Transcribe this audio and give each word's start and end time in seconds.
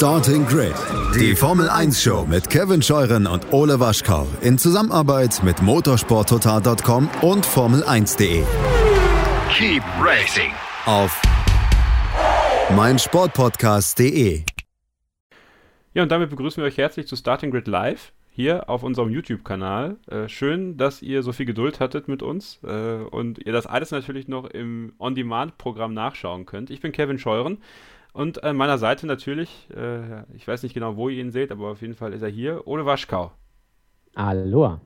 Starting 0.00 0.46
Grid, 0.46 0.72
die 1.14 1.36
Formel 1.36 1.68
1 1.68 2.02
Show 2.02 2.24
mit 2.26 2.48
Kevin 2.48 2.80
Scheuren 2.80 3.26
und 3.26 3.52
Ole 3.52 3.80
Waschkau 3.80 4.26
in 4.40 4.56
Zusammenarbeit 4.56 5.42
mit 5.44 5.60
motorsporttotal.com 5.60 7.10
und 7.20 7.44
Formel1.de. 7.44 8.42
Keep 9.52 9.82
racing 10.00 10.52
Auf 10.86 11.20
meinsportpodcast.de. 12.74 14.42
Ja, 15.92 16.02
und 16.02 16.10
damit 16.10 16.30
begrüßen 16.30 16.62
wir 16.62 16.68
euch 16.68 16.78
herzlich 16.78 17.06
zu 17.06 17.14
Starting 17.14 17.50
Grid 17.50 17.68
Live 17.68 18.14
hier 18.30 18.70
auf 18.70 18.82
unserem 18.82 19.10
YouTube-Kanal. 19.10 19.98
Äh, 20.06 20.28
schön, 20.30 20.78
dass 20.78 21.02
ihr 21.02 21.22
so 21.22 21.32
viel 21.32 21.44
Geduld 21.44 21.78
hattet 21.78 22.08
mit 22.08 22.22
uns 22.22 22.58
äh, 22.64 23.02
und 23.02 23.44
ihr 23.44 23.52
das 23.52 23.66
alles 23.66 23.90
natürlich 23.90 24.28
noch 24.28 24.46
im 24.46 24.94
On-Demand-Programm 24.98 25.92
nachschauen 25.92 26.46
könnt. 26.46 26.70
Ich 26.70 26.80
bin 26.80 26.92
Kevin 26.92 27.18
Scheuren 27.18 27.58
und 28.12 28.42
an 28.44 28.56
meiner 28.56 28.78
Seite 28.78 29.06
natürlich, 29.06 29.68
äh, 29.74 30.22
ich 30.34 30.46
weiß 30.46 30.62
nicht 30.62 30.74
genau, 30.74 30.96
wo 30.96 31.08
ihr 31.08 31.20
ihn 31.20 31.30
seht, 31.30 31.52
aber 31.52 31.68
auf 31.70 31.80
jeden 31.80 31.94
Fall 31.94 32.12
ist 32.12 32.22
er 32.22 32.28
hier, 32.28 32.66
Ole 32.66 32.86
Waschkau. 32.86 33.32
Hallo. 34.16 34.80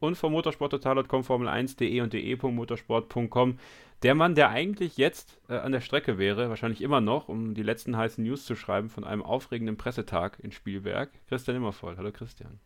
Und 0.00 0.16
vom 0.16 0.32
motorsporttotal.com, 0.32 1.22
Formel1.de 1.22 2.00
und 2.00 2.12
de.motorsport.com. 2.12 3.58
Der 4.02 4.14
Mann, 4.14 4.34
der 4.34 4.50
eigentlich 4.50 4.98
jetzt 4.98 5.40
äh, 5.48 5.56
an 5.56 5.72
der 5.72 5.80
Strecke 5.80 6.18
wäre, 6.18 6.50
wahrscheinlich 6.50 6.82
immer 6.82 7.00
noch, 7.00 7.28
um 7.28 7.54
die 7.54 7.62
letzten 7.62 7.96
heißen 7.96 8.22
News 8.22 8.44
zu 8.44 8.54
schreiben 8.54 8.90
von 8.90 9.04
einem 9.04 9.22
aufregenden 9.22 9.76
Pressetag 9.76 10.38
in 10.40 10.52
Spielberg. 10.52 11.10
Christian 11.28 11.56
Immervoll. 11.56 11.96
Hallo 11.96 12.12
Christian. 12.12 12.60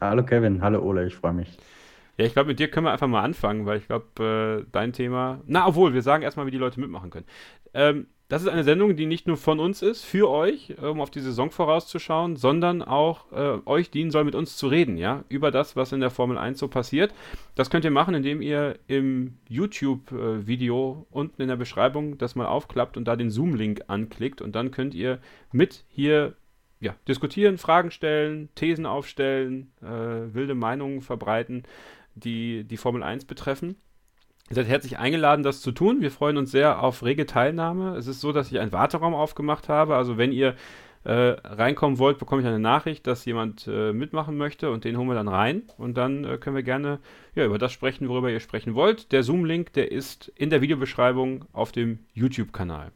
Hallo 0.00 0.24
Kevin, 0.24 0.62
hallo 0.62 0.82
Ole, 0.82 1.06
ich 1.06 1.14
freue 1.14 1.34
mich. 1.34 1.56
Ja, 2.16 2.24
ich 2.24 2.32
glaube, 2.32 2.48
mit 2.48 2.60
dir 2.60 2.70
können 2.70 2.86
wir 2.86 2.92
einfach 2.92 3.08
mal 3.08 3.22
anfangen, 3.22 3.66
weil 3.66 3.78
ich 3.78 3.86
glaube, 3.86 4.64
äh, 4.64 4.70
dein 4.72 4.92
Thema. 4.92 5.40
Na, 5.46 5.66
obwohl, 5.66 5.92
wir 5.92 6.02
sagen 6.02 6.22
erstmal, 6.22 6.46
wie 6.46 6.52
die 6.52 6.58
Leute 6.58 6.80
mitmachen 6.80 7.10
können. 7.10 7.26
Ähm, 7.74 8.06
das 8.28 8.42
ist 8.42 8.48
eine 8.48 8.64
Sendung, 8.64 8.96
die 8.96 9.04
nicht 9.04 9.26
nur 9.26 9.36
von 9.36 9.60
uns 9.60 9.82
ist, 9.82 10.02
für 10.02 10.30
euch, 10.30 10.78
um 10.80 11.00
auf 11.00 11.10
die 11.10 11.20
Saison 11.20 11.50
vorauszuschauen, 11.50 12.36
sondern 12.36 12.82
auch 12.82 13.30
äh, 13.32 13.58
euch 13.66 13.90
dienen 13.90 14.10
soll, 14.10 14.24
mit 14.24 14.34
uns 14.34 14.56
zu 14.56 14.66
reden, 14.66 14.96
ja, 14.96 15.24
über 15.28 15.50
das, 15.50 15.76
was 15.76 15.92
in 15.92 16.00
der 16.00 16.10
Formel 16.10 16.38
1 16.38 16.58
so 16.58 16.68
passiert. 16.68 17.12
Das 17.54 17.68
könnt 17.68 17.84
ihr 17.84 17.90
machen, 17.90 18.14
indem 18.14 18.40
ihr 18.40 18.78
im 18.86 19.36
YouTube-Video 19.48 21.06
äh, 21.10 21.14
unten 21.14 21.42
in 21.42 21.48
der 21.48 21.56
Beschreibung 21.56 22.16
das 22.16 22.34
mal 22.34 22.46
aufklappt 22.46 22.96
und 22.96 23.06
da 23.06 23.14
den 23.14 23.30
Zoom-Link 23.30 23.82
anklickt 23.88 24.40
und 24.40 24.56
dann 24.56 24.70
könnt 24.70 24.94
ihr 24.94 25.20
mit 25.52 25.84
hier 25.88 26.34
ja, 26.80 26.96
diskutieren, 27.06 27.58
Fragen 27.58 27.90
stellen, 27.90 28.48
Thesen 28.54 28.86
aufstellen, 28.86 29.70
äh, 29.82 30.34
wilde 30.34 30.54
Meinungen 30.54 31.02
verbreiten, 31.02 31.64
die 32.14 32.64
die 32.64 32.76
Formel 32.76 33.02
1 33.02 33.26
betreffen. 33.26 33.76
Ihr 34.50 34.56
seid 34.56 34.68
herzlich 34.68 34.98
eingeladen, 34.98 35.42
das 35.42 35.62
zu 35.62 35.72
tun. 35.72 36.02
Wir 36.02 36.10
freuen 36.10 36.36
uns 36.36 36.50
sehr 36.50 36.82
auf 36.82 37.02
rege 37.02 37.24
Teilnahme. 37.24 37.96
Es 37.96 38.06
ist 38.06 38.20
so, 38.20 38.30
dass 38.30 38.52
ich 38.52 38.58
einen 38.58 38.72
Warteraum 38.72 39.14
aufgemacht 39.14 39.70
habe. 39.70 39.96
Also 39.96 40.18
wenn 40.18 40.32
ihr 40.32 40.54
äh, 41.04 41.12
reinkommen 41.12 41.98
wollt, 41.98 42.18
bekomme 42.18 42.42
ich 42.42 42.48
eine 42.48 42.58
Nachricht, 42.58 43.06
dass 43.06 43.24
jemand 43.24 43.66
äh, 43.66 43.92
mitmachen 43.92 44.36
möchte 44.36 44.70
und 44.70 44.84
den 44.84 44.98
holen 44.98 45.08
wir 45.08 45.14
dann 45.14 45.28
rein. 45.28 45.62
Und 45.78 45.96
dann 45.96 46.24
äh, 46.24 46.36
können 46.36 46.56
wir 46.56 46.62
gerne 46.62 46.98
ja, 47.34 47.46
über 47.46 47.58
das 47.58 47.72
sprechen, 47.72 48.08
worüber 48.08 48.30
ihr 48.30 48.40
sprechen 48.40 48.74
wollt. 48.74 49.12
Der 49.12 49.22
Zoom-Link, 49.22 49.72
der 49.72 49.90
ist 49.92 50.30
in 50.36 50.50
der 50.50 50.60
Videobeschreibung 50.60 51.46
auf 51.54 51.72
dem 51.72 52.00
YouTube-Kanal. 52.12 52.92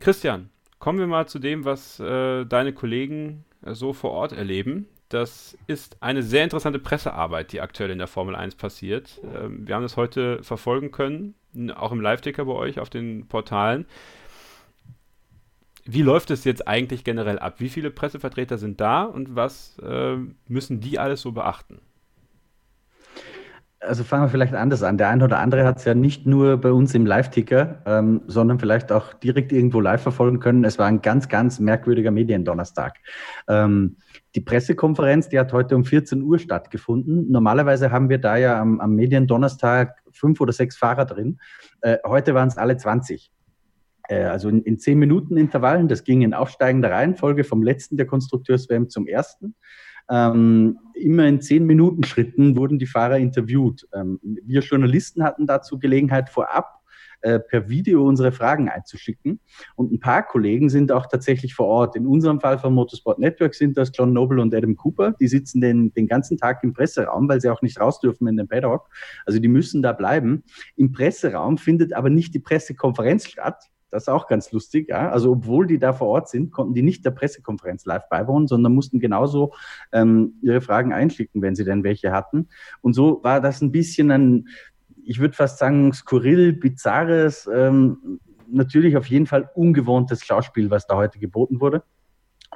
Christian, 0.00 0.50
kommen 0.80 0.98
wir 0.98 1.06
mal 1.06 1.28
zu 1.28 1.38
dem, 1.38 1.64
was 1.64 2.00
äh, 2.00 2.44
deine 2.46 2.72
Kollegen 2.72 3.44
äh, 3.64 3.74
so 3.74 3.92
vor 3.92 4.10
Ort 4.10 4.32
erleben. 4.32 4.88
Das 5.12 5.58
ist 5.66 6.02
eine 6.02 6.22
sehr 6.22 6.42
interessante 6.42 6.78
Pressearbeit, 6.78 7.52
die 7.52 7.60
aktuell 7.60 7.90
in 7.90 7.98
der 7.98 8.06
Formel 8.06 8.34
1 8.34 8.54
passiert. 8.54 9.20
Ähm, 9.22 9.68
wir 9.68 9.74
haben 9.74 9.82
das 9.82 9.98
heute 9.98 10.42
verfolgen 10.42 10.90
können, 10.90 11.34
auch 11.76 11.92
im 11.92 12.00
Live-Ticker 12.00 12.46
bei 12.46 12.54
euch 12.54 12.80
auf 12.80 12.88
den 12.88 13.26
Portalen. 13.26 13.84
Wie 15.84 16.00
läuft 16.00 16.30
es 16.30 16.44
jetzt 16.44 16.66
eigentlich 16.66 17.04
generell 17.04 17.38
ab? 17.38 17.56
Wie 17.58 17.68
viele 17.68 17.90
Pressevertreter 17.90 18.56
sind 18.56 18.80
da 18.80 19.02
und 19.02 19.36
was 19.36 19.78
äh, 19.80 20.16
müssen 20.48 20.80
die 20.80 20.98
alles 20.98 21.20
so 21.20 21.32
beachten? 21.32 21.82
Also 23.84 24.04
fangen 24.04 24.24
wir 24.24 24.28
vielleicht 24.28 24.54
anders 24.54 24.82
an. 24.84 24.96
Der 24.96 25.08
eine 25.08 25.24
oder 25.24 25.40
andere 25.40 25.64
hat 25.64 25.78
es 25.78 25.84
ja 25.84 25.94
nicht 25.94 26.24
nur 26.24 26.56
bei 26.56 26.70
uns 26.70 26.94
im 26.94 27.04
Live-Ticker, 27.04 27.82
ähm, 27.84 28.22
sondern 28.26 28.60
vielleicht 28.60 28.92
auch 28.92 29.12
direkt 29.14 29.50
irgendwo 29.50 29.80
live 29.80 30.02
verfolgen 30.02 30.38
können. 30.38 30.64
Es 30.64 30.78
war 30.78 30.86
ein 30.86 31.02
ganz, 31.02 31.28
ganz 31.28 31.58
merkwürdiger 31.58 32.12
Mediendonnerstag. 32.12 32.98
Ähm, 33.48 33.96
die 34.36 34.40
Pressekonferenz, 34.40 35.28
die 35.28 35.38
hat 35.38 35.52
heute 35.52 35.74
um 35.74 35.84
14 35.84 36.22
Uhr 36.22 36.38
stattgefunden. 36.38 37.30
Normalerweise 37.30 37.90
haben 37.90 38.08
wir 38.08 38.18
da 38.18 38.36
ja 38.36 38.60
am, 38.60 38.80
am 38.80 38.94
Mediendonnerstag 38.94 39.96
fünf 40.12 40.40
oder 40.40 40.52
sechs 40.52 40.76
Fahrer 40.76 41.04
drin. 41.04 41.40
Äh, 41.80 41.98
heute 42.06 42.34
waren 42.34 42.48
es 42.48 42.58
alle 42.58 42.76
20 42.76 43.32
äh, 44.08 44.22
also 44.24 44.48
in, 44.48 44.62
in 44.62 44.78
zehn 44.78 44.98
Minuten 44.98 45.36
Intervallen. 45.36 45.88
Das 45.88 46.04
ging 46.04 46.22
in 46.22 46.34
aufsteigender 46.34 46.90
Reihenfolge 46.90 47.44
vom 47.44 47.62
letzten 47.62 47.96
der 47.96 48.06
Konstrukteurs-WM 48.06 48.88
zum 48.88 49.06
ersten. 49.06 49.54
Ähm, 50.12 50.78
immer 50.94 51.26
in 51.26 51.40
zehn 51.40 51.64
Minuten 51.64 52.04
Schritten 52.04 52.54
wurden 52.54 52.78
die 52.78 52.86
Fahrer 52.86 53.18
interviewt. 53.18 53.88
Ähm, 53.94 54.20
wir 54.22 54.60
Journalisten 54.60 55.24
hatten 55.24 55.46
dazu 55.46 55.78
Gelegenheit 55.78 56.28
vorab 56.28 56.82
äh, 57.22 57.40
per 57.40 57.70
Video 57.70 58.06
unsere 58.06 58.30
Fragen 58.30 58.68
einzuschicken. 58.68 59.40
Und 59.74 59.90
ein 59.90 60.00
paar 60.00 60.22
Kollegen 60.22 60.68
sind 60.68 60.92
auch 60.92 61.06
tatsächlich 61.06 61.54
vor 61.54 61.66
Ort. 61.66 61.96
In 61.96 62.06
unserem 62.06 62.40
Fall 62.40 62.58
vom 62.58 62.74
Motorsport 62.74 63.18
Network 63.20 63.54
sind 63.54 63.78
das 63.78 63.90
John 63.94 64.12
Noble 64.12 64.42
und 64.42 64.54
Adam 64.54 64.76
Cooper. 64.76 65.12
Die 65.18 65.28
sitzen 65.28 65.62
den, 65.62 65.94
den 65.94 66.06
ganzen 66.06 66.36
Tag 66.36 66.62
im 66.62 66.74
Presseraum, 66.74 67.26
weil 67.28 67.40
sie 67.40 67.48
auch 67.48 67.62
nicht 67.62 67.80
raus 67.80 67.98
dürfen 68.00 68.28
in 68.28 68.36
den 68.36 68.48
Paddock. 68.48 68.90
Also 69.24 69.38
die 69.38 69.48
müssen 69.48 69.80
da 69.80 69.92
bleiben. 69.92 70.42
Im 70.76 70.92
Presseraum 70.92 71.56
findet 71.56 71.94
aber 71.94 72.10
nicht 72.10 72.34
die 72.34 72.40
Pressekonferenz 72.40 73.28
statt, 73.28 73.70
das 73.92 74.04
ist 74.04 74.08
auch 74.08 74.26
ganz 74.26 74.50
lustig. 74.50 74.88
Ja? 74.88 75.10
Also 75.10 75.32
obwohl 75.32 75.66
die 75.66 75.78
da 75.78 75.92
vor 75.92 76.08
Ort 76.08 76.28
sind, 76.28 76.50
konnten 76.50 76.74
die 76.74 76.82
nicht 76.82 77.04
der 77.04 77.10
Pressekonferenz 77.12 77.84
live 77.84 78.08
beiwohnen, 78.08 78.48
sondern 78.48 78.74
mussten 78.74 78.98
genauso 78.98 79.52
ähm, 79.92 80.34
ihre 80.42 80.60
Fragen 80.60 80.92
einschicken, 80.92 81.42
wenn 81.42 81.54
sie 81.54 81.64
denn 81.64 81.84
welche 81.84 82.10
hatten. 82.10 82.48
Und 82.80 82.94
so 82.94 83.22
war 83.22 83.40
das 83.40 83.60
ein 83.60 83.70
bisschen 83.70 84.10
ein 84.10 84.48
ich 85.04 85.18
würde 85.18 85.34
fast 85.34 85.58
sagen, 85.58 85.92
skurril, 85.92 86.52
bizarres, 86.52 87.48
ähm, 87.52 88.20
natürlich 88.48 88.96
auf 88.96 89.06
jeden 89.06 89.26
Fall 89.26 89.50
ungewohntes 89.54 90.24
Schauspiel, 90.24 90.70
was 90.70 90.86
da 90.86 90.96
heute 90.96 91.18
geboten 91.18 91.60
wurde. 91.60 91.82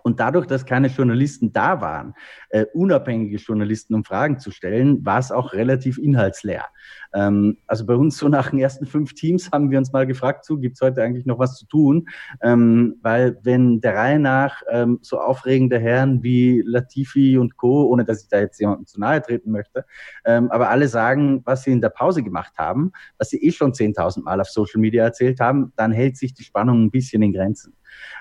Und 0.07 0.21
dadurch, 0.21 0.47
dass 0.47 0.65
keine 0.65 0.87
Journalisten 0.87 1.53
da 1.53 1.81
waren, 1.81 2.15
äh, 2.51 2.65
unabhängige 2.75 3.39
Journalisten, 3.39 3.93
um 3.93 4.05
Fragen 4.05 4.39
zu 4.39 4.53
stellen, 4.53 5.05
war 5.05 5.19
es 5.19 5.33
auch 5.33 5.53
relativ 5.53 5.99
inhaltsleer. 5.99 6.65
Ähm, 7.13 7.59
also 7.67 7.85
bei 7.87 7.97
uns 7.97 8.17
so 8.17 8.29
nach 8.29 8.51
den 8.51 8.61
ersten 8.61 8.87
fünf 8.87 9.15
Teams 9.15 9.51
haben 9.53 9.69
wir 9.73 9.79
uns 9.79 9.93
mal 9.93 10.07
gefragt, 10.07 10.45
so 10.45 10.59
gibt 10.59 10.77
es 10.77 10.81
heute 10.81 11.03
eigentlich 11.03 11.27
noch 11.27 11.41
was 11.41 11.57
zu 11.57 11.67
tun? 11.67 12.09
Ähm, 12.41 13.01
weil 13.03 13.37
wenn 13.43 13.81
der 13.81 13.97
Reihe 13.97 14.21
nach 14.21 14.63
ähm, 14.71 15.01
so 15.03 15.19
aufregende 15.19 15.81
Herren 15.81 16.23
wie 16.23 16.63
Latifi 16.65 17.37
und 17.37 17.57
Co., 17.57 17.89
ohne 17.89 18.05
dass 18.05 18.23
ich 18.23 18.29
da 18.29 18.39
jetzt 18.39 18.61
jemandem 18.61 18.87
zu 18.87 19.01
nahe 19.01 19.21
treten 19.21 19.51
möchte, 19.51 19.85
ähm, 20.25 20.53
aber 20.53 20.71
alle 20.71 20.87
sagen, 20.87 21.43
was 21.45 21.65
sie 21.65 21.73
in 21.73 21.81
der 21.81 21.89
Pause 21.89 22.23
gemacht 22.23 22.53
haben, 22.59 22.93
was 23.19 23.31
sie 23.31 23.43
eh 23.43 23.51
schon 23.51 23.73
10.000 23.73 24.23
Mal 24.23 24.41
auf 24.41 24.51
Social 24.51 24.81
Media 24.81 25.03
erzählt 25.03 25.41
haben, 25.41 25.73
dann 25.75 25.91
hält 25.91 26.17
sich 26.17 26.33
die 26.33 26.45
Spannung 26.45 26.85
ein 26.85 26.91
bisschen 26.93 27.23
in 27.23 27.33
Grenzen. 27.33 27.75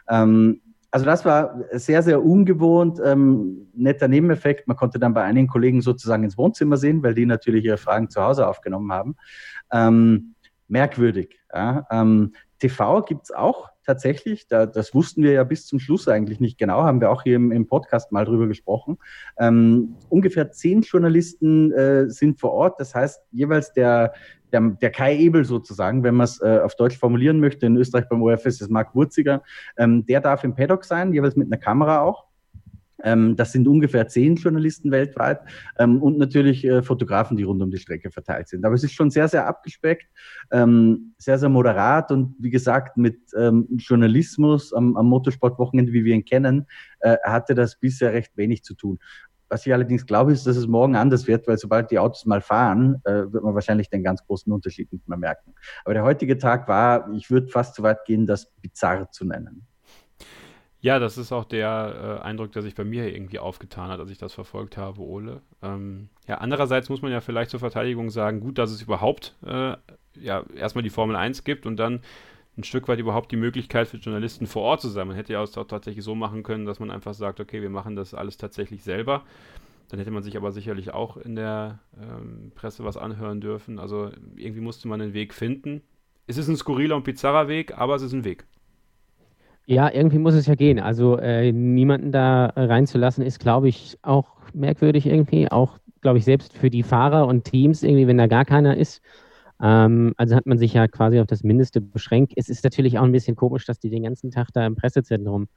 Ähm, 0.09 0.61
also 0.95 1.07
das 1.07 1.25
war 1.25 1.59
sehr, 1.73 2.01
sehr 2.03 2.23
ungewohnt, 2.23 3.01
ähm, 3.03 3.67
netter 3.73 4.07
Nebeneffekt. 4.07 4.65
Man 4.65 4.77
konnte 4.77 4.97
dann 4.97 5.13
bei 5.13 5.23
einigen 5.23 5.49
Kollegen 5.49 5.81
sozusagen 5.81 6.23
ins 6.23 6.37
Wohnzimmer 6.37 6.77
sehen, 6.77 7.03
weil 7.03 7.13
die 7.13 7.25
natürlich 7.25 7.65
ihre 7.65 7.75
Fragen 7.75 8.09
zu 8.09 8.23
Hause 8.23 8.47
aufgenommen 8.47 8.93
haben. 8.93 9.17
Ähm, 9.73 10.35
merkwürdig. 10.69 11.37
Ja. 11.53 11.85
Ähm, 11.91 12.31
TV 12.59 13.01
gibt's 13.01 13.29
auch 13.31 13.71
tatsächlich. 13.85 14.47
Da, 14.47 14.65
das 14.65 14.93
wussten 14.93 15.21
wir 15.21 15.33
ja 15.33 15.43
bis 15.43 15.67
zum 15.67 15.79
Schluss 15.79 16.07
eigentlich 16.07 16.39
nicht 16.39 16.57
genau, 16.57 16.83
haben 16.83 17.01
wir 17.01 17.11
auch 17.11 17.23
hier 17.23 17.35
im, 17.35 17.51
im 17.51 17.67
Podcast 17.67 18.13
mal 18.13 18.23
drüber 18.23 18.47
gesprochen. 18.47 18.97
Ähm, 19.37 19.97
ungefähr 20.07 20.53
zehn 20.53 20.81
Journalisten 20.81 21.73
äh, 21.73 22.09
sind 22.09 22.39
vor 22.39 22.53
Ort. 22.53 22.79
Das 22.79 22.95
heißt, 22.95 23.21
jeweils 23.33 23.73
der, 23.73 24.13
der, 24.55 24.61
der 24.81 24.89
Kai 24.89 25.17
Ebel 25.17 25.43
sozusagen, 25.43 26.03
wenn 26.03 26.15
man 26.15 26.25
es 26.25 26.41
äh, 26.41 26.59
auf 26.63 26.75
Deutsch 26.75 26.97
formulieren 26.97 27.39
möchte, 27.39 27.65
in 27.65 27.75
Österreich 27.75 28.07
beim 28.07 28.21
ORF 28.21 28.45
ist 28.45 28.69
Marc 28.69 28.95
Wurziger, 28.95 29.43
ähm, 29.77 30.05
der 30.05 30.21
darf 30.21 30.43
im 30.43 30.55
Paddock 30.55 30.85
sein, 30.85 31.13
jeweils 31.13 31.35
mit 31.35 31.47
einer 31.47 31.57
Kamera 31.57 32.01
auch. 32.01 32.25
Ähm, 33.03 33.35
das 33.35 33.51
sind 33.51 33.67
ungefähr 33.67 34.07
zehn 34.07 34.35
Journalisten 34.35 34.89
weltweit 34.89 35.41
ähm, 35.77 36.01
und 36.01 36.17
natürlich 36.17 36.63
äh, 36.63 36.81
Fotografen, 36.81 37.35
die 37.35 37.43
rund 37.43 37.61
um 37.61 37.69
die 37.69 37.77
Strecke 37.77 38.09
verteilt 38.09 38.47
sind. 38.47 38.63
Aber 38.63 38.73
es 38.73 38.83
ist 38.85 38.93
schon 38.93 39.11
sehr, 39.11 39.27
sehr 39.27 39.45
abgespeckt, 39.45 40.07
ähm, 40.51 41.13
sehr, 41.17 41.37
sehr 41.37 41.49
moderat 41.49 42.11
und 42.11 42.35
wie 42.39 42.49
gesagt, 42.49 42.95
mit 42.95 43.19
ähm, 43.37 43.67
Journalismus 43.75 44.73
am, 44.73 44.95
am 44.95 45.07
Motorsportwochenende, 45.07 45.91
wie 45.91 46.05
wir 46.05 46.15
ihn 46.15 46.23
kennen, 46.23 46.67
äh, 47.01 47.17
hatte 47.23 47.53
das 47.53 47.77
bisher 47.77 48.13
recht 48.13 48.31
wenig 48.37 48.63
zu 48.63 48.75
tun. 48.75 48.97
Was 49.55 49.65
ich 49.65 49.71
allerdings 49.71 50.05
glaube, 50.05 50.33
ist, 50.33 50.45
dass 50.45 50.57
es 50.57 50.67
morgen 50.67 50.97
anders 50.97 51.27
wird, 51.27 51.47
weil 51.47 51.57
sobald 51.57 51.89
die 51.89 51.97
Autos 51.97 52.25
mal 52.25 52.41
fahren, 52.41 53.01
äh, 53.05 53.31
wird 53.31 53.41
man 53.41 53.55
wahrscheinlich 53.55 53.89
den 53.89 54.03
ganz 54.03 54.21
großen 54.27 54.51
Unterschied 54.51 54.91
nicht 54.91 55.07
mehr 55.07 55.17
merken. 55.17 55.53
Aber 55.85 55.93
der 55.93 56.03
heutige 56.03 56.37
Tag 56.37 56.67
war, 56.67 57.09
ich 57.13 57.31
würde 57.31 57.47
fast 57.47 57.75
so 57.75 57.83
weit 57.83 58.03
gehen, 58.03 58.25
das 58.25 58.51
bizarr 58.61 59.09
zu 59.11 59.23
nennen. 59.23 59.65
Ja, 60.81 60.99
das 60.99 61.17
ist 61.17 61.31
auch 61.31 61.45
der 61.45 62.19
äh, 62.21 62.25
Eindruck, 62.25 62.51
der 62.51 62.63
sich 62.63 62.75
bei 62.75 62.83
mir 62.83 63.07
irgendwie 63.15 63.39
aufgetan 63.39 63.89
hat, 63.89 64.01
als 64.01 64.11
ich 64.11 64.17
das 64.17 64.33
verfolgt 64.33 64.75
habe, 64.75 64.99
Ole. 64.99 65.41
Ähm, 65.61 66.09
ja, 66.27 66.39
andererseits 66.39 66.89
muss 66.89 67.01
man 67.01 67.13
ja 67.13 67.21
vielleicht 67.21 67.49
zur 67.49 67.61
Verteidigung 67.61 68.09
sagen, 68.09 68.41
gut, 68.41 68.57
dass 68.57 68.71
es 68.71 68.81
überhaupt 68.81 69.37
äh, 69.45 69.77
ja 70.19 70.43
erstmal 70.53 70.83
die 70.83 70.89
Formel 70.89 71.15
1 71.15 71.45
gibt 71.45 71.65
und 71.65 71.77
dann 71.77 72.01
ein 72.57 72.63
Stück 72.63 72.87
weit 72.87 72.99
überhaupt 72.99 73.31
die 73.31 73.37
Möglichkeit 73.37 73.87
für 73.87 73.97
Journalisten 73.97 74.47
vor 74.47 74.63
Ort 74.63 74.81
zu 74.81 74.87
sein. 74.87 75.07
Man 75.07 75.15
hätte 75.15 75.33
ja 75.33 75.41
auch 75.41 75.65
tatsächlich 75.65 76.03
so 76.03 76.15
machen 76.15 76.43
können, 76.43 76.65
dass 76.65 76.79
man 76.79 76.91
einfach 76.91 77.13
sagt, 77.13 77.39
okay, 77.39 77.61
wir 77.61 77.69
machen 77.69 77.95
das 77.95 78.13
alles 78.13 78.37
tatsächlich 78.37 78.83
selber. 78.83 79.23
Dann 79.89 79.99
hätte 79.99 80.11
man 80.11 80.23
sich 80.23 80.37
aber 80.37 80.51
sicherlich 80.51 80.93
auch 80.93 81.17
in 81.17 81.35
der 81.35 81.79
ähm, 82.01 82.51
Presse 82.55 82.83
was 82.83 82.97
anhören 82.97 83.41
dürfen. 83.41 83.77
Also 83.77 84.09
irgendwie 84.35 84.61
musste 84.61 84.87
man 84.87 85.01
einen 85.01 85.13
Weg 85.13 85.33
finden. 85.33 85.81
Es 86.27 86.37
ist 86.37 86.47
ein 86.47 86.55
skurriler 86.55 86.95
und 86.95 87.03
bizarrer 87.03 87.47
Weg, 87.47 87.77
aber 87.77 87.95
es 87.95 88.01
ist 88.01 88.13
ein 88.13 88.23
Weg. 88.23 88.45
Ja, 89.67 89.91
irgendwie 89.91 90.19
muss 90.19 90.33
es 90.33 90.45
ja 90.45 90.55
gehen. 90.55 90.79
Also 90.79 91.17
äh, 91.17 91.51
niemanden 91.51 92.11
da 92.11 92.47
reinzulassen, 92.55 93.23
ist, 93.23 93.39
glaube 93.39 93.67
ich, 93.67 93.97
auch 94.01 94.37
merkwürdig 94.53 95.05
irgendwie. 95.05 95.51
Auch, 95.51 95.79
glaube 96.01 96.19
ich, 96.19 96.25
selbst 96.25 96.53
für 96.53 96.69
die 96.69 96.83
Fahrer 96.83 97.27
und 97.27 97.45
Teams, 97.45 97.83
irgendwie, 97.83 98.07
wenn 98.07 98.17
da 98.17 98.27
gar 98.27 98.45
keiner 98.45 98.77
ist. 98.77 99.01
Ähm, 99.61 100.13
also 100.17 100.35
hat 100.35 100.45
man 100.45 100.57
sich 100.57 100.73
ja 100.73 100.87
quasi 100.87 101.19
auf 101.19 101.27
das 101.27 101.43
Mindeste 101.43 101.81
beschränkt. 101.81 102.33
Es 102.35 102.49
ist 102.49 102.63
natürlich 102.63 102.97
auch 102.97 103.03
ein 103.03 103.11
bisschen 103.11 103.35
komisch, 103.35 103.65
dass 103.65 103.79
die 103.79 103.89
den 103.89 104.03
ganzen 104.03 104.31
Tag 104.31 104.49
da 104.53 104.65
im 104.65 104.75
Pressezentrum 104.75 105.47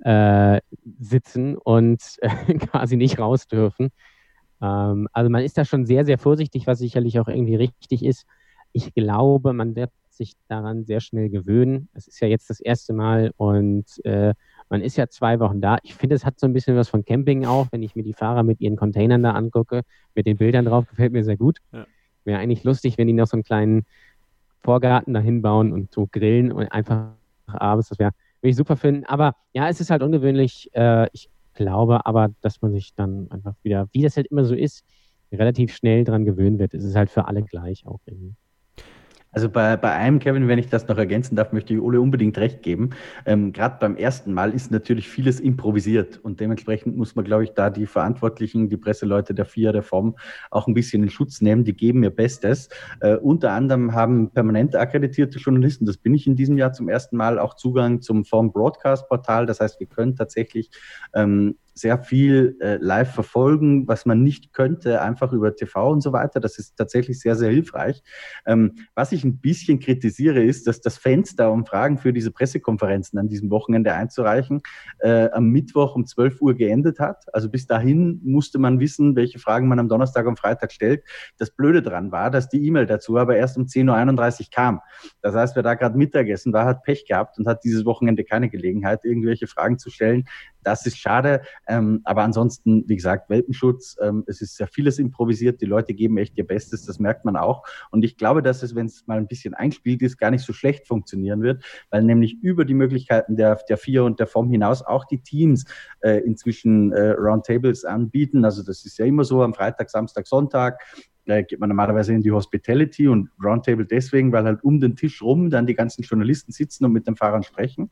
äh, 0.00 0.60
sitzen 1.00 1.56
und 1.56 2.02
äh, 2.20 2.28
quasi 2.58 2.96
nicht 2.96 3.18
raus 3.18 3.46
dürfen. 3.46 3.90
Ähm, 4.60 5.08
also 5.12 5.30
man 5.30 5.42
ist 5.42 5.56
da 5.56 5.64
schon 5.64 5.86
sehr, 5.86 6.04
sehr 6.04 6.18
vorsichtig, 6.18 6.66
was 6.66 6.78
sicherlich 6.78 7.18
auch 7.18 7.28
irgendwie 7.28 7.56
richtig 7.56 8.04
ist. 8.04 8.26
Ich 8.72 8.92
glaube, 8.94 9.52
man 9.52 9.76
wird 9.76 9.90
sich 10.10 10.34
daran 10.48 10.84
sehr 10.84 11.00
schnell 11.00 11.28
gewöhnen. 11.28 11.88
Es 11.92 12.06
ist 12.06 12.20
ja 12.20 12.28
jetzt 12.28 12.50
das 12.50 12.60
erste 12.60 12.92
Mal 12.92 13.32
und 13.36 13.84
äh, 14.04 14.34
man 14.68 14.80
ist 14.80 14.96
ja 14.96 15.08
zwei 15.08 15.40
Wochen 15.40 15.60
da. 15.60 15.78
Ich 15.82 15.94
finde, 15.94 16.14
es 16.14 16.24
hat 16.24 16.38
so 16.38 16.46
ein 16.46 16.52
bisschen 16.52 16.76
was 16.76 16.88
von 16.88 17.04
Camping 17.04 17.44
auch, 17.46 17.68
wenn 17.72 17.82
ich 17.82 17.96
mir 17.96 18.04
die 18.04 18.14
Fahrer 18.14 18.42
mit 18.42 18.60
ihren 18.60 18.76
Containern 18.76 19.22
da 19.22 19.32
angucke, 19.32 19.82
mit 20.14 20.26
den 20.26 20.36
Bildern 20.36 20.64
drauf, 20.64 20.86
gefällt 20.88 21.12
mir 21.12 21.24
sehr 21.24 21.36
gut. 21.36 21.58
Ja. 21.72 21.86
Wäre 22.24 22.40
eigentlich 22.40 22.64
lustig, 22.64 22.98
wenn 22.98 23.06
die 23.06 23.12
noch 23.12 23.26
so 23.26 23.36
einen 23.36 23.44
kleinen 23.44 23.86
Vorgarten 24.62 25.14
dahin 25.14 25.42
bauen 25.42 25.72
und 25.72 25.92
so 25.92 26.08
grillen 26.10 26.52
und 26.52 26.68
einfach 26.68 27.10
abends, 27.46 27.88
das 27.90 27.98
wäre 27.98 28.12
würde 28.40 28.50
ich 28.50 28.56
super 28.56 28.76
finden. 28.76 29.04
Aber 29.06 29.36
ja, 29.54 29.68
es 29.68 29.80
ist 29.80 29.90
halt 29.90 30.02
ungewöhnlich. 30.02 30.70
Äh, 30.74 31.08
ich 31.12 31.30
glaube 31.54 32.04
aber, 32.04 32.28
dass 32.42 32.60
man 32.60 32.72
sich 32.72 32.94
dann 32.94 33.30
einfach 33.30 33.54
wieder, 33.62 33.88
wie 33.92 34.02
das 34.02 34.16
halt 34.16 34.26
immer 34.26 34.44
so 34.44 34.54
ist, 34.54 34.84
relativ 35.32 35.74
schnell 35.74 36.04
dran 36.04 36.24
gewöhnen 36.24 36.58
wird. 36.58 36.74
Es 36.74 36.84
ist 36.84 36.94
halt 36.94 37.10
für 37.10 37.26
alle 37.26 37.42
gleich 37.42 37.86
auch 37.86 38.00
irgendwie. 38.06 38.34
Also 39.34 39.48
bei, 39.48 39.76
bei 39.76 39.92
einem, 39.92 40.20
Kevin, 40.20 40.48
wenn 40.48 40.58
ich 40.58 40.68
das 40.68 40.86
noch 40.86 40.96
ergänzen 40.96 41.36
darf, 41.36 41.52
möchte 41.52 41.74
ich 41.74 41.80
Ole 41.80 42.00
unbedingt 42.00 42.38
recht 42.38 42.62
geben. 42.62 42.90
Ähm, 43.26 43.52
Gerade 43.52 43.76
beim 43.80 43.96
ersten 43.96 44.32
Mal 44.32 44.54
ist 44.54 44.70
natürlich 44.70 45.08
vieles 45.08 45.40
improvisiert 45.40 46.18
und 46.22 46.40
dementsprechend 46.40 46.96
muss 46.96 47.16
man, 47.16 47.24
glaube 47.24 47.44
ich, 47.44 47.50
da 47.50 47.68
die 47.68 47.86
Verantwortlichen, 47.86 48.68
die 48.68 48.76
Presseleute 48.76 49.34
der 49.34 49.44
FIA, 49.44 49.72
der 49.72 49.82
FOM 49.82 50.16
auch 50.50 50.68
ein 50.68 50.74
bisschen 50.74 51.02
in 51.02 51.10
Schutz 51.10 51.40
nehmen. 51.40 51.64
Die 51.64 51.74
geben 51.74 52.02
ihr 52.04 52.10
Bestes. 52.10 52.68
Äh, 53.00 53.16
unter 53.16 53.52
anderem 53.52 53.92
haben 53.92 54.30
permanent 54.30 54.76
akkreditierte 54.76 55.38
Journalisten, 55.38 55.84
das 55.84 55.96
bin 55.96 56.14
ich 56.14 56.26
in 56.26 56.36
diesem 56.36 56.56
Jahr 56.56 56.72
zum 56.72 56.88
ersten 56.88 57.16
Mal, 57.16 57.38
auch 57.38 57.54
Zugang 57.54 58.00
zum 58.00 58.24
FOM 58.24 58.52
Broadcast 58.52 59.08
Portal. 59.08 59.46
Das 59.46 59.60
heißt, 59.60 59.80
wir 59.80 59.86
können 59.88 60.14
tatsächlich 60.14 60.70
ähm, 61.14 61.56
sehr 61.74 61.98
viel 61.98 62.56
äh, 62.60 62.76
live 62.76 63.12
verfolgen, 63.12 63.88
was 63.88 64.06
man 64.06 64.22
nicht 64.22 64.52
könnte, 64.52 65.02
einfach 65.02 65.32
über 65.32 65.54
TV 65.54 65.90
und 65.90 66.00
so 66.00 66.12
weiter. 66.12 66.40
Das 66.40 66.58
ist 66.58 66.76
tatsächlich 66.76 67.20
sehr, 67.20 67.34
sehr 67.34 67.50
hilfreich. 67.50 68.02
Ähm, 68.46 68.76
was 68.94 69.12
ich 69.12 69.24
ein 69.24 69.38
bisschen 69.38 69.80
kritisiere, 69.80 70.42
ist, 70.42 70.66
dass 70.66 70.80
das 70.80 70.96
Fenster, 70.96 71.50
um 71.50 71.66
Fragen 71.66 71.98
für 71.98 72.12
diese 72.12 72.30
Pressekonferenzen 72.30 73.18
an 73.18 73.28
diesem 73.28 73.50
Wochenende 73.50 73.92
einzureichen, 73.92 74.62
äh, 75.00 75.28
am 75.30 75.46
Mittwoch 75.46 75.96
um 75.96 76.06
12 76.06 76.40
Uhr 76.40 76.54
geendet 76.54 77.00
hat. 77.00 77.24
Also 77.32 77.50
bis 77.50 77.66
dahin 77.66 78.20
musste 78.22 78.58
man 78.58 78.78
wissen, 78.78 79.16
welche 79.16 79.38
Fragen 79.40 79.66
man 79.66 79.80
am 79.80 79.88
Donnerstag 79.88 80.26
und 80.26 80.38
Freitag 80.38 80.72
stellt. 80.72 81.02
Das 81.38 81.50
Blöde 81.50 81.82
dran 81.82 82.12
war, 82.12 82.30
dass 82.30 82.48
die 82.48 82.64
E-Mail 82.64 82.86
dazu 82.86 83.18
aber 83.18 83.36
erst 83.36 83.56
um 83.56 83.64
10.31 83.64 84.40
Uhr 84.40 84.46
kam. 84.52 84.80
Das 85.22 85.34
heißt, 85.34 85.56
wer 85.56 85.62
da 85.64 85.74
gerade 85.74 85.98
Mittagessen 85.98 86.52
war, 86.52 86.66
hat 86.66 86.84
Pech 86.84 87.04
gehabt 87.06 87.38
und 87.38 87.48
hat 87.48 87.64
dieses 87.64 87.84
Wochenende 87.84 88.24
keine 88.24 88.48
Gelegenheit, 88.48 89.04
irgendwelche 89.04 89.48
Fragen 89.48 89.78
zu 89.78 89.90
stellen. 89.90 90.24
Das 90.62 90.86
ist 90.86 90.98
schade. 90.98 91.42
Ähm, 91.66 92.00
aber 92.04 92.22
ansonsten, 92.22 92.84
wie 92.86 92.96
gesagt, 92.96 93.30
Welpenschutz, 93.30 93.96
ähm, 94.00 94.24
es 94.26 94.40
ist 94.40 94.56
sehr 94.56 94.66
vieles 94.66 94.98
improvisiert. 94.98 95.60
Die 95.60 95.66
Leute 95.66 95.94
geben 95.94 96.18
echt 96.18 96.36
ihr 96.36 96.46
Bestes, 96.46 96.84
das 96.84 96.98
merkt 96.98 97.24
man 97.24 97.36
auch. 97.36 97.64
Und 97.90 98.04
ich 98.04 98.16
glaube, 98.16 98.42
dass 98.42 98.62
es, 98.62 98.74
wenn 98.74 98.86
es 98.86 99.06
mal 99.06 99.18
ein 99.18 99.26
bisschen 99.26 99.54
eingespielt 99.54 100.02
ist, 100.02 100.18
gar 100.18 100.30
nicht 100.30 100.44
so 100.44 100.52
schlecht 100.52 100.86
funktionieren 100.86 101.42
wird, 101.42 101.64
weil 101.90 102.02
nämlich 102.02 102.36
über 102.42 102.64
die 102.64 102.74
Möglichkeiten 102.74 103.36
der, 103.36 103.56
der 103.68 103.76
vier 103.76 104.04
und 104.04 104.20
der 104.20 104.26
Form 104.26 104.50
hinaus 104.50 104.82
auch 104.82 105.04
die 105.04 105.22
Teams 105.22 105.64
äh, 106.00 106.18
inzwischen 106.20 106.92
äh, 106.92 107.10
Roundtables 107.10 107.84
anbieten. 107.84 108.44
Also 108.44 108.62
das 108.62 108.84
ist 108.84 108.98
ja 108.98 109.04
immer 109.04 109.24
so 109.24 109.42
am 109.42 109.54
Freitag, 109.54 109.90
Samstag, 109.90 110.26
Sonntag 110.26 110.80
äh, 111.26 111.42
geht 111.42 111.60
man 111.60 111.68
normalerweise 111.68 112.12
in 112.12 112.22
die 112.22 112.32
Hospitality 112.32 113.08
und 113.08 113.30
Roundtable 113.42 113.86
deswegen, 113.86 114.32
weil 114.32 114.44
halt 114.44 114.62
um 114.62 114.80
den 114.80 114.96
Tisch 114.96 115.22
rum 115.22 115.50
dann 115.50 115.66
die 115.66 115.74
ganzen 115.74 116.02
Journalisten 116.02 116.52
sitzen 116.52 116.84
und 116.84 116.92
mit 116.92 117.06
den 117.06 117.16
Fahrern 117.16 117.42
sprechen 117.42 117.90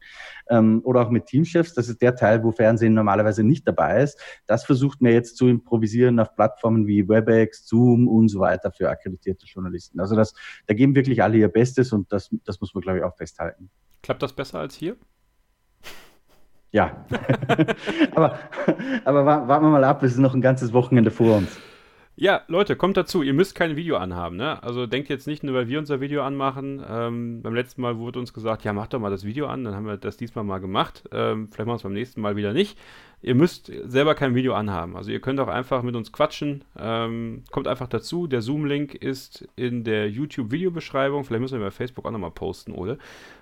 ähm, 0.49 0.81
oder 0.85 1.01
auch 1.03 1.11
mit 1.11 1.27
Teamchefs. 1.27 1.75
Das 1.75 1.89
ist 1.89 2.03
der 2.03 2.15
Teil, 2.15 2.43
wo 2.43 2.53
Fernsehen 2.53 2.95
normalerweise 2.95 3.43
nicht 3.43 3.67
dabei 3.67 4.03
ist. 4.03 4.19
Das 4.47 4.65
versucht 4.65 5.01
man 5.01 5.13
jetzt 5.13 5.37
zu 5.37 5.49
improvisieren 5.49 6.19
auf 6.21 6.35
Plattformen 6.35 6.87
wie 6.87 7.09
WebEx, 7.09 7.67
Zoom 7.67 8.09
und 8.09 8.29
so 8.29 8.41
weiter 8.41 8.71
für 8.73 8.91
akkreditierte 8.91 9.47
Journalisten. 9.47 10.01
Also 10.01 10.17
das, 10.17 10.35
da 10.67 10.75
geben 10.75 10.95
wirklich 10.95 11.23
alle 11.23 11.39
ihr 11.39 11.49
Bestes 11.49 11.93
und 11.93 12.13
das, 12.13 12.35
das 12.45 12.61
muss 12.61 12.75
man, 12.75 12.83
glaube 12.83 12.99
ich, 12.99 13.05
auch 13.05 13.17
festhalten. 13.17 13.71
Klappt 14.03 14.23
das 14.23 14.33
besser 14.33 14.59
als 14.59 14.75
hier? 14.75 14.97
Ja, 16.73 17.05
aber, 18.15 18.39
aber 19.05 19.27
warten 19.27 19.65
wir 19.65 19.71
mal 19.71 19.85
ab, 19.85 20.03
es 20.03 20.13
ist 20.13 20.19
noch 20.19 20.35
ein 20.35 20.41
ganzes 20.41 20.73
Wochenende 20.73 21.11
vor 21.11 21.37
uns. 21.37 21.59
Ja, 22.15 22.43
Leute, 22.47 22.77
kommt 22.77 22.99
dazu. 22.99 23.23
Ihr 23.23 23.33
müsst 23.33 23.55
kein 23.55 23.75
Video 23.75 23.97
anhaben, 23.97 24.37
ne? 24.37 24.63
Also 24.63 24.87
denkt 24.87 25.09
jetzt 25.09 25.27
nicht 25.27 25.43
nur, 25.43 25.55
weil 25.55 25.69
wir 25.69 25.79
unser 25.79 26.01
Video 26.01 26.23
anmachen. 26.23 26.85
Ähm, 26.87 27.41
beim 27.43 27.55
letzten 27.55 27.81
Mal 27.81 27.97
wurde 27.97 28.19
uns 28.19 28.35
gesagt, 28.35 28.65
ja, 28.65 28.75
macht 28.75 28.93
doch 28.93 29.01
mal 29.01 29.11
das 29.11 29.25
Video 29.25 29.47
an. 29.47 29.65
Dann 29.65 29.75
haben 29.75 29.87
wir 29.87 29.97
das 29.97 30.19
diesmal 30.19 30.45
mal 30.45 30.59
gemacht. 30.59 31.05
Ähm, 31.11 31.49
vielleicht 31.49 31.67
machen 31.67 31.69
wir 31.69 31.77
es 31.77 31.83
beim 31.83 31.95
nächsten 31.95 32.21
Mal 32.21 32.37
wieder 32.37 32.53
nicht. 32.53 32.79
Ihr 33.23 33.35
müsst 33.35 33.73
selber 33.85 34.15
kein 34.15 34.35
Video 34.35 34.53
anhaben. 34.53 34.95
Also 34.95 35.11
ihr 35.11 35.21
könnt 35.21 35.41
auch 35.41 35.49
einfach 35.49 35.83
mit 35.83 35.97
uns 35.97 36.13
quatschen. 36.13 36.65
Ähm, 36.79 37.45
kommt 37.51 37.67
einfach 37.67 37.89
dazu. 37.89 38.27
Der 38.27 38.43
Zoom-Link 38.43 38.95
ist 38.95 39.49
in 39.57 39.83
der 39.83 40.11
YouTube-Videobeschreibung. 40.11 41.25
Vielleicht 41.25 41.41
müssen 41.41 41.59
wir 41.61 41.65
bei 41.65 41.71
Facebook 41.71 42.05
auch 42.05 42.11
nochmal 42.11 42.33
posten, 42.33 42.73
oder? 42.73 42.99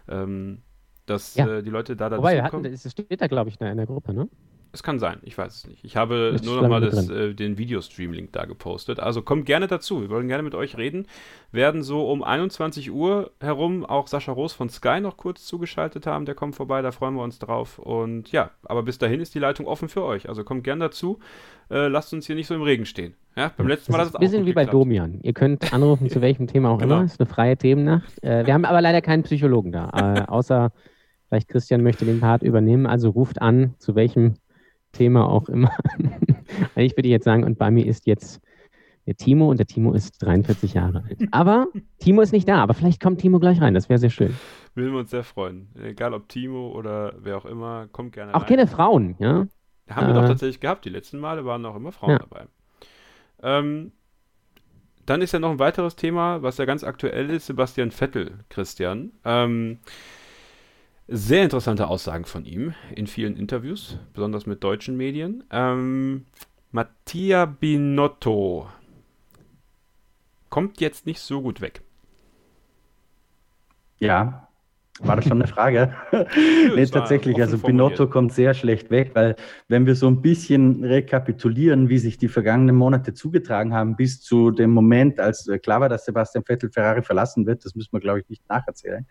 Ähm, 0.09 0.59
dass 1.07 1.35
ja. 1.35 1.57
äh, 1.59 1.63
die 1.65 1.71
Leute 1.71 1.97
da 1.97 2.09
dazu 2.09 2.23
Wobei, 2.23 2.41
kommen. 2.49 2.67
es 2.67 2.89
steht 2.89 3.21
da, 3.21 3.27
glaube 3.27 3.51
ich, 3.51 3.61
in 3.61 3.77
der 3.77 3.87
Gruppe, 3.87 4.15
ne? 4.15 4.29
Es 4.73 4.83
kann 4.83 4.99
sein, 4.99 5.19
ich 5.23 5.37
weiß 5.37 5.57
es 5.57 5.67
nicht. 5.67 5.85
Ich 5.85 5.97
habe 5.97 6.31
das 6.33 6.43
nur 6.43 6.61
nochmal 6.61 6.83
äh, 6.85 7.35
den 7.35 7.59
Videostream-Link 7.59 8.33
da 8.33 8.45
gepostet. 8.45 9.01
Also 9.01 9.23
kommt 9.23 9.47
gerne 9.47 9.67
dazu. 9.67 10.03
Wir 10.03 10.11
wollen 10.11 10.29
gerne 10.29 10.43
mit 10.43 10.55
euch 10.55 10.77
reden. 10.79 11.07
Werden 11.51 11.83
so 11.83 12.09
um 12.09 12.23
21 12.23 12.93
Uhr 12.93 13.33
herum 13.41 13.85
auch 13.85 14.07
Sascha 14.07 14.33
Roos 14.33 14.53
von 14.53 14.69
Sky 14.69 15.01
noch 15.01 15.17
kurz 15.17 15.45
zugeschaltet 15.45 16.07
haben. 16.07 16.25
Der 16.25 16.35
kommt 16.35 16.55
vorbei, 16.55 16.83
da 16.83 16.93
freuen 16.93 17.15
wir 17.15 17.23
uns 17.23 17.39
drauf. 17.39 17.79
Und 17.79 18.31
ja, 18.31 18.51
aber 18.63 18.83
bis 18.83 18.99
dahin 18.99 19.21
ist 19.21 19.35
die 19.35 19.41
Leitung 19.41 19.67
offen 19.67 19.89
für 19.89 20.05
euch. 20.05 20.29
Also 20.29 20.45
kommt 20.45 20.63
gerne 20.63 20.85
dazu. 20.85 21.19
Äh, 21.71 21.89
lasst 21.89 22.13
uns 22.13 22.27
hier 22.27 22.37
nicht 22.37 22.47
so 22.47 22.55
im 22.55 22.63
Regen 22.63 22.87
stehen. 22.87 23.15
Ja, 23.37 23.53
beim 23.57 23.69
letzten 23.69 23.93
Mal 23.93 23.99
das 23.99 24.09
ist 24.09 24.17
ein 24.17 24.21
bisschen 24.21 24.47
wie 24.47 24.53
bei 24.53 24.67
Domian. 24.67 25.21
Ihr 25.23 25.33
könnt 25.33 25.73
anrufen 25.73 26.11
zu 26.11 26.21
welchem 26.21 26.47
Thema 26.47 26.71
auch 26.71 26.79
genau. 26.79 26.97
immer. 26.97 27.05
Es 27.05 27.13
ist 27.13 27.21
eine 27.21 27.29
freie 27.29 27.57
Themennacht. 27.57 28.23
Äh, 28.23 28.47
wir 28.47 28.55
haben 28.55 28.65
aber 28.65 28.81
leider 28.81 29.01
keinen 29.01 29.23
Psychologen 29.23 29.73
da. 29.73 29.91
Äh, 30.17 30.27
außer 30.27 30.73
vielleicht 31.29 31.49
Christian 31.49 31.83
möchte 31.83 32.05
den 32.05 32.21
Part 32.21 32.43
übernehmen. 32.43 32.87
Also 32.87 33.11
ruft 33.11 33.41
an, 33.41 33.75
zu 33.79 33.95
welchem 33.95 34.35
Thema 34.93 35.29
auch 35.29 35.49
immer. 35.49 35.71
Eigentlich 36.75 36.97
würde 36.97 37.09
ich 37.09 37.13
jetzt 37.13 37.25
sagen, 37.25 37.45
und 37.45 37.59
bei 37.59 37.71
mir 37.71 37.87
ist 37.87 38.07
jetzt 38.07 38.41
der 39.07 39.17
Timo 39.17 39.51
und 39.51 39.59
der 39.59 39.67
Timo 39.67 39.93
ist 39.93 40.23
43 40.23 40.75
Jahre 40.75 41.05
alt. 41.09 41.21
Aber 41.31 41.67
Timo 41.99 42.21
ist 42.23 42.33
nicht 42.33 42.49
da, 42.49 42.59
aber 42.59 42.75
vielleicht 42.75 43.01
kommt 43.03 43.21
Timo 43.21 43.41
gleich 43.41 43.61
rein, 43.61 43.75
das 43.75 43.89
wäre 43.89 43.99
sehr 43.99 44.11
schön. 44.11 44.37
Würden 44.75 44.93
wir 44.93 45.01
uns 45.01 45.11
sehr 45.11 45.25
freuen. 45.25 45.69
Egal 45.83 46.15
ob 46.15 46.29
Timo 46.29 46.71
oder 46.71 47.15
wer 47.19 47.37
auch 47.37 47.45
immer, 47.45 47.89
kommt 47.93 48.13
gerne 48.13 48.35
Auch 48.35 48.43
rein. 48.43 48.49
keine 48.49 48.67
Frauen, 48.67 49.17
ja? 49.19 49.47
Haben 49.89 50.07
wir 50.07 50.15
doch 50.15 50.25
äh, 50.25 50.29
tatsächlich 50.29 50.61
gehabt. 50.61 50.85
Die 50.85 50.91
letzten 50.91 51.19
Male 51.19 51.45
waren 51.45 51.65
auch 51.67 51.75
immer 51.75 51.93
Frauen 51.93 52.11
ja. 52.11 52.19
dabei. 52.19 52.47
Ähm, 53.43 53.93
dann 55.07 55.23
ist 55.23 55.33
ja 55.33 55.41
noch 55.41 55.51
ein 55.51 55.59
weiteres 55.59 55.97
Thema, 55.97 56.43
was 56.43 56.59
ja 56.59 56.65
ganz 56.65 56.85
aktuell 56.85 57.31
ist, 57.31 57.47
Sebastian 57.47 57.91
Vettel, 57.91 58.45
Christian. 58.49 59.11
Ähm, 59.25 59.81
sehr 61.13 61.43
interessante 61.43 61.89
Aussagen 61.89 62.25
von 62.25 62.45
ihm 62.45 62.73
in 62.95 63.09
vielen 63.09 63.37
Interviews, 63.37 63.99
besonders 64.15 64.47
mit 64.47 64.63
deutschen 64.63 64.97
Medien. 64.97 65.43
Ähm, 65.51 66.27
Mattia 66.71 67.47
Binotto 67.47 68.69
kommt 70.51 70.81
jetzt 70.81 71.07
nicht 71.07 71.21
so 71.21 71.43
gut 71.43 71.61
weg. 71.61 71.83
Ja, 73.99 74.49
war 75.01 75.17
das 75.17 75.25
schon 75.27 75.43
eine 75.43 75.51
Frage? 75.51 75.95
nee, 76.77 76.87
tatsächlich. 76.87 77.41
Also 77.41 77.59
Binotto 77.59 78.07
kommt 78.07 78.33
sehr 78.33 78.55
schlecht 78.55 78.91
weg, 78.91 79.11
weil 79.15 79.35
wenn 79.67 79.87
wir 79.87 79.97
so 79.97 80.07
ein 80.07 80.23
bisschen 80.23 80.85
rekapitulieren, 80.85 81.89
wie 81.89 81.99
sich 81.99 82.19
die 82.19 82.29
vergangenen 82.29 82.77
Monate 82.77 83.15
zugetragen 83.15 83.75
haben, 83.75 83.97
bis 83.97 84.21
zu 84.21 84.51
dem 84.51 84.71
Moment, 84.71 85.19
als 85.19 85.51
klar 85.63 85.81
war, 85.81 85.89
dass 85.89 86.05
Sebastian 86.05 86.45
Vettel 86.45 86.71
Ferrari 86.71 87.03
verlassen 87.03 87.47
wird, 87.47 87.65
das 87.65 87.75
müssen 87.75 87.93
wir, 87.93 88.01
glaube 88.01 88.21
ich, 88.21 88.29
nicht 88.29 88.49
nacherzählen. 88.49 89.07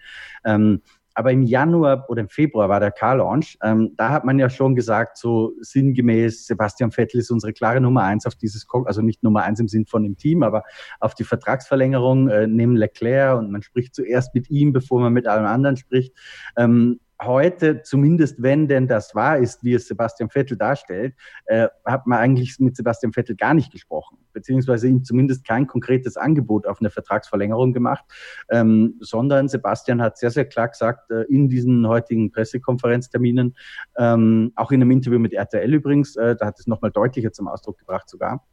Ähm, 0.46 0.82
Aber 1.20 1.34
im 1.34 1.44
Januar 1.44 2.06
oder 2.08 2.22
im 2.22 2.30
Februar 2.30 2.70
war 2.70 2.80
der 2.80 2.92
Car-Launch. 2.92 3.58
Ähm, 3.62 3.92
da 3.98 4.08
hat 4.08 4.24
man 4.24 4.40
ja 4.40 4.50
schon 4.50 4.74
gesagt, 4.74 5.18
so 5.18 5.52
sinngemäß, 5.60 6.48
Sebastian 6.48 6.92
Vettel 6.92 7.20
ist 7.20 7.30
unsere 7.30 7.52
klare 7.52 7.82
Nummer 7.82 8.04
eins 8.04 8.26
auf 8.26 8.36
dieses, 8.36 8.66
also 8.86 9.02
nicht 9.02 9.22
Nummer 9.22 9.44
eins 9.44 9.60
im 9.60 9.68
Sinn 9.68 9.86
von 9.86 10.04
dem 10.04 10.16
Team, 10.16 10.44
aber 10.44 10.64
auf 11.02 11.16
die 11.16 11.26
Vertragsverlängerung 11.26 12.30
äh, 12.30 12.48
neben 12.48 12.78
Leclerc 12.78 13.38
und 13.38 13.52
man 13.52 13.62
spricht 13.64 13.96
zuerst 13.96 14.34
mit 14.34 14.50
ihm, 14.50 14.72
bevor 14.72 15.02
man 15.02 15.12
mit 15.12 15.28
allen 15.28 15.46
anderen 15.46 15.76
spricht. 15.76 16.16
Ähm, 16.56 17.02
heute, 17.22 17.82
zumindest 17.82 18.42
wenn 18.42 18.68
denn 18.68 18.88
das 18.88 19.14
wahr 19.14 19.38
ist, 19.38 19.64
wie 19.64 19.74
es 19.74 19.88
Sebastian 19.88 20.30
Vettel 20.30 20.58
darstellt, 20.58 21.16
äh, 21.46 21.68
hat 21.86 22.08
man 22.08 22.20
eigentlich 22.20 22.60
mit 22.60 22.76
Sebastian 22.76 23.14
Vettel 23.14 23.36
gar 23.36 23.54
nicht 23.54 23.72
gesprochen, 23.72 24.18
beziehungsweise 24.34 24.88
ihm 24.88 25.04
zumindest 25.04 25.46
kein 25.46 25.68
konkretes 25.68 26.18
Angebot 26.18 26.66
auf 26.66 26.80
eine 26.80 26.90
Vertragsverlängerung 26.90 27.74
gemacht, 27.74 28.06
ähm, 28.50 28.96
sondern 29.00 29.50
Sebastian 29.50 30.02
hat 30.02 30.18
sehr, 30.18 30.32
sehr 30.32 30.46
klar 30.46 30.70
gesagt, 30.70 31.12
äh, 31.12 31.24
in 31.24 31.50
diesen 31.50 31.88
heutigen 31.88 32.32
Pressekonferenzterminen, 32.32 33.56
ähm, 33.98 34.52
auch 34.56 34.72
in 34.72 34.82
einem 34.82 34.92
Interview 34.92 35.20
mit 35.20 35.34
RTL 35.34 35.74
übrigens, 35.74 36.16
äh, 36.16 36.36
da 36.36 36.48
hat 36.48 36.60
es 36.60 36.68
nochmal 36.68 36.92
deutlicher 36.92 37.32
zum 37.32 37.48
Ausdruck 37.48 37.80
gebracht 37.80 38.10
sogar, 38.10 38.46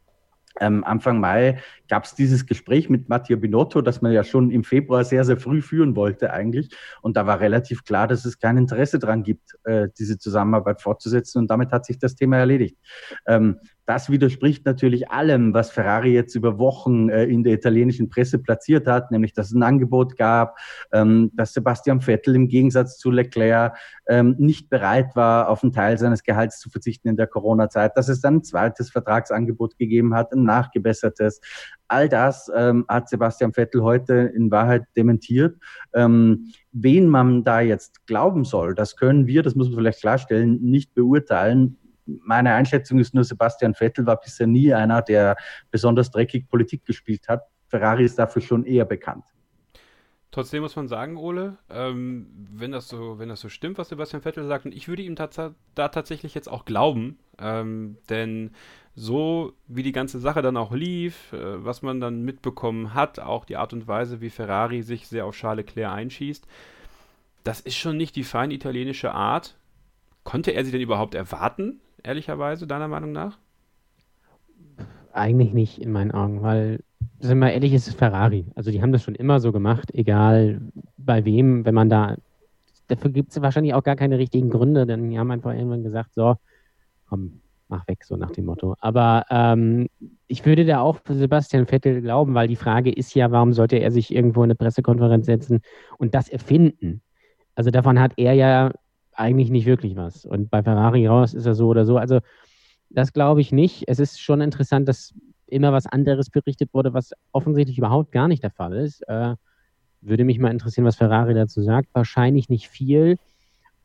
ähm, 0.59 0.83
Anfang 0.83 1.19
Mai 1.19 1.59
gab 1.87 2.05
es 2.05 2.15
dieses 2.15 2.45
Gespräch 2.45 2.89
mit 2.89 3.09
Matteo 3.09 3.37
Binotto, 3.37 3.81
das 3.81 4.01
man 4.01 4.11
ja 4.11 4.23
schon 4.23 4.51
im 4.51 4.63
Februar 4.63 5.03
sehr, 5.03 5.23
sehr 5.23 5.37
früh 5.37 5.61
führen 5.61 5.95
wollte 5.95 6.31
eigentlich. 6.31 6.69
Und 7.01 7.17
da 7.17 7.25
war 7.25 7.39
relativ 7.39 7.83
klar, 7.83 8.07
dass 8.07 8.25
es 8.25 8.39
kein 8.39 8.57
Interesse 8.57 8.99
dran 8.99 9.23
gibt, 9.23 9.57
äh, 9.63 9.87
diese 9.97 10.17
Zusammenarbeit 10.17 10.81
fortzusetzen. 10.81 11.39
Und 11.39 11.47
damit 11.49 11.71
hat 11.71 11.85
sich 11.85 11.99
das 11.99 12.15
Thema 12.15 12.37
erledigt. 12.37 12.77
Ähm, 13.25 13.59
das 13.87 14.09
widerspricht 14.09 14.65
natürlich 14.65 15.09
allem, 15.09 15.53
was 15.53 15.71
Ferrari 15.71 16.13
jetzt 16.13 16.35
über 16.35 16.59
Wochen 16.59 17.07
äh, 17.07 17.23
in 17.23 17.43
der 17.43 17.53
italienischen 17.53 18.09
Presse 18.09 18.37
platziert 18.37 18.85
hat, 18.85 19.11
nämlich 19.11 19.31
dass 19.31 19.47
es 19.47 19.53
ein 19.53 19.63
Angebot 19.63 20.17
gab, 20.17 20.57
ähm, 20.91 21.31
dass 21.35 21.53
Sebastian 21.53 22.01
Vettel 22.01 22.35
im 22.35 22.49
Gegensatz 22.49 22.97
zu 22.97 23.09
Leclerc 23.09 23.77
ähm, 24.09 24.35
nicht 24.37 24.69
bereit 24.69 25.15
war, 25.15 25.47
auf 25.47 25.63
einen 25.63 25.71
Teil 25.71 25.97
seines 25.97 26.23
Gehalts 26.23 26.59
zu 26.59 26.69
verzichten 26.69 27.07
in 27.07 27.15
der 27.15 27.27
Corona-Zeit, 27.27 27.95
dass 27.95 28.09
es 28.09 28.19
dann 28.19 28.35
ein 28.35 28.43
zweites 28.43 28.89
Vertragsangebot 28.91 29.77
gegeben 29.77 30.13
hat, 30.13 30.33
ein 30.33 30.43
nachgebessertes. 30.43 31.39
All 31.87 32.09
das 32.09 32.51
ähm, 32.53 32.83
hat 32.89 33.07
Sebastian 33.07 33.53
Vettel 33.53 33.83
heute 33.83 34.13
in 34.35 34.51
Wahrheit 34.51 34.83
dementiert. 34.97 35.55
Ähm, 35.93 36.51
wen 36.73 37.07
man 37.07 37.45
da 37.45 37.61
jetzt 37.61 38.05
glauben 38.05 38.43
soll, 38.43 38.75
das 38.75 38.97
können 38.97 39.27
wir, 39.27 39.43
das 39.43 39.55
muss 39.55 39.69
man 39.69 39.77
vielleicht 39.77 40.01
klarstellen, 40.01 40.59
nicht 40.61 40.93
beurteilen 40.93 41.77
meine 42.07 42.53
Einschätzung 42.53 42.99
ist 42.99 43.13
nur, 43.13 43.23
Sebastian 43.23 43.73
Vettel 43.73 44.05
war 44.05 44.19
bisher 44.19 44.47
nie 44.47 44.73
einer, 44.73 45.01
der 45.01 45.35
besonders 45.71 46.11
dreckig 46.11 46.47
Politik 46.47 46.85
gespielt 46.85 47.27
hat. 47.27 47.43
Ferrari 47.67 48.05
ist 48.05 48.17
dafür 48.17 48.41
schon 48.41 48.65
eher 48.65 48.85
bekannt. 48.85 49.25
Trotzdem 50.31 50.61
muss 50.61 50.75
man 50.75 50.87
sagen, 50.87 51.17
Ole, 51.17 51.57
ähm, 51.69 52.27
wenn, 52.51 52.71
das 52.71 52.89
so, 52.89 53.17
wenn 53.17 53.29
das 53.29 53.39
so 53.39 53.49
stimmt, 53.49 53.77
was 53.77 53.89
Sebastian 53.89 54.21
Vettel 54.21 54.45
sagt, 54.45 54.65
und 54.65 54.75
ich 54.75 54.87
würde 54.87 55.01
ihm 55.01 55.15
da 55.15 55.87
tatsächlich 55.87 56.35
jetzt 56.35 56.49
auch 56.49 56.65
glauben, 56.65 57.17
ähm, 57.39 57.97
denn 58.09 58.51
so 58.93 59.53
wie 59.67 59.83
die 59.83 59.93
ganze 59.93 60.19
Sache 60.19 60.41
dann 60.41 60.57
auch 60.57 60.73
lief, 60.73 61.31
äh, 61.31 61.63
was 61.63 61.81
man 61.81 62.01
dann 62.01 62.23
mitbekommen 62.23 62.93
hat, 62.93 63.19
auch 63.19 63.45
die 63.45 63.55
Art 63.55 63.71
und 63.71 63.87
Weise, 63.87 64.21
wie 64.21 64.29
Ferrari 64.29 64.81
sich 64.81 65.07
sehr 65.07 65.25
auf 65.25 65.35
Charles 65.35 65.65
Leclerc 65.65 65.93
einschießt, 65.93 66.45
das 67.43 67.61
ist 67.61 67.77
schon 67.77 67.95
nicht 67.95 68.15
die 68.15 68.23
fein 68.23 68.51
italienische 68.51 69.13
Art. 69.13 69.55
Konnte 70.23 70.51
er 70.51 70.65
sie 70.65 70.71
denn 70.71 70.81
überhaupt 70.81 71.15
erwarten, 71.15 71.79
ehrlicherweise, 72.03 72.67
deiner 72.67 72.87
Meinung 72.87 73.11
nach? 73.11 73.37
Eigentlich 75.13 75.53
nicht 75.53 75.79
in 75.79 75.91
meinen 75.91 76.11
Augen, 76.11 76.41
weil, 76.41 76.79
sind 77.19 77.39
wir 77.39 77.51
ehrlich, 77.51 77.73
ist 77.73 77.93
Ferrari. 77.95 78.45
Also 78.55 78.71
die 78.71 78.81
haben 78.81 78.91
das 78.91 79.03
schon 79.03 79.15
immer 79.15 79.39
so 79.39 79.51
gemacht, 79.51 79.93
egal 79.93 80.61
bei 80.97 81.25
wem, 81.25 81.65
wenn 81.65 81.73
man 81.73 81.89
da, 81.89 82.15
dafür 82.87 83.11
gibt 83.11 83.31
es 83.31 83.41
wahrscheinlich 83.41 83.73
auch 83.73 83.83
gar 83.83 83.95
keine 83.95 84.17
richtigen 84.17 84.49
Gründe, 84.49 84.85
denn 84.85 85.09
die 85.09 85.17
haben 85.17 85.31
einfach 85.31 85.53
irgendwann 85.53 85.83
gesagt, 85.83 86.13
so, 86.13 86.35
komm, 87.09 87.41
mach 87.67 87.87
weg, 87.87 88.03
so 88.03 88.15
nach 88.15 88.31
dem 88.31 88.45
Motto. 88.45 88.75
Aber 88.79 89.25
ähm, 89.29 89.87
ich 90.27 90.45
würde 90.45 90.65
da 90.65 90.79
auch 90.79 90.99
Sebastian 91.07 91.65
Vettel 91.65 92.01
glauben, 92.01 92.33
weil 92.33 92.47
die 92.47 92.55
Frage 92.55 92.91
ist 92.91 93.13
ja, 93.13 93.31
warum 93.31 93.53
sollte 93.53 93.77
er 93.77 93.91
sich 93.91 94.13
irgendwo 94.13 94.41
in 94.41 94.47
eine 94.47 94.55
Pressekonferenz 94.55 95.25
setzen 95.25 95.61
und 95.97 96.13
das 96.13 96.29
erfinden? 96.29 97.01
Also 97.55 97.71
davon 97.71 97.99
hat 97.99 98.13
er 98.17 98.33
ja 98.33 98.71
eigentlich 99.17 99.49
nicht 99.49 99.65
wirklich 99.65 99.95
was. 99.95 100.25
Und 100.25 100.49
bei 100.49 100.63
Ferrari 100.63 101.07
raus 101.07 101.33
ist 101.33 101.45
er 101.45 101.55
so 101.55 101.67
oder 101.67 101.85
so. 101.85 101.97
Also 101.97 102.19
das 102.89 103.13
glaube 103.13 103.41
ich 103.41 103.51
nicht. 103.51 103.83
Es 103.87 103.99
ist 103.99 104.21
schon 104.21 104.41
interessant, 104.41 104.87
dass 104.87 105.13
immer 105.47 105.71
was 105.71 105.85
anderes 105.85 106.29
berichtet 106.29 106.73
wurde, 106.73 106.93
was 106.93 107.13
offensichtlich 107.31 107.77
überhaupt 107.77 108.11
gar 108.11 108.27
nicht 108.27 108.43
der 108.43 108.51
Fall 108.51 108.73
ist. 108.73 109.01
Äh, 109.07 109.35
würde 110.01 110.23
mich 110.23 110.39
mal 110.39 110.51
interessieren, 110.51 110.85
was 110.85 110.95
Ferrari 110.95 111.33
dazu 111.33 111.61
sagt. 111.61 111.89
Wahrscheinlich 111.93 112.49
nicht 112.49 112.69
viel. 112.69 113.17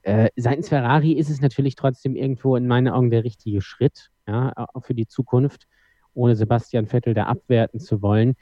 Äh, 0.03 0.29
seitens 0.37 0.69
Ferrari 0.69 1.13
ist 1.13 1.31
es 1.31 1.41
natürlich 1.41 1.77
trotzdem 1.77 2.17
irgendwo 2.17 2.57
in 2.57 2.67
meinen 2.67 2.89
Augen 2.89 3.11
der 3.11 3.25
richtige 3.25 3.61
Schritt, 3.61 4.11
ja, 4.27 4.53
für 4.81 4.95
die 4.95 5.07
Zukunft, 5.07 5.69
ohne 6.15 6.35
Sebastian 6.35 6.87
Vettel 6.87 7.15
da 7.15 7.25
abwerten 7.25 7.81
zu 7.81 8.03
wollen. 8.03 8.35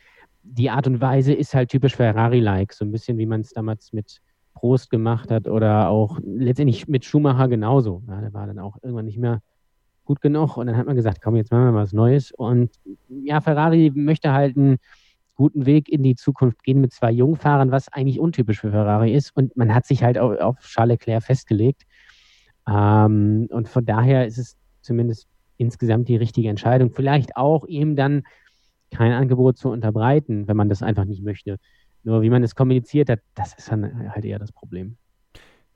Die 0.42 0.70
Art 0.70 0.87
und 0.87 1.00
Weise 1.00 1.35
ist 1.35 1.54
halt 1.54 1.70
typisch 1.70 1.97
Ferrari-like, 1.97 2.73
so 2.73 2.85
ein 2.85 2.92
bisschen 2.92 3.18
wie 3.18 3.26
man 3.26 3.42
es 3.42 3.50
damals 3.50 3.92
mit 3.92 4.20
Prost 4.61 4.90
gemacht 4.90 5.31
hat 5.31 5.49
oder 5.49 5.88
auch 5.88 6.19
letztendlich 6.23 6.87
mit 6.87 7.07
Schumacher 7.07 7.49
genauso. 7.49 8.02
Ja, 8.07 8.21
der 8.21 8.35
war 8.35 8.47
dann 8.47 8.59
auch 8.59 8.76
irgendwann 8.83 9.07
nicht 9.07 9.17
mehr 9.17 9.40
gut 10.05 10.21
genug 10.21 10.59
und 10.59 10.67
dann 10.67 10.76
hat 10.76 10.87
man 10.87 10.97
gesagt, 10.97 11.23
komm, 11.23 11.37
jetzt 11.37 11.50
machen 11.50 11.64
wir 11.64 11.73
mal 11.73 11.83
was 11.83 11.95
Neues. 11.95 12.31
Und 12.31 12.71
ja, 13.09 13.40
Ferrari 13.40 13.90
möchte 13.95 14.33
halt 14.33 14.59
einen 14.59 14.76
guten 15.35 15.64
Weg 15.64 15.88
in 15.88 16.02
die 16.02 16.14
Zukunft 16.14 16.62
gehen 16.62 16.83
mit 16.83 16.93
zwei 16.93 17.11
Jungfahrern, 17.11 17.71
was 17.71 17.88
eigentlich 17.88 18.21
untypisch 18.21 18.61
für 18.61 18.71
Ferrari 18.71 19.14
ist. 19.14 19.35
Und 19.35 19.57
man 19.57 19.75
hat 19.75 19.87
sich 19.87 20.02
halt 20.02 20.19
auf, 20.19 20.38
auf 20.38 20.59
Charles 20.59 20.99
Leclerc 20.99 21.23
festgelegt. 21.23 21.87
Ähm, 22.69 23.49
und 23.50 23.67
von 23.67 23.87
daher 23.87 24.26
ist 24.26 24.37
es 24.37 24.59
zumindest 24.83 25.26
insgesamt 25.57 26.09
die 26.09 26.17
richtige 26.17 26.50
Entscheidung. 26.50 26.90
Vielleicht 26.90 27.35
auch 27.37 27.64
ihm 27.67 27.97
dann 27.97 28.25
kein 28.90 29.12
Angebot 29.12 29.57
zu 29.57 29.71
unterbreiten, 29.71 30.49
wenn 30.49 30.57
man 30.57 30.69
das 30.69 30.83
einfach 30.83 31.07
nicht 31.07 31.23
möchte. 31.23 31.57
Nur 32.02 32.23
wie 32.23 32.30
man 32.30 32.42
es 32.42 32.54
kommuniziert 32.54 33.11
hat, 33.11 33.21
das 33.35 33.54
ist 33.54 33.71
dann 33.71 34.12
halt 34.12 34.25
eher 34.25 34.38
das 34.38 34.52
Problem. 34.52 34.97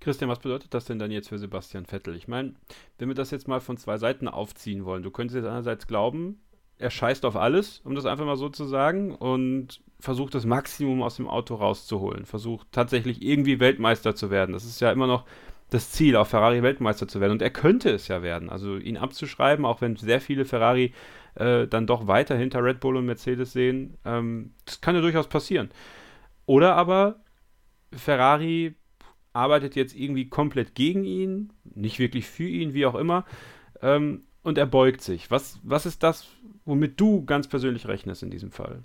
Christian, 0.01 0.29
was 0.29 0.39
bedeutet 0.39 0.75
das 0.75 0.85
denn 0.85 0.99
dann 0.99 1.11
jetzt 1.11 1.29
für 1.29 1.39
Sebastian 1.39 1.87
Vettel? 1.87 2.15
Ich 2.15 2.29
meine, 2.29 2.55
wenn 2.99 3.09
wir 3.09 3.15
das 3.15 3.31
jetzt 3.31 3.49
mal 3.49 3.61
von 3.61 3.77
zwei 3.77 3.97
Seiten 3.97 4.29
aufziehen 4.29 4.85
wollen, 4.85 5.03
du 5.03 5.11
könntest 5.11 5.37
jetzt 5.37 5.47
einerseits 5.47 5.87
glauben, 5.87 6.41
er 6.79 6.91
scheißt 6.91 7.25
auf 7.25 7.37
alles, 7.37 7.81
um 7.85 7.95
das 7.95 8.05
einfach 8.05 8.27
mal 8.27 8.37
so 8.37 8.49
zu 8.49 8.65
sagen, 8.65 9.15
und 9.15 9.81
versucht 10.01 10.35
das 10.35 10.45
Maximum 10.45 11.03
aus 11.03 11.17
dem 11.17 11.29
Auto 11.29 11.55
rauszuholen, 11.55 12.27
versucht 12.27 12.67
tatsächlich 12.73 13.23
irgendwie 13.23 13.61
Weltmeister 13.61 14.15
zu 14.15 14.31
werden. 14.31 14.53
Das 14.53 14.65
ist 14.65 14.81
ja 14.81 14.93
immer 14.93 15.07
noch 15.07 15.25
das 15.71 15.91
Ziel, 15.91 16.17
auf 16.17 16.29
Ferrari 16.29 16.63
Weltmeister 16.63 17.09
zu 17.09 17.21
werden. 17.21 17.33
Und 17.33 17.43
er 17.43 17.51
könnte 17.51 17.91
es 17.91 18.09
ja 18.09 18.23
werden. 18.23 18.51
Also 18.51 18.77
ihn 18.77 18.97
abzuschreiben, 18.97 19.65
auch 19.65 19.81
wenn 19.81 19.97
sehr 19.97 20.21
viele 20.21 20.45
Ferrari 20.45 20.93
äh, 21.37 21.67
dann 21.67 21.87
doch 21.87 22.07
weiter 22.07 22.37
hinter 22.37 22.63
Red 22.63 22.81
Bull 22.81 22.97
und 22.97 23.07
Mercedes 23.07 23.53
sehen, 23.53 23.97
ähm, 24.05 24.53
das 24.67 24.81
kann 24.81 24.95
ja 24.95 25.01
durchaus 25.01 25.29
passieren. 25.29 25.71
Oder 26.47 26.77
aber 26.77 27.21
Ferrari 27.93 28.75
arbeitet 29.33 29.77
jetzt 29.77 29.95
irgendwie 29.95 30.29
komplett 30.29 30.75
gegen 30.75 31.05
ihn, 31.05 31.53
nicht 31.65 31.99
wirklich 31.99 32.27
für 32.27 32.49
ihn, 32.49 32.75
wie 32.75 32.87
auch 32.87 32.95
immer, 32.95 33.25
ähm, 33.83 34.25
und 34.43 34.59
er 34.59 34.67
beugt 34.67 35.01
sich. 35.01 35.31
Was, 35.31 35.59
was 35.63 35.87
ist 35.87 36.03
das, 36.03 36.27
womit 36.65 37.01
du 37.01 37.25
ganz 37.25 37.49
persönlich 37.49 37.89
rechnest 37.89 38.23
in 38.23 38.31
diesem 38.31 38.51
Fall? 38.51 38.83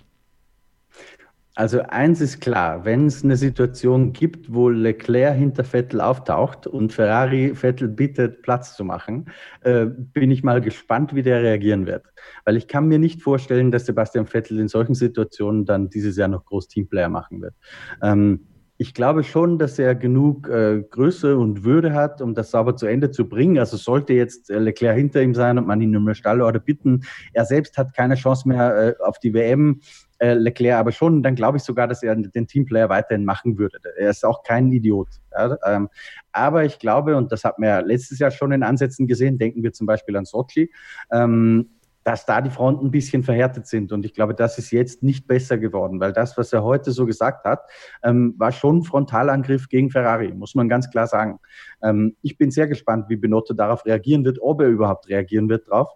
Also 1.56 1.80
eins 1.82 2.20
ist 2.20 2.40
klar, 2.40 2.84
wenn 2.84 3.06
es 3.06 3.24
eine 3.24 3.36
Situation 3.36 4.12
gibt, 4.12 4.54
wo 4.54 4.68
Leclerc 4.68 5.36
hinter 5.36 5.64
Vettel 5.64 6.00
auftaucht 6.00 6.66
und 6.66 6.92
Ferrari 6.92 7.54
Vettel 7.54 7.88
bittet, 7.88 8.42
Platz 8.42 8.76
zu 8.76 8.84
machen, 8.84 9.26
äh, 9.62 9.86
bin 9.86 10.30
ich 10.30 10.44
mal 10.44 10.60
gespannt, 10.60 11.14
wie 11.14 11.22
der 11.22 11.42
reagieren 11.42 11.86
wird. 11.86 12.04
Weil 12.44 12.56
ich 12.56 12.68
kann 12.68 12.86
mir 12.86 13.00
nicht 13.00 13.20
vorstellen, 13.20 13.72
dass 13.72 13.86
Sebastian 13.86 14.26
Vettel 14.26 14.60
in 14.60 14.68
solchen 14.68 14.94
Situationen 14.94 15.64
dann 15.64 15.90
dieses 15.90 16.16
Jahr 16.16 16.28
noch 16.28 16.44
groß 16.44 16.68
Teamplayer 16.68 17.08
machen 17.08 17.42
wird. 17.42 17.54
Ähm, 18.00 18.46
ich 18.80 18.94
glaube 18.94 19.24
schon, 19.24 19.58
dass 19.58 19.78
er 19.78 19.94
genug 19.94 20.48
äh, 20.48 20.82
Größe 20.88 21.36
und 21.36 21.64
Würde 21.64 21.92
hat, 21.92 22.22
um 22.22 22.34
das 22.34 22.50
sauber 22.50 22.76
zu 22.76 22.86
Ende 22.86 23.10
zu 23.10 23.28
bringen. 23.28 23.58
Also 23.58 23.76
sollte 23.76 24.14
jetzt 24.14 24.48
äh, 24.48 24.58
Leclerc 24.58 24.96
hinter 24.96 25.20
ihm 25.20 25.34
sein 25.34 25.58
und 25.58 25.66
man 25.66 25.82
ihn 25.82 25.94
um 25.94 26.06
eine 26.06 26.14
Stallorder 26.14 26.60
bitten, 26.60 27.02
er 27.34 27.44
selbst 27.44 27.76
hat 27.76 27.92
keine 27.94 28.14
Chance 28.14 28.48
mehr 28.48 28.96
äh, 28.98 29.02
auf 29.04 29.18
die 29.18 29.34
WM 29.34 29.80
äh, 30.20 30.34
Leclerc 30.34 30.78
aber 30.78 30.92
schon, 30.92 31.22
dann 31.22 31.34
glaube 31.34 31.56
ich 31.56 31.64
sogar, 31.64 31.88
dass 31.88 32.02
er 32.02 32.14
den 32.14 32.46
Teamplayer 32.46 32.88
weiterhin 32.88 33.24
machen 33.24 33.58
würde. 33.58 33.78
Er 33.98 34.10
ist 34.10 34.24
auch 34.24 34.42
kein 34.42 34.70
Idiot. 34.70 35.08
Ja, 35.32 35.56
ähm, 35.66 35.88
aber 36.32 36.64
ich 36.64 36.78
glaube, 36.78 37.16
und 37.16 37.32
das 37.32 37.44
hat 37.44 37.58
man 37.58 37.68
ja 37.68 37.80
letztes 37.80 38.18
Jahr 38.18 38.30
schon 38.30 38.52
in 38.52 38.62
Ansätzen 38.62 39.06
gesehen, 39.06 39.38
denken 39.38 39.62
wir 39.62 39.72
zum 39.72 39.86
Beispiel 39.86 40.16
an 40.16 40.26
Sochi, 40.26 40.70
ähm, 41.10 41.70
dass 42.04 42.26
da 42.26 42.40
die 42.40 42.50
Fronten 42.50 42.86
ein 42.86 42.90
bisschen 42.90 43.22
verhärtet 43.22 43.66
sind. 43.66 43.92
Und 43.92 44.04
ich 44.04 44.14
glaube, 44.14 44.34
das 44.34 44.58
ist 44.58 44.70
jetzt 44.70 45.02
nicht 45.02 45.26
besser 45.26 45.58
geworden, 45.58 46.00
weil 46.00 46.12
das, 46.12 46.36
was 46.36 46.52
er 46.52 46.62
heute 46.62 46.92
so 46.92 47.06
gesagt 47.06 47.44
hat, 47.44 47.62
ähm, 48.02 48.34
war 48.38 48.52
schon 48.52 48.78
ein 48.78 48.82
Frontalangriff 48.84 49.68
gegen 49.68 49.90
Ferrari, 49.90 50.32
muss 50.32 50.54
man 50.54 50.68
ganz 50.68 50.90
klar 50.90 51.06
sagen. 51.06 51.38
Ähm, 51.82 52.16
ich 52.22 52.38
bin 52.38 52.50
sehr 52.50 52.68
gespannt, 52.68 53.06
wie 53.08 53.16
Benotto 53.16 53.54
darauf 53.54 53.84
reagieren 53.84 54.24
wird, 54.24 54.38
ob 54.40 54.60
er 54.60 54.68
überhaupt 54.68 55.08
reagieren 55.08 55.48
wird 55.48 55.68
drauf. 55.68 55.88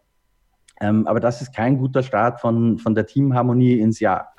Ähm, 0.80 1.06
aber 1.06 1.20
das 1.20 1.40
ist 1.40 1.54
kein 1.54 1.78
guter 1.78 2.02
Start 2.02 2.40
von, 2.40 2.78
von 2.78 2.94
der 2.94 3.06
Teamharmonie 3.06 3.78
ins 3.80 4.00
Jahr. 4.00 4.34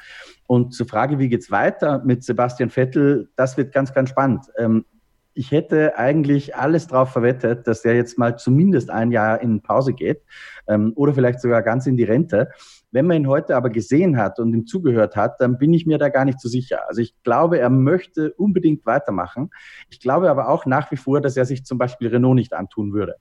Und 0.48 0.74
zur 0.74 0.88
Frage, 0.88 1.18
wie 1.20 1.30
geht's 1.30 1.50
weiter 1.50 2.02
mit 2.06 2.24
Sebastian 2.24 2.70
Vettel, 2.70 3.30
das 3.36 3.58
wird 3.58 3.74
ganz, 3.74 3.94
ganz 3.94 4.10
spannend. 4.10 4.46
Ähm, 4.58 4.86
ich 5.36 5.52
hätte 5.52 5.98
eigentlich 5.98 6.56
alles 6.56 6.88
darauf 6.88 7.10
verwettet, 7.10 7.68
dass 7.68 7.84
er 7.84 7.94
jetzt 7.96 8.18
mal 8.18 8.38
zumindest 8.38 8.90
ein 8.90 9.12
Jahr 9.12 9.42
in 9.42 9.62
Pause 9.62 9.94
geht 9.94 10.22
ähm, 10.68 10.94
oder 10.96 11.14
vielleicht 11.14 11.42
sogar 11.42 11.62
ganz 11.62 11.86
in 11.88 11.98
die 11.98 12.06
Rente. 12.06 12.50
Wenn 12.92 13.06
man 13.06 13.18
ihn 13.18 13.28
heute 13.28 13.58
aber 13.58 13.70
gesehen 13.70 14.18
hat 14.18 14.40
und 14.40 14.54
ihm 14.54 14.66
zugehört 14.66 15.18
hat, 15.18 15.42
dann 15.42 15.58
bin 15.58 15.74
ich 15.74 15.86
mir 15.86 15.98
da 15.98 16.08
gar 16.08 16.24
nicht 16.24 16.40
so 16.40 16.48
sicher. 16.48 16.88
Also 16.88 17.02
ich 17.02 17.14
glaube, 17.24 17.60
er 17.60 17.70
möchte 17.70 18.32
unbedingt 18.34 18.86
weitermachen. 18.86 19.50
Ich 19.90 20.00
glaube 20.00 20.30
aber 20.30 20.48
auch 20.48 20.66
nach 20.66 20.90
wie 20.92 20.98
vor, 20.98 21.20
dass 21.20 21.36
er 21.36 21.46
sich 21.46 21.66
zum 21.66 21.78
Beispiel 21.78 22.08
Renault 22.08 22.36
nicht 22.36 22.54
antun 22.54 22.94
würde. 22.94 23.16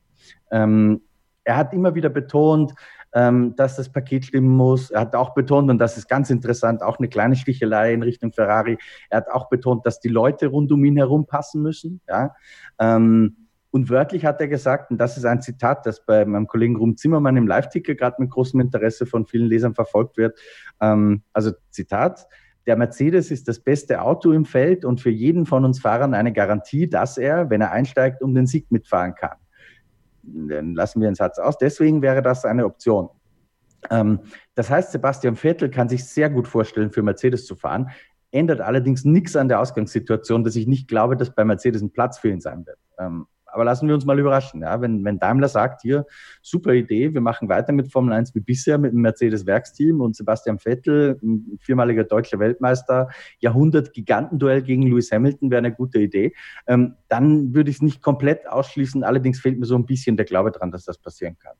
Ähm, 0.53 1.01
er 1.43 1.57
hat 1.57 1.75
immer 1.75 1.97
wieder 1.97 2.09
betont, 2.09 2.75
ähm, 3.15 3.55
dass 3.57 3.77
das 3.77 3.91
Paket 3.91 4.27
stimmen 4.27 4.49
muss. 4.49 4.91
Er 4.91 5.03
hat 5.03 5.15
auch 5.15 5.35
betont, 5.35 5.71
und 5.71 5.79
das 5.79 5.97
ist 5.97 6.09
ganz 6.09 6.31
interessant, 6.31 6.83
auch 6.83 6.99
eine 6.99 7.09
kleine 7.09 7.37
Stichelei 7.37 7.95
in 7.95 8.03
Richtung 8.03 8.33
Ferrari. 8.33 8.77
Er 9.09 9.19
hat 9.19 9.31
auch 9.31 9.49
betont, 9.49 9.87
dass 9.87 10.01
die 10.01 10.09
Leute 10.09 10.49
rund 10.49 10.71
um 10.73 10.85
ihn 10.85 10.97
herum 10.97 11.27
passen 11.27 11.63
müssen. 11.63 12.01
Ja. 12.09 12.35
Ähm, 12.79 13.37
und 13.71 13.91
wörtlich 13.91 14.25
hat 14.25 14.41
er 14.41 14.49
gesagt, 14.49 14.91
und 14.91 14.99
das 14.99 15.17
ist 15.17 15.25
ein 15.25 15.43
Zitat, 15.43 15.87
das 15.87 16.05
bei 16.05 16.25
meinem 16.25 16.47
Kollegen 16.47 16.77
Rum 16.77 16.97
Zimmermann 16.97 17.37
im 17.37 17.47
Live-Ticker 17.47 17.95
gerade 17.95 18.17
mit 18.21 18.31
großem 18.31 18.61
Interesse 18.61 19.07
von 19.07 19.27
vielen 19.27 19.49
Lesern 19.49 19.75
verfolgt 19.75 20.17
wird. 20.17 20.39
Ähm, 20.81 21.23
also 21.33 21.53
Zitat, 21.71 22.27
der 22.67 22.77
Mercedes 22.77 23.31
ist 23.31 23.47
das 23.47 23.61
beste 23.61 24.01
Auto 24.01 24.33
im 24.33 24.45
Feld 24.45 24.85
und 24.85 25.01
für 25.01 25.11
jeden 25.11 25.45
von 25.45 25.65
uns 25.65 25.81
Fahrern 25.81 26.15
eine 26.15 26.33
Garantie, 26.33 26.89
dass 26.89 27.19
er, 27.19 27.51
wenn 27.51 27.61
er 27.61 27.73
einsteigt, 27.73 28.23
um 28.23 28.35
den 28.35 28.47
Sieg 28.47 28.71
mitfahren 28.71 29.15
kann 29.15 29.37
dann 30.27 30.75
lassen 30.75 31.01
wir 31.01 31.09
den 31.09 31.15
Satz 31.15 31.39
aus. 31.39 31.59
Deswegen 31.59 32.03
wäre 32.03 32.23
das 32.23 32.45
eine 32.45 32.65
Option. 32.65 33.09
Ähm, 33.91 34.21
das 34.55 34.71
heißt, 34.71 34.93
Sebastian 34.93 35.37
Vettel 35.37 35.71
kann 35.71 35.89
sich 35.89 36.05
sehr 36.05 36.31
gut 36.31 36.49
vorstellen, 36.49 36.91
für 36.91 37.03
Mercedes 37.03 37.47
zu 37.47 37.57
fahren, 37.57 37.91
ändert 38.31 38.61
allerdings 38.61 39.05
nichts 39.05 39.37
an 39.37 39.49
der 39.49 39.61
Ausgangssituation, 39.61 40.45
dass 40.45 40.57
ich 40.57 40.67
nicht 40.67 40.89
glaube, 40.89 41.17
dass 41.17 41.35
bei 41.35 41.45
Mercedes 41.45 41.83
ein 41.83 41.91
Platz 41.91 42.19
für 42.19 42.31
ihn 42.31 42.41
sein 42.41 42.67
wird. 42.67 42.79
Ähm, 42.99 43.27
aber 43.55 43.65
lassen 43.65 43.87
wir 43.87 43.95
uns 43.95 44.05
mal 44.05 44.19
überraschen. 44.19 44.63
Ja? 44.63 44.81
Wenn, 44.81 45.05
wenn 45.05 45.19
Daimler 45.19 45.49
sagt, 45.49 45.83
hier, 45.83 46.07
super 46.43 46.73
Idee, 46.73 47.15
wir 47.15 47.21
machen 47.21 47.49
weiter 47.49 47.73
mit 47.73 47.91
Formel 47.91 48.13
1 48.13 48.35
wie 48.35 48.41
bisher 48.41 48.79
mit 48.79 48.93
dem 48.93 49.01
Mercedes-Werksteam 49.01 50.01
und 50.01 50.17
Sebastian 50.17 50.59
Vettel, 50.59 51.21
viermaliger 51.61 52.05
deutscher 52.05 52.39
Weltmeister, 52.39 53.09
Jahrhundert-Gigantenduell 53.39 54.63
gegen 54.63 54.83
Lewis 54.83 55.13
Hamilton 55.13 55.51
wäre 55.51 55.59
eine 55.59 55.73
gute 55.73 56.01
Idee, 56.01 56.35
ähm, 56.67 56.97
dann 57.09 57.55
würde 57.55 57.71
ich 57.71 57.77
es 57.77 57.83
nicht 57.83 58.03
komplett 58.03 58.47
ausschließen. 58.49 59.05
Allerdings 59.05 59.41
fehlt 59.41 59.59
mir 59.59 59.67
so 59.67 59.77
ein 59.77 59.87
bisschen 59.87 60.17
der 60.17 60.27
Glaube 60.27 60.51
dran, 60.51 60.73
dass 60.73 60.85
das 60.85 60.99
passieren 60.99 61.39
kann. 61.39 61.55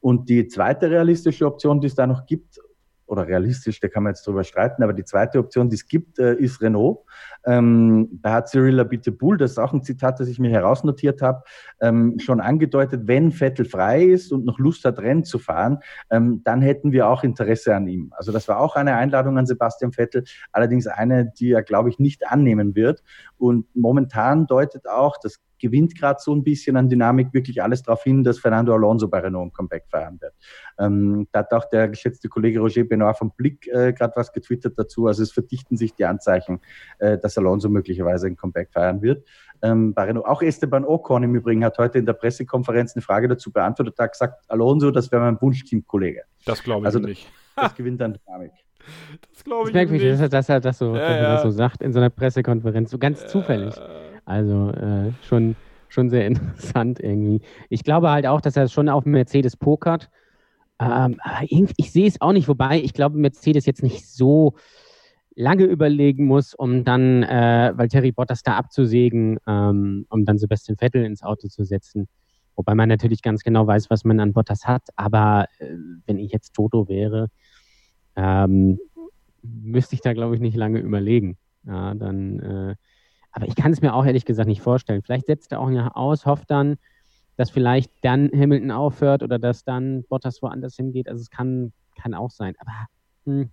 Und 0.00 0.28
die 0.28 0.48
zweite 0.48 0.90
realistische 0.90 1.46
Option, 1.46 1.80
die 1.80 1.88
es 1.88 1.94
da 1.94 2.06
noch 2.06 2.26
gibt, 2.26 2.58
oder 3.06 3.26
realistisch, 3.26 3.80
da 3.80 3.88
kann 3.88 4.02
man 4.02 4.12
jetzt 4.12 4.26
drüber 4.26 4.44
streiten, 4.44 4.82
aber 4.82 4.92
die 4.92 5.04
zweite 5.04 5.38
Option, 5.38 5.68
die 5.68 5.76
es 5.76 5.86
gibt, 5.86 6.18
äh, 6.18 6.34
ist 6.34 6.60
Renault. 6.60 7.04
Ähm, 7.46 8.08
da 8.22 8.34
hat 8.34 8.48
Cyril 8.48 8.80
Abiteboul, 8.80 9.36
das 9.36 9.52
ist 9.52 9.58
auch 9.58 9.72
ein 9.72 9.82
Zitat, 9.82 10.20
das 10.20 10.28
ich 10.28 10.38
mir 10.38 10.50
herausnotiert 10.50 11.20
habe, 11.20 11.42
ähm, 11.80 12.18
schon 12.18 12.40
angedeutet, 12.40 13.02
wenn 13.04 13.32
Vettel 13.32 13.66
frei 13.66 14.04
ist 14.04 14.32
und 14.32 14.44
noch 14.44 14.58
Lust 14.58 14.84
hat, 14.84 14.98
Rennen 14.98 15.24
zu 15.24 15.38
fahren, 15.38 15.80
ähm, 16.10 16.42
dann 16.44 16.62
hätten 16.62 16.92
wir 16.92 17.08
auch 17.08 17.22
Interesse 17.22 17.74
an 17.74 17.86
ihm. 17.86 18.12
Also 18.16 18.32
das 18.32 18.48
war 18.48 18.58
auch 18.60 18.76
eine 18.76 18.96
Einladung 18.96 19.36
an 19.36 19.46
Sebastian 19.46 19.92
Vettel, 19.92 20.24
allerdings 20.52 20.86
eine, 20.86 21.30
die 21.38 21.52
er, 21.52 21.62
glaube 21.62 21.90
ich, 21.90 21.98
nicht 21.98 22.26
annehmen 22.26 22.74
wird. 22.74 23.02
Und 23.36 23.66
momentan 23.76 24.46
deutet 24.46 24.88
auch, 24.88 25.18
das 25.22 25.40
gewinnt 25.64 25.98
gerade 25.98 26.20
so 26.20 26.34
ein 26.34 26.44
bisschen 26.44 26.76
an 26.76 26.90
Dynamik 26.90 27.32
wirklich 27.32 27.62
alles 27.62 27.82
darauf 27.82 28.02
hin, 28.02 28.22
dass 28.22 28.38
Fernando 28.38 28.74
Alonso 28.74 29.08
bei 29.08 29.20
Renault 29.20 29.46
ein 29.46 29.52
Comeback 29.52 29.84
feiern 29.88 30.20
wird. 30.20 30.34
Ähm, 30.78 31.26
da 31.32 31.38
hat 31.38 31.54
auch 31.54 31.64
der 31.70 31.88
geschätzte 31.88 32.28
Kollege 32.28 32.60
Roger 32.60 32.84
Benoit 32.84 33.16
vom 33.16 33.32
Blick 33.34 33.66
äh, 33.68 33.94
gerade 33.94 34.12
was 34.14 34.30
getwittert 34.30 34.74
dazu. 34.76 35.06
Also 35.06 35.22
es 35.22 35.32
verdichten 35.32 35.78
sich 35.78 35.94
die 35.94 36.04
Anzeichen, 36.04 36.60
äh, 36.98 37.16
dass 37.16 37.38
Alonso 37.38 37.70
möglicherweise 37.70 38.26
ein 38.26 38.36
Comeback 38.36 38.72
feiern 38.72 39.00
wird. 39.00 39.26
Ähm, 39.62 39.94
bei 39.94 40.04
Renault. 40.04 40.26
Auch 40.26 40.42
Esteban 40.42 40.84
Ocon 40.84 41.22
im 41.22 41.34
Übrigen 41.34 41.64
hat 41.64 41.78
heute 41.78 41.98
in 41.98 42.04
der 42.04 42.12
Pressekonferenz 42.12 42.94
eine 42.94 43.00
Frage 43.00 43.26
dazu 43.26 43.50
beantwortet, 43.50 43.98
hat 43.98 44.12
gesagt, 44.12 44.44
Alonso, 44.48 44.90
das 44.90 45.10
wäre 45.10 45.22
mein 45.22 45.40
Wunschteamkollege. 45.40 46.24
Das 46.44 46.62
glaube 46.62 46.82
ich 46.82 46.86
also, 46.86 46.98
nicht. 46.98 47.26
Das 47.56 47.72
gewinnt 47.76 48.02
an 48.02 48.14
Dynamik. 48.14 48.50
Das 49.32 49.44
glaube 49.44 49.68
ich 49.68 49.74
merke 49.74 49.92
mich, 49.92 50.02
nicht. 50.02 50.12
dass 50.12 50.20
er, 50.20 50.28
dass 50.28 50.48
er 50.48 50.60
das 50.60 50.76
so, 50.76 50.96
Ja, 50.96 51.00
dass 51.00 51.16
er 51.16 51.22
das 51.22 51.44
ja. 51.44 51.50
so 51.50 51.56
sagt 51.56 51.82
in 51.82 51.92
so 51.92 52.00
einer 52.00 52.10
Pressekonferenz, 52.10 52.90
so 52.90 52.98
ganz 52.98 53.26
zufällig. 53.28 53.74
Also 54.24 54.70
äh, 54.70 55.12
schon, 55.22 55.56
schon 55.88 56.10
sehr 56.10 56.26
interessant 56.28 57.00
irgendwie. 57.00 57.40
Ich 57.68 57.84
glaube 57.84 58.10
halt 58.10 58.26
auch, 58.26 58.40
dass 58.40 58.56
er 58.56 58.68
schon 58.68 58.88
auf 58.88 59.04
Mercedes 59.04 59.56
pokert. 59.56 60.10
Ähm, 60.80 61.20
ich 61.48 61.92
sehe 61.92 62.08
es 62.08 62.20
auch 62.20 62.32
nicht, 62.32 62.48
wobei 62.48 62.80
ich 62.80 62.94
glaube, 62.94 63.18
Mercedes 63.18 63.66
jetzt 63.66 63.82
nicht 63.82 64.06
so 64.06 64.54
lange 65.36 65.64
überlegen 65.64 66.26
muss, 66.26 66.54
um 66.54 66.84
dann 66.84 67.22
äh, 67.22 67.72
Valtteri 67.74 68.12
Bottas 68.12 68.42
da 68.42 68.56
abzusägen, 68.56 69.38
ähm, 69.46 70.06
um 70.08 70.24
dann 70.24 70.38
Sebastian 70.38 70.76
Vettel 70.78 71.04
ins 71.04 71.22
Auto 71.22 71.48
zu 71.48 71.64
setzen. 71.64 72.08
Wobei 72.56 72.74
man 72.74 72.88
natürlich 72.88 73.20
ganz 73.20 73.42
genau 73.42 73.66
weiß, 73.66 73.90
was 73.90 74.04
man 74.04 74.20
an 74.20 74.32
Bottas 74.32 74.66
hat. 74.66 74.82
Aber 74.96 75.46
äh, 75.58 75.74
wenn 76.06 76.18
ich 76.18 76.30
jetzt 76.32 76.54
Toto 76.54 76.88
wäre, 76.88 77.28
ähm, 78.16 78.78
müsste 79.42 79.94
ich 79.94 80.00
da, 80.00 80.12
glaube 80.12 80.36
ich, 80.36 80.40
nicht 80.40 80.56
lange 80.56 80.78
überlegen. 80.78 81.36
Ja, 81.66 81.94
dann, 81.94 82.38
äh, 82.40 82.74
aber 83.34 83.48
ich 83.48 83.56
kann 83.56 83.72
es 83.72 83.82
mir 83.82 83.92
auch 83.94 84.06
ehrlich 84.06 84.24
gesagt 84.24 84.48
nicht 84.48 84.62
vorstellen. 84.62 85.02
Vielleicht 85.02 85.26
setzt 85.26 85.50
er 85.50 85.60
auch 85.60 85.66
ein 85.66 85.74
Jahr 85.74 85.96
aus, 85.96 86.24
hofft 86.24 86.50
dann, 86.50 86.76
dass 87.36 87.50
vielleicht 87.50 87.90
dann 88.02 88.30
Hamilton 88.32 88.70
aufhört 88.70 89.24
oder 89.24 89.40
dass 89.40 89.64
dann 89.64 90.04
Bottas 90.04 90.40
woanders 90.40 90.76
hingeht. 90.76 91.08
Also 91.08 91.20
es 91.20 91.30
kann, 91.30 91.72
kann 92.00 92.14
auch 92.14 92.30
sein. 92.30 92.54
Aber 92.58 92.72
hm, 93.24 93.50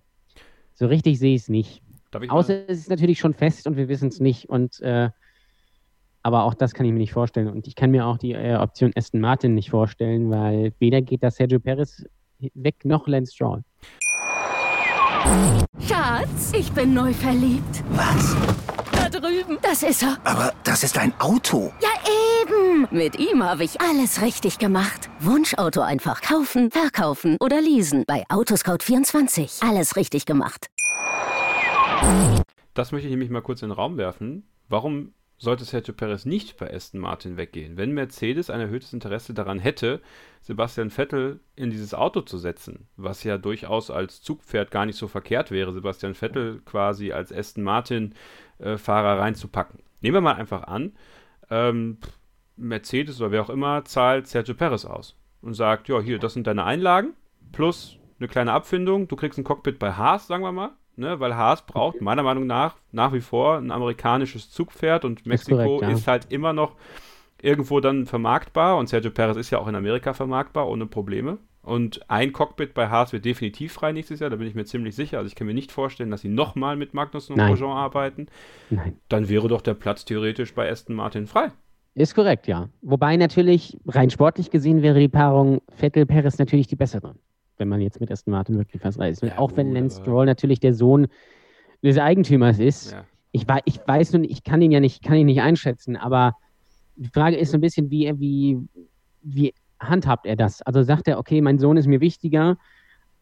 so 0.72 0.86
richtig 0.86 1.18
sehe 1.18 1.34
ich 1.34 1.42
es 1.42 1.48
nicht. 1.48 1.82
Außer 2.28 2.68
es 2.68 2.78
ist 2.78 2.90
natürlich 2.90 3.18
schon 3.18 3.34
fest 3.34 3.66
und 3.66 3.76
wir 3.76 3.88
wissen 3.88 4.08
es 4.08 4.20
nicht. 4.20 4.48
Und 4.48 4.78
äh, 4.80 5.10
aber 6.22 6.44
auch 6.44 6.54
das 6.54 6.74
kann 6.74 6.86
ich 6.86 6.92
mir 6.92 6.98
nicht 6.98 7.12
vorstellen. 7.12 7.48
Und 7.48 7.66
ich 7.66 7.74
kann 7.74 7.90
mir 7.90 8.06
auch 8.06 8.18
die 8.18 8.34
äh, 8.34 8.54
Option 8.54 8.92
Aston 8.94 9.20
Martin 9.20 9.54
nicht 9.54 9.70
vorstellen, 9.70 10.30
weil 10.30 10.72
weder 10.78 11.02
geht 11.02 11.24
da 11.24 11.32
Sergio 11.32 11.58
Perez 11.58 12.04
weg 12.54 12.84
noch 12.84 13.08
Lance 13.08 13.34
Stroll. 13.34 13.64
Schatz, 15.80 16.52
ich 16.56 16.70
bin 16.70 16.94
neu 16.94 17.12
verliebt. 17.12 17.82
Was? 17.90 18.36
Drüben. 19.12 19.58
Das 19.62 19.82
ist 19.82 20.02
er. 20.02 20.16
Aber 20.24 20.52
das 20.64 20.82
ist 20.82 20.98
ein 20.98 21.12
Auto. 21.20 21.72
Ja, 21.80 21.90
eben. 22.40 22.88
Mit 22.90 23.18
ihm 23.18 23.44
habe 23.44 23.62
ich 23.64 23.80
alles 23.80 24.22
richtig 24.22 24.58
gemacht. 24.58 25.10
Wunschauto 25.20 25.82
einfach 25.82 26.22
kaufen, 26.22 26.70
verkaufen 26.70 27.36
oder 27.40 27.60
leasen. 27.60 28.04
Bei 28.06 28.24
Autoscout24. 28.28 29.68
Alles 29.68 29.96
richtig 29.96 30.26
gemacht. 30.26 30.68
Das 32.74 32.90
möchte 32.90 33.06
ich 33.06 33.12
nämlich 33.12 33.30
mal 33.30 33.42
kurz 33.42 33.62
in 33.62 33.68
den 33.68 33.76
Raum 33.76 33.98
werfen. 33.98 34.48
Warum 34.68 35.12
sollte 35.36 35.64
Sergio 35.64 35.92
Perez 35.92 36.24
nicht 36.24 36.56
bei 36.56 36.72
Aston 36.72 37.00
Martin 37.00 37.36
weggehen? 37.36 37.76
Wenn 37.76 37.92
Mercedes 37.92 38.48
ein 38.48 38.60
erhöhtes 38.60 38.92
Interesse 38.92 39.34
daran 39.34 39.58
hätte, 39.58 40.00
Sebastian 40.40 40.90
Vettel 40.90 41.40
in 41.56 41.70
dieses 41.70 41.94
Auto 41.94 42.20
zu 42.20 42.38
setzen, 42.38 42.88
was 42.96 43.24
ja 43.24 43.38
durchaus 43.38 43.90
als 43.90 44.22
Zugpferd 44.22 44.70
gar 44.70 44.86
nicht 44.86 44.96
so 44.96 45.08
verkehrt 45.08 45.50
wäre, 45.50 45.72
Sebastian 45.72 46.14
Vettel 46.14 46.60
quasi 46.64 47.12
als 47.12 47.32
Aston 47.32 47.64
Martin-Fahrer 48.62 49.20
reinzupacken. 49.20 49.80
Nehmen 50.00 50.14
wir 50.14 50.20
mal 50.20 50.34
einfach 50.34 50.64
an, 50.64 50.92
ähm, 51.50 51.98
Mercedes 52.56 53.20
oder 53.20 53.30
wer 53.30 53.42
auch 53.42 53.50
immer 53.50 53.84
zahlt 53.84 54.26
Sergio 54.26 54.54
Perez 54.54 54.84
aus 54.84 55.16
und 55.40 55.54
sagt, 55.54 55.88
ja, 55.88 56.00
hier, 56.00 56.18
das 56.18 56.34
sind 56.34 56.46
deine 56.46 56.64
Einlagen 56.64 57.14
plus 57.52 57.98
eine 58.18 58.28
kleine 58.28 58.52
Abfindung, 58.52 59.08
du 59.08 59.16
kriegst 59.16 59.38
ein 59.38 59.44
Cockpit 59.44 59.78
bei 59.78 59.92
Haas, 59.92 60.26
sagen 60.26 60.44
wir 60.44 60.52
mal, 60.52 60.70
ne, 60.96 61.18
weil 61.18 61.34
Haas 61.34 61.66
braucht 61.66 62.00
meiner 62.00 62.22
Meinung 62.22 62.46
nach 62.46 62.76
nach 62.92 63.12
wie 63.12 63.20
vor 63.20 63.58
ein 63.58 63.70
amerikanisches 63.70 64.50
Zugpferd 64.50 65.04
und 65.04 65.26
Mexiko 65.26 65.58
ist, 65.58 65.80
korrekt, 65.80 66.00
ja. 66.00 66.06
halt 66.06 66.32
immer 66.32 66.52
noch 66.52 66.76
irgendwo 67.40 67.80
dann 67.80 68.06
vermarktbar 68.06 68.76
und 68.76 68.88
Sergio 68.88 69.10
Perez 69.10 69.36
ist 69.36 69.50
ja 69.50 69.58
auch 69.58 69.66
in 69.66 69.74
Amerika 69.74 70.14
vermarktbar 70.14 70.68
ohne 70.68 70.86
Probleme. 70.86 71.38
Und 71.62 72.10
ein 72.10 72.32
Cockpit 72.32 72.74
bei 72.74 72.88
Haas 72.88 73.12
wird 73.12 73.24
definitiv 73.24 73.72
frei 73.72 73.92
nächstes 73.92 74.18
Jahr, 74.18 74.30
da 74.30 74.36
bin 74.36 74.48
ich 74.48 74.54
mir 74.56 74.64
ziemlich 74.64 74.96
sicher. 74.96 75.18
Also 75.18 75.28
ich 75.28 75.36
kann 75.36 75.46
mir 75.46 75.54
nicht 75.54 75.70
vorstellen, 75.70 76.10
dass 76.10 76.22
sie 76.22 76.28
nochmal 76.28 76.76
mit 76.76 76.92
Magnussen 76.92 77.34
und 77.34 77.38
Nein. 77.38 77.50
Grosjean 77.50 77.76
arbeiten. 77.76 78.26
Nein. 78.70 78.96
Dann 79.08 79.28
wäre 79.28 79.46
doch 79.46 79.60
der 79.60 79.74
Platz 79.74 80.04
theoretisch 80.04 80.54
bei 80.54 80.68
Aston 80.68 80.96
Martin 80.96 81.28
frei. 81.28 81.52
Ist 81.94 82.14
korrekt, 82.14 82.48
ja. 82.48 82.68
Wobei 82.80 83.16
natürlich 83.16 83.78
rein 83.86 84.10
sportlich 84.10 84.50
gesehen 84.50 84.82
wäre 84.82 84.98
die 84.98 85.08
Paarung 85.08 85.60
Vettel-Perez 85.76 86.38
natürlich 86.38 86.66
die 86.66 86.76
bessere, 86.76 87.14
wenn 87.58 87.68
man 87.68 87.80
jetzt 87.80 88.00
mit 88.00 88.10
Aston 88.10 88.32
Martin 88.32 88.58
wirklich 88.58 88.82
was 88.82 88.98
reißt. 88.98 89.22
Ja, 89.22 89.38
auch 89.38 89.56
wenn 89.56 89.72
Lance 89.72 90.00
Stroll 90.00 90.26
natürlich 90.26 90.58
der 90.58 90.74
Sohn 90.74 91.06
des 91.82 91.98
Eigentümers 91.98 92.58
ist. 92.58 92.92
Ja. 92.92 93.04
Ich, 93.30 93.46
wei 93.46 93.60
ich 93.66 93.78
weiß 93.86 94.14
nun, 94.14 94.24
ich 94.24 94.42
kann 94.42 94.62
ihn 94.62 94.72
ja 94.72 94.80
nicht, 94.80 95.02
kann 95.04 95.16
ihn 95.16 95.26
nicht 95.26 95.42
einschätzen, 95.42 95.96
aber 95.96 96.34
die 96.96 97.08
Frage 97.08 97.36
ist 97.36 97.50
so 97.50 97.58
ein 97.58 97.60
bisschen, 97.60 97.90
wie, 97.90 98.12
wie, 98.18 98.58
wie 99.22 99.54
handhabt 99.82 100.26
er 100.26 100.36
das? 100.36 100.62
Also 100.62 100.82
sagt 100.82 101.08
er, 101.08 101.18
okay, 101.18 101.40
mein 101.40 101.58
Sohn 101.58 101.76
ist 101.76 101.86
mir 101.86 102.00
wichtiger 102.00 102.56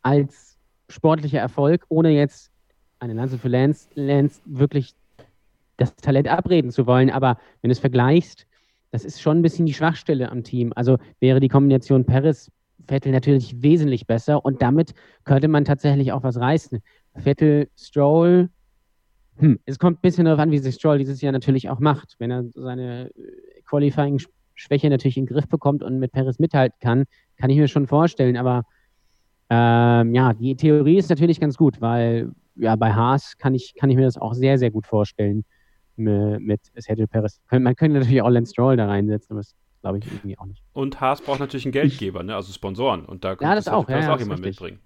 als 0.03 0.59
sportlicher 0.88 1.38
Erfolg, 1.38 1.85
ohne 1.88 2.11
jetzt 2.11 2.51
eine 2.99 3.14
Lanze 3.14 3.38
für 3.38 3.49
Lance, 3.49 3.88
Lance 3.94 4.40
wirklich 4.44 4.94
das 5.77 5.94
Talent 5.96 6.29
abreden 6.29 6.70
zu 6.70 6.87
wollen. 6.87 7.11
Aber 7.11 7.38
wenn 7.62 7.68
du 7.68 7.73
es 7.73 7.79
vergleichst, 7.79 8.46
das 8.90 9.05
ist 9.05 9.20
schon 9.20 9.38
ein 9.38 9.42
bisschen 9.42 9.66
die 9.66 9.75
Schwachstelle 9.75 10.31
am 10.31 10.42
Team. 10.42 10.73
Also 10.77 10.99
wäre 11.20 11.40
die 11.40 11.49
Kombination 11.49 12.05
Perez 12.05 12.51
Vettel 12.87 13.12
natürlich 13.12 13.62
wesentlich 13.62 14.07
besser 14.07 14.44
und 14.44 14.62
damit 14.62 14.94
könnte 15.25 15.49
man 15.49 15.64
tatsächlich 15.64 16.12
auch 16.12 16.23
was 16.23 16.38
reißen. 16.38 16.81
Vettel 17.14 17.68
Stroll, 17.77 18.49
Hm, 19.40 19.59
es 19.64 19.79
kommt 19.79 19.99
ein 19.99 20.03
bisschen 20.03 20.27
darauf 20.27 20.40
an, 20.40 20.51
wie 20.51 20.59
sich 20.59 20.75
Stroll 20.75 20.99
dieses 20.99 21.20
Jahr 21.23 21.33
natürlich 21.33 21.70
auch 21.70 21.81
macht. 21.81 22.16
Wenn 22.18 22.31
er 22.31 22.44
seine 22.55 23.09
äh, 23.09 23.62
Qualifying-Schwäche 24.61 24.90
natürlich 24.90 25.16
in 25.16 25.27
den 25.27 25.35
Griff 25.35 25.49
bekommt 25.49 25.83
und 25.83 25.99
mit 25.99 26.12
Paris 26.12 26.38
mithalten 26.38 26.79
kann, 26.81 27.05
kann 27.37 27.51
ich 27.51 27.59
mir 27.59 27.68
schon 27.68 27.87
vorstellen. 27.87 28.37
Aber 28.37 28.64
ähm, 29.49 30.14
ja, 30.14 30.33
die 30.33 30.57
Theorie 30.57 30.99
ist 30.99 31.11
natürlich 31.11 31.40
ganz 31.40 31.57
gut, 31.57 31.81
weil 31.81 32.31
ja, 32.57 32.77
bei 32.77 32.92
Haas 32.92 33.37
kann 33.38 33.55
ich, 33.55 33.75
kann 33.75 33.90
ich 33.90 33.96
mir 33.96 34.05
das 34.05 34.18
auch 34.18 34.35
sehr, 34.35 34.59
sehr 34.59 34.70
gut 34.70 34.87
vorstellen 34.87 35.44
mit 35.96 36.61
Sergio 36.77 37.07
Perez. 37.07 37.40
Man 37.51 37.77
könnte 37.77 37.99
natürlich 37.99 38.23
auch 38.23 38.31
Lance 38.31 38.53
Stroll 38.53 38.77
da 38.77 38.87
reinsetzen, 38.87 39.33
aber 39.33 39.40
das 39.40 39.55
glaube 39.83 39.99
ich 39.99 40.07
irgendwie 40.07 40.38
auch 40.38 40.46
nicht. 40.46 40.62
Und 40.73 41.01
Haas 41.01 41.20
braucht 41.20 41.40
natürlich 41.40 41.66
einen 41.66 41.73
Geldgeber, 41.73 42.23
ne? 42.23 42.35
also 42.35 42.53
Sponsoren. 42.53 43.05
Und 43.05 43.25
da 43.25 43.31
könnte 43.31 43.44
ja, 43.44 43.55
das 43.55 43.68
auch, 43.68 43.88
ja, 43.88 44.01
ja, 44.01 44.14
auch 44.14 44.18
jemand 44.18 44.40
mitbringen. 44.40 44.79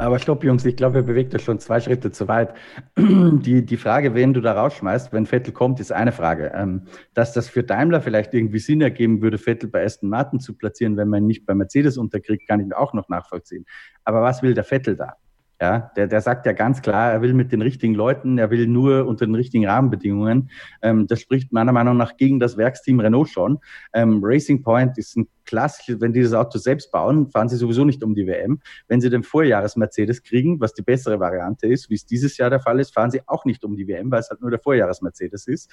Aber 0.00 0.18
stopp, 0.18 0.44
Jungs, 0.44 0.64
ich 0.64 0.76
glaube, 0.76 1.00
ihr 1.00 1.02
bewegt 1.02 1.34
euch 1.34 1.44
schon 1.44 1.58
zwei 1.58 1.78
Schritte 1.78 2.10
zu 2.10 2.26
weit. 2.26 2.54
Die, 2.96 3.66
die 3.66 3.76
Frage, 3.76 4.14
wen 4.14 4.32
du 4.32 4.40
da 4.40 4.54
rausschmeißt, 4.54 5.12
wenn 5.12 5.26
Vettel 5.26 5.52
kommt, 5.52 5.78
ist 5.78 5.92
eine 5.92 6.10
Frage. 6.10 6.52
Ähm, 6.54 6.84
dass 7.12 7.34
das 7.34 7.50
für 7.50 7.62
Daimler 7.62 8.00
vielleicht 8.00 8.32
irgendwie 8.32 8.60
Sinn 8.60 8.80
ergeben 8.80 9.20
würde, 9.20 9.36
Vettel 9.36 9.68
bei 9.68 9.84
Aston 9.84 10.08
Martin 10.08 10.40
zu 10.40 10.56
platzieren, 10.56 10.96
wenn 10.96 11.08
man 11.08 11.24
ihn 11.24 11.26
nicht 11.26 11.44
bei 11.44 11.54
Mercedes 11.54 11.98
unterkriegt, 11.98 12.48
kann 12.48 12.60
ich 12.60 12.66
mir 12.66 12.78
auch 12.78 12.94
noch 12.94 13.10
nachvollziehen. 13.10 13.66
Aber 14.04 14.22
was 14.22 14.42
will 14.42 14.54
der 14.54 14.64
Vettel 14.64 14.96
da? 14.96 15.16
Ja, 15.60 15.92
der, 15.94 16.06
der 16.06 16.22
sagt 16.22 16.46
ja 16.46 16.52
ganz 16.52 16.80
klar, 16.80 17.12
er 17.12 17.20
will 17.20 17.34
mit 17.34 17.52
den 17.52 17.60
richtigen 17.60 17.94
Leuten, 17.94 18.38
er 18.38 18.50
will 18.50 18.66
nur 18.66 19.06
unter 19.06 19.26
den 19.26 19.34
richtigen 19.34 19.66
Rahmenbedingungen. 19.66 20.48
Ähm, 20.80 21.06
das 21.08 21.20
spricht 21.20 21.52
meiner 21.52 21.72
Meinung 21.72 21.98
nach 21.98 22.16
gegen 22.16 22.40
das 22.40 22.56
Werksteam 22.56 23.00
Renault 23.00 23.28
schon. 23.28 23.58
Ähm, 23.92 24.20
Racing 24.22 24.62
Point 24.62 24.96
ist 24.96 25.18
ein 25.18 25.28
klassisch, 25.50 25.96
wenn 25.98 26.12
die 26.12 26.22
das 26.22 26.32
Auto 26.32 26.58
selbst 26.58 26.92
bauen, 26.92 27.28
fahren 27.28 27.48
sie 27.48 27.56
sowieso 27.56 27.84
nicht 27.84 28.04
um 28.04 28.14
die 28.14 28.24
WM. 28.24 28.60
Wenn 28.86 29.00
sie 29.00 29.10
den 29.10 29.24
Vorjahres-Mercedes 29.24 30.22
kriegen, 30.22 30.60
was 30.60 30.74
die 30.74 30.82
bessere 30.82 31.18
Variante 31.18 31.66
ist, 31.66 31.90
wie 31.90 31.94
es 31.94 32.06
dieses 32.06 32.38
Jahr 32.38 32.50
der 32.50 32.60
Fall 32.60 32.78
ist, 32.78 32.94
fahren 32.94 33.10
sie 33.10 33.20
auch 33.26 33.44
nicht 33.44 33.64
um 33.64 33.74
die 33.76 33.88
WM, 33.88 34.12
weil 34.12 34.20
es 34.20 34.30
halt 34.30 34.40
nur 34.40 34.50
der 34.50 34.60
Vorjahres-Mercedes 34.60 35.48
ist. 35.48 35.68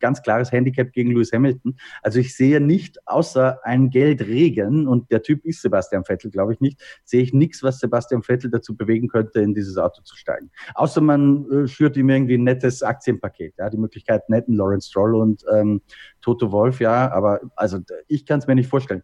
Ganz 0.00 0.20
klares 0.20 0.52
Handicap 0.52 0.92
gegen 0.92 1.12
Lewis 1.12 1.32
Hamilton. 1.32 1.76
Also 2.02 2.18
ich 2.18 2.36
sehe 2.36 2.60
nicht, 2.60 2.98
außer 3.06 3.58
ein 3.64 3.88
Geldregen, 3.88 4.86
und 4.86 5.10
der 5.10 5.22
Typ 5.22 5.46
ist 5.46 5.62
Sebastian 5.62 6.04
Vettel, 6.04 6.30
glaube 6.30 6.52
ich 6.52 6.60
nicht, 6.60 6.78
sehe 7.04 7.22
ich 7.22 7.32
nichts, 7.32 7.62
was 7.62 7.78
Sebastian 7.78 8.22
Vettel 8.22 8.50
dazu 8.50 8.76
bewegen 8.76 9.08
könnte, 9.08 9.40
in 9.40 9.54
dieses 9.54 9.78
Auto 9.78 10.02
zu 10.02 10.14
steigen. 10.14 10.50
Außer 10.74 11.00
man 11.00 11.50
äh, 11.50 11.66
schürt 11.66 11.96
ihm 11.96 12.10
irgendwie 12.10 12.34
ein 12.34 12.44
nettes 12.44 12.82
Aktienpaket, 12.82 13.54
ja, 13.56 13.70
die 13.70 13.78
Möglichkeit 13.78 14.28
netten 14.28 14.56
Lawrence 14.56 14.90
Stroll 14.90 15.14
und 15.14 15.42
ähm, 15.50 15.80
Toto 16.20 16.52
Wolf, 16.52 16.80
ja, 16.80 17.10
aber 17.10 17.40
also 17.56 17.78
ich 18.08 18.26
kann 18.26 18.38
es 18.38 18.46
mir 18.46 18.54
nicht 18.54 18.68
vorstellen 18.68 19.02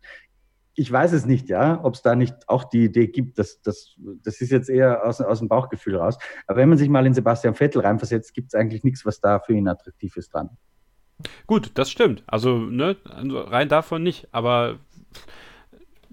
ich 0.79 0.93
weiß 0.93 1.13
es 1.13 1.27
nicht, 1.27 1.49
ja, 1.49 1.81
ob 1.83 1.95
es 1.95 2.03
da 2.03 2.15
nicht 2.15 2.49
auch 2.49 2.63
die 2.63 2.85
Idee 2.85 3.09
gibt, 3.09 3.41
dass 3.41 3.61
das, 3.63 3.97
das 4.23 4.41
ist 4.41 4.53
jetzt 4.53 4.71
eher 4.71 5.05
aus, 5.05 5.21
aus 5.21 5.41
dem 5.41 5.49
Bauchgefühl 5.49 5.97
raus. 5.97 6.19
Aber 6.47 6.59
wenn 6.59 6.69
man 6.69 6.79
sich 6.79 6.89
mal 6.89 7.05
in 7.05 7.15
Sebastian 7.15 7.57
Vettel 7.57 7.83
reinversetzt, 7.83 8.33
gibt 8.33 8.49
es 8.49 8.55
eigentlich 8.55 8.85
nichts, 8.85 9.05
was 9.05 9.21
da 9.21 9.41
für 9.41 9.55
ihn 9.55 9.67
attraktiv 9.67 10.17
ist 10.17 10.33
dran. 10.33 10.51
Gut, 11.49 11.73
das 11.75 11.91
stimmt. 11.91 12.23
Also, 12.29 12.59
ne, 12.59 12.97
also 13.11 13.41
rein 13.41 13.69
davon 13.69 14.05
nicht, 14.05 14.29
aber. 14.31 14.79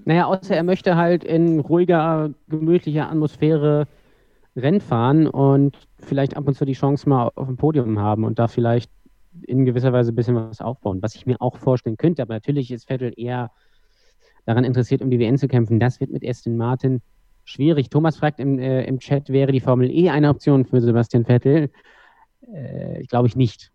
Naja, 0.04 0.26
außer 0.26 0.56
er 0.56 0.64
möchte 0.64 0.96
halt 0.96 1.24
in 1.24 1.60
ruhiger, 1.60 2.32
gemütlicher 2.48 3.08
Atmosphäre 3.10 3.88
Rennen 4.56 4.82
fahren 4.82 5.28
und 5.28 5.78
vielleicht 6.00 6.36
ab 6.36 6.48
und 6.48 6.56
zu 6.56 6.66
die 6.66 6.74
Chance 6.74 7.08
mal 7.08 7.30
auf 7.36 7.46
dem 7.46 7.58
Podium 7.58 8.00
haben 8.00 8.24
und 8.24 8.40
da 8.40 8.48
vielleicht 8.48 8.90
in 9.44 9.66
gewisser 9.66 9.94
Weise 9.94 10.12
ein 10.12 10.16
bisschen 10.16 10.36
was 10.36 10.62
aufbauen, 10.62 11.04
was 11.04 11.14
ich 11.14 11.28
mir 11.28 11.40
auch 11.40 11.58
vorstellen 11.58 11.98
könnte. 11.98 12.24
Aber 12.24 12.34
natürlich 12.34 12.72
ist 12.72 12.88
Vettel 12.88 13.14
eher 13.16 13.52
daran 14.46 14.64
interessiert, 14.64 15.02
um 15.02 15.10
die 15.10 15.20
WN 15.20 15.38
zu 15.38 15.48
kämpfen. 15.48 15.80
Das 15.80 16.00
wird 16.00 16.12
mit 16.12 16.28
Aston 16.28 16.58
Martin 16.58 17.02
schwierig. 17.44 17.90
Thomas 17.90 18.18
fragt 18.18 18.40
im, 18.40 18.60
äh, 18.60 18.84
im 18.86 19.00
Chat, 19.00 19.30
wäre 19.30 19.52
die 19.52 19.60
Formel 19.60 19.90
E 19.92 20.10
eine 20.10 20.30
Option 20.30 20.66
für 20.66 20.82
Sebastian 20.82 21.26
Vettel? 21.26 21.70
Äh, 22.52 23.04
Glaube 23.06 23.28
ich 23.28 23.36
nicht. 23.36 23.72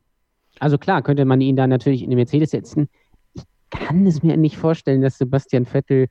Also 0.59 0.79
klar, 0.79 1.03
könnte 1.03 1.25
man 1.25 1.41
ihn 1.41 1.57
da 1.57 1.67
natürlich 1.67 2.03
in 2.03 2.11
die 2.11 2.17
Mercedes 2.17 2.51
setzen. 2.51 2.89
Ich 3.35 3.43
kann 3.71 4.07
es 4.07 4.23
mir 4.23 4.37
nicht 4.37 4.57
vorstellen, 4.57 5.01
dass 5.01 5.19
Sebastian 5.19 5.65
Vettel 5.65 6.09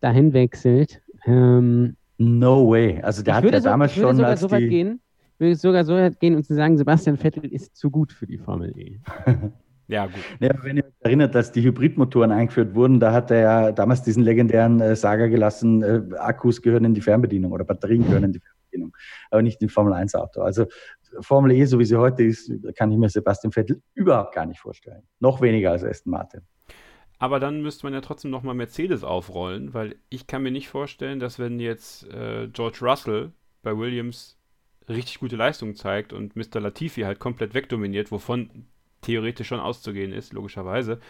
dahin 0.00 0.32
wechselt. 0.32 1.00
Ähm, 1.26 1.96
no 2.18 2.68
way. 2.68 3.00
Also 3.02 3.22
der 3.22 3.36
hat 3.36 3.44
ja 3.44 3.60
so, 3.60 3.68
damals 3.68 3.94
schon 3.94 4.22
als 4.24 4.40
so 4.40 4.48
die... 4.48 4.68
Gehen, 4.68 5.00
würde 5.38 5.56
sogar 5.56 5.84
so 5.84 5.94
weit 5.94 6.20
gehen 6.20 6.36
und 6.36 6.44
zu 6.44 6.54
sagen, 6.54 6.76
Sebastian 6.76 7.16
Vettel 7.16 7.44
ist 7.44 7.76
zu 7.76 7.90
gut 7.90 8.12
für 8.12 8.26
die 8.26 8.38
Formel 8.38 8.76
E. 8.78 9.00
Ja, 9.88 10.06
gut. 10.06 10.14
Ja, 10.40 10.50
wenn 10.62 10.78
ihr 10.78 10.84
euch 10.84 10.92
erinnert, 11.00 11.34
dass 11.34 11.52
die 11.52 11.62
Hybridmotoren 11.62 12.32
eingeführt 12.32 12.74
wurden, 12.74 13.00
da 13.00 13.12
hat 13.12 13.30
er 13.30 13.40
ja 13.40 13.72
damals 13.72 14.02
diesen 14.02 14.22
legendären 14.22 14.80
äh, 14.80 14.96
Saga 14.96 15.26
gelassen, 15.26 15.82
äh, 15.82 16.16
Akkus 16.16 16.62
gehören 16.62 16.84
in 16.84 16.94
die 16.94 17.02
Fernbedienung 17.02 17.52
oder 17.52 17.64
Batterien 17.64 18.04
gehören 18.04 18.24
in 18.24 18.32
die 18.32 18.40
Fernbedienung, 18.40 18.96
aber 19.30 19.42
nicht 19.42 19.60
in 19.62 19.68
Formel 19.68 19.92
1 19.92 20.14
Auto. 20.14 20.40
Also 20.40 20.66
Formel 21.20 21.52
E, 21.52 21.64
so 21.66 21.78
wie 21.78 21.84
sie 21.84 21.96
heute 21.96 22.24
ist, 22.24 22.50
kann 22.76 22.90
ich 22.90 22.98
mir 22.98 23.08
Sebastian 23.08 23.52
Vettel 23.52 23.82
überhaupt 23.94 24.34
gar 24.34 24.46
nicht 24.46 24.60
vorstellen. 24.60 25.02
Noch 25.20 25.40
weniger 25.40 25.72
als 25.72 25.84
Aston 25.84 26.12
Martin. 26.12 26.40
Aber 27.18 27.38
dann 27.38 27.62
müsste 27.62 27.86
man 27.86 27.92
ja 27.94 28.00
trotzdem 28.00 28.30
nochmal 28.30 28.54
Mercedes 28.54 29.04
aufrollen, 29.04 29.72
weil 29.72 29.96
ich 30.08 30.26
kann 30.26 30.42
mir 30.42 30.50
nicht 30.50 30.68
vorstellen, 30.68 31.20
dass 31.20 31.38
wenn 31.38 31.60
jetzt 31.60 32.08
äh, 32.10 32.48
George 32.48 32.78
Russell 32.82 33.32
bei 33.62 33.76
Williams 33.76 34.38
richtig 34.88 35.20
gute 35.20 35.36
Leistung 35.36 35.74
zeigt 35.74 36.12
und 36.12 36.36
Mr. 36.36 36.60
Latifi 36.60 37.02
halt 37.02 37.20
komplett 37.20 37.54
wegdominiert, 37.54 38.10
wovon 38.10 38.66
theoretisch 39.04 39.48
schon 39.48 39.60
auszugehen 39.60 40.12
ist, 40.12 40.32
logischerweise, 40.32 41.00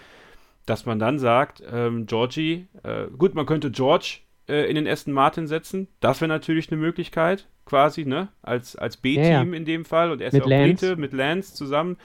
dass 0.66 0.86
man 0.86 0.98
dann 0.98 1.18
sagt, 1.18 1.62
ähm, 1.70 2.06
Georgie, 2.06 2.66
äh, 2.82 3.06
gut, 3.16 3.34
man 3.34 3.46
könnte 3.46 3.70
George 3.70 4.18
äh, 4.48 4.68
in 4.68 4.74
den 4.76 4.86
Aston 4.86 5.12
Martin 5.12 5.46
setzen, 5.46 5.88
das 6.00 6.20
wäre 6.20 6.28
natürlich 6.28 6.70
eine 6.70 6.80
Möglichkeit, 6.80 7.48
quasi, 7.64 8.04
ne, 8.04 8.28
als, 8.42 8.76
als 8.76 8.96
B-Team 8.96 9.24
ja, 9.24 9.42
ja. 9.42 9.52
in 9.54 9.64
dem 9.64 9.84
Fall 9.84 10.10
und 10.10 10.20
er 10.20 10.28
ist 10.28 10.34
mit 10.34 10.46
ja 10.46 10.58
auch 10.58 10.64
Brite 10.64 10.96
mit 10.96 11.12
Lance 11.12 11.54
zusammen. 11.54 11.96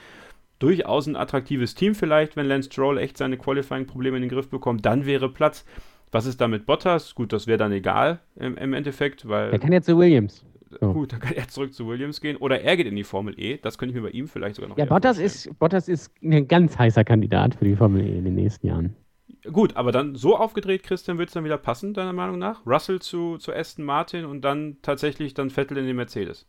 Durchaus 0.58 1.06
ein 1.06 1.16
attraktives 1.16 1.74
Team 1.74 1.94
vielleicht, 1.94 2.36
wenn 2.36 2.46
Lance 2.46 2.70
Stroll 2.70 2.98
echt 2.98 3.16
seine 3.16 3.38
Qualifying-Probleme 3.38 4.18
in 4.18 4.22
den 4.22 4.30
Griff 4.30 4.50
bekommt, 4.50 4.84
dann 4.84 5.06
wäre 5.06 5.30
Platz. 5.30 5.64
Was 6.12 6.26
ist 6.26 6.40
da 6.40 6.48
mit 6.48 6.66
Bottas? 6.66 7.14
Gut, 7.14 7.32
das 7.32 7.46
wäre 7.46 7.56
dann 7.56 7.72
egal 7.72 8.18
im, 8.36 8.56
im 8.58 8.74
Endeffekt, 8.74 9.26
weil. 9.28 9.52
Er 9.52 9.58
kann 9.58 9.72
jetzt 9.72 9.86
zu 9.86 9.96
Williams. 9.96 10.44
So. 10.78 10.92
Gut, 10.92 11.12
dann 11.12 11.20
kann 11.20 11.34
er 11.34 11.48
zurück 11.48 11.74
zu 11.74 11.88
Williams 11.88 12.20
gehen 12.20 12.36
oder 12.36 12.60
er 12.60 12.76
geht 12.76 12.86
in 12.86 12.94
die 12.94 13.02
Formel 13.02 13.34
E. 13.38 13.58
Das 13.58 13.76
könnte 13.76 13.90
ich 13.90 14.00
mir 14.00 14.08
bei 14.08 14.12
ihm 14.12 14.28
vielleicht 14.28 14.56
sogar 14.56 14.68
noch 14.68 14.78
Ja, 14.78 14.84
Bottas 14.84 15.18
ist, 15.18 15.58
Bottas 15.58 15.88
ist 15.88 16.12
ein 16.22 16.46
ganz 16.46 16.78
heißer 16.78 17.02
Kandidat 17.02 17.56
für 17.56 17.64
die 17.64 17.74
Formel 17.74 18.06
E 18.06 18.18
in 18.18 18.24
den 18.24 18.36
nächsten 18.36 18.68
Jahren. 18.68 18.94
Gut, 19.52 19.76
aber 19.76 19.90
dann 19.90 20.14
so 20.14 20.36
aufgedreht, 20.36 20.82
Christian, 20.82 21.18
wird 21.18 21.30
es 21.30 21.34
dann 21.34 21.44
wieder 21.44 21.58
passen, 21.58 21.94
deiner 21.94 22.12
Meinung 22.12 22.38
nach? 22.38 22.64
Russell 22.66 23.00
zu, 23.00 23.38
zu 23.38 23.52
Aston 23.52 23.84
Martin 23.84 24.24
und 24.24 24.42
dann 24.42 24.76
tatsächlich 24.82 25.34
dann 25.34 25.50
Vettel 25.50 25.78
in 25.78 25.86
den 25.86 25.96
Mercedes. 25.96 26.46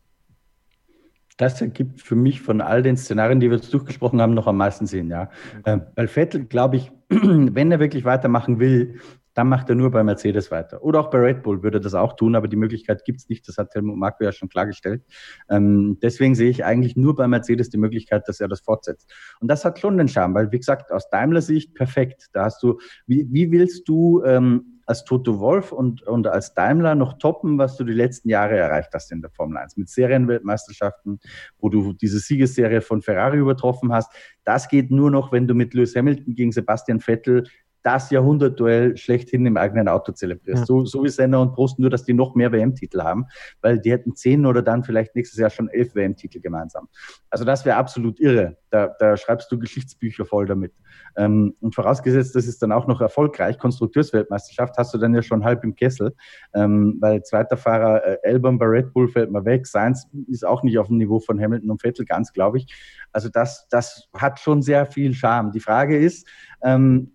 Das 1.38 1.62
ergibt 1.62 2.02
für 2.02 2.16
mich 2.16 2.42
von 2.42 2.62
all 2.62 2.84
den 2.84 2.98
Szenarien, 2.98 3.40
die 3.40 3.50
wir 3.50 3.58
jetzt 3.58 3.74
durchgesprochen 3.74 4.22
haben, 4.22 4.34
noch 4.34 4.46
am 4.46 4.58
meisten 4.58 4.86
Sinn, 4.86 5.10
ja. 5.10 5.30
Okay. 5.60 5.74
Äh, 5.74 5.80
weil 5.96 6.08
Vettel, 6.08 6.46
glaube 6.46 6.76
ich, 6.76 6.92
wenn 7.10 7.72
er 7.72 7.80
wirklich 7.80 8.04
weitermachen 8.04 8.60
will, 8.60 9.00
dann 9.34 9.48
macht 9.50 9.70
er 9.70 9.76
nur 9.76 9.92
bei 9.92 10.04
Mercedes 10.04 10.52
weiter. 10.52 10.84
Oder 10.84 11.00
auch 11.00 11.10
bei 11.10 11.20
Red 11.20 11.44
Bull 11.44 11.64
würde 11.64 11.80
das 11.80 11.94
auch 11.94 12.16
tun, 12.16 12.36
aber 12.36 12.48
die 12.48 12.56
Möglichkeit 12.56 13.04
gibt 13.06 13.20
es 13.20 13.30
nicht. 13.30 13.48
Das 13.48 13.58
hat 13.58 13.74
Helmut 13.74 13.98
Marko 13.98 14.24
ja 14.24 14.32
schon 14.32 14.50
klargestellt. 14.50 15.04
Ähm, 15.50 15.98
deswegen 16.02 16.36
sehe 16.36 16.50
ich 16.50 16.66
eigentlich 16.66 16.96
nur 16.96 17.16
bei 17.16 17.28
Mercedes 17.28 17.70
die 17.70 17.78
Möglichkeit, 17.78 18.28
dass 18.28 18.40
er 18.40 18.48
das 18.48 18.62
fortsetzt. 18.62 19.12
Und 19.40 19.48
das 19.48 19.64
hat 19.66 19.80
schon 19.80 19.98
den 19.98 20.08
Charme, 20.08 20.34
weil, 20.34 20.52
wie 20.52 20.58
gesagt, 20.58 20.92
aus 20.92 21.10
Daimler-Sicht 21.10 21.76
perfekt. 21.76 22.28
Da 22.34 22.46
hast 22.46 22.62
du, 22.64 22.80
wie, 23.08 23.28
wie 23.32 23.52
willst 23.52 23.88
du 23.88 24.24
ähm, 24.24 24.82
als 24.92 25.06
Toto 25.06 25.40
Wolf 25.40 25.72
und, 25.72 26.04
und 26.04 26.28
als 26.28 26.54
Daimler 26.54 26.96
noch 26.96 27.18
toppen, 27.18 27.58
was 27.58 27.78
du 27.78 27.86
die 27.86 27.94
letzten 27.94 28.30
Jahre 28.30 28.58
erreicht 28.58 28.90
hast 28.94 29.12
in 29.12 29.22
der 29.22 29.32
Formel 29.32 29.58
1 29.58 29.78
mit 29.78 29.90
Serienweltmeisterschaften, 29.90 31.20
wo 31.60 31.70
du 31.70 31.94
diese 31.94 32.20
Siegesserie 32.20 32.82
von 32.82 33.02
Ferrari 33.02 33.38
übertroffen 33.38 33.94
hast. 33.94 34.12
Das 34.44 34.68
geht 34.68 34.92
nur 34.92 35.10
noch, 35.10 35.32
wenn 35.32 35.48
du 35.48 35.54
mit 35.54 35.74
Lewis 35.74 35.96
Hamilton 35.96 36.36
gegen 36.36 36.52
Sebastian 36.52 37.00
Vettel 37.00 37.46
das 37.84 38.12
Jahrhundertduell 38.12 38.98
schlechthin 38.98 39.46
im 39.46 39.58
eigenen 39.58 39.88
Auto 39.88 40.12
zelebrierst. 40.12 40.62
Ja. 40.62 40.66
So, 40.66 40.86
so 40.86 41.04
wie 41.04 41.10
Senna 41.10 41.40
und 41.40 41.54
Prost, 41.54 41.80
nur 41.80 41.90
dass 41.90 42.04
die 42.04 42.14
noch 42.14 42.36
mehr 42.36 42.52
WM-Titel 42.52 43.02
haben, 43.02 43.26
weil 43.62 43.80
die 43.80 43.92
hätten 43.92 44.16
zehn 44.16 44.46
oder 44.46 44.62
dann 44.62 44.84
vielleicht 44.84 45.16
nächstes 45.16 45.40
Jahr 45.40 45.50
schon 45.50 45.70
elf 45.70 45.96
WM-Titel 45.96 46.40
gemeinsam. 46.40 46.88
Also 47.30 47.46
das 47.46 47.66
wäre 47.66 47.78
absolut 47.78 48.20
irre. 48.20 48.58
Da, 48.70 48.92
da 49.00 49.18
schreibst 49.18 49.52
du 49.52 49.60
Geschichtsbücher 49.60 50.26
voll 50.26 50.46
damit. 50.46 50.74
Ähm, 51.18 51.56
und 51.60 51.76
vorausgesetzt, 51.76 52.36
das 52.36 52.48
ist 52.48 52.62
dann 52.62 52.72
auch 52.72 52.88
noch 52.88 53.02
erfolgreich, 53.02 53.58
Konstrukteursweltmeisterschaft, 53.58 54.78
hast 54.78 54.94
du 54.94 54.98
dann 54.98 55.14
ja 55.14 55.22
schon 55.22 55.44
halb 55.44 55.64
im 55.64 55.76
Kessel, 55.76 56.14
ähm, 56.54 56.98
weil 57.00 57.24
zweiter 57.24 57.58
Fahrer 57.58 58.06
äh, 58.06 58.18
Albon 58.24 58.58
bei 58.58 58.66
Red 58.66 58.94
Bull 58.94 59.08
fällt 59.08 59.32
mal 59.32 59.44
weg, 59.46 59.68
Sainz 59.68 60.08
ist 60.28 60.46
auch 60.46 60.64
nicht 60.64 60.78
auf 60.78 60.88
dem 60.88 60.98
Niveau 60.98 61.20
von 61.20 61.40
Hamilton 61.40 61.72
und 61.72 61.82
Vettel, 61.82 62.06
ganz 62.06 62.32
glaube 62.32 62.60
ich. 62.60 62.68
Also 63.12 63.30
das, 63.30 63.68
das 63.70 64.08
hat 64.16 64.40
schon 64.40 64.62
sehr 64.62 64.86
viel 64.86 65.14
Charme. 65.14 65.52
Die 65.52 65.60
Frage 65.60 65.98
ist, 65.98 66.28
ähm, 66.64 67.14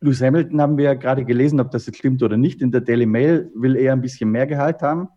Lewis 0.00 0.22
Hamilton 0.22 0.60
haben 0.60 0.78
wir 0.78 0.84
ja 0.84 0.94
gerade 0.94 1.24
gelesen, 1.24 1.60
ob 1.60 1.70
das 1.70 1.86
jetzt 1.86 1.98
stimmt 1.98 2.22
oder 2.22 2.36
nicht. 2.36 2.62
In 2.62 2.72
der 2.72 2.80
Daily 2.80 3.06
Mail 3.06 3.50
will 3.54 3.76
er 3.76 3.92
ein 3.92 4.00
bisschen 4.00 4.30
mehr 4.30 4.46
Gehalt 4.46 4.80
haben. 4.82 5.08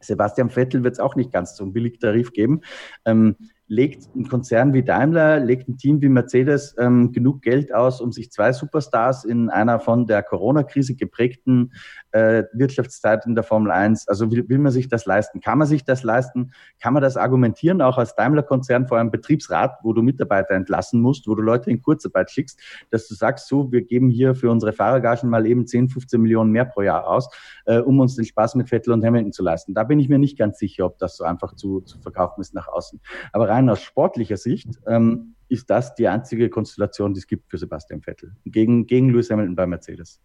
Sebastian 0.00 0.50
Vettel 0.50 0.82
wird 0.84 0.94
es 0.94 1.00
auch 1.00 1.16
nicht 1.16 1.32
ganz 1.32 1.56
so 1.56 1.64
einen 1.64 1.72
billigen 1.72 1.98
Tarif 1.98 2.32
geben. 2.32 2.60
Ähm, 3.04 3.36
legt 3.70 4.12
ein 4.16 4.28
Konzern 4.28 4.74
wie 4.74 4.82
Daimler, 4.82 5.38
legt 5.38 5.68
ein 5.68 5.76
Team 5.76 6.02
wie 6.02 6.08
Mercedes 6.08 6.74
ähm, 6.76 7.12
genug 7.12 7.40
Geld 7.40 7.72
aus, 7.72 8.00
um 8.00 8.10
sich 8.10 8.32
zwei 8.32 8.52
Superstars 8.52 9.24
in 9.24 9.48
einer 9.48 9.78
von 9.78 10.08
der 10.08 10.24
Corona-Krise 10.24 10.96
geprägten 10.96 11.72
äh, 12.10 12.42
Wirtschaftszeit 12.52 13.26
in 13.26 13.36
der 13.36 13.44
Formel 13.44 13.70
1, 13.70 14.08
also 14.08 14.32
will, 14.32 14.48
will 14.48 14.58
man 14.58 14.72
sich 14.72 14.88
das 14.88 15.06
leisten? 15.06 15.40
Kann 15.40 15.56
man 15.56 15.68
sich 15.68 15.84
das 15.84 16.02
leisten? 16.02 16.50
Kann 16.82 16.94
man 16.94 17.00
das 17.00 17.16
argumentieren, 17.16 17.80
auch 17.80 17.96
als 17.96 18.16
Daimler-Konzern 18.16 18.88
vor 18.88 18.98
einem 18.98 19.12
Betriebsrat, 19.12 19.78
wo 19.84 19.92
du 19.92 20.02
Mitarbeiter 20.02 20.54
entlassen 20.54 21.00
musst, 21.00 21.28
wo 21.28 21.36
du 21.36 21.42
Leute 21.42 21.70
in 21.70 21.80
Kurzarbeit 21.80 22.28
schickst, 22.32 22.60
dass 22.90 23.06
du 23.06 23.14
sagst, 23.14 23.46
so, 23.46 23.70
wir 23.70 23.82
geben 23.82 24.10
hier 24.10 24.34
für 24.34 24.50
unsere 24.50 24.72
Fahrergagen 24.72 25.30
mal 25.30 25.46
eben 25.46 25.68
10, 25.68 25.90
15 25.90 26.20
Millionen 26.20 26.50
mehr 26.50 26.64
pro 26.64 26.82
Jahr 26.82 27.06
aus, 27.06 27.28
äh, 27.66 27.78
um 27.78 28.00
uns 28.00 28.16
den 28.16 28.24
Spaß 28.24 28.56
mit 28.56 28.68
Vettel 28.68 28.92
und 28.92 29.04
Hamilton 29.04 29.32
zu 29.32 29.44
leisten. 29.44 29.74
Da 29.74 29.84
bin 29.84 30.00
ich 30.00 30.08
mir 30.08 30.18
nicht 30.18 30.36
ganz 30.36 30.58
sicher, 30.58 30.86
ob 30.86 30.98
das 30.98 31.16
so 31.16 31.22
einfach 31.22 31.54
zu, 31.54 31.82
zu 31.82 32.00
verkaufen 32.00 32.40
ist 32.40 32.52
nach 32.52 32.66
außen. 32.66 33.00
Aber 33.32 33.48
rein 33.48 33.59
aus 33.68 33.82
sportlicher 33.82 34.36
Sicht 34.36 34.68
ähm, 34.86 35.34
ist 35.48 35.68
das 35.68 35.94
die 35.94 36.08
einzige 36.08 36.48
Konstellation, 36.48 37.12
die 37.12 37.18
es 37.18 37.26
gibt 37.26 37.50
für 37.50 37.58
Sebastian 37.58 38.00
Vettel 38.00 38.34
gegen, 38.44 38.86
gegen 38.86 39.10
Lewis 39.10 39.30
Hamilton 39.30 39.56
bei 39.56 39.66
Mercedes. 39.66 40.20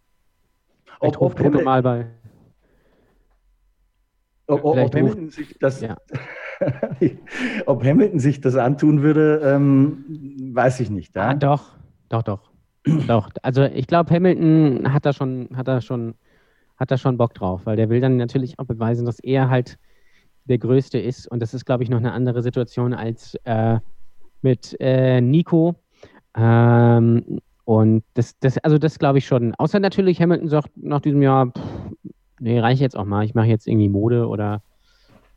Ob, 1.00 1.20
ob, 1.20 1.38
Hamilton, 1.38 1.64
mal 1.64 1.82
bei. 1.82 2.06
Ob, 4.46 4.64
ob, 4.64 4.76
ob 4.78 4.94
Hamilton 4.94 5.30
sich 5.30 5.58
das, 5.58 5.80
ja. 5.80 5.96
ob 7.66 7.84
Hamilton 7.84 8.18
sich 8.20 8.40
das 8.40 8.56
antun 8.56 9.02
würde, 9.02 9.40
ähm, 9.44 10.04
weiß 10.54 10.80
ich 10.80 10.90
nicht. 10.90 11.14
Ja? 11.16 11.30
Ah, 11.30 11.34
doch, 11.34 11.76
doch, 12.08 12.22
doch. 12.22 12.50
doch. 13.08 13.30
Also 13.42 13.64
ich 13.64 13.86
glaube, 13.86 14.14
Hamilton 14.14 14.92
hat 14.92 15.04
da 15.04 15.12
schon, 15.12 15.48
hat 15.54 15.68
da 15.68 15.80
schon, 15.80 16.14
hat 16.76 16.90
da 16.90 16.96
schon 16.96 17.18
Bock 17.18 17.34
drauf, 17.34 17.62
weil 17.64 17.76
der 17.76 17.90
will 17.90 18.00
dann 18.00 18.16
natürlich 18.16 18.58
auch 18.58 18.66
beweisen, 18.66 19.04
dass 19.04 19.18
er 19.18 19.50
halt 19.50 19.78
der 20.48 20.58
Größte 20.58 20.98
ist. 20.98 21.28
Und 21.28 21.40
das 21.40 21.54
ist, 21.54 21.64
glaube 21.64 21.82
ich, 21.82 21.90
noch 21.90 21.98
eine 21.98 22.12
andere 22.12 22.42
Situation 22.42 22.94
als 22.94 23.36
äh, 23.44 23.78
mit 24.42 24.76
äh, 24.80 25.20
Nico. 25.20 25.76
Ähm, 26.36 27.40
und 27.64 28.04
das, 28.14 28.38
das, 28.38 28.58
also 28.58 28.78
das 28.78 28.98
glaube 28.98 29.18
ich 29.18 29.26
schon. 29.26 29.54
Außer 29.56 29.80
natürlich, 29.80 30.20
Hamilton 30.20 30.48
sagt 30.48 30.70
nach 30.76 31.00
diesem 31.00 31.22
Jahr, 31.22 31.46
pff, 31.48 31.90
nee, 32.40 32.60
reicht 32.60 32.80
jetzt 32.80 32.96
auch 32.96 33.04
mal. 33.04 33.24
Ich 33.24 33.34
mache 33.34 33.48
jetzt 33.48 33.66
irgendwie 33.66 33.88
Mode 33.88 34.28
oder 34.28 34.62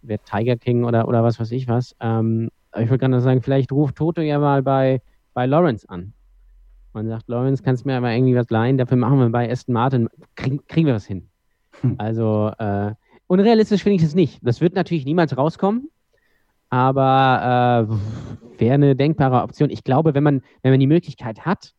werde 0.02 0.24
Tiger 0.24 0.56
King 0.56 0.84
oder, 0.84 1.08
oder 1.08 1.24
was 1.24 1.40
weiß 1.40 1.52
ich 1.52 1.68
was. 1.68 1.96
Ähm, 2.00 2.50
ich 2.78 2.90
würde 2.90 3.00
gerne 3.00 3.20
sagen, 3.22 3.42
vielleicht 3.42 3.72
ruft 3.72 3.96
Toto 3.96 4.22
ja 4.22 4.38
mal 4.40 4.62
bei, 4.62 5.02
bei 5.34 5.46
Lawrence 5.46 5.90
an. 5.90 6.14
Und 6.94 7.08
sagt, 7.08 7.28
Lawrence, 7.30 7.64
kannst 7.64 7.84
du 7.84 7.90
mir 7.90 7.98
aber 7.98 8.12
irgendwie 8.12 8.36
was 8.36 8.50
leihen? 8.50 8.78
Dafür 8.78 8.98
machen 8.98 9.20
wir 9.20 9.30
bei 9.30 9.50
Aston 9.50 9.74
Martin, 9.74 10.10
krieg, 10.36 10.68
kriegen 10.68 10.88
wir 10.88 10.96
was 10.96 11.06
hin. 11.06 11.30
Hm. 11.82 11.96
Also, 11.98 12.52
äh, 12.58 12.94
unrealistisch 13.30 13.84
finde 13.84 13.98
ich 13.98 14.02
das 14.02 14.16
nicht. 14.16 14.40
Das 14.42 14.60
wird 14.60 14.74
natürlich 14.74 15.06
niemals 15.06 15.38
rauskommen. 15.38 15.90
Aber 16.72 17.88
äh, 17.88 18.60
wäre 18.60 18.74
eine 18.74 18.96
denkbare 18.96 19.42
Option. 19.44 19.70
Ich 19.70 19.84
glaube, 19.84 20.14
wenn 20.14 20.24
man, 20.24 20.42
wenn 20.62 20.72
man 20.72 20.80
die 20.80 20.88
Möglichkeit 20.88 21.46
hat, 21.46 21.74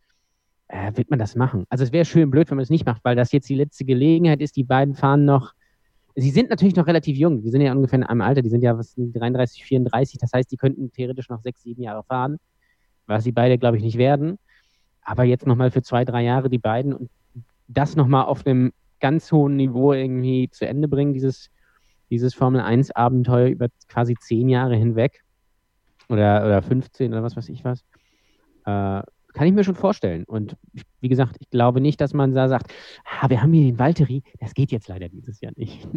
äh, 0.69 0.93
wird 0.97 1.11
man 1.11 1.19
das 1.19 1.37
machen. 1.37 1.65
Also 1.69 1.85
es 1.85 1.93
wäre 1.93 2.05
schön 2.05 2.31
blöd, 2.31 2.51
wenn 2.51 2.57
man 2.57 2.63
es 2.63 2.71
nicht 2.71 2.87
macht, 2.87 3.05
weil 3.05 3.17
das 3.17 3.33
jetzt 3.33 3.49
die 3.49 3.55
letzte 3.57 3.85
Gelegenheit 3.85 4.41
ist. 4.41 4.57
Die 4.57 4.65
beiden 4.65 4.95
fahren 4.95 5.25
noch. 5.25 5.53
Sie 6.17 6.31
sind 6.31 6.51
natürlich 6.51 6.77
noch 6.77 6.87
relativ 6.87 7.17
jung. 7.17 7.43
Die 7.43 7.51
sind 7.51 7.61
ja 7.61 7.73
ungefähr 7.73 7.99
in 7.99 8.05
einem 8.05 8.21
Alter. 8.21 8.43
Die 8.43 8.49
sind 8.49 8.63
ja 8.63 8.77
was, 8.77 8.95
33, 8.97 9.65
34. 9.65 10.19
Das 10.19 10.33
heißt, 10.33 10.51
die 10.51 10.57
könnten 10.57 10.93
theoretisch 10.93 11.29
noch 11.29 11.41
sechs, 11.41 11.63
sieben 11.63 11.83
Jahre 11.83 12.05
fahren. 12.05 12.39
Was 13.07 13.25
sie 13.25 13.33
beide, 13.33 13.59
glaube 13.59 13.77
ich, 13.77 13.83
nicht 13.83 13.99
werden. 13.99 14.39
Aber 15.03 15.25
jetzt 15.25 15.47
nochmal 15.47 15.71
für 15.71 15.83
zwei, 15.83 16.05
drei 16.05 16.23
Jahre 16.23 16.49
die 16.49 16.59
beiden 16.59 16.95
und 16.95 17.11
das 17.67 17.97
nochmal 17.97 18.25
auf 18.25 18.47
einem 18.47 18.73
ganz 19.01 19.33
hohen 19.33 19.57
Niveau 19.57 19.93
irgendwie 19.93 20.49
zu 20.51 20.67
Ende 20.67 20.89
bringen, 20.89 21.13
dieses, 21.13 21.51
dieses 22.11 22.35
Formel 22.35 22.61
1-Abenteuer 22.61 23.49
über 23.49 23.69
quasi 23.89 24.15
zehn 24.21 24.49
Jahre 24.49 24.77
hinweg. 24.77 25.23
Oder, 26.09 26.45
oder 26.45 26.63
15 26.63 27.13
oder 27.13 27.23
was 27.23 27.37
weiß 27.37 27.49
ich 27.49 27.65
was. 27.65 27.85
Äh, 28.67 29.03
kann 29.33 29.47
ich 29.47 29.53
mir 29.53 29.65
schon 29.65 29.75
vorstellen. 29.75 30.25
Und 30.25 30.57
wie 31.01 31.09
gesagt, 31.09 31.37
ich 31.39 31.51
glaube 31.51 31.81
nicht, 31.81 32.01
dass 32.01 32.15
man 32.15 32.35
da 32.35 32.49
sagt, 32.49 32.73
ah, 33.05 33.31
wir 33.31 33.43
haben 33.43 33.53
hier 33.53 33.65
den 33.65 33.79
Valtteri, 33.79 34.23
das 34.41 34.55
geht 34.55 34.73
jetzt 34.73 34.89
leider 34.89 35.09
dieses 35.09 35.41
Jahr 35.41 35.53
nicht. 35.57 35.89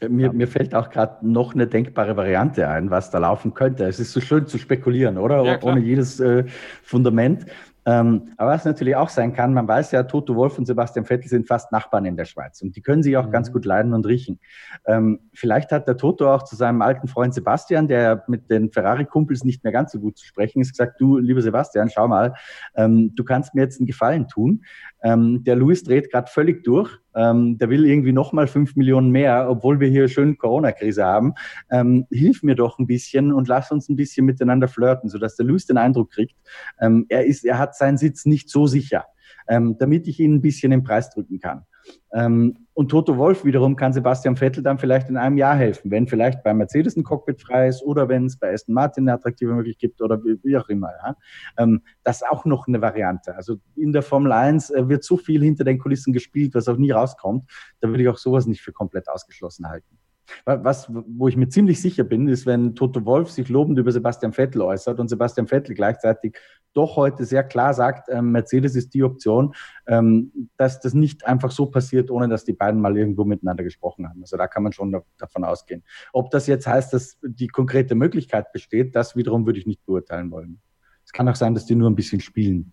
Äh, 0.00 0.08
mir, 0.08 0.32
mir 0.32 0.46
fällt 0.46 0.74
auch 0.74 0.90
gerade 0.90 1.26
noch 1.26 1.54
eine 1.54 1.66
denkbare 1.66 2.16
Variante 2.16 2.68
ein, 2.68 2.90
was 2.90 3.10
da 3.10 3.18
laufen 3.18 3.54
könnte. 3.54 3.84
Es 3.84 4.00
ist 4.00 4.12
so 4.12 4.20
schön 4.20 4.46
zu 4.46 4.58
spekulieren, 4.58 5.18
oder? 5.18 5.42
Ja, 5.44 5.62
Ohne 5.62 5.80
jedes 5.80 6.20
äh, 6.20 6.44
Fundament. 6.82 7.46
Ähm, 7.90 8.28
aber 8.36 8.52
was 8.52 8.64
natürlich 8.64 8.94
auch 8.94 9.08
sein 9.08 9.32
kann, 9.32 9.52
man 9.52 9.66
weiß 9.66 9.90
ja, 9.90 10.04
Toto 10.04 10.36
Wolf 10.36 10.58
und 10.58 10.66
Sebastian 10.66 11.04
Vettel 11.04 11.28
sind 11.28 11.48
fast 11.48 11.72
Nachbarn 11.72 12.04
in 12.04 12.16
der 12.16 12.24
Schweiz 12.24 12.62
und 12.62 12.76
die 12.76 12.82
können 12.82 13.02
sich 13.02 13.16
auch 13.16 13.26
mhm. 13.26 13.32
ganz 13.32 13.52
gut 13.52 13.64
leiden 13.64 13.94
und 13.94 14.06
riechen. 14.06 14.38
Ähm, 14.86 15.18
vielleicht 15.34 15.72
hat 15.72 15.88
der 15.88 15.96
Toto 15.96 16.32
auch 16.32 16.44
zu 16.44 16.54
seinem 16.54 16.82
alten 16.82 17.08
Freund 17.08 17.34
Sebastian, 17.34 17.88
der 17.88 18.22
mit 18.28 18.48
den 18.48 18.70
Ferrari-Kumpels 18.70 19.42
nicht 19.42 19.64
mehr 19.64 19.72
ganz 19.72 19.90
so 19.90 19.98
gut 19.98 20.18
zu 20.18 20.24
sprechen 20.24 20.60
ist, 20.60 20.70
gesagt, 20.70 21.00
du, 21.00 21.18
lieber 21.18 21.42
Sebastian, 21.42 21.90
schau 21.90 22.06
mal, 22.06 22.34
ähm, 22.76 23.12
du 23.16 23.24
kannst 23.24 23.56
mir 23.56 23.62
jetzt 23.62 23.80
einen 23.80 23.88
Gefallen 23.88 24.28
tun. 24.28 24.62
Ähm, 25.02 25.44
der 25.44 25.56
Luis 25.56 25.82
dreht 25.82 26.10
gerade 26.10 26.30
völlig 26.30 26.64
durch. 26.64 26.90
Ähm, 27.14 27.58
der 27.58 27.70
will 27.70 27.86
irgendwie 27.86 28.12
nochmal 28.12 28.46
fünf 28.46 28.76
Millionen 28.76 29.10
mehr, 29.10 29.48
obwohl 29.48 29.80
wir 29.80 29.88
hier 29.88 30.08
schön 30.08 30.38
Corona-Krise 30.38 31.04
haben. 31.04 31.34
Ähm, 31.70 32.06
hilf 32.10 32.42
mir 32.42 32.54
doch 32.54 32.78
ein 32.78 32.86
bisschen 32.86 33.32
und 33.32 33.48
lass 33.48 33.70
uns 33.70 33.88
ein 33.88 33.96
bisschen 33.96 34.26
miteinander 34.26 34.68
flirten, 34.68 35.08
sodass 35.08 35.36
der 35.36 35.46
Luis 35.46 35.66
den 35.66 35.78
Eindruck 35.78 36.10
kriegt, 36.10 36.36
ähm, 36.80 37.06
er, 37.08 37.26
ist, 37.26 37.44
er 37.44 37.58
hat 37.58 37.76
seinen 37.76 37.98
Sitz 37.98 38.26
nicht 38.26 38.48
so 38.48 38.66
sicher, 38.66 39.06
ähm, 39.48 39.76
damit 39.78 40.06
ich 40.06 40.20
ihn 40.20 40.34
ein 40.34 40.42
bisschen 40.42 40.72
im 40.72 40.82
Preis 40.82 41.10
drücken 41.10 41.40
kann. 41.40 41.64
Ähm, 42.12 42.66
und 42.74 42.88
Toto 42.88 43.16
Wolf 43.18 43.44
wiederum 43.44 43.76
kann 43.76 43.92
Sebastian 43.92 44.36
Vettel 44.36 44.62
dann 44.62 44.78
vielleicht 44.78 45.08
in 45.08 45.16
einem 45.16 45.36
Jahr 45.36 45.54
helfen, 45.54 45.90
wenn 45.90 46.08
vielleicht 46.08 46.42
bei 46.42 46.54
Mercedes 46.54 46.96
ein 46.96 47.04
Cockpit 47.04 47.40
frei 47.40 47.68
ist 47.68 47.82
oder 47.82 48.08
wenn 48.08 48.26
es 48.26 48.38
bei 48.38 48.52
Aston 48.52 48.74
Martin 48.74 49.04
eine 49.04 49.18
attraktive 49.18 49.52
Möglichkeit 49.52 49.80
gibt 49.80 50.00
oder 50.00 50.18
wie, 50.24 50.56
auch 50.56 50.68
immer. 50.68 50.90
Ja. 51.04 51.16
Ähm, 51.58 51.82
das 52.04 52.22
ist 52.22 52.28
auch 52.28 52.44
noch 52.44 52.66
eine 52.66 52.80
Variante. 52.80 53.34
Also 53.36 53.58
in 53.76 53.92
der 53.92 54.02
Formel 54.02 54.32
1 54.32 54.70
äh, 54.70 54.88
wird 54.88 55.04
so 55.04 55.16
viel 55.16 55.42
hinter 55.42 55.64
den 55.64 55.78
Kulissen 55.78 56.12
gespielt, 56.12 56.54
was 56.54 56.68
auch 56.68 56.76
nie 56.76 56.90
rauskommt. 56.90 57.50
Da 57.80 57.88
würde 57.88 58.02
ich 58.02 58.08
auch 58.08 58.18
sowas 58.18 58.46
nicht 58.46 58.62
für 58.62 58.72
komplett 58.72 59.08
ausgeschlossen 59.08 59.68
halten. 59.68 59.99
Was, 60.44 60.90
wo 60.90 61.28
ich 61.28 61.36
mir 61.36 61.48
ziemlich 61.48 61.80
sicher 61.80 62.04
bin, 62.04 62.28
ist, 62.28 62.46
wenn 62.46 62.74
Toto 62.74 63.04
Wolf 63.04 63.30
sich 63.30 63.48
lobend 63.48 63.78
über 63.78 63.92
Sebastian 63.92 64.32
Vettel 64.32 64.62
äußert 64.62 64.98
und 65.00 65.08
Sebastian 65.08 65.46
Vettel 65.46 65.74
gleichzeitig 65.74 66.36
doch 66.72 66.96
heute 66.96 67.24
sehr 67.24 67.42
klar 67.42 67.74
sagt, 67.74 68.08
ähm, 68.10 68.32
Mercedes 68.32 68.76
ist 68.76 68.94
die 68.94 69.02
Option, 69.02 69.54
ähm, 69.86 70.50
dass 70.56 70.80
das 70.80 70.94
nicht 70.94 71.26
einfach 71.26 71.50
so 71.50 71.66
passiert, 71.66 72.10
ohne 72.10 72.28
dass 72.28 72.44
die 72.44 72.52
beiden 72.52 72.80
mal 72.80 72.96
irgendwo 72.96 73.24
miteinander 73.24 73.64
gesprochen 73.64 74.08
haben. 74.08 74.20
Also 74.22 74.36
da 74.36 74.46
kann 74.46 74.62
man 74.62 74.72
schon 74.72 74.96
davon 75.18 75.44
ausgehen. 75.44 75.82
Ob 76.12 76.30
das 76.30 76.46
jetzt 76.46 76.66
heißt, 76.66 76.92
dass 76.92 77.18
die 77.22 77.48
konkrete 77.48 77.94
Möglichkeit 77.94 78.52
besteht, 78.52 78.94
das 78.94 79.16
wiederum 79.16 79.46
würde 79.46 79.58
ich 79.58 79.66
nicht 79.66 79.84
beurteilen 79.84 80.30
wollen. 80.30 80.60
Es 81.04 81.12
kann 81.12 81.28
auch 81.28 81.34
sein, 81.34 81.54
dass 81.54 81.66
die 81.66 81.74
nur 81.74 81.90
ein 81.90 81.96
bisschen 81.96 82.20
spielen. 82.20 82.72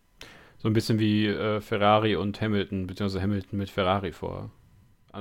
So 0.58 0.68
ein 0.68 0.74
bisschen 0.74 1.00
wie 1.00 1.28
äh, 1.28 1.62
Ferrari 1.62 2.16
und 2.16 2.40
Hamilton, 2.42 2.88
beziehungsweise 2.88 3.22
Hamilton 3.22 3.58
mit 3.58 3.70
Ferrari 3.70 4.12
vor 4.12 4.52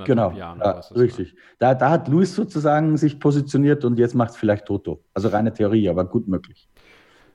genau, 0.05 0.31
Jahren. 0.31 0.59
Ja, 0.59 0.81
richtig. 0.95 1.35
Da, 1.59 1.73
da 1.73 1.89
hat 1.89 2.07
Luis 2.07 2.35
sozusagen 2.35 2.97
sich 2.97 3.19
positioniert 3.19 3.85
und 3.85 3.97
jetzt 3.99 4.15
macht 4.15 4.31
es 4.31 4.37
vielleicht 4.37 4.65
Toto. 4.65 5.03
Also 5.13 5.29
reine 5.29 5.53
Theorie, 5.53 5.89
aber 5.89 6.05
gut 6.05 6.27
möglich. 6.27 6.69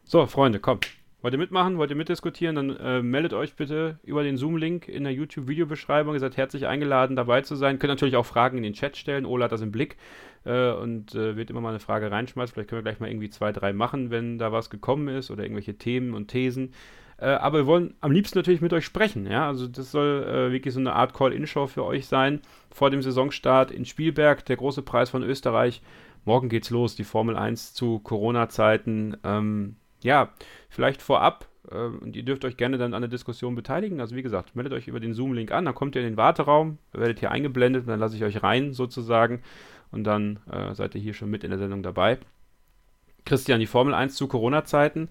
So, 0.05 0.27
Freunde, 0.27 0.59
kommt. 0.59 0.89
Wollt 1.23 1.35
ihr 1.35 1.39
mitmachen? 1.39 1.79
Wollt 1.79 1.91
ihr 1.91 1.97
mitdiskutieren? 1.97 2.57
Dann 2.57 2.77
äh, 2.77 3.01
meldet 3.01 3.33
euch 3.33 3.55
bitte 3.55 4.01
über 4.03 4.25
den 4.25 4.37
Zoom-Link 4.37 4.89
in 4.89 5.05
der 5.05 5.13
YouTube-Videobeschreibung. 5.13 6.15
Ihr 6.15 6.21
seid 6.21 6.37
herzlich 6.37 6.67
eingeladen, 6.67 7.15
dabei 7.15 7.43
zu 7.43 7.55
sein. 7.55 7.79
Könnt 7.79 7.93
natürlich 7.93 8.17
auch 8.17 8.27
Fragen 8.27 8.57
in 8.57 8.65
den 8.65 8.73
Chat 8.73 8.97
stellen. 8.97 9.25
Ola 9.25 9.45
hat 9.45 9.53
das 9.53 9.61
im 9.61 9.71
Blick 9.71 9.97
äh, 10.45 10.73
und 10.73 11.15
äh, 11.15 11.37
wird 11.37 11.51
immer 11.51 11.61
mal 11.61 11.69
eine 11.69 11.79
Frage 11.79 12.11
reinschmeißen. 12.11 12.53
Vielleicht 12.53 12.71
können 12.71 12.81
wir 12.81 12.91
gleich 12.91 12.99
mal 12.99 13.09
irgendwie 13.09 13.31
zwei, 13.31 13.53
drei 13.53 13.73
machen, 13.73 14.11
wenn 14.11 14.39
da 14.39 14.51
was 14.51 14.69
gekommen 14.69 15.07
ist 15.07 15.31
oder 15.31 15.45
irgendwelche 15.45 15.79
Themen 15.79 16.15
und 16.15 16.27
Thesen. 16.27 16.73
Äh, 17.23 17.35
aber 17.37 17.59
wir 17.59 17.67
wollen 17.67 17.95
am 18.01 18.11
liebsten 18.11 18.37
natürlich 18.37 18.61
mit 18.61 18.73
euch 18.73 18.85
sprechen. 18.85 19.27
Ja? 19.31 19.47
Also 19.47 19.69
das 19.69 19.93
soll 19.93 20.25
äh, 20.25 20.53
wirklich 20.53 20.75
so 20.75 20.81
eine 20.81 20.95
Art 20.95 21.15
Call-In-Show 21.15 21.69
für 21.69 21.85
euch 21.85 22.07
sein. 22.07 22.41
Vor 22.73 22.91
dem 22.91 23.01
Saisonstart 23.01 23.71
in 23.71 23.85
Spielberg, 23.85 24.45
der 24.47 24.57
große 24.57 24.83
Preis 24.83 25.11
von 25.11 25.23
Österreich. 25.23 25.83
Morgen 26.25 26.49
geht's 26.49 26.71
los, 26.71 26.97
die 26.97 27.05
Formel 27.05 27.37
1 27.37 27.75
zu 27.75 28.01
Corona-Zeiten. 28.01 29.17
Ähm, 29.23 29.77
ja, 30.03 30.31
vielleicht 30.69 31.01
vorab, 31.01 31.47
äh, 31.71 31.77
und 31.77 32.17
ihr 32.17 32.25
dürft 32.25 32.45
euch 32.45 32.57
gerne 32.57 32.77
dann 32.77 32.93
an 32.93 33.03
der 33.03 33.09
Diskussion 33.09 33.55
beteiligen. 33.55 34.01
Also 34.01 34.17
wie 34.17 34.23
gesagt, 34.23 34.57
meldet 34.57 34.73
euch 34.73 34.89
über 34.89 34.99
den 34.99 35.15
Zoom-Link 35.15 35.53
an, 35.53 35.65
dann 35.65 35.77
kommt 35.77 35.95
ihr 35.95 36.03
in 36.03 36.09
den 36.09 36.17
Warteraum, 36.17 36.79
werdet 36.93 37.21
hier 37.21 37.31
eingeblendet 37.31 37.83
und 37.83 37.89
dann 37.89 38.01
lasse 38.01 38.17
ich 38.17 38.25
euch 38.25 38.43
rein 38.43 38.73
sozusagen 38.73 39.43
und 39.93 40.03
dann 40.03 40.41
äh, 40.51 40.75
seid 40.75 40.97
ihr 40.97 41.01
hier 41.01 41.15
schon 41.15 41.31
mit 41.31 41.45
in 41.45 41.51
der 41.51 41.59
Sendung 41.61 41.85
dabei. 41.85 42.19
Christian, 43.25 43.61
die 43.61 43.67
Formel 43.67 43.95
1 43.95 44.17
zu 44.17 44.27
Corona-Zeiten. 44.27 45.09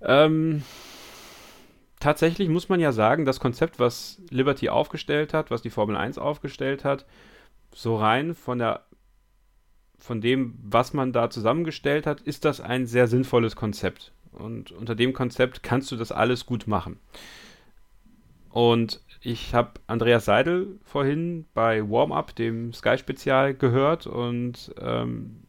Ähm, 0.00 0.62
tatsächlich 2.02 2.48
muss 2.48 2.68
man 2.68 2.80
ja 2.80 2.90
sagen, 2.90 3.24
das 3.24 3.38
Konzept, 3.38 3.78
was 3.78 4.20
Liberty 4.28 4.68
aufgestellt 4.68 5.32
hat, 5.32 5.50
was 5.50 5.62
die 5.62 5.70
Formel 5.70 5.96
1 5.96 6.18
aufgestellt 6.18 6.84
hat, 6.84 7.06
so 7.72 7.96
rein 7.96 8.34
von 8.34 8.58
der 8.58 8.84
von 9.98 10.20
dem, 10.20 10.58
was 10.60 10.94
man 10.94 11.12
da 11.12 11.30
zusammengestellt 11.30 12.08
hat, 12.08 12.20
ist 12.20 12.44
das 12.44 12.60
ein 12.60 12.86
sehr 12.86 13.06
sinnvolles 13.06 13.54
Konzept. 13.54 14.10
Und 14.32 14.72
unter 14.72 14.96
dem 14.96 15.12
Konzept 15.12 15.62
kannst 15.62 15.92
du 15.92 15.96
das 15.96 16.10
alles 16.10 16.44
gut 16.44 16.66
machen. 16.66 16.98
Und 18.50 19.00
ich 19.20 19.54
habe 19.54 19.74
Andreas 19.86 20.24
Seidel 20.24 20.80
vorhin 20.82 21.44
bei 21.54 21.88
Warm-Up, 21.88 22.34
dem 22.34 22.72
Sky-Spezial, 22.72 23.54
gehört 23.54 24.08
und 24.08 24.74
ähm, 24.80 25.41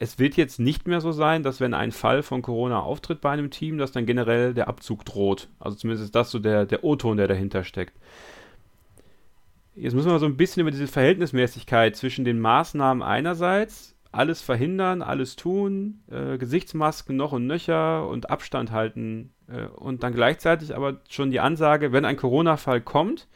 es 0.00 0.18
wird 0.18 0.36
jetzt 0.36 0.58
nicht 0.58 0.88
mehr 0.88 1.02
so 1.02 1.12
sein, 1.12 1.42
dass 1.42 1.60
wenn 1.60 1.74
ein 1.74 1.92
Fall 1.92 2.22
von 2.22 2.40
Corona 2.40 2.80
auftritt 2.80 3.20
bei 3.20 3.30
einem 3.30 3.50
Team, 3.50 3.76
dass 3.76 3.92
dann 3.92 4.06
generell 4.06 4.54
der 4.54 4.66
Abzug 4.66 5.04
droht. 5.04 5.48
Also 5.60 5.76
zumindest 5.76 6.06
ist 6.06 6.14
das 6.14 6.30
so 6.30 6.38
der, 6.38 6.64
der 6.64 6.84
O-Ton, 6.84 7.18
der 7.18 7.28
dahinter 7.28 7.64
steckt. 7.64 7.92
Jetzt 9.76 9.92
müssen 9.92 10.10
wir 10.10 10.18
so 10.18 10.24
ein 10.24 10.38
bisschen 10.38 10.62
über 10.62 10.70
diese 10.70 10.86
Verhältnismäßigkeit 10.86 11.96
zwischen 11.96 12.24
den 12.24 12.40
Maßnahmen 12.40 13.02
einerseits, 13.02 13.94
alles 14.10 14.40
verhindern, 14.40 15.02
alles 15.02 15.36
tun, 15.36 16.00
äh, 16.10 16.38
Gesichtsmasken 16.38 17.14
noch 17.14 17.32
und 17.32 17.46
nöcher 17.46 18.08
und 18.08 18.30
Abstand 18.30 18.72
halten 18.72 19.34
äh, 19.48 19.66
und 19.66 20.02
dann 20.02 20.14
gleichzeitig 20.14 20.74
aber 20.74 21.02
schon 21.10 21.30
die 21.30 21.40
Ansage, 21.40 21.92
wenn 21.92 22.06
ein 22.06 22.16
Corona-Fall 22.16 22.80
kommt, 22.80 23.28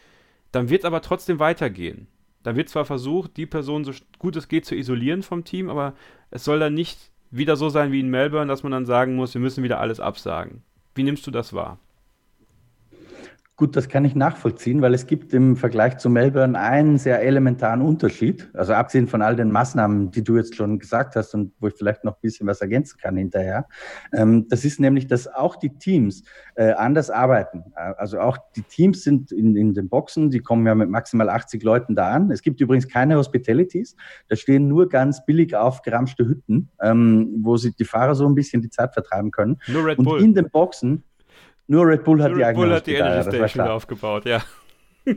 dann 0.50 0.70
wird 0.70 0.81
es 0.81 0.87
aber 0.87 1.03
trotzdem 1.03 1.38
weitergehen. 1.38 2.07
Da 2.44 2.54
wird 2.54 2.68
zwar 2.68 2.85
versucht, 2.85 3.37
die 3.37 3.46
Person 3.46 3.85
so 3.85 3.92
gut 4.18 4.37
es 4.37 4.48
geht 4.48 4.66
zu 4.66 4.76
isolieren 4.76 5.22
vom 5.22 5.44
Team, 5.44 5.68
aber 5.68 5.94
es 6.30 6.44
soll 6.44 6.61
dann 6.61 6.74
nicht 6.74 7.11
wieder 7.30 7.57
so 7.57 7.70
sein 7.70 7.90
wie 7.90 8.00
in 8.00 8.11
Melbourne, 8.11 8.46
dass 8.46 8.62
man 8.62 8.70
dann 8.70 8.87
sagen 8.87 9.16
muss, 9.16 9.35
wir 9.35 9.40
müssen 9.40 9.64
wieder 9.64 9.80
alles 9.80 9.98
absagen. 9.98 10.62
Wie 10.94 11.02
nimmst 11.02 11.26
du 11.26 11.33
das 11.33 11.52
wahr? 11.52 11.78
Gut, 13.57 13.77
das 13.77 13.88
kann 13.88 14.05
ich 14.05 14.17
nachvollziehen, 14.17 14.83
weil 14.83 14.95
es 14.95 15.07
gibt 15.07 15.33
im 15.33 15.55
Vergleich 15.55 15.99
zu 15.99 16.11
Melbourne 16.11 16.59
einen 16.59 16.99
sehr 16.99 17.23
elementaren 17.23 17.83
Unterschied. 17.83 18.51
Also 18.53 18.73
abgesehen 18.73 19.07
von 19.07 19.23
all 19.23 19.37
den 19.37 19.53
Maßnahmen, 19.53 20.11
die 20.11 20.25
du 20.25 20.37
jetzt 20.37 20.57
schon 20.57 20.81
gesagt 20.81 21.14
hast 21.14 21.35
und 21.35 21.53
wo 21.61 21.69
ich 21.69 21.75
vielleicht 21.75 22.03
noch 22.03 22.14
ein 22.14 22.21
bisschen 22.21 22.49
was 22.49 22.61
ergänzen 22.61 22.99
kann 23.01 23.17
hinterher. 23.17 23.69
Ähm, 24.12 24.49
das 24.49 24.64
ist 24.64 24.81
nämlich, 24.81 25.07
dass 25.07 25.29
auch 25.29 25.55
die 25.55 25.69
Teams 25.69 26.25
äh, 26.57 26.73
anders 26.73 27.11
arbeiten. 27.11 27.62
Also 27.75 28.19
auch 28.19 28.38
die 28.57 28.62
Teams 28.62 29.05
sind 29.05 29.31
in, 29.31 29.55
in 29.55 29.73
den 29.73 29.88
Boxen, 29.88 30.31
die 30.31 30.40
kommen 30.40 30.67
ja 30.67 30.75
mit 30.75 30.90
maximal 30.90 31.29
80 31.29 31.62
Leuten 31.62 31.95
da 31.95 32.11
an. 32.11 32.33
Es 32.33 32.43
gibt 32.43 32.61
übrigens 32.61 32.88
keine 32.88 33.14
Hospitalities. 33.14 33.95
Da 34.27 34.35
stehen 34.35 34.67
nur 34.67 34.88
ganz 34.88 35.25
billig 35.25 35.55
aufgeramschte 35.55 36.27
Hütten, 36.27 36.71
ähm, 36.83 37.37
wo 37.40 37.57
sich 37.57 37.77
die 37.77 37.85
Fahrer 37.85 38.17
so 38.17 38.27
ein 38.27 38.35
bisschen 38.35 38.62
die 38.62 38.71
Zeit 38.71 38.95
vertreiben 38.95 39.31
können. 39.31 39.61
Nur 39.69 39.87
Red 39.87 39.99
Bull. 39.99 40.19
Und 40.19 40.25
in 40.25 40.35
den 40.35 40.51
Boxen, 40.51 41.05
nur 41.66 41.87
Red 41.87 42.05
Bull 42.05 42.22
hat 42.22 42.31
Nur 42.31 42.38
die 42.38 42.42
Red 42.42 42.50
eigene 42.50 42.66
Bull 42.66 42.74
hat 42.74 42.87
die 42.87 42.94
Energy 42.94 43.22
Station 43.22 43.48
klar. 43.64 43.72
aufgebaut, 43.74 44.24
ja. 44.27 44.42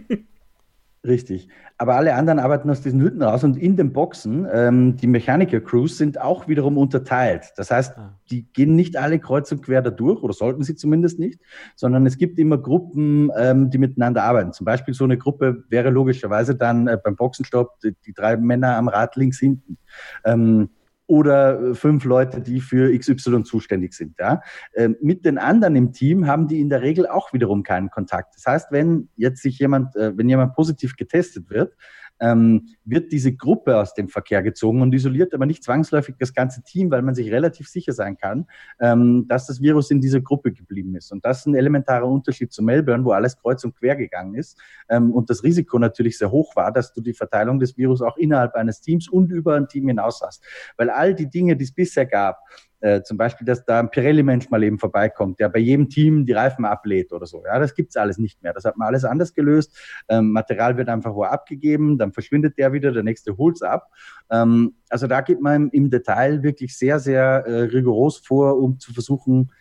Richtig. 1.06 1.48
Aber 1.78 1.96
alle 1.96 2.16
anderen 2.16 2.40
arbeiten 2.40 2.70
aus 2.70 2.82
diesen 2.82 3.02
Hütten 3.02 3.22
raus 3.22 3.44
und 3.44 3.56
in 3.56 3.78
den 3.78 3.94
Boxen, 3.94 4.48
ähm, 4.52 4.98
die 4.98 5.06
Mechaniker-Crews 5.08 5.98
sind 5.98 6.20
auch 6.20 6.48
wiederum 6.48 6.78
unterteilt. 6.78 7.54
Das 7.56 7.70
heißt, 7.70 7.96
Ah. 7.98 8.18
die 8.32 8.52
gehen 8.52 8.76
nicht 8.76 8.98
alle 8.98 9.20
kreuz 9.20 9.52
und 9.52 9.62
quer 9.62 9.82
da 9.84 9.92
durch 9.92 10.22
oder 10.24 10.34
sollten 10.34 10.64
sie 10.64 10.76
zumindest 10.76 11.20
nicht, 11.20 11.40
sondern 11.76 12.06
es 12.08 12.18
gibt 12.18 12.40
immer 12.40 12.58
Gruppen, 12.58 13.32
ähm, 13.38 13.70
die 13.70 13.78
miteinander 13.78 14.24
arbeiten. 14.24 14.54
Zum 14.54 14.66
Beispiel 14.66 14.94
so 14.96 15.04
eine 15.04 15.18
Gruppe 15.18 15.64
wäre 15.70 15.92
logischerweise 15.92 16.56
dann 16.56 16.88
äh, 16.88 16.98
beim 17.02 17.16
Boxenstopp 17.16 17.80
die, 17.82 17.96
die 18.06 18.14
drei 18.14 18.36
Männer 18.36 18.76
am 18.76 18.88
Rad 18.88 19.16
links 19.16 19.40
hinten. 19.40 19.78
Ähm, 20.26 20.70
oder 21.08 21.60
äh, 21.62 21.76
fünf 21.76 22.04
Leute, 22.04 22.42
die 22.42 22.60
für 22.60 22.96
XY 22.98 23.44
zuständig 23.44 23.94
sind. 23.94 24.16
Ja? 24.20 24.42
Ähm, 24.76 24.98
mit 25.02 25.26
den 25.26 25.38
anderen 25.38 25.76
im 25.76 25.94
Team 25.94 26.28
haben 26.28 26.48
die 26.48 26.60
in 26.60 26.70
der 26.70 26.82
Regel 26.82 27.08
auch 27.08 27.34
wiederum 27.34 27.64
keinen 27.64 27.90
Kontakt. 27.90 28.36
Das 28.36 28.46
heißt, 28.46 28.72
wenn 28.72 29.10
jetzt 29.16 29.42
sich 29.42 29.58
jemand, 29.58 29.96
äh, 29.96 30.16
wenn 30.18 30.30
jemand 30.30 30.54
positiv 30.54 30.96
getestet 30.96 31.50
wird, 31.50 31.74
ähm, 32.20 32.70
wird 32.86 33.12
diese 33.12 33.34
Gruppe 33.34 33.78
aus 33.78 33.94
dem 33.94 34.10
Verkehr 34.10 34.44
gezogen 34.44 34.82
und 34.82 34.94
isoliert 34.94 35.34
aber 35.34 35.46
nicht 35.46 35.64
zwangsläufig 35.64 36.16
das 36.20 36.34
ganze 36.34 36.64
Team, 36.64 36.92
weil 36.92 37.02
man 37.02 37.16
sich 37.16 37.32
relativ 37.32 37.68
sicher 37.68 37.94
sein 37.94 38.18
kann, 38.18 38.48
ähm, 38.80 39.26
dass 39.28 39.48
das 39.48 39.62
Virus 39.62 39.92
in 39.92 40.02
dieser 40.02 40.22
Gruppe 40.22 40.52
geblieben 40.52 40.96
ist. 40.96 41.12
Und 41.12 41.26
das 41.26 41.40
ist 41.40 41.46
ein 41.48 41.56
elementarer 41.56 42.08
Unterschied 42.08 42.52
zu 42.52 42.64
Melbourne, 42.64 43.06
wo 43.06 43.12
alles 43.12 43.38
kreuz 43.38 43.64
und 43.64 43.76
quer 43.76 43.96
gegangen 43.96 44.36
ist 44.36 44.60
ähm, 44.90 45.12
und 45.12 45.30
das 45.30 45.44
Risiko 45.44 45.80
natürlich 45.80 46.18
sehr 46.18 46.32
hoch 46.32 46.56
war, 46.56 46.72
dass 46.72 46.94
du 46.94 47.02
die 47.02 47.14
Verteilung 47.14 47.60
des 47.60 47.78
Virus 47.78 48.02
auch 48.02 48.18
innerhalb 48.18 48.56
eines 48.56 48.82
Teams 48.82 49.08
und 49.08 49.32
über 49.32 49.56
ein 49.56 49.68
Team 49.68 49.88
hinaus 49.88 50.22
hast. 50.22 50.44
Weil 50.78 50.90
all 50.90 51.14
die 51.14 51.30
Dinge, 51.30 51.56
die 51.56 51.64
es 51.64 51.74
bisher 51.74 52.06
gab, 52.06 52.40
äh, 52.80 53.02
zum 53.02 53.18
Beispiel, 53.18 53.46
dass 53.46 53.66
da 53.66 53.80
ein 53.80 53.90
Pirelli-Mensch 53.90 54.50
mal 54.50 54.64
eben 54.64 54.78
vorbeikommt, 54.78 55.40
der 55.40 55.50
bei 55.50 55.60
jedem 55.60 55.90
Team 55.90 56.26
die 56.26 56.34
Reifen 56.34 56.66
ablädt 56.66 57.12
oder 57.12 57.26
so. 57.26 57.44
Ja, 57.46 57.58
das 57.60 57.74
gibt's 57.74 57.98
alles 57.98 58.18
nicht 58.18 58.42
mehr. 58.44 58.54
Das 58.54 58.66
hat 58.66 58.78
man 58.78 58.88
alles 58.88 59.04
anders 59.04 59.34
gelöst. 59.34 59.76
Ähm, 60.10 60.32
Material 60.32 60.78
wird 60.78 60.90
einfach 60.90 61.16
wo 61.16 61.24
abgegeben, 61.24 61.98
dann 61.98 62.14
verschwindet 62.14 62.58
der 62.58 62.74
wieder, 62.74 62.92
der 62.92 63.04
nächste 63.04 63.38
holt's 63.38 63.62
ab. 63.62 63.88
Ähm, 64.30 64.76
also 64.90 65.08
da 65.08 65.22
geht 65.22 65.42
man 65.42 65.70
im 65.70 65.90
Detail 65.90 66.44
wirklich 66.44 66.78
sehr, 66.78 67.00
sehr 67.00 67.46
äh, 67.48 67.62
rigoros 67.64 68.18
vor, 68.18 68.58
um 68.58 68.80
zu 68.80 68.94
versuchen, 68.94 69.52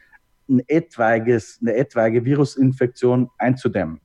ein 0.48 0.62
etwaiges, 0.66 1.59
eine 1.61 1.74
etwaige 1.74 2.24
Virusinfektion 2.24 3.31
einzudämmen. 3.38 4.00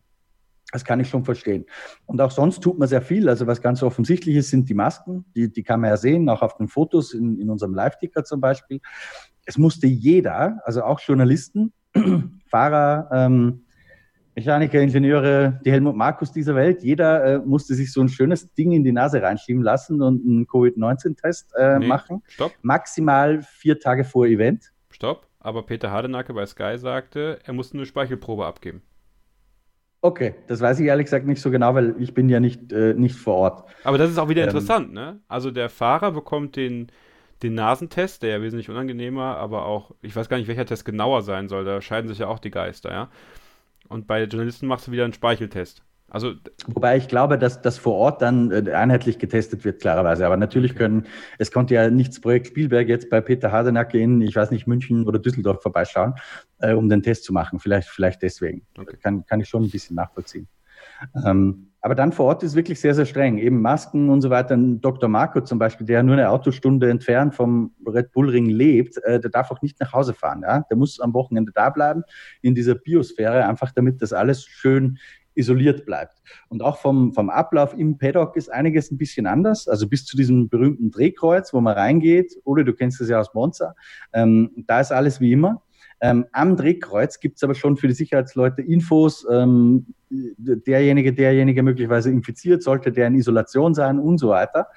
Das 0.71 0.85
kann 0.85 0.99
ich 0.99 1.09
schon 1.09 1.25
verstehen. 1.25 1.65
Und 2.05 2.21
auch 2.21 2.31
sonst 2.31 2.61
tut 2.61 2.79
man 2.79 2.87
sehr 2.87 3.01
viel. 3.01 3.27
Also 3.29 3.47
was 3.47 3.61
ganz 3.61 3.83
offensichtlich 3.83 4.35
ist, 4.35 4.49
sind 4.49 4.69
die 4.69 4.73
Masken. 4.73 5.25
Die, 5.35 5.51
die 5.51 5.63
kann 5.63 5.81
man 5.81 5.89
ja 5.89 5.97
sehen, 5.97 6.29
auch 6.29 6.41
auf 6.41 6.55
den 6.57 6.67
Fotos 6.67 7.13
in, 7.13 7.39
in 7.39 7.49
unserem 7.49 7.73
Live-Ticker 7.73 8.23
zum 8.23 8.39
Beispiel. 8.41 8.79
Es 9.45 9.57
musste 9.57 9.87
jeder, 9.87 10.59
also 10.65 10.83
auch 10.83 10.99
Journalisten, 10.99 11.73
Fahrer, 12.47 13.09
ähm, 13.11 13.65
Mechaniker, 14.35 14.79
Ingenieure, 14.79 15.59
die 15.65 15.71
Helmut 15.71 15.95
Markus 15.97 16.31
dieser 16.31 16.55
Welt, 16.55 16.83
jeder 16.83 17.23
äh, 17.25 17.39
musste 17.39 17.75
sich 17.75 17.91
so 17.91 17.99
ein 17.99 18.07
schönes 18.07 18.53
Ding 18.53 18.71
in 18.71 18.83
die 18.85 18.93
Nase 18.93 19.21
reinschieben 19.21 19.61
lassen 19.61 20.01
und 20.01 20.25
einen 20.25 20.47
Covid-19-Test 20.47 21.53
äh, 21.57 21.79
Nee. 21.79 21.87
machen. 21.87 22.23
Stopp, 22.27 22.53
Maximal 22.61 23.41
vier 23.41 23.77
Tage 23.79 24.03
vor 24.05 24.25
Event. 24.27 24.71
stopp. 24.89 25.27
Aber 25.43 25.63
Peter 25.65 25.89
Hardenacke 25.91 26.33
bei 26.35 26.45
Sky 26.45 26.77
sagte, 26.77 27.39
er 27.43 27.53
musste 27.53 27.75
eine 27.75 27.87
Speichelprobe 27.87 28.45
abgeben. 28.45 28.83
Okay, 30.03 30.33
das 30.47 30.61
weiß 30.61 30.79
ich 30.79 30.87
ehrlich 30.87 31.05
gesagt 31.05 31.27
nicht 31.27 31.41
so 31.41 31.51
genau, 31.51 31.75
weil 31.75 31.95
ich 31.99 32.13
bin 32.13 32.27
ja 32.27 32.39
nicht, 32.39 32.71
äh, 32.73 32.93
nicht 32.95 33.15
vor 33.15 33.35
Ort. 33.35 33.69
Aber 33.83 33.97
das 33.99 34.09
ist 34.09 34.17
auch 34.17 34.29
wieder 34.29 34.41
Ähm. 34.41 34.49
interessant, 34.49 34.93
ne? 34.93 35.19
Also 35.27 35.51
der 35.51 35.69
Fahrer 35.69 36.11
bekommt 36.11 36.55
den, 36.55 36.91
den 37.43 37.53
Nasentest, 37.53 38.23
der 38.23 38.31
ja 38.31 38.41
wesentlich 38.41 38.69
unangenehmer, 38.69 39.37
aber 39.37 39.65
auch, 39.65 39.91
ich 40.01 40.15
weiß 40.15 40.27
gar 40.29 40.37
nicht, 40.37 40.47
welcher 40.47 40.65
Test 40.65 40.85
genauer 40.85 41.21
sein 41.21 41.49
soll, 41.49 41.65
da 41.65 41.81
scheiden 41.81 42.07
sich 42.07 42.19
ja 42.19 42.27
auch 42.27 42.39
die 42.39 42.51
Geister, 42.51 42.91
ja? 42.91 43.09
Und 43.89 44.07
bei 44.07 44.23
Journalisten 44.25 44.67
machst 44.67 44.87
du 44.87 44.91
wieder 44.91 45.05
einen 45.05 45.13
Speicheltest. 45.13 45.83
Also, 46.11 46.33
Wobei 46.67 46.97
ich 46.97 47.07
glaube, 47.07 47.37
dass 47.37 47.61
das 47.61 47.77
vor 47.77 47.95
Ort 47.95 48.21
dann 48.21 48.51
äh, 48.51 48.71
einheitlich 48.71 49.17
getestet 49.17 49.65
wird, 49.65 49.81
klarerweise. 49.81 50.25
Aber 50.25 50.37
natürlich 50.37 50.75
können, 50.75 51.07
es 51.39 51.51
konnte 51.51 51.73
ja 51.73 51.89
nicht 51.89 52.11
das 52.11 52.21
Projekt 52.21 52.47
Spielberg 52.47 52.87
jetzt 52.87 53.09
bei 53.09 53.21
Peter 53.21 53.51
Hardenacke 53.51 53.97
in, 53.97 54.21
ich 54.21 54.35
weiß 54.35 54.51
nicht, 54.51 54.67
München 54.67 55.07
oder 55.07 55.19
Düsseldorf 55.19 55.61
vorbeischauen, 55.61 56.13
äh, 56.59 56.73
um 56.73 56.89
den 56.89 57.01
Test 57.01 57.23
zu 57.23 57.33
machen. 57.33 57.59
Vielleicht, 57.59 57.87
vielleicht 57.87 58.21
deswegen. 58.21 58.63
Okay. 58.77 58.97
Kann, 59.01 59.25
kann 59.25 59.39
ich 59.39 59.49
schon 59.49 59.63
ein 59.63 59.69
bisschen 59.69 59.95
nachvollziehen. 59.95 60.47
Ähm, 61.25 61.67
aber 61.83 61.95
dann 61.95 62.11
vor 62.11 62.27
Ort 62.27 62.43
ist 62.43 62.55
wirklich 62.55 62.79
sehr, 62.79 62.93
sehr 62.93 63.07
streng. 63.07 63.39
Eben 63.39 63.59
Masken 63.59 64.09
und 64.09 64.21
so 64.21 64.29
weiter. 64.29 64.55
Ein 64.55 64.81
Dr. 64.81 65.09
Marco 65.09 65.41
zum 65.41 65.57
Beispiel, 65.57 65.87
der 65.87 66.03
nur 66.03 66.13
eine 66.13 66.29
Autostunde 66.29 66.89
entfernt 66.89 67.33
vom 67.33 67.73
Red 67.87 68.11
Bull 68.11 68.29
Ring 68.29 68.45
lebt, 68.45 68.97
äh, 69.03 69.19
der 69.19 69.31
darf 69.31 69.49
auch 69.49 69.63
nicht 69.63 69.79
nach 69.79 69.93
Hause 69.93 70.13
fahren. 70.13 70.43
Ja? 70.43 70.63
Der 70.69 70.77
muss 70.77 70.99
am 70.99 71.13
Wochenende 71.13 71.51
da 71.53 71.71
bleiben, 71.71 72.03
in 72.43 72.53
dieser 72.53 72.75
Biosphäre, 72.75 73.47
einfach 73.47 73.71
damit 73.71 74.01
das 74.01 74.13
alles 74.13 74.45
schön 74.45 74.99
isoliert 75.35 75.85
bleibt. 75.85 76.21
Und 76.49 76.61
auch 76.61 76.77
vom, 76.77 77.13
vom 77.13 77.29
Ablauf 77.29 77.77
im 77.77 77.97
Paddock 77.97 78.35
ist 78.35 78.51
einiges 78.51 78.91
ein 78.91 78.97
bisschen 78.97 79.25
anders. 79.27 79.67
Also 79.67 79.87
bis 79.87 80.05
zu 80.05 80.17
diesem 80.17 80.49
berühmten 80.49 80.91
Drehkreuz, 80.91 81.53
wo 81.53 81.61
man 81.61 81.73
reingeht, 81.73 82.35
oder 82.43 82.63
du 82.63 82.73
kennst 82.73 83.01
es 83.01 83.09
ja 83.09 83.19
aus 83.19 83.33
Monza, 83.33 83.75
ähm, 84.13 84.51
da 84.67 84.81
ist 84.81 84.91
alles 84.91 85.19
wie 85.21 85.31
immer. 85.31 85.61
Ähm, 86.01 86.25
am 86.31 86.57
Drehkreuz 86.57 87.19
gibt 87.19 87.37
es 87.37 87.43
aber 87.43 87.53
schon 87.53 87.77
für 87.77 87.87
die 87.87 87.93
Sicherheitsleute 87.93 88.61
Infos, 88.61 89.25
ähm, 89.31 89.93
derjenige, 90.37 91.13
derjenige 91.13 91.63
möglicherweise 91.63 92.09
infiziert, 92.09 92.63
sollte 92.63 92.91
der 92.91 93.07
in 93.07 93.15
Isolation 93.15 93.73
sein 93.73 93.99
und 93.99 94.17
so 94.17 94.29
weiter. 94.29 94.67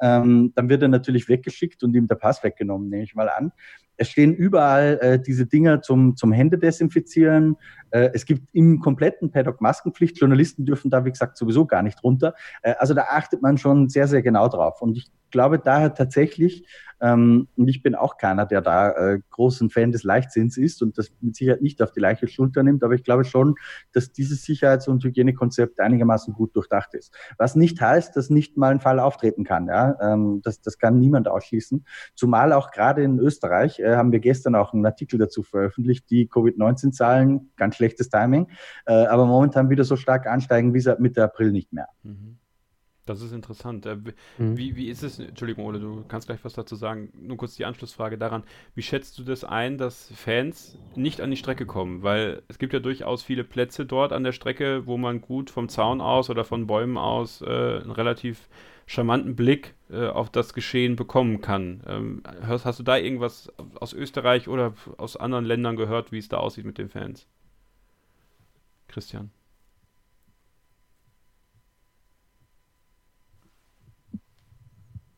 Ähm, 0.00 0.52
dann 0.54 0.68
wird 0.68 0.82
er 0.82 0.88
natürlich 0.88 1.28
weggeschickt 1.28 1.82
und 1.82 1.94
ihm 1.94 2.08
der 2.08 2.16
Pass 2.16 2.42
weggenommen, 2.42 2.88
nehme 2.88 3.04
ich 3.04 3.14
mal 3.14 3.28
an. 3.28 3.52
Es 3.96 4.08
stehen 4.08 4.34
überall 4.34 4.98
äh, 5.00 5.20
diese 5.20 5.46
Dinger 5.46 5.82
zum, 5.82 6.16
zum 6.16 6.32
Händedesinfizieren. 6.32 7.56
Äh, 7.90 8.10
es 8.14 8.24
gibt 8.24 8.48
im 8.52 8.80
kompletten 8.80 9.30
Paddock 9.30 9.60
Maskenpflicht. 9.60 10.18
Journalisten 10.18 10.64
dürfen 10.64 10.90
da, 10.90 11.04
wie 11.04 11.10
gesagt, 11.10 11.36
sowieso 11.36 11.66
gar 11.66 11.82
nicht 11.82 12.02
runter. 12.02 12.34
Äh, 12.62 12.74
also 12.78 12.94
da 12.94 13.02
achtet 13.10 13.42
man 13.42 13.58
schon 13.58 13.88
sehr, 13.88 14.08
sehr 14.08 14.22
genau 14.22 14.48
drauf. 14.48 14.82
Und 14.82 14.96
ich 14.96 15.10
glaube 15.30 15.58
daher 15.58 15.94
tatsächlich, 15.94 16.66
ähm, 17.00 17.48
und 17.56 17.68
ich 17.68 17.82
bin 17.82 17.94
auch 17.94 18.16
keiner, 18.16 18.46
der 18.46 18.60
da 18.60 18.92
äh, 18.92 19.20
großen 19.30 19.70
Fan 19.70 19.90
des 19.90 20.04
Leichtsinns 20.04 20.56
ist 20.56 20.82
und 20.82 20.96
das 20.96 21.10
mit 21.20 21.34
Sicherheit 21.34 21.60
nicht 21.60 21.82
auf 21.82 21.90
die 21.90 22.00
leichte 22.00 22.28
Schulter 22.28 22.62
nimmt, 22.62 22.84
aber 22.84 22.94
ich 22.94 23.02
glaube 23.02 23.24
schon, 23.24 23.56
dass 23.92 24.12
dieses 24.12 24.42
Sicherheits- 24.82 24.88
und 24.88 25.04
Hygienekonzept 25.04 25.80
einigermaßen 25.80 26.34
gut 26.34 26.54
durchdacht 26.56 26.94
ist. 26.94 27.14
Was 27.38 27.54
nicht 27.54 27.80
heißt, 27.80 28.16
dass 28.16 28.30
nicht 28.30 28.56
mal 28.56 28.72
ein 28.72 28.80
Fall 28.80 28.98
auftreten 29.00 29.44
kann. 29.44 29.66
Ja? 29.66 29.96
Ähm, 30.00 30.40
das, 30.42 30.60
das 30.60 30.78
kann 30.78 30.98
niemand 30.98 31.28
ausschließen. 31.28 31.84
Zumal 32.14 32.52
auch 32.52 32.70
gerade 32.70 33.02
in 33.02 33.18
Österreich 33.18 33.78
äh, 33.78 33.96
haben 33.96 34.12
wir 34.12 34.20
gestern 34.20 34.54
auch 34.54 34.72
einen 34.72 34.84
Artikel 34.84 35.18
dazu 35.18 35.42
veröffentlicht, 35.42 36.10
die 36.10 36.28
Covid-19-Zahlen, 36.28 37.52
ganz 37.56 37.76
schlechtes 37.76 38.10
Timing, 38.10 38.48
äh, 38.86 38.92
aber 38.92 39.26
momentan 39.26 39.70
wieder 39.70 39.84
so 39.84 39.96
stark 39.96 40.26
ansteigen 40.26 40.74
wie 40.74 40.80
seit 40.80 41.00
Mitte 41.00 41.22
April 41.22 41.52
nicht 41.52 41.72
mehr. 41.72 41.88
mhm. 42.02 42.38
Das 43.04 43.20
ist 43.20 43.32
interessant. 43.32 43.84
Äh, 43.86 44.04
wie- 44.04 44.12
Mhm. 44.38 44.56
Wie, 44.56 44.76
wie 44.76 44.88
ist 44.88 45.02
es, 45.02 45.18
Entschuldigung, 45.18 45.64
Ole, 45.64 45.80
du 45.80 46.04
kannst 46.08 46.28
gleich 46.28 46.44
was 46.44 46.54
dazu 46.54 46.76
sagen. 46.76 47.10
Nur 47.14 47.36
kurz 47.36 47.56
die 47.56 47.64
Anschlussfrage 47.64 48.16
daran. 48.18 48.44
Wie 48.74 48.82
schätzt 48.82 49.18
du 49.18 49.24
das 49.24 49.44
ein, 49.44 49.78
dass 49.78 50.10
Fans 50.14 50.78
nicht 50.94 51.20
an 51.20 51.30
die 51.30 51.36
Strecke 51.36 51.66
kommen? 51.66 52.02
Weil 52.02 52.42
es 52.48 52.58
gibt 52.58 52.72
ja 52.72 52.78
durchaus 52.80 53.22
viele 53.22 53.44
Plätze 53.44 53.86
dort 53.86 54.12
an 54.12 54.24
der 54.24 54.32
Strecke, 54.32 54.86
wo 54.86 54.96
man 54.96 55.20
gut 55.20 55.50
vom 55.50 55.68
Zaun 55.68 56.00
aus 56.00 56.30
oder 56.30 56.44
von 56.44 56.66
Bäumen 56.66 56.96
aus 56.96 57.42
äh, 57.42 57.46
einen 57.46 57.90
relativ 57.90 58.48
charmanten 58.86 59.36
Blick 59.36 59.74
äh, 59.90 60.06
auf 60.08 60.30
das 60.30 60.54
Geschehen 60.54 60.96
bekommen 60.96 61.40
kann. 61.40 61.82
Ähm, 61.86 62.22
hast, 62.42 62.64
hast, 62.64 62.78
du 62.78 62.82
da 62.82 62.96
irgendwas 62.96 63.50
aus 63.80 63.92
Österreich 63.92 64.48
oder 64.48 64.74
aus 64.98 65.16
anderen 65.16 65.44
Ländern 65.44 65.76
gehört, 65.76 66.12
wie 66.12 66.18
es 66.18 66.28
da 66.28 66.38
aussieht 66.38 66.64
mit 66.66 66.78
den 66.78 66.88
Fans? 66.88 67.26
Christian. 68.88 69.30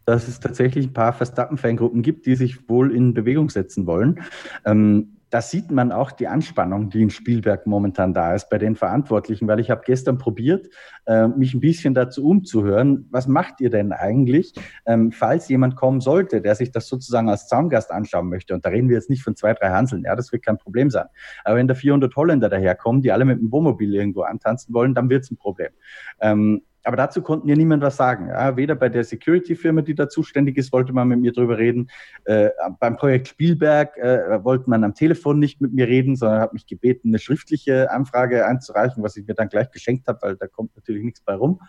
Dass 0.05 0.29
es 0.29 0.41
tatsächlich 0.41 0.87
ein 0.87 0.93
paar 0.93 1.13
Verstappen-Fangruppen 1.13 2.03
gibt, 2.03 2.27
die 2.27 2.37
sich 2.37 2.69
wohl 2.69 2.95
in 2.95 3.15
Bewegung 3.15 3.51
setzen 3.51 3.87
wollen. 3.87 4.23
Ähm, 4.65 5.15
da 5.35 5.43
sieht 5.43 5.73
man 5.73 5.91
auch 5.91 6.13
die 6.13 6.29
Anspannung, 6.29 6.91
die 6.91 7.03
in 7.03 7.11
Spielberg 7.11 7.67
momentan 7.67 8.15
da 8.15 8.37
ist 8.37 8.49
bei 8.51 8.59
den 8.59 8.77
Verantwortlichen, 8.77 9.49
weil 9.49 9.59
ich 9.59 9.69
habe 9.69 9.83
gestern 9.85 10.17
probiert, 10.17 10.69
äh, 11.07 11.27
mich 11.27 11.55
ein 11.55 11.61
bisschen 11.61 11.93
dazu 11.93 12.25
umzuhören. 12.25 13.09
Was 13.11 13.27
macht 13.27 13.61
ihr 13.61 13.69
denn 13.69 13.91
eigentlich, 13.91 14.53
ähm, 14.87 15.11
falls 15.11 15.49
jemand 15.49 15.75
kommen 15.75 16.01
sollte, 16.01 16.41
der 16.41 16.55
sich 16.55 16.71
das 16.71 16.87
sozusagen 16.87 17.29
als 17.29 17.49
Zaungast 17.49 17.91
anschauen 17.91 18.29
möchte? 18.29 18.55
Und 18.55 18.65
da 18.65 18.69
reden 18.69 18.89
wir 18.89 18.95
jetzt 18.95 19.11
nicht 19.11 19.25
von 19.25 19.35
zwei, 19.35 19.55
drei 19.55 19.71
Hanseln, 19.71 20.05
ja, 20.05 20.15
das 20.15 20.31
wird 20.31 20.45
kein 20.45 20.57
Problem 20.57 20.89
sein. 20.89 21.07
Aber 21.43 21.57
wenn 21.57 21.67
da 21.67 21.75
400 21.75 22.15
Holländer 22.15 22.49
daherkommen, 22.49 23.03
die 23.03 23.11
alle 23.11 23.25
mit 23.25 23.41
dem 23.41 23.51
Wohnmobil 23.51 23.93
irgendwo 23.93 24.23
antanzen 24.23 24.73
wollen, 24.73 24.95
dann 24.95 25.11
wird 25.11 25.25
es 25.25 25.33
ein 25.33 25.37
Problem. 25.37 25.73
Ähm, 26.21 26.63
aber 26.85 26.97
dazu 26.97 27.23
konnten 27.23 27.49
ja 27.49 27.57
niemand 27.57 27.83
was 27.83 27.97
sagen. 27.97 28.29
Ja, 28.29 28.57
weder 28.57 28.75
bei 28.75 28.89
der 28.89 29.05
Security-Firma, 29.05 29.83
die 29.83 29.95
da 29.95 30.09
zuständig 30.09 30.57
ist, 30.59 30.73
wollte 30.73 30.93
man 30.93 31.09
mit 31.09 31.21
mir 31.21 31.33
drüber 31.33 31.59
reden. 31.59 31.91
Äh, 32.25 32.51
beim 32.79 32.97
Projekt 32.97 33.29
Spielberg 33.29 33.97
äh, 33.97 34.45
wollte 34.45 34.69
man 34.69 34.85
am 34.85 34.95
Telefon 34.95 35.39
nicht 35.39 35.61
mit 35.61 35.73
mir 35.73 35.89
reden, 35.89 36.15
sondern 36.17 36.41
hat 36.41 36.53
mich 36.53 36.67
gebeten, 36.67 37.09
eine 37.09 37.19
schriftliche 37.19 37.91
Anfrage 37.91 38.47
einzureichen, 38.47 39.03
was 39.03 39.17
ich 39.17 39.27
mir 39.27 39.35
dann 39.35 39.49
gleich 39.49 39.71
geschenkt 39.71 40.07
habe, 40.09 40.19
weil 40.23 40.37
da 40.37 40.47
kommt 40.47 40.77
natürlich 40.77 41.03
nichts 41.03 41.21
bei 41.23 41.35
rum. 41.35 41.61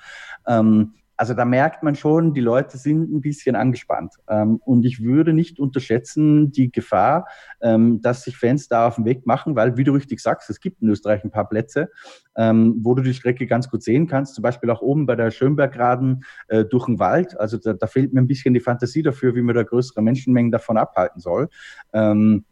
Ähm, 0.47 0.93
also 1.17 1.33
da 1.33 1.45
merkt 1.45 1.83
man 1.83 1.95
schon, 1.95 2.33
die 2.33 2.41
Leute 2.41 2.77
sind 2.77 3.11
ein 3.11 3.21
bisschen 3.21 3.55
angespannt. 3.55 4.13
Ähm, 4.27 4.59
und 4.65 4.85
ich 4.85 5.03
würde 5.03 5.33
nicht 5.33 5.59
unterschätzen 5.59 6.51
die 6.51 6.71
Gefahr, 6.71 7.25
ähm, 7.61 8.01
dass 8.01 8.23
sich 8.23 8.37
Fans 8.37 8.67
da 8.67 8.87
auf 8.87 8.95
den 8.95 9.05
Weg 9.05 9.25
machen, 9.25 9.55
weil, 9.55 9.77
wie 9.77 9.83
du 9.83 9.93
richtig 9.93 10.19
sagst, 10.19 10.49
es 10.49 10.59
gibt 10.59 10.81
in 10.81 10.89
Österreich 10.89 11.23
ein 11.23 11.31
paar 11.31 11.47
Plätze, 11.47 11.89
ähm, 12.35 12.79
wo 12.81 12.95
du 12.95 13.01
die 13.01 13.13
Strecke 13.13 13.47
ganz 13.47 13.69
gut 13.69 13.83
sehen 13.83 14.07
kannst. 14.07 14.35
Zum 14.35 14.41
Beispiel 14.41 14.69
auch 14.69 14.81
oben 14.81 15.05
bei 15.05 15.15
der 15.15 15.31
Schönbergraden 15.31 16.23
äh, 16.47 16.65
durch 16.65 16.85
den 16.85 16.99
Wald. 16.99 17.39
Also 17.39 17.57
da, 17.57 17.73
da 17.73 17.87
fehlt 17.87 18.13
mir 18.13 18.21
ein 18.21 18.27
bisschen 18.27 18.53
die 18.53 18.59
Fantasie 18.59 19.01
dafür, 19.01 19.35
wie 19.35 19.41
man 19.41 19.55
da 19.55 19.63
größere 19.63 20.01
Menschenmengen 20.01 20.51
davon 20.51 20.77
abhalten 20.77 21.21
soll. 21.21 21.49
Ähm, 21.93 22.45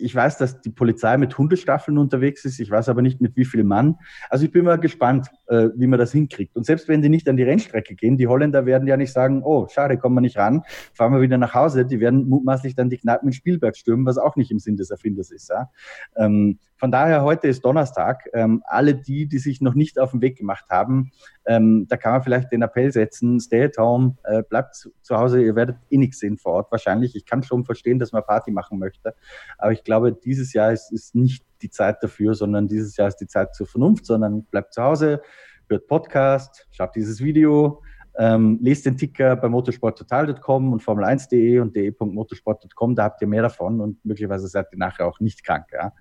ich 0.00 0.14
weiß, 0.14 0.38
dass 0.38 0.60
die 0.60 0.70
Polizei 0.70 1.16
mit 1.16 1.36
Hundestaffeln 1.36 1.98
unterwegs 1.98 2.44
ist. 2.44 2.58
Ich 2.60 2.70
weiß 2.70 2.88
aber 2.88 3.02
nicht, 3.02 3.20
mit 3.20 3.36
wie 3.36 3.44
viel 3.44 3.64
Mann. 3.64 3.96
Also 4.28 4.44
ich 4.44 4.52
bin 4.52 4.64
mal 4.64 4.78
gespannt, 4.78 5.28
äh, 5.46 5.68
wie 5.76 5.86
man 5.86 5.98
das 5.98 6.12
hinkriegt. 6.12 6.56
Und 6.56 6.64
selbst 6.64 6.88
wenn 6.88 7.02
die 7.02 7.08
nicht 7.08 7.28
an 7.28 7.36
die 7.36 7.42
Rennstrecke 7.42 7.94
gehen, 7.94 8.16
die 8.16 8.26
Holländer 8.26 8.66
werden 8.66 8.88
ja 8.88 8.96
nicht 8.96 9.12
sagen, 9.12 9.42
oh, 9.42 9.68
schade, 9.68 9.98
kommen 9.98 10.16
wir 10.16 10.20
nicht 10.20 10.36
ran, 10.36 10.62
fahren 10.94 11.12
wir 11.12 11.20
wieder 11.20 11.38
nach 11.38 11.54
Hause. 11.54 11.84
Die 11.84 12.00
werden 12.00 12.28
mutmaßlich 12.28 12.74
dann 12.74 12.90
die 12.90 12.98
Kneipen 12.98 13.28
in 13.28 13.32
Spielberg 13.32 13.76
stürmen, 13.76 14.06
was 14.06 14.18
auch 14.18 14.36
nicht 14.36 14.50
im 14.50 14.58
Sinn 14.58 14.76
des 14.76 14.90
Erfinders 14.90 15.30
ist. 15.30 15.50
Ja? 15.50 15.70
Ähm, 16.16 16.58
von 16.80 16.90
daher, 16.90 17.24
heute 17.24 17.46
ist 17.46 17.62
Donnerstag. 17.62 18.26
Ähm, 18.32 18.62
alle 18.64 18.94
die, 18.94 19.26
die 19.26 19.38
sich 19.38 19.60
noch 19.60 19.74
nicht 19.74 19.98
auf 19.98 20.12
den 20.12 20.22
Weg 20.22 20.38
gemacht 20.38 20.64
haben, 20.70 21.12
ähm, 21.44 21.86
da 21.88 21.98
kann 21.98 22.12
man 22.12 22.22
vielleicht 22.22 22.52
den 22.52 22.62
Appell 22.62 22.90
setzen, 22.92 23.38
stay 23.38 23.64
at 23.64 23.76
home, 23.76 24.16
äh, 24.24 24.42
bleibt 24.42 24.74
zu, 24.74 24.90
zu, 25.02 25.18
Hause, 25.18 25.42
ihr 25.42 25.56
werdet 25.56 25.76
eh 25.90 25.98
nichts 25.98 26.20
sehen 26.20 26.38
vor 26.38 26.54
Ort 26.54 26.72
wahrscheinlich. 26.72 27.16
Ich 27.16 27.26
kann 27.26 27.42
schon 27.42 27.64
verstehen, 27.64 27.98
dass 27.98 28.12
man 28.12 28.22
Party 28.24 28.50
machen 28.50 28.78
möchte, 28.78 29.14
aber 29.58 29.72
ich 29.72 29.84
glaube, 29.90 30.12
dieses 30.12 30.52
Jahr 30.52 30.70
ist, 30.70 30.92
ist 30.92 31.16
nicht 31.16 31.44
die 31.62 31.68
Zeit 31.68 31.96
dafür, 32.00 32.34
sondern 32.34 32.68
dieses 32.68 32.96
Jahr 32.96 33.08
ist 33.08 33.16
die 33.16 33.26
Zeit 33.26 33.56
zur 33.56 33.66
Vernunft, 33.66 34.06
sondern 34.06 34.44
bleibt 34.44 34.72
zu 34.72 34.82
Hause, 34.82 35.20
hört 35.68 35.88
Podcast, 35.88 36.68
schaut 36.70 36.94
dieses 36.94 37.20
Video, 37.20 37.82
ähm, 38.16 38.60
lest 38.62 38.86
den 38.86 38.96
Ticker 38.96 39.34
bei 39.34 39.48
motorsporttotal.com 39.48 40.72
und 40.72 40.80
formel1.de 40.80 41.58
und 41.58 41.74
de.motorsport.com, 41.74 42.94
da 42.94 43.02
habt 43.02 43.20
ihr 43.20 43.26
mehr 43.26 43.42
davon 43.42 43.80
und 43.80 44.04
möglicherweise 44.04 44.46
seid 44.46 44.66
ihr 44.70 44.78
nachher 44.78 45.08
auch 45.08 45.18
nicht 45.18 45.42
krank. 45.42 45.66
Ja? 45.72 45.92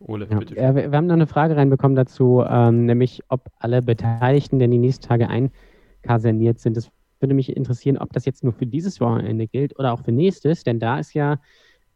Ole, 0.00 0.26
ja. 0.30 0.38
bitte. 0.38 0.54
Ja, 0.54 0.74
wir, 0.74 0.90
wir, 0.90 0.98
haben 0.98 1.06
noch 1.06 1.14
eine 1.14 1.26
Frage 1.26 1.56
reinbekommen 1.56 1.96
dazu, 1.96 2.44
ähm, 2.46 2.84
nämlich 2.84 3.22
ob 3.28 3.48
alle 3.58 3.80
Beteiligten 3.80 4.58
denn 4.58 4.70
die 4.70 4.78
nächsten 4.78 5.06
Tage 5.06 5.28
einkaserniert 5.30 6.58
sind. 6.58 6.76
Das 6.76 6.90
würde 7.18 7.32
mich 7.32 7.56
interessieren, 7.56 7.96
ob 7.96 8.12
das 8.12 8.26
jetzt 8.26 8.44
nur 8.44 8.52
für 8.52 8.66
dieses 8.66 9.00
Wochenende 9.00 9.46
gilt 9.46 9.78
oder 9.78 9.94
auch 9.94 10.02
für 10.04 10.12
nächstes, 10.12 10.64
denn 10.64 10.78
da 10.80 10.98
ist 10.98 11.14
ja 11.14 11.38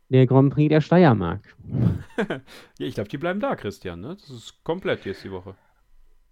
der 0.08 0.26
Grand 0.26 0.52
Prix 0.52 0.70
der 0.70 0.80
Steiermark. 0.80 1.56
ja, 2.18 2.40
ich 2.86 2.94
glaube, 2.94 3.08
die 3.08 3.18
bleiben 3.18 3.40
da, 3.40 3.56
Christian. 3.56 4.00
Ne? 4.00 4.16
Das 4.18 4.30
ist 4.30 4.64
komplett 4.64 5.04
jetzt 5.04 5.24
die 5.24 5.30
Woche. 5.30 5.54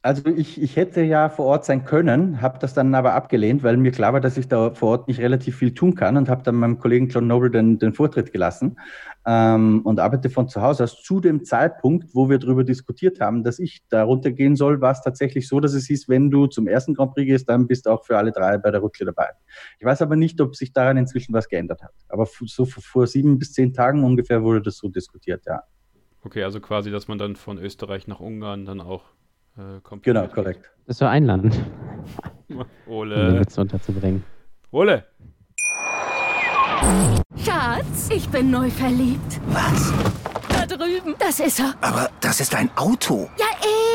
Also 0.02 0.22
ich, 0.28 0.62
ich 0.62 0.76
hätte 0.76 1.02
ja 1.02 1.28
vor 1.28 1.46
Ort 1.46 1.64
sein 1.64 1.84
können, 1.84 2.40
habe 2.40 2.60
das 2.60 2.74
dann 2.74 2.94
aber 2.94 3.14
abgelehnt, 3.14 3.64
weil 3.64 3.76
mir 3.76 3.90
klar 3.90 4.12
war, 4.12 4.20
dass 4.20 4.36
ich 4.36 4.46
da 4.46 4.70
vor 4.72 4.90
Ort 4.90 5.08
nicht 5.08 5.18
relativ 5.18 5.56
viel 5.56 5.74
tun 5.74 5.96
kann 5.96 6.16
und 6.16 6.28
habe 6.28 6.44
dann 6.44 6.54
meinem 6.54 6.78
Kollegen 6.78 7.08
John 7.08 7.26
Noble 7.26 7.50
den, 7.50 7.80
den 7.80 7.92
Vortritt 7.92 8.32
gelassen 8.32 8.78
ähm, 9.26 9.80
und 9.82 9.98
arbeite 9.98 10.30
von 10.30 10.48
zu 10.48 10.62
Hause 10.62 10.84
aus. 10.84 11.02
Zu 11.02 11.20
dem 11.20 11.44
Zeitpunkt, 11.44 12.14
wo 12.14 12.30
wir 12.30 12.38
darüber 12.38 12.62
diskutiert 12.62 13.18
haben, 13.18 13.42
dass 13.42 13.58
ich 13.58 13.82
da 13.88 14.04
runtergehen 14.04 14.54
soll, 14.54 14.80
war 14.80 14.92
es 14.92 15.02
tatsächlich 15.02 15.48
so, 15.48 15.58
dass 15.58 15.74
es 15.74 15.86
hieß, 15.86 16.08
wenn 16.08 16.30
du 16.30 16.46
zum 16.46 16.68
ersten 16.68 16.94
Grand 16.94 17.14
Prix 17.14 17.26
gehst, 17.26 17.48
dann 17.48 17.66
bist 17.66 17.86
du 17.86 17.90
auch 17.90 18.04
für 18.04 18.16
alle 18.16 18.30
drei 18.30 18.58
bei 18.58 18.70
der 18.70 18.80
Rutsche 18.80 19.04
dabei. 19.04 19.30
Ich 19.80 19.84
weiß 19.84 20.02
aber 20.02 20.14
nicht, 20.14 20.40
ob 20.40 20.54
sich 20.54 20.72
daran 20.72 20.98
inzwischen 20.98 21.32
was 21.32 21.48
geändert 21.48 21.82
hat. 21.82 21.92
Aber 22.08 22.26
so 22.26 22.64
vor 22.64 23.08
sieben 23.08 23.40
bis 23.40 23.54
zehn 23.54 23.72
Tagen 23.72 24.04
ungefähr 24.04 24.44
wurde 24.44 24.62
das 24.62 24.76
so 24.76 24.88
diskutiert, 24.88 25.42
ja. 25.46 25.64
Okay, 26.22 26.44
also 26.44 26.60
quasi, 26.60 26.92
dass 26.92 27.08
man 27.08 27.18
dann 27.18 27.34
von 27.34 27.58
Österreich 27.58 28.06
nach 28.06 28.20
Ungarn 28.20 28.64
dann 28.64 28.80
auch 28.80 29.02
äh, 29.58 29.98
genau, 30.02 30.26
korrekt. 30.28 30.70
Das 30.86 31.00
war 31.00 31.10
ein 31.10 31.24
Land. 31.24 31.58
Ole. 32.86 33.14
Um 33.14 33.32
den 33.34 33.40
Witz 33.40 33.58
unterzubringen. 33.58 34.24
Ole. 34.70 35.04
Schatz, 37.44 38.10
ich 38.10 38.28
bin 38.28 38.50
neu 38.50 38.70
verliebt. 38.70 39.40
Was? 39.48 39.92
Da 40.48 40.66
drüben. 40.66 41.14
Das 41.18 41.40
ist 41.40 41.58
er. 41.58 41.74
Aber 41.80 42.10
das 42.20 42.40
ist 42.40 42.54
ein 42.54 42.70
Auto. 42.76 43.28
Ja, 43.38 43.46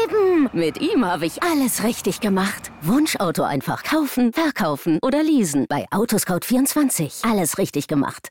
eben. 0.03 0.49
Mit 0.53 0.81
ihm 0.81 1.05
habe 1.05 1.25
ich 1.25 1.41
alles 1.43 1.83
richtig 1.83 2.19
gemacht. 2.19 2.71
Wunschauto 2.81 3.43
einfach 3.43 3.83
kaufen, 3.83 4.33
verkaufen 4.33 4.99
oder 5.01 5.23
leasen. 5.23 5.65
Bei 5.69 5.85
Autoscout24. 5.91 7.29
Alles 7.29 7.57
richtig 7.57 7.87
gemacht. 7.87 8.29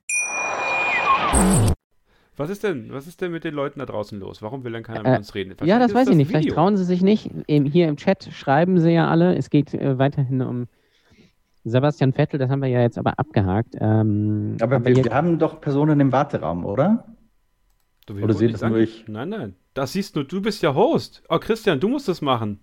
Was 2.41 2.49
ist 2.49 2.65
denn, 2.65 2.91
was 2.91 3.07
ist 3.07 3.21
denn 3.21 3.33
mit 3.33 3.45
den 3.45 3.53
Leuten 3.53 3.81
da 3.81 3.85
draußen 3.85 4.19
los? 4.19 4.41
Warum 4.41 4.65
will 4.65 4.73
denn 4.73 4.83
keiner 4.83 5.05
äh, 5.05 5.11
mit 5.11 5.19
uns 5.19 5.35
reden? 5.35 5.55
Ja, 5.63 5.79
das 5.79 5.93
weiß 5.93 6.07
das 6.07 6.13
ich 6.13 6.17
nicht. 6.17 6.29
Video. 6.29 6.41
Vielleicht 6.41 6.55
trauen 6.55 6.75
sie 6.79 6.87
sich 6.87 7.03
nicht. 7.03 7.31
Hier 7.47 7.87
im 7.87 7.99
Chat 7.99 8.31
schreiben 8.33 8.81
sie 8.81 8.93
ja 8.93 9.09
alle. 9.09 9.37
Es 9.37 9.51
geht 9.51 9.75
äh, 9.75 9.99
weiterhin 9.99 10.41
um 10.41 10.67
Sebastian 11.65 12.15
Vettel. 12.15 12.39
Das 12.39 12.49
haben 12.49 12.61
wir 12.61 12.71
ja 12.71 12.81
jetzt 12.81 12.97
aber 12.97 13.19
abgehakt. 13.19 13.75
Ähm, 13.79 14.57
aber, 14.59 14.77
aber 14.77 14.87
wir, 14.87 15.05
wir, 15.05 15.13
haben 15.13 15.39
doch 15.39 15.61
Personen 15.61 16.01
im 16.01 16.13
Warteraum, 16.13 16.65
oder? 16.65 17.05
Du, 18.07 18.15
oder 18.15 18.33
seht 18.33 18.55
das 18.55 18.63
nur 18.63 18.79
ich? 18.79 19.05
Nein, 19.07 19.29
nein. 19.29 19.55
Das 19.75 19.93
siehst 19.93 20.17
du. 20.17 20.23
Du 20.23 20.41
bist 20.41 20.63
ja 20.63 20.75
Host. 20.75 21.23
Oh, 21.29 21.39
Christian, 21.39 21.79
du 21.79 21.91
musst 21.91 22.09
das 22.09 22.23
machen. 22.23 22.59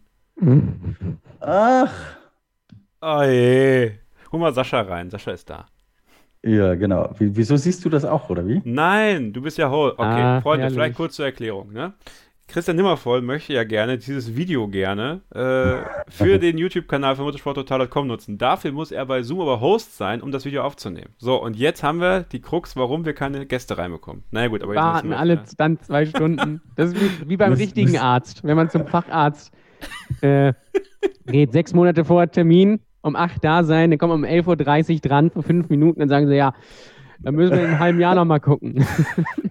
Ach. 1.40 1.94
Oh 3.00 3.22
je. 3.22 3.92
Hol 4.32 4.40
mal 4.40 4.56
Sascha 4.56 4.82
rein. 4.82 5.12
Sascha 5.12 5.30
ist 5.30 5.48
da. 5.52 5.68
Ja, 6.48 6.76
genau. 6.76 7.10
Wie, 7.18 7.36
wieso 7.36 7.58
siehst 7.58 7.84
du 7.84 7.90
das 7.90 8.06
auch, 8.06 8.30
oder 8.30 8.48
wie? 8.48 8.62
Nein, 8.64 9.34
du 9.34 9.42
bist 9.42 9.58
ja 9.58 9.70
Host. 9.70 9.96
Okay, 10.00 10.06
ah, 10.06 10.42
Freunde, 10.42 10.64
herrlich. 10.64 10.78
vielleicht 10.78 10.96
kurz 10.96 11.16
zur 11.16 11.26
Erklärung. 11.26 11.74
Ne? 11.74 11.94
Christian 12.48 12.78
Nimmervoll 12.78 13.22
möchte 13.22 13.52
ja 13.52 13.66
gerne 13.66 13.98
dieses 13.98 14.38
Video 14.38 14.70
gerne 14.70 15.20
äh, 15.32 15.84
für 16.10 16.40
den 16.40 16.58
YouTube-Kanal 16.58 17.18
von 17.18 17.26
motorsporttotal.com 17.26 18.08
nutzen. 18.08 18.38
Dafür 18.38 18.72
muss 18.72 18.92
er 18.94 19.06
bei 19.06 19.22
Zoom 19.22 19.42
aber 19.42 19.60
Host 19.60 19.98
sein, 19.98 20.22
um 20.22 20.32
das 20.32 20.46
Video 20.46 20.64
aufzunehmen. 20.64 21.10
So, 21.18 21.42
und 21.42 21.58
jetzt 21.58 21.84
haben 21.84 22.00
wir 22.00 22.22
die 22.22 22.40
Krux, 22.40 22.78
warum 22.78 23.04
wir 23.04 23.14
keine 23.14 23.46
Gäste 23.46 23.78
reinbekommen. 23.78 24.24
Naja 24.32 24.48
gut, 24.48 24.64
aber 24.64 24.74
jetzt 24.74 24.82
Warten 24.82 25.12
alle 25.12 25.34
ja. 25.36 25.44
dann 25.58 25.82
zwei 25.82 26.06
Stunden. 26.06 26.62
Das 26.78 26.94
ist 26.94 27.02
wie, 27.02 27.30
wie 27.30 27.38
beim 27.38 27.54
richtigen 27.54 27.98
Arzt. 27.98 28.46
Wenn 28.46 28.56
man 28.56 28.70
zum 28.70 28.88
Facharzt 28.88 29.52
äh, 30.22 30.54
geht, 31.26 31.52
sechs 31.52 31.74
Monate 31.74 32.06
vor 32.06 32.32
Termin, 32.32 32.80
um 33.08 33.16
8 33.16 33.44
da 33.44 33.64
sein, 33.64 33.90
dann 33.90 34.00
kommen 34.00 34.14
um 34.14 34.24
11.30 34.24 34.96
Uhr 34.96 35.00
dran 35.00 35.32
für 35.32 35.44
fünf 35.44 35.70
Minuten, 35.70 36.00
dann 36.00 36.10
sagen 36.10 36.28
sie, 36.28 36.36
ja, 36.36 36.54
dann 37.20 37.36
müssen 37.36 37.54
wir 37.54 37.64
in 37.64 37.70
einem 37.70 37.80
halben 37.80 38.00
Jahr 38.00 38.16
nochmal 38.16 38.40
gucken. 38.40 38.86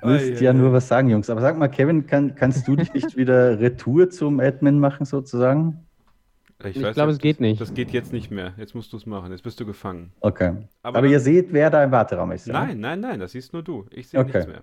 Du 0.00 0.12
müsst 0.12 0.40
ja 0.40 0.52
nur 0.52 0.72
was 0.72 0.86
sagen, 0.86 1.08
Jungs. 1.08 1.28
Aber 1.30 1.40
sag 1.40 1.58
mal, 1.58 1.66
Kevin, 1.66 2.06
kann, 2.06 2.36
kannst 2.36 2.68
du 2.68 2.76
dich 2.76 2.94
nicht 2.94 3.16
wieder 3.16 3.58
Retour 3.58 4.08
zum 4.08 4.38
Admin 4.38 4.78
machen, 4.78 5.04
sozusagen? 5.04 5.84
Ich, 6.64 6.76
ich 6.76 6.92
glaube, 6.92 7.10
es 7.10 7.18
geht 7.18 7.40
nicht. 7.40 7.60
Das 7.60 7.74
geht 7.74 7.90
jetzt 7.90 8.12
nicht 8.12 8.30
mehr. 8.30 8.54
Jetzt 8.56 8.74
musst 8.74 8.92
du 8.92 8.96
es 8.96 9.04
machen. 9.04 9.32
Jetzt 9.32 9.42
bist 9.42 9.58
du 9.58 9.66
gefangen. 9.66 10.12
Okay. 10.20 10.52
Aber, 10.82 10.98
Aber 10.98 11.06
ihr 11.08 11.18
seht, 11.18 11.52
wer 11.52 11.70
da 11.70 11.82
im 11.82 11.90
Warteraum 11.90 12.30
ist. 12.30 12.46
Nein, 12.46 12.68
ja? 12.68 12.74
nein, 12.76 13.00
nein, 13.00 13.20
das 13.20 13.32
siehst 13.32 13.52
nur 13.52 13.64
du. 13.64 13.86
Ich 13.90 14.08
sehe 14.08 14.20
okay. 14.20 14.32
nichts 14.32 14.46
mehr. 14.46 14.62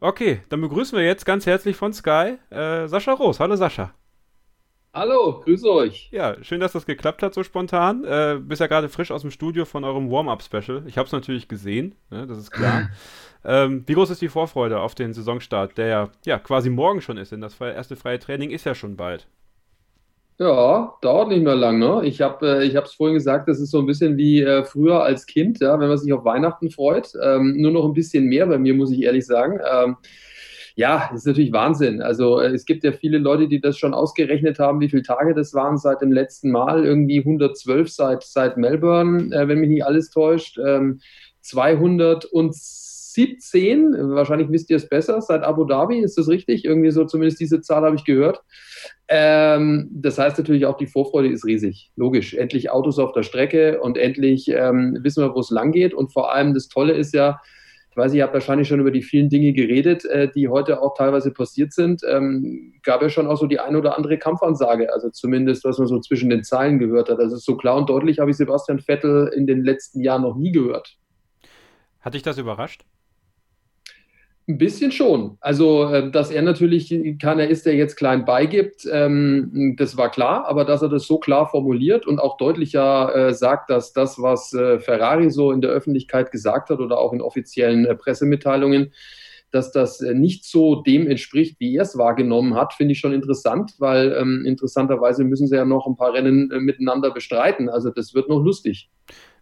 Okay, 0.00 0.40
dann 0.48 0.60
begrüßen 0.60 0.98
wir 0.98 1.04
jetzt 1.04 1.24
ganz 1.24 1.46
herzlich 1.46 1.76
von 1.76 1.92
Sky 1.92 2.34
äh, 2.50 2.86
Sascha 2.88 3.12
Roos. 3.12 3.40
Hallo 3.40 3.56
Sascha. 3.56 3.94
Hallo, 4.96 5.42
grüße 5.44 5.70
euch. 5.70 6.08
Ja, 6.10 6.42
schön, 6.42 6.58
dass 6.58 6.72
das 6.72 6.86
geklappt 6.86 7.22
hat 7.22 7.34
so 7.34 7.42
spontan. 7.42 8.02
Äh, 8.04 8.38
bist 8.40 8.62
ja 8.62 8.66
gerade 8.66 8.88
frisch 8.88 9.10
aus 9.10 9.20
dem 9.20 9.30
Studio 9.30 9.66
von 9.66 9.84
eurem 9.84 10.10
Warm-Up-Special. 10.10 10.84
Ich 10.86 10.96
habe 10.96 11.04
es 11.04 11.12
natürlich 11.12 11.48
gesehen, 11.48 11.94
ne, 12.10 12.26
das 12.26 12.38
ist 12.38 12.50
klar. 12.50 12.88
ähm, 13.44 13.84
wie 13.86 13.92
groß 13.92 14.08
ist 14.08 14.22
die 14.22 14.30
Vorfreude 14.30 14.80
auf 14.80 14.94
den 14.94 15.12
Saisonstart, 15.12 15.76
der 15.76 15.86
ja, 15.86 16.08
ja 16.24 16.38
quasi 16.38 16.70
morgen 16.70 17.02
schon 17.02 17.18
ist, 17.18 17.30
denn 17.30 17.42
das 17.42 17.60
erste 17.60 17.94
freie 17.94 18.18
Training 18.18 18.48
ist 18.48 18.64
ja 18.64 18.74
schon 18.74 18.96
bald. 18.96 19.26
Ja, 20.38 20.94
dauert 21.02 21.28
nicht 21.28 21.42
mehr 21.42 21.56
lang, 21.56 21.78
ne? 21.78 22.00
Ich 22.04 22.22
habe 22.22 22.64
äh, 22.64 22.66
es 22.66 22.94
vorhin 22.94 23.16
gesagt, 23.16 23.50
das 23.50 23.60
ist 23.60 23.72
so 23.72 23.80
ein 23.80 23.86
bisschen 23.86 24.16
wie 24.16 24.40
äh, 24.40 24.64
früher 24.64 25.02
als 25.02 25.26
Kind, 25.26 25.60
ja, 25.60 25.78
wenn 25.78 25.88
man 25.88 25.98
sich 25.98 26.10
auf 26.14 26.24
Weihnachten 26.24 26.70
freut. 26.70 27.12
Ähm, 27.22 27.54
nur 27.58 27.72
noch 27.72 27.84
ein 27.84 27.92
bisschen 27.92 28.24
mehr 28.28 28.46
bei 28.46 28.56
mir, 28.56 28.72
muss 28.72 28.92
ich 28.92 29.02
ehrlich 29.02 29.26
sagen. 29.26 29.58
Ähm, 29.70 29.98
ja, 30.76 31.08
das 31.10 31.20
ist 31.20 31.26
natürlich 31.26 31.52
Wahnsinn. 31.52 32.02
Also 32.02 32.38
äh, 32.38 32.52
es 32.52 32.66
gibt 32.66 32.84
ja 32.84 32.92
viele 32.92 33.16
Leute, 33.16 33.48
die 33.48 33.62
das 33.62 33.78
schon 33.78 33.94
ausgerechnet 33.94 34.58
haben, 34.58 34.80
wie 34.80 34.90
viele 34.90 35.02
Tage 35.02 35.32
das 35.32 35.54
waren 35.54 35.78
seit 35.78 36.02
dem 36.02 36.12
letzten 36.12 36.50
Mal. 36.50 36.84
Irgendwie 36.84 37.20
112 37.20 37.90
seit, 37.90 38.22
seit 38.22 38.58
Melbourne, 38.58 39.34
äh, 39.34 39.48
wenn 39.48 39.58
mich 39.58 39.70
nicht 39.70 39.86
alles 39.86 40.10
täuscht. 40.10 40.58
Ähm, 40.58 41.00
217, 41.40 43.94
wahrscheinlich 44.14 44.50
wisst 44.50 44.68
ihr 44.68 44.76
es 44.76 44.86
besser, 44.86 45.22
seit 45.22 45.44
Abu 45.44 45.64
Dhabi, 45.64 46.00
ist 46.00 46.18
das 46.18 46.28
richtig? 46.28 46.66
Irgendwie 46.66 46.90
so, 46.90 47.06
zumindest 47.06 47.40
diese 47.40 47.62
Zahl 47.62 47.82
habe 47.82 47.96
ich 47.96 48.04
gehört. 48.04 48.42
Ähm, 49.08 49.88
das 49.94 50.18
heißt 50.18 50.36
natürlich 50.36 50.66
auch, 50.66 50.76
die 50.76 50.88
Vorfreude 50.88 51.30
ist 51.30 51.46
riesig. 51.46 51.90
Logisch. 51.96 52.34
Endlich 52.34 52.70
Autos 52.70 52.98
auf 52.98 53.12
der 53.12 53.22
Strecke 53.22 53.80
und 53.80 53.96
endlich 53.96 54.48
ähm, 54.48 54.98
wissen 55.00 55.24
wir, 55.24 55.34
wo 55.34 55.40
es 55.40 55.48
lang 55.48 55.72
geht. 55.72 55.94
Und 55.94 56.12
vor 56.12 56.34
allem 56.34 56.52
das 56.52 56.68
Tolle 56.68 56.92
ist 56.92 57.14
ja, 57.14 57.40
ich 57.96 57.98
weiß, 57.98 58.12
ihr 58.12 58.24
habt 58.24 58.34
wahrscheinlich 58.34 58.68
schon 58.68 58.78
über 58.78 58.90
die 58.90 59.00
vielen 59.00 59.30
Dinge 59.30 59.54
geredet, 59.54 60.04
äh, 60.04 60.30
die 60.30 60.48
heute 60.48 60.82
auch 60.82 60.92
teilweise 60.98 61.30
passiert 61.30 61.72
sind. 61.72 62.02
Ähm, 62.06 62.74
gab 62.82 63.00
ja 63.00 63.08
schon 63.08 63.26
auch 63.26 63.38
so 63.38 63.46
die 63.46 63.58
ein 63.58 63.74
oder 63.74 63.96
andere 63.96 64.18
Kampfansage, 64.18 64.92
also 64.92 65.08
zumindest, 65.08 65.64
was 65.64 65.78
man 65.78 65.86
so 65.86 65.98
zwischen 66.00 66.28
den 66.28 66.44
Zeilen 66.44 66.78
gehört 66.78 67.08
hat. 67.08 67.18
Also 67.18 67.36
so 67.36 67.56
klar 67.56 67.74
und 67.78 67.88
deutlich 67.88 68.18
habe 68.18 68.30
ich 68.30 68.36
Sebastian 68.36 68.80
Vettel 68.80 69.32
in 69.34 69.46
den 69.46 69.64
letzten 69.64 70.02
Jahren 70.02 70.20
noch 70.20 70.36
nie 70.36 70.52
gehört. 70.52 70.98
Hat 72.00 72.12
dich 72.12 72.22
das 72.22 72.36
überrascht? 72.36 72.84
Ein 74.48 74.58
bisschen 74.58 74.92
schon. 74.92 75.38
Also, 75.40 75.92
äh, 75.92 76.08
dass 76.08 76.30
er 76.30 76.40
natürlich 76.42 76.94
keiner 77.20 77.48
ist, 77.48 77.66
der 77.66 77.74
jetzt 77.74 77.96
klein 77.96 78.24
beigibt, 78.24 78.86
ähm, 78.88 79.74
das 79.76 79.96
war 79.96 80.08
klar, 80.08 80.46
aber 80.46 80.64
dass 80.64 80.82
er 80.82 80.88
das 80.88 81.08
so 81.08 81.18
klar 81.18 81.48
formuliert 81.48 82.06
und 82.06 82.20
auch 82.20 82.36
deutlicher 82.36 83.12
äh, 83.12 83.34
sagt, 83.34 83.70
dass 83.70 83.92
das, 83.92 84.22
was 84.22 84.52
äh, 84.52 84.78
Ferrari 84.78 85.32
so 85.32 85.50
in 85.50 85.62
der 85.62 85.70
Öffentlichkeit 85.70 86.30
gesagt 86.30 86.70
hat 86.70 86.78
oder 86.78 86.96
auch 86.98 87.12
in 87.12 87.20
offiziellen 87.20 87.88
Pressemitteilungen, 87.98 88.92
dass 89.50 89.72
das 89.72 90.00
nicht 90.00 90.44
so 90.44 90.76
dem 90.76 91.08
entspricht, 91.08 91.58
wie 91.58 91.74
er 91.74 91.82
es 91.82 91.98
wahrgenommen 91.98 92.54
hat, 92.54 92.72
finde 92.72 92.92
ich 92.92 93.00
schon 93.00 93.12
interessant, 93.12 93.74
weil 93.78 94.12
ähm, 94.12 94.44
interessanterweise 94.46 95.24
müssen 95.24 95.48
sie 95.48 95.56
ja 95.56 95.64
noch 95.64 95.88
ein 95.88 95.96
paar 95.96 96.12
Rennen 96.12 96.48
miteinander 96.64 97.10
bestreiten. 97.10 97.68
Also 97.68 97.90
das 97.90 98.14
wird 98.14 98.28
noch 98.28 98.42
lustig. 98.42 98.90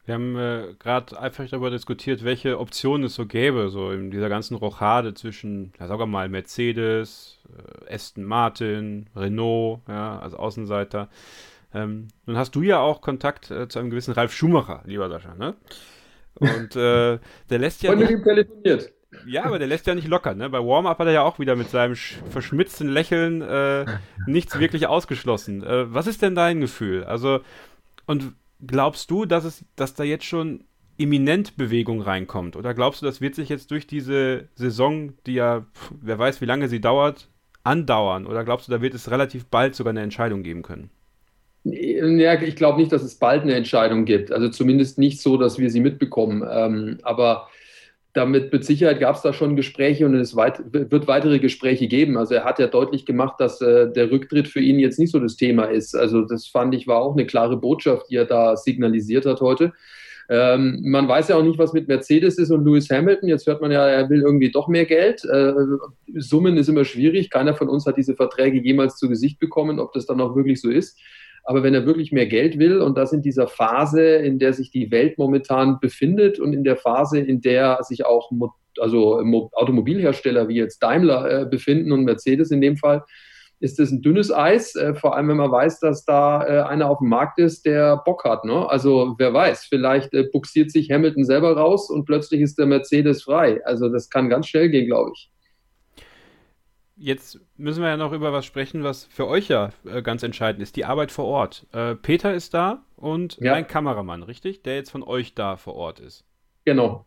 Wir 0.07 0.15
haben 0.15 0.37
äh, 0.37 0.75
gerade 0.79 1.19
einfach 1.19 1.49
darüber 1.49 1.71
diskutiert, 1.71 2.25
welche 2.25 2.59
Optionen 2.59 3.07
es 3.07 3.15
so 3.15 3.25
gäbe, 3.25 3.71
so 3.71 3.91
in 3.91 4.11
dieser 4.11 4.29
ganzen 4.29 4.55
Rochade 4.55 5.15
zwischen, 5.15 5.73
ja, 5.81 5.87
sagen 5.87 6.01
wir 6.01 6.07
mal, 6.07 6.29
Mercedes, 6.29 7.39
äh, 7.89 7.95
Aston 7.95 8.25
Martin, 8.25 9.07
Renault, 9.17 9.81
ja, 9.89 10.19
als 10.19 10.35
Außenseiter. 10.35 11.09
Ähm, 11.73 12.09
nun 12.27 12.37
hast 12.37 12.55
du 12.55 12.61
ja 12.61 12.81
auch 12.81 13.01
Kontakt 13.01 13.51
äh, 13.51 13.67
zu 13.67 13.79
einem 13.79 13.89
gewissen 13.89 14.13
Ralf 14.13 14.35
Schumacher, 14.35 14.83
lieber 14.85 15.09
Sascha, 15.09 15.35
ne? 15.35 15.55
Und 16.35 16.77
äh, 16.77 17.19
der 17.49 17.59
lässt 17.59 17.83
ja. 17.83 17.93
Und 17.93 18.01
mit 18.01 18.11
ihm 18.11 18.23
telefoniert. 18.23 18.93
Ja, 19.27 19.45
aber 19.45 19.59
der 19.59 19.69
lässt 19.69 19.87
ja 19.87 19.95
nicht 19.95 20.09
locker, 20.09 20.35
ne? 20.35 20.51
Bei 20.51 20.59
Warm-Up 20.59 20.99
hat 20.99 21.07
er 21.07 21.13
ja 21.13 21.23
auch 21.23 21.39
wieder 21.39 21.57
mit 21.57 21.71
seinem 21.71 21.95
verschmitzten 21.95 22.89
Lächeln 22.89 23.41
äh, 23.43 23.87
nichts 24.27 24.59
wirklich 24.59 24.87
ausgeschlossen. 24.87 25.63
Äh, 25.63 25.93
was 25.95 26.07
ist 26.07 26.21
denn 26.21 26.35
dein 26.35 26.61
Gefühl? 26.61 27.05
Also, 27.05 27.41
und 28.07 28.35
glaubst 28.67 29.11
du, 29.11 29.25
dass 29.25 29.45
es, 29.45 29.65
dass 29.77 29.95
da 29.95 30.05
jetzt 30.05 30.25
schon 30.25 30.65
imminent 30.97 31.57
Bewegung 31.57 32.01
reinkommt? 32.01 32.57
Oder 32.57 32.75
glaubst 32.75 33.03
du, 33.03 33.07
das 33.07 33.21
wird 33.21 33.35
sich 33.35 33.49
jetzt 33.49 33.71
durch 33.71 33.87
diese 33.87 34.49
Saison, 34.55 35.13
die 35.27 35.35
ja, 35.35 35.67
wer 36.01 36.19
weiß, 36.19 36.41
wie 36.41 36.47
lange 36.47 36.69
sie 36.69 36.81
dauert, 36.81 37.29
andauern? 37.65 38.27
Oder 38.27 38.45
glaubst 38.45 38.69
du, 38.69 38.73
da 38.73 38.81
wird 38.81 38.95
es 38.95 39.11
relativ 39.11 39.47
bald 39.47 39.75
sogar 39.75 39.91
eine 39.91 40.03
Entscheidung 40.03 40.43
geben 40.43 40.63
können? 40.63 40.91
Ja, 41.65 42.41
ich 42.43 42.57
glaube 42.57 42.79
nicht, 42.79 42.93
dass 42.93 43.03
es 43.03 43.15
bald 43.15 43.43
eine 43.43 43.55
Entscheidung 43.55 44.05
gibt. 44.05 44.31
Also 44.31 44.51
zumindest 44.51 44.99
nicht 44.99 45.21
so, 45.21 45.39
dass 45.39 45.59
wir 45.59 45.71
sie 45.71 45.81
mitbekommen. 45.81 46.47
Ähm, 46.49 46.99
aber 47.03 47.49
damit 48.15 48.53
mit 48.53 48.65
Sicherheit 48.65 49.01
gab 49.01 49.17
es 49.17 49.23
da 49.23 49.33
schon 49.33 49.57
Gespräche 49.57 50.07
und 50.07 50.15
es 50.15 50.37
weit, 50.37 50.63
wird 50.73 51.09
weitere 51.09 51.41
Gespräche 51.41 51.89
geben. 51.89 52.17
Also 52.17 52.35
er 52.35 52.45
hat 52.45 52.61
ja 52.61 52.69
deutlich 52.69 53.05
gemacht, 53.05 53.35
dass 53.39 53.61
äh, 53.61 53.93
der 53.93 54.11
Rücktritt 54.11 54.47
für 54.47 54.61
ihn 54.61 54.79
jetzt 54.79 55.01
nicht 55.01 55.11
so 55.11 55.19
das 55.19 55.37
Thema 55.37 55.65
ist. 55.65 55.97
Also 55.97 56.23
das 56.23 56.47
fand 56.47 56.75
ich 56.75 56.87
war 56.87 56.99
auch 56.99 57.15
eine 57.15 57.27
klare 57.27 57.57
Botschaft, 57.57 58.07
die 58.11 58.17
er 58.17 58.25
da 58.25 58.57
signalisiert 58.57 59.27
hat 59.27 59.41
heute. 59.41 59.73
Ähm, 60.29 60.81
man 60.85 61.09
weiß 61.09 61.29
ja 61.29 61.37
auch 61.37 61.43
nicht, 61.43 61.59
was 61.59 61.73
mit 61.73 61.89
Mercedes 61.89 62.39
ist 62.39 62.53
und 62.53 62.65
Lewis 62.65 62.89
Hamilton. 62.89 63.29
Jetzt 63.29 63.47
hört 63.49 63.61
man 63.61 63.73
ja, 63.73 63.87
er 63.87 64.09
will 64.09 64.23
irgendwie 64.23 64.51
doch 64.51 64.69
mehr 64.69 64.87
Geld. 64.87 65.25
Äh, 65.25 65.53
Summen 66.15 66.57
ist 66.57 66.69
immer 66.69 66.85
schwierig. 66.85 67.31
Keiner 67.31 67.55
von 67.55 67.69
uns 67.69 67.85
hat 67.85 67.97
diese 67.97 68.15
Verträge 68.15 68.61
jemals 68.61 68.97
zu 68.97 69.09
Gesicht 69.09 69.41
bekommen, 69.41 69.81
ob 69.81 69.93
das 69.93 70.07
dann 70.07 70.21
auch 70.21 70.37
wirklich 70.37 70.61
so 70.61 70.71
ist. 70.71 70.99
Aber 71.45 71.63
wenn 71.63 71.75
er 71.75 71.87
wirklich 71.87 72.11
mehr 72.11 72.27
Geld 72.27 72.59
will 72.59 72.81
und 72.81 72.97
das 72.97 73.13
in 73.13 73.23
dieser 73.23 73.47
Phase, 73.47 74.03
in 74.03 74.39
der 74.39 74.55
sich 74.55 74.71
die 74.71 74.91
Welt 74.91 75.19
momentan 75.19 75.79
befindet 75.79 76.41
und 76.41 76.55
in 76.55 76.65
der 76.65 76.77
Phase, 76.77 77.19
in 77.19 77.43
der 77.43 77.79
sich 77.83 78.07
auch 78.07 78.31
also 78.81 79.21
Automobilhersteller 79.53 80.49
wie 80.49 80.57
jetzt 80.57 80.83
Daimler 80.83 81.43
äh, 81.43 81.47
befinden 81.47 81.93
und 81.93 82.05
Mercedes 82.05 82.51
in 82.51 82.61
dem 82.61 82.77
Fall, 82.77 83.05
ist 83.61 83.79
das 83.79 83.91
ein 83.91 84.03
dünnes 84.03 84.33
Eis, 84.33 84.75
äh, 84.75 84.95
vor 84.95 85.17
allem 85.17 85.29
wenn 85.29 85.37
man 85.37 85.53
weiß, 85.53 85.81
dass 85.81 86.05
da 86.05 86.47
äh, 86.47 86.63
einer 86.63 86.89
auf 86.89 86.99
dem 86.99 87.09
Markt 87.09 87.39
ist, 87.39 87.67
der 87.67 87.99
Bock 87.99 88.25
hat. 88.25 88.45
Ne? 88.45 88.69
Also 88.69 89.15
wer 89.19 89.33
weiß, 89.33 89.67
vielleicht 89.67 90.13
äh, 90.15 90.25
buxiert 90.25 90.71
sich 90.71 90.91
Hamilton 90.91 91.25
selber 91.25 91.57
raus 91.57 91.91
und 91.91 92.05
plötzlich 92.05 92.41
ist 92.41 92.59
der 92.59 92.67
Mercedes 92.67 93.23
frei. 93.23 93.61
Also 93.65 93.89
das 93.89 94.11
kann 94.11 94.29
ganz 94.29 94.49
schnell 94.49 94.71
gehen, 94.71 94.87
glaube 94.87 95.13
ich 95.15 95.31
jetzt 96.97 97.41
müssen 97.57 97.83
wir 97.83 97.89
ja 97.89 97.97
noch 97.97 98.13
über 98.13 98.33
was 98.33 98.45
sprechen, 98.45 98.85
was 98.85 99.05
für 99.05 99.27
euch 99.27 99.49
ja 99.49 99.71
äh, 99.85 100.03
ganz 100.03 100.23
entscheidend 100.23 100.63
ist, 100.63 100.77
die 100.77 100.85
Arbeit 100.85 101.11
vor 101.11 101.25
Ort. 101.27 101.67
Äh, 101.73 101.95
Peter 101.95 102.35
ist 102.35 102.55
da 102.55 102.83
und 102.97 103.39
ja. 103.41 103.55
ein 103.55 103.67
Kameramann, 103.67 104.23
richtig? 104.23 104.63
Der 104.63 104.77
jetzt 104.77 104.91
von 104.91 105.03
euch 105.03 105.35
da 105.35 105.57
vor 105.57 105.75
Ort 105.75 106.01
ist. 106.01 106.25
Genau. 106.65 107.07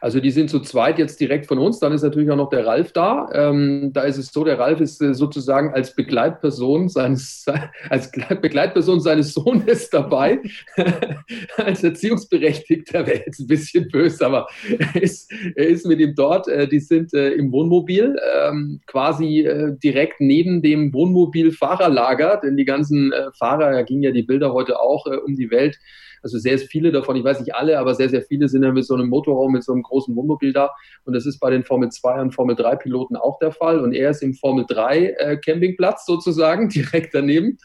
Also 0.00 0.20
die 0.20 0.30
sind 0.30 0.50
zu 0.50 0.60
zweit 0.60 0.98
jetzt 0.98 1.20
direkt 1.20 1.46
von 1.46 1.58
uns. 1.58 1.78
Dann 1.78 1.92
ist 1.92 2.02
natürlich 2.02 2.30
auch 2.30 2.36
noch 2.36 2.50
der 2.50 2.66
Ralf 2.66 2.92
da. 2.92 3.28
Ähm, 3.32 3.90
da 3.92 4.02
ist 4.02 4.18
es 4.18 4.32
so, 4.32 4.44
der 4.44 4.58
Ralf 4.58 4.80
ist 4.80 5.00
äh, 5.02 5.14
sozusagen 5.14 5.72
als 5.72 5.94
Begleitperson 5.94 6.88
seines, 6.88 7.44
als 7.90 8.10
Begleitperson 8.10 9.00
seines 9.00 9.34
Sohnes 9.34 9.90
dabei, 9.92 10.40
als 11.56 11.82
Erziehungsberechtigter 11.82 13.06
wäre 13.06 13.22
jetzt 13.26 13.40
ein 13.40 13.46
bisschen 13.46 13.88
böse, 13.88 14.26
aber 14.26 14.46
er 14.78 15.02
ist, 15.02 15.32
er 15.54 15.68
ist 15.68 15.86
mit 15.86 16.00
ihm 16.00 16.14
dort. 16.14 16.48
Äh, 16.48 16.68
die 16.68 16.80
sind 16.80 17.12
äh, 17.14 17.30
im 17.30 17.52
Wohnmobil, 17.52 18.16
ähm, 18.36 18.80
quasi 18.86 19.40
äh, 19.40 19.76
direkt 19.82 20.20
neben 20.20 20.62
dem 20.62 20.92
Wohnmobil-Fahrerlager, 20.92 22.40
denn 22.42 22.56
die 22.56 22.64
ganzen 22.64 23.12
äh, 23.12 23.30
Fahrer, 23.38 23.72
da 23.72 23.82
gingen 23.82 24.02
ja 24.02 24.10
die 24.10 24.22
Bilder 24.22 24.52
heute 24.52 24.80
auch 24.80 25.06
äh, 25.06 25.16
um 25.16 25.36
die 25.36 25.50
Welt, 25.50 25.78
also 26.24 26.38
sehr 26.38 26.58
viele 26.58 26.90
davon, 26.90 27.16
ich 27.16 27.24
weiß 27.24 27.38
nicht 27.40 27.54
alle, 27.54 27.78
aber 27.78 27.94
sehr, 27.94 28.08
sehr 28.08 28.22
viele 28.22 28.48
sind 28.48 28.64
ja 28.64 28.72
mit 28.72 28.86
so 28.86 28.94
einem 28.94 29.08
Motorraum, 29.08 29.52
mit 29.52 29.62
so 29.62 29.72
einem 29.72 29.82
großen 29.82 30.16
Wohnmobil 30.16 30.52
da. 30.52 30.70
Und 31.04 31.14
das 31.14 31.26
ist 31.26 31.38
bei 31.38 31.50
den 31.50 31.64
Formel 31.64 31.90
2 31.90 32.20
und 32.22 32.34
Formel 32.34 32.56
3 32.56 32.76
Piloten 32.76 33.16
auch 33.16 33.38
der 33.38 33.52
Fall. 33.52 33.78
Und 33.80 33.92
er 33.92 34.10
ist 34.10 34.22
im 34.22 34.34
Formel 34.34 34.64
3 34.66 35.14
äh, 35.18 35.36
Campingplatz 35.36 36.06
sozusagen, 36.06 36.68
direkt 36.70 37.14
daneben. 37.14 37.58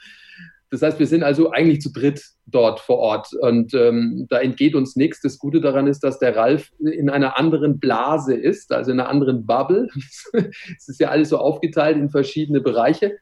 Das 0.72 0.84
heißt, 0.84 1.00
wir 1.00 1.08
sind 1.08 1.24
also 1.24 1.52
eigentlich 1.52 1.82
zu 1.82 1.92
dritt 1.92 2.22
dort 2.46 2.80
vor 2.80 2.98
Ort 2.98 3.34
und 3.34 3.74
ähm, 3.74 4.28
da 4.30 4.40
entgeht 4.40 4.76
uns 4.76 4.96
nichts. 4.96 5.20
Das 5.22 5.40
Gute 5.40 5.62
daran 5.62 5.88
ist, 5.88 6.02
dass 6.02 6.20
der 6.20 6.36
Ralf 6.36 6.72
in 6.80 7.10
einer 7.10 7.40
anderen 7.40 7.80
Blase 7.80 8.36
ist, 8.36 8.72
also 8.72 8.92
in 8.92 9.00
einer 9.00 9.10
anderen 9.10 9.48
Bubble. 9.48 9.88
es 10.34 10.88
ist 10.88 11.00
ja 11.00 11.10
alles 11.10 11.30
so 11.30 11.40
aufgeteilt 11.40 11.98
in 11.98 12.12
verschiedene 12.12 12.62
Bereiche 12.62 13.18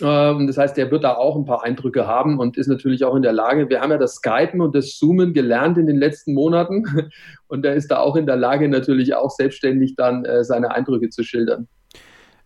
das 0.00 0.56
heißt, 0.56 0.78
er 0.78 0.90
wird 0.92 1.02
da 1.02 1.14
auch 1.14 1.36
ein 1.36 1.44
paar 1.44 1.64
Eindrücke 1.64 2.06
haben 2.06 2.38
und 2.38 2.56
ist 2.56 2.68
natürlich 2.68 3.04
auch 3.04 3.16
in 3.16 3.22
der 3.22 3.32
Lage. 3.32 3.68
Wir 3.68 3.80
haben 3.80 3.90
ja 3.90 3.98
das 3.98 4.16
Skypen 4.16 4.60
und 4.60 4.74
das 4.74 4.96
Zoomen 4.96 5.32
gelernt 5.32 5.76
in 5.76 5.86
den 5.86 5.96
letzten 5.96 6.34
Monaten 6.34 6.84
und 7.48 7.64
er 7.64 7.74
ist 7.74 7.88
da 7.88 7.98
auch 7.98 8.14
in 8.14 8.26
der 8.26 8.36
Lage, 8.36 8.68
natürlich 8.68 9.14
auch 9.14 9.30
selbstständig 9.30 9.96
dann 9.96 10.24
äh, 10.24 10.44
seine 10.44 10.70
Eindrücke 10.70 11.10
zu 11.10 11.24
schildern. 11.24 11.66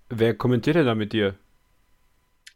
Wer 0.08 0.34
kommentiert 0.34 0.76
denn 0.76 0.86
da 0.86 0.94
mit 0.94 1.12
dir? 1.12 1.34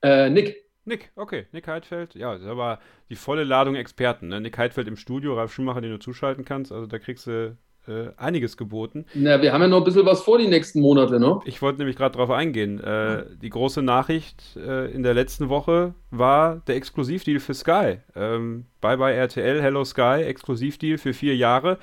Äh, 0.02 0.30
Nick. 0.30 0.64
Nick, 0.88 1.10
okay, 1.16 1.46
Nick 1.50 1.66
Heidfeld. 1.66 2.14
Ja, 2.14 2.32
das 2.32 2.42
ist 2.42 2.48
aber 2.48 2.78
die 3.10 3.16
volle 3.16 3.42
Ladung 3.42 3.74
Experten. 3.74 4.28
Ne? 4.28 4.40
Nick 4.40 4.56
Heidfeld 4.56 4.86
im 4.86 4.96
Studio, 4.96 5.34
Ralf 5.34 5.52
Schumacher, 5.52 5.80
den 5.80 5.90
du 5.90 5.98
zuschalten 5.98 6.44
kannst. 6.44 6.70
Also 6.70 6.86
da 6.86 7.00
kriegst 7.00 7.26
du 7.26 7.56
äh, 7.88 8.08
einiges 8.16 8.56
geboten. 8.56 9.06
Na, 9.14 9.40
wir 9.42 9.52
haben 9.52 9.62
ja 9.62 9.68
noch 9.68 9.78
ein 9.78 9.84
bisschen 9.84 10.06
was 10.06 10.22
vor 10.22 10.38
die 10.38 10.48
nächsten 10.48 10.80
Monate, 10.80 11.20
ne? 11.20 11.40
Ich 11.44 11.62
wollte 11.62 11.78
nämlich 11.78 11.96
gerade 11.96 12.12
darauf 12.12 12.30
eingehen. 12.30 12.80
Äh, 12.80 13.24
die 13.40 13.50
große 13.50 13.82
Nachricht 13.82 14.42
äh, 14.56 14.90
in 14.92 15.02
der 15.02 15.14
letzten 15.14 15.48
Woche 15.48 15.94
war 16.10 16.62
der 16.66 16.76
Exklusivdeal 16.76 17.40
für 17.40 17.54
Sky. 17.54 17.98
Ähm, 18.14 18.66
bye 18.80 18.96
bye 18.96 19.14
RTL, 19.14 19.60
Hello 19.62 19.84
Sky, 19.84 20.22
Exklusivdeal 20.24 20.98
für 20.98 21.12
vier 21.12 21.36
Jahre. 21.36 21.78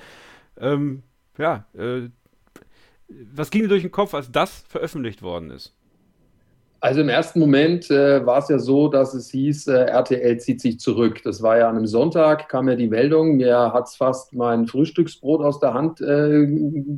Ähm, 0.58 1.02
ja, 1.38 1.66
äh, 1.74 2.08
was 3.08 3.50
ging 3.50 3.62
dir 3.62 3.68
durch 3.68 3.82
den 3.82 3.90
Kopf, 3.90 4.14
als 4.14 4.30
das 4.30 4.64
veröffentlicht 4.68 5.22
worden 5.22 5.50
ist? 5.50 5.74
Also 6.84 7.00
im 7.00 7.08
ersten 7.08 7.40
Moment 7.40 7.90
äh, 7.90 8.26
war 8.26 8.40
es 8.40 8.50
ja 8.50 8.58
so, 8.58 8.88
dass 8.88 9.14
es 9.14 9.30
hieß, 9.30 9.68
äh, 9.68 9.86
RTL 9.86 10.36
zieht 10.36 10.60
sich 10.60 10.78
zurück. 10.78 11.22
Das 11.24 11.40
war 11.40 11.56
ja 11.56 11.66
an 11.66 11.78
einem 11.78 11.86
Sonntag, 11.86 12.50
kam 12.50 12.68
ja 12.68 12.76
die 12.76 12.88
Meldung. 12.88 13.36
Mir 13.36 13.72
hat 13.72 13.86
es 13.86 13.96
fast 13.96 14.34
mein 14.34 14.66
Frühstücksbrot 14.66 15.40
aus 15.40 15.60
der 15.60 15.72
Hand 15.72 16.02
äh, 16.02 16.46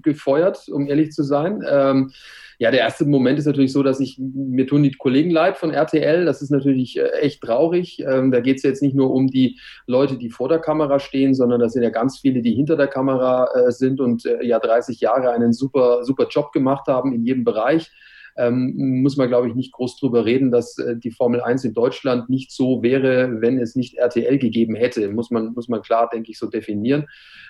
gefeuert, 0.03 0.69
um 0.71 0.89
ehrlich 0.89 1.13
zu 1.13 1.23
sein. 1.23 1.63
Ähm, 1.71 2.11
ja, 2.59 2.73
der 2.73 2.81
erste 2.81 3.05
Moment 3.05 3.39
ist 3.39 3.47
natürlich 3.47 3.71
so, 3.71 3.85
dass 3.85 4.01
ich, 4.01 4.19
mir 4.19 4.67
tun 4.67 4.83
die 4.83 4.91
Kollegen 4.91 5.31
leid 5.31 5.57
von 5.57 5.71
RTL. 5.71 6.25
Das 6.25 6.43
ist 6.43 6.51
natürlich 6.51 6.99
äh, 6.99 7.07
echt 7.21 7.43
traurig. 7.43 8.01
Ähm, 8.01 8.33
da 8.33 8.41
geht 8.41 8.57
es 8.57 8.65
jetzt 8.65 8.83
nicht 8.83 8.97
nur 8.97 9.13
um 9.13 9.29
die 9.29 9.61
Leute, 9.87 10.19
die 10.19 10.31
vor 10.31 10.49
der 10.49 10.59
Kamera 10.59 10.99
stehen, 10.99 11.33
sondern 11.33 11.61
das 11.61 11.75
sind 11.75 11.85
ja 11.85 11.91
ganz 11.91 12.19
viele, 12.19 12.43
die 12.43 12.55
hinter 12.55 12.77
der 12.77 12.89
Kamera 12.89 13.51
äh, 13.55 13.71
sind 13.71 14.01
und 14.01 14.27
äh, 14.27 14.45
ja 14.45 14.59
30 14.59 14.99
Jahre 14.99 15.31
einen 15.31 15.53
super, 15.53 16.03
super 16.03 16.27
Job 16.29 16.51
gemacht 16.51 16.89
haben 16.89 17.13
in 17.13 17.25
jedem 17.25 17.45
Bereich 17.45 17.93
ähm, 18.37 19.03
muss 19.03 19.17
man, 19.17 19.29
glaube 19.29 19.49
ich, 19.49 19.55
nicht 19.55 19.73
groß 19.73 19.99
drüber 19.99 20.25
reden, 20.25 20.51
dass 20.51 20.79
äh, 20.79 20.97
die 20.97 21.11
Formel 21.11 21.41
1 21.41 21.65
in 21.65 21.75
Deutschland 21.75 22.29
nicht 22.29 22.53
so 22.53 22.83
wäre, 22.83 23.41
wenn 23.41 23.59
es 23.59 23.77
nicht 23.77 23.97
RTL 23.97 24.39
gegeben 24.39 24.75
hätte. 24.75 25.09
Muss 25.09 25.31
man, 25.31 25.55
muss 25.55 25.69
man 25.69 25.83
klar, 25.83 26.11
denke 26.13 26.31
ich, 26.31 26.39
so 26.39 26.47
definieren. 26.47 27.07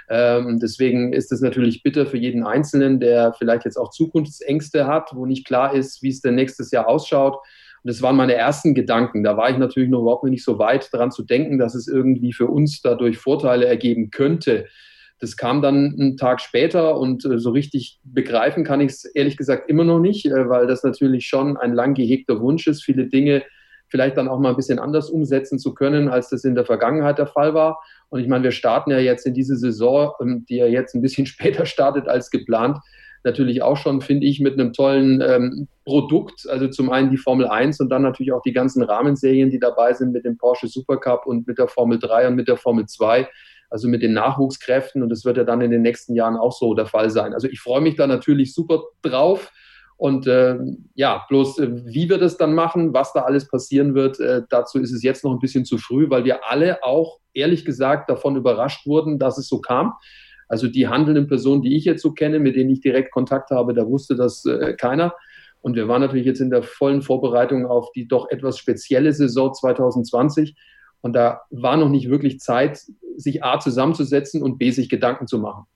Ähm, 0.09 0.61
deswegen 0.61 1.13
ist 1.13 1.33
es 1.33 1.41
natürlich 1.41 1.83
bitter 1.83 2.07
für 2.07 2.19
jeden 2.19 2.45
Einzelnen, 2.45 3.01
der 3.01 3.33
vielleicht 3.33 3.65
jetzt 3.65 3.77
auch 3.77 3.91
Zukunftsängste 3.91 4.87
hat, 4.87 5.11
wo 5.13 5.27
nicht 5.27 5.47
klar 5.47 5.75
ist, 5.75 6.03
wie 6.03 6.11
es 6.11 6.21
denn 6.21 6.37
nächstes 6.37 6.71
Jahr 6.71 6.89
ausschaut. 6.89 7.35
Und 7.83 7.91
das 7.91 8.03
waren 8.03 8.17
meine 8.17 8.35
ersten 8.35 8.75
Gedanken. 8.75 9.25
Da 9.25 9.37
war 9.37 9.51
ich 9.51 9.59
natürlich 9.59 9.89
noch 9.89 10.03
überhaupt 10.03 10.25
nicht 10.25 10.45
so 10.45 10.59
weit 10.59 10.93
daran 10.93 11.11
zu 11.11 11.25
denken, 11.25 11.59
dass 11.59 11.75
es 11.75 11.89
irgendwie 11.89 12.33
für 12.33 12.47
uns 12.47 12.81
dadurch 12.81 13.19
Vorteile 13.19 13.67
ergeben 13.67 14.11
könnte. 14.11 14.67
Das 15.19 15.37
kam 15.37 15.63
dann 15.63 15.97
einen 15.99 16.17
Tag 16.17 16.41
später 16.41 16.99
und 16.99 17.25
äh, 17.25 17.39
so 17.39 17.51
richtig 17.51 18.01
begreifen 18.05 18.65
kann 18.65 18.81
ich 18.81 18.93
es 18.93 19.05
ehrlich 19.05 19.37
gesagt 19.37 19.71
immer 19.71 19.85
noch 19.85 20.01
nicht, 20.01 20.27
äh, 20.27 20.49
weil 20.49 20.67
das 20.67 20.83
natürlich 20.83 21.27
schon 21.27 21.57
ein 21.57 21.73
lang 21.73 21.95
gehegter 21.95 22.41
Wunsch 22.41 22.67
ist, 22.67 22.85
viele 22.85 23.07
Dinge 23.07 23.43
vielleicht 23.89 24.17
dann 24.17 24.29
auch 24.29 24.39
mal 24.39 24.51
ein 24.51 24.57
bisschen 24.57 24.79
anders 24.79 25.11
umsetzen 25.11 25.59
zu 25.59 25.75
können, 25.75 26.09
als 26.09 26.29
das 26.31 26.45
in 26.45 26.55
der 26.55 26.65
Vergangenheit 26.65 27.19
der 27.19 27.27
Fall 27.27 27.55
war. 27.55 27.81
Und 28.09 28.21
ich 28.21 28.29
meine, 28.29 28.45
wir 28.45 28.51
starten 28.51 28.91
ja 28.91 28.99
jetzt 28.99 29.27
in 29.27 29.35
diese 29.35 29.57
Saison, 29.57 30.13
ähm, 30.21 30.45
die 30.49 30.57
ja 30.57 30.67
jetzt 30.67 30.95
ein 30.95 31.03
bisschen 31.03 31.27
später 31.27 31.67
startet 31.67 32.09
als 32.09 32.31
geplant, 32.31 32.79
natürlich 33.25 33.63
auch 33.63 33.77
schon, 33.77 34.01
finde 34.01 34.27
ich, 34.27 34.41
mit 34.41 34.55
einem 34.55 34.73
tollen 34.73 35.21
ähm, 35.21 35.69
Produkt. 35.85 36.49
Also 36.49 36.69
zum 36.69 36.91
einen 36.91 37.11
die 37.11 37.17
Formel 37.17 37.47
1 37.47 37.81
und 37.81 37.89
dann 37.89 38.03
natürlich 38.03 38.33
auch 38.33 38.43
die 38.43 38.53
ganzen 38.53 38.83
Rahmenserien, 38.83 39.51
die 39.51 39.59
dabei 39.59 39.93
sind 39.95 40.13
mit 40.13 40.25
dem 40.25 40.39
Porsche 40.39 40.69
Supercup 40.69 41.27
und 41.27 41.47
mit 41.47 41.59
der 41.59 41.67
Formel 41.67 41.99
3 41.99 42.29
und 42.29 42.37
mit 42.37 42.49
der 42.49 42.57
Formel 42.57 42.87
2 42.87 43.29
also 43.71 43.89
mit 43.89 44.03
den 44.03 44.13
Nachwuchskräften. 44.13 45.03
Und 45.03 45.09
das 45.09 45.25
wird 45.25 45.37
ja 45.37 45.45
dann 45.45 45.61
in 45.61 45.71
den 45.71 45.83
nächsten 45.83 46.15
Jahren 46.15 46.37
auch 46.37 46.53
so 46.53 46.75
der 46.75 46.87
Fall 46.87 47.11
sein. 47.11 47.35
Also 47.35 47.49
ich 47.49 47.61
freue 47.61 47.81
mich 47.81 47.97
da 47.97 48.07
natürlich 48.07 48.55
super 48.55 48.83
drauf. 49.03 49.53
Und 49.99 50.27
äh, 50.27 50.59
ja, 50.95 51.25
bloß 51.29 51.59
äh, 51.59 51.87
wie 51.87 52.09
wir 52.11 52.19
das 52.19 52.37
dann 52.37 52.55
machen, 52.55 52.93
was 52.93 53.15
da 53.15 53.23
alles 53.23 53.49
passieren 53.49 53.95
wird, 53.95 54.21
äh, 54.21 54.43
dazu 54.51 54.79
ist 54.79 54.93
es 54.93 55.03
jetzt 55.03 55.25
noch 55.25 55.33
ein 55.33 55.39
bisschen 55.39 55.65
zu 55.65 55.79
früh, 55.79 56.11
weil 56.11 56.25
wir 56.25 56.47
alle 56.51 56.85
auch 56.85 57.19
ehrlich 57.33 57.65
gesagt 57.65 58.11
davon 58.11 58.37
überrascht 58.37 58.87
wurden, 58.87 59.19
dass 59.19 59.39
es 59.39 59.49
so 59.49 59.61
kam. 59.61 59.95
Also 60.49 60.69
die 60.69 60.87
handelnden 60.87 61.27
Personen, 61.27 61.63
die 61.63 61.77
ich 61.77 61.85
jetzt 61.87 62.03
so 62.03 62.13
kenne, 62.13 62.39
mit 62.39 62.57
denen 62.57 62.71
ich 62.71 62.81
direkt 62.81 63.11
Kontakt 63.11 63.51
habe, 63.51 63.73
da 63.75 63.87
wusste 63.87 64.17
das 64.17 64.45
äh, 64.45 64.75
keiner. 64.75 65.15
Und 65.61 65.75
wir 65.75 65.89
waren 65.89 66.03
natürlich 66.03 66.27
jetzt 66.27 66.41
in 66.41 66.51
der 66.51 66.63
vollen 66.63 67.03
Vorbereitung 67.03 67.67
auf 67.67 67.91
die 67.93 68.07
doch 68.07 68.31
etwas 68.31 68.59
spezielle 68.59 69.13
Saison 69.13 69.53
2020. 69.53 70.55
Und 71.01 71.13
da 71.13 71.43
war 71.51 71.77
noch 71.77 71.89
nicht 71.89 72.09
wirklich 72.09 72.41
Zeit, 72.41 72.81
sich 73.17 73.45
A 73.45 73.61
zusammenzusetzen 73.61 74.43
und 74.43 74.59
B 74.59 74.71
sich 74.71 74.89
Gedanken 74.89 75.27
zu 75.27 75.39
machen. 75.39 75.67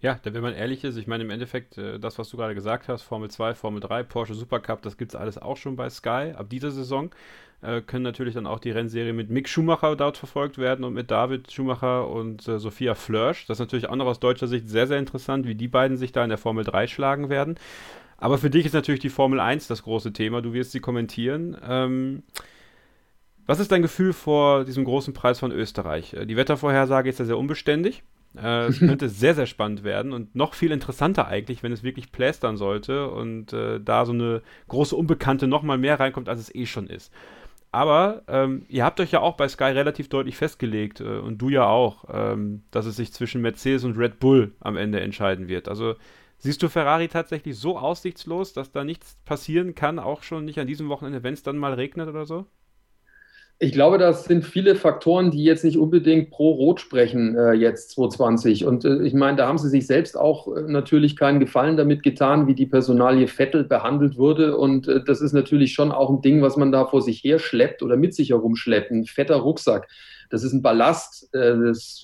Ja, 0.00 0.18
wenn 0.22 0.42
man 0.42 0.52
ehrlich 0.52 0.84
ist, 0.84 0.98
ich 0.98 1.06
meine 1.06 1.24
im 1.24 1.30
Endeffekt, 1.30 1.78
äh, 1.78 1.98
das, 1.98 2.18
was 2.18 2.28
du 2.28 2.36
gerade 2.36 2.54
gesagt 2.54 2.88
hast, 2.88 3.02
Formel 3.02 3.30
2, 3.30 3.54
Formel 3.54 3.80
3, 3.80 4.02
Porsche 4.02 4.34
Supercup, 4.34 4.82
das 4.82 4.98
gibt 4.98 5.12
es 5.12 5.16
alles 5.16 5.38
auch 5.38 5.56
schon 5.56 5.76
bei 5.76 5.88
Sky. 5.88 6.34
Ab 6.36 6.50
dieser 6.50 6.70
Saison 6.70 7.10
äh, 7.62 7.80
können 7.80 8.02
natürlich 8.02 8.34
dann 8.34 8.46
auch 8.46 8.58
die 8.58 8.70
Rennserie 8.70 9.14
mit 9.14 9.30
Mick 9.30 9.48
Schumacher 9.48 9.96
dort 9.96 10.18
verfolgt 10.18 10.58
werden 10.58 10.84
und 10.84 10.92
mit 10.92 11.10
David 11.10 11.50
Schumacher 11.50 12.10
und 12.10 12.46
äh, 12.46 12.58
Sophia 12.58 12.94
Flörsch. 12.94 13.46
Das 13.46 13.56
ist 13.56 13.60
natürlich 13.60 13.88
auch 13.88 13.96
noch 13.96 14.04
aus 14.04 14.20
deutscher 14.20 14.46
Sicht 14.46 14.68
sehr, 14.68 14.86
sehr 14.86 14.98
interessant, 14.98 15.46
wie 15.46 15.54
die 15.54 15.68
beiden 15.68 15.96
sich 15.96 16.12
da 16.12 16.22
in 16.22 16.28
der 16.28 16.36
Formel 16.36 16.64
3 16.64 16.86
schlagen 16.86 17.30
werden. 17.30 17.54
Aber 18.18 18.36
für 18.36 18.50
dich 18.50 18.66
ist 18.66 18.74
natürlich 18.74 19.00
die 19.00 19.08
Formel 19.08 19.40
1 19.40 19.68
das 19.68 19.84
große 19.84 20.12
Thema. 20.12 20.42
Du 20.42 20.52
wirst 20.52 20.72
sie 20.72 20.80
kommentieren. 20.80 21.56
Ähm, 21.66 22.24
was 23.46 23.60
ist 23.60 23.72
dein 23.72 23.82
Gefühl 23.82 24.12
vor 24.12 24.64
diesem 24.64 24.84
großen 24.84 25.14
Preis 25.14 25.38
von 25.38 25.52
Österreich? 25.52 26.14
Äh, 26.14 26.26
die 26.26 26.36
Wettervorhersage 26.36 27.08
ist 27.08 27.18
ja 27.18 27.24
sehr 27.24 27.38
unbeständig. 27.38 28.02
Äh, 28.36 28.66
es 28.66 28.78
könnte 28.80 29.08
sehr, 29.08 29.34
sehr 29.34 29.46
spannend 29.46 29.84
werden 29.84 30.12
und 30.12 30.34
noch 30.34 30.54
viel 30.54 30.72
interessanter 30.72 31.28
eigentlich, 31.28 31.62
wenn 31.62 31.72
es 31.72 31.82
wirklich 31.82 32.12
plästern 32.12 32.56
sollte 32.56 33.10
und 33.10 33.52
äh, 33.52 33.80
da 33.80 34.06
so 34.06 34.12
eine 34.12 34.42
große 34.68 34.96
Unbekannte 34.96 35.46
noch 35.46 35.62
mal 35.62 35.78
mehr 35.78 36.00
reinkommt, 36.00 36.28
als 36.28 36.40
es 36.40 36.54
eh 36.54 36.66
schon 36.66 36.86
ist. 36.86 37.12
Aber 37.74 38.22
ähm, 38.28 38.66
ihr 38.68 38.84
habt 38.84 39.00
euch 39.00 39.10
ja 39.10 39.20
auch 39.20 39.36
bei 39.36 39.48
Sky 39.48 39.64
relativ 39.64 40.08
deutlich 40.08 40.36
festgelegt 40.36 41.00
äh, 41.00 41.18
und 41.18 41.38
du 41.38 41.48
ja 41.48 41.66
auch, 41.66 42.04
ähm, 42.08 42.62
dass 42.70 42.86
es 42.86 42.94
sich 42.94 43.12
zwischen 43.12 43.42
Mercedes 43.42 43.82
und 43.82 43.98
Red 43.98 44.20
Bull 44.20 44.52
am 44.60 44.76
Ende 44.76 45.00
entscheiden 45.00 45.48
wird. 45.48 45.68
Also 45.68 45.96
siehst 46.38 46.62
du 46.62 46.68
Ferrari 46.68 47.08
tatsächlich 47.08 47.58
so 47.58 47.76
aussichtslos, 47.76 48.52
dass 48.52 48.70
da 48.70 48.84
nichts 48.84 49.18
passieren 49.24 49.74
kann, 49.74 49.98
auch 49.98 50.22
schon 50.22 50.44
nicht 50.44 50.60
an 50.60 50.68
diesem 50.68 50.88
Wochenende, 50.88 51.24
wenn 51.24 51.34
es 51.34 51.42
dann 51.42 51.58
mal 51.58 51.74
regnet 51.74 52.08
oder 52.08 52.26
so? 52.26 52.46
Ich 53.60 53.72
glaube, 53.72 53.98
das 53.98 54.24
sind 54.24 54.44
viele 54.44 54.74
Faktoren, 54.74 55.30
die 55.30 55.44
jetzt 55.44 55.64
nicht 55.64 55.78
unbedingt 55.78 56.30
pro 56.30 56.50
Rot 56.50 56.80
sprechen, 56.80 57.36
äh, 57.36 57.52
jetzt 57.52 57.90
2020. 57.92 58.64
Und 58.64 58.84
äh, 58.84 59.02
ich 59.04 59.14
meine, 59.14 59.36
da 59.36 59.46
haben 59.46 59.58
sie 59.58 59.68
sich 59.68 59.86
selbst 59.86 60.18
auch 60.18 60.48
äh, 60.54 60.62
natürlich 60.62 61.16
keinen 61.16 61.38
Gefallen 61.38 61.76
damit 61.76 62.02
getan, 62.02 62.48
wie 62.48 62.54
die 62.54 62.66
Personalie 62.66 63.28
Vettel 63.28 63.62
behandelt 63.62 64.18
wurde. 64.18 64.56
Und 64.56 64.88
äh, 64.88 65.04
das 65.04 65.20
ist 65.20 65.34
natürlich 65.34 65.72
schon 65.72 65.92
auch 65.92 66.10
ein 66.10 66.20
Ding, 66.20 66.42
was 66.42 66.56
man 66.56 66.72
da 66.72 66.84
vor 66.84 67.00
sich 67.00 67.22
her 67.22 67.38
schleppt 67.38 67.82
oder 67.82 67.96
mit 67.96 68.14
sich 68.14 68.30
herumschleppt. 68.30 68.90
Ein 68.90 69.04
fetter 69.04 69.36
Rucksack 69.36 69.88
das 70.30 70.42
ist 70.42 70.52
ein 70.52 70.62
Ballast. 70.62 71.28
Äh, 71.34 71.56
das 71.66 72.00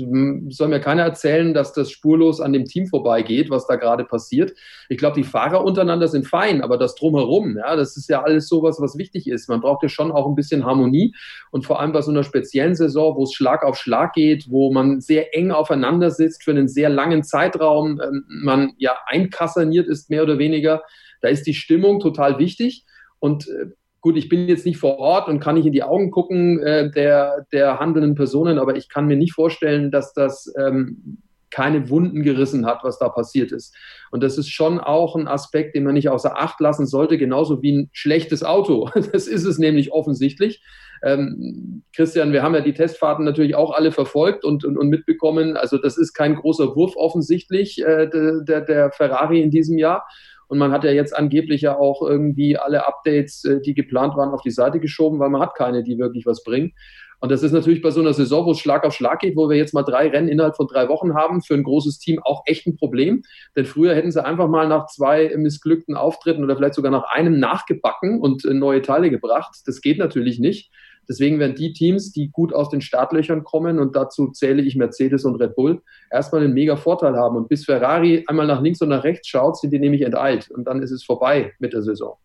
soll 0.48 0.68
mir 0.68 0.80
keiner 0.80 1.02
erzählen, 1.02 1.54
dass 1.54 1.72
das 1.72 1.90
spurlos 1.90 2.40
an 2.40 2.52
dem 2.52 2.64
Team 2.64 2.86
vorbeigeht, 2.86 3.50
was 3.50 3.66
da 3.66 3.76
gerade 3.76 4.04
passiert. 4.04 4.52
Ich 4.88 4.98
glaube, 4.98 5.16
die 5.16 5.24
Fahrer 5.24 5.64
untereinander 5.64 6.08
sind 6.08 6.26
fein, 6.26 6.62
aber 6.62 6.78
das 6.78 6.94
drumherum, 6.94 7.56
ja, 7.56 7.76
das 7.76 7.96
ist 7.96 8.08
ja 8.08 8.22
alles 8.22 8.48
sowas, 8.48 8.78
was 8.80 8.96
wichtig 8.96 9.28
ist. 9.28 9.48
Man 9.48 9.60
braucht 9.60 9.82
ja 9.82 9.88
schon 9.88 10.12
auch 10.12 10.26
ein 10.26 10.34
bisschen 10.34 10.64
Harmonie 10.64 11.14
und 11.50 11.66
vor 11.66 11.80
allem 11.80 11.92
bei 11.92 12.02
so 12.02 12.10
einer 12.10 12.24
speziellen 12.24 12.74
Saison, 12.74 13.16
wo 13.16 13.24
es 13.24 13.32
Schlag 13.32 13.64
auf 13.64 13.76
Schlag 13.76 14.12
geht, 14.14 14.46
wo 14.50 14.72
man 14.72 15.00
sehr 15.00 15.36
eng 15.36 15.50
aufeinander 15.50 16.10
sitzt 16.10 16.44
für 16.44 16.50
einen 16.50 16.68
sehr 16.68 16.88
langen 16.88 17.22
Zeitraum, 17.22 18.00
ähm, 18.00 18.24
man 18.28 18.72
ja 18.78 18.96
einkassaniert 19.06 19.88
ist, 19.88 20.10
mehr 20.10 20.22
oder 20.22 20.38
weniger. 20.38 20.82
Da 21.20 21.28
ist 21.28 21.46
die 21.46 21.54
Stimmung 21.54 22.00
total 22.00 22.38
wichtig. 22.38 22.84
Und 23.18 23.48
äh, 23.48 23.66
gut, 24.00 24.16
ich 24.16 24.28
bin 24.28 24.48
jetzt 24.48 24.66
nicht 24.66 24.78
vor 24.78 24.98
Ort 24.98 25.28
und 25.28 25.40
kann 25.40 25.54
nicht 25.54 25.66
in 25.66 25.72
die 25.72 25.82
Augen 25.82 26.10
gucken 26.10 26.60
äh, 26.60 26.90
der, 26.90 27.46
der 27.52 27.78
handelnden 27.78 28.14
Personen, 28.14 28.58
aber 28.58 28.76
ich 28.76 28.88
kann 28.88 29.06
mir 29.06 29.16
nicht 29.16 29.32
vorstellen, 29.32 29.90
dass 29.90 30.12
das 30.12 30.52
ähm, 30.58 31.18
keine 31.50 31.90
Wunden 31.90 32.22
gerissen 32.22 32.64
hat, 32.64 32.80
was 32.82 32.98
da 32.98 33.08
passiert 33.08 33.52
ist. 33.52 33.74
Und 34.10 34.22
das 34.22 34.38
ist 34.38 34.48
schon 34.48 34.78
auch 34.78 35.16
ein 35.16 35.28
Aspekt, 35.28 35.74
den 35.74 35.84
man 35.84 35.94
nicht 35.94 36.08
außer 36.08 36.38
Acht 36.38 36.60
lassen 36.60 36.86
sollte, 36.86 37.18
genauso 37.18 37.60
wie 37.62 37.72
ein 37.72 37.90
schlechtes 37.92 38.44
Auto. 38.44 38.88
Das 39.12 39.26
ist 39.26 39.44
es 39.44 39.58
nämlich 39.58 39.92
offensichtlich. 39.92 40.62
Ähm, 41.02 41.82
Christian, 41.94 42.32
wir 42.32 42.42
haben 42.42 42.54
ja 42.54 42.60
die 42.60 42.74
Testfahrten 42.74 43.24
natürlich 43.24 43.54
auch 43.54 43.72
alle 43.72 43.90
verfolgt 43.90 44.44
und, 44.44 44.64
und, 44.64 44.76
und 44.76 44.88
mitbekommen. 44.88 45.56
Also 45.56 45.78
das 45.78 45.96
ist 45.96 46.12
kein 46.12 46.36
großer 46.36 46.76
Wurf 46.76 46.94
offensichtlich 46.96 47.82
äh, 47.82 48.08
der, 48.08 48.60
der 48.60 48.92
Ferrari 48.92 49.40
in 49.40 49.50
diesem 49.50 49.78
Jahr. 49.78 50.06
Und 50.50 50.58
man 50.58 50.72
hat 50.72 50.82
ja 50.82 50.90
jetzt 50.90 51.16
angeblich 51.16 51.60
ja 51.60 51.78
auch 51.78 52.02
irgendwie 52.02 52.58
alle 52.58 52.84
Updates, 52.84 53.44
äh, 53.44 53.60
die 53.60 53.72
geplant 53.72 54.16
waren, 54.16 54.30
auf 54.30 54.42
die 54.42 54.50
Seite 54.50 54.80
geschoben, 54.80 55.20
weil 55.20 55.30
man 55.30 55.40
hat 55.40 55.54
keine, 55.54 55.84
die 55.84 55.96
wirklich 55.96 56.26
was 56.26 56.42
bringen. 56.42 56.72
Und 57.20 57.30
das 57.30 57.44
ist 57.44 57.52
natürlich 57.52 57.82
bei 57.82 57.92
so 57.92 58.00
einer 58.00 58.14
Saison, 58.14 58.46
wo 58.46 58.50
es 58.50 58.58
Schlag 58.58 58.82
auf 58.82 58.92
Schlag 58.92 59.20
geht, 59.20 59.36
wo 59.36 59.48
wir 59.48 59.56
jetzt 59.56 59.74
mal 59.74 59.84
drei 59.84 60.08
Rennen 60.08 60.26
innerhalb 60.26 60.56
von 60.56 60.66
drei 60.66 60.88
Wochen 60.88 61.14
haben, 61.14 61.40
für 61.40 61.54
ein 61.54 61.62
großes 61.62 61.98
Team 61.98 62.18
auch 62.24 62.42
echt 62.46 62.66
ein 62.66 62.76
Problem. 62.76 63.22
Denn 63.54 63.64
früher 63.64 63.94
hätten 63.94 64.10
sie 64.10 64.24
einfach 64.24 64.48
mal 64.48 64.66
nach 64.66 64.86
zwei 64.86 65.32
missglückten 65.36 65.96
Auftritten 65.96 66.42
oder 66.42 66.56
vielleicht 66.56 66.74
sogar 66.74 66.90
nach 66.90 67.04
einem 67.12 67.38
nachgebacken 67.38 68.20
und 68.20 68.44
äh, 68.44 68.52
neue 68.52 68.82
Teile 68.82 69.08
gebracht. 69.08 69.54
Das 69.66 69.80
geht 69.82 69.98
natürlich 69.98 70.40
nicht. 70.40 70.72
Deswegen 71.10 71.40
werden 71.40 71.56
die 71.56 71.72
Teams, 71.72 72.12
die 72.12 72.30
gut 72.30 72.54
aus 72.54 72.68
den 72.68 72.80
Startlöchern 72.80 73.42
kommen, 73.42 73.80
und 73.80 73.96
dazu 73.96 74.28
zähle 74.28 74.62
ich 74.62 74.76
Mercedes 74.76 75.24
und 75.24 75.34
Red 75.42 75.56
Bull, 75.56 75.82
erstmal 76.08 76.44
einen 76.44 76.54
mega 76.54 76.76
Vorteil 76.76 77.16
haben. 77.16 77.36
Und 77.36 77.48
bis 77.48 77.64
Ferrari 77.64 78.22
einmal 78.28 78.46
nach 78.46 78.62
links 78.62 78.80
und 78.80 78.90
nach 78.90 79.02
rechts 79.02 79.26
schaut, 79.26 79.58
sind 79.58 79.72
die 79.72 79.80
nämlich 79.80 80.02
enteilt. 80.02 80.48
Und 80.52 80.68
dann 80.68 80.80
ist 80.80 80.92
es 80.92 81.02
vorbei 81.02 81.52
mit 81.58 81.72
der 81.72 81.82
Saison. 81.82 82.16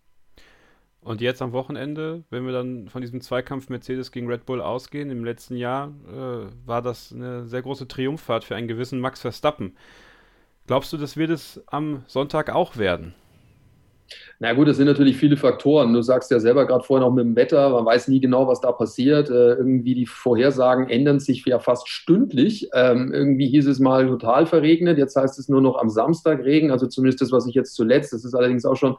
Und 1.01 1.19
jetzt 1.19 1.41
am 1.41 1.51
Wochenende, 1.51 2.25
wenn 2.29 2.45
wir 2.45 2.53
dann 2.53 2.87
von 2.89 3.01
diesem 3.01 3.21
Zweikampf 3.21 3.69
Mercedes 3.69 4.11
gegen 4.11 4.27
Red 4.27 4.45
Bull 4.45 4.61
ausgehen, 4.61 5.09
im 5.09 5.25
letzten 5.25 5.55
Jahr 5.55 5.91
äh, 6.07 6.67
war 6.67 6.83
das 6.83 7.11
eine 7.11 7.47
sehr 7.47 7.63
große 7.63 7.87
Triumphfahrt 7.87 8.43
für 8.43 8.55
einen 8.55 8.67
gewissen 8.67 8.99
Max 8.99 9.19
Verstappen. 9.21 9.75
Glaubst 10.67 10.93
du, 10.93 10.97
das 10.97 11.17
wird 11.17 11.31
es 11.31 11.63
am 11.65 12.03
Sonntag 12.05 12.51
auch 12.51 12.77
werden? 12.77 13.15
Na 14.39 14.53
gut, 14.53 14.67
das 14.67 14.77
sind 14.77 14.87
natürlich 14.87 15.15
viele 15.15 15.37
Faktoren. 15.37 15.93
Du 15.93 16.01
sagst 16.01 16.29
ja 16.29 16.39
selber 16.39 16.67
gerade 16.67 16.83
vorhin 16.83 17.07
auch 17.07 17.13
mit 17.13 17.23
dem 17.23 17.35
Wetter, 17.35 17.69
man 17.69 17.85
weiß 17.85 18.09
nie 18.09 18.19
genau, 18.19 18.47
was 18.47 18.59
da 18.59 18.71
passiert. 18.73 19.29
Äh, 19.29 19.53
irgendwie 19.53 19.95
die 19.95 20.05
Vorhersagen 20.05 20.89
ändern 20.89 21.19
sich 21.19 21.45
ja 21.45 21.59
fast 21.59 21.87
stündlich. 21.87 22.69
Ähm, 22.73 23.13
irgendwie 23.13 23.47
hieß 23.47 23.67
es 23.67 23.79
mal 23.79 24.07
total 24.07 24.45
verregnet, 24.45 24.97
jetzt 24.97 25.15
heißt 25.15 25.39
es 25.39 25.47
nur 25.47 25.61
noch 25.61 25.77
am 25.77 25.89
Samstag 25.89 26.43
Regen, 26.43 26.71
also 26.71 26.87
zumindest 26.87 27.21
das, 27.21 27.31
was 27.31 27.47
ich 27.47 27.55
jetzt 27.55 27.75
zuletzt, 27.75 28.11
das 28.11 28.25
ist 28.25 28.33
allerdings 28.33 28.65
auch 28.65 28.75
schon 28.75 28.97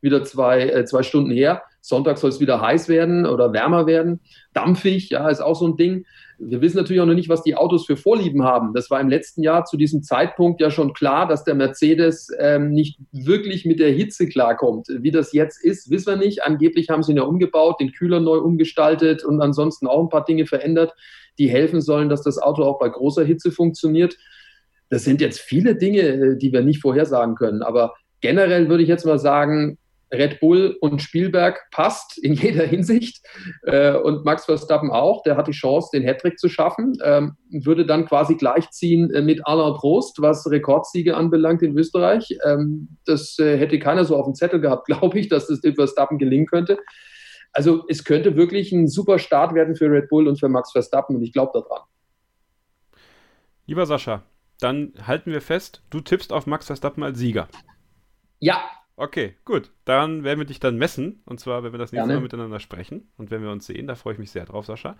wieder 0.00 0.24
zwei, 0.24 0.68
äh, 0.68 0.84
zwei 0.84 1.02
Stunden 1.02 1.30
her. 1.30 1.62
Sonntag 1.80 2.18
soll 2.18 2.30
es 2.30 2.40
wieder 2.40 2.60
heiß 2.60 2.88
werden 2.88 3.26
oder 3.26 3.52
wärmer 3.52 3.86
werden. 3.86 4.20
Dampfig, 4.54 5.10
ja, 5.10 5.28
ist 5.28 5.40
auch 5.40 5.56
so 5.56 5.66
ein 5.66 5.76
Ding. 5.76 6.06
Wir 6.40 6.60
wissen 6.60 6.76
natürlich 6.76 7.02
auch 7.02 7.06
noch 7.06 7.14
nicht, 7.14 7.28
was 7.28 7.42
die 7.42 7.56
Autos 7.56 7.84
für 7.84 7.96
Vorlieben 7.96 8.44
haben. 8.44 8.72
Das 8.72 8.90
war 8.90 9.00
im 9.00 9.08
letzten 9.08 9.42
Jahr 9.42 9.64
zu 9.64 9.76
diesem 9.76 10.02
Zeitpunkt 10.02 10.60
ja 10.60 10.70
schon 10.70 10.92
klar, 10.92 11.26
dass 11.26 11.42
der 11.42 11.56
Mercedes 11.56 12.28
ähm, 12.38 12.70
nicht 12.70 13.00
wirklich 13.10 13.64
mit 13.64 13.80
der 13.80 13.90
Hitze 13.90 14.28
klarkommt. 14.28 14.86
Wie 14.88 15.10
das 15.10 15.32
jetzt 15.32 15.62
ist, 15.64 15.90
wissen 15.90 16.06
wir 16.06 16.16
nicht. 16.16 16.44
Angeblich 16.44 16.90
haben 16.90 17.02
sie 17.02 17.12
ihn 17.12 17.18
ja 17.18 17.24
umgebaut, 17.24 17.80
den 17.80 17.90
Kühler 17.90 18.20
neu 18.20 18.38
umgestaltet 18.38 19.24
und 19.24 19.40
ansonsten 19.40 19.88
auch 19.88 20.00
ein 20.00 20.10
paar 20.10 20.24
Dinge 20.24 20.46
verändert, 20.46 20.94
die 21.38 21.48
helfen 21.48 21.80
sollen, 21.80 22.08
dass 22.08 22.22
das 22.22 22.38
Auto 22.38 22.62
auch 22.62 22.78
bei 22.78 22.88
großer 22.88 23.24
Hitze 23.24 23.50
funktioniert. 23.50 24.16
Das 24.90 25.04
sind 25.04 25.20
jetzt 25.20 25.40
viele 25.40 25.74
Dinge, 25.74 26.00
äh, 26.00 26.36
die 26.38 26.52
wir 26.52 26.62
nicht 26.62 26.80
vorhersagen 26.80 27.34
können. 27.34 27.62
Aber 27.62 27.94
generell 28.20 28.68
würde 28.68 28.84
ich 28.84 28.88
jetzt 28.88 29.06
mal 29.06 29.18
sagen, 29.18 29.78
Red 30.12 30.40
Bull 30.40 30.76
und 30.80 31.02
Spielberg 31.02 31.60
passt 31.70 32.18
in 32.18 32.32
jeder 32.32 32.64
Hinsicht 32.64 33.24
äh, 33.64 33.94
und 33.94 34.24
Max 34.24 34.46
Verstappen 34.46 34.90
auch. 34.90 35.22
Der 35.22 35.36
hat 35.36 35.48
die 35.48 35.52
Chance, 35.52 35.90
den 35.92 36.04
Hattrick 36.06 36.38
zu 36.38 36.48
schaffen. 36.48 36.96
Ähm, 37.04 37.36
würde 37.50 37.84
dann 37.84 38.06
quasi 38.06 38.36
gleichziehen 38.36 39.12
äh, 39.12 39.22
mit 39.22 39.46
Alain 39.46 39.74
Prost, 39.74 40.20
was 40.22 40.50
Rekordsiege 40.50 41.16
anbelangt 41.16 41.62
in 41.62 41.76
Österreich. 41.76 42.28
Ähm, 42.44 42.88
das 43.04 43.38
äh, 43.38 43.58
hätte 43.58 43.78
keiner 43.78 44.04
so 44.04 44.16
auf 44.16 44.24
dem 44.24 44.34
Zettel 44.34 44.60
gehabt, 44.60 44.86
glaube 44.86 45.18
ich, 45.18 45.28
dass 45.28 45.46
das 45.48 45.60
dem 45.60 45.74
Verstappen 45.74 46.18
gelingen 46.18 46.46
könnte. 46.46 46.78
Also 47.52 47.84
es 47.88 48.04
könnte 48.04 48.36
wirklich 48.36 48.72
ein 48.72 48.88
super 48.88 49.18
Start 49.18 49.54
werden 49.54 49.74
für 49.74 49.90
Red 49.90 50.08
Bull 50.08 50.28
und 50.28 50.38
für 50.38 50.48
Max 50.48 50.72
Verstappen 50.72 51.16
und 51.16 51.22
ich 51.22 51.32
glaube 51.32 51.52
daran. 51.54 51.82
Lieber 53.66 53.84
Sascha, 53.84 54.22
dann 54.60 54.92
halten 55.06 55.30
wir 55.30 55.40
fest, 55.40 55.82
du 55.90 56.00
tippst 56.00 56.32
auf 56.32 56.46
Max 56.46 56.66
Verstappen 56.66 57.02
als 57.02 57.18
Sieger. 57.18 57.48
Ja, 58.40 58.62
Okay, 58.98 59.36
gut. 59.44 59.70
Dann 59.84 60.24
werden 60.24 60.40
wir 60.40 60.44
dich 60.44 60.58
dann 60.58 60.76
messen. 60.76 61.22
Und 61.24 61.38
zwar, 61.38 61.62
wenn 61.62 61.70
wir 61.70 61.78
das 61.78 61.92
nächste 61.92 62.08
Gerne. 62.08 62.14
Mal 62.14 62.22
miteinander 62.24 62.58
sprechen 62.58 63.08
und 63.16 63.30
wenn 63.30 63.42
wir 63.42 63.52
uns 63.52 63.64
sehen. 63.64 63.86
Da 63.86 63.94
freue 63.94 64.14
ich 64.14 64.18
mich 64.18 64.32
sehr 64.32 64.44
drauf, 64.44 64.66
Sascha. 64.66 64.96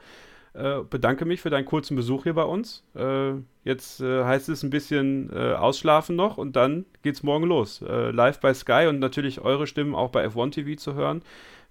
Äh, 0.55 0.82
bedanke 0.88 1.24
mich 1.24 1.40
für 1.40 1.51
deinen 1.51 1.64
kurzen 1.64 1.96
Besuch 1.96 2.22
hier 2.22 2.34
bei 2.34 2.44
uns. 2.44 2.84
Äh, 2.94 3.32
jetzt 3.64 4.01
äh, 4.01 4.22
heißt 4.22 4.49
es 4.51 4.62
ein 4.62 4.70
bisschen 4.70 5.30
äh, 5.32 5.55
ausschlafen 5.55 6.14
noch 6.14 6.38
und 6.38 6.55
dann 6.55 6.86
geht's 7.03 7.24
morgen 7.24 7.44
los. 7.46 7.82
Äh, 7.82 8.12
live 8.12 8.38
bei 8.38 8.55
Sky 8.55 8.86
und 8.88 9.01
natürlich 9.01 9.40
eure 9.40 9.66
Stimmen 9.66 9.96
auch 9.96 10.11
bei 10.11 10.24
F1 10.24 10.53
TV 10.53 10.80
zu 10.80 10.94
hören, 10.94 11.22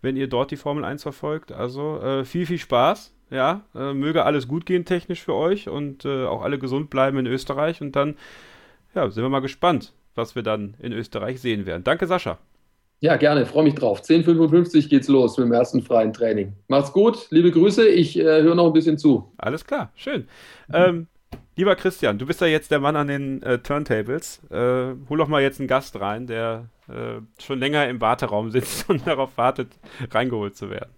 wenn 0.02 0.18
ihr 0.18 0.28
dort 0.28 0.52
die 0.52 0.58
Formel 0.58 0.84
1 0.84 1.04
verfolgt. 1.04 1.54
Also 1.54 2.02
äh, 2.02 2.26
viel, 2.26 2.46
viel 2.46 2.60
Spaß. 2.60 3.14
Ja, 3.30 3.66
möge 3.74 4.24
alles 4.24 4.48
gut 4.48 4.66
gehen 4.66 4.86
technisch 4.86 5.22
für 5.22 5.34
euch 5.34 5.68
und 5.68 6.06
auch 6.06 6.44
alle 6.44 6.58
gesund 6.60 6.90
bleiben 6.90 7.18
in 7.18 7.26
Österreich. 7.26 7.82
Und 7.82 7.94
dann 7.94 8.16
ja, 8.96 9.10
sind 9.10 9.22
wir 9.22 9.28
mal 9.28 9.42
gespannt, 9.42 9.92
was 10.18 10.36
wir 10.36 10.44
dann 10.44 10.74
in 10.80 10.92
Österreich 10.92 11.40
sehen 11.40 11.66
werden. 11.66 11.84
Danke, 11.84 12.08
Sascha. 12.08 12.38
Ja, 13.00 13.16
gerne, 13.16 13.46
freue 13.46 13.64
mich 13.64 13.76
drauf. 13.76 14.02
10.55 14.02 14.90
geht's 14.90 15.08
los 15.08 15.38
mit 15.38 15.46
dem 15.46 15.54
ersten 15.54 15.84
freien 15.84 16.14
Training. 16.14 16.54
Macht's 16.68 16.92
gut, 16.92 17.28
liebe 17.30 17.52
Grüße, 17.52 17.88
ich 17.88 18.18
äh, 18.18 18.24
höre 18.24 18.56
noch 18.56 18.66
ein 18.66 18.74
bisschen 18.74 18.98
zu. 18.98 19.32
Alles 19.38 19.66
klar, 19.66 19.92
schön. 19.96 20.28
Ähm, 20.74 21.06
lieber 21.56 21.76
Christian, 21.76 22.18
du 22.18 22.26
bist 22.26 22.42
ja 22.42 22.48
jetzt 22.48 22.72
der 22.72 22.80
Mann 22.80 22.96
an 22.96 23.08
den 23.08 23.44
äh, 23.44 23.60
Turntables. 23.60 24.42
Äh, 24.50 24.96
hol 25.10 25.18
doch 25.18 25.28
mal 25.28 25.44
jetzt 25.44 25.60
einen 25.60 25.68
Gast 25.68 26.00
rein, 26.00 26.26
der 26.26 26.70
äh, 26.90 27.22
schon 27.40 27.60
länger 27.60 27.88
im 27.88 28.02
Warteraum 28.02 28.50
sitzt 28.50 28.90
und 28.90 29.06
darauf 29.06 29.38
wartet, 29.38 29.70
reingeholt 30.12 30.56
zu 30.56 30.72
werden. 30.72 30.90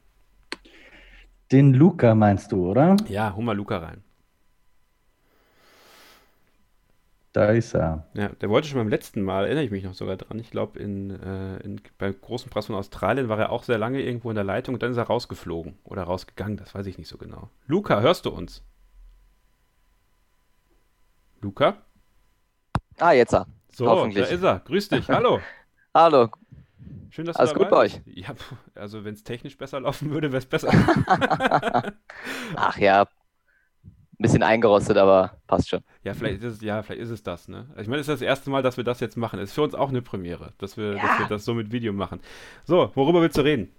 Den 1.52 1.74
Luca 1.74 2.16
meinst 2.16 2.52
du, 2.54 2.70
oder? 2.70 2.96
Ja, 3.10 3.34
hol 3.36 3.44
mal 3.44 3.58
Luca 3.58 3.78
rein. 3.78 4.04
Da 7.32 7.46
ist 7.52 7.76
er. 7.76 8.08
Ja, 8.16 8.30
der 8.30 8.50
wollte 8.50 8.68
schon 8.68 8.80
beim 8.80 8.90
letzten 8.90 9.22
Mal, 9.22 9.46
erinnere 9.46 9.64
ich 9.64 9.72
mich 9.72 9.84
noch 9.84 9.94
sogar 9.94 10.18
dran. 10.18 10.40
Ich 10.40 10.50
glaube, 10.50 10.80
in, 10.80 11.12
äh, 11.12 11.58
in, 11.58 11.80
beim 12.00 12.20
großen 12.20 12.50
Preis 12.50 12.66
von 12.66 12.76
Australien 12.76 13.30
war 13.30 13.38
er 13.38 13.52
auch 13.52 13.64
sehr 13.64 13.78
lange 13.78 14.02
irgendwo 14.02 14.32
in 14.32 14.36
der 14.36 14.44
Leitung 14.44 14.74
und 14.74 14.82
dann 14.82 14.92
ist 14.92 14.98
er 14.98 15.04
rausgeflogen 15.04 15.78
oder 15.84 16.04
rausgegangen, 16.04 16.58
das 16.58 16.74
weiß 16.74 16.88
ich 16.88 16.98
nicht 16.98 17.08
so 17.08 17.18
genau. 17.18 17.50
Luca, 17.68 18.02
hörst 18.02 18.26
du 18.26 18.32
uns? 18.32 18.64
Luca? 21.42 21.78
Ah, 22.98 23.12
jetzt. 23.12 23.34
ah. 23.34 23.46
So, 23.72 23.88
Hoffentlich. 23.88 24.28
da 24.28 24.34
ist 24.34 24.44
er. 24.44 24.60
Grüß 24.60 24.90
dich. 24.90 25.08
Hallo. 25.10 25.40
Hallo. 25.94 26.30
Schön, 27.12 27.26
dass 27.26 27.38
Alles 27.38 27.54
du 27.54 27.60
gut 27.60 27.72
dabei 27.72 27.88
bei 27.88 27.94
bist. 27.96 28.02
Ja, 28.06 28.30
also 28.76 29.04
wenn 29.04 29.14
es 29.14 29.24
technisch 29.24 29.58
besser 29.58 29.80
laufen 29.80 30.10
würde, 30.12 30.32
wäre 30.32 30.40
es 30.40 30.46
besser. 30.46 30.72
Ach 32.56 32.78
ja, 32.78 33.08
ein 34.20 34.24
bisschen 34.24 34.44
eingerostet, 34.44 34.98
aber 34.98 35.38
passt 35.48 35.70
schon. 35.70 35.80
ja, 36.04 36.14
vielleicht 36.14 36.44
ist 36.44 36.56
es, 36.56 36.62
ja, 36.62 36.84
vielleicht 36.84 37.02
ist 37.02 37.10
es 37.10 37.24
das, 37.24 37.48
ne? 37.48 37.68
Ich 37.80 37.88
meine, 37.88 38.02
es 38.02 38.08
ist 38.08 38.14
das 38.16 38.22
erste 38.22 38.50
Mal, 38.50 38.62
dass 38.62 38.76
wir 38.76 38.84
das 38.84 39.00
jetzt 39.00 39.16
machen. 39.16 39.40
Es 39.40 39.50
ist 39.50 39.56
für 39.56 39.62
uns 39.62 39.76
auch 39.76 39.90
eine 39.90 40.02
Premiere, 40.02 40.54
dass 40.58 40.76
wir, 40.76 40.96
dass 40.96 41.20
wir 41.20 41.28
das 41.30 41.46
so 41.46 41.54
mit 41.54 41.72
Video 41.72 41.94
machen. 41.94 42.20
So, 42.66 42.92
worüber 42.96 43.22
willst 43.22 43.38
du 43.38 43.42
reden? 43.42 43.72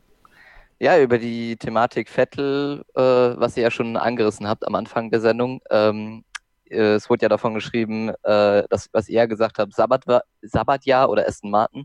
Ja, 0.79 0.99
über 0.99 1.19
die 1.19 1.57
Thematik 1.59 2.09
Vettel, 2.09 2.83
äh, 2.95 3.01
was 3.03 3.55
ihr 3.59 3.65
ja 3.65 3.71
schon 3.71 3.99
angerissen 3.99 4.49
habt 4.49 4.67
am 4.67 4.75
Anfang 4.75 5.11
der 5.11 5.21
Sendung. 5.21 5.61
Ähm, 5.71 6.25
äh, 6.71 6.95
es 6.95 7.11
wurde 7.11 7.23
ja 7.25 7.29
davon 7.29 7.53
geschrieben, 7.53 8.09
äh, 8.23 8.65
dass, 8.71 8.89
was 8.93 9.11
ihr 9.11 9.17
ja 9.17 9.27
gesagt 9.27 9.59
habt, 9.59 9.75
Sabbat, 9.75 10.05
Sabbatjahr 10.41 11.11
oder 11.11 11.27
Aston 11.29 11.51
Martin. 11.51 11.85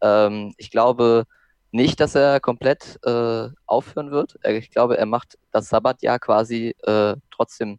Ähm, 0.00 0.54
ich 0.56 0.70
glaube 0.70 1.24
nicht, 1.70 2.00
dass 2.00 2.14
er 2.14 2.40
komplett 2.40 2.98
äh, 3.04 3.48
aufhören 3.66 4.10
wird. 4.10 4.38
Äh, 4.42 4.56
Ich 4.56 4.70
glaube, 4.70 4.96
er 4.96 5.06
macht 5.06 5.36
das 5.52 5.68
Sabbatjahr 5.68 6.18
quasi 6.18 6.74
äh, 6.84 7.16
trotzdem 7.30 7.78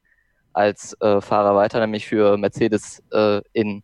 als 0.54 1.00
äh, 1.02 1.22
Fahrer 1.22 1.56
weiter, 1.56 1.80
nämlich 1.80 2.08
für 2.08 2.38
Mercedes 2.38 3.04
äh, 3.12 3.42
in 3.54 3.84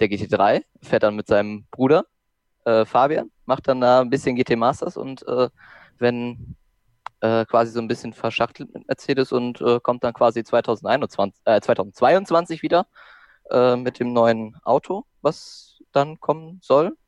der 0.00 0.08
GT3. 0.08 0.62
Fährt 0.82 1.02
dann 1.02 1.16
mit 1.16 1.26
seinem 1.26 1.66
Bruder 1.70 2.04
äh, 2.64 2.84
Fabian, 2.84 3.30
macht 3.46 3.68
dann 3.68 3.80
da 3.80 4.00
ein 4.00 4.10
bisschen 4.10 4.36
GT 4.36 4.56
Masters 4.56 4.96
und 4.96 5.26
äh, 5.26 5.48
wenn 5.98 6.56
äh, 7.20 7.44
quasi 7.46 7.72
so 7.72 7.80
ein 7.80 7.88
bisschen 7.88 8.12
verschachtelt 8.12 8.72
mit 8.72 8.86
Mercedes 8.86 9.32
und 9.32 9.60
äh, 9.60 9.80
kommt 9.80 10.04
dann 10.04 10.12
quasi 10.12 10.44
2021, 10.44 11.40
äh, 11.44 11.60
2022 11.60 12.62
wieder 12.62 12.86
mit 13.50 13.98
dem 13.98 14.12
neuen 14.12 14.56
Auto, 14.62 15.06
was 15.22 15.80
dann 15.92 16.20
kommen 16.20 16.60
soll, 16.62 16.98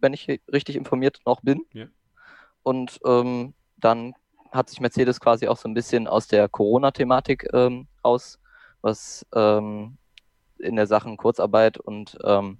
wenn 0.00 0.12
ich 0.12 0.26
richtig 0.52 0.74
informiert 0.74 1.20
noch 1.24 1.42
bin. 1.42 1.64
Ja. 1.72 1.86
Und 2.64 2.98
ähm, 3.06 3.54
dann 3.76 4.14
hat 4.50 4.68
sich 4.68 4.80
Mercedes 4.80 5.20
quasi 5.20 5.46
auch 5.46 5.56
so 5.56 5.68
ein 5.68 5.74
bisschen 5.74 6.08
aus 6.08 6.26
der 6.26 6.48
Corona-Thematik 6.48 7.48
ähm, 7.52 7.86
raus, 8.04 8.40
was 8.86 9.26
ähm, 9.34 9.98
in 10.58 10.76
der 10.76 10.86
Sachen 10.86 11.18
Kurzarbeit 11.18 11.76
und 11.76 12.16
ähm, 12.24 12.58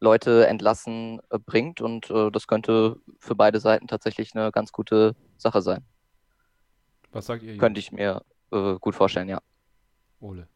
Leute 0.00 0.46
entlassen 0.46 1.20
äh, 1.30 1.38
bringt. 1.38 1.80
Und 1.80 2.10
äh, 2.10 2.30
das 2.30 2.46
könnte 2.46 2.96
für 3.18 3.34
beide 3.34 3.60
Seiten 3.60 3.86
tatsächlich 3.86 4.34
eine 4.34 4.52
ganz 4.52 4.72
gute 4.72 5.14
Sache 5.38 5.62
sein. 5.62 5.82
Was 7.12 7.26
sagt 7.26 7.42
ihr? 7.42 7.50
Jungs? 7.50 7.60
Könnte 7.60 7.80
ich 7.80 7.92
mir 7.92 8.22
äh, 8.52 8.74
gut 8.78 8.94
vorstellen, 8.94 9.28
ja. 9.28 9.40
Ole. 10.20 10.46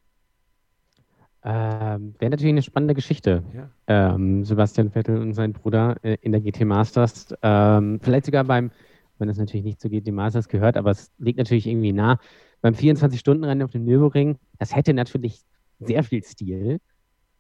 Ähm, 1.43 2.15
Wäre 2.19 2.31
natürlich 2.31 2.53
eine 2.53 2.63
spannende 2.63 2.95
Geschichte. 2.95 3.43
Ja. 3.55 3.71
Ähm, 3.87 4.45
Sebastian 4.45 4.91
Vettel 4.91 5.17
und 5.19 5.33
sein 5.33 5.55
Bruder 5.55 5.97
äh, 6.03 6.19
in 6.21 6.33
der 6.33 6.43
GT 6.43 6.67
Masters. 6.67 7.35
Ähm, 7.41 7.99
vielleicht 8.03 8.27
sogar 8.27 8.45
beim, 8.45 8.71
wenn 9.19 9.29
das 9.29 9.39
natürlich 9.39 9.65
nicht 9.65 9.81
zur 9.81 9.91
GT 9.91 10.13
Masters 10.13 10.49
gehört, 10.49 10.77
aber 10.77 10.91
es 10.91 11.11
liegt 11.19 11.39
natürlich 11.39 11.67
irgendwie 11.67 11.93
nah. 11.93 12.19
Beim 12.63 12.75
24-Stunden-Rennen 12.75 13.63
auf 13.63 13.71
dem 13.71 13.85
Nürburgring, 13.85 14.39
das 14.59 14.75
hätte 14.75 14.93
natürlich 14.95 15.43
sehr 15.79 16.03
viel 16.05 16.23
Stil. 16.23 16.79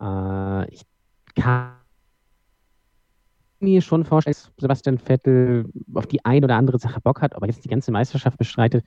Äh, 0.00 0.70
ich 0.70 0.82
kann 1.34 1.74
mir 3.60 3.82
schon 3.82 4.04
vorstellen, 4.04 4.34
dass 4.34 4.52
Sebastian 4.56 4.98
Vettel 4.98 5.66
auf 5.94 6.06
die 6.06 6.24
ein 6.24 6.42
oder 6.44 6.56
andere 6.56 6.78
Sache 6.78 7.00
Bock 7.00 7.20
hat, 7.20 7.34
ob 7.34 7.42
er 7.42 7.48
jetzt 7.48 7.64
die 7.64 7.68
ganze 7.68 7.92
Meisterschaft 7.92 8.38
bestreitet. 8.38 8.84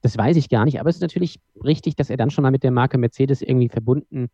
Das 0.00 0.16
weiß 0.16 0.36
ich 0.36 0.48
gar 0.48 0.64
nicht, 0.64 0.78
aber 0.78 0.88
es 0.88 0.96
ist 0.96 1.02
natürlich 1.02 1.40
richtig, 1.64 1.96
dass 1.96 2.08
er 2.08 2.16
dann 2.16 2.30
schon 2.30 2.42
mal 2.42 2.52
mit 2.52 2.62
der 2.62 2.70
Marke 2.70 2.98
Mercedes 2.98 3.42
irgendwie 3.42 3.68
verbunden 3.68 4.28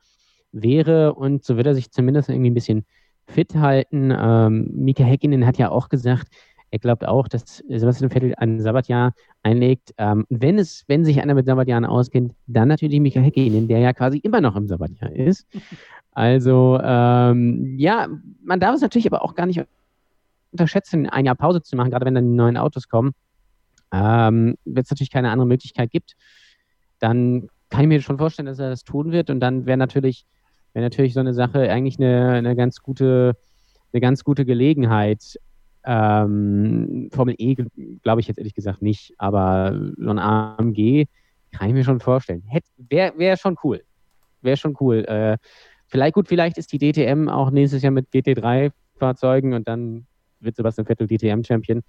wäre 0.52 1.14
und 1.14 1.44
so 1.44 1.56
wird 1.56 1.66
er 1.66 1.74
sich 1.74 1.90
zumindest 1.90 2.28
irgendwie 2.28 2.50
ein 2.50 2.54
bisschen 2.54 2.84
fit 3.26 3.54
halten. 3.54 4.12
Ähm, 4.16 4.70
Mika 4.74 5.04
Häkkinen 5.04 5.46
hat 5.46 5.56
ja 5.56 5.70
auch 5.70 5.88
gesagt, 5.88 6.28
er 6.74 6.80
glaubt 6.80 7.06
auch, 7.06 7.28
dass 7.28 7.62
Sebastian 7.68 8.10
Vettel 8.10 8.34
ein 8.36 8.58
Sabbatjahr 8.58 9.14
einlegt. 9.44 9.94
Ähm, 9.96 10.26
wenn 10.28 10.58
es, 10.58 10.82
wenn 10.88 11.04
sich 11.04 11.22
einer 11.22 11.34
mit 11.34 11.46
Sabbatjahren 11.46 11.84
auskennt, 11.84 12.34
dann 12.48 12.66
natürlich 12.66 12.98
Mika 12.98 13.20
Häkkinen, 13.20 13.68
der 13.68 13.78
ja 13.78 13.92
quasi 13.92 14.18
immer 14.18 14.40
noch 14.40 14.56
im 14.56 14.66
Sabbatjahr 14.66 15.12
ist. 15.12 15.46
Also 16.16 16.78
ähm, 16.80 17.74
ja, 17.76 18.06
man 18.44 18.60
darf 18.60 18.76
es 18.76 18.82
natürlich 18.82 19.08
aber 19.08 19.24
auch 19.24 19.34
gar 19.34 19.46
nicht 19.46 19.60
unterschätzen, 20.52 21.08
ein 21.08 21.24
Jahr 21.24 21.34
Pause 21.34 21.60
zu 21.60 21.74
machen, 21.74 21.90
gerade 21.90 22.06
wenn 22.06 22.14
dann 22.14 22.30
die 22.30 22.36
neuen 22.36 22.56
Autos 22.56 22.88
kommen. 22.88 23.14
Ähm, 23.92 24.54
wenn 24.64 24.82
es 24.84 24.90
natürlich 24.90 25.10
keine 25.10 25.30
andere 25.30 25.48
Möglichkeit 25.48 25.90
gibt, 25.90 26.14
dann 27.00 27.48
kann 27.68 27.80
ich 27.80 27.88
mir 27.88 28.00
schon 28.00 28.18
vorstellen, 28.18 28.46
dass 28.46 28.60
er 28.60 28.70
das 28.70 28.84
tun 28.84 29.10
wird. 29.10 29.28
Und 29.28 29.40
dann 29.40 29.66
wäre 29.66 29.76
natürlich, 29.76 30.24
wäre 30.72 30.84
natürlich 30.84 31.14
so 31.14 31.20
eine 31.20 31.34
Sache 31.34 31.68
eigentlich 31.68 31.98
eine, 31.98 32.30
eine 32.30 32.54
ganz 32.54 32.80
gute, 32.80 33.36
eine 33.92 34.00
ganz 34.00 34.22
gute 34.22 34.44
Gelegenheit. 34.44 35.40
Ähm, 35.84 37.10
Formel 37.12 37.34
E 37.38 37.54
glaube 38.02 38.20
ich 38.20 38.28
jetzt 38.28 38.38
ehrlich 38.38 38.54
gesagt 38.54 38.82
nicht, 38.82 39.14
aber 39.18 39.78
so 39.96 40.10
ein 40.10 40.18
AMG 40.18 41.06
kann 41.52 41.68
ich 41.68 41.74
mir 41.74 41.84
schon 41.84 42.00
vorstellen. 42.00 42.42
Wäre 42.76 43.18
wär 43.18 43.36
schon 43.36 43.56
cool. 43.62 43.82
Wäre 44.40 44.56
schon 44.56 44.76
cool. 44.80 45.04
Äh, 45.04 45.38
vielleicht 45.86 46.14
gut, 46.14 46.28
vielleicht 46.28 46.58
ist 46.58 46.72
die 46.72 46.78
DTM 46.78 47.28
auch 47.28 47.50
nächstes 47.50 47.82
Jahr 47.82 47.92
mit 47.92 48.08
GT3-Fahrzeugen 48.12 49.52
und 49.54 49.68
dann 49.68 50.06
wird 50.40 50.56
Sebastian 50.56 50.86
Vettel 50.86 51.06
DTM-Champion. 51.06 51.82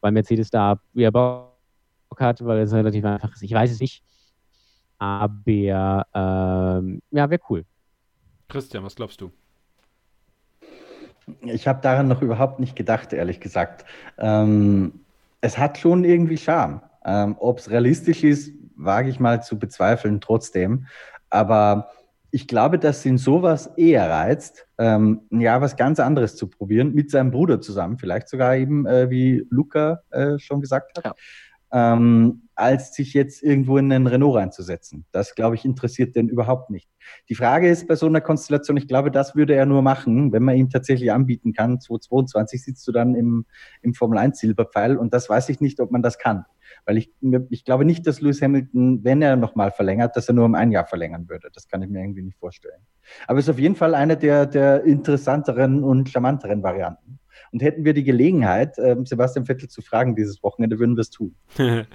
weil 0.00 0.12
Mercedes 0.12 0.50
da 0.50 0.80
wieder 0.92 1.10
Bock 1.10 1.56
hat, 2.18 2.44
weil 2.44 2.60
es 2.60 2.72
relativ 2.72 3.04
einfach 3.04 3.32
ist. 3.32 3.42
Ich 3.42 3.52
weiß 3.52 3.70
es 3.70 3.80
nicht. 3.80 4.02
Aber 4.98 6.06
ähm, 6.14 7.02
ja, 7.10 7.30
wäre 7.30 7.40
cool. 7.48 7.64
Christian, 8.48 8.84
was 8.84 8.96
glaubst 8.96 9.20
du? 9.20 9.30
Ich 11.42 11.68
habe 11.68 11.80
daran 11.82 12.08
noch 12.08 12.22
überhaupt 12.22 12.60
nicht 12.60 12.76
gedacht, 12.76 13.12
ehrlich 13.12 13.40
gesagt. 13.40 13.84
Ähm, 14.18 15.00
es 15.40 15.58
hat 15.58 15.78
schon 15.78 16.04
irgendwie 16.04 16.36
Charme. 16.36 16.82
Ähm, 17.04 17.36
Ob 17.38 17.58
es 17.58 17.70
realistisch 17.70 18.24
ist, 18.24 18.52
wage 18.76 19.10
ich 19.10 19.20
mal 19.20 19.42
zu 19.42 19.58
bezweifeln 19.58 20.20
trotzdem. 20.20 20.86
Aber 21.30 21.90
ich 22.30 22.46
glaube, 22.46 22.78
dass 22.78 23.04
ihn 23.06 23.18
sowas 23.18 23.70
eher 23.76 24.10
reizt, 24.10 24.66
ähm, 24.76 25.22
ja, 25.30 25.60
was 25.60 25.76
ganz 25.76 25.98
anderes 25.98 26.36
zu 26.36 26.48
probieren, 26.48 26.94
mit 26.94 27.10
seinem 27.10 27.30
Bruder 27.30 27.60
zusammen, 27.60 27.98
vielleicht 27.98 28.28
sogar 28.28 28.56
eben, 28.56 28.86
äh, 28.86 29.08
wie 29.10 29.46
Luca 29.50 30.02
äh, 30.10 30.38
schon 30.38 30.60
gesagt 30.60 30.98
hat. 30.98 31.04
Ja 31.04 31.14
ähm, 31.72 32.48
als 32.54 32.94
sich 32.94 33.14
jetzt 33.14 33.42
irgendwo 33.42 33.78
in 33.78 33.92
einen 33.92 34.06
Renault 34.06 34.36
reinzusetzen. 34.36 35.04
Das, 35.12 35.34
glaube 35.34 35.54
ich, 35.54 35.64
interessiert 35.64 36.16
den 36.16 36.28
überhaupt 36.28 36.70
nicht. 36.70 36.88
Die 37.28 37.34
Frage 37.34 37.68
ist 37.68 37.86
bei 37.86 37.94
so 37.94 38.06
einer 38.06 38.20
Konstellation, 38.20 38.76
ich 38.76 38.88
glaube, 38.88 39.10
das 39.10 39.36
würde 39.36 39.54
er 39.54 39.64
nur 39.64 39.82
machen, 39.82 40.32
wenn 40.32 40.42
man 40.42 40.56
ihm 40.56 40.68
tatsächlich 40.68 41.12
anbieten 41.12 41.52
kann. 41.52 41.80
2022 41.80 42.64
sitzt 42.64 42.86
du 42.88 42.92
dann 42.92 43.14
im, 43.14 43.46
im 43.82 43.94
Formel 43.94 44.18
1 44.18 44.38
Silberpfeil 44.38 44.96
und 44.96 45.14
das 45.14 45.30
weiß 45.30 45.48
ich 45.50 45.60
nicht, 45.60 45.80
ob 45.80 45.90
man 45.90 46.02
das 46.02 46.18
kann. 46.18 46.44
Weil 46.84 46.98
ich, 46.98 47.12
ich 47.50 47.64
glaube 47.64 47.84
nicht, 47.84 48.06
dass 48.06 48.20
Lewis 48.20 48.42
Hamilton, 48.42 49.04
wenn 49.04 49.22
er 49.22 49.36
nochmal 49.36 49.70
verlängert, 49.70 50.16
dass 50.16 50.28
er 50.28 50.34
nur 50.34 50.44
um 50.44 50.54
ein 50.54 50.72
Jahr 50.72 50.86
verlängern 50.86 51.28
würde. 51.28 51.48
Das 51.54 51.68
kann 51.68 51.82
ich 51.82 51.88
mir 51.88 52.00
irgendwie 52.00 52.22
nicht 52.22 52.38
vorstellen. 52.38 52.80
Aber 53.26 53.38
es 53.38 53.46
ist 53.46 53.50
auf 53.50 53.58
jeden 53.58 53.76
Fall 53.76 53.94
eine 53.94 54.16
der, 54.16 54.46
der 54.46 54.84
interessanteren 54.84 55.84
und 55.84 56.08
charmanteren 56.08 56.62
Varianten. 56.62 57.20
Und 57.52 57.62
hätten 57.62 57.84
wir 57.84 57.94
die 57.94 58.04
Gelegenheit, 58.04 58.78
äh, 58.78 58.96
Sebastian 59.04 59.46
Vettel 59.46 59.68
zu 59.68 59.82
fragen 59.82 60.14
dieses 60.14 60.42
Wochenende, 60.42 60.78
würden 60.78 60.96
wir 60.96 61.02
es 61.02 61.10
tun. 61.10 61.34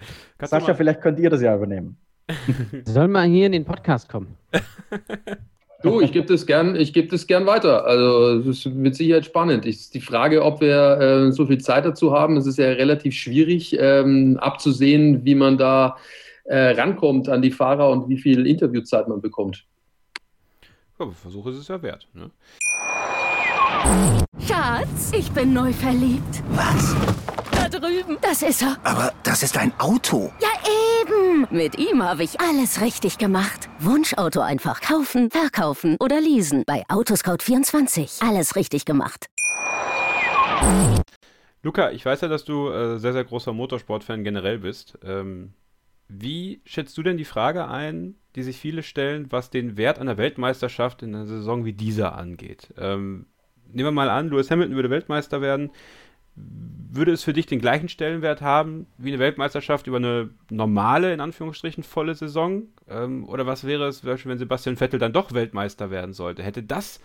Sascha, 0.41 0.73
vielleicht 0.73 1.01
könnt 1.01 1.19
ihr 1.19 1.29
das 1.29 1.41
ja 1.41 1.55
übernehmen. 1.55 1.97
Soll 2.85 3.07
mal 3.07 3.27
hier 3.27 3.45
in 3.45 3.51
den 3.51 3.65
Podcast 3.65 4.09
kommen. 4.09 4.37
Du, 5.83 5.99
ich 5.99 6.13
gebe 6.13 6.25
das 6.25 6.45
gern, 6.45 6.77
ich 6.77 6.93
gebe 6.93 7.09
das 7.09 7.27
gern 7.27 7.45
weiter. 7.45 7.85
Also 7.85 8.49
es 8.49 8.65
ist 8.65 8.73
mit 8.73 8.95
Sicherheit 8.95 9.25
spannend. 9.25 9.65
Ich, 9.65 9.89
die 9.89 9.99
Frage, 9.99 10.43
ob 10.43 10.61
wir 10.61 10.97
äh, 10.99 11.31
so 11.33 11.45
viel 11.45 11.57
Zeit 11.57 11.85
dazu 11.85 12.13
haben, 12.13 12.37
es 12.37 12.47
ist 12.47 12.57
ja 12.57 12.67
relativ 12.67 13.13
schwierig 13.13 13.77
ähm, 13.77 14.37
abzusehen, 14.39 15.25
wie 15.25 15.35
man 15.35 15.57
da 15.57 15.97
äh, 16.45 16.69
rankommt 16.69 17.27
an 17.27 17.41
die 17.41 17.51
Fahrer 17.51 17.89
und 17.89 18.07
wie 18.07 18.17
viel 18.17 18.47
Interviewzeit 18.47 19.09
man 19.09 19.19
bekommt. 19.19 19.65
Ja, 20.99 21.11
Versuch 21.11 21.47
ist 21.47 21.57
es 21.57 21.67
ja 21.67 21.81
wert. 21.81 22.07
Ne? 22.13 22.31
Schatz, 24.47 25.11
ich 25.13 25.31
bin 25.31 25.53
neu 25.53 25.73
verliebt. 25.73 26.43
Was? 26.51 26.95
Da 27.51 27.67
drüben. 27.69 28.17
Das 28.21 28.41
ist 28.41 28.61
er. 28.61 28.77
Aber 28.83 29.13
das 29.23 29.43
ist 29.43 29.57
ein 29.57 29.71
Auto. 29.79 30.31
Ja, 30.41 30.49
eben. 31.01 31.47
Mit 31.49 31.77
ihm 31.77 32.01
habe 32.01 32.23
ich 32.23 32.39
alles 32.39 32.81
richtig 32.81 33.17
gemacht. 33.17 33.69
Wunschauto 33.79 34.41
einfach 34.41 34.81
kaufen, 34.81 35.29
verkaufen 35.31 35.97
oder 35.99 36.21
leasen. 36.21 36.63
Bei 36.65 36.83
Autoscout24. 36.87 38.27
Alles 38.27 38.55
richtig 38.55 38.85
gemacht. 38.85 39.27
Luca, 41.61 41.91
ich 41.91 42.05
weiß 42.05 42.21
ja, 42.21 42.27
dass 42.27 42.45
du 42.45 42.69
äh, 42.69 42.99
sehr, 42.99 43.13
sehr 43.13 43.23
großer 43.23 43.53
Motorsportfan 43.53 44.23
generell 44.23 44.59
bist. 44.59 44.97
Ähm, 45.03 45.53
wie 46.07 46.61
schätzt 46.65 46.97
du 46.97 47.03
denn 47.03 47.17
die 47.17 47.25
Frage 47.25 47.67
ein, 47.67 48.15
die 48.35 48.43
sich 48.43 48.57
viele 48.57 48.83
stellen, 48.83 49.31
was 49.31 49.49
den 49.49 49.77
Wert 49.77 49.99
einer 49.99 50.17
Weltmeisterschaft 50.17 51.01
in 51.03 51.15
einer 51.15 51.25
Saison 51.25 51.65
wie 51.65 51.73
dieser 51.73 52.15
angeht? 52.15 52.73
Ähm, 52.77 53.27
nehmen 53.73 53.87
wir 53.87 53.91
mal 53.91 54.09
an, 54.09 54.29
Lewis 54.29 54.51
Hamilton 54.51 54.75
würde 54.75 54.89
Weltmeister 54.89 55.41
werden. 55.41 55.71
Würde 56.35 57.11
es 57.11 57.23
für 57.23 57.33
dich 57.33 57.45
den 57.45 57.59
gleichen 57.59 57.89
Stellenwert 57.89 58.41
haben 58.41 58.87
wie 58.97 59.09
eine 59.09 59.19
Weltmeisterschaft 59.19 59.87
über 59.87 59.97
eine 59.97 60.29
normale, 60.49 61.13
in 61.13 61.19
Anführungsstrichen, 61.19 61.83
volle 61.83 62.15
Saison? 62.15 62.63
Ähm, 62.89 63.27
oder 63.27 63.45
was 63.45 63.65
wäre 63.65 63.87
es, 63.87 64.03
wenn 64.03 64.37
Sebastian 64.37 64.77
Vettel 64.77 64.99
dann 64.99 65.13
doch 65.13 65.33
Weltmeister 65.33 65.91
werden 65.91 66.13
sollte? 66.13 66.43
Hätte 66.43 66.63
das 66.63 66.99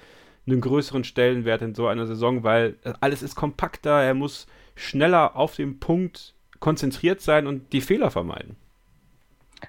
einen 0.47 0.61
größeren 0.61 1.05
Stellenwert 1.05 1.63
in 1.63 1.75
so 1.75 1.87
einer 1.89 2.07
Saison, 2.07 2.43
weil 2.43 2.77
alles 3.01 3.23
ist 3.23 3.35
kompakter, 3.35 4.03
er 4.03 4.15
muss 4.15 4.47
schneller 4.75 5.37
auf 5.37 5.57
den 5.57 5.79
Punkt 5.79 6.35
konzentriert 6.61 7.21
sein 7.21 7.47
und 7.47 7.73
die 7.73 7.81
Fehler 7.81 8.11
vermeiden? 8.11 8.57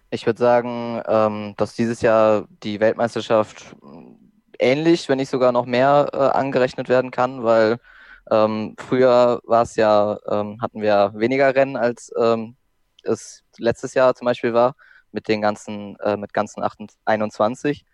Ich 0.09 0.25
würde 0.25 0.39
sagen, 0.39 1.01
ähm, 1.07 1.53
dass 1.57 1.75
dieses 1.75 2.01
Jahr 2.01 2.47
die 2.63 2.79
Weltmeisterschaft 2.79 3.75
ähnlich, 4.59 5.09
wenn 5.09 5.17
nicht 5.17 5.29
sogar 5.29 5.51
noch 5.51 5.65
mehr 5.65 6.09
äh, 6.13 6.17
angerechnet 6.17 6.89
werden 6.89 7.11
kann, 7.11 7.43
weil 7.43 7.79
ähm, 8.31 8.75
früher 8.77 9.41
war 9.45 9.63
es 9.63 9.75
ja, 9.75 10.17
ähm, 10.29 10.61
hatten 10.61 10.81
wir 10.81 11.13
weniger 11.15 11.55
Rennen, 11.55 11.75
als 11.77 12.11
ähm, 12.17 12.55
es 13.03 13.43
letztes 13.57 13.93
Jahr 13.93 14.15
zum 14.15 14.25
Beispiel 14.25 14.53
war, 14.53 14.75
mit 15.11 15.27
den 15.27 15.41
ganzen, 15.41 15.97
äh, 16.01 16.17
mit 16.17 16.33
ganzen 16.33 16.63
21. 17.05 17.85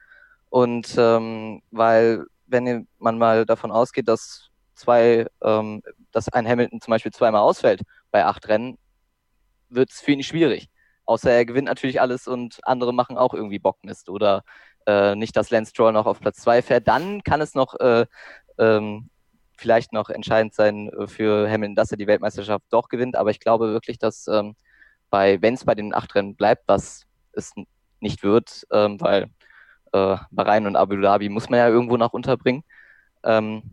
Und 0.49 0.95
ähm, 0.97 1.61
weil, 1.71 2.25
wenn 2.47 2.87
man 2.99 3.17
mal 3.17 3.45
davon 3.45 3.71
ausgeht, 3.71 4.07
dass 4.07 4.49
zwei, 4.75 5.27
ähm, 5.41 5.81
dass 6.11 6.29
ein 6.29 6.47
Hamilton 6.47 6.81
zum 6.81 6.91
Beispiel 6.91 7.13
zweimal 7.13 7.41
ausfällt 7.41 7.81
bei 8.11 8.25
acht 8.25 8.47
Rennen, 8.47 8.77
wird 9.69 9.91
es 9.91 10.01
für 10.01 10.11
ihn 10.11 10.23
schwierig. 10.23 10.69
Außer 11.05 11.31
er 11.31 11.45
gewinnt 11.45 11.67
natürlich 11.67 12.01
alles 12.01 12.27
und 12.27 12.59
andere 12.63 12.93
machen 12.93 13.17
auch 13.17 13.33
irgendwie 13.33 13.59
Bockmist 13.59 14.09
oder 14.09 14.43
äh, 14.87 15.15
nicht, 15.15 15.35
dass 15.35 15.49
Lance 15.49 15.71
Stroll 15.71 15.93
noch 15.93 16.05
auf 16.05 16.19
Platz 16.19 16.37
2 16.37 16.61
fährt, 16.61 16.87
dann 16.87 17.23
kann 17.23 17.41
es 17.41 17.55
noch 17.55 17.79
äh, 17.79 18.05
ähm, 18.57 19.09
vielleicht 19.57 19.93
noch 19.93 20.09
entscheidend 20.09 20.53
sein 20.53 20.89
äh, 20.89 21.07
für 21.07 21.49
Hamilton, 21.49 21.75
dass 21.75 21.91
er 21.91 21.97
die 21.97 22.07
Weltmeisterschaft 22.07 22.65
doch 22.69 22.89
gewinnt. 22.89 23.15
Aber 23.15 23.31
ich 23.31 23.39
glaube 23.39 23.69
wirklich, 23.69 23.97
dass 23.97 24.27
ähm, 24.27 24.55
bei, 25.09 25.41
wenn 25.41 25.53
es 25.53 25.65
bei 25.65 25.75
den 25.75 25.93
acht 25.93 26.13
Rennen 26.15 26.35
bleibt, 26.35 26.63
was 26.67 27.05
es 27.33 27.53
nicht 27.99 28.23
wird, 28.23 28.65
ähm, 28.71 28.99
weil 28.99 29.29
äh, 29.93 30.17
Bahrain 30.31 30.67
und 30.67 30.75
Abu 30.75 30.95
Dhabi 30.97 31.29
muss 31.29 31.49
man 31.49 31.59
ja 31.59 31.69
irgendwo 31.69 31.97
noch 31.97 32.13
unterbringen, 32.13 32.63
ähm, 33.23 33.63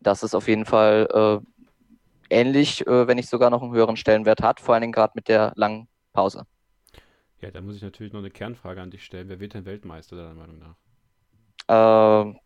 dass 0.00 0.22
es 0.22 0.34
auf 0.34 0.48
jeden 0.48 0.66
Fall 0.66 1.08
äh, 1.12 1.46
ähnlich, 2.30 2.86
äh, 2.86 3.06
wenn 3.06 3.16
nicht 3.16 3.28
sogar 3.28 3.50
noch 3.50 3.62
einen 3.62 3.72
höheren 3.72 3.96
Stellenwert 3.96 4.42
hat, 4.42 4.60
vor 4.60 4.74
allen 4.74 4.82
Dingen 4.82 4.92
gerade 4.92 5.12
mit 5.14 5.28
der 5.28 5.52
langen 5.54 5.88
Pause. 6.12 6.44
Ja, 7.42 7.50
da 7.50 7.60
muss 7.60 7.74
ich 7.74 7.82
natürlich 7.82 8.12
noch 8.12 8.20
eine 8.20 8.30
Kernfrage 8.30 8.80
an 8.80 8.92
dich 8.92 9.04
stellen. 9.04 9.28
Wer 9.28 9.40
wird 9.40 9.54
denn 9.54 9.64
Weltmeister, 9.64 10.16
deiner 10.16 10.34
Meinung 10.34 10.60
nach? 10.60 10.76
Ähm, 11.68 12.38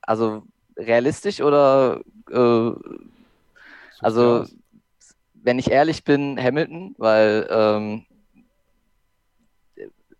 also 0.00 0.42
realistisch 0.76 1.42
oder 1.42 2.00
äh, 2.30 2.70
also 4.00 4.46
wenn 5.34 5.58
ich 5.58 5.70
ehrlich 5.70 6.02
bin, 6.02 6.38
Hamilton, 6.42 6.94
weil 6.96 7.46
ähm, 7.50 8.06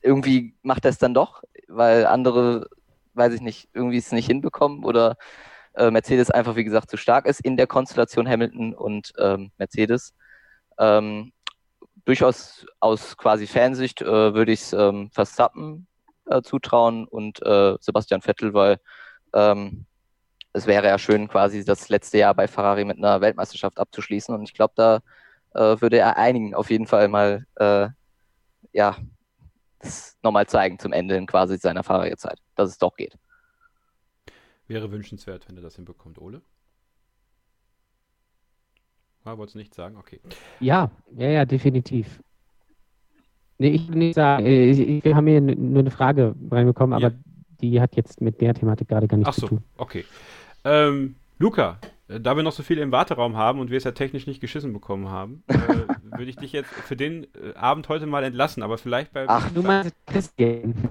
irgendwie 0.03 0.55
macht 0.63 0.85
er 0.85 0.91
es 0.91 0.99
dann 0.99 1.15
doch, 1.15 1.43
weil 1.67 2.07
andere, 2.07 2.69
weiß 3.15 3.33
ich 3.33 3.41
nicht, 3.41 3.71
irgendwie 3.73 3.97
es 3.97 4.13
nicht 4.13 4.27
hinbekommen 4.27 4.85
oder 4.85 5.17
äh, 5.75 5.91
Mercedes 5.91 6.31
einfach, 6.31 6.55
wie 6.55 6.65
gesagt, 6.65 6.91
zu 6.91 6.99
stark 6.99 7.27
ist 7.27 7.41
in 7.41 7.57
der 7.57 7.67
Konstellation 7.67 8.29
Hamilton 8.29 8.75
und 8.75 9.15
ähm, 9.19 9.53
Mercedes. 9.57 10.15
Ähm, 10.79 11.33
durchaus 12.07 12.65
aus 12.81 13.17
quasi 13.17 13.47
Fansicht 13.47 14.01
äh, 14.01 14.35
würde 14.35 14.53
ich 14.53 14.63
es 14.63 14.73
ähm, 14.73 15.11
Verstappen 15.13 15.87
äh, 16.27 16.41
zutrauen 16.41 17.07
und 17.07 17.43
äh, 17.43 17.77
Sebastian 17.81 18.23
Vettel, 18.23 18.55
weil 18.55 18.79
ähm, 19.35 19.85
es 20.55 20.67
wäre 20.67 20.87
ja 20.87 20.99
schön, 20.99 21.29
quasi 21.29 21.65
das 21.65 21.91
letzte 21.91 22.19
Jahr 22.19 22.35
bei 22.35 22.49
Ferrari 22.49 22.87
mit 22.87 22.97
einer 22.97 23.21
Weltmeisterschaft 23.21 23.79
abzuschließen. 23.79 24.35
Und 24.35 24.45
ich 24.45 24.55
glaube, 24.55 24.73
da 24.75 25.01
äh, 25.55 25.81
würde 25.83 25.99
er 25.99 26.17
einigen 26.17 26.55
auf 26.55 26.71
jeden 26.71 26.87
Fall 26.87 27.09
mal 27.09 27.45
äh, 27.57 27.89
ja, 28.73 28.97
das 29.81 30.17
nochmal 30.23 30.47
zeigen 30.47 30.79
zum 30.79 30.93
Ende 30.93 31.17
in 31.17 31.27
quasi 31.27 31.59
seiner 31.59 31.83
Ferrari-Zeit, 31.83 32.39
dass 32.55 32.71
es 32.71 32.79
doch 32.79 32.97
geht. 32.97 33.19
Wäre 34.67 34.91
wünschenswert, 34.91 35.49
wenn 35.49 35.57
er 35.57 35.63
das 35.63 35.77
hinbekommt, 35.77 36.19
Ole? 36.19 36.43
Ah, 39.27 39.37
wolltest 39.37 39.57
du 39.57 39.59
nicht 39.59 39.75
sagen? 39.75 39.97
Okay. 39.97 40.21
Ja, 40.61 40.89
ja, 41.17 41.29
ja, 41.29 41.45
definitiv. 41.45 42.21
Nee, 43.59 43.71
ich 43.71 43.89
will 43.89 43.97
nicht 43.97 44.15
sagen, 44.15 44.47
äh, 44.47 44.71
ich, 44.71 45.05
wir 45.05 45.17
haben 45.17 45.27
hier 45.27 45.41
nur 45.41 45.81
eine 45.81 45.91
Frage 45.91 46.37
reinbekommen, 46.49 46.95
aber 46.95 47.09
ja. 47.09 47.19
die 47.61 47.81
hat 47.81 47.97
jetzt 47.97 48.21
mit 48.21 48.41
der 48.41 48.55
Thematik 48.55 48.87
gerade 48.87 49.09
gar 49.09 49.17
nichts 49.17 49.31
Ach 49.31 49.35
so, 49.35 49.41
zu 49.41 49.47
tun. 49.57 49.65
okay. 49.79 50.05
Ähm, 50.65 51.17
Luca, 51.39 51.79
äh, 52.07 52.21
da 52.21 52.37
wir 52.37 52.45
noch 52.45 52.53
so 52.53 52.63
viele 52.63 52.83
im 52.83 52.93
Warteraum 52.93 53.37
haben 53.37 53.59
und 53.59 53.69
wir 53.69 53.79
es 53.79 53.85
ja 53.85 53.91
technisch 53.91 54.29
nicht 54.29 54.41
geschissen 54.41 54.73
bekommen 54.73 55.09
haben, 55.09 55.43
äh, 55.49 55.57
würde 56.17 56.31
ich 56.31 56.37
dich 56.37 56.53
jetzt 56.53 56.71
für 56.71 56.95
den 56.95 57.25
äh, 57.25 57.57
Abend 57.57 57.89
heute 57.89 58.07
mal 58.07 58.23
entlassen, 58.23 58.63
aber 58.63 58.79
vielleicht 58.79 59.13
bei. 59.13 59.25
Ach, 59.27 59.51
du 59.51 59.61
meinst 59.61 59.93
Christian, 60.07 60.91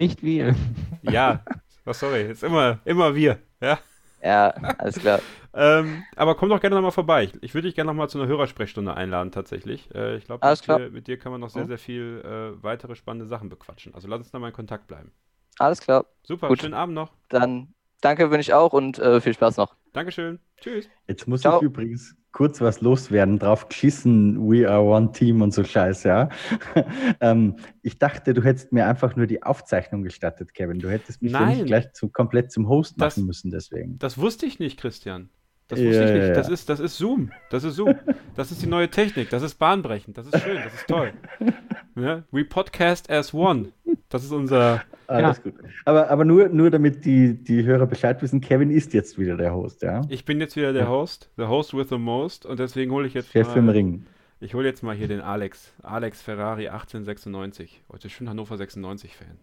nicht 0.00 0.24
wir. 0.24 0.56
Ja, 1.02 1.44
oh, 1.86 1.92
sorry, 1.92 2.22
ist 2.32 2.42
immer, 2.42 2.80
immer 2.84 3.14
wir, 3.14 3.38
ja. 3.60 3.78
Ja, 4.20 4.48
alles 4.78 4.98
klar. 4.98 5.20
Ähm, 5.58 6.04
aber 6.16 6.34
komm 6.34 6.48
doch 6.48 6.60
gerne 6.60 6.76
nochmal 6.76 6.92
vorbei. 6.92 7.24
Ich, 7.24 7.42
ich 7.42 7.54
würde 7.54 7.68
dich 7.68 7.74
gerne 7.74 7.88
nochmal 7.88 8.08
zu 8.08 8.18
einer 8.18 8.28
Hörersprechstunde 8.28 8.94
einladen, 8.94 9.32
tatsächlich. 9.32 9.92
Äh, 9.94 10.16
ich 10.16 10.24
glaube, 10.24 10.46
mit, 10.78 10.92
mit, 10.92 11.06
dir 11.08 11.18
kann 11.18 11.32
man 11.32 11.40
noch 11.40 11.50
sehr, 11.50 11.66
sehr 11.66 11.78
viel 11.78 12.22
äh, 12.24 12.62
weitere 12.62 12.94
spannende 12.94 13.26
Sachen 13.26 13.48
bequatschen. 13.48 13.94
Also 13.94 14.08
lass 14.08 14.18
uns 14.18 14.30
da 14.30 14.38
mal 14.38 14.48
in 14.48 14.54
Kontakt 14.54 14.86
bleiben. 14.86 15.12
Alles 15.58 15.80
klar. 15.80 16.06
Super, 16.22 16.48
Gut. 16.48 16.60
schönen 16.60 16.74
Abend 16.74 16.94
noch. 16.94 17.12
Dann 17.28 17.74
danke 18.00 18.30
wünsche 18.30 18.50
ich 18.50 18.54
auch 18.54 18.72
und 18.72 18.98
äh, 18.98 19.20
viel 19.20 19.34
Spaß 19.34 19.56
noch. 19.56 19.74
Dankeschön. 19.92 20.38
Tschüss. 20.60 20.88
Jetzt 21.06 21.26
muss 21.26 21.40
Ciao. 21.40 21.56
ich 21.56 21.62
übrigens 21.62 22.14
kurz 22.32 22.60
was 22.60 22.80
loswerden, 22.80 23.38
drauf 23.38 23.68
geschissen, 23.68 24.38
we 24.48 24.68
are 24.68 24.82
one 24.82 25.10
team 25.12 25.42
und 25.42 25.52
so 25.52 25.64
Scheiß, 25.64 26.04
ja. 26.04 26.28
ähm, 27.20 27.56
ich 27.82 27.98
dachte, 27.98 28.34
du 28.34 28.42
hättest 28.42 28.72
mir 28.72 28.86
einfach 28.86 29.16
nur 29.16 29.26
die 29.26 29.42
Aufzeichnung 29.42 30.02
gestattet, 30.02 30.54
Kevin. 30.54 30.78
Du 30.78 30.88
hättest 30.90 31.22
mich 31.22 31.32
Nein. 31.32 31.56
nicht 31.56 31.66
gleich 31.66 31.92
zu, 31.94 32.08
komplett 32.08 32.52
zum 32.52 32.68
Host 32.68 32.94
Das- 32.98 33.16
machen 33.16 33.26
müssen, 33.26 33.50
deswegen. 33.50 33.98
Das 33.98 34.18
wusste 34.18 34.46
ich 34.46 34.58
nicht, 34.58 34.78
Christian. 34.78 35.30
Das 35.68 35.78
Ja, 35.78 35.86
wusste 35.86 36.02
ich 36.04 36.08
ja, 36.10 36.16
nicht. 36.16 36.28
ja. 36.28 36.34
Das 36.34 36.48
ist, 36.48 36.68
das 36.68 36.80
ist 36.80 36.96
Zoom. 36.96 37.30
Das 37.50 37.62
ist 37.62 37.76
Zoom. 37.76 37.94
Das 38.34 38.50
ist 38.50 38.62
die 38.62 38.66
neue 38.66 38.88
Technik. 38.88 39.28
Das 39.30 39.42
ist 39.42 39.54
bahnbrechend. 39.56 40.16
Das 40.16 40.26
ist 40.26 40.40
schön. 40.42 40.56
Das 40.64 40.74
ist 40.74 40.86
toll. 40.88 41.12
Ne? 41.94 42.22
We 42.30 42.44
podcast 42.44 43.10
as 43.10 43.34
one. 43.34 43.72
Das 44.08 44.22
ist 44.22 44.30
unser. 44.30 44.82
Alles 45.08 45.42
gut. 45.42 45.54
Aber, 45.84 46.08
aber 46.08 46.24
nur, 46.24 46.48
nur 46.48 46.70
damit 46.70 47.04
die, 47.04 47.34
die 47.34 47.64
Hörer 47.64 47.86
Bescheid 47.86 48.22
wissen, 48.22 48.40
Kevin 48.40 48.70
ist 48.70 48.94
jetzt 48.94 49.18
wieder 49.18 49.36
der 49.36 49.52
Host, 49.52 49.82
ja. 49.82 50.02
Ich 50.08 50.24
bin 50.24 50.38
jetzt 50.38 50.54
wieder 50.54 50.72
der 50.72 50.88
Host, 50.88 51.28
the 51.36 51.46
host 51.46 51.74
with 51.76 51.88
the 51.88 51.98
most, 51.98 52.46
und 52.46 52.60
deswegen 52.60 52.92
hole 52.92 53.04
ich 53.08 53.14
jetzt 53.14 53.32
Chef 53.32 53.56
im 53.56 53.66
mal, 53.66 53.72
Ring. 53.72 54.06
ich 54.38 54.54
hole 54.54 54.64
jetzt 54.68 54.84
mal 54.84 54.94
hier 54.94 55.08
den 55.08 55.20
Alex, 55.20 55.72
Alex 55.82 56.22
Ferrari 56.22 56.68
1896. 56.68 57.82
Heute 57.90 58.08
schön 58.08 58.28
Hannover 58.28 58.56
96 58.56 59.16
Fan. 59.16 59.36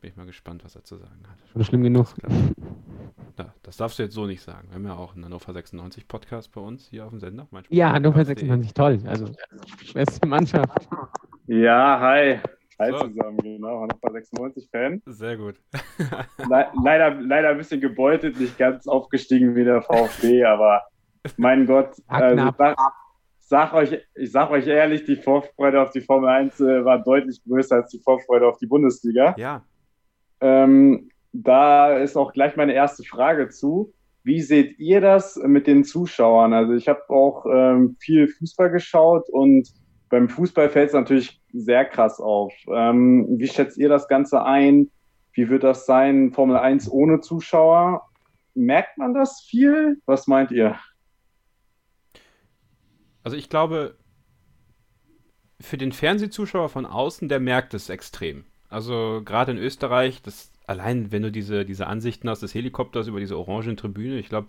Bin 0.00 0.08
ich 0.10 0.16
mal 0.16 0.24
gespannt, 0.24 0.64
was 0.64 0.74
er 0.76 0.82
zu 0.82 0.96
sagen 0.96 1.22
hat. 1.28 1.36
Schon 1.52 1.62
schlimm 1.64 1.82
genug. 1.82 2.14
Ja, 3.38 3.52
das 3.62 3.76
darfst 3.76 3.98
du 3.98 4.02
jetzt 4.02 4.14
so 4.14 4.24
nicht 4.24 4.40
sagen. 4.40 4.68
Wir 4.68 4.76
haben 4.76 4.86
ja 4.86 4.94
auch 4.94 5.14
einen 5.14 5.26
Hannover 5.26 5.52
96 5.52 6.08
Podcast 6.08 6.52
bei 6.52 6.60
uns 6.62 6.88
hier 6.88 7.04
auf 7.04 7.10
dem 7.10 7.20
Sender. 7.20 7.46
Mein 7.50 7.64
Ja, 7.68 7.92
Hannover 7.92 8.24
Sportpodcast.de. 8.24 8.48
96, 8.48 8.74
toll. 8.74 8.98
Also, 9.06 9.26
beste 9.92 10.26
Mannschaft. 10.26 10.88
Ja, 11.48 12.00
hi. 12.00 12.38
Hi 12.78 12.90
So. 12.92 13.08
zusammen, 13.08 13.36
genau. 13.42 13.82
Hannover 13.82 14.18
96-Fan. 14.18 15.02
Sehr 15.04 15.36
gut. 15.36 15.56
Le 16.48 16.68
leider, 16.82 17.10
leider 17.20 17.48
ein 17.50 17.58
bisschen 17.58 17.82
gebeutelt, 17.82 18.40
nicht 18.40 18.56
ganz 18.56 18.88
aufgestiegen 18.88 19.54
wie 19.54 19.64
der 19.64 19.82
VfB, 19.82 20.44
aber 20.46 20.82
mein 21.36 21.66
Gott, 21.66 21.90
also, 22.06 22.50
sag, 22.56 22.76
sag 23.38 23.74
euch, 23.74 23.98
ich 24.14 24.32
sag 24.32 24.50
euch 24.50 24.66
ehrlich, 24.66 25.04
die 25.04 25.16
Vorfreude 25.16 25.82
auf 25.82 25.90
die 25.90 26.00
Formel 26.00 26.30
1 26.30 26.58
äh, 26.60 26.84
war 26.86 27.02
deutlich 27.02 27.42
größer 27.44 27.76
als 27.76 27.90
die 27.90 27.98
Vorfreude 27.98 28.46
auf 28.48 28.56
die 28.56 28.66
Bundesliga. 28.66 29.34
Ja, 29.36 29.62
Ähm, 30.40 31.10
da 31.32 31.96
ist 31.96 32.16
auch 32.16 32.32
gleich 32.32 32.56
meine 32.56 32.72
erste 32.72 33.04
Frage 33.04 33.48
zu. 33.48 33.92
Wie 34.22 34.40
seht 34.40 34.78
ihr 34.78 35.00
das 35.00 35.36
mit 35.36 35.66
den 35.66 35.84
Zuschauern? 35.84 36.52
Also 36.52 36.74
ich 36.74 36.88
habe 36.88 37.08
auch 37.08 37.46
ähm, 37.46 37.96
viel 38.00 38.28
Fußball 38.28 38.70
geschaut 38.70 39.28
und 39.30 39.68
beim 40.08 40.28
Fußball 40.28 40.68
fällt 40.68 40.88
es 40.88 40.94
natürlich 40.94 41.40
sehr 41.52 41.84
krass 41.84 42.20
auf. 42.20 42.52
Ähm, 42.68 43.26
wie 43.38 43.46
schätzt 43.46 43.78
ihr 43.78 43.88
das 43.88 44.08
Ganze 44.08 44.42
ein? 44.42 44.90
Wie 45.32 45.48
wird 45.48 45.62
das 45.62 45.86
sein, 45.86 46.32
Formel 46.32 46.56
1 46.56 46.90
ohne 46.90 47.20
Zuschauer? 47.20 48.06
Merkt 48.54 48.98
man 48.98 49.14
das 49.14 49.40
viel? 49.40 50.00
Was 50.06 50.26
meint 50.26 50.50
ihr? 50.50 50.76
also 53.22 53.36
ich 53.36 53.48
glaube, 53.48 53.96
für 55.60 55.76
den 55.76 55.92
Fernsehzuschauer 55.92 56.68
von 56.68 56.86
außen, 56.86 57.28
der 57.28 57.40
merkt 57.40 57.74
es 57.74 57.88
extrem. 57.88 58.46
Also 58.70 59.20
gerade 59.24 59.52
in 59.52 59.58
Österreich, 59.58 60.22
das 60.22 60.52
allein, 60.66 61.10
wenn 61.10 61.22
du 61.22 61.32
diese, 61.32 61.64
diese 61.64 61.88
Ansichten 61.88 62.30
hast 62.30 62.42
des 62.42 62.54
Helikopters 62.54 63.08
über 63.08 63.20
diese 63.20 63.36
orangen 63.36 63.76
Tribüne, 63.76 64.18
ich 64.18 64.28
glaube, 64.28 64.48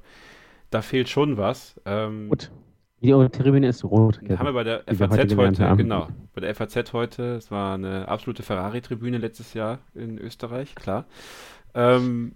da 0.70 0.82
fehlt 0.82 1.10
schon 1.10 1.38
was. 1.38 1.82
Ähm, 1.86 2.30
Rot. 2.30 2.52
Die 3.02 3.10
Tribüne 3.10 3.68
ist 3.68 3.84
rot. 3.84 4.22
haben 4.22 4.46
wir 4.46 4.54
bei 4.54 4.64
der 4.64 4.84
heute 4.88 4.96
FAZ 4.96 5.36
heute, 5.36 5.66
haben. 5.68 5.78
genau, 5.80 6.08
bei 6.36 6.42
der 6.42 6.54
FAZ 6.54 6.94
heute, 6.94 7.36
es 7.36 7.50
war 7.50 7.74
eine 7.74 8.08
absolute 8.08 8.44
Ferrari-Tribüne 8.44 9.18
letztes 9.18 9.56
Jahr 9.56 9.80
in 9.96 10.20
Österreich, 10.20 10.76
klar. 10.76 11.06
Ähm, 11.74 12.36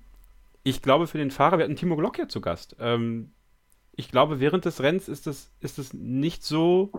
ich 0.63 0.81
glaube, 0.81 1.05
für 1.05 1.19
den 1.19 1.29
Fahrer, 1.29 1.59
wir 1.59 1.65
hatten 1.65 1.75
Timo 1.75 1.95
Glock 1.95 2.17
ja 2.17 2.27
zu 2.27 2.41
Gast. 2.41 2.75
Ähm, 2.79 3.29
ich 3.95 4.09
glaube, 4.09 4.39
während 4.39 4.65
des 4.65 4.81
Rennens 4.81 5.07
ist 5.07 5.27
es, 5.27 5.51
ist 5.59 5.77
es 5.77 5.93
nicht 5.93 6.43
so 6.43 6.91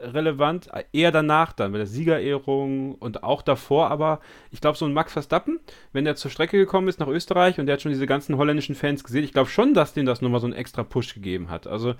relevant, 0.00 0.68
eher 0.92 1.10
danach 1.12 1.52
dann, 1.52 1.72
bei 1.72 1.78
der 1.78 1.86
Siegerehrung 1.86 2.94
und 2.96 3.22
auch 3.22 3.42
davor, 3.42 3.90
aber 3.90 4.20
ich 4.50 4.60
glaube, 4.60 4.78
so 4.78 4.84
ein 4.84 4.92
Max 4.92 5.12
Verstappen, 5.12 5.60
wenn 5.92 6.04
der 6.04 6.16
zur 6.16 6.30
Strecke 6.30 6.58
gekommen 6.58 6.88
ist 6.88 7.00
nach 7.00 7.08
Österreich 7.08 7.58
und 7.58 7.66
der 7.66 7.74
hat 7.74 7.82
schon 7.82 7.92
diese 7.92 8.06
ganzen 8.06 8.36
holländischen 8.36 8.74
Fans 8.74 9.04
gesehen, 9.04 9.24
ich 9.24 9.32
glaube 9.32 9.48
schon, 9.50 9.74
dass 9.74 9.94
denen 9.94 10.06
das 10.06 10.22
nochmal 10.22 10.40
so 10.40 10.46
einen 10.46 10.54
extra 10.56 10.82
Push 10.84 11.14
gegeben 11.14 11.50
hat. 11.50 11.66
Also 11.66 11.94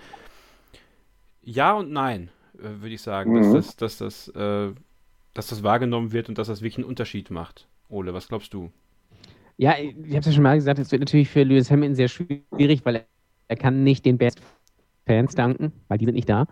ja 1.43 1.75
und 1.75 1.91
nein, 1.93 2.31
äh, 2.59 2.81
würde 2.81 2.95
ich 2.95 3.03
sagen, 3.03 3.33
Mhm. 3.33 3.53
dass, 3.53 3.77
das, 3.77 3.77
dass, 3.77 3.99
das, 3.99 4.29
äh, 4.29 4.73
dass 5.35 5.49
das 5.49 5.63
wahrgenommen 5.63 6.13
wird 6.13 6.29
und 6.29 6.39
dass 6.39 6.49
das 6.49 6.61
wirklich 6.61 6.79
einen 6.79 6.89
Unterschied 6.89 7.31
macht. 7.31 7.69
Ole, 7.89 8.15
was 8.15 8.29
glaubst 8.29 8.53
du? 8.55 8.73
Ja, 9.59 9.75
ich 9.79 9.95
habe 9.95 10.19
es 10.19 10.27
ja 10.27 10.33
schon 10.33 10.43
mal 10.43 10.57
gesagt, 10.57 10.79
es 10.79 10.93
wird 10.93 11.01
natürlich 11.01 11.29
für 11.31 11.43
Lewis 11.43 11.71
Hamilton 11.71 11.95
sehr 11.95 12.09
schwierig, 12.09 12.85
weil 12.85 12.97
er, 12.97 13.07
er 13.49 13.57
kann 13.57 13.85
nicht 13.85 14.05
den 14.05 14.19
Best 14.19 14.41
Fans 15.07 15.35
danken, 15.35 15.73
weil 15.89 15.99
die 15.99 16.05
sind 16.05 16.15
nicht 16.15 16.29
da. 16.29 16.47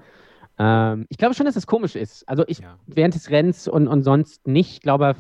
Ähm, 0.59 1.07
ich 1.09 1.19
glaube 1.19 1.35
schon, 1.35 1.47
dass 1.47 1.55
das 1.55 1.67
komisch 1.67 1.97
ist. 1.97 2.29
Also 2.29 2.45
ich 2.47 2.61
Ja. 2.61 2.79
während 2.87 3.15
des 3.15 3.31
Rennens 3.31 3.69
und, 3.69 3.89
und 3.89 4.03
sonst 4.03 4.47
nicht. 4.47 4.73
Ich 4.73 4.81
glaube, 4.81 5.17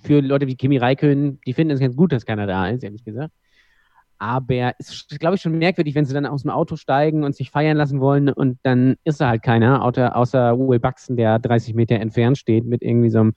für 0.00 0.20
Leute 0.20 0.46
wie 0.46 0.56
Kimi 0.56 0.78
Räikkönen, 0.78 1.40
die 1.46 1.52
finden 1.52 1.72
es 1.72 1.80
ganz 1.80 1.96
gut, 1.96 2.12
dass 2.12 2.26
keiner 2.26 2.46
da 2.46 2.68
ist, 2.68 2.82
ehrlich 2.82 3.04
gesagt. 3.04 3.32
Aber 4.18 4.72
es 4.78 4.90
ist, 4.90 5.20
glaube 5.20 5.34
ich, 5.34 5.42
schon 5.42 5.58
merkwürdig, 5.58 5.94
wenn 5.94 6.04
sie 6.04 6.14
dann 6.14 6.24
aus 6.24 6.42
dem 6.42 6.50
Auto 6.50 6.76
steigen 6.76 7.24
und 7.24 7.34
sich 7.34 7.50
feiern 7.50 7.76
lassen 7.76 8.00
wollen 8.00 8.30
und 8.30 8.58
dann 8.62 8.96
ist 9.04 9.20
da 9.20 9.28
halt 9.28 9.42
keiner, 9.42 9.82
außer, 9.82 10.16
außer 10.16 10.58
Will 10.58 10.78
Buxton, 10.78 11.16
der 11.16 11.38
30 11.38 11.74
Meter 11.74 11.96
entfernt 11.96 12.38
steht 12.38 12.64
mit 12.64 12.82
irgendwie 12.82 13.10
so 13.10 13.20
einem 13.20 13.34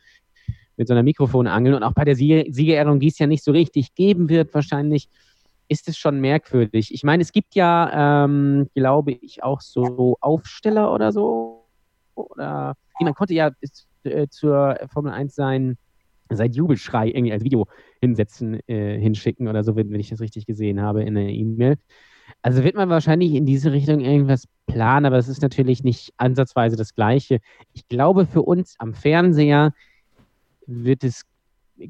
mit 0.77 0.87
so 0.87 0.93
einer 0.93 1.03
Mikrofonangel 1.03 1.73
und 1.73 1.83
auch 1.83 1.93
bei 1.93 2.05
der 2.05 2.15
Siege 2.15 2.45
Siegerehrung, 2.49 2.99
die 2.99 3.07
es 3.07 3.17
ja 3.17 3.25
nicht 3.25 3.43
so 3.43 3.51
richtig 3.51 3.95
geben 3.95 4.29
wird, 4.29 4.53
wahrscheinlich, 4.53 5.09
ist 5.67 5.87
es 5.87 5.97
schon 5.97 6.19
merkwürdig. 6.19 6.93
Ich 6.93 7.03
meine, 7.03 7.21
es 7.21 7.31
gibt 7.31 7.55
ja, 7.55 8.25
ähm, 8.25 8.69
glaube 8.75 9.11
ich, 9.11 9.43
auch 9.43 9.61
so 9.61 10.17
Aufsteller 10.21 10.93
oder 10.93 11.11
so. 11.11 11.65
Oder 12.15 12.75
nee, 12.99 13.05
man 13.05 13.13
konnte 13.13 13.33
ja 13.33 13.51
äh, 14.03 14.27
zur 14.29 14.77
Formel 14.91 15.11
1 15.11 15.35
sein, 15.35 15.77
sein 16.29 16.51
Jubelschrei 16.51 17.07
irgendwie 17.09 17.33
als 17.33 17.43
Video 17.43 17.67
hinsetzen, 18.01 18.59
äh, 18.67 18.99
hinschicken 18.99 19.47
oder 19.47 19.63
so, 19.63 19.75
wenn, 19.75 19.91
wenn 19.91 19.99
ich 19.99 20.09
das 20.09 20.21
richtig 20.21 20.45
gesehen 20.45 20.81
habe 20.81 21.03
in 21.03 21.15
der 21.15 21.29
E-Mail. 21.29 21.77
Also 22.41 22.63
wird 22.63 22.75
man 22.75 22.89
wahrscheinlich 22.89 23.33
in 23.33 23.45
diese 23.45 23.71
Richtung 23.71 24.01
irgendwas 24.01 24.47
planen, 24.65 25.05
aber 25.05 25.17
es 25.17 25.27
ist 25.27 25.41
natürlich 25.41 25.83
nicht 25.83 26.13
ansatzweise 26.17 26.75
das 26.75 26.93
Gleiche. 26.93 27.39
Ich 27.73 27.87
glaube, 27.87 28.25
für 28.25 28.41
uns 28.41 28.75
am 28.79 28.93
Fernseher 28.93 29.73
wird 30.65 31.03
es 31.03 31.23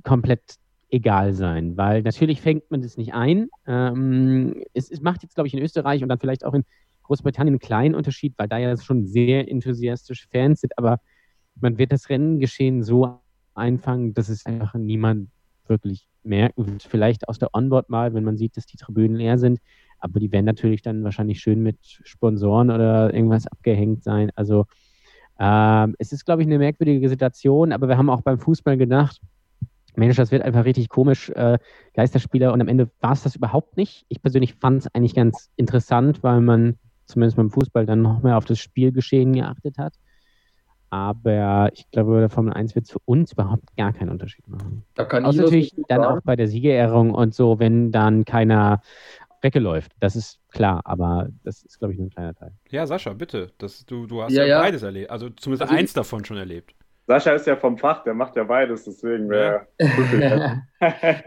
komplett 0.03 0.41
egal 0.89 1.33
sein, 1.33 1.75
weil 1.77 2.01
natürlich 2.01 2.41
fängt 2.41 2.69
man 2.71 2.81
das 2.81 2.97
nicht 2.97 3.13
ein. 3.13 3.49
Ähm, 3.65 4.63
es, 4.73 4.89
es 4.89 5.01
macht 5.01 5.23
jetzt, 5.23 5.35
glaube 5.35 5.47
ich, 5.47 5.53
in 5.53 5.61
Österreich 5.61 6.01
und 6.03 6.09
dann 6.09 6.19
vielleicht 6.19 6.45
auch 6.45 6.53
in 6.53 6.63
Großbritannien 7.03 7.53
einen 7.53 7.59
kleinen 7.59 7.95
Unterschied, 7.95 8.33
weil 8.37 8.47
da 8.47 8.57
ja 8.57 8.75
schon 8.77 9.05
sehr 9.05 9.49
enthusiastische 9.49 10.27
Fans 10.29 10.61
sind, 10.61 10.77
aber 10.77 10.99
man 11.59 11.77
wird 11.77 11.91
das 11.91 12.09
Rennengeschehen 12.09 12.83
so 12.83 13.19
einfangen, 13.55 14.13
dass 14.13 14.29
es 14.29 14.45
einfach 14.45 14.75
niemand 14.75 15.29
wirklich 15.67 16.07
merken 16.23 16.67
wird. 16.67 16.83
Vielleicht 16.83 17.27
aus 17.27 17.39
der 17.39 17.53
Onboard 17.53 17.89
mal, 17.89 18.13
wenn 18.13 18.23
man 18.23 18.37
sieht, 18.37 18.55
dass 18.57 18.65
die 18.65 18.77
Tribünen 18.77 19.17
leer 19.17 19.37
sind, 19.37 19.59
aber 19.99 20.19
die 20.19 20.31
werden 20.31 20.45
natürlich 20.45 20.81
dann 20.81 21.03
wahrscheinlich 21.03 21.39
schön 21.39 21.63
mit 21.63 21.77
Sponsoren 21.81 22.69
oder 22.69 23.13
irgendwas 23.13 23.47
abgehängt 23.47 24.03
sein. 24.03 24.31
Also 24.35 24.65
ähm, 25.39 25.95
es 25.99 26.11
ist, 26.11 26.25
glaube 26.25 26.41
ich, 26.41 26.47
eine 26.47 26.59
merkwürdige 26.59 27.09
Situation, 27.09 27.71
aber 27.71 27.87
wir 27.87 27.97
haben 27.97 28.09
auch 28.09 28.21
beim 28.21 28.39
Fußball 28.39 28.77
gedacht, 28.77 29.19
Mensch, 29.97 30.15
das 30.15 30.31
wird 30.31 30.43
einfach 30.43 30.65
richtig 30.65 30.89
komisch, 30.89 31.29
äh, 31.31 31.57
Geisterspieler 31.93 32.53
und 32.53 32.61
am 32.61 32.67
Ende 32.67 32.89
war 33.01 33.13
es 33.13 33.23
das 33.23 33.35
überhaupt 33.35 33.77
nicht. 33.77 34.05
Ich 34.09 34.21
persönlich 34.21 34.53
fand 34.55 34.81
es 34.83 34.95
eigentlich 34.95 35.15
ganz 35.15 35.49
interessant, 35.55 36.21
weil 36.23 36.41
man 36.41 36.77
zumindest 37.05 37.37
beim 37.37 37.49
Fußball 37.49 37.85
dann 37.85 38.01
noch 38.01 38.21
mehr 38.21 38.37
auf 38.37 38.45
das 38.45 38.59
Spielgeschehen 38.59 39.33
geachtet 39.33 39.77
hat. 39.77 39.93
Aber 40.89 41.69
ich 41.73 41.89
glaube, 41.91 42.11
bei 42.13 42.19
der 42.21 42.29
Formel 42.29 42.53
1 42.53 42.75
wird 42.75 42.85
es 42.85 42.91
für 42.91 42.99
uns 43.05 43.33
überhaupt 43.33 43.75
gar 43.75 43.91
keinen 43.91 44.09
Unterschied 44.09 44.47
machen. 44.47 44.83
Da 44.93 45.03
kann 45.03 45.25
Außer 45.25 45.39
ich 45.39 45.43
natürlich 45.43 45.75
dann 45.89 46.03
auch 46.03 46.21
bei 46.23 46.35
der 46.35 46.47
Siegerehrung 46.47 47.13
und 47.13 47.33
so, 47.33 47.59
wenn 47.59 47.91
dann 47.91 48.23
keiner 48.23 48.81
weggeläuft. 49.41 49.91
Das 49.99 50.15
ist 50.15 50.39
klar, 50.49 50.81
aber 50.85 51.27
das 51.43 51.63
ist, 51.63 51.77
glaube 51.79 51.93
ich, 51.93 51.99
nur 51.99 52.07
ein 52.07 52.11
kleiner 52.11 52.33
Teil. 52.33 52.53
Ja, 52.69 52.87
Sascha, 52.87 53.13
bitte. 53.13 53.51
Das, 53.57 53.85
du, 53.85 54.07
du 54.07 54.21
hast 54.23 54.31
Ja, 54.33 54.43
ja, 54.43 54.49
ja. 54.49 54.61
beides 54.61 54.81
erlebt. 54.83 55.09
Also 55.11 55.29
zumindest 55.29 55.63
Also 55.63 55.73
ich- 55.73 55.79
eins 55.79 55.93
davon 55.93 56.23
schon 56.23 56.37
erlebt. 56.37 56.73
Sascha 57.07 57.31
ist 57.31 57.47
ja 57.47 57.55
vom 57.55 57.77
Fach, 57.77 58.03
der 58.03 58.13
macht 58.13 58.35
ja 58.35 58.43
beides, 58.43 58.83
deswegen 58.83 59.29
wäre. 59.29 59.67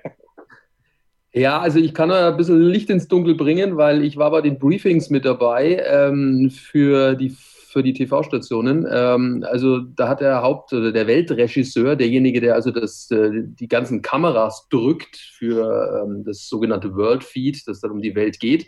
Ja, 1.33 1.61
also 1.61 1.79
ich 1.79 1.95
kann 1.95 2.09
da 2.09 2.31
ein 2.31 2.37
bisschen 2.37 2.61
Licht 2.61 2.91
ins 2.91 3.07
Dunkel 3.07 3.37
bringen, 3.37 3.77
weil 3.77 4.03
ich 4.03 4.17
war 4.17 4.33
bei 4.33 4.41
den 4.41 4.59
Briefings 4.59 5.11
mit 5.11 5.25
dabei 5.25 5.81
ähm, 5.87 6.51
für 6.51 7.15
die, 7.15 7.31
für 7.31 7.85
die 7.85 7.93
TV-Stationen. 7.93 8.85
Ähm, 8.91 9.47
also 9.49 9.79
da 9.79 10.09
hat 10.09 10.21
der 10.21 10.43
Haupt- 10.43 10.73
oder 10.73 10.91
der 10.91 11.07
Weltregisseur, 11.07 11.95
derjenige, 11.95 12.41
der 12.41 12.57
also 12.57 12.73
das, 12.73 13.09
äh, 13.13 13.31
die 13.45 13.69
ganzen 13.69 14.03
Kameras 14.03 14.67
drückt 14.71 15.17
für 15.17 16.03
ähm, 16.03 16.25
das 16.25 16.49
sogenannte 16.49 16.97
World 16.97 17.23
Feed, 17.23 17.63
das 17.69 17.81
dann 17.81 17.93
um 17.93 18.03
die 18.03 18.17
Welt 18.17 18.41
geht, 18.41 18.67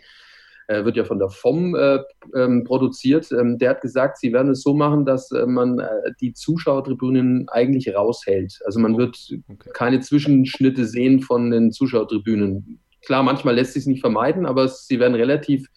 äh, 0.67 0.85
wird 0.85 0.95
ja 0.97 1.03
von 1.03 1.19
der 1.19 1.29
FOM 1.29 1.75
äh, 1.75 1.99
ähm, 2.35 2.63
produziert. 2.63 3.31
Ähm, 3.31 3.57
der 3.57 3.71
hat 3.71 3.81
gesagt, 3.81 4.17
sie 4.19 4.31
werden 4.33 4.51
es 4.51 4.61
so 4.61 4.73
machen, 4.73 5.05
dass 5.05 5.31
äh, 5.31 5.45
man 5.45 5.79
äh, 5.79 5.87
die 6.21 6.33
Zuschauertribünen 6.33 7.47
eigentlich 7.49 7.93
raushält. 7.93 8.59
Also 8.65 8.79
man 8.79 8.97
wird 8.97 9.17
okay. 9.49 9.69
keine 9.73 9.99
Zwischenschnitte 9.99 10.85
sehen 10.85 11.21
von 11.21 11.51
den 11.51 11.71
Zuschauertribünen. 11.71 12.79
Klar, 13.05 13.23
manchmal 13.23 13.55
lässt 13.55 13.73
sich 13.73 13.81
es 13.81 13.87
nicht 13.87 14.01
vermeiden, 14.01 14.45
aber 14.45 14.63
es- 14.63 14.87
sie 14.87 14.99
werden 14.99 15.15
relativ 15.15 15.67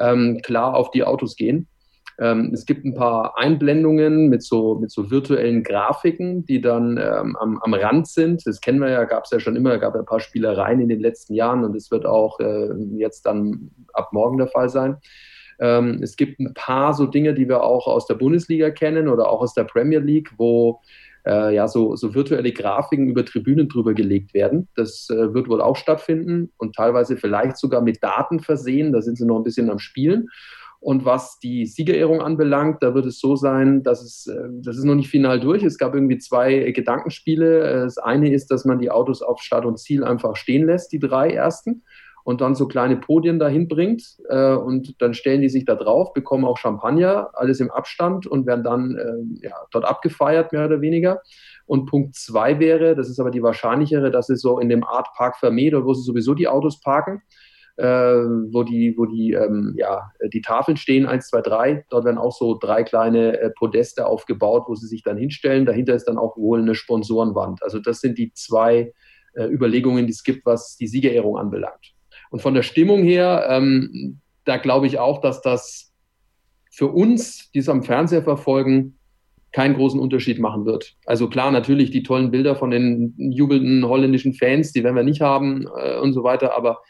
ähm, 0.00 0.40
klar 0.42 0.74
auf 0.74 0.90
die 0.90 1.04
Autos 1.04 1.36
gehen. 1.36 1.68
Ähm, 2.22 2.50
es 2.54 2.66
gibt 2.66 2.84
ein 2.84 2.94
paar 2.94 3.36
Einblendungen 3.36 4.28
mit 4.28 4.44
so, 4.44 4.76
mit 4.76 4.92
so 4.92 5.10
virtuellen 5.10 5.64
Grafiken, 5.64 6.46
die 6.46 6.60
dann 6.60 6.96
ähm, 6.96 7.36
am, 7.36 7.58
am 7.58 7.74
Rand 7.74 8.06
sind. 8.06 8.46
Das 8.46 8.60
kennen 8.60 8.78
wir 8.78 8.90
ja, 8.90 9.04
gab 9.04 9.24
es 9.24 9.30
ja 9.32 9.40
schon 9.40 9.56
immer, 9.56 9.76
gab 9.78 9.94
ja 9.94 10.00
ein 10.00 10.06
paar 10.06 10.20
Spielereien 10.20 10.80
in 10.80 10.88
den 10.88 11.00
letzten 11.00 11.34
Jahren 11.34 11.64
und 11.64 11.74
es 11.74 11.90
wird 11.90 12.06
auch 12.06 12.38
äh, 12.38 12.68
jetzt 12.96 13.26
dann 13.26 13.72
ab 13.92 14.12
morgen 14.12 14.38
der 14.38 14.46
Fall 14.46 14.68
sein. 14.68 14.98
Ähm, 15.58 15.98
es 16.00 16.14
gibt 16.14 16.38
ein 16.38 16.54
paar 16.54 16.94
so 16.94 17.06
Dinge, 17.06 17.34
die 17.34 17.48
wir 17.48 17.64
auch 17.64 17.88
aus 17.88 18.06
der 18.06 18.14
Bundesliga 18.14 18.70
kennen 18.70 19.08
oder 19.08 19.28
auch 19.28 19.40
aus 19.40 19.54
der 19.54 19.64
Premier 19.64 19.98
League, 19.98 20.30
wo 20.36 20.80
äh, 21.26 21.52
ja 21.52 21.66
so, 21.66 21.96
so 21.96 22.14
virtuelle 22.14 22.52
Grafiken 22.52 23.08
über 23.08 23.24
Tribünen 23.24 23.68
drüber 23.68 23.94
gelegt 23.94 24.32
werden. 24.32 24.68
Das 24.76 25.08
äh, 25.10 25.34
wird 25.34 25.48
wohl 25.48 25.60
auch 25.60 25.76
stattfinden 25.76 26.52
und 26.56 26.76
teilweise 26.76 27.16
vielleicht 27.16 27.56
sogar 27.56 27.80
mit 27.80 28.00
Daten 28.00 28.38
versehen. 28.38 28.92
Da 28.92 29.02
sind 29.02 29.18
sie 29.18 29.26
noch 29.26 29.38
ein 29.38 29.44
bisschen 29.44 29.70
am 29.70 29.80
Spielen. 29.80 30.28
Und 30.82 31.04
was 31.04 31.38
die 31.38 31.64
Siegerehrung 31.64 32.20
anbelangt, 32.20 32.82
da 32.82 32.92
wird 32.92 33.06
es 33.06 33.20
so 33.20 33.36
sein, 33.36 33.84
dass 33.84 34.02
es, 34.02 34.26
äh, 34.26 34.48
das 34.64 34.76
ist 34.76 34.82
noch 34.82 34.96
nicht 34.96 35.08
final 35.08 35.38
durch. 35.38 35.62
Es 35.62 35.78
gab 35.78 35.94
irgendwie 35.94 36.18
zwei 36.18 36.72
Gedankenspiele. 36.72 37.84
Das 37.84 37.98
eine 37.98 38.32
ist, 38.32 38.50
dass 38.50 38.64
man 38.64 38.80
die 38.80 38.90
Autos 38.90 39.22
auf 39.22 39.40
Start 39.40 39.64
und 39.64 39.78
Ziel 39.78 40.02
einfach 40.02 40.34
stehen 40.34 40.66
lässt, 40.66 40.90
die 40.90 40.98
drei 40.98 41.30
ersten, 41.30 41.84
und 42.24 42.40
dann 42.40 42.56
so 42.56 42.66
kleine 42.66 42.96
Podien 42.96 43.38
dahin 43.38 43.68
bringt. 43.68 44.02
Äh, 44.28 44.54
und 44.54 45.00
dann 45.00 45.14
stellen 45.14 45.40
die 45.40 45.48
sich 45.48 45.64
da 45.64 45.76
drauf, 45.76 46.14
bekommen 46.14 46.44
auch 46.44 46.58
Champagner, 46.58 47.30
alles 47.34 47.60
im 47.60 47.70
Abstand 47.70 48.26
und 48.26 48.46
werden 48.46 48.64
dann 48.64 48.96
äh, 48.96 49.46
ja, 49.46 49.54
dort 49.70 49.84
abgefeiert, 49.84 50.52
mehr 50.52 50.66
oder 50.66 50.80
weniger. 50.80 51.22
Und 51.64 51.86
Punkt 51.86 52.16
zwei 52.16 52.58
wäre, 52.58 52.96
das 52.96 53.08
ist 53.08 53.20
aber 53.20 53.30
die 53.30 53.42
wahrscheinlichere, 53.42 54.10
dass 54.10 54.28
es 54.30 54.40
so 54.40 54.58
in 54.58 54.68
dem 54.68 54.82
Art 54.82 55.06
Park 55.16 55.36
Vermeer, 55.36 55.84
wo 55.84 55.94
sie 55.94 56.02
sowieso 56.02 56.34
die 56.34 56.48
Autos 56.48 56.80
parken, 56.80 57.22
äh, 57.76 57.84
wo 57.84 58.62
die, 58.62 58.94
wo 58.96 59.06
die, 59.06 59.32
ähm, 59.32 59.74
ja, 59.76 60.10
die 60.32 60.42
Tafeln 60.42 60.76
stehen, 60.76 61.06
1, 61.06 61.28
2, 61.28 61.40
3. 61.40 61.84
Dort 61.90 62.04
werden 62.04 62.18
auch 62.18 62.32
so 62.32 62.58
drei 62.58 62.82
kleine 62.82 63.38
äh, 63.38 63.50
Podeste 63.50 64.06
aufgebaut, 64.06 64.64
wo 64.66 64.74
sie 64.74 64.86
sich 64.86 65.02
dann 65.02 65.16
hinstellen. 65.16 65.66
Dahinter 65.66 65.94
ist 65.94 66.04
dann 66.04 66.18
auch 66.18 66.36
wohl 66.36 66.60
eine 66.60 66.74
Sponsorenwand. 66.74 67.62
Also 67.62 67.78
das 67.78 68.00
sind 68.00 68.18
die 68.18 68.32
zwei 68.34 68.92
äh, 69.34 69.44
Überlegungen, 69.44 70.06
die 70.06 70.12
es 70.12 70.22
gibt, 70.22 70.44
was 70.44 70.76
die 70.76 70.86
Siegerehrung 70.86 71.38
anbelangt. 71.38 71.94
Und 72.30 72.42
von 72.42 72.54
der 72.54 72.62
Stimmung 72.62 73.02
her, 73.02 73.46
ähm, 73.48 74.20
da 74.44 74.56
glaube 74.56 74.86
ich 74.86 74.98
auch, 74.98 75.20
dass 75.20 75.40
das 75.40 75.92
für 76.70 76.88
uns, 76.88 77.50
die 77.52 77.58
es 77.58 77.68
am 77.68 77.82
Fernseher 77.82 78.22
verfolgen, 78.22 78.98
keinen 79.52 79.74
großen 79.74 80.00
Unterschied 80.00 80.38
machen 80.38 80.64
wird. 80.64 80.94
Also 81.04 81.28
klar, 81.28 81.50
natürlich 81.50 81.90
die 81.90 82.02
tollen 82.02 82.30
Bilder 82.30 82.56
von 82.56 82.70
den 82.70 83.14
jubelnden 83.18 83.86
holländischen 83.86 84.32
Fans, 84.32 84.72
die 84.72 84.82
werden 84.82 84.96
wir 84.96 85.02
nicht 85.02 85.20
haben 85.20 85.66
äh, 85.76 85.98
und 85.98 86.14
so 86.14 86.24
weiter, 86.24 86.56
aber 86.56 86.80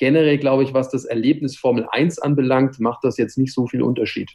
generell 0.00 0.38
glaube 0.38 0.64
ich, 0.64 0.74
was 0.74 0.90
das 0.90 1.04
Erlebnis 1.04 1.56
Formel 1.56 1.86
1 1.92 2.18
anbelangt, 2.18 2.80
macht 2.80 3.04
das 3.04 3.18
jetzt 3.18 3.38
nicht 3.38 3.54
so 3.54 3.68
viel 3.68 3.82
Unterschied. 3.82 4.30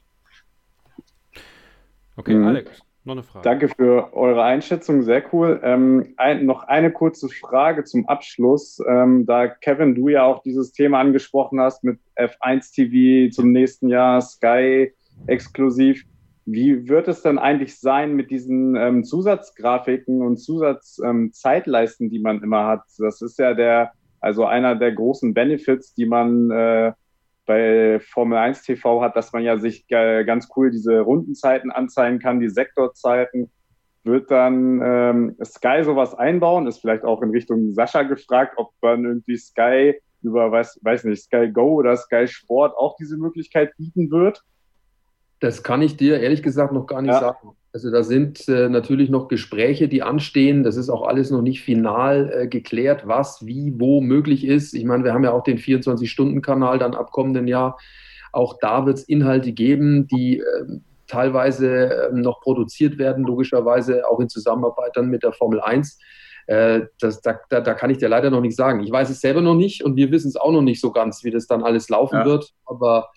Okay, 2.16 2.36
mhm. 2.36 2.48
Alex, 2.48 2.80
noch 3.04 3.14
eine 3.14 3.24
Frage. 3.24 3.44
Danke 3.44 3.68
für 3.68 4.14
eure 4.14 4.44
Einschätzung, 4.44 5.02
sehr 5.02 5.24
cool. 5.34 5.60
Ähm, 5.64 6.14
ein, 6.18 6.46
noch 6.46 6.64
eine 6.64 6.92
kurze 6.92 7.28
Frage 7.28 7.84
zum 7.84 8.08
Abschluss. 8.08 8.80
Ähm, 8.88 9.26
da 9.26 9.48
Kevin, 9.48 9.96
du 9.96 10.08
ja 10.08 10.24
auch 10.24 10.44
dieses 10.44 10.72
Thema 10.72 11.00
angesprochen 11.00 11.60
hast 11.60 11.84
mit 11.84 12.00
F1 12.16 12.74
TV 12.74 13.34
zum 13.34 13.52
nächsten 13.52 13.90
Jahr, 13.90 14.22
Sky 14.22 14.94
exklusiv. 15.28 16.06
Wie 16.46 16.88
wird 16.88 17.08
es 17.08 17.24
dann 17.24 17.40
eigentlich 17.40 17.80
sein 17.80 18.16
mit 18.16 18.30
diesen 18.30 18.76
ähm, 18.76 19.04
Zusatzgrafiken 19.04 20.22
und 20.22 20.38
Zusatzzeitleisten, 20.38 22.06
ähm, 22.06 22.12
die 22.12 22.20
man 22.20 22.44
immer 22.44 22.68
hat? 22.68 22.84
Das 23.00 23.24
ist 23.24 23.40
ja 23.40 23.56
der 23.56 23.94
also 24.26 24.46
einer 24.46 24.76
der 24.76 24.92
großen 24.92 25.36
Benefits, 25.36 25.94
die 25.94 26.08
man 26.08 26.50
äh, 26.50 26.94
bei 27.46 28.00
Formel 28.00 28.40
1 28.40 28.64
TV 28.64 29.00
hat, 29.04 29.16
dass 29.16 29.32
man 29.34 29.44
ja 29.44 29.60
sich 29.60 29.88
ganz 29.88 30.50
cool 30.56 30.72
diese 30.72 31.02
Rundenzeiten 31.02 31.70
anzeigen 31.70 32.18
kann, 32.18 32.40
die 32.40 32.50
Sektorzeiten. 32.50 33.52
Wird 34.04 34.32
dann 34.32 34.82
ähm, 34.84 35.36
Sky 35.44 35.84
sowas 35.84 36.16
einbauen? 36.16 36.66
Ist 36.66 36.80
vielleicht 36.80 37.04
auch 37.04 37.22
in 37.22 37.30
Richtung 37.30 37.72
Sascha 37.72 38.02
gefragt, 38.02 38.56
ob 38.58 38.72
man 38.82 39.06
irgendwie 39.06 39.38
Sky 39.38 39.94
über, 40.24 40.52
weiß, 40.52 40.80
weiß 40.82 41.04
nicht, 41.04 41.22
Sky 41.22 41.52
Go 41.52 41.76
oder 41.76 41.96
Sky 41.96 42.28
Sport 42.28 42.76
auch 42.78 42.96
diese 42.98 43.18
Möglichkeit 43.18 43.78
bieten 43.78 44.10
wird? 44.10 44.42
Das 45.40 45.62
kann 45.62 45.84
ich 45.84 45.98
dir 45.98 46.20
ehrlich 46.20 46.42
gesagt 46.42 46.74
noch 46.74 46.88
gar 46.88 47.04
nicht 47.04 47.14
ja. 47.14 47.20
sagen. 47.20 47.50
Also 47.76 47.92
da 47.92 48.04
sind 48.04 48.48
äh, 48.48 48.70
natürlich 48.70 49.10
noch 49.10 49.28
Gespräche, 49.28 49.90
die 49.90 50.02
anstehen. 50.02 50.64
Das 50.64 50.78
ist 50.78 50.90
auch 50.90 51.06
alles 51.06 51.30
noch 51.30 51.42
nicht 51.42 51.62
final 51.62 52.32
äh, 52.34 52.48
geklärt, 52.48 53.06
was, 53.06 53.46
wie, 53.46 53.74
wo 53.78 54.00
möglich 54.00 54.46
ist. 54.46 54.74
Ich 54.74 54.86
meine, 54.86 55.04
wir 55.04 55.14
haben 55.14 55.26
ja 55.26 55.34
auch 55.34 55.44
den 55.44 55.58
24-Stunden-Kanal 55.58 56.80
dann 56.80 56.96
ab 56.96 57.12
kommenden 57.12 57.50
Jahr. 57.50 57.78
Auch 58.32 58.60
da 58.62 58.86
wird 58.86 59.00
es 59.00 59.04
Inhalte 59.04 59.52
geben, 59.52 60.08
die 60.08 60.40
äh, 60.40 60.44
teilweise 61.08 62.08
ähm, 62.14 62.22
noch 62.22 62.40
produziert 62.40 62.98
werden, 62.98 63.26
logischerweise 63.26 64.08
auch 64.08 64.22
in 64.22 64.30
Zusammenarbeit 64.30 64.92
dann 64.96 65.10
mit 65.10 65.24
der 65.24 65.34
Formel 65.34 65.60
1. 65.60 66.00
Äh, 66.48 66.84
das, 67.02 67.20
da, 67.20 67.42
da, 67.50 67.60
da, 67.60 67.74
kann 67.74 67.90
ich 67.90 67.98
dir 67.98 68.08
leider 68.08 68.30
noch 68.30 68.40
nicht 68.40 68.56
sagen. 68.56 68.84
Ich 68.84 68.92
weiß 68.92 69.10
es 69.10 69.20
selber 69.20 69.42
noch 69.42 69.54
nicht 69.56 69.84
und 69.84 69.98
wir 69.98 70.12
wissen 70.12 70.30
es 70.30 70.38
auch 70.38 70.54
noch 70.54 70.62
nicht 70.62 70.80
so 70.80 70.94
ganz, 70.94 71.26
wie 71.26 71.32
das 71.32 71.46
dann 71.46 71.62
alles 71.62 71.90
laufen 71.90 72.20
ja. 72.20 72.26
wird. 72.26 72.54
Aber 72.66 73.10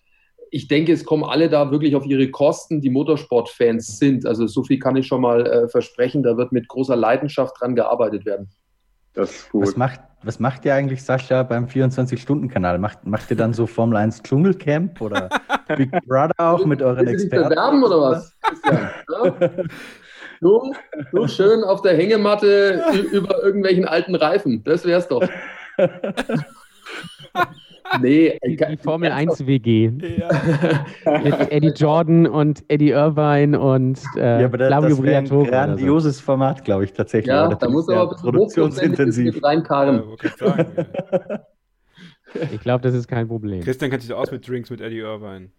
ich 0.51 0.69
denke, 0.69 0.93
es 0.93 1.05
kommen 1.05 1.25
alle 1.25 1.49
da 1.49 1.71
wirklich 1.71 1.95
auf 1.97 2.07
ihre 2.07 2.31
Kosten, 2.31 2.81
die 2.81 2.91
Motorsportfans 2.91 3.99
sind. 3.99 4.27
Also 4.27 4.47
so 4.47 4.63
viel 4.65 4.79
kann 4.79 4.97
ich 4.97 5.07
schon 5.07 5.21
mal 5.21 5.47
äh, 5.47 5.69
versprechen. 5.69 6.23
Da 6.23 6.37
wird 6.37 6.53
mit 6.53 6.69
großer 6.69 6.97
Leidenschaft 6.97 7.61
dran 7.61 7.75
gearbeitet 7.75 8.25
werden. 8.25 8.49
Das 9.15 9.31
ist 9.31 9.51
gut. 9.51 9.63
Was 9.63 9.77
macht, 9.77 10.01
was 10.23 10.39
macht 10.39 10.65
ihr 10.65 10.75
eigentlich, 10.75 11.03
Sascha, 11.03 11.43
beim 11.43 11.67
24-Stunden-Kanal? 11.67 12.79
Macht, 12.79 13.07
macht 13.07 13.31
ihr 13.31 13.37
dann 13.37 13.53
so 13.53 13.67
Formel 13.67 13.97
1 13.97 14.23
Dschungelcamp 14.23 15.01
oder 15.01 15.29
Big 15.77 15.91
Brother 16.07 16.35
auch 16.39 16.65
mit 16.65 16.83
euren 16.83 17.07
Willst 17.07 17.25
Experten? 17.25 17.49
bewerben 17.49 17.83
oder 17.83 18.01
was? 18.01 18.37
ja. 18.65 18.91
du, 20.41 20.73
du 21.13 21.29
schön 21.29 21.65
auf 21.65 21.83
der 21.83 21.97
Hängematte 21.97 22.83
über 23.13 23.43
irgendwelchen 23.43 23.87
alten 23.87 24.15
Reifen. 24.15 24.63
Das 24.65 24.85
wär's 24.85 25.09
doch. 25.09 25.27
Nee, 28.01 28.39
die, 28.45 28.57
die 28.57 28.77
Formel 28.77 29.11
1 29.11 29.47
WG. 29.47 29.91
Ja. 30.19 30.29
Mit 31.23 31.53
Eddie 31.53 31.73
Jordan 31.75 32.27
und 32.27 32.65
Eddie 32.69 32.91
Irvine 32.91 33.59
und 33.59 34.01
äh, 34.17 34.41
ja, 34.41 34.47
aber 34.47 34.59
das, 34.59 34.69
Flavio 34.69 34.97
das 34.97 35.31
ein 35.31 35.47
grandioses 35.47 36.19
so. 36.19 36.25
Format, 36.25 36.65
glaube 36.65 36.85
ich, 36.85 36.93
tatsächlich. 36.93 37.29
Ja, 37.29 37.49
da 37.49 37.69
muss 37.69 37.89
aber 37.89 38.15
produktionsintensiv 38.17 39.43
reinkarren. 39.43 40.03
Ja, 40.41 40.67
ich 42.53 42.61
glaube, 42.63 42.83
das 42.83 42.95
ist 42.95 43.09
kein 43.09 43.29
Problem. 43.29 43.63
Christian 43.63 43.91
kennt 43.91 44.03
sich 44.03 44.13
aus 44.13 44.31
mit 44.31 44.47
Drinks 44.47 44.71
mit 44.71 44.81
Eddie 44.81 44.99
Irvine. 44.99 45.51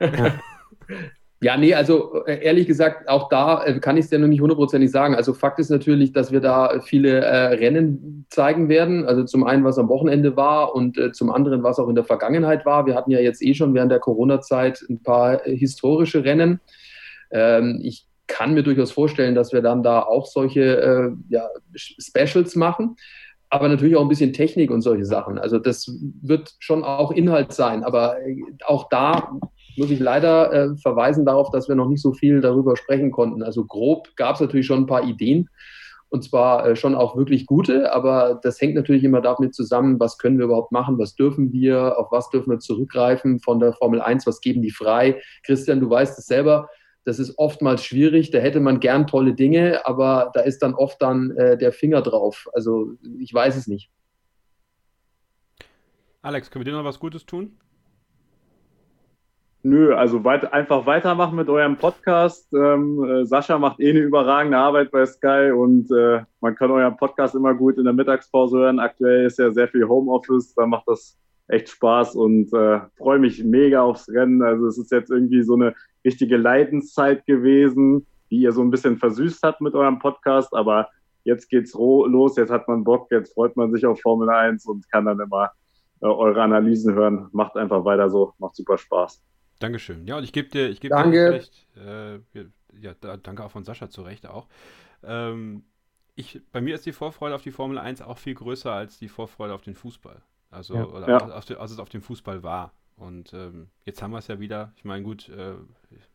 Ja, 1.42 1.56
nee, 1.56 1.74
also 1.74 2.24
äh, 2.24 2.38
ehrlich 2.40 2.68
gesagt, 2.68 3.08
auch 3.08 3.28
da 3.28 3.64
äh, 3.64 3.80
kann 3.80 3.96
ich 3.96 4.04
es 4.04 4.12
ja 4.12 4.18
noch 4.18 4.28
nicht 4.28 4.40
hundertprozentig 4.40 4.92
sagen. 4.92 5.16
Also 5.16 5.34
Fakt 5.34 5.58
ist 5.58 5.70
natürlich, 5.70 6.12
dass 6.12 6.30
wir 6.30 6.40
da 6.40 6.78
viele 6.84 7.18
äh, 7.18 7.46
Rennen 7.54 8.26
zeigen 8.30 8.68
werden. 8.68 9.04
Also 9.04 9.24
zum 9.24 9.42
einen, 9.42 9.64
was 9.64 9.76
am 9.76 9.88
Wochenende 9.88 10.36
war 10.36 10.72
und 10.72 10.96
äh, 10.98 11.10
zum 11.10 11.32
anderen, 11.32 11.64
was 11.64 11.80
auch 11.80 11.88
in 11.88 11.96
der 11.96 12.04
Vergangenheit 12.04 12.64
war. 12.64 12.86
Wir 12.86 12.94
hatten 12.94 13.10
ja 13.10 13.18
jetzt 13.18 13.42
eh 13.42 13.54
schon 13.54 13.74
während 13.74 13.90
der 13.90 13.98
Corona-Zeit 13.98 14.84
ein 14.88 15.02
paar 15.02 15.44
äh, 15.44 15.56
historische 15.56 16.24
Rennen. 16.24 16.60
Ähm, 17.32 17.80
ich 17.82 18.06
kann 18.28 18.54
mir 18.54 18.62
durchaus 18.62 18.92
vorstellen, 18.92 19.34
dass 19.34 19.52
wir 19.52 19.62
dann 19.62 19.82
da 19.82 20.00
auch 20.00 20.26
solche 20.26 21.16
ja, 21.28 21.48
Specials 21.74 22.54
machen 22.54 22.96
aber 23.50 23.68
natürlich 23.68 23.96
auch 23.96 24.00
ein 24.00 24.08
bisschen 24.08 24.32
Technik 24.32 24.70
und 24.70 24.80
solche 24.80 25.04
Sachen. 25.04 25.38
Also 25.38 25.58
das 25.58 25.94
wird 26.22 26.54
schon 26.58 26.84
auch 26.84 27.10
Inhalt 27.10 27.52
sein, 27.52 27.84
aber 27.84 28.16
auch 28.64 28.88
da 28.88 29.28
muss 29.76 29.90
ich 29.90 30.00
leider 30.00 30.52
äh, 30.52 30.76
verweisen 30.76 31.24
darauf, 31.24 31.50
dass 31.50 31.68
wir 31.68 31.74
noch 31.74 31.88
nicht 31.88 32.02
so 32.02 32.12
viel 32.12 32.40
darüber 32.40 32.76
sprechen 32.76 33.10
konnten. 33.10 33.42
Also 33.42 33.64
grob 33.64 34.08
gab 34.16 34.34
es 34.34 34.40
natürlich 34.40 34.66
schon 34.66 34.80
ein 34.80 34.86
paar 34.86 35.04
Ideen 35.04 35.48
und 36.12 36.22
zwar 36.22 36.66
äh, 36.66 36.76
schon 36.76 36.94
auch 36.94 37.16
wirklich 37.16 37.46
gute, 37.46 37.90
aber 37.90 38.38
das 38.42 38.60
hängt 38.60 38.74
natürlich 38.74 39.02
immer 39.02 39.22
damit 39.22 39.54
zusammen, 39.54 39.98
was 39.98 40.18
können 40.18 40.36
wir 40.36 40.44
überhaupt 40.44 40.70
machen, 40.70 40.98
was 40.98 41.14
dürfen 41.14 41.52
wir, 41.52 41.98
auf 41.98 42.12
was 42.12 42.28
dürfen 42.28 42.50
wir 42.50 42.58
zurückgreifen 42.58 43.40
von 43.40 43.60
der 43.60 43.72
Formel 43.72 44.02
1, 44.02 44.26
was 44.26 44.42
geben 44.42 44.60
die 44.60 44.70
frei. 44.70 45.22
Christian, 45.42 45.80
du 45.80 45.88
weißt 45.88 46.18
es 46.18 46.26
selber, 46.26 46.68
das 47.04 47.18
ist 47.18 47.38
oftmals 47.38 47.82
schwierig, 47.82 48.30
da 48.30 48.38
hätte 48.38 48.60
man 48.60 48.78
gern 48.78 49.06
tolle 49.06 49.32
Dinge, 49.32 49.86
aber 49.86 50.30
da 50.34 50.40
ist 50.40 50.58
dann 50.58 50.74
oft 50.74 51.00
dann 51.00 51.30
äh, 51.30 51.56
der 51.56 51.72
Finger 51.72 52.02
drauf. 52.02 52.46
Also 52.52 52.92
ich 53.18 53.32
weiß 53.32 53.56
es 53.56 53.66
nicht. 53.66 53.90
Alex, 56.20 56.50
können 56.50 56.66
wir 56.66 56.70
dir 56.70 56.76
noch 56.76 56.84
was 56.84 57.00
Gutes 57.00 57.24
tun? 57.24 57.56
Nö, 59.64 59.94
also 59.94 60.24
weit, 60.24 60.52
einfach 60.52 60.86
weitermachen 60.86 61.36
mit 61.36 61.48
eurem 61.48 61.76
Podcast. 61.76 62.52
Ähm, 62.52 63.04
äh, 63.04 63.24
Sascha 63.24 63.58
macht 63.58 63.78
eh 63.78 63.90
eine 63.90 64.00
überragende 64.00 64.58
Arbeit 64.58 64.90
bei 64.90 65.06
Sky 65.06 65.52
und 65.56 65.88
äh, 65.92 66.22
man 66.40 66.56
kann 66.56 66.72
euren 66.72 66.96
Podcast 66.96 67.36
immer 67.36 67.54
gut 67.54 67.78
in 67.78 67.84
der 67.84 67.92
Mittagspause 67.92 68.58
hören. 68.58 68.80
Aktuell 68.80 69.26
ist 69.26 69.38
ja 69.38 69.52
sehr 69.52 69.68
viel 69.68 69.86
Homeoffice, 69.86 70.52
da 70.56 70.66
macht 70.66 70.88
das 70.88 71.16
echt 71.46 71.68
Spaß 71.68 72.16
und 72.16 72.52
äh, 72.52 72.80
freue 72.98 73.20
mich 73.20 73.44
mega 73.44 73.82
aufs 73.82 74.08
Rennen. 74.08 74.42
Also 74.42 74.66
es 74.66 74.78
ist 74.78 74.90
jetzt 74.90 75.12
irgendwie 75.12 75.44
so 75.44 75.54
eine 75.54 75.74
richtige 76.04 76.38
Leidenszeit 76.38 77.24
gewesen, 77.26 78.04
die 78.32 78.40
ihr 78.40 78.50
so 78.50 78.62
ein 78.62 78.70
bisschen 78.72 78.96
versüßt 78.96 79.44
habt 79.44 79.60
mit 79.60 79.74
eurem 79.74 80.00
Podcast, 80.00 80.52
aber 80.54 80.88
jetzt 81.22 81.48
geht's 81.48 81.72
los, 81.74 82.36
jetzt 82.36 82.50
hat 82.50 82.66
man 82.66 82.82
Bock, 82.82 83.12
jetzt 83.12 83.34
freut 83.34 83.56
man 83.56 83.70
sich 83.70 83.86
auf 83.86 84.00
Formel 84.00 84.28
1 84.28 84.66
und 84.66 84.90
kann 84.90 85.04
dann 85.04 85.20
immer 85.20 85.52
äh, 86.00 86.06
eure 86.06 86.42
Analysen 86.42 86.94
hören. 86.94 87.28
Macht 87.30 87.56
einfach 87.56 87.84
weiter 87.84 88.10
so, 88.10 88.32
macht 88.38 88.56
super 88.56 88.76
Spaß. 88.76 89.22
Dankeschön. 89.62 90.06
Ja, 90.06 90.18
und 90.18 90.24
ich 90.24 90.32
gebe 90.32 90.48
dir, 90.48 90.68
ich 90.70 90.80
gebe 90.80 90.94
dir 91.10 91.30
recht. 91.32 91.66
Äh, 91.76 92.14
ja, 92.80 92.94
da, 93.00 93.16
danke 93.16 93.44
auch 93.44 93.50
von 93.50 93.64
Sascha 93.64 93.88
zu 93.90 94.02
Recht 94.02 94.26
auch. 94.26 94.48
Ähm, 95.02 95.64
ich, 96.14 96.40
bei 96.52 96.60
mir 96.60 96.74
ist 96.74 96.84
die 96.86 96.92
Vorfreude 96.92 97.34
auf 97.34 97.42
die 97.42 97.50
Formel 97.52 97.78
1 97.78 98.02
auch 98.02 98.18
viel 98.18 98.34
größer 98.34 98.72
als 98.72 98.98
die 98.98 99.08
Vorfreude 99.08 99.54
auf 99.54 99.62
den 99.62 99.74
Fußball. 99.74 100.20
Also, 100.50 100.74
Ja. 100.74 100.84
oder 100.86 101.08
Ja. 101.08 101.18
Als, 101.30 101.50
als 101.50 101.70
es 101.70 101.78
auf 101.78 101.88
den 101.88 102.02
Fußball 102.02 102.42
war. 102.42 102.72
Und 102.96 103.32
ähm, 103.32 103.68
jetzt 103.84 104.02
haben 104.02 104.10
wir 104.12 104.18
es 104.18 104.28
ja 104.28 104.38
wieder. 104.38 104.72
Ich 104.76 104.84
meine, 104.84 105.02
gut, 105.02 105.28
äh, 105.30 105.54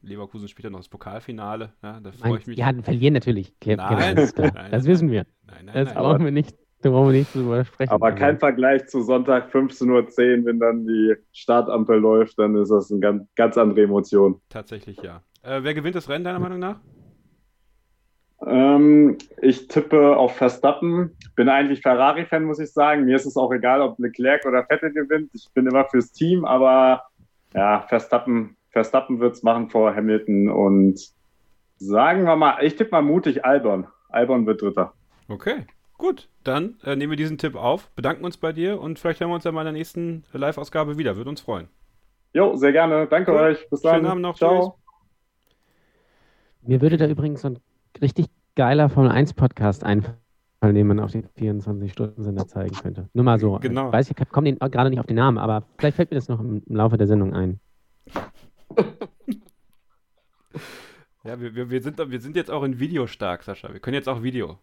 Leverkusen 0.02 0.48
spielt 0.48 0.66
ja 0.66 0.70
noch 0.70 0.80
das 0.80 0.88
Pokalfinale. 0.90 1.74
Ja, 1.82 2.00
da 2.00 2.12
freue 2.12 2.38
ich 2.38 2.48
mich. 2.48 2.58
ja, 2.58 2.72
verlieren 2.82 3.14
natürlich. 3.14 3.54
Nein, 3.66 3.78
nein, 3.78 4.16
das 4.16 4.36
nein, 4.36 4.86
wissen 4.86 5.12
wir. 5.12 5.26
Nein, 5.48 5.66
nein, 5.66 5.74
Das 5.74 5.86
nein. 5.94 5.96
brauchen 5.96 6.24
wir 6.24 6.32
nicht, 6.32 6.56
da 6.82 6.90
brauchen 6.90 7.12
wir 7.12 7.20
nicht 7.20 7.34
drüber 7.34 7.64
sprechen. 7.66 7.92
Aber 7.92 8.08
Also, 8.08 8.18
kein 8.18 8.40
Vergleich 8.40 8.88
zu 8.88 9.02
Sonntag 9.02 9.54
15.10 9.54 9.90
Uhr, 10.40 10.46
wenn 10.46 10.60
dann 10.60 10.86
die 10.86 11.16
Startampel 11.32 12.00
läuft, 12.00 12.38
dann 12.40 12.56
ist 12.56 12.70
das 12.70 12.92
eine 12.92 13.00
ganz, 13.00 13.24
ganz 13.36 13.58
andere 13.58 13.84
Emotion. 13.84 14.42
Tatsächlich 14.50 14.98
ja. 15.02 15.22
Äh, 15.44 15.64
wer 15.64 15.74
gewinnt 15.74 15.96
das 15.96 16.10
Rennen 16.10 16.26
deiner 16.26 16.40
Meinung 16.40 16.60
nach? 16.60 16.80
Ähm, 18.46 19.18
ich 19.42 19.68
tippe 19.68 20.16
auf 20.16 20.36
Verstappen. 20.36 21.16
Bin 21.36 21.50
eigentlich 21.50 21.82
Ferrari-Fan, 21.82 22.44
muss 22.44 22.60
ich 22.60 22.72
sagen. 22.72 23.06
Mir 23.06 23.16
ist 23.16 23.26
es 23.26 23.36
auch 23.36 23.52
egal, 23.52 23.82
ob 23.82 23.98
Leclerc 24.00 24.46
oder 24.46 24.66
Vettel 24.66 24.94
gewinnt. 24.94 25.32
Ich 25.34 25.48
bin 25.54 25.66
immer 25.68 25.86
fürs 25.86 26.12
Team, 26.12 26.46
aber 26.46 27.04
ja, 27.54 27.82
Verstappen, 27.88 28.56
Verstappen 28.70 29.20
wird 29.20 29.36
es 29.36 29.44
machen 29.44 29.70
vor 29.70 29.96
Hamilton 29.96 30.50
und 30.50 31.00
sagen 31.78 32.26
wir 32.26 32.36
mal, 32.36 32.64
ich 32.64 32.76
tippe 32.76 32.92
mal 32.92 33.02
mutig 33.02 33.44
Albon. 33.44 33.88
Albon 34.10 34.46
wird 34.46 34.62
Dritter. 34.62 34.94
Okay, 35.30 35.66
gut. 35.98 36.30
Dann 36.44 36.78
äh, 36.84 36.96
nehmen 36.96 37.12
wir 37.12 37.18
diesen 37.18 37.38
Tipp 37.38 37.56
auf, 37.56 37.90
bedanken 37.92 38.24
uns 38.26 38.38
bei 38.38 38.54
dir 38.54 38.80
und 38.80 39.00
vielleicht 39.00 39.20
hören 39.20 39.30
wir 39.30 39.36
uns 39.36 39.44
ja 39.44 39.52
mal 39.52 39.62
in 39.62 39.66
der 39.66 39.74
nächsten 39.74 40.24
Live-Ausgabe 40.32 40.98
wieder. 40.98 41.16
Würde 41.18 41.30
uns 41.30 41.42
freuen. 41.42 41.68
Jo, 42.34 42.56
sehr 42.56 42.72
gerne. 42.72 43.08
Danke 43.08 43.32
Cool. 43.32 43.38
euch. 43.40 43.70
Bis 43.70 43.82
dann. 43.82 43.96
Schönen 43.96 44.06
Abend 44.08 44.22
noch. 44.22 44.36
Ciao. 44.38 44.78
Mir 46.62 46.82
würde 46.82 46.98
da 46.98 47.08
übrigens 47.08 47.42
so 47.42 47.50
ein 47.50 47.60
richtig 48.02 48.28
geiler 48.56 48.90
Formel 48.90 49.12
1 49.12 49.34
Podcast 49.34 49.84
einfallen, 49.84 50.16
den 50.62 50.88
man 50.88 51.00
auf 51.00 51.12
den 51.12 51.28
24-Stunden-Sender 51.30 52.48
zeigen 52.48 52.76
könnte. 52.76 53.10
Nur 53.14 53.24
mal 53.24 53.40
so. 53.40 53.58
Genau. 53.60 53.88
Ich 53.88 53.94
weiß, 53.94 54.12
ich 54.12 54.30
komme 54.30 54.52
den- 54.54 54.60
gerade 54.60 54.90
nicht 54.90 55.00
auf 55.00 55.06
den 55.06 55.16
Namen, 55.16 55.38
aber 55.38 55.64
vielleicht 55.78 55.96
fällt 55.96 56.12
mir 56.12 56.16
das 56.16 56.28
noch 56.28 56.40
im, 56.40 56.62
im 56.66 56.76
Laufe 56.76 56.98
der 56.98 57.08
Sendung 57.08 57.34
ein. 57.34 57.60
Ja, 61.24 61.40
wir, 61.42 61.56
wir, 61.56 61.70
wir, 61.70 61.82
sind, 61.82 61.98
wir 61.98 62.22
sind 62.22 62.36
jetzt 62.38 62.50
auch 62.50 62.64
in 62.64 62.80
Video 62.80 63.06
stark, 63.06 63.44
Sascha. 63.44 63.74
Wir 63.74 63.82
können 63.82 63.96
jetzt 63.96 64.08
auch 64.08 64.24
Video. 64.24 64.60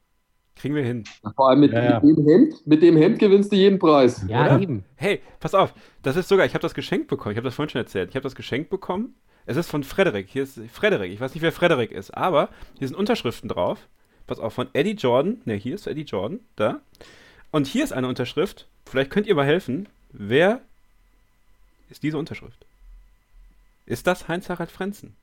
Kriegen 0.56 0.74
wir 0.74 0.84
hin. 0.84 1.04
Vor 1.36 1.48
allem 1.50 1.60
mit, 1.60 1.72
Ja, 1.72 1.84
ja. 1.84 2.00
mit 2.00 2.16
dem 2.16 2.26
Hemd. 2.26 2.66
Mit 2.66 2.82
dem 2.82 2.96
Hemd 2.96 3.18
gewinnst 3.18 3.52
du 3.52 3.56
jeden 3.56 3.78
Preis. 3.78 4.24
Ja, 4.28 4.46
Oder? 4.46 4.60
eben. 4.60 4.84
Hey, 4.96 5.20
pass 5.40 5.54
auf. 5.54 5.74
Das 6.02 6.16
ist 6.16 6.28
sogar, 6.28 6.46
ich 6.46 6.54
habe 6.54 6.62
das 6.62 6.74
geschenkt 6.74 7.08
bekommen. 7.08 7.32
Ich 7.32 7.36
habe 7.36 7.46
das 7.46 7.54
vorhin 7.54 7.70
schon 7.70 7.80
erzählt. 7.80 8.10
Ich 8.10 8.14
habe 8.16 8.22
das 8.22 8.34
geschenkt 8.34 8.70
bekommen. 8.70 9.14
Es 9.46 9.56
ist 9.56 9.68
von 9.68 9.82
Frederik. 9.84 10.28
Hier 10.28 10.44
ist 10.44 10.58
Frederik. 10.72 11.12
Ich 11.12 11.20
weiß 11.20 11.34
nicht, 11.34 11.42
wer 11.42 11.52
Frederik 11.52 11.90
ist, 11.92 12.12
aber 12.16 12.48
hier 12.78 12.88
sind 12.88 12.96
Unterschriften 12.96 13.48
drauf. 13.48 13.88
Pass 14.26 14.38
auf, 14.38 14.54
von 14.54 14.68
Eddie 14.72 14.92
Jordan. 14.92 15.42
Ne, 15.44 15.54
hier 15.54 15.74
ist 15.74 15.86
Eddie 15.86 16.02
Jordan. 16.02 16.40
Da. 16.56 16.80
Und 17.50 17.66
hier 17.66 17.84
ist 17.84 17.92
eine 17.92 18.08
Unterschrift. 18.08 18.66
Vielleicht 18.86 19.10
könnt 19.10 19.26
ihr 19.26 19.34
mal 19.34 19.44
helfen. 19.44 19.88
Wer 20.12 20.60
ist 21.90 22.02
diese 22.02 22.16
Unterschrift? 22.16 22.64
Ist 23.86 24.06
das 24.06 24.28
Heinz-Harald 24.28 24.70
Frenzen? 24.70 25.14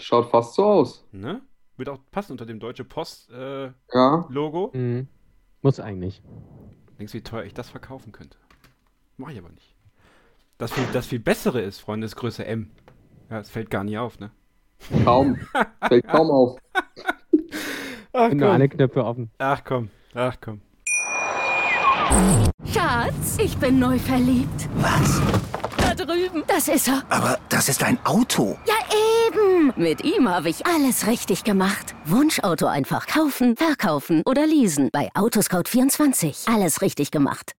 Schaut 0.00 0.30
fast 0.30 0.54
so 0.54 0.64
aus. 0.64 1.04
Ne? 1.12 1.40
Wird 1.76 1.88
auch 1.88 1.98
passen 2.10 2.32
unter 2.32 2.46
dem 2.46 2.58
Deutsche 2.60 2.84
Post-Logo. 2.84 3.66
Äh, 3.66 3.72
Ja. 3.92 4.26
Logo. 4.28 4.70
Mhm. 4.72 5.08
Muss 5.62 5.80
eigentlich. 5.80 6.22
Denkst 6.98 7.12
du, 7.12 7.18
wie 7.18 7.22
teuer 7.22 7.44
ich 7.44 7.54
das 7.54 7.68
verkaufen 7.70 8.12
könnte? 8.12 8.38
Mach 9.18 9.30
ich 9.30 9.38
aber 9.38 9.50
nicht. 9.50 9.74
Das 10.58 10.72
viel, 10.72 10.84
das 10.92 11.06
viel 11.06 11.18
bessere 11.18 11.60
ist, 11.60 11.80
Freunde, 11.80 12.06
ist 12.06 12.16
Größe 12.16 12.46
M. 12.46 12.70
Ja, 13.28 13.38
das 13.38 13.50
fällt 13.50 13.70
gar 13.70 13.84
nicht 13.84 13.98
auf, 13.98 14.18
ne? 14.18 14.30
Kaum. 15.04 15.38
Fällt 15.88 16.06
kaum 16.08 16.30
auf. 16.30 16.58
Ach 18.12 18.32
nur 18.32 18.48
alle 18.50 18.68
Knöpfe 18.68 19.04
offen. 19.04 19.30
Ach 19.38 19.62
komm, 19.64 19.90
ach 20.14 20.36
komm. 20.40 20.62
Schatz, 22.64 23.36
ich 23.38 23.56
bin 23.58 23.78
neu 23.78 23.98
verliebt. 23.98 24.68
Was? 24.76 25.20
Da 25.78 25.94
drüben. 25.94 26.42
Das 26.46 26.68
ist 26.68 26.88
er. 26.88 27.02
Aber 27.10 27.38
das 27.48 27.68
ist 27.68 27.82
ein 27.82 27.98
Auto. 28.04 28.56
Ja, 28.66 28.74
eben. 29.28 29.72
Mit 29.76 30.04
ihm 30.04 30.28
habe 30.28 30.48
ich 30.48 30.66
alles 30.66 31.06
richtig 31.06 31.44
gemacht. 31.44 31.94
Wunschauto 32.04 32.66
einfach 32.66 33.06
kaufen, 33.06 33.56
verkaufen 33.56 34.22
oder 34.26 34.46
leasen. 34.46 34.90
Bei 34.92 35.10
Autoscout24. 35.14 36.52
Alles 36.52 36.82
richtig 36.82 37.10
gemacht. 37.10 37.52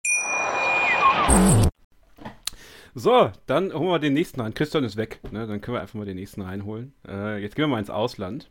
So, 2.95 3.31
dann 3.45 3.73
holen 3.73 3.89
wir 3.89 3.99
den 3.99 4.13
nächsten 4.13 4.41
rein. 4.41 4.53
Christian 4.53 4.83
ist 4.83 4.97
weg, 4.97 5.19
ne? 5.31 5.45
Dann 5.45 5.61
können 5.61 5.75
wir 5.75 5.81
einfach 5.81 5.95
mal 5.95 6.05
den 6.05 6.15
nächsten 6.15 6.41
reinholen. 6.41 6.93
Äh, 7.07 7.41
jetzt 7.41 7.55
gehen 7.55 7.63
wir 7.63 7.67
mal 7.67 7.79
ins 7.79 7.89
Ausland. 7.89 8.49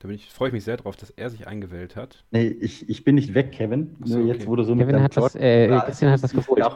Da 0.00 0.06
bin 0.06 0.14
ich, 0.14 0.26
freue 0.32 0.48
ich 0.50 0.52
mich 0.52 0.62
sehr 0.62 0.76
drauf, 0.76 0.94
dass 0.94 1.10
er 1.10 1.28
sich 1.28 1.48
eingewählt 1.48 1.96
hat. 1.96 2.22
Nee, 2.30 2.46
ich, 2.46 2.88
ich 2.88 3.02
bin 3.02 3.16
nicht 3.16 3.34
weg, 3.34 3.50
Kevin. 3.50 3.96
Ach 4.00 4.06
so, 4.06 4.18
Nur 4.18 4.28
okay. 4.28 4.34
jetzt, 4.38 4.46
du 4.54 4.62
so 4.62 4.74
mit 4.76 4.82
Kevin 4.86 4.92
deinem 4.92 5.02
hat 5.04 5.16
was, 5.16 5.34
Jordan- 5.34 5.42
äh, 5.42 5.68
Ja, 5.70 5.80
Christian 5.80 6.12
hat 6.12 6.20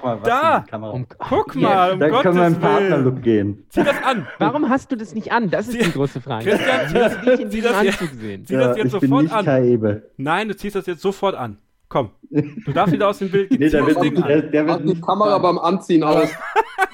mal 0.02 0.18
was 0.20 0.28
Da! 0.28 0.64
Um, 0.90 1.06
Guck 1.28 1.54
mal, 1.54 1.92
um 1.92 2.00
Dann 2.00 2.10
können 2.10 2.34
wir 2.36 2.46
im 2.48 2.52
Gottes. 2.54 2.68
Partnerlook 2.68 3.22
gehen. 3.22 3.64
Zieh 3.68 3.84
das 3.84 4.02
an! 4.02 4.26
Warum 4.38 4.68
hast 4.68 4.90
du 4.90 4.96
das 4.96 5.14
nicht 5.14 5.30
an? 5.30 5.50
Das 5.50 5.68
ist 5.68 5.80
die 5.86 5.92
große 5.92 6.20
Frage. 6.20 6.50
Christian, 6.50 6.88
zieh 6.88 6.94
das- 6.94 7.20
dich 7.20 7.28
in 7.28 7.36
zieh 7.50 7.56
diesem 7.60 7.70
das 7.72 7.82
jetzt- 7.84 8.02
Anzug 8.02 8.18
sehen. 8.20 8.44
Zieh 8.44 8.54
das 8.56 8.76
jetzt 8.76 8.86
ich 8.94 9.00
bin 9.00 9.08
sofort 9.08 9.22
nicht 9.22 9.32
an. 9.34 9.44
Kai 9.44 9.68
Ebe. 9.68 10.10
Nein, 10.16 10.48
du 10.48 10.56
ziehst 10.56 10.74
das 10.74 10.86
jetzt 10.86 11.00
sofort 11.02 11.36
an. 11.36 11.58
Komm, 11.88 12.10
du 12.30 12.72
darfst 12.72 12.92
wieder 12.94 13.06
aus 13.08 13.18
dem 13.18 13.30
Bild 13.30 13.50
gehen. 13.50 13.60
Nee, 13.60 13.68
der 13.68 13.82
das 13.84 13.94
wird, 13.94 14.00
nicht, 14.14 14.26
der, 14.26 14.42
der 14.42 14.66
wird 14.66 14.80
die 14.82 14.86
nicht 14.86 15.02
Kamera 15.02 15.38
beim 15.38 15.58
Anziehen 15.58 16.02
aus. 16.02 16.28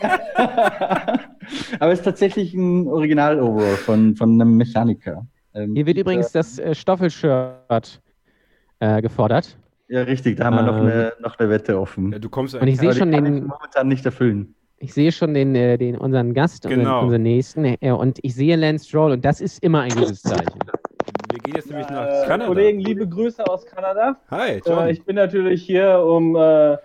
Aber 1.81 1.93
es 1.93 2.01
ist 2.01 2.05
tatsächlich 2.05 2.53
ein 2.53 2.87
Original-Overall 2.89 3.77
von, 3.77 4.15
von 4.17 4.33
einem 4.41 4.57
Mechaniker. 4.59 5.27
Ähm, 5.55 5.75
Hier 5.75 5.87
wird 5.87 5.99
übrigens 5.99 6.33
das 6.33 6.59
äh, 6.59 6.75
Stoffelshirt 6.75 8.01
äh, 8.81 9.01
gefordert. 9.03 9.57
Ja, 9.89 10.03
richtig, 10.03 10.37
da 10.37 10.45
haben 10.45 10.57
wir 10.57 10.63
noch, 10.63 10.77
Ähm, 10.77 10.83
eine, 10.87 11.13
noch 11.21 11.39
eine 11.39 11.49
Wette 11.49 11.79
offen. 11.81 12.13
Ja, 12.13 12.19
du 12.19 12.29
kommst 12.29 12.55
Und 12.55 12.69
ich 12.69 12.79
sehe 12.79 12.93
schon 12.93 13.11
den, 13.11 13.47
momentan 13.47 13.89
nicht 13.89 14.05
erfüllen. 14.05 14.55
ich 14.79 14.93
sehe 14.93 15.11
schon 15.11 15.33
den, 15.35 15.55
äh, 15.55 15.79
den 15.79 15.97
unseren 15.97 16.35
Gast, 16.35 16.63
Genau. 16.65 16.77
unseren, 16.77 17.05
unseren 17.05 17.23
nächsten, 17.23 17.65
äh, 17.65 17.91
und 17.93 18.19
ich 18.23 18.35
sehe 18.35 18.55
Lance 18.57 18.87
Stroll 18.87 19.13
und 19.13 19.25
das 19.25 19.41
ist 19.41 19.63
immer 19.63 19.81
ein 19.83 19.91
gutes 19.93 20.21
Zeichen. 20.23 20.59
Wir 21.33 21.39
gehen 21.41 21.55
jetzt 21.57 21.71
nämlich 21.71 21.89
nach 21.89 22.07
Äh, 22.07 22.27
Kanada. 22.27 22.47
Kollegen, 22.47 22.81
liebe 22.81 23.09
Grüße 23.09 23.47
aus 23.47 23.65
Kanada. 23.65 24.17
Hi, 24.31 24.61
John. 24.67 24.87
Äh, 24.87 24.93
ich 24.93 25.03
bin 25.05 25.17
natürlich 25.17 25.63
hier, 25.63 25.99
um 26.05 26.37
eine 26.37 26.79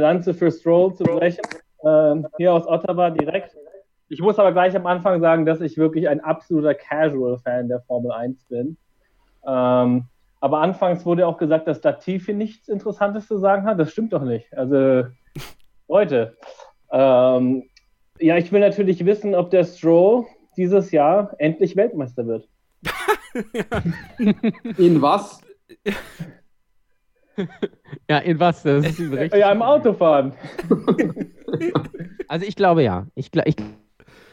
Lanze 0.00 0.32
für 0.34 0.50
Stroll 0.52 0.94
zu 0.94 1.02
brechen. 1.04 1.42
Ähm, 1.84 2.26
hier 2.36 2.52
aus 2.52 2.66
Ottawa 2.66 3.10
direkt. 3.10 3.56
Ich 4.08 4.20
muss 4.20 4.38
aber 4.38 4.52
gleich 4.52 4.74
am 4.74 4.86
Anfang 4.86 5.20
sagen, 5.20 5.44
dass 5.44 5.60
ich 5.60 5.76
wirklich 5.76 6.08
ein 6.08 6.20
absoluter 6.20 6.74
Casual-Fan 6.74 7.68
der 7.68 7.80
Formel 7.82 8.10
1 8.12 8.44
bin. 8.44 8.76
Ähm, 9.46 10.04
aber 10.40 10.60
anfangs 10.60 11.04
wurde 11.04 11.26
auch 11.26 11.36
gesagt, 11.36 11.68
dass 11.68 11.82
Latifi 11.82 12.32
nichts 12.32 12.68
Interessantes 12.68 13.26
zu 13.26 13.38
sagen 13.38 13.64
hat. 13.64 13.78
Das 13.78 13.90
stimmt 13.92 14.12
doch 14.12 14.22
nicht. 14.22 14.52
Also, 14.56 15.04
Leute, 15.88 16.36
ähm, 16.90 17.64
ja, 18.18 18.36
ich 18.36 18.50
will 18.50 18.60
natürlich 18.60 19.04
wissen, 19.04 19.34
ob 19.34 19.50
der 19.50 19.64
Stroll 19.64 20.24
dieses 20.56 20.90
Jahr 20.90 21.34
endlich 21.38 21.76
Weltmeister 21.76 22.26
wird. 22.26 22.48
In 24.78 25.02
was? 25.02 25.40
Ja, 28.08 28.18
in 28.18 28.40
was? 28.40 28.62
Das 28.64 28.98
ist. 28.98 29.34
Ja, 29.34 29.52
im 29.52 29.62
Autofahren. 29.62 30.32
Also 32.28 32.44
ich 32.46 32.56
glaube 32.56 32.82
ja. 32.82 33.06
Ich, 33.14 33.28
gla- 33.28 33.46
ich 33.46 33.56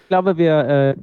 glaube, 0.07 0.37
wir 0.37 0.95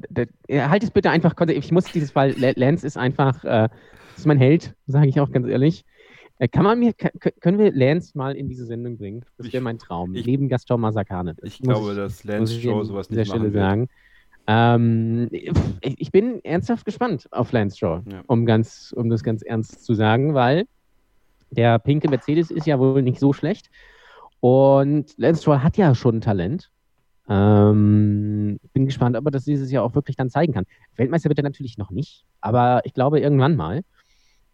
äh, 0.49 0.61
halt 0.69 0.83
es 0.83 0.91
bitte 0.91 1.11
einfach. 1.11 1.35
Ich 1.49 1.73
muss 1.73 1.85
dieses 1.87 2.11
Fall. 2.11 2.35
Lance 2.39 2.87
ist 2.87 2.97
einfach, 2.97 3.45
äh, 3.45 3.69
ist 4.17 4.27
mein 4.27 4.39
Held, 4.39 4.75
sage 4.87 5.09
ich 5.09 5.21
auch 5.21 5.31
ganz 5.31 5.47
ehrlich. 5.47 5.85
Äh, 6.39 6.49
kann 6.49 6.65
man 6.65 6.79
mir, 6.79 6.93
können 7.41 7.59
wir 7.59 7.73
Lance 7.73 8.17
mal 8.17 8.35
in 8.37 8.49
diese 8.49 8.67
Sendung 8.67 8.97
bringen? 8.99 9.25
Das 9.39 9.47
Ich- 9.47 9.53
wäre 9.53 9.63
mein 9.63 9.79
Traum. 9.79 10.15
ich- 10.15 10.27
Neben 10.27 10.49
Gaston 10.49 10.81
Masakane. 10.81 11.37
Ich 11.43 11.59
glaube, 11.61 11.95
dass 11.95 12.25
muss 12.25 12.33
Lance 12.33 12.55
ich 12.57 12.63
Show 12.63 12.81
an 12.81 12.85
sowas 12.87 13.11
nicht 13.11 13.27
Stelle 13.29 13.41
machen 13.45 13.53
wird. 13.55 13.63
sagen. 13.63 13.89
Ähm, 14.49 15.29
ich, 15.31 16.01
ich 16.01 16.11
bin 16.11 16.45
ernsthaft 16.45 16.85
gespannt 16.85 17.29
auf 17.31 17.53
Lance 17.53 17.77
Stroll, 17.77 18.03
Ja. 18.11 18.23
um, 18.27 18.45
ganz, 18.45 18.93
um 18.97 19.09
das 19.09 19.23
ganz 19.23 19.43
ernst 19.43 19.85
zu 19.85 19.95
sagen, 19.95 20.35
weil 20.35 20.65
der 21.51 21.79
pinke 21.79 22.09
Mercedes 22.09 22.51
ist 22.51 22.67
ja 22.67 22.79
wohl 22.81 23.03
nicht 23.03 23.21
so 23.21 23.33
schlecht. 23.33 23.71
Und 24.41 25.17
Lance 25.17 25.43
Stroll 25.43 25.63
hat 25.63 25.77
ja 25.77 25.95
schon 25.95 26.21
Talent. 26.21 26.72
Ähm, 27.33 28.61
bin 28.75 28.85
gespannt, 28.85 29.17
ob 29.17 29.25
er 29.25 29.31
das 29.31 29.45
dieses 29.45 29.71
Jahr 29.71 29.85
auch 29.85 29.95
wirklich 29.95 30.17
dann 30.17 30.29
zeigen 30.29 30.53
kann. 30.53 30.67
Weltmeister 30.97 31.31
wird 31.31 31.39
er 31.39 31.45
natürlich 31.45 31.79
noch 31.79 31.91
nicht, 31.91 32.27
aber 32.43 32.83
ich 32.85 32.93
glaube 32.93 33.21
irgendwann 33.21 33.57
mal. 33.57 33.83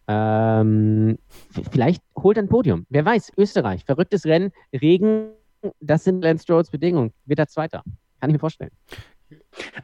Ähm, 0.07 1.17
vielleicht 1.71 2.01
holt 2.17 2.37
er 2.37 2.43
ein 2.43 2.49
Podium. 2.49 2.85
Wer 2.89 3.03
weiß, 3.03 3.33
Österreich, 3.37 3.83
verrücktes 3.83 4.25
Rennen, 4.25 4.51
Regen, 4.73 5.31
das 5.81 6.05
sind 6.05 6.23
Lance 6.23 6.43
Strolls 6.43 6.71
Bedingungen. 6.71 7.11
Wird 7.25 7.39
er 7.39 7.47
Zweiter. 7.47 7.83
Kann 8.21 8.29
ich 8.29 8.33
mir 8.33 8.39
vorstellen. 8.39 8.71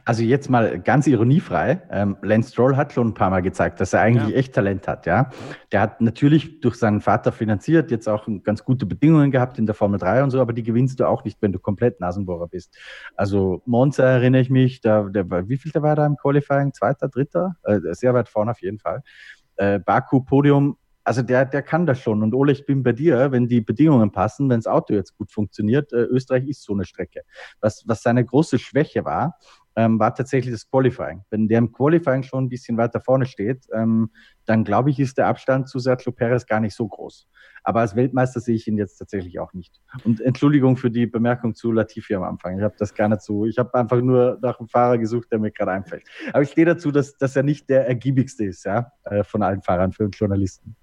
Also 0.04 0.22
jetzt 0.22 0.48
mal 0.48 0.80
ganz 0.80 1.06
ironiefrei. 1.06 1.82
Ähm, 1.90 2.16
Lance 2.22 2.52
Stroll 2.52 2.76
hat 2.76 2.92
schon 2.92 3.08
ein 3.08 3.14
paar 3.14 3.30
Mal 3.30 3.42
gezeigt, 3.42 3.80
dass 3.80 3.92
er 3.92 4.00
eigentlich 4.00 4.30
ja. 4.30 4.36
echt 4.36 4.54
Talent 4.54 4.88
hat. 4.88 5.06
Ja, 5.06 5.30
der 5.72 5.80
hat 5.80 6.00
natürlich 6.00 6.60
durch 6.60 6.76
seinen 6.76 7.00
Vater 7.00 7.32
finanziert, 7.32 7.90
jetzt 7.90 8.08
auch 8.08 8.28
ganz 8.42 8.64
gute 8.64 8.86
Bedingungen 8.86 9.30
gehabt 9.30 9.58
in 9.58 9.66
der 9.66 9.74
Formel 9.74 9.98
3 9.98 10.22
und 10.22 10.30
so, 10.30 10.40
aber 10.40 10.52
die 10.52 10.62
gewinnst 10.62 11.00
du 11.00 11.06
auch 11.06 11.24
nicht, 11.24 11.40
wenn 11.42 11.52
du 11.52 11.58
komplett 11.58 12.00
Nasenbohrer 12.00 12.48
bist. 12.48 12.76
Also 13.16 13.62
Monza 13.66 14.04
erinnere 14.04 14.40
ich 14.40 14.50
mich, 14.50 14.80
da, 14.80 15.02
der, 15.04 15.48
wie 15.48 15.56
viel 15.56 15.72
der 15.72 15.82
war 15.82 15.96
da 15.96 16.06
im 16.06 16.16
Qualifying? 16.16 16.72
Zweiter, 16.72 17.08
dritter? 17.08 17.56
Äh, 17.64 17.80
sehr 17.92 18.14
weit 18.14 18.28
vorne 18.28 18.52
auf 18.52 18.62
jeden 18.62 18.78
Fall. 18.78 19.02
Äh, 19.56 19.78
Baku 19.78 20.20
Podium 20.22 20.76
also 21.06 21.22
der, 21.22 21.44
der 21.44 21.62
kann 21.62 21.86
das 21.86 22.00
schon. 22.00 22.22
Und 22.24 22.34
Ole, 22.34 22.50
ich 22.50 22.66
bin 22.66 22.82
bei 22.82 22.92
dir, 22.92 23.30
wenn 23.30 23.46
die 23.46 23.60
Bedingungen 23.60 24.10
passen, 24.10 24.50
wenn 24.50 24.58
das 24.58 24.66
Auto 24.66 24.92
jetzt 24.92 25.16
gut 25.16 25.30
funktioniert, 25.30 25.92
äh, 25.92 26.02
Österreich 26.02 26.48
ist 26.48 26.64
so 26.64 26.72
eine 26.72 26.84
Strecke. 26.84 27.22
Was, 27.60 27.84
was 27.86 28.02
seine 28.02 28.24
große 28.24 28.58
Schwäche 28.58 29.04
war, 29.04 29.38
ähm, 29.76 29.98
war 29.98 30.14
tatsächlich 30.14 30.52
das 30.52 30.68
Qualifying. 30.68 31.22
Wenn 31.30 31.48
der 31.48 31.58
im 31.58 31.70
Qualifying 31.70 32.22
schon 32.22 32.44
ein 32.44 32.48
bisschen 32.48 32.78
weiter 32.78 33.00
vorne 33.00 33.26
steht, 33.26 33.66
ähm, 33.72 34.10
dann 34.46 34.64
glaube 34.64 34.90
ich, 34.90 34.98
ist 34.98 35.18
der 35.18 35.26
Abstand 35.26 35.68
zu 35.68 35.78
Sergio 35.78 36.12
Perez 36.12 36.46
gar 36.46 36.60
nicht 36.60 36.74
so 36.74 36.88
groß. 36.88 37.28
Aber 37.62 37.80
als 37.80 37.94
Weltmeister 37.94 38.40
sehe 38.40 38.54
ich 38.54 38.66
ihn 38.68 38.78
jetzt 38.78 38.96
tatsächlich 38.96 39.38
auch 39.38 39.52
nicht. 39.52 39.80
Und 40.04 40.20
Entschuldigung 40.20 40.76
für 40.76 40.90
die 40.90 41.06
Bemerkung 41.06 41.54
zu 41.54 41.72
Latifi 41.72 42.14
am 42.14 42.22
Anfang. 42.22 42.56
Ich 42.56 42.64
habe 42.64 42.76
das 42.78 42.94
gar 42.94 43.08
nicht 43.08 43.22
so. 43.22 43.44
Ich 43.44 43.58
habe 43.58 43.74
einfach 43.74 44.00
nur 44.00 44.38
nach 44.40 44.58
einem 44.58 44.68
Fahrer 44.68 44.98
gesucht, 44.98 45.30
der 45.30 45.40
mir 45.40 45.50
gerade 45.50 45.72
einfällt. 45.72 46.04
Aber 46.32 46.42
ich 46.42 46.50
stehe 46.50 46.64
dazu, 46.64 46.90
dass, 46.90 47.16
dass 47.18 47.36
er 47.36 47.42
nicht 47.42 47.68
der 47.68 47.86
ergiebigste 47.86 48.44
ist, 48.44 48.64
ja, 48.64 48.92
äh, 49.04 49.24
von 49.24 49.42
allen 49.42 49.62
Fahrern 49.62 49.92
für 49.92 50.04
Journalisten. 50.04 50.76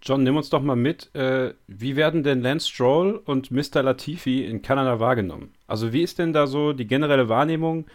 John, 0.00 0.22
nimm 0.22 0.36
uns 0.36 0.48
doch 0.48 0.62
mal 0.62 0.76
mit. 0.76 1.14
Äh, 1.14 1.54
wie 1.66 1.96
werden 1.96 2.22
denn 2.22 2.40
Lance 2.40 2.68
Stroll 2.68 3.20
und 3.24 3.50
Mr. 3.50 3.82
Latifi 3.82 4.44
in 4.44 4.62
Kanada 4.62 5.00
wahrgenommen? 5.00 5.54
Also, 5.66 5.92
wie 5.92 6.02
ist 6.02 6.18
denn 6.18 6.32
da 6.32 6.46
so 6.46 6.72
die 6.72 6.86
generelle 6.86 7.28
Wahrnehmung? 7.28 7.86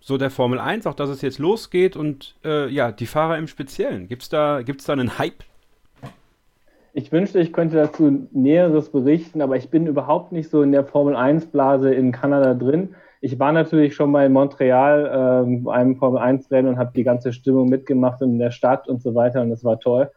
So 0.00 0.18
der 0.18 0.30
Formel 0.30 0.58
1, 0.58 0.86
auch 0.86 0.94
dass 0.94 1.10
es 1.10 1.22
jetzt 1.22 1.38
losgeht 1.38 1.96
und 1.96 2.36
äh, 2.44 2.68
ja, 2.68 2.92
die 2.92 3.06
Fahrer 3.06 3.38
im 3.38 3.48
Speziellen. 3.48 4.08
Gibt 4.08 4.22
es 4.22 4.28
da, 4.28 4.62
gibt's 4.62 4.84
da 4.84 4.92
einen 4.92 5.18
Hype? 5.18 5.44
Ich 6.92 7.12
wünschte, 7.12 7.40
ich 7.40 7.52
könnte 7.52 7.76
dazu 7.76 8.26
Näheres 8.32 8.90
berichten, 8.90 9.42
aber 9.42 9.56
ich 9.56 9.68
bin 9.68 9.86
überhaupt 9.86 10.32
nicht 10.32 10.48
so 10.48 10.62
in 10.62 10.72
der 10.72 10.84
Formel 10.84 11.14
1-Blase 11.14 11.92
in 11.92 12.10
Kanada 12.10 12.54
drin. 12.54 12.94
Ich 13.20 13.38
war 13.38 13.52
natürlich 13.52 13.94
schon 13.94 14.10
mal 14.10 14.24
in 14.24 14.32
Montreal 14.32 15.44
äh, 15.46 15.60
bei 15.62 15.74
einem 15.74 15.96
Formel 15.96 16.22
1-Rennen 16.22 16.68
und 16.68 16.78
habe 16.78 16.92
die 16.94 17.04
ganze 17.04 17.32
Stimmung 17.32 17.68
mitgemacht 17.68 18.22
in 18.22 18.38
der 18.38 18.50
Stadt 18.50 18.88
und 18.88 19.02
so 19.02 19.14
weiter 19.14 19.42
und 19.42 19.50
das 19.50 19.64
war 19.64 19.78
toll. 19.78 20.10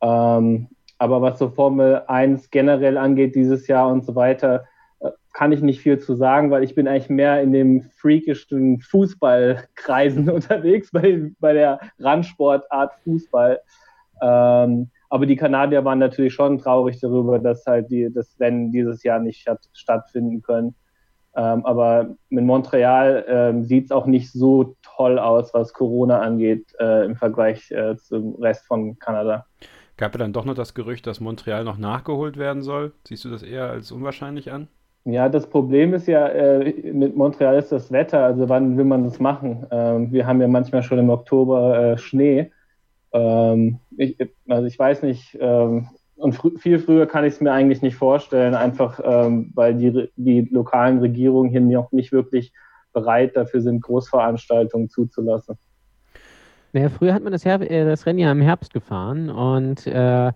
Ähm, 0.00 0.68
aber 0.98 1.22
was 1.22 1.38
so 1.38 1.50
Formel 1.50 2.02
1 2.08 2.50
generell 2.50 2.98
angeht 2.98 3.34
dieses 3.34 3.68
Jahr 3.68 3.88
und 3.88 4.04
so 4.04 4.14
weiter, 4.16 4.64
kann 5.38 5.52
ich 5.52 5.60
nicht 5.60 5.80
viel 5.80 6.00
zu 6.00 6.16
sagen, 6.16 6.50
weil 6.50 6.64
ich 6.64 6.74
bin 6.74 6.88
eigentlich 6.88 7.10
mehr 7.10 7.40
in 7.40 7.52
dem 7.52 7.82
freakischen 7.92 8.80
Fußballkreisen 8.80 10.28
unterwegs, 10.30 10.90
bei, 10.90 11.30
bei 11.38 11.52
der 11.52 11.78
Randsportart 12.00 12.92
Fußball. 13.04 13.60
Ähm, 14.20 14.90
aber 15.08 15.26
die 15.26 15.36
Kanadier 15.36 15.84
waren 15.84 16.00
natürlich 16.00 16.34
schon 16.34 16.58
traurig 16.58 16.98
darüber, 16.98 17.38
dass 17.38 17.64
halt 17.66 17.88
die, 17.88 18.12
das 18.12 18.34
Rennen 18.40 18.72
dieses 18.72 19.04
Jahr 19.04 19.20
nicht 19.20 19.46
hat 19.46 19.60
stattfinden 19.74 20.42
können. 20.42 20.74
Ähm, 21.36 21.64
aber 21.64 22.16
mit 22.30 22.44
Montreal 22.44 23.24
ähm, 23.28 23.62
sieht 23.62 23.84
es 23.84 23.90
auch 23.92 24.06
nicht 24.06 24.32
so 24.32 24.74
toll 24.82 25.20
aus, 25.20 25.54
was 25.54 25.72
Corona 25.72 26.18
angeht, 26.18 26.66
äh, 26.80 27.04
im 27.04 27.14
Vergleich 27.14 27.70
äh, 27.70 27.96
zum 27.96 28.34
Rest 28.42 28.66
von 28.66 28.98
Kanada. 28.98 29.46
Gab 29.98 30.14
ja 30.14 30.18
dann 30.18 30.32
doch 30.32 30.44
noch 30.44 30.54
das 30.54 30.74
Gerücht, 30.74 31.06
dass 31.06 31.20
Montreal 31.20 31.62
noch 31.62 31.78
nachgeholt 31.78 32.38
werden 32.38 32.62
soll. 32.62 32.92
Siehst 33.06 33.24
du 33.24 33.30
das 33.30 33.44
eher 33.44 33.70
als 33.70 33.92
unwahrscheinlich 33.92 34.50
an? 34.50 34.66
Ja, 35.10 35.30
das 35.30 35.48
Problem 35.48 35.94
ist 35.94 36.06
ja, 36.06 36.28
äh, 36.28 36.92
mit 36.92 37.16
Montreal 37.16 37.56
ist 37.56 37.72
das 37.72 37.90
Wetter, 37.90 38.24
also 38.24 38.50
wann 38.50 38.76
will 38.76 38.84
man 38.84 39.04
das 39.04 39.18
machen? 39.18 39.66
Ähm, 39.70 40.12
wir 40.12 40.26
haben 40.26 40.38
ja 40.42 40.48
manchmal 40.48 40.82
schon 40.82 40.98
im 40.98 41.08
Oktober 41.08 41.92
äh, 41.92 41.98
Schnee. 41.98 42.52
Ähm, 43.12 43.78
ich, 43.96 44.18
also 44.48 44.66
ich 44.66 44.78
weiß 44.78 45.04
nicht, 45.04 45.38
ähm, 45.40 45.88
und 46.16 46.34
fr 46.34 46.50
viel 46.58 46.78
früher 46.78 47.06
kann 47.06 47.24
ich 47.24 47.34
es 47.34 47.40
mir 47.40 47.52
eigentlich 47.52 47.80
nicht 47.80 47.96
vorstellen, 47.96 48.54
einfach 48.54 49.00
ähm, 49.02 49.50
weil 49.54 49.76
die, 49.76 50.10
die 50.16 50.42
lokalen 50.50 50.98
Regierungen 50.98 51.48
hier 51.48 51.62
noch 51.62 51.90
nicht 51.90 52.12
wirklich 52.12 52.52
bereit 52.92 53.34
dafür 53.34 53.62
sind, 53.62 53.80
Großveranstaltungen 53.80 54.90
zuzulassen. 54.90 55.56
Naja, 56.74 56.90
früher 56.90 57.14
hat 57.14 57.22
man 57.22 57.32
das, 57.32 57.46
Her 57.46 57.62
äh, 57.62 57.86
das 57.86 58.04
Rennen 58.04 58.18
ja 58.18 58.30
im 58.30 58.42
Herbst 58.42 58.74
gefahren 58.74 59.30
und 59.30 59.86
äh, 59.86 60.32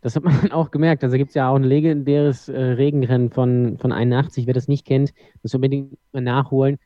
das 0.00 0.16
hat 0.16 0.24
man 0.24 0.50
auch 0.52 0.70
gemerkt. 0.70 1.04
Also 1.04 1.16
gibt 1.16 1.30
es 1.30 1.34
ja 1.34 1.48
auch 1.48 1.56
ein 1.56 1.64
legendäres 1.64 2.48
äh, 2.48 2.58
Regenrennen 2.58 3.30
von, 3.30 3.78
von 3.78 3.92
81. 3.92 4.46
Wer 4.46 4.54
das 4.54 4.68
nicht 4.68 4.86
kennt, 4.86 5.12
muss 5.42 5.54
unbedingt 5.54 5.98
mal 6.12 6.20
nachholen. 6.20 6.78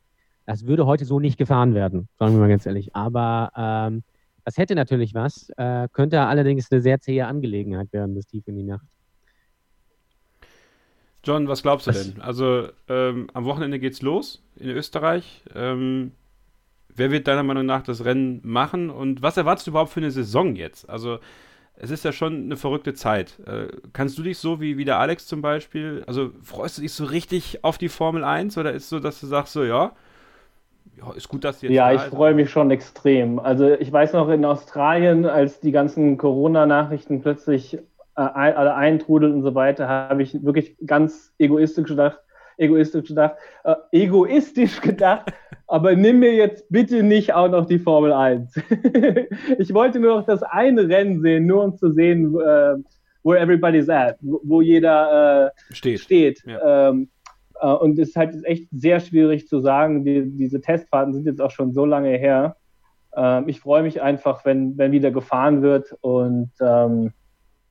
Das 0.46 0.66
würde 0.66 0.86
heute 0.86 1.04
so 1.04 1.20
nicht 1.20 1.38
gefahren 1.38 1.74
werden, 1.74 2.08
sagen 2.18 2.34
wir 2.34 2.40
mal 2.40 2.48
ganz 2.48 2.66
ehrlich. 2.66 2.94
Aber 2.94 3.52
ähm, 3.56 4.02
das 4.44 4.58
hätte 4.58 4.74
natürlich 4.74 5.14
was, 5.14 5.50
äh, 5.56 5.88
könnte 5.92 6.20
allerdings 6.20 6.70
eine 6.70 6.80
sehr 6.80 7.00
zähe 7.00 7.26
Angelegenheit 7.26 7.92
werden 7.92 8.14
bis 8.14 8.26
tief 8.26 8.46
in 8.48 8.56
die 8.56 8.64
Nacht. 8.64 8.86
John, 11.24 11.46
was 11.46 11.62
glaubst 11.62 11.86
du 11.86 11.90
was? 11.90 12.12
denn? 12.12 12.20
Also 12.20 12.68
ähm, 12.88 13.28
am 13.32 13.44
Wochenende 13.44 13.78
geht's 13.78 14.02
los 14.02 14.42
in 14.56 14.70
Österreich. 14.70 15.44
Ähm, 15.54 16.12
wer 16.88 17.12
wird 17.12 17.28
deiner 17.28 17.44
Meinung 17.44 17.64
nach 17.64 17.82
das 17.82 18.04
Rennen 18.04 18.40
machen 18.42 18.90
und 18.90 19.22
was 19.22 19.36
erwartest 19.36 19.68
du 19.68 19.70
überhaupt 19.70 19.92
für 19.92 20.00
eine 20.00 20.10
Saison 20.10 20.56
jetzt? 20.56 20.90
Also 20.90 21.20
es 21.82 21.90
ist 21.90 22.04
ja 22.04 22.12
schon 22.12 22.44
eine 22.44 22.56
verrückte 22.56 22.94
Zeit. 22.94 23.40
Äh, 23.44 23.66
kannst 23.92 24.16
du 24.16 24.22
dich 24.22 24.38
so 24.38 24.60
wie, 24.60 24.78
wie 24.78 24.84
der 24.84 24.98
Alex 24.98 25.26
zum 25.26 25.42
Beispiel, 25.42 26.04
also 26.06 26.30
freust 26.40 26.78
du 26.78 26.82
dich 26.82 26.92
so 26.92 27.04
richtig 27.04 27.64
auf 27.64 27.76
die 27.76 27.88
Formel 27.88 28.22
1 28.22 28.56
oder 28.56 28.72
ist 28.72 28.84
es 28.84 28.88
so, 28.88 29.00
dass 29.00 29.20
du 29.20 29.26
sagst 29.26 29.52
so, 29.52 29.64
ja, 29.64 29.90
ja 30.96 31.12
ist 31.12 31.28
gut, 31.28 31.42
dass 31.42 31.60
jetzt. 31.60 31.72
Ja, 31.72 31.92
ich 31.92 32.00
freue 32.02 32.34
mich 32.34 32.50
schon 32.50 32.70
extrem. 32.70 33.40
Also 33.40 33.68
ich 33.72 33.90
weiß 33.90 34.12
noch 34.12 34.28
in 34.28 34.44
Australien, 34.44 35.26
als 35.26 35.58
die 35.58 35.72
ganzen 35.72 36.18
Corona-Nachrichten 36.18 37.20
plötzlich 37.20 37.74
äh, 37.74 37.80
alle 38.14 38.76
eintrudeln 38.76 39.34
und 39.34 39.42
so 39.42 39.56
weiter, 39.56 39.88
habe 39.88 40.22
ich 40.22 40.40
wirklich 40.44 40.76
ganz 40.86 41.34
egoistisch 41.38 41.88
gedacht, 41.88 42.20
egoistisch 42.58 43.08
gedacht, 43.08 43.34
äh, 43.64 43.74
egoistisch 43.90 44.80
gedacht, 44.80 45.32
aber 45.72 45.96
nimm 45.96 46.18
mir 46.18 46.34
jetzt 46.34 46.66
bitte 46.68 47.02
nicht 47.02 47.32
auch 47.32 47.48
noch 47.48 47.64
die 47.64 47.78
Formel 47.78 48.12
1. 48.12 48.56
ich 49.58 49.72
wollte 49.72 50.00
nur 50.00 50.16
noch 50.18 50.26
das 50.26 50.42
eine 50.42 50.86
Rennen 50.86 51.22
sehen, 51.22 51.46
nur 51.46 51.64
um 51.64 51.78
zu 51.78 51.90
sehen, 51.92 52.38
äh, 52.38 52.74
wo 53.22 53.32
everybody's 53.32 53.88
at, 53.88 54.18
wo, 54.20 54.38
wo 54.44 54.60
jeder 54.60 55.46
äh, 55.46 55.74
steht. 55.74 56.00
steht. 56.00 56.44
Ja. 56.44 56.90
Ähm, 56.90 57.08
äh, 57.58 57.68
und 57.68 57.98
es 57.98 58.10
ist 58.10 58.16
halt 58.16 58.44
echt 58.44 58.68
sehr 58.70 59.00
schwierig 59.00 59.48
zu 59.48 59.60
sagen, 59.60 60.04
die, 60.04 60.30
diese 60.36 60.60
Testfahrten 60.60 61.14
sind 61.14 61.24
jetzt 61.24 61.40
auch 61.40 61.50
schon 61.50 61.72
so 61.72 61.86
lange 61.86 62.18
her. 62.18 62.56
Ähm, 63.16 63.48
ich 63.48 63.60
freue 63.60 63.82
mich 63.82 64.02
einfach, 64.02 64.44
wenn, 64.44 64.76
wenn 64.76 64.92
wieder 64.92 65.10
gefahren 65.10 65.62
wird 65.62 65.96
und 66.02 66.50
ähm, 66.60 67.14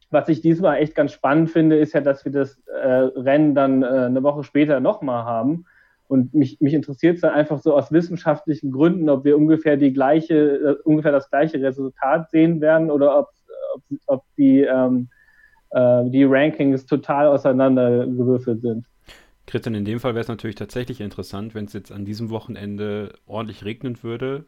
was 0.10 0.28
ich 0.28 0.42
diesmal 0.42 0.78
echt 0.78 0.96
ganz 0.96 1.12
spannend 1.12 1.52
finde, 1.52 1.78
ist 1.78 1.94
ja, 1.94 2.02
dass 2.02 2.26
wir 2.26 2.32
das 2.32 2.60
äh, 2.66 2.88
Rennen 2.88 3.54
dann 3.54 3.84
äh, 3.84 3.86
eine 3.86 4.24
Woche 4.24 4.44
später 4.44 4.80
nochmal 4.80 5.24
haben. 5.24 5.66
Und 6.12 6.34
mich, 6.34 6.60
mich 6.60 6.74
interessiert 6.74 7.16
es 7.16 7.22
dann 7.22 7.34
einfach 7.34 7.62
so 7.62 7.74
aus 7.74 7.90
wissenschaftlichen 7.90 8.70
Gründen, 8.70 9.08
ob 9.08 9.24
wir 9.24 9.38
ungefähr 9.38 9.78
die 9.78 9.94
gleiche, 9.94 10.36
äh, 10.36 10.76
ungefähr 10.84 11.14
das 11.14 11.30
gleiche 11.30 11.62
Resultat 11.62 12.30
sehen 12.32 12.60
werden 12.60 12.92
oder 12.92 13.18
ob, 13.18 13.30
ob, 13.76 13.84
ob 14.08 14.24
die, 14.36 14.60
ähm, 14.60 15.08
äh, 15.70 16.04
die 16.10 16.26
Rankings 16.26 16.86
total 16.86 17.28
auseinandergewürfelt 17.28 18.60
sind. 18.60 18.88
Christian, 19.48 19.74
in 19.74 19.86
dem 19.86 20.02
Fall 20.02 20.14
wäre 20.14 20.24
es 20.24 20.28
natürlich 20.28 20.58
tatsächlich 20.58 21.00
interessant, 21.00 21.56
wenn 21.56 21.64
es 21.64 21.72
jetzt 21.72 21.94
an 21.94 22.04
diesem 22.04 22.30
Wochenende 22.30 23.14
ordentlich 23.26 23.64
regnen 23.64 24.04
würde, 24.04 24.44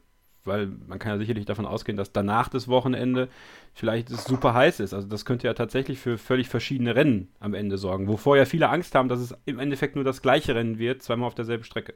weil 0.46 0.68
man 0.88 1.00
kann 1.00 1.14
ja 1.14 1.18
sicherlich 1.18 1.46
davon 1.46 1.66
ausgehen, 1.66 1.98
dass 1.98 2.12
danach 2.12 2.50
das 2.50 2.68
Wochenende 2.68 3.30
vielleicht 3.74 4.10
super 4.10 4.54
heiß 4.54 4.80
ist. 4.80 4.94
Also 4.94 5.08
das 5.08 5.26
könnte 5.26 5.48
ja 5.48 5.54
tatsächlich 5.54 6.00
für 6.00 6.18
völlig 6.18 6.50
verschiedene 6.50 6.96
Rennen 6.96 7.30
am 7.40 7.54
Ende 7.54 7.78
sorgen, 7.78 8.08
wovor 8.08 8.38
ja 8.38 8.46
viele 8.46 8.70
Angst 8.70 8.96
haben, 8.96 9.10
dass 9.10 9.20
es 9.20 9.36
im 9.46 9.60
Endeffekt 9.60 9.96
nur 9.96 10.04
das 10.04 10.22
gleiche 10.22 10.56
Rennen 10.56 10.78
wird, 10.80 11.02
zweimal 11.02 11.28
auf 11.28 11.36
derselben 11.36 11.64
Strecke. 11.64 11.94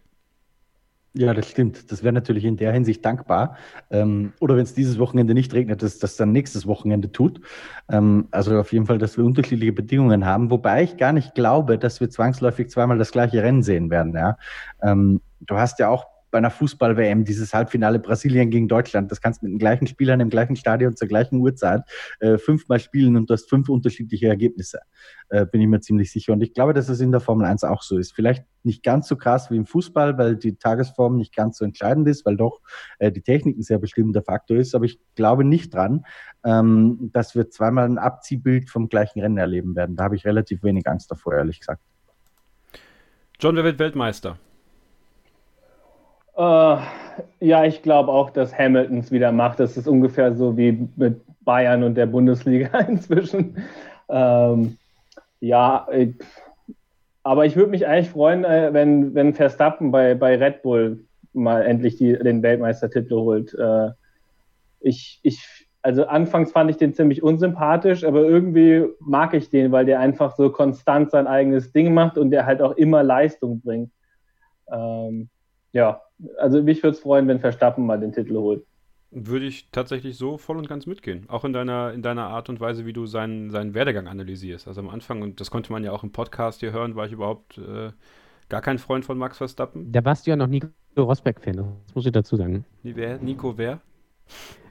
Ja, 1.14 1.34
das 1.34 1.50
stimmt. 1.50 1.92
Das 1.92 2.04
wäre 2.04 2.14
natürlich 2.14 2.46
in 2.46 2.58
der 2.58 2.72
Hinsicht 2.72 3.04
dankbar. 3.04 3.58
Ähm, 3.90 4.34
oder 4.40 4.56
wenn 4.56 4.64
es 4.64 4.76
dieses 4.76 5.00
Wochenende 5.00 5.34
nicht 5.34 5.52
regnet, 5.54 5.82
dass 5.82 5.98
das 5.98 6.16
dann 6.16 6.32
nächstes 6.32 6.68
Wochenende 6.68 7.12
tut. 7.12 7.42
Ähm, 7.90 8.28
also 8.30 8.60
auf 8.60 8.72
jeden 8.72 8.86
Fall, 8.86 9.00
dass 9.00 9.18
wir 9.18 9.26
unterschiedliche 9.26 9.74
Bedingungen 9.74 10.26
haben. 10.26 10.52
Wobei 10.52 10.84
ich 10.84 10.98
gar 10.98 11.14
nicht 11.14 11.34
glaube, 11.34 11.80
dass 11.80 12.00
wir 12.00 12.10
zwangsläufig 12.10 12.70
zweimal 12.70 13.00
das 13.00 13.12
gleiche 13.12 13.42
Rennen 13.42 13.64
sehen 13.64 13.90
werden. 13.90 14.14
Ja? 14.14 14.38
Ähm, 14.84 15.22
du 15.40 15.56
hast 15.56 15.80
ja 15.80 15.90
auch 15.90 16.06
bei 16.32 16.38
einer 16.38 16.52
Fußball-WM, 16.52 17.24
dieses 17.24 17.54
Halbfinale 17.54 18.00
Brasilien 18.00 18.50
gegen 18.50 18.68
Deutschland, 18.68 19.12
das 19.12 19.22
kannst 19.22 19.42
du 19.42 19.46
mit 19.46 19.54
den 19.54 19.60
gleichen 19.60 19.88
Spielern 19.88 20.20
im 20.20 20.30
gleichen 20.30 20.56
Stadion 20.56 20.96
zur 20.96 21.08
gleichen 21.08 21.40
Uhrzeit 21.40 21.84
äh, 22.20 22.38
fünfmal 22.38 22.80
spielen 22.80 23.16
und 23.16 23.30
du 23.30 23.34
hast 23.34 23.50
fünf 23.50 23.70
unterschiedliche 23.70 24.28
Ergebnisse, 24.28 24.80
äh, 25.30 25.46
bin 25.46 25.62
ich 25.62 25.68
mir 25.68 25.80
ziemlich 25.80 26.12
sicher. 26.12 26.34
Und 26.34 26.42
ich 26.42 26.54
glaube, 26.54 26.74
dass 26.74 26.90
es 26.90 27.00
in 27.00 27.12
der 27.12 27.22
Formel 27.22 27.46
1 27.46 27.64
auch 27.64 27.82
so 27.82 27.98
ist. 27.98 28.14
Vielleicht 28.14 28.46
nicht 28.64 28.84
ganz 28.84 29.08
so 29.08 29.16
krass 29.16 29.50
wie 29.50 29.56
im 29.56 29.66
Fußball, 29.66 30.18
weil 30.18 30.36
die 30.36 30.56
Tagesform 30.56 31.18
nicht 31.18 31.36
ganz 31.36 31.58
so 31.58 31.66
entscheidend 31.66 32.08
ist, 32.08 32.26
weil 32.26 32.38
doch 32.38 32.62
äh, 33.00 33.12
die 33.12 33.22
Technik 33.22 33.58
ein 33.58 33.64
sehr 33.64 33.80
bestimmender 33.80 34.22
Faktor 34.22 34.58
ist. 34.58 34.76
Aber 34.76 34.86
ich 34.86 35.00
glaube 35.16 35.44
nicht 35.44 35.74
dran, 35.74 36.06
ähm, 36.46 37.10
dass 37.14 37.36
wir 37.36 37.50
zweimal 37.50 37.86
ein 37.86 37.98
Abziehbild 37.98 38.70
vom 38.70 38.90
gleichen 38.90 39.22
Rennen 39.22 39.38
erleben 39.38 39.76
werden. 39.76 39.96
Da 39.96 40.04
habe 40.04 40.16
ich 40.16 40.26
relativ 40.26 40.64
wenig 40.64 40.88
Angst 40.88 41.10
davor, 41.10 41.34
ehrlich 41.34 41.60
gesagt. 41.60 41.82
John, 43.40 43.56
wer 43.56 43.64
wird 43.64 43.80
Weltmeister? 43.80 44.38
Uh, 46.38 46.78
ja, 47.40 47.66
ich 47.66 47.82
glaube 47.82 48.12
auch, 48.12 48.30
dass 48.30 48.56
Hamilton 48.56 49.00
es 49.00 49.12
wieder 49.12 49.32
macht. 49.32 49.60
Das 49.60 49.76
ist 49.76 49.88
ungefähr 49.88 50.36
so 50.36 50.56
wie 50.56 50.88
mit 50.96 51.20
Bayern 51.44 51.82
und 51.82 51.96
der 51.96 52.06
Bundesliga 52.06 52.78
inzwischen. 52.88 53.58
Ähm, 54.08 54.78
ja, 55.40 55.88
ich, 55.92 56.14
aber 57.24 57.46
ich 57.46 57.56
würde 57.56 57.72
mich 57.72 57.88
eigentlich 57.88 58.12
freuen, 58.12 58.46
äh, 58.46 58.72
wenn, 58.72 59.16
wenn 59.16 59.34
Verstappen 59.34 59.92
bei, 59.92 60.14
bei 60.14 60.38
Red 60.38 60.62
Bull 60.62 61.06
mal 61.34 61.64
endlich 61.64 61.98
die, 61.98 62.14
den 62.14 62.44
Weltmeistertitel 62.44 63.16
holt. 63.16 63.56
Äh, 63.56 63.90
ich, 64.80 65.20
ich, 65.24 65.68
also 65.82 66.06
anfangs 66.06 66.52
fand 66.52 66.70
ich 66.70 66.78
den 66.78 66.94
ziemlich 66.94 67.24
unsympathisch, 67.24 68.04
aber 68.04 68.22
irgendwie 68.22 68.86
mag 69.00 69.34
ich 69.34 69.50
den, 69.50 69.72
weil 69.72 69.86
der 69.86 70.00
einfach 70.00 70.36
so 70.36 70.52
konstant 70.52 71.10
sein 71.10 71.26
eigenes 71.26 71.72
Ding 71.72 71.96
macht 71.96 72.18
und 72.20 72.30
der 72.30 72.46
halt 72.46 72.62
auch 72.62 72.74
immer 72.74 73.02
Leistung 73.02 73.60
bringt. 73.62 73.92
Ähm, 74.72 75.30
ja, 75.72 76.02
also 76.38 76.62
mich 76.62 76.84
würde 76.84 76.96
es 76.96 77.02
freuen, 77.02 77.28
wenn 77.28 77.40
Verstappen 77.40 77.86
mal 77.86 78.00
den 78.00 78.12
Titel 78.12 78.36
holt. 78.36 78.66
Würde 79.12 79.46
ich 79.46 79.70
tatsächlich 79.72 80.18
so 80.18 80.38
voll 80.38 80.58
und 80.58 80.68
ganz 80.68 80.86
mitgehen. 80.86 81.26
Auch 81.30 81.46
in 81.46 81.54
deiner, 81.54 81.94
in 81.94 82.02
deiner 82.02 82.28
Art 82.28 82.50
und 82.50 82.60
Weise, 82.60 82.86
wie 82.86 82.94
du 82.94 83.06
seinen, 83.06 83.52
seinen 83.52 83.74
Werdegang 83.74 84.08
analysierst. 84.08 84.68
Also 84.68 84.82
am 84.82 84.90
Anfang, 84.90 85.22
und 85.22 85.40
das 85.40 85.50
konnte 85.50 85.72
man 85.72 85.84
ja 85.84 85.92
auch 85.94 86.04
im 86.04 86.12
Podcast 86.12 86.60
hier 86.60 86.74
hören, 86.74 86.96
war 86.96 87.06
ich 87.06 87.14
überhaupt 87.14 87.58
äh, 87.58 87.92
gar 88.50 88.62
kein 88.62 88.80
Freund 88.80 89.06
von 89.06 89.18
Max 89.18 89.38
Verstappen. 89.38 89.92
Da 89.92 90.04
warst 90.04 90.28
du 90.28 90.32
ja 90.32 90.36
noch 90.36 90.48
Nico 90.48 90.68
Rosberg-Fan, 90.98 91.58
das 91.58 91.96
muss 91.96 92.06
ich 92.06 92.12
dazu 92.12 92.36
sagen. 92.36 92.66
Wer? 92.84 93.18
Nico 93.20 93.58
wer? 93.58 93.80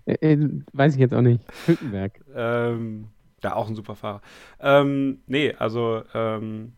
Äh, 0.05 0.35
äh, 0.35 0.63
weiß 0.73 0.95
ich 0.95 1.01
jetzt 1.01 1.15
auch 1.15 1.23
nicht. 1.23 1.41
Hülkenberg. 1.67 2.21
ähm, 2.35 3.09
ja, 3.43 3.55
auch 3.55 3.69
ein 3.69 3.75
super 3.75 3.95
Fahrer. 3.95 4.21
Ähm, 4.61 5.21
nee, 5.27 5.55
also 5.55 6.03
ähm, 6.15 6.73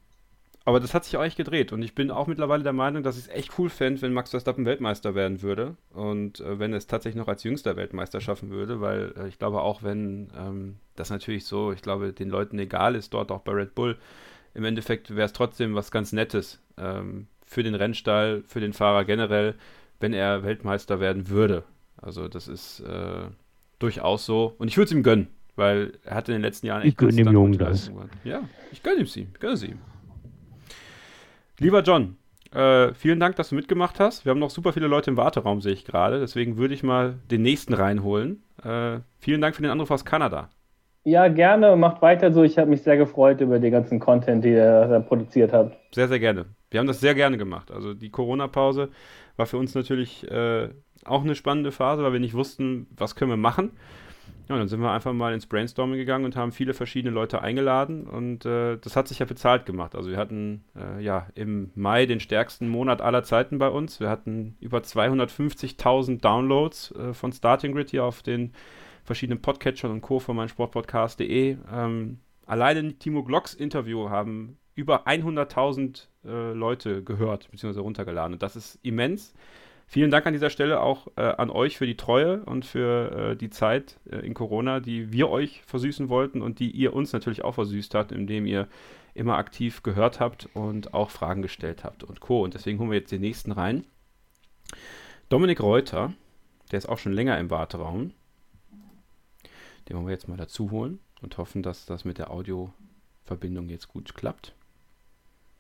aber 0.69 0.81
das 0.81 0.93
hat 0.93 1.07
sich 1.07 1.17
auch 1.17 1.25
echt 1.25 1.39
gedreht 1.39 1.73
und 1.73 1.81
ich 1.81 1.95
bin 1.95 2.11
auch 2.11 2.27
mittlerweile 2.27 2.63
der 2.63 2.75
Meinung, 2.75 3.03
dass 3.03 3.17
ich 3.17 3.25
es 3.25 3.31
echt 3.31 3.59
cool 3.59 3.71
fände, 3.71 4.03
wenn 4.03 4.13
Max 4.13 4.33
Verstappen 4.33 4.67
Weltmeister 4.67 5.15
werden 5.15 5.41
würde 5.41 5.77
und 5.95 6.41
äh, 6.41 6.59
wenn 6.59 6.75
es 6.75 6.87
tatsächlich 6.87 7.19
noch 7.19 7.27
als 7.27 7.43
jüngster 7.43 7.75
Weltmeister 7.77 8.21
schaffen 8.21 8.51
würde, 8.51 8.83
weil 8.83 9.15
äh, 9.17 9.29
ich 9.29 9.39
glaube 9.39 9.63
auch, 9.63 9.83
wenn 9.83 10.29
ähm, 10.39 10.77
das 10.95 11.09
natürlich 11.09 11.47
so, 11.47 11.73
ich 11.73 11.81
glaube, 11.81 12.13
den 12.13 12.29
Leuten 12.29 12.59
egal 12.59 12.97
ist, 12.97 13.15
dort 13.15 13.31
auch 13.31 13.41
bei 13.41 13.53
Red 13.53 13.75
Bull, 13.75 13.97
im 14.53 14.63
Endeffekt 14.63 15.09
wäre 15.09 15.25
es 15.25 15.33
trotzdem 15.33 15.75
was 15.75 15.91
ganz 15.91 16.13
Nettes 16.13 16.61
ähm, 16.77 17.29
für 17.47 17.63
den 17.63 17.75
Rennstall, 17.75 18.43
für 18.47 18.61
den 18.61 18.75
Fahrer 18.75 19.07
generell, 19.07 19.55
wenn 20.01 20.13
er 20.13 20.45
Weltmeister 20.45 21.01
werden 21.01 21.31
würde. 21.31 21.65
Also 21.97 22.29
das 22.29 22.47
ist 22.47 22.81
äh, 22.81 23.23
durchaus 23.79 24.27
so 24.27 24.55
und 24.59 24.69
ich 24.69 24.77
würde 24.77 24.89
es 24.89 24.93
ihm 24.93 25.03
gönnen, 25.03 25.29
weil 25.57 25.95
er 26.05 26.17
hat 26.17 26.29
in 26.29 26.35
den 26.35 26.43
letzten 26.43 26.67
Jahren 26.67 26.83
echt 26.83 26.91
Ich 26.91 26.97
gönne 26.99 27.15
dem 27.15 27.33
Jungen 27.33 27.57
das. 27.57 27.91
Ja, 28.23 28.43
ich 28.71 28.83
gönne 28.83 29.01
ihm 29.01 29.07
sie, 29.07 29.29
ich 29.33 29.41
gönne 29.41 29.57
sie 29.57 29.69
ihm. 29.69 29.79
Lieber 31.61 31.83
John, 31.83 32.17
äh, 32.55 32.95
vielen 32.95 33.19
Dank, 33.19 33.35
dass 33.35 33.49
du 33.49 33.57
mitgemacht 33.57 33.99
hast. 33.99 34.25
Wir 34.25 34.31
haben 34.31 34.39
noch 34.39 34.51
super 34.51 34.73
viele 34.73 34.87
Leute 34.87 35.11
im 35.11 35.17
Warteraum, 35.17 35.61
sehe 35.61 35.73
ich 35.73 35.85
gerade. 35.85 36.21
Deswegen 36.21 36.57
würde 36.57 36.73
ich 36.73 36.85
mal 36.85 37.19
den 37.31 37.43
nächsten 37.43 37.75
reinholen. 37.75 38.45
Äh, 38.63 39.01
vielen 39.19 39.41
Dank 39.41 39.57
für 39.57 39.63
den 39.63 39.73
Anruf 39.73 39.91
aus 39.91 40.05
Kanada. 40.05 40.51
Ja, 41.03 41.27
gerne. 41.27 41.75
Macht 41.75 42.01
weiter 42.01 42.33
so. 42.33 42.45
Ich 42.45 42.59
habe 42.59 42.71
mich 42.71 42.83
sehr 42.83 42.97
gefreut 42.97 43.41
über 43.41 43.59
den 43.59 43.73
ganzen 43.73 43.99
Content, 43.99 44.45
den 44.45 44.53
ihr 44.53 44.87
da 44.87 45.01
produziert 45.01 45.53
habt. 45.53 45.77
Sehr, 45.93 46.07
sehr 46.07 46.21
gerne. 46.21 46.47
Wir 46.71 46.79
haben 46.79 46.87
das 46.87 47.01
sehr 47.01 47.17
gerne 47.17 47.39
gemacht. 47.39 47.73
Also 47.73 47.93
die 47.93 48.11
Corona-Pause 48.11 48.91
war 49.37 49.47
für 49.47 49.59
uns 49.59 49.75
natürlich 49.75 50.31
äh, 50.31 50.69
auch 51.05 51.25
eine 51.25 51.35
spannende 51.35 51.73
Phase, 51.73 52.05
weil 52.05 52.13
wir 52.13 52.21
nicht 52.21 52.35
wussten, 52.35 52.87
was 52.97 53.17
können 53.17 53.33
wir 53.33 53.37
machen. 53.37 53.73
Ja, 54.49 54.55
und 54.55 54.61
dann 54.61 54.69
sind 54.69 54.81
wir 54.81 54.91
einfach 54.91 55.13
mal 55.13 55.35
ins 55.35 55.47
Brainstorming 55.47 55.99
gegangen 55.99 56.25
und 56.25 56.35
haben 56.35 56.53
viele 56.53 56.73
verschiedene 56.73 57.13
Leute 57.13 57.43
eingeladen 57.43 58.07
und 58.07 58.47
äh, 58.47 58.79
das 58.79 58.97
hat 58.97 59.07
sich 59.07 59.19
ja 59.19 59.27
bezahlt 59.27 59.67
gemacht. 59.67 59.95
Also 59.95 60.11
wir 60.11 60.17
hatten 60.17 60.65
äh, 60.75 61.03
ja 61.03 61.27
im 61.35 61.71
Mai 61.75 62.07
den 62.07 62.19
stärksten 62.19 62.67
Monat 62.67 63.03
aller 63.03 63.23
Zeiten 63.25 63.59
bei 63.59 63.69
uns. 63.69 64.01
Wir 64.01 64.09
hatten 64.09 64.57
über 64.61 64.79
250.000 64.79 66.21
Downloads 66.23 66.93
äh, 66.93 67.13
von 67.13 67.33
Starting 67.33 67.73
Grid 67.75 67.91
hier 67.91 68.05
auf 68.05 68.23
den 68.23 68.55
verschiedenen 69.05 69.43
Podcatchern 69.43 69.91
und 69.91 70.01
Co. 70.01 70.19
von 70.19 70.37
meinsportpodcast.de. 70.37 71.59
Ähm, 71.71 72.21
alleine 72.47 72.95
Timo 72.95 73.25
Glocks 73.25 73.53
Interview 73.53 74.09
haben 74.09 74.57
über 74.75 75.07
100.000 75.07 76.07
äh, 76.25 76.53
Leute 76.53 77.03
gehört 77.03 77.51
bzw. 77.51 77.81
runtergeladen 77.81 78.33
und 78.35 78.43
das 78.43 78.57
ist 78.57 78.79
immens. 78.83 79.35
Vielen 79.91 80.11
Dank 80.11 80.27
an 80.27 80.35
dieser 80.35 80.51
Stelle 80.51 80.83
auch 80.83 81.07
äh, 81.17 81.23
an 81.23 81.49
euch 81.49 81.79
für 81.79 81.87
die 81.87 81.97
Treue 81.97 82.45
und 82.45 82.67
für 82.67 83.31
äh, 83.31 83.37
die 83.37 83.49
Zeit 83.49 83.99
äh, 84.05 84.19
in 84.19 84.35
Corona, 84.35 84.81
die 84.81 85.13
wir 85.13 85.31
euch 85.31 85.63
versüßen 85.65 86.11
wollten 86.11 86.43
und 86.43 86.59
die 86.59 86.71
ihr 86.71 86.93
uns 86.93 87.15
natürlich 87.15 87.43
auch 87.43 87.55
versüßt 87.55 87.95
habt, 87.95 88.13
indem 88.13 88.45
ihr 88.45 88.69
immer 89.15 89.39
aktiv 89.39 89.83
gehört 89.83 90.21
habt 90.21 90.47
und 90.53 90.93
auch 90.93 91.09
Fragen 91.09 91.41
gestellt 91.41 91.85
habt 91.85 92.05
und 92.05 92.21
Co. 92.21 92.43
Und 92.45 92.53
deswegen 92.53 92.79
holen 92.79 92.91
wir 92.91 92.99
jetzt 92.99 93.13
den 93.13 93.23
nächsten 93.23 93.51
rein. 93.51 93.87
Dominik 95.31 95.63
Reuter, 95.63 96.13
der 96.71 96.77
ist 96.77 96.89
auch 96.89 96.99
schon 96.99 97.15
länger 97.15 97.39
im 97.39 97.49
Warteraum. 97.49 98.13
Den 99.89 99.97
wollen 99.97 100.07
wir 100.07 100.13
jetzt 100.13 100.29
mal 100.29 100.37
dazu 100.37 100.71
holen 100.71 100.99
und 101.23 101.39
hoffen, 101.39 101.63
dass 101.63 101.87
das 101.87 102.05
mit 102.05 102.19
der 102.19 102.31
Audioverbindung 102.31 103.71
jetzt 103.71 103.89
gut 103.89 104.15
klappt. 104.15 104.53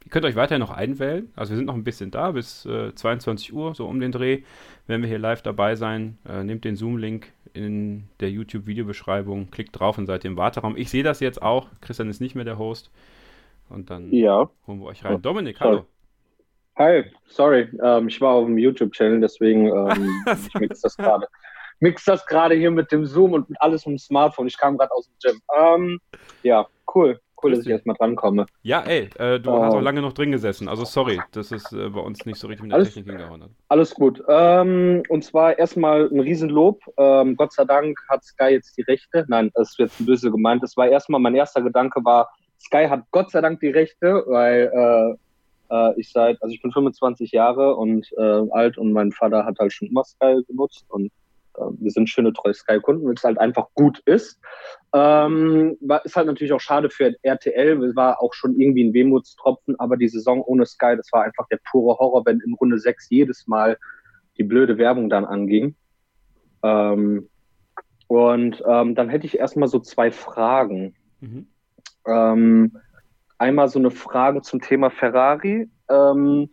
Ihr 0.08 0.10
könnt 0.10 0.24
euch 0.24 0.36
weiterhin 0.36 0.60
noch 0.60 0.70
einwählen. 0.70 1.30
Also 1.36 1.50
wir 1.50 1.58
sind 1.58 1.66
noch 1.66 1.74
ein 1.74 1.84
bisschen 1.84 2.10
da, 2.10 2.30
bis 2.30 2.64
äh, 2.64 2.94
22 2.94 3.52
Uhr, 3.52 3.74
so 3.74 3.86
um 3.86 4.00
den 4.00 4.10
Dreh. 4.10 4.40
Werden 4.86 5.02
wir 5.02 5.08
hier 5.10 5.18
live 5.18 5.42
dabei 5.42 5.76
sein. 5.76 6.16
Äh, 6.26 6.44
nehmt 6.44 6.64
den 6.64 6.76
Zoom-Link 6.76 7.30
in 7.52 8.04
der 8.20 8.30
YouTube-Videobeschreibung, 8.30 9.50
klickt 9.50 9.78
drauf 9.78 9.98
und 9.98 10.06
seid 10.06 10.24
im 10.24 10.38
Warteraum. 10.38 10.78
Ich 10.78 10.88
sehe 10.88 11.02
das 11.02 11.20
jetzt 11.20 11.42
auch. 11.42 11.66
Christian 11.82 12.08
ist 12.08 12.22
nicht 12.22 12.34
mehr 12.34 12.46
der 12.46 12.56
Host. 12.56 12.90
Und 13.68 13.90
dann 13.90 14.10
ja. 14.10 14.48
holen 14.66 14.80
wir 14.80 14.86
euch 14.86 15.04
rein. 15.04 15.20
Dominik, 15.20 15.60
hallo. 15.60 15.84
Hi, 16.78 17.04
sorry. 17.26 17.68
Ähm, 17.84 18.08
ich 18.08 18.18
war 18.22 18.32
auf 18.32 18.46
dem 18.46 18.56
YouTube-Channel, 18.56 19.20
deswegen 19.20 19.66
ähm, 19.66 20.24
ich 20.46 20.54
mix 20.54 20.80
das 20.80 20.96
gerade. 20.96 21.26
Mix 21.80 22.06
das 22.06 22.24
gerade 22.24 22.54
hier 22.54 22.70
mit 22.70 22.90
dem 22.92 23.04
Zoom 23.04 23.34
und 23.34 23.50
mit 23.50 23.60
alles 23.60 23.84
mit 23.84 23.96
dem 23.96 23.98
Smartphone. 23.98 24.46
Ich 24.46 24.56
kam 24.56 24.78
gerade 24.78 24.90
aus 24.92 25.06
dem 25.06 25.32
Gym. 25.32 25.42
Ähm, 25.54 26.00
ja, 26.42 26.66
cool. 26.94 27.20
Cool, 27.42 27.52
dass 27.52 27.60
ich 27.60 27.68
erstmal 27.68 27.96
drankomme. 27.96 28.46
Ja, 28.62 28.80
ey, 28.82 29.10
äh, 29.18 29.38
du 29.38 29.50
äh, 29.50 29.60
hast 29.60 29.74
auch 29.74 29.80
lange 29.80 30.02
noch 30.02 30.12
drin 30.12 30.32
gesessen. 30.32 30.68
Also 30.68 30.84
sorry, 30.84 31.20
dass 31.32 31.52
es 31.52 31.72
äh, 31.72 31.88
bei 31.88 32.00
uns 32.00 32.26
nicht 32.26 32.38
so 32.38 32.48
richtig 32.48 32.62
mit 32.62 32.72
der 32.72 32.78
alles, 32.78 32.94
Technik 32.94 33.10
hingehauen 33.10 33.44
hat. 33.44 33.50
Alles 33.68 33.94
gut. 33.94 34.22
Ähm, 34.28 35.02
und 35.08 35.24
zwar 35.24 35.58
erstmal 35.58 36.08
ein 36.08 36.20
Riesenlob. 36.20 36.80
Ähm, 36.96 37.36
Gott 37.36 37.52
sei 37.52 37.64
Dank 37.64 37.98
hat 38.08 38.24
Sky 38.24 38.50
jetzt 38.50 38.76
die 38.76 38.82
Rechte. 38.82 39.24
Nein, 39.28 39.50
das 39.54 39.70
ist 39.70 39.78
jetzt 39.78 40.00
ein 40.00 40.06
böse 40.06 40.30
gemeint. 40.30 40.62
Das 40.62 40.76
war 40.76 40.88
erstmal 40.88 41.20
mein 41.20 41.34
erster 41.34 41.62
Gedanke 41.62 42.04
war, 42.04 42.28
Sky 42.60 42.86
hat 42.88 43.04
Gott 43.12 43.30
sei 43.30 43.40
Dank 43.40 43.60
die 43.60 43.70
Rechte, 43.70 44.24
weil 44.26 44.70
äh, 44.74 45.74
äh, 45.74 46.00
ich 46.00 46.10
seit, 46.10 46.42
also 46.42 46.52
ich 46.52 46.62
bin 46.62 46.72
25 46.72 47.30
Jahre 47.32 47.76
und 47.76 48.10
äh, 48.16 48.50
alt 48.50 48.78
und 48.78 48.92
mein 48.92 49.12
Vater 49.12 49.44
hat 49.44 49.58
halt 49.58 49.72
schon 49.72 49.88
immer 49.88 50.04
Sky 50.04 50.42
genutzt 50.46 50.84
und 50.88 51.10
wir 51.78 51.90
sind 51.90 52.08
schöne 52.08 52.32
treue 52.32 52.54
Sky-Kunden, 52.54 53.06
weil 53.06 53.14
es 53.14 53.24
halt 53.24 53.38
einfach 53.38 53.68
gut 53.74 54.00
ist. 54.04 54.40
Ähm, 54.94 55.76
ist 56.04 56.16
halt 56.16 56.26
natürlich 56.26 56.52
auch 56.52 56.60
schade 56.60 56.90
für 56.90 57.14
RTL, 57.22 57.82
es 57.84 57.96
war 57.96 58.22
auch 58.22 58.32
schon 58.34 58.58
irgendwie 58.58 58.84
ein 58.84 58.94
Wehmutstropfen, 58.94 59.78
aber 59.78 59.96
die 59.96 60.08
Saison 60.08 60.42
ohne 60.42 60.66
Sky, 60.66 60.94
das 60.96 61.08
war 61.12 61.24
einfach 61.24 61.46
der 61.48 61.60
pure 61.70 61.98
Horror, 61.98 62.24
wenn 62.24 62.40
in 62.40 62.54
Runde 62.54 62.78
6 62.78 63.10
jedes 63.10 63.46
Mal 63.46 63.78
die 64.38 64.44
blöde 64.44 64.78
Werbung 64.78 65.10
dann 65.10 65.24
anging. 65.24 65.74
Ähm, 66.62 67.28
und 68.06 68.62
ähm, 68.66 68.94
dann 68.94 69.08
hätte 69.10 69.26
ich 69.26 69.38
erstmal 69.38 69.68
so 69.68 69.78
zwei 69.80 70.10
Fragen. 70.10 70.94
Mhm. 71.20 71.48
Ähm, 72.06 72.78
einmal 73.36 73.68
so 73.68 73.78
eine 73.78 73.90
Frage 73.90 74.40
zum 74.42 74.60
Thema 74.60 74.90
Ferrari. 74.90 75.68
Ähm, 75.90 76.50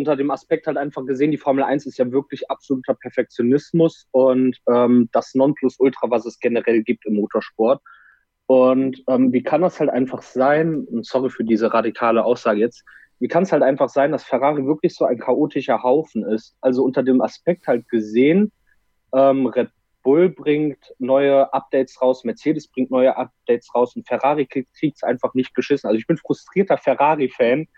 unter 0.00 0.16
dem 0.16 0.30
Aspekt 0.30 0.66
halt 0.66 0.76
einfach 0.76 1.04
gesehen, 1.04 1.30
die 1.30 1.36
Formel 1.36 1.62
1 1.62 1.86
ist 1.86 1.98
ja 1.98 2.10
wirklich 2.10 2.50
absoluter 2.50 2.94
Perfektionismus 2.94 4.08
und 4.10 4.58
ähm, 4.68 5.08
das 5.12 5.34
Nonplusultra, 5.34 6.10
was 6.10 6.24
es 6.24 6.38
generell 6.40 6.82
gibt 6.82 7.06
im 7.06 7.14
Motorsport. 7.14 7.82
Und 8.46 9.02
ähm, 9.06 9.32
wie 9.32 9.42
kann 9.42 9.60
das 9.60 9.78
halt 9.78 9.90
einfach 9.90 10.22
sein, 10.22 10.84
und 10.90 11.06
sorry 11.06 11.30
für 11.30 11.44
diese 11.44 11.72
radikale 11.72 12.24
Aussage 12.24 12.60
jetzt, 12.60 12.82
wie 13.20 13.28
kann 13.28 13.42
es 13.42 13.52
halt 13.52 13.62
einfach 13.62 13.90
sein, 13.90 14.10
dass 14.10 14.24
Ferrari 14.24 14.64
wirklich 14.64 14.94
so 14.94 15.04
ein 15.04 15.18
chaotischer 15.18 15.82
Haufen 15.82 16.24
ist? 16.24 16.56
Also 16.62 16.82
unter 16.82 17.02
dem 17.02 17.20
Aspekt 17.20 17.66
halt 17.66 17.86
gesehen, 17.88 18.50
ähm, 19.12 19.46
Red 19.46 19.68
Bull 20.02 20.30
bringt 20.30 20.78
neue 20.98 21.52
Updates 21.52 22.00
raus, 22.00 22.24
Mercedes 22.24 22.68
bringt 22.68 22.90
neue 22.90 23.14
Updates 23.16 23.68
raus 23.74 23.94
und 23.94 24.08
Ferrari 24.08 24.46
kriegt 24.46 24.70
es 24.96 25.02
einfach 25.02 25.34
nicht 25.34 25.54
geschissen. 25.54 25.88
Also 25.88 25.98
ich 25.98 26.06
bin 26.06 26.16
frustrierter 26.16 26.78
Ferrari-Fan, 26.78 27.68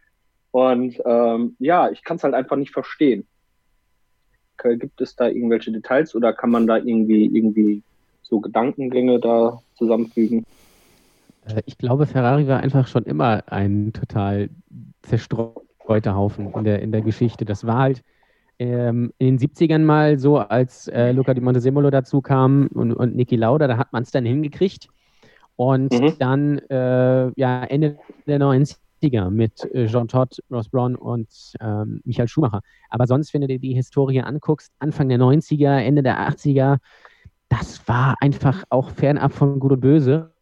und 0.52 1.00
ähm, 1.04 1.56
ja, 1.58 1.90
ich 1.90 2.04
kann 2.04 2.18
es 2.18 2.24
halt 2.24 2.34
einfach 2.34 2.56
nicht 2.56 2.72
verstehen. 2.72 3.26
Gibt 4.62 5.00
es 5.00 5.16
da 5.16 5.26
irgendwelche 5.26 5.72
Details 5.72 6.14
oder 6.14 6.32
kann 6.32 6.50
man 6.50 6.68
da 6.68 6.76
irgendwie, 6.76 7.24
irgendwie 7.24 7.82
so 8.22 8.38
Gedankengänge 8.38 9.18
da 9.18 9.60
zusammenfügen? 9.74 10.44
Äh, 11.46 11.62
ich 11.66 11.78
glaube, 11.78 12.06
Ferrari 12.06 12.46
war 12.46 12.60
einfach 12.60 12.86
schon 12.86 13.04
immer 13.04 13.42
ein 13.46 13.92
total 13.92 14.50
zerstreuter 15.02 16.14
Haufen 16.14 16.52
in 16.54 16.64
der, 16.64 16.80
in 16.80 16.92
der 16.92 17.02
Geschichte. 17.02 17.44
Das 17.44 17.66
war 17.66 17.78
halt 17.78 18.02
ähm, 18.58 19.12
in 19.18 19.38
den 19.38 19.48
70ern 19.48 19.80
mal 19.80 20.18
so, 20.18 20.38
als 20.38 20.86
äh, 20.88 21.12
Luca 21.12 21.34
Di 21.34 21.40
Montesemolo 21.40 21.90
dazu 21.90 22.20
kam 22.20 22.68
und, 22.68 22.92
und 22.92 23.16
Niki 23.16 23.36
Lauda, 23.36 23.66
da 23.66 23.78
hat 23.78 23.92
man 23.92 24.02
es 24.02 24.10
dann 24.10 24.26
hingekriegt. 24.26 24.88
Und 25.56 25.92
mhm. 25.92 26.14
dann, 26.18 26.58
äh, 26.70 27.32
ja, 27.36 27.64
Ende 27.64 27.98
der 28.26 28.38
90 28.38 28.81
80er 29.02 29.30
mit 29.30 29.64
äh, 29.74 29.86
Jean 29.86 30.08
Todt, 30.08 30.42
Ross 30.50 30.68
Braun 30.68 30.94
und 30.94 31.28
ähm, 31.60 32.00
Michael 32.04 32.28
Schumacher. 32.28 32.60
Aber 32.88 33.06
sonst, 33.06 33.34
wenn 33.34 33.40
du 33.40 33.46
dir 33.46 33.58
die 33.58 33.74
Historie 33.74 34.20
anguckst, 34.20 34.72
Anfang 34.78 35.08
der 35.08 35.18
90er, 35.18 35.78
Ende 35.78 36.02
der 36.02 36.28
80er, 36.28 36.78
das 37.48 37.86
war 37.86 38.16
einfach 38.20 38.64
auch 38.70 38.90
fernab 38.90 39.32
von 39.32 39.60
Gut 39.60 39.72
und 39.72 39.80
Böse. 39.80 40.32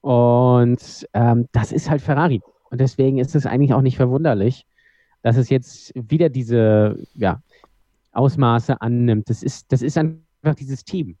Und 0.00 1.08
ähm, 1.14 1.48
das 1.52 1.72
ist 1.72 1.88
halt 1.88 2.02
Ferrari. 2.02 2.42
Und 2.70 2.80
deswegen 2.80 3.18
ist 3.18 3.34
es 3.34 3.46
eigentlich 3.46 3.72
auch 3.72 3.80
nicht 3.80 3.96
verwunderlich, 3.96 4.66
dass 5.22 5.36
es 5.36 5.48
jetzt 5.48 5.92
wieder 5.94 6.28
diese 6.28 6.98
ja, 7.14 7.40
Ausmaße 8.12 8.80
annimmt. 8.80 9.30
Das 9.30 9.42
ist, 9.42 9.72
das 9.72 9.80
ist 9.80 9.96
einfach 9.96 10.54
dieses 10.58 10.84
Team. 10.84 11.16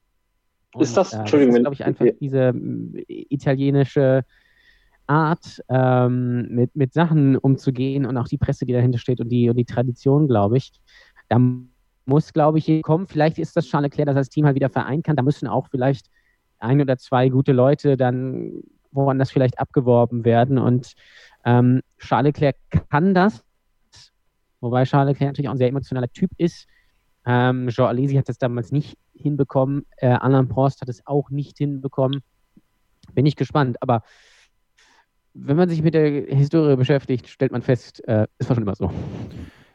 Und, 0.74 0.82
ist 0.82 0.96
das, 0.96 1.12
äh, 1.12 1.18
Entschuldigung, 1.18 1.54
glaube 1.60 1.74
ich, 1.74 1.84
einfach 1.84 2.06
diese 2.20 2.48
äh, 2.48 3.26
italienische 3.30 4.24
Art, 5.06 5.62
ähm, 5.68 6.48
mit, 6.48 6.74
mit 6.76 6.92
Sachen 6.92 7.36
umzugehen 7.36 8.06
und 8.06 8.16
auch 8.16 8.28
die 8.28 8.38
Presse, 8.38 8.64
die 8.64 8.72
dahinter 8.72 8.98
steht 8.98 9.20
und 9.20 9.28
die, 9.28 9.50
und 9.50 9.56
die 9.56 9.64
Tradition, 9.64 10.28
glaube 10.28 10.56
ich. 10.56 10.72
Da 11.28 11.38
muss, 12.06 12.32
glaube 12.32 12.58
ich, 12.58 12.82
kommen. 12.82 13.06
Vielleicht 13.06 13.38
ist 13.38 13.56
das 13.56 13.66
Charles 13.66 13.90
Leclerc, 13.90 14.06
dass 14.06 14.16
das 14.16 14.28
Team 14.28 14.46
halt 14.46 14.54
wieder 14.54 14.70
vereinen 14.70 15.02
kann. 15.02 15.16
Da 15.16 15.22
müssen 15.22 15.46
auch 15.46 15.68
vielleicht 15.68 16.10
ein 16.58 16.80
oder 16.80 16.96
zwei 16.96 17.28
gute 17.28 17.52
Leute 17.52 17.96
dann 17.96 18.62
woanders 18.92 19.30
vielleicht 19.30 19.58
abgeworben 19.58 20.24
werden. 20.24 20.58
Und 20.58 20.94
ähm, 21.44 21.82
Charles 21.98 22.34
Leclerc 22.34 22.56
kann 22.90 23.14
das, 23.14 23.44
wobei 24.60 24.84
Charles 24.84 25.12
Leclerc 25.12 25.30
natürlich 25.30 25.48
auch 25.48 25.54
ein 25.54 25.58
sehr 25.58 25.68
emotionaler 25.68 26.12
Typ 26.12 26.30
ist. 26.38 26.66
Ähm, 27.26 27.68
Jean 27.68 27.86
Alesi 27.86 28.14
hat 28.16 28.28
das 28.28 28.38
damals 28.38 28.70
nicht 28.70 28.96
hinbekommen. 29.14 29.86
Äh, 29.96 30.08
Alain 30.08 30.48
Prost 30.48 30.80
hat 30.80 30.88
es 30.88 31.06
auch 31.06 31.30
nicht 31.30 31.58
hinbekommen. 31.58 32.22
Bin 33.12 33.26
ich 33.26 33.36
gespannt. 33.36 33.76
Aber 33.80 34.02
wenn 35.34 35.56
man 35.56 35.68
sich 35.68 35.82
mit 35.82 35.94
der 35.94 36.08
Historie 36.08 36.76
beschäftigt, 36.76 37.28
stellt 37.28 37.52
man 37.52 37.62
fest, 37.62 38.06
äh, 38.08 38.26
es 38.38 38.48
war 38.48 38.54
schon 38.54 38.62
immer 38.62 38.76
so. 38.76 38.90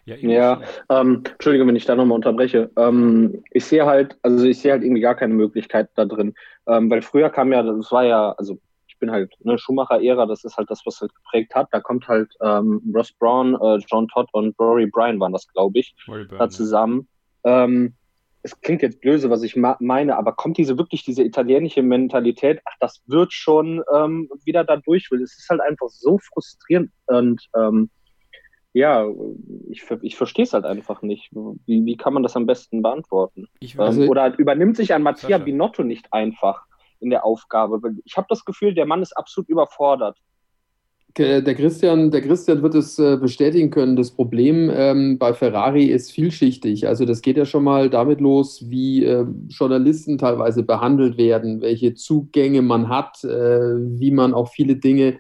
Ja, 0.06 0.15
ja 0.15 0.61
ähm, 0.90 1.23
Entschuldigung, 1.30 1.68
wenn 1.68 1.76
ich 1.76 1.86
da 1.86 1.95
nochmal 1.95 2.15
unterbreche. 2.15 2.72
Ähm, 2.77 3.44
ich 3.52 3.65
sehe 3.65 3.86
halt, 3.86 4.18
also 4.23 4.45
ich 4.45 4.60
sehe 4.60 4.72
halt 4.72 4.84
irgendwie 4.84 5.02
gar 5.02 5.15
keine 5.15 5.34
Möglichkeit 5.34 5.90
da 5.95 6.06
drin. 6.06 6.34
Ähm, 6.65 6.90
weil 6.90 7.02
früher 7.02 7.30
kam 7.30 7.52
ja, 7.52 7.61
das 7.61 7.91
war 7.91 8.06
ja, 8.06 8.31
also 8.31 8.60
ich 8.88 8.98
bin 8.98 9.11
halt 9.11 9.34
ne, 9.44 9.60
Schumacher-Ära, 9.60 10.26
das 10.26 10.44
ist 10.44 10.57
halt 10.57 10.72
das, 10.72 10.81
was 10.86 10.99
halt 11.02 11.14
geprägt 11.14 11.53
hat. 11.53 11.68
Da 11.72 11.80
kommt 11.80 12.07
halt 12.07 12.34
ähm, 12.41 12.81
Ross 12.95 13.11
Brown, 13.11 13.56
äh, 13.61 13.80
John 13.88 14.07
Todd 14.07 14.30
und 14.31 14.57
Rory 14.60 14.88
Bryan 14.88 15.19
waren 15.19 15.34
das, 15.34 15.48
glaube 15.48 15.80
ich, 15.80 15.95
da 16.38 16.49
zusammen. 16.49 17.07
Ähm, 17.44 17.94
es 18.41 18.60
klingt 18.61 18.82
jetzt 18.82 19.02
böse, 19.02 19.30
was 19.30 19.44
ich 19.44 19.56
meine, 19.56 20.18
aber 20.18 20.34
kommt 20.34 20.57
diese 20.57 20.78
wirklich 20.78 21.03
diese 21.03 21.24
italienische 21.24 21.82
Mentalität, 21.82 22.61
ach, 22.66 22.76
das 22.80 23.02
wird 23.07 23.34
schon 23.34 23.84
ähm, 23.94 24.30
wieder 24.45 24.64
da 24.64 24.78
durch 24.78 25.11
will. 25.11 25.22
Es 25.22 25.38
ist 25.38 25.49
halt 25.49 25.61
einfach 25.61 25.90
so 25.90 26.20
frustrierend 26.20 26.91
und 27.07 27.41
ähm, 27.56 27.90
ja, 28.72 29.06
ich, 29.70 29.84
ich 30.02 30.16
verstehe 30.16 30.44
es 30.44 30.53
halt 30.53 30.66
einfach 30.66 31.02
nicht. 31.02 31.32
Wie, 31.32 31.86
wie 31.86 31.98
kann 31.98 32.14
man 32.14 32.24
das 32.24 32.36
am 32.36 32.45
besten 32.45 32.82
beantworten? 32.82 33.48
Also, 33.78 34.03
ähm, 34.03 34.10
oder 34.10 34.38
übernimmt 34.38 34.78
sich 34.78 34.94
ein 34.94 35.02
Mattia 35.02 35.30
Sascha. 35.30 35.44
Binotto 35.44 35.84
nicht 35.84 36.14
einfach 36.14 36.66
in 36.99 37.10
der 37.10 37.26
Aufgabe? 37.26 37.82
Ich 38.06 38.16
habe 38.16 38.28
das 38.30 38.45
Gefühl, 38.45 38.76
der 38.76 38.86
Mann 38.86 39.02
ist 39.02 39.18
absolut 39.18 39.49
überfordert. 39.49 40.18
Der 41.18 41.56
Christian, 41.56 42.11
der 42.11 42.22
Christian 42.22 42.61
wird 42.61 42.76
es 42.76 42.98
äh, 42.99 43.18
bestätigen 43.18 43.72
können. 43.72 43.95
Das 43.95 44.11
Problem 44.11 44.72
ähm, 44.73 45.18
bei 45.18 45.34
Ferrari 45.34 45.86
ist 45.86 46.11
vielschichtig. 46.11 46.88
Also 46.88 47.03
das 47.03 47.22
geht 47.22 47.36
ja 47.36 47.45
schon 47.45 47.64
mal 47.64 47.90
damit 47.90 48.22
los, 48.22 48.69
wie 48.69 49.03
äh, 49.03 49.26
Journalisten 49.49 50.18
teilweise 50.18 50.64
behandelt 50.64 51.18
werden, 51.18 51.61
welche 51.61 51.95
Zugänge 51.95 52.61
man 52.61 52.90
hat, 52.90 53.23
äh, 53.23 53.27
wie 53.27 54.11
man 54.11 54.34
auch 54.34 54.49
viele 54.49 54.76
Dinge 54.76 55.18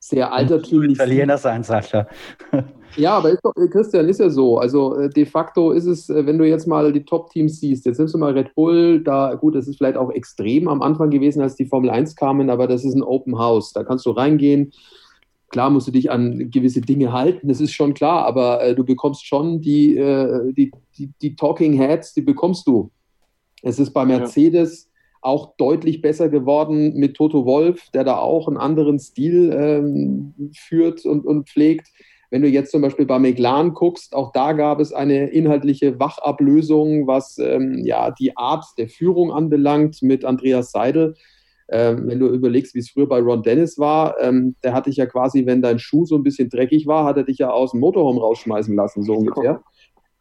sehr 0.00 0.32
altertümlich. 0.32 0.92
Italiener 0.92 1.36
sein, 1.36 1.62
Sascha. 1.62 2.06
ja, 2.96 3.18
aber 3.18 3.30
ist 3.30 3.44
doch, 3.44 3.54
äh, 3.56 3.68
Christian, 3.68 4.08
ist 4.08 4.20
ja 4.20 4.30
so. 4.30 4.58
Also 4.58 4.96
äh, 4.96 5.10
de 5.10 5.26
facto 5.26 5.72
ist 5.72 5.86
es, 5.86 6.08
äh, 6.08 6.24
wenn 6.24 6.38
du 6.38 6.48
jetzt 6.48 6.66
mal 6.66 6.90
die 6.92 7.04
Top-Teams 7.04 7.60
siehst, 7.60 7.84
jetzt 7.84 7.98
nimmst 7.98 8.14
du 8.14 8.18
mal 8.18 8.32
Red 8.32 8.54
Bull, 8.54 9.00
da, 9.02 9.34
gut, 9.34 9.54
das 9.54 9.68
ist 9.68 9.76
vielleicht 9.76 9.98
auch 9.98 10.10
extrem 10.10 10.68
am 10.68 10.80
Anfang 10.80 11.10
gewesen, 11.10 11.42
als 11.42 11.54
die 11.54 11.66
Formel 11.66 11.90
1 11.90 12.16
kamen, 12.16 12.48
aber 12.48 12.66
das 12.66 12.84
ist 12.84 12.94
ein 12.94 13.02
Open 13.02 13.38
House. 13.38 13.72
Da 13.72 13.84
kannst 13.84 14.06
du 14.06 14.10
reingehen 14.10 14.72
Klar 15.50 15.70
musst 15.70 15.88
du 15.88 15.92
dich 15.92 16.10
an 16.10 16.50
gewisse 16.50 16.82
Dinge 16.82 17.12
halten, 17.12 17.48
das 17.48 17.60
ist 17.60 17.72
schon 17.72 17.94
klar, 17.94 18.26
aber 18.26 18.62
äh, 18.62 18.74
du 18.74 18.84
bekommst 18.84 19.26
schon 19.26 19.60
die, 19.60 19.96
äh, 19.96 20.52
die, 20.52 20.70
die, 20.98 21.10
die, 21.22 21.36
Talking 21.36 21.72
Heads, 21.72 22.12
die 22.12 22.20
bekommst 22.20 22.66
du. 22.66 22.90
Es 23.62 23.78
ist 23.78 23.92
bei 23.92 24.04
Mercedes 24.04 24.84
ja. 24.84 24.90
auch 25.22 25.56
deutlich 25.56 26.02
besser 26.02 26.28
geworden 26.28 26.94
mit 26.94 27.16
Toto 27.16 27.46
Wolf, 27.46 27.88
der 27.94 28.04
da 28.04 28.18
auch 28.18 28.46
einen 28.46 28.58
anderen 28.58 28.98
Stil 28.98 29.50
ähm, 29.52 30.34
führt 30.54 31.06
und, 31.06 31.24
und 31.24 31.48
pflegt. 31.48 31.88
Wenn 32.30 32.42
du 32.42 32.48
jetzt 32.48 32.70
zum 32.70 32.82
Beispiel 32.82 33.06
bei 33.06 33.18
McLaren 33.18 33.72
guckst, 33.72 34.14
auch 34.14 34.32
da 34.32 34.52
gab 34.52 34.80
es 34.80 34.92
eine 34.92 35.28
inhaltliche 35.30 35.98
Wachablösung, 35.98 37.06
was 37.06 37.38
ähm, 37.38 37.82
ja, 37.84 38.10
die 38.10 38.36
Art 38.36 38.66
der 38.76 38.90
Führung 38.90 39.32
anbelangt 39.32 40.02
mit 40.02 40.26
Andreas 40.26 40.72
Seidel. 40.72 41.14
Ähm, 41.70 42.06
wenn 42.06 42.18
du 42.18 42.28
überlegst, 42.28 42.74
wie 42.74 42.78
es 42.78 42.90
früher 42.90 43.06
bei 43.06 43.20
Ron 43.20 43.42
Dennis 43.42 43.78
war, 43.78 44.16
ähm, 44.20 44.56
der 44.64 44.72
hatte 44.72 44.88
dich 44.88 44.96
ja 44.96 45.06
quasi, 45.06 45.44
wenn 45.44 45.60
dein 45.60 45.78
Schuh 45.78 46.06
so 46.06 46.16
ein 46.16 46.22
bisschen 46.22 46.48
dreckig 46.48 46.86
war, 46.86 47.04
hat 47.04 47.18
er 47.18 47.24
dich 47.24 47.38
ja 47.38 47.50
aus 47.50 47.72
dem 47.72 47.80
Motorhome 47.80 48.20
rausschmeißen 48.20 48.74
lassen, 48.74 49.02
so 49.02 49.14
ungefähr. 49.14 49.62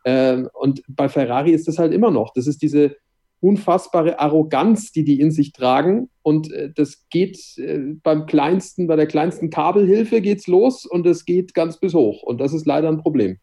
Ähm, 0.04 0.50
und 0.54 0.84
bei 0.88 1.10
Ferrari 1.10 1.52
ist 1.52 1.68
das 1.68 1.80
halt 1.80 1.94
immer 1.94 2.12
noch. 2.12 2.34
Das 2.34 2.48
ist 2.48 2.62
diese 2.62 2.96
unfassbare 3.40 4.20
Arroganz, 4.20 4.92
die 4.92 5.04
die 5.04 5.20
in 5.20 5.32
sich 5.32 5.54
tragen. 5.54 6.10
Und 6.22 6.52
äh, 6.52 6.72
das 6.74 7.08
geht 7.10 7.40
äh, 7.58 7.94
beim 8.04 8.26
kleinsten, 8.26 8.88
bei 8.88 8.96
der 8.96 9.08
kleinsten 9.08 9.50
Kabelhilfe 9.50 10.22
geht's 10.22 10.48
los 10.48 10.86
und 10.86 11.06
es 11.06 11.26
geht 11.26 11.54
ganz 11.54 11.80
bis 11.80 11.94
hoch. 11.94 12.24
Und 12.24 12.42
das 12.42 12.54
ist 12.54 12.66
leider 12.66 12.90
ein 12.90 12.98
Problem. 12.98 13.38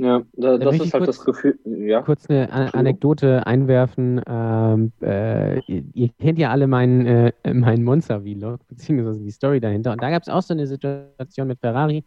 Ja, 0.00 0.22
da, 0.34 0.58
das 0.58 0.76
ist 0.76 0.94
halt 0.94 1.04
kurz, 1.04 1.16
das 1.16 1.24
Gefühl. 1.24 1.58
Ja. 1.64 2.02
Kurz 2.02 2.30
eine 2.30 2.52
An 2.52 2.68
Anekdote 2.68 3.44
einwerfen. 3.46 4.20
Ähm, 4.28 4.92
äh, 5.02 5.58
ihr, 5.58 6.10
kennt 6.20 6.38
ja 6.38 6.50
alle 6.50 6.68
meinen, 6.68 7.04
äh, 7.04 7.32
meinen 7.52 7.82
Monster-Vlog, 7.82 8.60
beziehungsweise 8.68 9.20
die 9.20 9.30
Story 9.32 9.58
dahinter. 9.58 9.90
Und 9.90 10.00
da 10.00 10.10
gab 10.10 10.22
es 10.22 10.28
auch 10.28 10.42
so 10.42 10.54
eine 10.54 10.68
Situation 10.68 11.48
mit 11.48 11.58
Ferrari. 11.58 12.04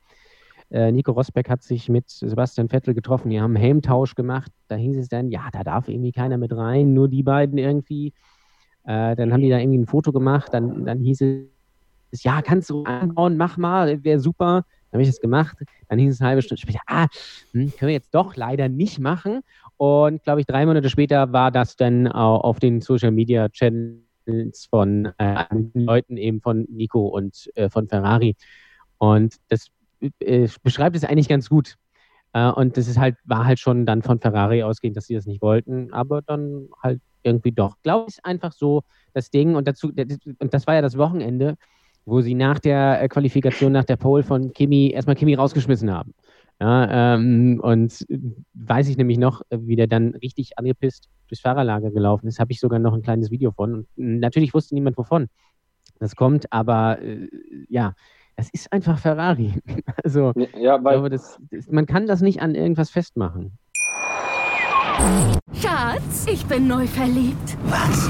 Äh, 0.70 0.94
Nico 0.94 1.12
Rosberg 1.12 1.50
hat 1.50 1.64
sich 1.64 1.90
mit 1.90 2.10
Sebastian 2.10 2.70
Vettel 2.70 2.94
getroffen. 2.94 3.30
Die 3.30 3.42
haben 3.42 3.56
einen 3.56 3.64
Helmtausch 3.64 4.16
gemacht. 4.16 4.54
Da 4.70 4.76
hieß 4.76 4.96
es 4.96 5.10
dann, 5.10 5.28
ja, 5.28 5.50
da 5.52 5.66
darf 5.66 5.90
irgendwie 5.90 6.14
keiner 6.14 6.38
mit 6.38 6.56
rein, 6.56 6.94
nur 6.94 7.10
die 7.10 7.24
beiden 7.24 7.58
irgendwie. 7.58 8.14
Äh, 8.86 9.18
dann 9.18 9.34
haben 9.34 9.42
die 9.42 9.50
da 9.50 9.60
irgendwie 9.60 9.80
ein 9.80 9.86
Foto 9.88 10.14
gemacht. 10.14 10.54
Dann, 10.54 10.86
dann 10.86 11.00
hieß 11.00 11.22
es, 11.22 12.24
ja, 12.24 12.42
kannst 12.42 12.70
du 12.70 12.84
anbauen, 12.86 13.36
mach 13.36 13.58
mal, 13.58 14.02
wäre 14.06 14.20
super. 14.20 14.64
Dann 14.92 15.00
habe 15.00 15.04
ich 15.04 15.10
das 15.10 15.22
gemacht. 15.22 15.58
Dann 15.88 16.00
hieß 16.00 16.14
es 16.14 16.22
eine 16.22 16.30
halbe 16.30 16.42
Stunde 16.42 16.62
später, 16.62 16.82
ah, 16.88 17.08
hm, 17.54 17.72
können 17.78 17.88
wir 17.88 17.94
jetzt 17.94 18.14
doch 18.14 18.36
leider 18.36 18.70
nicht 18.70 19.00
machen. 19.00 19.42
Und 19.78 20.24
glaube 20.24 20.42
ich, 20.42 20.46
drei 20.46 20.66
Monate 20.66 20.90
später 20.90 21.32
war 21.34 21.52
das 21.52 21.76
dann 21.76 22.08
auf 22.08 22.60
den 22.60 22.82
Social 22.82 23.12
Media 23.12 23.50
Channels 23.50 24.68
von 24.70 25.12
äh, 25.18 25.46
Leuten 25.74 26.18
eben 26.18 26.42
von 26.42 26.68
Nico 26.70 27.08
und 27.08 27.50
äh, 27.56 27.70
von 27.70 27.88
Ferrari. 27.88 28.36
Und 28.98 29.38
das 29.48 29.70
äh, 30.20 30.48
beschreibt 30.62 30.96
es 30.96 31.04
eigentlich 31.04 31.30
ganz 31.30 31.50
gut. 31.50 31.78
Äh, 32.34 32.50
und 32.50 32.78
das 32.78 32.88
ist 32.88 33.00
halt, 33.00 33.16
war 33.26 33.46
halt 33.46 33.60
schon 33.60 33.86
dann 33.86 34.02
von 34.02 34.20
Ferrari 34.20 34.64
ausgehend, 34.64 34.98
dass 34.98 35.08
sie 35.08 35.16
das 35.16 35.26
nicht 35.26 35.42
wollten, 35.42 35.92
aber 35.94 36.22
dann 36.22 36.70
halt 36.82 37.02
irgendwie 37.24 37.52
doch. 37.52 37.76
Glaube 37.84 38.08
ich, 38.10 38.24
einfach 38.24 38.52
so 38.52 38.84
das 39.14 39.30
Ding. 39.30 39.56
Und 39.56 39.68
dazu, 39.68 39.88
und 39.90 40.54
das 40.54 40.68
war 40.68 40.76
ja 40.76 40.82
das 40.82 40.98
Wochenende 40.98 41.56
wo 42.06 42.22
sie 42.22 42.36
nach 42.36 42.60
der 42.60 43.02
äh, 43.02 43.08
Qualifikation, 43.08 43.72
nach 43.72 43.86
der 43.86 43.98
Pole 43.98 44.24
von 44.24 44.54
Kimi 44.54 44.92
erstmal 44.92 45.16
Kimi 45.16 45.36
rausgeschmissen 45.36 45.92
haben. 45.92 46.14
Ja, 46.60 47.16
ähm, 47.16 47.60
und 47.64 48.06
weiß 48.54 48.88
ich 48.88 48.98
nämlich 48.98 49.18
noch, 49.18 49.42
wie 49.50 49.76
der 49.76 49.88
dann 49.88 50.14
richtig 50.16 50.60
angepisst 50.60 51.10
durchs 51.28 51.42
Fahrerlager 51.42 51.90
gelaufen 51.90 52.28
ist, 52.28 52.40
habe 52.40 52.52
ich 52.52 52.60
sogar 52.60 52.78
noch 52.78 52.94
ein 52.94 53.02
kleines 53.02 53.32
Video 53.32 53.52
von. 53.52 53.88
Und 53.98 54.20
natürlich 54.20 54.54
wusste 54.54 54.76
niemand, 54.76 54.98
wovon 54.98 55.28
das 56.00 56.16
kommt, 56.16 56.52
aber 56.52 57.02
äh, 57.02 57.28
ja, 57.70 57.94
das 58.36 58.50
ist 58.52 58.72
einfach 58.72 58.98
Ferrari. 58.98 59.54
Also, 60.04 60.34
ja, 60.58 60.84
weil, 60.84 60.94
glaube, 60.94 61.10
das, 61.10 61.38
das, 61.52 61.68
man 61.70 61.86
kann 61.86 62.08
das 62.08 62.22
nicht 62.22 62.42
an 62.42 62.56
irgendwas 62.56 62.90
festmachen. 62.90 63.58
Schatz, 65.54 66.26
ich 66.28 66.46
bin 66.46 66.68
neu 66.68 66.88
verliebt. 66.88 67.58
Was? 67.66 68.10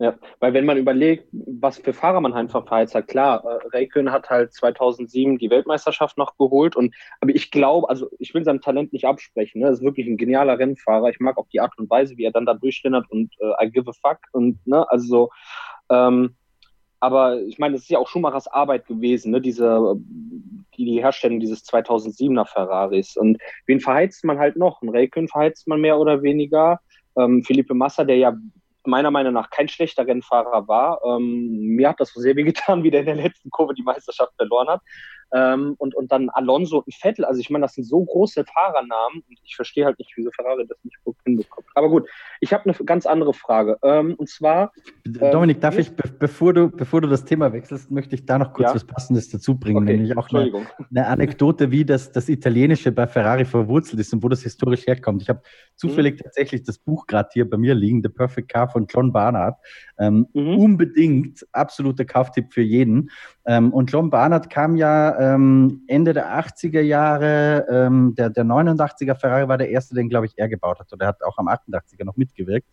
Ja, 0.00 0.18
weil 0.40 0.52
wenn 0.54 0.64
man 0.64 0.76
überlegt, 0.76 1.28
was 1.30 1.78
für 1.78 1.92
Fahrer 1.92 2.20
man 2.20 2.32
einfach 2.32 2.66
verheizt 2.66 2.96
hat, 2.96 3.06
klar, 3.06 3.44
äh, 3.44 3.68
Räikkönen 3.68 4.12
hat 4.12 4.28
halt 4.28 4.52
2007 4.52 5.38
die 5.38 5.50
Weltmeisterschaft 5.50 6.18
noch 6.18 6.36
geholt 6.36 6.74
und, 6.74 6.92
aber 7.20 7.32
ich 7.32 7.52
glaube, 7.52 7.88
also 7.88 8.10
ich 8.18 8.34
will 8.34 8.44
seinem 8.44 8.60
Talent 8.60 8.92
nicht 8.92 9.04
absprechen, 9.04 9.60
ne? 9.60 9.68
das 9.68 9.78
ist 9.78 9.84
wirklich 9.84 10.08
ein 10.08 10.16
genialer 10.16 10.58
Rennfahrer, 10.58 11.10
ich 11.10 11.20
mag 11.20 11.38
auch 11.38 11.46
die 11.52 11.60
Art 11.60 11.78
und 11.78 11.88
Weise, 11.90 12.16
wie 12.16 12.24
er 12.24 12.32
dann 12.32 12.44
da 12.44 12.54
durchstindert 12.54 13.08
und 13.08 13.32
äh, 13.38 13.64
I 13.64 13.70
give 13.70 13.88
a 13.88 13.92
fuck 13.92 14.18
und, 14.32 14.58
ne, 14.66 14.84
also 14.90 15.06
so, 15.06 15.30
ähm, 15.90 16.34
aber 16.98 17.42
ich 17.42 17.58
meine, 17.58 17.74
das 17.74 17.82
ist 17.82 17.90
ja 17.90 17.98
auch 17.98 18.08
Schumachers 18.08 18.48
Arbeit 18.48 18.86
gewesen, 18.86 19.30
ne? 19.30 19.40
diese, 19.40 19.94
die, 20.76 20.86
die 20.86 21.02
Herstellung 21.02 21.38
dieses 21.38 21.62
2007er 21.68 22.46
Ferraris. 22.46 23.18
Und 23.18 23.36
wen 23.66 23.78
verheizt 23.78 24.24
man 24.24 24.38
halt 24.38 24.56
noch? 24.56 24.80
Ein 24.80 24.88
Räikkönen 24.88 25.28
verheizt 25.28 25.68
man 25.68 25.82
mehr 25.82 25.98
oder 25.98 26.22
weniger. 26.22 26.80
Ähm, 27.18 27.44
Felipe 27.44 27.74
Massa, 27.74 28.04
der 28.04 28.16
ja 28.16 28.34
meiner 28.86 29.10
Meinung 29.10 29.32
nach 29.32 29.50
kein 29.50 29.68
schlechter 29.68 30.06
Rennfahrer 30.06 30.68
war. 30.68 31.00
Ähm, 31.04 31.74
mir 31.76 31.88
hat 31.88 32.00
das 32.00 32.12
so 32.12 32.20
sehr 32.20 32.36
weh 32.36 32.42
getan, 32.42 32.82
wie 32.84 32.90
der 32.90 33.00
in 33.00 33.06
der 33.06 33.16
letzten 33.16 33.50
Kurve 33.50 33.74
die 33.74 33.82
Meisterschaft 33.82 34.32
verloren 34.36 34.68
hat. 34.68 34.82
Ähm, 35.34 35.74
und, 35.78 35.94
und 35.96 36.12
dann 36.12 36.30
Alonso 36.30 36.78
und 36.78 36.94
Vettel. 36.94 37.24
Also 37.24 37.40
ich 37.40 37.50
meine, 37.50 37.64
das 37.64 37.74
sind 37.74 37.84
so 37.84 38.04
große 38.04 38.44
Fahrernamen 38.44 39.24
und 39.28 39.38
ich 39.44 39.56
verstehe 39.56 39.84
halt 39.84 39.98
nicht, 39.98 40.12
wieso 40.16 40.30
Ferrari 40.30 40.64
das 40.66 40.78
nicht 40.84 40.96
gut 41.02 41.16
hinbekommt. 41.24 41.66
Aber 41.74 41.88
gut, 41.88 42.08
ich 42.40 42.52
habe 42.52 42.64
eine 42.64 42.74
ganz 42.86 43.04
andere 43.04 43.34
Frage. 43.34 43.76
Ähm, 43.82 44.14
und 44.16 44.28
zwar. 44.28 44.72
Dominik, 45.04 45.60
darf 45.60 45.76
ich, 45.76 45.90
be 45.90 46.04
bevor, 46.18 46.52
du, 46.52 46.70
bevor 46.70 47.00
du 47.00 47.08
das 47.08 47.24
Thema 47.24 47.52
wechselst, 47.52 47.90
möchte 47.90 48.14
ich 48.14 48.24
da 48.24 48.38
noch 48.38 48.52
kurz 48.52 48.68
ja? 48.68 48.74
was 48.76 48.84
Passendes 48.84 49.28
dazu 49.28 49.58
bringen, 49.58 49.82
okay. 49.82 49.96
nämlich 49.96 50.16
auch 50.16 50.28
eine, 50.30 50.66
eine, 50.90 51.06
Anekdote, 51.08 51.70
wie 51.72 51.84
das, 51.84 52.12
das 52.12 52.28
Italienische 52.28 52.92
bei 52.92 53.08
Ferrari 53.08 53.44
verwurzelt 53.44 54.00
ist 54.00 54.12
und 54.14 54.22
wo 54.22 54.28
das 54.28 54.42
historisch 54.42 54.86
herkommt. 54.86 55.22
Ich 55.22 55.28
habe 55.28 55.42
zufällig 55.74 56.14
mhm. 56.14 56.24
tatsächlich 56.24 56.62
das 56.62 56.78
Buch 56.78 57.06
gerade 57.06 57.28
hier 57.32 57.48
bei 57.48 57.56
mir 57.56 57.74
liegen, 57.74 58.02
The 58.02 58.08
Perfect 58.08 58.52
Car 58.52 58.68
von 58.68 58.86
John 58.88 59.12
Barnard. 59.12 59.56
Ähm, 59.98 60.26
mhm. 60.32 60.58
Unbedingt 60.58 61.46
absoluter 61.52 62.04
Kauftipp 62.04 62.52
für 62.52 62.62
jeden. 62.62 63.10
Ähm, 63.46 63.72
und 63.72 63.92
John 63.92 64.10
Barnard 64.10 64.50
kam 64.50 64.76
ja 64.76 65.34
ähm, 65.34 65.82
Ende 65.86 66.12
der 66.12 66.38
80er 66.38 66.80
Jahre, 66.80 67.66
ähm, 67.70 68.14
der, 68.16 68.30
der 68.30 68.44
89er 68.44 69.14
Ferrari 69.14 69.48
war 69.48 69.58
der 69.58 69.70
erste, 69.70 69.94
den, 69.94 70.08
glaube 70.08 70.26
ich, 70.26 70.32
er 70.36 70.48
gebaut 70.48 70.80
hat. 70.80 70.92
Oder 70.92 71.06
er 71.06 71.08
hat 71.08 71.22
auch 71.22 71.38
am 71.38 71.48
88er 71.48 72.04
noch 72.04 72.16
mitgewirkt. 72.16 72.68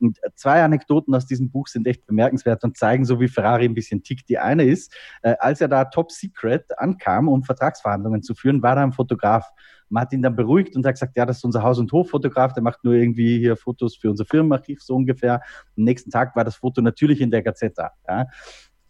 Und 0.00 0.18
zwei 0.34 0.62
Anekdoten 0.62 1.14
aus 1.14 1.26
diesem 1.26 1.50
Buch 1.50 1.68
sind 1.68 1.86
echt 1.86 2.06
bemerkenswert 2.06 2.62
und 2.64 2.76
zeigen 2.76 3.04
so, 3.04 3.20
wie 3.20 3.28
Ferrari 3.28 3.64
ein 3.64 3.74
bisschen 3.74 4.02
tickt. 4.02 4.28
Die 4.28 4.38
eine 4.38 4.64
ist, 4.64 4.94
äh, 5.22 5.34
als 5.38 5.60
er 5.60 5.68
da 5.68 5.84
Top 5.84 6.12
Secret 6.12 6.78
ankam, 6.78 7.28
um 7.28 7.42
Vertragsverhandlungen 7.42 8.22
zu 8.22 8.34
führen, 8.34 8.62
war 8.62 8.74
da 8.74 8.82
ein 8.82 8.92
Fotograf. 8.92 9.50
Man 9.90 10.02
hat 10.02 10.12
ihn 10.12 10.22
dann 10.22 10.36
beruhigt 10.36 10.76
und 10.76 10.84
hat 10.86 10.94
gesagt, 10.94 11.16
ja, 11.16 11.26
das 11.26 11.38
ist 11.38 11.44
unser 11.44 11.62
Haus- 11.62 11.78
und 11.78 11.90
Hoffotograf, 11.92 12.52
der 12.52 12.62
macht 12.62 12.84
nur 12.84 12.94
irgendwie 12.94 13.38
hier 13.38 13.56
Fotos 13.56 13.96
für 13.96 14.10
unser 14.10 14.24
Firmenarchiv 14.24 14.82
so 14.82 14.94
ungefähr. 14.94 15.42
Am 15.76 15.84
nächsten 15.84 16.10
Tag 16.10 16.36
war 16.36 16.44
das 16.44 16.56
Foto 16.56 16.80
natürlich 16.80 17.20
in 17.20 17.30
der 17.30 17.42
Gazetta. 17.42 17.92
Ja. 18.08 18.26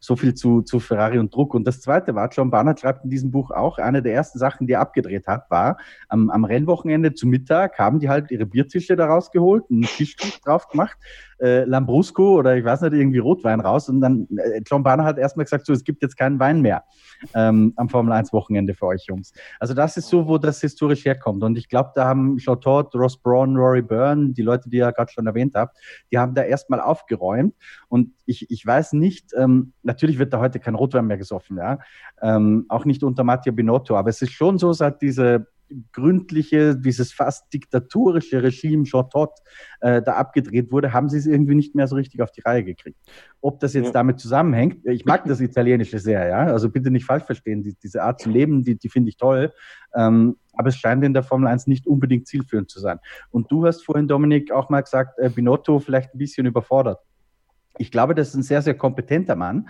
So 0.01 0.17
viel 0.17 0.35
zu, 0.35 0.63
zu 0.63 0.81
Ferrari 0.81 1.19
und 1.19 1.35
Druck. 1.35 1.55
Und 1.55 1.67
das 1.67 1.81
Zweite 1.81 2.15
war, 2.15 2.29
John 2.31 2.51
Barnard 2.51 2.81
schreibt 2.81 3.05
in 3.05 3.11
diesem 3.11 3.31
Buch 3.31 3.51
auch, 3.51 3.79
eine 3.79 4.03
der 4.03 4.15
ersten 4.15 4.39
Sachen, 4.39 4.67
die 4.67 4.75
er 4.75 4.81
abgedreht 4.81 5.27
hat, 5.27 5.51
war, 5.51 5.77
am, 6.09 6.31
am 6.31 6.45
Rennwochenende 6.45 7.15
zu 7.15 7.27
Mittag 7.27 7.79
haben 7.79 8.01
die 8.01 8.09
halt 8.09 8.31
ihre 8.31 8.47
Biertische 8.47 8.97
da 8.97 9.07
rausgeholt, 9.07 9.65
einen 9.71 9.83
Tischtuch 9.83 10.39
drauf 10.45 10.69
gemacht, 10.69 10.97
äh, 11.41 11.65
Lambrusco 11.65 12.39
oder 12.39 12.57
ich 12.57 12.65
weiß 12.65 12.83
nicht, 12.83 12.95
irgendwie 12.95 13.19
Rotwein 13.19 13.61
raus. 13.61 13.89
Und 13.89 14.01
dann, 14.01 14.27
äh, 14.37 14.61
John 14.67 14.83
Barnard 14.83 15.07
hat 15.07 15.19
erstmal 15.19 15.45
gesagt, 15.45 15.67
so, 15.67 15.73
es 15.73 15.85
gibt 15.85 16.03
jetzt 16.03 16.17
keinen 16.17 16.39
Wein 16.39 16.61
mehr 16.61 16.85
ähm, 17.35 17.73
am 17.77 17.89
Formel 17.89 18.13
1 18.13 18.33
Wochenende 18.33 18.75
für 18.75 18.87
euch 18.87 19.07
Jungs. 19.07 19.33
Also 19.61 19.75
das 19.75 19.97
ist 19.97 20.09
so, 20.09 20.27
wo 20.27 20.39
das 20.39 20.61
historisch 20.61 21.05
herkommt. 21.05 21.43
Und 21.43 21.57
ich 21.57 21.69
glaube, 21.69 21.93
da 21.95 22.07
haben 22.07 22.39
Jean 22.39 22.61
Todt, 22.61 22.95
Ross 22.95 23.17
Braun, 23.17 23.57
Rory 23.57 23.83
Byrne, 23.83 24.33
die 24.33 24.43
Leute, 24.43 24.69
die 24.69 24.79
ihr 24.79 24.93
gerade 24.93 25.13
schon 25.13 25.27
erwähnt 25.27 25.55
habt, 25.55 25.77
die 26.11 26.19
haben 26.19 26.35
da 26.35 26.43
erstmal 26.43 26.81
aufgeräumt. 26.81 27.55
Und 27.89 28.13
ich, 28.27 28.51
ich 28.51 28.67
weiß 28.67 28.93
nicht, 28.95 29.33
ähm, 29.37 29.73
natürlich 29.89 30.19
wird 30.19 30.33
da 30.33 30.39
heute 30.39 30.61
kein 30.61 30.77
Rotwein 30.77 31.07
mehr 31.07 31.19
gesoffen, 31.19 31.57
ja. 31.57 31.79
Ähm, 32.23 32.67
auch 32.69 32.85
nicht 32.85 33.03
unter 33.03 33.25
Mattia 33.25 33.53
Binotto, 33.53 33.97
aber 33.97 34.11
es 34.11 34.23
ist 34.23 34.33
schon 34.33 34.59
so, 34.59 34.73
seit 34.73 35.03
diese 35.03 35.49
gründliche, 35.93 36.77
dieses 36.77 37.13
fast 37.13 37.53
diktatorische 37.53 38.43
Regime 38.43 38.85
Jean 38.85 39.09
Todt 39.11 39.33
äh, 39.81 40.01
da 40.01 40.15
abgedreht 40.15 40.73
wurde, 40.73 40.93
haben 40.93 41.09
sie 41.09 41.19
es 41.19 41.27
irgendwie 41.27 41.55
nicht 41.55 41.75
mehr 41.75 41.87
so 41.87 41.97
richtig 41.97 42.23
auf 42.23 42.31
die 42.31 42.41
Reihe 42.41 42.65
gekriegt. 42.65 42.99
Ob 43.41 43.61
das 43.61 43.75
jetzt 43.75 43.87
ja. 43.87 43.93
damit 43.93 44.19
zusammenhängt, 44.19 44.87
ich 44.87 45.05
mag 45.05 45.25
das 45.27 45.41
Italienische 45.41 45.99
sehr, 45.99 46.27
ja, 46.27 46.47
also 46.47 46.71
bitte 46.71 46.91
nicht 46.91 47.05
falsch 47.05 47.25
verstehen, 47.25 47.63
die, 47.63 47.75
diese 47.83 48.03
Art 48.03 48.21
zu 48.21 48.31
leben, 48.31 48.63
die, 48.63 48.77
die 48.77 48.89
finde 48.89 49.11
ich 49.11 49.17
toll, 49.17 49.53
ähm, 49.95 50.37
aber 50.55 50.69
es 50.69 50.77
scheint 50.77 51.05
in 51.05 51.13
der 51.13 51.23
Formel 51.23 51.49
1 51.49 51.67
nicht 51.67 51.87
unbedingt 51.87 52.27
zielführend 52.27 52.71
zu 52.71 52.81
sein. 52.81 52.99
Und 53.31 53.51
du 53.53 53.67
hast 53.67 53.85
vorhin, 53.85 54.09
Dominik, 54.09 54.51
auch 54.53 54.71
mal 54.71 54.81
gesagt, 54.81 55.19
äh, 55.19 55.29
Binotto 55.29 55.79
vielleicht 55.79 56.15
ein 56.15 56.19
bisschen 56.19 56.47
überfordert. 56.47 57.01
Ich 57.79 57.91
glaube, 57.91 58.15
das 58.15 58.29
ist 58.29 58.35
ein 58.35 58.43
sehr, 58.43 58.63
sehr 58.63 58.75
kompetenter 58.75 59.37
Mann, 59.37 59.69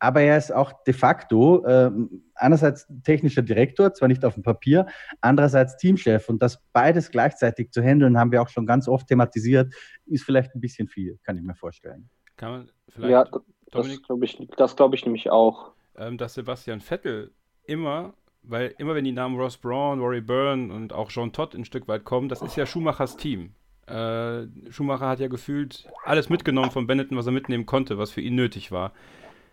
aber 0.00 0.22
er 0.22 0.38
ist 0.38 0.50
auch 0.52 0.72
de 0.84 0.94
facto 0.94 1.64
äh, 1.64 1.90
einerseits 2.34 2.88
technischer 3.04 3.42
Direktor, 3.42 3.92
zwar 3.92 4.08
nicht 4.08 4.24
auf 4.24 4.34
dem 4.34 4.42
Papier, 4.42 4.86
andererseits 5.20 5.76
Teamchef. 5.76 6.28
Und 6.28 6.42
das 6.42 6.62
beides 6.72 7.10
gleichzeitig 7.10 7.70
zu 7.70 7.82
handeln, 7.82 8.18
haben 8.18 8.32
wir 8.32 8.40
auch 8.40 8.48
schon 8.48 8.66
ganz 8.66 8.88
oft 8.88 9.06
thematisiert, 9.06 9.74
ist 10.06 10.24
vielleicht 10.24 10.54
ein 10.54 10.60
bisschen 10.60 10.88
viel, 10.88 11.18
kann 11.22 11.36
ich 11.36 11.42
mir 11.42 11.54
vorstellen. 11.54 12.08
Kann 12.36 12.50
man 12.50 12.70
vielleicht. 12.88 13.12
Ja, 13.12 13.24
das 13.24 14.00
glaube 14.02 14.24
ich, 14.24 14.36
glaub 14.76 14.94
ich 14.94 15.04
nämlich 15.04 15.30
auch. 15.30 15.72
Ähm, 15.96 16.16
dass 16.16 16.34
Sebastian 16.34 16.80
Vettel 16.80 17.32
immer, 17.64 18.14
weil 18.42 18.74
immer 18.78 18.94
wenn 18.94 19.04
die 19.04 19.12
Namen 19.12 19.38
Ross 19.38 19.58
Braun, 19.58 20.00
Rory 20.00 20.22
Byrne 20.22 20.72
und 20.72 20.94
auch 20.94 21.10
Jean 21.10 21.32
Todt 21.32 21.54
ein 21.54 21.66
Stück 21.66 21.88
weit 21.88 22.04
kommen, 22.04 22.30
das 22.30 22.40
ist 22.40 22.56
ja 22.56 22.64
Schumachers 22.64 23.18
Team. 23.18 23.52
Äh, 23.90 24.46
Schumacher 24.70 25.08
hat 25.08 25.20
ja 25.20 25.28
gefühlt 25.28 25.88
alles 26.04 26.28
mitgenommen 26.28 26.70
von 26.70 26.86
Benetton, 26.86 27.18
was 27.18 27.26
er 27.26 27.32
mitnehmen 27.32 27.66
konnte, 27.66 27.98
was 27.98 28.10
für 28.10 28.20
ihn 28.20 28.34
nötig 28.34 28.70
war. 28.72 28.92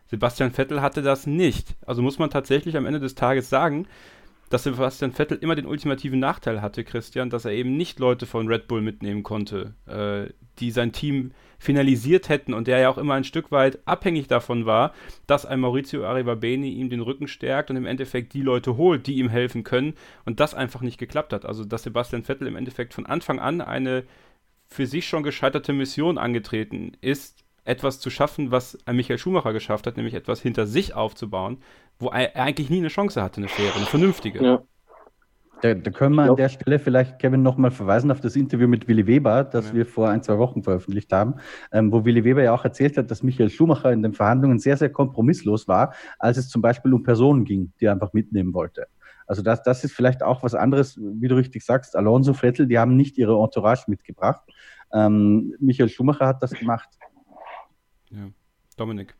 Sebastian 0.10 0.52
Vettel 0.52 0.82
hatte 0.82 1.02
das 1.02 1.28
nicht. 1.28 1.76
Also 1.86 2.02
muss 2.02 2.20
man 2.20 2.30
tatsächlich 2.30 2.78
am 2.78 2.86
Ende 2.86 3.00
des 3.00 3.16
Tages 3.16 3.50
sagen, 3.50 3.88
dass 4.50 4.64
Sebastian 4.64 5.12
Vettel 5.12 5.38
immer 5.42 5.56
den 5.56 5.66
ultimativen 5.66 6.20
Nachteil 6.20 6.62
hatte, 6.62 6.84
Christian, 6.84 7.30
dass 7.30 7.46
er 7.46 7.52
eben 7.52 7.76
nicht 7.76 8.00
Leute 8.00 8.26
von 8.26 8.48
Red 8.48 8.68
Bull 8.68 8.82
mitnehmen 8.82 9.24
konnte, 9.24 9.74
äh, 9.88 10.32
die 10.60 10.72
sein 10.72 10.94
Team 10.94 11.32
finalisiert 11.60 12.30
hätten 12.30 12.54
und 12.54 12.68
der 12.68 12.80
ja 12.80 12.90
auch 12.90 12.98
immer 12.98 13.16
ein 13.16 13.24
Stück 13.24 13.52
weit 13.52 13.80
abhängig 13.86 14.28
davon 14.28 14.66
war, 14.66 14.94
dass 15.26 15.46
ein 15.46 15.60
Maurizio 15.60 16.06
Arrivabene 16.06 16.68
ihm 16.68 16.90
den 16.90 17.02
Rücken 17.02 17.28
stärkt 17.28 17.70
und 17.70 17.78
im 17.78 17.86
Endeffekt 17.86 18.34
die 18.34 18.42
Leute 18.42 18.78
holt, 18.78 19.08
die 19.08 19.18
ihm 19.18 19.30
helfen 19.30 19.64
können 19.64 19.96
und 20.26 20.40
das 20.40 20.54
einfach 20.54 20.82
nicht 20.82 21.00
geklappt 21.00 21.34
hat. 21.34 21.46
Also 21.46 21.66
dass 21.66 21.84
Sebastian 21.84 22.24
Vettel 22.24 22.48
im 22.48 22.56
Endeffekt 22.56 22.94
von 22.94 23.06
Anfang 23.06 23.40
an 23.40 23.62
eine 23.62 24.04
für 24.68 24.86
sich 24.86 25.08
schon 25.08 25.24
gescheiterte 25.24 25.74
Mission 25.74 26.18
angetreten 26.18 26.94
ist, 27.02 27.44
etwas 27.64 28.00
zu 28.00 28.10
schaffen, 28.10 28.52
was 28.52 28.78
Michael 28.90 29.18
Schumacher 29.18 29.54
geschafft 29.54 29.88
hat, 29.88 29.98
nämlich 29.98 30.14
etwas 30.14 30.42
hinter 30.42 30.68
sich 30.68 30.94
aufzubauen, 30.94 31.58
wo 32.00 32.08
er 32.10 32.36
eigentlich 32.36 32.70
nie 32.70 32.78
eine 32.78 32.88
Chance 32.88 33.22
hatte, 33.22 33.38
eine 33.38 33.50
faire, 33.50 33.76
eine 33.76 33.86
vernünftige. 33.86 34.44
Ja. 34.44 34.64
Da, 35.62 35.74
da, 35.74 35.90
können 35.90 36.16
wir 36.16 36.30
an 36.30 36.36
der 36.36 36.50
Stelle 36.50 36.78
vielleicht, 36.78 37.18
Kevin, 37.18 37.42
nochmal 37.42 37.72
verweisen 37.72 38.12
auf 38.12 38.22
das 38.22 38.36
Interview 38.36 38.68
mit 38.68 38.88
Willy 38.88 39.08
Weber, 39.08 39.44
das 39.44 39.70
ja. 39.70 39.74
wir 39.74 39.86
vor 39.88 40.08
ein, 40.10 40.22
zwei 40.22 40.38
Wochen 40.38 40.62
veröffentlicht 40.62 41.12
haben, 41.12 41.36
ähm, 41.72 41.92
wo 41.92 42.06
Willy 42.06 42.24
Weber 42.24 42.44
ja 42.44 42.54
auch 42.54 42.64
erzählt 42.64 42.96
hat, 42.96 43.10
dass 43.10 43.24
Michael 43.24 43.50
Schumacher 43.50 43.92
in 43.92 44.04
den 44.04 44.14
Verhandlungen 44.14 44.60
sehr, 44.60 44.78
sehr 44.78 44.92
kompromisslos 44.92 45.68
war, 45.68 45.96
als 46.20 46.38
es 46.38 46.50
zum 46.50 46.62
Beispiel 46.62 46.94
um 46.94 47.02
Personen 47.02 47.44
ging, 47.44 47.74
die 47.80 47.86
er 47.86 47.94
einfach 47.94 48.14
mitnehmen 48.14 48.54
wollte. 48.54 48.86
Also 49.28 49.42
das, 49.42 49.62
das 49.62 49.84
ist 49.84 49.94
vielleicht 49.94 50.24
auch 50.24 50.42
was 50.42 50.56
anderes, 50.56 50.98
wie 50.98 51.28
du 51.28 51.36
richtig 51.36 51.64
sagst. 51.64 51.96
Alonso, 51.96 52.34
Vettel, 52.34 52.66
die 52.66 52.80
haben 52.80 52.96
nicht 52.96 53.18
ihre 53.18 53.38
Entourage 53.42 53.84
mitgebracht. 53.88 54.42
Ähm, 54.94 55.54
Michael 55.60 55.90
Schumacher 55.90 56.28
hat 56.28 56.42
das 56.42 56.52
gemacht. 56.52 56.90
Ja. 58.10 58.30
Dominik. 58.78 59.16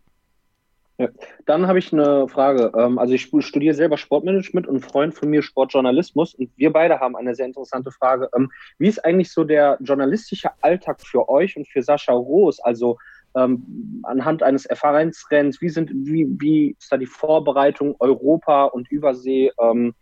Ja. 0.98 1.10
Dann 1.46 1.68
habe 1.68 1.78
ich 1.78 1.94
eine 1.94 2.28
Frage. 2.28 2.72
Ähm, 2.76 2.98
also 2.98 3.14
ich 3.14 3.30
studiere 3.40 3.76
selber 3.76 3.98
Sportmanagement 3.98 4.66
und 4.66 4.78
ein 4.78 4.82
Freund 4.82 5.14
von 5.14 5.30
mir 5.30 5.44
Sportjournalismus 5.44 6.34
und 6.34 6.50
wir 6.56 6.74
beide 6.74 7.00
haben 7.00 7.16
eine 7.16 7.36
sehr 7.36 7.46
interessante 7.46 7.92
Frage. 7.92 8.30
Ähm, 8.36 8.52
wie 8.80 8.88
ist 8.88 9.04
eigentlich 9.06 9.32
so 9.32 9.44
der 9.44 9.78
journalistische 9.80 10.50
Alltag 10.62 11.02
für 11.02 11.30
euch 11.30 11.56
und 11.56 11.68
für 11.68 11.84
Sascha 11.84 12.14
Roos? 12.14 12.60
Also 12.60 12.98
ähm, 13.36 14.02
anhand 14.04 14.44
eines 14.44 14.70
F1-Rennens, 14.70 15.62
wie 15.62 15.70
sind, 15.70 15.92
wie, 15.94 16.28
wie 16.40 16.76
ist 16.80 16.92
da 16.92 16.98
die 16.98 17.06
Vorbereitung 17.06 17.96
Europa 18.00 18.66
und 18.66 18.90
Übersee? 18.90 19.52
Ähm, 19.60 19.94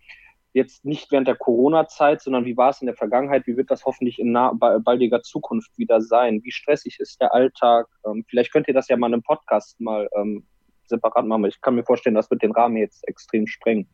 jetzt 0.53 0.85
nicht 0.85 1.11
während 1.11 1.27
der 1.27 1.35
Corona-Zeit, 1.35 2.21
sondern 2.21 2.45
wie 2.45 2.55
war 2.55 2.69
es 2.69 2.81
in 2.81 2.87
der 2.87 2.95
Vergangenheit? 2.95 3.45
Wie 3.45 3.57
wird 3.57 3.69
das 3.69 3.83
hoffentlich 3.83 4.19
in 4.19 4.31
nah, 4.31 4.53
baldiger 4.53 5.21
Zukunft 5.21 5.77
wieder 5.77 5.99
sein? 5.99 6.41
Wie 6.43 6.51
stressig 6.51 6.97
ist 6.99 7.19
der 7.19 7.33
Alltag? 7.33 7.87
Ähm, 8.05 8.23
vielleicht 8.27 8.53
könnt 8.53 8.69
ihr 8.69 8.73
das 8.73 8.87
ja 8.87 8.95
mal 8.95 9.07
in 9.07 9.15
einem 9.15 9.23
Podcast 9.23 9.79
mal 9.81 10.07
ähm, 10.15 10.45
separat 10.87 11.25
machen. 11.25 11.45
Ich 11.45 11.59
kann 11.61 11.75
mir 11.75 11.83
vorstellen, 11.83 12.15
das 12.15 12.31
wird 12.31 12.41
den 12.41 12.51
Rahmen 12.51 12.77
jetzt 12.77 13.05
extrem 13.07 13.47
streng. 13.47 13.87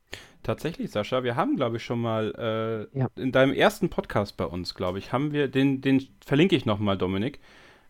Tatsächlich, 0.43 0.91
Sascha, 0.91 1.23
wir 1.23 1.35
haben, 1.35 1.55
glaube 1.55 1.77
ich, 1.77 1.83
schon 1.83 2.01
mal 2.01 2.87
äh, 2.93 2.99
ja. 2.99 3.07
in 3.15 3.31
deinem 3.31 3.53
ersten 3.53 3.89
Podcast 3.89 4.37
bei 4.37 4.45
uns, 4.45 4.75
glaube 4.75 4.99
ich, 4.99 5.11
haben 5.11 5.33
wir, 5.33 5.47
den, 5.47 5.81
den 5.81 6.07
verlinke 6.23 6.55
ich 6.55 6.65
nochmal, 6.65 6.97
Dominik. 6.97 7.39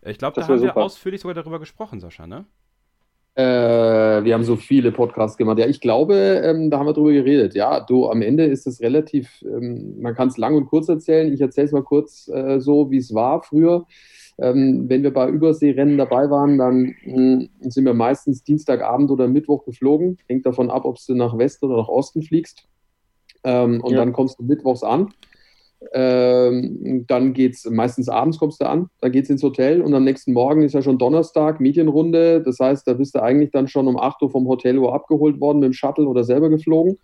Ich 0.04 0.18
glaube, 0.18 0.34
da 0.34 0.46
haben 0.46 0.58
super. 0.58 0.74
wir 0.74 0.82
ausführlich 0.82 1.20
sogar 1.20 1.34
darüber 1.34 1.58
gesprochen, 1.58 2.00
Sascha, 2.00 2.26
ne? 2.26 2.44
Äh, 3.34 4.24
wir 4.24 4.34
haben 4.34 4.44
so 4.44 4.56
viele 4.56 4.92
Podcasts 4.92 5.38
gemacht. 5.38 5.58
Ja, 5.58 5.66
ich 5.66 5.80
glaube, 5.80 6.42
ähm, 6.44 6.70
da 6.70 6.78
haben 6.78 6.86
wir 6.86 6.92
drüber 6.92 7.12
geredet. 7.12 7.54
Ja, 7.54 7.80
du, 7.80 8.10
am 8.10 8.20
Ende 8.20 8.44
ist 8.44 8.66
es 8.66 8.80
relativ, 8.80 9.42
ähm, 9.42 10.00
man 10.00 10.14
kann 10.14 10.28
es 10.28 10.36
lang 10.36 10.54
und 10.54 10.66
kurz 10.66 10.88
erzählen. 10.88 11.32
Ich 11.32 11.40
erzähle 11.40 11.66
es 11.66 11.72
mal 11.72 11.82
kurz 11.82 12.28
äh, 12.28 12.60
so, 12.60 12.90
wie 12.90 12.98
es 12.98 13.14
war 13.14 13.42
früher. 13.42 13.86
Ähm, 14.38 14.88
wenn 14.88 15.02
wir 15.02 15.14
bei 15.14 15.28
Überseerennen 15.28 15.96
dabei 15.96 16.28
waren, 16.30 16.58
dann 16.58 16.94
mh, 17.04 17.04
hm, 17.04 17.48
sind 17.60 17.84
wir 17.84 17.94
meistens 17.94 18.44
Dienstagabend 18.44 19.10
oder 19.10 19.28
Mittwoch 19.28 19.64
geflogen. 19.64 20.18
Hängt 20.26 20.44
davon 20.44 20.70
ab, 20.70 20.84
ob 20.84 20.98
du 21.06 21.14
nach 21.14 21.38
Westen 21.38 21.66
oder 21.66 21.78
nach 21.78 21.88
Osten 21.88 22.22
fliegst. 22.22 22.68
Ähm, 23.44 23.80
und 23.80 23.92
ja. 23.92 23.98
dann 23.98 24.12
kommst 24.12 24.38
du 24.38 24.42
mittwochs 24.42 24.82
an. 24.82 25.08
Ähm, 25.92 27.04
dann 27.06 27.32
geht 27.32 27.54
es 27.54 27.64
meistens 27.70 28.08
abends 28.08 28.38
kommst 28.38 28.60
du 28.60 28.68
an, 28.68 28.88
dann 29.00 29.12
geht 29.12 29.24
es 29.24 29.30
ins 29.30 29.42
Hotel 29.42 29.82
und 29.82 29.94
am 29.94 30.04
nächsten 30.04 30.32
Morgen 30.32 30.62
ist 30.62 30.74
ja 30.74 30.82
schon 30.82 30.98
Donnerstag, 30.98 31.60
Medienrunde. 31.60 32.42
Das 32.42 32.58
heißt, 32.58 32.86
da 32.86 32.94
bist 32.94 33.14
du 33.14 33.22
eigentlich 33.22 33.50
dann 33.50 33.68
schon 33.68 33.88
um 33.88 33.98
8 33.98 34.22
Uhr 34.22 34.30
vom 34.30 34.48
Hotel 34.48 34.78
Uhr 34.78 34.94
abgeholt 34.94 35.40
worden 35.40 35.60
mit 35.60 35.66
dem 35.66 35.72
Shuttle 35.72 36.06
oder 36.06 36.24
selber 36.24 36.48
geflogen. 36.50 36.98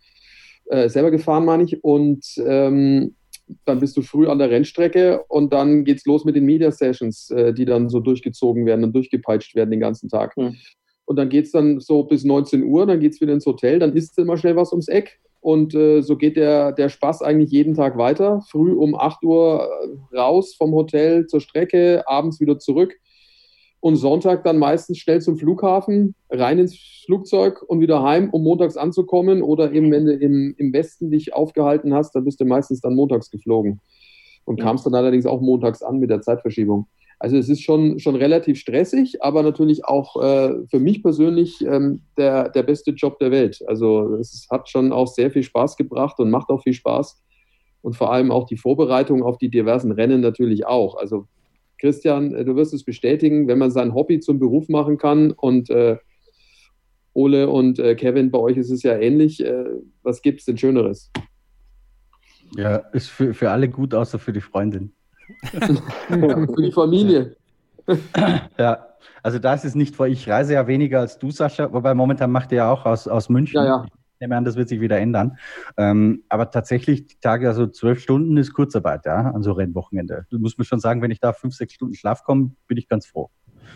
äh, 0.70 0.88
selber 0.88 1.10
gefahren, 1.10 1.44
meine 1.44 1.64
ich. 1.64 1.82
Und 1.82 2.24
ähm, 2.46 3.14
dann 3.64 3.80
bist 3.80 3.96
du 3.96 4.02
früh 4.02 4.26
an 4.28 4.38
der 4.38 4.50
Rennstrecke 4.50 5.24
und 5.28 5.52
dann 5.52 5.84
geht's 5.84 6.04
los 6.06 6.24
mit 6.24 6.36
den 6.36 6.44
Media 6.44 6.70
Sessions, 6.70 7.30
äh, 7.30 7.52
die 7.52 7.64
dann 7.64 7.88
so 7.88 8.00
durchgezogen 8.00 8.66
werden 8.66 8.84
und 8.84 8.94
durchgepeitscht 8.94 9.54
werden 9.54 9.70
den 9.70 9.80
ganzen 9.80 10.08
Tag. 10.08 10.36
Mhm. 10.36 10.56
Und 11.06 11.16
dann 11.16 11.30
geht's 11.30 11.52
dann 11.52 11.80
so 11.80 12.02
bis 12.02 12.24
19 12.24 12.64
Uhr, 12.64 12.86
dann 12.86 13.00
geht's 13.00 13.20
wieder 13.20 13.32
ins 13.32 13.46
Hotel, 13.46 13.78
dann 13.78 13.94
isst 13.94 14.18
du 14.18 14.22
immer 14.22 14.36
schnell 14.36 14.56
was 14.56 14.72
ums 14.72 14.88
Eck. 14.88 15.18
Und 15.40 15.74
äh, 15.74 16.02
so 16.02 16.16
geht 16.16 16.36
der, 16.36 16.72
der 16.72 16.88
Spaß 16.88 17.22
eigentlich 17.22 17.50
jeden 17.50 17.74
Tag 17.74 17.96
weiter. 17.96 18.42
Früh 18.50 18.72
um 18.72 18.94
8 18.94 19.22
Uhr 19.22 19.68
äh, 20.12 20.16
raus 20.16 20.54
vom 20.56 20.72
Hotel 20.72 21.26
zur 21.26 21.40
Strecke, 21.40 22.02
abends 22.06 22.40
wieder 22.40 22.58
zurück. 22.58 22.94
Und 23.80 23.94
Sonntag 23.94 24.42
dann 24.42 24.58
meistens 24.58 24.98
schnell 24.98 25.20
zum 25.20 25.36
Flughafen, 25.36 26.16
rein 26.30 26.58
ins 26.58 26.76
Flugzeug 27.04 27.62
und 27.62 27.80
wieder 27.80 28.02
heim, 28.02 28.30
um 28.30 28.42
montags 28.42 28.76
anzukommen. 28.76 29.40
Oder 29.40 29.72
eben, 29.72 29.92
wenn 29.92 30.06
du 30.06 30.14
im, 30.14 30.54
im 30.58 30.72
Westen 30.72 31.10
dich 31.10 31.32
aufgehalten 31.32 31.94
hast, 31.94 32.14
dann 32.16 32.24
bist 32.24 32.40
du 32.40 32.44
meistens 32.44 32.80
dann 32.80 32.96
montags 32.96 33.30
geflogen. 33.30 33.80
Und 34.44 34.60
kamst 34.60 34.86
dann 34.86 34.94
allerdings 34.94 35.26
auch 35.26 35.40
montags 35.40 35.82
an 35.82 35.98
mit 35.98 36.10
der 36.10 36.22
Zeitverschiebung. 36.22 36.88
Also 37.20 37.36
es 37.36 37.48
ist 37.48 37.62
schon, 37.62 37.98
schon 37.98 38.14
relativ 38.14 38.60
stressig, 38.60 39.22
aber 39.22 39.42
natürlich 39.42 39.84
auch 39.84 40.22
äh, 40.22 40.54
für 40.70 40.78
mich 40.78 41.02
persönlich 41.02 41.60
ähm, 41.66 42.02
der, 42.16 42.48
der 42.48 42.62
beste 42.62 42.92
Job 42.92 43.18
der 43.18 43.32
Welt. 43.32 43.60
Also 43.66 44.14
es 44.14 44.46
hat 44.50 44.68
schon 44.68 44.92
auch 44.92 45.08
sehr 45.08 45.30
viel 45.30 45.42
Spaß 45.42 45.76
gebracht 45.76 46.20
und 46.20 46.30
macht 46.30 46.48
auch 46.48 46.62
viel 46.62 46.74
Spaß. 46.74 47.20
Und 47.82 47.96
vor 47.96 48.12
allem 48.12 48.30
auch 48.30 48.46
die 48.46 48.56
Vorbereitung 48.56 49.22
auf 49.22 49.38
die 49.38 49.50
diversen 49.50 49.92
Rennen 49.92 50.20
natürlich 50.20 50.66
auch. 50.66 50.96
Also 50.96 51.26
Christian, 51.78 52.34
äh, 52.34 52.44
du 52.44 52.54
wirst 52.54 52.72
es 52.72 52.84
bestätigen, 52.84 53.48
wenn 53.48 53.58
man 53.58 53.72
sein 53.72 53.94
Hobby 53.94 54.20
zum 54.20 54.38
Beruf 54.38 54.68
machen 54.68 54.96
kann 54.96 55.32
und 55.32 55.70
äh, 55.70 55.96
Ole 57.14 57.48
und 57.48 57.80
äh, 57.80 57.96
Kevin, 57.96 58.30
bei 58.30 58.38
euch 58.38 58.56
ist 58.56 58.70
es 58.70 58.84
ja 58.84 58.96
ähnlich. 58.96 59.44
Äh, 59.44 59.64
was 60.04 60.22
gibt 60.22 60.38
es 60.38 60.46
denn 60.46 60.56
Schöneres? 60.56 61.10
Ja, 62.56 62.76
ist 62.92 63.08
für, 63.08 63.34
für 63.34 63.50
alle 63.50 63.68
gut, 63.68 63.92
außer 63.92 64.20
für 64.20 64.32
die 64.32 64.40
Freundin. 64.40 64.92
Ja, 66.10 66.46
für 66.46 66.62
die 66.62 66.72
Familie. 66.72 67.36
ja, 68.58 68.86
also 69.22 69.38
das 69.38 69.64
ist 69.64 69.74
nicht 69.74 69.96
vor. 69.96 70.06
Ich 70.06 70.28
reise 70.28 70.54
ja 70.54 70.66
weniger 70.66 71.00
als 71.00 71.18
du, 71.18 71.30
Sascha, 71.30 71.72
wobei 71.72 71.94
momentan 71.94 72.30
macht 72.30 72.52
ihr 72.52 72.58
ja 72.58 72.70
auch 72.70 72.86
aus, 72.86 73.08
aus 73.08 73.28
München. 73.28 73.56
Ja, 73.56 73.64
ja. 73.64 73.86
Ich 73.86 74.20
nehme 74.20 74.36
an, 74.36 74.44
das 74.44 74.56
wird 74.56 74.68
sich 74.68 74.80
wieder 74.80 74.98
ändern. 74.98 75.38
Ähm, 75.76 76.24
aber 76.28 76.50
tatsächlich, 76.50 77.06
die 77.06 77.20
Tage, 77.20 77.46
also 77.46 77.68
zwölf 77.68 78.00
Stunden 78.00 78.36
ist 78.36 78.52
Kurzarbeit, 78.52 79.06
ja, 79.06 79.30
an 79.30 79.44
so 79.44 79.52
Rennwochenende. 79.52 80.26
Du 80.30 80.40
musst 80.40 80.58
mir 80.58 80.64
schon 80.64 80.80
sagen, 80.80 81.02
wenn 81.02 81.12
ich 81.12 81.20
da 81.20 81.32
fünf, 81.32 81.54
sechs 81.54 81.74
Stunden 81.74 81.94
Schlaf 81.94 82.24
komme, 82.24 82.50
bin 82.66 82.76
ich 82.78 82.88
ganz 82.88 83.06
froh. 83.06 83.30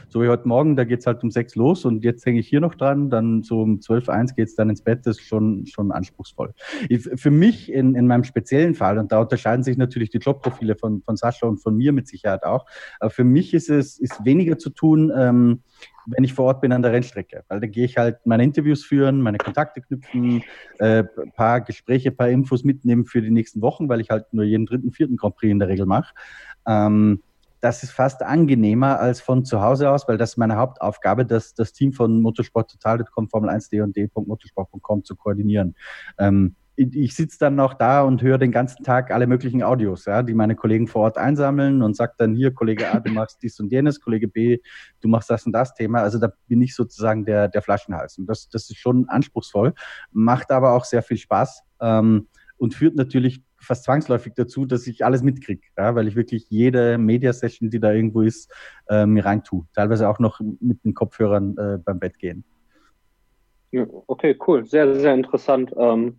So 0.09 0.23
wie 0.23 0.29
heute 0.29 0.47
Morgen, 0.47 0.77
da 0.77 0.85
geht's 0.85 1.07
halt 1.07 1.23
um 1.23 1.31
sechs 1.31 1.55
los 1.55 1.85
und 1.85 2.05
jetzt 2.05 2.25
hänge 2.27 2.41
ich 2.41 2.49
hier 2.49 2.61
noch 2.61 2.75
dran, 2.75 3.11
dann 3.11 3.43
so 3.43 3.63
um 3.63 3.81
zwölf, 3.81 4.09
eins 4.09 4.35
geht's 4.35 4.55
dann 4.55 4.71
ins 4.71 4.83
Bett, 4.83 5.01
das 5.05 5.19
ist 5.19 5.27
schon, 5.27 5.67
schon 5.67 5.93
anspruchsvoll. 5.93 6.53
Ich, 6.89 7.09
für 7.15 7.31
mich 7.31 7.73
in, 7.73 7.95
in 7.95 8.07
meinem 8.07 8.25
speziellen 8.25 8.75
Fall, 8.75 8.99
und 8.99 9.13
da 9.13 9.21
unterscheiden 9.21 9.63
sich 9.63 9.77
natürlich 9.77 10.11
die 10.11 10.19
Jobprofile 10.19 10.77
von, 10.77 11.03
von 11.03 11.17
Sascha 11.17 11.47
und 11.47 11.59
von 11.59 11.77
mir 11.77 11.93
mit 11.93 12.09
Sicherheit 12.09 12.45
auch, 12.45 12.67
aber 13.01 13.11
für 13.11 13.25
mich 13.25 13.55
ist 13.55 13.71
es 13.71 13.99
ist 13.99 14.25
weniger 14.25 14.59
zu 14.59 14.71
tun, 14.71 15.13
ähm, 15.17 15.61
wenn 16.07 16.25
ich 16.25 16.35
vor 16.35 16.47
Ort 16.47 16.61
bin 16.61 16.73
an 16.73 16.83
der 16.83 16.93
Rennstrecke. 16.93 17.45
Weil 17.49 17.61
da 17.61 17.67
gehe 17.67 17.85
ich 17.85 17.97
halt 17.97 18.19
meine 18.25 18.45
Interviews 18.45 18.85
führen, 18.85 19.21
meine 19.21 19.39
Kontakte 19.39 19.81
knüpfen, 19.81 20.43
äh, 20.79 21.05
paar 21.37 21.61
Gespräche, 21.61 22.11
paar 22.11 22.29
Infos 22.29 22.65
mitnehmen 22.65 23.05
für 23.05 23.23
die 23.23 23.31
nächsten 23.31 23.63
Wochen, 23.63 23.89
weil 23.89 24.01
ich 24.01 24.11
halt 24.11 24.33
nur 24.33 24.45
jeden 24.45 24.67
dritten, 24.67 24.93
vierten 24.93 25.17
Grand 25.17 25.37
Prix 25.37 25.51
in 25.51 25.59
der 25.59 25.69
Regel 25.69 25.87
mache. 25.87 26.15
Ähm, 26.67 27.23
das 27.63 27.85
ist 27.85 27.93
fast 27.93 28.23
angenehmer 28.25 28.99
als 28.99 29.21
von 29.21 29.45
zu 29.45 29.63
Hause 29.63 29.91
aus, 29.91 30.09
weil 30.09 30.19
das 30.19 30.31
ist 30.31 30.37
meine 30.37 30.57
Hauptaufgabe, 30.57 31.25
das, 31.25 31.55
das 31.55 31.73
Team 31.73 31.93
von 31.93 32.21
motorsporttotal.com, 32.21 33.29
Formel 33.29 33.49
1 33.51 33.69
d.motorsport.com 33.71 35.05
zu 35.05 35.15
koordinieren. 35.15 35.77
Ähm, 36.19 36.57
ich, 36.75 37.15
sitze 37.15 37.39
dann 37.39 37.55
noch 37.55 37.75
da 37.75 38.03
und 38.03 38.21
höre 38.23 38.39
den 38.39 38.51
ganzen 38.51 38.83
Tag 38.83 39.13
alle 39.13 39.29
möglichen 39.29 39.63
Audios, 39.63 40.07
ja, 40.07 40.23
die 40.25 40.35
meine 40.35 40.57
Kollegen 40.57 40.89
vor 40.89 41.03
Ort 41.03 41.19
einsammeln 41.19 41.83
und 41.83 41.95
sagt 41.95 42.21
dann 42.21 42.35
hier, 42.35 42.53
Kollege 42.53 42.91
A, 42.91 42.99
du 42.99 43.13
machst 43.13 43.43
dies 43.43 43.61
und 43.61 43.71
jenes, 43.71 44.01
Kollege 44.01 44.27
B, 44.27 44.59
du 45.01 45.09
machst 45.09 45.31
das 45.31 45.47
und 45.47 45.53
das 45.53 45.75
Thema. 45.75 46.01
Also 46.01 46.19
da 46.19 46.33
bin 46.49 46.63
ich 46.63 46.75
sozusagen 46.75 47.25
der, 47.25 47.47
der 47.47 47.63
Flaschenhals. 47.63 48.19
Und 48.19 48.27
das, 48.27 48.49
das 48.49 48.71
ist 48.71 48.79
schon 48.79 49.09
anspruchsvoll, 49.09 49.75
macht 50.11 50.51
aber 50.51 50.73
auch 50.73 50.85
sehr 50.85 51.03
viel 51.03 51.19
Spaß 51.19 51.63
ähm, 51.81 52.27
und 52.57 52.75
führt 52.75 52.97
natürlich 52.97 53.45
fast 53.63 53.85
zwangsläufig 53.85 54.35
dazu, 54.35 54.67
dass 54.67 54.87
ich 54.87 55.05
alles 55.05 55.23
mitkriege, 55.23 55.63
ja, 55.77 55.95
weil 55.95 56.09
ich 56.09 56.17
wirklich 56.17 56.47
jede 56.49 56.99
Media-Session, 56.99 57.71
die 57.71 57.81
da 57.81 57.93
irgendwo 57.93 58.23
ist, 58.23 58.53
äh, 58.89 59.07
mir 59.07 59.25
reintue. 59.25 59.65
Teilweise 59.75 60.09
auch 60.09 60.19
noch 60.19 60.41
mit 60.61 60.85
den 60.85 60.95
Kopfhörern 60.95 61.57
äh, 61.57 61.79
beim 61.79 61.99
Bett 61.99 62.19
gehen. 62.19 62.45
Okay, 64.07 64.37
cool. 64.47 64.67
Sehr, 64.67 64.95
sehr 64.95 65.15
interessant. 65.15 65.73
Ähm, 65.79 66.17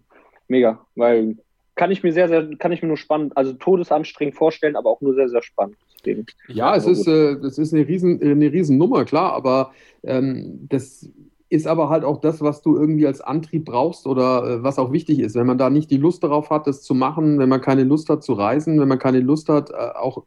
mega, 0.47 0.83
weil 0.95 1.37
kann 1.75 1.91
ich 1.91 2.03
mir 2.03 2.13
sehr, 2.13 2.27
sehr, 2.27 2.55
kann 2.57 2.71
ich 2.71 2.81
mir 2.81 2.87
nur 2.87 2.97
spannend, 2.97 3.35
also 3.35 3.53
todesanstrengend 3.53 4.35
vorstellen, 4.35 4.75
aber 4.75 4.89
auch 4.89 5.01
nur 5.01 5.15
sehr, 5.15 5.29
sehr 5.29 5.41
spannend. 5.41 5.77
Deswegen. 5.99 6.25
Ja, 6.47 6.75
es 6.75 6.85
ist, 6.85 7.07
äh, 7.07 7.39
das 7.39 7.57
ist 7.57 7.73
eine 7.73 7.87
riesen, 7.87 8.21
eine 8.21 8.51
riesen 8.51 8.77
Nummer, 8.77 9.05
klar, 9.05 9.33
aber 9.33 9.71
ähm, 10.03 10.67
das 10.69 11.09
ist 11.53 11.67
aber 11.67 11.89
halt 11.89 12.03
auch 12.03 12.19
das, 12.19 12.41
was 12.41 12.63
du 12.63 12.75
irgendwie 12.75 13.05
als 13.05 13.21
Antrieb 13.21 13.65
brauchst 13.65 14.07
oder 14.07 14.43
äh, 14.43 14.63
was 14.63 14.79
auch 14.79 14.91
wichtig 14.91 15.19
ist. 15.19 15.35
Wenn 15.35 15.45
man 15.45 15.59
da 15.59 15.69
nicht 15.69 15.91
die 15.91 15.97
Lust 15.97 16.23
darauf 16.23 16.49
hat, 16.49 16.65
das 16.65 16.81
zu 16.81 16.95
machen, 16.95 17.37
wenn 17.37 17.47
man 17.47 17.61
keine 17.61 17.83
Lust 17.83 18.09
hat 18.09 18.23
zu 18.23 18.33
reisen, 18.33 18.79
wenn 18.81 18.87
man 18.87 18.97
keine 18.97 19.19
Lust 19.19 19.49
hat, 19.49 19.69
äh, 19.69 19.73
auch 19.93 20.23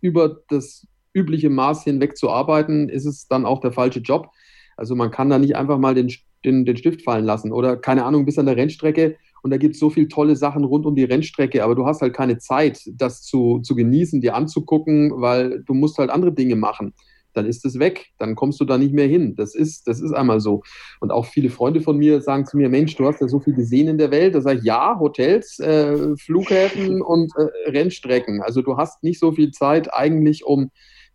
über 0.00 0.38
das 0.48 0.86
übliche 1.12 1.50
Maß 1.50 1.84
hinweg 1.84 2.16
zu 2.16 2.30
arbeiten, 2.30 2.88
ist 2.88 3.04
es 3.04 3.28
dann 3.28 3.44
auch 3.44 3.60
der 3.60 3.72
falsche 3.72 4.00
Job. 4.00 4.30
Also 4.78 4.96
man 4.96 5.10
kann 5.10 5.28
da 5.28 5.38
nicht 5.38 5.54
einfach 5.54 5.76
mal 5.76 5.94
den, 5.94 6.10
den, 6.46 6.64
den 6.64 6.78
Stift 6.78 7.02
fallen 7.02 7.26
lassen 7.26 7.52
oder 7.52 7.76
keine 7.76 8.06
Ahnung, 8.06 8.24
bis 8.24 8.38
an 8.38 8.46
der 8.46 8.56
Rennstrecke 8.56 9.16
und 9.42 9.50
da 9.50 9.58
gibt 9.58 9.74
es 9.74 9.80
so 9.80 9.90
viele 9.90 10.08
tolle 10.08 10.34
Sachen 10.34 10.64
rund 10.64 10.86
um 10.86 10.94
die 10.94 11.04
Rennstrecke, 11.04 11.62
aber 11.62 11.74
du 11.74 11.84
hast 11.84 12.00
halt 12.00 12.14
keine 12.14 12.38
Zeit, 12.38 12.80
das 12.94 13.20
zu, 13.20 13.58
zu 13.58 13.74
genießen, 13.74 14.22
dir 14.22 14.34
anzugucken, 14.34 15.12
weil 15.20 15.62
du 15.62 15.74
musst 15.74 15.98
halt 15.98 16.08
andere 16.08 16.32
Dinge 16.32 16.56
machen 16.56 16.94
dann 17.34 17.46
ist 17.46 17.64
es 17.64 17.78
weg, 17.78 18.08
dann 18.18 18.34
kommst 18.34 18.60
du 18.60 18.64
da 18.64 18.78
nicht 18.78 18.92
mehr 18.92 19.06
hin. 19.06 19.34
Das 19.36 19.54
ist, 19.54 19.86
das 19.86 20.00
ist 20.00 20.12
einmal 20.12 20.40
so. 20.40 20.62
Und 21.00 21.10
auch 21.10 21.26
viele 21.26 21.50
Freunde 21.50 21.80
von 21.80 21.96
mir 21.96 22.20
sagen 22.20 22.46
zu 22.46 22.56
mir, 22.56 22.68
Mensch, 22.68 22.96
du 22.96 23.06
hast 23.06 23.20
ja 23.20 23.28
so 23.28 23.40
viel 23.40 23.54
gesehen 23.54 23.88
in 23.88 23.98
der 23.98 24.10
Welt. 24.10 24.34
Da 24.34 24.40
sage 24.40 24.58
ich, 24.58 24.64
ja, 24.64 24.98
Hotels, 24.98 25.58
äh, 25.58 26.16
Flughäfen 26.16 27.02
und 27.02 27.32
äh, 27.36 27.70
Rennstrecken. 27.70 28.42
Also 28.42 28.62
du 28.62 28.76
hast 28.76 29.02
nicht 29.02 29.20
so 29.20 29.32
viel 29.32 29.50
Zeit 29.50 29.92
eigentlich, 29.92 30.44
um 30.44 30.70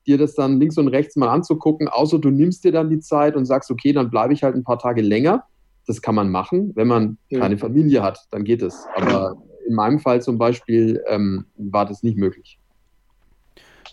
dir 0.07 0.17
das 0.17 0.35
dann 0.35 0.59
links 0.59 0.77
und 0.77 0.87
rechts 0.87 1.15
mal 1.15 1.29
anzugucken, 1.29 1.87
außer 1.87 2.19
du 2.19 2.29
nimmst 2.29 2.63
dir 2.63 2.71
dann 2.71 2.89
die 2.89 2.99
Zeit 2.99 3.35
und 3.35 3.45
sagst, 3.45 3.71
okay, 3.71 3.91
dann 3.91 4.09
bleibe 4.09 4.33
ich 4.33 4.43
halt 4.43 4.55
ein 4.55 4.63
paar 4.63 4.79
Tage 4.79 5.01
länger. 5.01 5.45
Das 5.87 6.01
kann 6.01 6.15
man 6.15 6.29
machen, 6.29 6.71
wenn 6.75 6.87
man 6.87 7.17
ja. 7.29 7.39
keine 7.39 7.57
Familie 7.57 8.01
hat, 8.01 8.19
dann 8.31 8.43
geht 8.43 8.61
es. 8.61 8.85
Aber 8.95 9.35
in 9.67 9.75
meinem 9.75 9.99
Fall 9.99 10.21
zum 10.21 10.37
Beispiel 10.37 11.03
ähm, 11.07 11.45
war 11.57 11.85
das 11.85 12.03
nicht 12.03 12.17
möglich. 12.17 12.59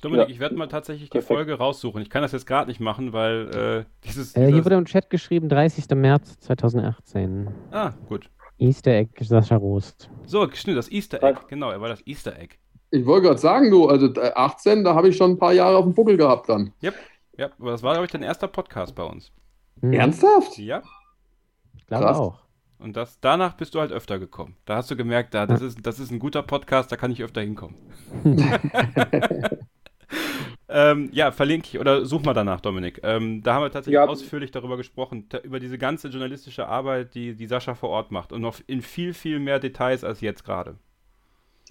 Dominik, 0.00 0.28
ja. 0.28 0.32
ich 0.32 0.40
werde 0.40 0.54
mal 0.56 0.68
tatsächlich 0.68 1.10
die 1.10 1.18
Perfekt. 1.18 1.28
Folge 1.28 1.54
raussuchen. 1.54 2.02
Ich 2.02 2.10
kann 2.10 2.22
das 2.22 2.32
jetzt 2.32 2.46
gerade 2.46 2.68
nicht 2.68 2.80
machen, 2.80 3.12
weil 3.12 3.48
äh, 3.54 3.84
dieses. 4.04 4.34
Äh, 4.36 4.52
hier 4.52 4.64
wurde 4.64 4.76
im 4.76 4.86
Chat 4.86 5.10
geschrieben, 5.10 5.48
30. 5.48 5.88
März 5.94 6.38
2018. 6.40 7.48
Ah, 7.70 7.92
gut. 8.08 8.30
Easter 8.58 8.92
Egg, 8.92 9.12
Sascha 9.20 9.56
Rost. 9.56 10.08
So, 10.24 10.48
stimmt, 10.52 10.78
das 10.78 10.90
Easter 10.90 11.22
Egg. 11.22 11.40
Genau, 11.48 11.70
er 11.70 11.80
war 11.80 11.88
das 11.88 12.06
Easter 12.06 12.38
Egg. 12.38 12.56
Ich 12.90 13.06
wollte 13.06 13.26
gerade 13.26 13.40
sagen, 13.40 13.70
du, 13.70 13.88
also 13.88 14.12
18, 14.14 14.80
äh, 14.80 14.84
da 14.84 14.94
habe 14.94 15.08
ich 15.08 15.16
schon 15.16 15.32
ein 15.32 15.38
paar 15.38 15.52
Jahre 15.52 15.78
auf 15.78 15.84
dem 15.84 15.94
Buckel 15.94 16.16
gehabt 16.16 16.48
dann. 16.48 16.72
Yep, 16.82 16.94
yep. 17.38 17.52
aber 17.58 17.70
das 17.70 17.82
war, 17.82 17.94
glaube 17.94 18.04
ich, 18.04 18.12
dein 18.12 18.22
erster 18.22 18.48
Podcast 18.48 18.94
bei 18.94 19.02
uns. 19.02 19.32
Mhm. 19.80 19.94
Ernsthaft? 19.94 20.58
Ja. 20.58 20.82
Ich 21.76 21.86
glaube 21.86 22.14
auch. 22.14 22.42
Und 22.78 22.96
das, 22.96 23.18
danach 23.20 23.54
bist 23.54 23.74
du 23.74 23.80
halt 23.80 23.92
öfter 23.92 24.18
gekommen. 24.18 24.56
Da 24.64 24.76
hast 24.76 24.90
du 24.90 24.96
gemerkt, 24.96 25.34
da, 25.34 25.46
das, 25.46 25.62
ist, 25.62 25.86
das 25.86 25.98
ist 25.98 26.10
ein 26.10 26.18
guter 26.18 26.42
Podcast, 26.42 26.92
da 26.92 26.96
kann 26.96 27.12
ich 27.12 27.22
öfter 27.22 27.40
hinkommen. 27.40 27.76
Ähm, 30.68 31.10
ja, 31.12 31.32
verlinke 31.32 31.68
ich 31.70 31.78
oder 31.78 32.06
such 32.06 32.22
mal 32.22 32.32
danach, 32.32 32.60
Dominik. 32.60 33.00
Ähm, 33.02 33.42
da 33.42 33.54
haben 33.54 33.62
wir 33.62 33.70
tatsächlich 33.70 33.96
ja. 33.96 34.06
ausführlich 34.06 34.50
darüber 34.50 34.78
gesprochen, 34.78 35.28
über 35.42 35.60
diese 35.60 35.76
ganze 35.76 36.08
journalistische 36.08 36.66
Arbeit, 36.66 37.14
die, 37.14 37.34
die 37.34 37.46
Sascha 37.46 37.74
vor 37.74 37.90
Ort 37.90 38.10
macht 38.10 38.32
und 38.32 38.40
noch 38.40 38.58
in 38.66 38.80
viel, 38.80 39.12
viel 39.12 39.38
mehr 39.38 39.58
Details 39.58 40.02
als 40.02 40.22
jetzt 40.22 40.44
gerade. 40.44 40.76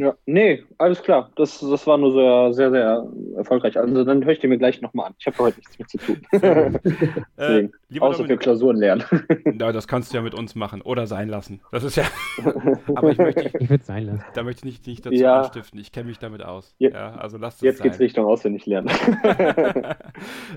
Ja, 0.02 0.16
nee, 0.26 0.64
alles 0.80 1.04
klar. 1.04 1.30
Das, 1.36 1.60
das 1.60 1.86
war 1.86 1.96
nur 1.96 2.12
sehr, 2.12 2.54
sehr, 2.54 2.72
sehr 2.72 3.08
erfolgreich. 3.38 3.78
Also 3.78 4.04
dann 4.04 4.26
höre 4.26 4.32
ich 4.32 4.40
dir 4.40 4.48
mir 4.48 4.58
gleich 4.58 4.82
nochmal 4.82 5.06
an. 5.06 5.14
Ich 5.20 5.28
habe 5.28 5.38
heute 5.38 5.60
nichts 5.60 5.78
mehr 5.78 5.88
zu 5.88 5.98
tun. 6.00 6.22
äh, 7.38 7.70
Außer 8.00 8.18
Dominik, 8.18 8.26
für 8.26 8.38
Klausuren 8.38 8.78
lernen. 8.78 9.04
ja, 9.60 9.72
das 9.72 9.88
kannst 9.88 10.12
du 10.12 10.18
ja 10.18 10.24
mit 10.24 10.34
uns 10.34 10.56
machen 10.56 10.82
oder 10.82 11.06
sein 11.06 11.30
lassen. 11.30 11.62
Das 11.72 11.84
ist 11.84 11.98
ja. 11.98 12.06
Aber 12.96 13.12
ich 13.12 13.20
möchte. 13.20 13.42
Ich, 13.42 13.54
ich 13.54 13.70
würde 13.70 13.84
sein 13.84 14.08
lassen. 14.08 14.26
Da 14.34 14.42
möchte 14.42 14.68
ich 14.68 14.74
nicht, 14.74 14.88
nicht 14.88 15.06
dazu 15.06 15.14
ja. 15.14 15.42
anstiften. 15.42 15.80
Ich 15.80 15.92
kenne 15.92 16.10
mich 16.10 16.18
damit 16.18 16.42
aus. 16.42 16.74
Je 16.80 16.90
ja, 16.90 17.14
also 17.18 17.38
lass 17.38 17.58
das 17.58 17.62
Jetzt 17.62 17.78
sein. 17.78 17.90
geht's 17.90 18.00
Richtung 18.00 18.26
auswendig 18.26 18.66
lernen. 18.66 18.90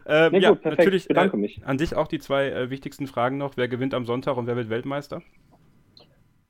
ähm, 0.06 0.32
nee, 0.32 0.38
ja, 0.38 0.52
gut, 0.52 0.64
natürlich. 0.64 1.02
Ich 1.02 1.08
bedanke 1.08 1.36
äh, 1.36 1.40
mich. 1.40 1.60
An 1.66 1.76
dich 1.76 1.94
auch 1.94 2.06
die 2.06 2.18
zwei 2.18 2.48
äh, 2.48 2.70
wichtigsten 2.70 3.06
Fragen 3.06 3.36
noch. 3.36 3.58
Wer 3.58 3.68
gewinnt 3.68 3.92
am 3.92 4.06
Sonntag 4.06 4.38
und 4.38 4.46
wer 4.46 4.56
wird 4.56 4.70
Weltmeister? 4.70 5.20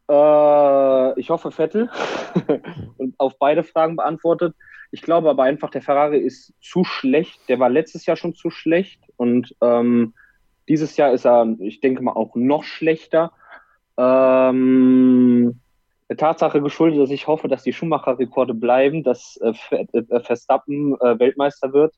Äh, 0.08 1.20
ich 1.20 1.30
hoffe 1.30 1.50
Vettel 1.50 1.90
und 2.98 3.14
auf 3.18 3.38
beide 3.38 3.62
Fragen 3.62 3.96
beantwortet. 3.96 4.54
Ich 4.90 5.02
glaube 5.02 5.30
aber 5.30 5.42
einfach, 5.42 5.70
der 5.70 5.82
Ferrari 5.82 6.18
ist 6.18 6.52
zu 6.60 6.84
schlecht. 6.84 7.40
Der 7.48 7.58
war 7.58 7.70
letztes 7.70 8.06
Jahr 8.06 8.16
schon 8.16 8.34
zu 8.34 8.50
schlecht 8.50 9.00
und 9.16 9.54
ähm, 9.60 10.14
dieses 10.68 10.96
Jahr 10.96 11.12
ist 11.12 11.26
er, 11.26 11.46
ich 11.58 11.80
denke 11.80 12.02
mal, 12.02 12.12
auch 12.12 12.34
noch 12.34 12.64
schlechter. 12.64 13.32
Ähm, 13.96 15.60
der 16.08 16.16
Tatsache 16.16 16.60
geschuldet, 16.60 17.00
dass 17.00 17.10
ich 17.10 17.26
hoffe, 17.26 17.48
dass 17.48 17.62
die 17.62 17.72
Schumacher-Rekorde 17.72 18.54
bleiben, 18.54 19.02
dass 19.02 19.38
äh, 19.38 19.52
äh 19.70 20.20
Verstappen 20.20 20.94
äh, 21.00 21.18
Weltmeister 21.18 21.72
wird. 21.72 21.94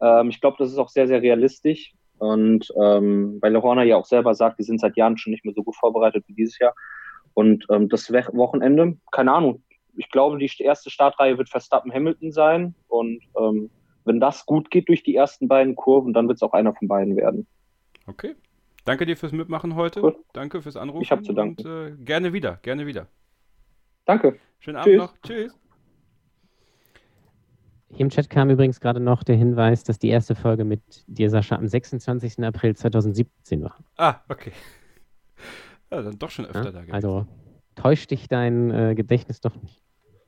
Ähm, 0.00 0.30
ich 0.30 0.40
glaube, 0.40 0.56
das 0.58 0.70
ist 0.70 0.78
auch 0.78 0.88
sehr, 0.88 1.06
sehr 1.06 1.22
realistisch. 1.22 1.94
Und 2.18 2.72
ähm, 2.80 3.38
weil 3.42 3.60
Horner 3.60 3.82
ja 3.82 3.96
auch 3.96 4.06
selber 4.06 4.34
sagt, 4.34 4.58
die 4.58 4.64
sind 4.64 4.80
seit 4.80 4.96
Jahren 4.96 5.18
schon 5.18 5.32
nicht 5.32 5.44
mehr 5.44 5.54
so 5.54 5.62
gut 5.62 5.76
vorbereitet 5.76 6.24
wie 6.26 6.34
dieses 6.34 6.58
Jahr. 6.58 6.74
Und 7.36 7.66
ähm, 7.68 7.90
das 7.90 8.10
Wochenende, 8.10 8.96
keine 9.12 9.34
Ahnung, 9.34 9.62
ich 9.94 10.10
glaube, 10.10 10.38
die 10.38 10.50
erste 10.62 10.88
Startreihe 10.88 11.36
wird 11.36 11.50
Verstappen 11.50 11.92
Hamilton 11.92 12.32
sein. 12.32 12.74
Und 12.88 13.20
ähm, 13.38 13.68
wenn 14.06 14.20
das 14.20 14.46
gut 14.46 14.70
geht 14.70 14.88
durch 14.88 15.02
die 15.02 15.14
ersten 15.14 15.46
beiden 15.46 15.76
Kurven, 15.76 16.14
dann 16.14 16.28
wird 16.28 16.36
es 16.36 16.42
auch 16.42 16.54
einer 16.54 16.74
von 16.74 16.88
beiden 16.88 17.14
werden. 17.14 17.46
Okay. 18.06 18.36
Danke 18.86 19.04
dir 19.04 19.18
fürs 19.18 19.32
Mitmachen 19.32 19.74
heute. 19.74 20.00
Gut. 20.00 20.16
Danke 20.32 20.62
fürs 20.62 20.76
Anrufen. 20.76 21.02
Ich 21.02 21.10
habe 21.10 21.22
zu 21.22 21.34
danken. 21.34 21.66
Und, 21.66 21.70
äh, 21.70 22.04
gerne 22.04 22.32
wieder, 22.32 22.58
gerne 22.62 22.86
wieder. 22.86 23.06
Danke. 24.06 24.38
Schönen 24.60 24.78
Abend 24.78 24.86
Tschüss. 24.86 25.02
noch. 25.02 25.14
Tschüss. 25.22 25.58
Hier 27.90 28.00
im 28.00 28.08
Chat 28.08 28.30
kam 28.30 28.48
übrigens 28.48 28.80
gerade 28.80 29.00
noch 29.00 29.22
der 29.22 29.36
Hinweis, 29.36 29.84
dass 29.84 29.98
die 29.98 30.08
erste 30.08 30.34
Folge 30.34 30.64
mit 30.64 30.80
dir, 31.06 31.28
Sascha, 31.28 31.56
am 31.56 31.68
26. 31.68 32.42
April 32.44 32.74
2017 32.74 33.62
war. 33.62 33.76
Ah, 33.98 34.20
okay. 34.30 34.52
Ja, 35.90 36.02
dann 36.02 36.18
doch 36.18 36.30
schon 36.30 36.46
öfter 36.46 36.64
ja, 36.64 36.72
da 36.72 36.80
gewesen. 36.80 36.94
Also 36.94 37.26
täuscht 37.74 38.10
dich 38.10 38.28
dein 38.28 38.70
äh, 38.70 38.94
Gedächtnis 38.94 39.40
doch 39.40 39.54
nicht. 39.62 39.82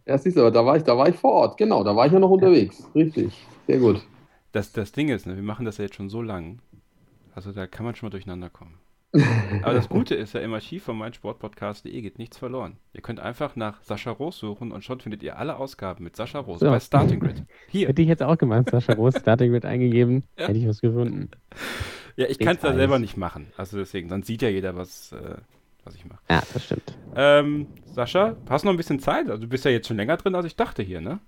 Ja, 0.06 0.16
siehst 0.16 0.36
du, 0.36 0.40
aber 0.40 0.51
da 0.51 0.64
war 0.64 0.76
ich, 0.76 0.85
da 0.85 0.97
war 0.97 1.09
ich 1.09 1.16
vor 1.16 1.32
Ort, 1.32 1.59
genau, 1.59 1.85
da 1.85 1.94
war 1.94 2.06
ich 2.06 2.12
ja 2.12 2.18
noch 2.18 2.30
unterwegs. 2.30 2.80
Ja. 2.94 3.02
Richtig. 3.02 3.47
Sehr 3.66 3.78
gut. 3.78 4.06
Das, 4.52 4.72
das 4.72 4.93
Ding 4.93 5.09
ist, 5.09 5.26
ne, 5.26 5.36
wir 5.36 5.43
machen 5.43 5.66
das 5.66 5.76
ja 5.78 5.85
jetzt 5.85 5.97
schon 5.97 6.09
so 6.09 6.22
lang. 6.22 6.60
Also 7.35 7.52
da 7.52 7.66
kann 7.66 7.85
man 7.85 7.94
schon 7.94 8.06
mal 8.06 8.10
durcheinander 8.10 8.48
kommen. 8.48 8.78
Aber 9.62 9.72
das 9.72 9.89
Gute 9.89 10.14
ist 10.14 10.35
ja, 10.35 10.40
im 10.40 10.52
Archiv 10.52 10.85
von 10.85 10.98
meinsportpodcast.de 10.98 12.01
geht 12.01 12.18
nichts 12.18 12.36
verloren. 12.36 12.76
Ihr 12.93 13.01
könnt 13.01 13.20
einfach 13.20 13.56
nach 13.56 13.82
Sascha 13.82 14.10
Roos 14.10 14.39
suchen 14.39 14.70
und 14.70 14.85
schon 14.85 15.01
findet 15.01 15.22
ihr 15.22 15.39
alle 15.39 15.56
Ausgaben 15.56 16.05
mit 16.05 16.14
Sascha 16.14 16.40
Roos 16.40 16.60
so. 16.60 16.66
bei 16.66 16.78
Starting 16.78 17.20
Grid. 17.20 17.43
Hier. 17.68 17.89
Hätte 17.89 18.02
ich 18.02 18.09
jetzt 18.09 18.22
auch 18.22 18.36
gemeint, 18.36 18.68
Sascha 18.68 18.93
Roos, 18.94 19.16
Starting 19.16 19.52
Grid 19.52 19.64
eingegeben, 19.64 20.24
ja. 20.39 20.48
hätte 20.48 20.59
ich 20.59 20.68
was 20.68 20.80
gefunden. 20.80 21.30
Ja, 22.19 22.27
ich 22.28 22.40
kann 22.40 22.57
es 22.57 22.62
ja 22.62 22.74
selber 22.74 22.99
nicht 22.99 23.16
machen. 23.16 23.53
Also 23.57 23.77
deswegen, 23.77 24.09
dann 24.09 24.24
sieht 24.24 24.43
ja 24.43 24.49
jeder, 24.49 24.74
was, 24.74 25.12
äh, 25.12 25.36
was 25.85 25.95
ich 25.95 26.05
mache. 26.05 26.19
Ja, 26.28 26.43
das 26.53 26.65
stimmt. 26.65 26.99
Ähm, 27.15 27.69
Sascha, 27.85 28.36
hast 28.49 28.62
du 28.62 28.66
noch 28.66 28.74
ein 28.74 28.77
bisschen 28.77 28.99
Zeit? 28.99 29.31
Also 29.31 29.43
du 29.43 29.49
bist 29.49 29.65
ja 29.65 29.70
jetzt 29.70 29.86
schon 29.86 29.99
länger 29.99 30.16
drin, 30.16 30.35
als 30.35 30.45
ich 30.45 30.57
dachte 30.57 30.82
hier, 30.82 31.01
ne? 31.01 31.20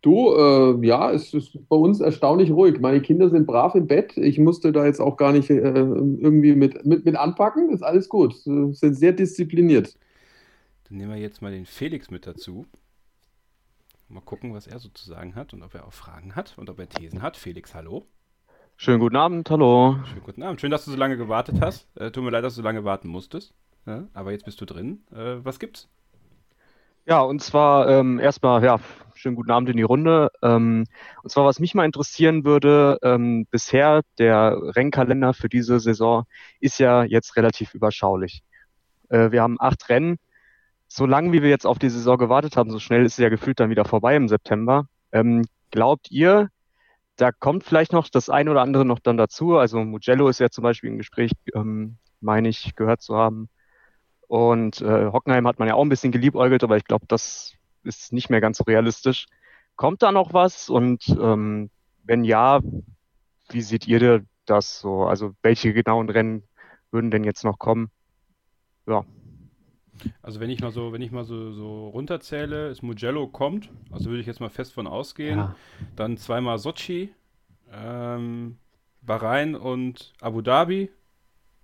Du, 0.00 0.34
äh, 0.34 0.84
ja, 0.84 1.12
es 1.12 1.32
ist 1.32 1.56
bei 1.68 1.76
uns 1.76 2.00
erstaunlich 2.00 2.50
ruhig. 2.50 2.80
Meine 2.80 3.00
Kinder 3.00 3.30
sind 3.30 3.46
brav 3.46 3.76
im 3.76 3.86
Bett. 3.86 4.16
Ich 4.16 4.36
musste 4.36 4.72
da 4.72 4.84
jetzt 4.84 4.98
auch 4.98 5.16
gar 5.16 5.30
nicht 5.30 5.48
äh, 5.48 5.54
irgendwie 5.54 6.56
mit, 6.56 6.84
mit, 6.84 7.04
mit 7.04 7.14
anpacken. 7.14 7.70
Ist 7.70 7.82
alles 7.82 8.08
gut. 8.08 8.34
Sie 8.34 8.72
sind 8.72 8.94
sehr 8.94 9.12
diszipliniert. 9.12 9.96
Dann 10.88 10.98
nehmen 10.98 11.12
wir 11.12 11.20
jetzt 11.20 11.40
mal 11.40 11.52
den 11.52 11.66
Felix 11.66 12.10
mit 12.10 12.26
dazu. 12.26 12.66
Mal 14.08 14.22
gucken, 14.22 14.54
was 14.54 14.66
er 14.66 14.80
so 14.80 14.88
zu 14.88 15.08
sagen 15.08 15.36
hat 15.36 15.54
und 15.54 15.62
ob 15.62 15.72
er 15.74 15.86
auch 15.86 15.92
Fragen 15.92 16.34
hat 16.34 16.58
und 16.58 16.68
ob 16.68 16.80
er 16.80 16.88
Thesen 16.88 17.22
hat. 17.22 17.36
Felix, 17.36 17.76
hallo. 17.76 18.06
Schönen 18.82 18.98
guten 18.98 19.14
Abend, 19.14 19.48
hallo. 19.48 19.94
Schönen 20.06 20.24
guten 20.24 20.42
Abend. 20.42 20.60
Schön, 20.60 20.72
dass 20.72 20.84
du 20.84 20.90
so 20.90 20.96
lange 20.96 21.16
gewartet 21.16 21.60
hast. 21.60 21.86
Äh, 21.96 22.10
tut 22.10 22.24
mir 22.24 22.30
leid, 22.30 22.42
dass 22.42 22.54
du 22.54 22.62
so 22.62 22.64
lange 22.64 22.82
warten 22.82 23.06
musstest. 23.06 23.54
Ja, 23.86 24.08
aber 24.12 24.32
jetzt 24.32 24.44
bist 24.44 24.60
du 24.60 24.64
drin. 24.64 25.04
Äh, 25.12 25.36
was 25.44 25.60
gibt's? 25.60 25.88
Ja, 27.06 27.20
und 27.20 27.40
zwar 27.40 27.88
ähm, 27.88 28.18
erstmal, 28.18 28.64
ja, 28.64 28.80
schönen 29.14 29.36
guten 29.36 29.52
Abend 29.52 29.68
in 29.68 29.76
die 29.76 29.84
Runde. 29.84 30.32
Ähm, 30.42 30.86
und 31.22 31.30
zwar, 31.30 31.44
was 31.44 31.60
mich 31.60 31.76
mal 31.76 31.84
interessieren 31.84 32.44
würde, 32.44 32.98
ähm, 33.04 33.46
bisher 33.52 34.02
der 34.18 34.58
Rennkalender 34.60 35.32
für 35.32 35.48
diese 35.48 35.78
Saison 35.78 36.24
ist 36.58 36.80
ja 36.80 37.04
jetzt 37.04 37.36
relativ 37.36 37.74
überschaulich. 37.74 38.42
Äh, 39.10 39.30
wir 39.30 39.42
haben 39.42 39.58
acht 39.60 39.88
Rennen. 39.90 40.16
So 40.88 41.06
lange 41.06 41.30
wie 41.30 41.40
wir 41.40 41.50
jetzt 41.50 41.66
auf 41.66 41.78
die 41.78 41.88
Saison 41.88 42.18
gewartet 42.18 42.56
haben, 42.56 42.72
so 42.72 42.80
schnell 42.80 43.04
ist 43.04 43.12
es 43.12 43.18
ja 43.18 43.28
gefühlt 43.28 43.60
dann 43.60 43.70
wieder 43.70 43.84
vorbei 43.84 44.16
im 44.16 44.26
September. 44.26 44.88
Ähm, 45.12 45.44
glaubt 45.70 46.10
ihr, 46.10 46.48
da 47.16 47.32
kommt 47.32 47.64
vielleicht 47.64 47.92
noch 47.92 48.08
das 48.08 48.30
ein 48.30 48.48
oder 48.48 48.62
andere 48.62 48.84
noch 48.84 48.98
dann 48.98 49.16
dazu? 49.16 49.58
Also 49.58 49.84
Mugello 49.84 50.28
ist 50.28 50.40
ja 50.40 50.50
zum 50.50 50.62
Beispiel 50.62 50.90
im 50.90 50.98
Gespräch, 50.98 51.32
ähm, 51.54 51.98
meine 52.20 52.48
ich, 52.48 52.74
gehört 52.74 53.02
zu 53.02 53.16
haben. 53.16 53.48
Und 54.28 54.80
äh, 54.80 55.06
Hockenheim 55.06 55.46
hat 55.46 55.58
man 55.58 55.68
ja 55.68 55.74
auch 55.74 55.82
ein 55.82 55.90
bisschen 55.90 56.12
geliebäugelt, 56.12 56.64
aber 56.64 56.76
ich 56.76 56.84
glaube, 56.84 57.06
das 57.06 57.54
ist 57.84 58.12
nicht 58.12 58.30
mehr 58.30 58.40
ganz 58.40 58.58
so 58.58 58.64
realistisch. 58.64 59.26
Kommt 59.76 60.02
da 60.02 60.12
noch 60.12 60.32
was? 60.32 60.70
Und 60.70 61.08
ähm, 61.08 61.70
wenn 62.04 62.24
ja, 62.24 62.60
wie 63.50 63.62
seht 63.62 63.86
ihr 63.86 64.24
das 64.46 64.80
so? 64.80 65.04
Also 65.04 65.34
welche 65.42 65.72
genauen 65.72 66.08
Rennen 66.08 66.44
würden 66.90 67.10
denn 67.10 67.24
jetzt 67.24 67.44
noch 67.44 67.58
kommen? 67.58 67.90
Ja. 68.86 69.04
Also 70.22 70.40
wenn 70.40 70.50
ich 70.50 70.60
mal 70.60 70.70
so, 70.70 70.92
wenn 70.92 71.02
ich 71.02 71.12
mal 71.12 71.24
so, 71.24 71.52
so 71.52 71.88
runterzähle, 71.88 72.68
ist 72.68 72.82
Mugello 72.82 73.26
kommt, 73.26 73.70
also 73.90 74.10
würde 74.10 74.20
ich 74.20 74.26
jetzt 74.26 74.40
mal 74.40 74.50
fest 74.50 74.72
von 74.72 74.86
ausgehen. 74.86 75.38
Ja. 75.38 75.56
Dann 75.96 76.16
zweimal 76.16 76.58
Sochi, 76.58 77.12
ähm, 77.72 78.56
Bahrain 79.00 79.54
und 79.54 80.12
Abu 80.20 80.40
Dhabi 80.40 80.90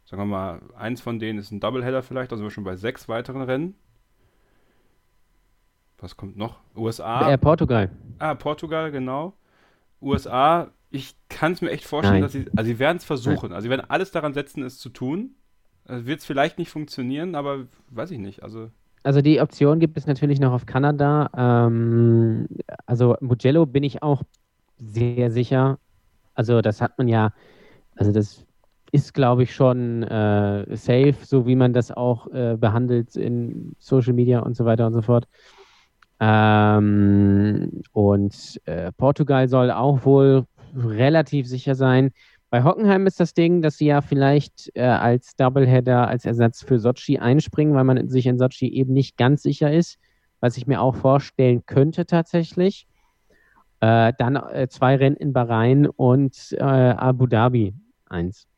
sagen 0.09 0.23
wir 0.23 0.27
mal, 0.27 0.61
eins 0.75 1.03
von 1.03 1.19
denen 1.19 1.39
ist 1.39 1.51
ein 1.51 1.61
Doubleheader 1.61 2.03
vielleicht, 2.03 2.33
also 2.33 2.41
sind 2.41 2.47
wir 2.47 2.51
schon 2.51 2.65
bei 2.65 2.77
sechs 2.77 3.09
weiteren 3.09 3.43
Rennen. 3.43 3.75
Was 5.99 6.17
kommt 6.17 6.37
noch? 6.37 6.61
USA. 6.75 7.31
Äh, 7.31 7.37
Portugal. 7.37 7.91
Ah, 8.19 8.35
Portugal, 8.35 8.91
genau. 8.91 9.35
USA, 10.01 10.71
ich 10.91 11.15
kann 11.29 11.53
es 11.53 11.61
mir 11.61 11.71
echt 11.71 11.85
vorstellen, 11.85 12.21
Nein. 12.21 12.23
dass 12.23 12.33
sie, 12.33 12.47
also 12.57 12.69
sie 12.69 12.79
werden 12.79 12.97
es 12.97 13.05
versuchen. 13.05 13.51
Nein. 13.51 13.53
Also 13.53 13.67
sie 13.67 13.71
werden 13.71 13.85
alles 13.91 14.11
daran 14.11 14.33
setzen, 14.33 14.63
es 14.63 14.79
zu 14.79 14.89
tun. 14.89 15.35
Also 15.89 16.07
wird 16.07 16.21
es 16.21 16.27
vielleicht 16.27 16.59
nicht 16.59 16.71
funktionieren, 16.71 17.35
aber 17.35 17.67
weiß 17.91 18.13
ich 18.13 18.19
nicht. 18.19 18.43
Also 18.43 18.71
also 19.03 19.23
die 19.23 19.41
Option 19.41 19.79
gibt 19.79 19.97
es 19.97 20.07
natürlich 20.07 20.39
noch 20.39 20.53
auf 20.53 20.67
Kanada. 20.67 21.31
Ähm, 21.35 22.47
also 22.85 23.17
Mugello 23.21 23.65
bin 23.65 23.83
ich 23.83 24.03
auch 24.03 24.23
sehr 24.77 25.31
sicher. 25.31 25.79
Also 26.35 26.61
das 26.61 26.81
hat 26.81 26.99
man 26.99 27.09
ja, 27.09 27.33
also 27.97 28.13
das 28.13 28.45
ist, 28.93 29.15
glaube 29.15 29.45
ich, 29.45 29.55
schon 29.55 30.03
äh, 30.03 30.77
safe, 30.77 31.17
so 31.23 31.47
wie 31.47 31.57
man 31.57 31.73
das 31.73 31.91
auch 31.91 32.27
äh, 32.33 32.57
behandelt 32.59 33.17
in 33.17 33.73
Social 33.79 34.13
Media 34.13 34.41
und 34.41 34.57
so 34.57 34.65
weiter 34.65 34.87
und 34.87 34.93
so 34.93 35.03
fort. 35.03 35.27
Ähm, 36.21 37.83
und 37.93 38.61
äh, 38.65 38.93
Portugal 38.93 39.49
soll 39.49 39.71
auch 39.71 40.05
wohl 40.05 40.45
relativ 40.77 41.47
sicher 41.47 41.75
sein. 41.75 42.11
Bei 42.51 42.65
Hockenheim 42.65 43.07
ist 43.07 43.21
das 43.21 43.35
Ding, 43.35 43.61
dass 43.61 43.77
sie 43.77 43.87
ja 43.87 44.01
vielleicht 44.01 44.71
äh, 44.75 44.83
als 44.83 45.37
Doubleheader, 45.37 46.09
als 46.09 46.25
Ersatz 46.25 46.63
für 46.63 46.79
Sochi 46.79 47.19
einspringen, 47.19 47.75
weil 47.75 47.85
man 47.85 48.09
sich 48.09 48.27
in 48.27 48.39
Sochi 48.39 48.69
eben 48.69 48.93
nicht 48.95 49.17
ganz 49.17 49.43
sicher 49.43 49.73
ist, 49.73 49.99
was 50.41 50.57
ich 50.57 50.67
mir 50.67 50.81
auch 50.81 50.97
vorstellen 50.97 51.67
könnte 51.67 52.07
tatsächlich. 52.07 52.87
Äh, 53.81 54.13
dann 54.19 54.37
äh, 54.37 54.69
zwei 54.69 54.97
Rennen 54.97 55.17
in 55.17 55.33
Bahrain 55.33 55.87
und 55.87 56.57
Abu 56.59 57.27
Dhabi 57.27 57.75
eins. 58.07 58.49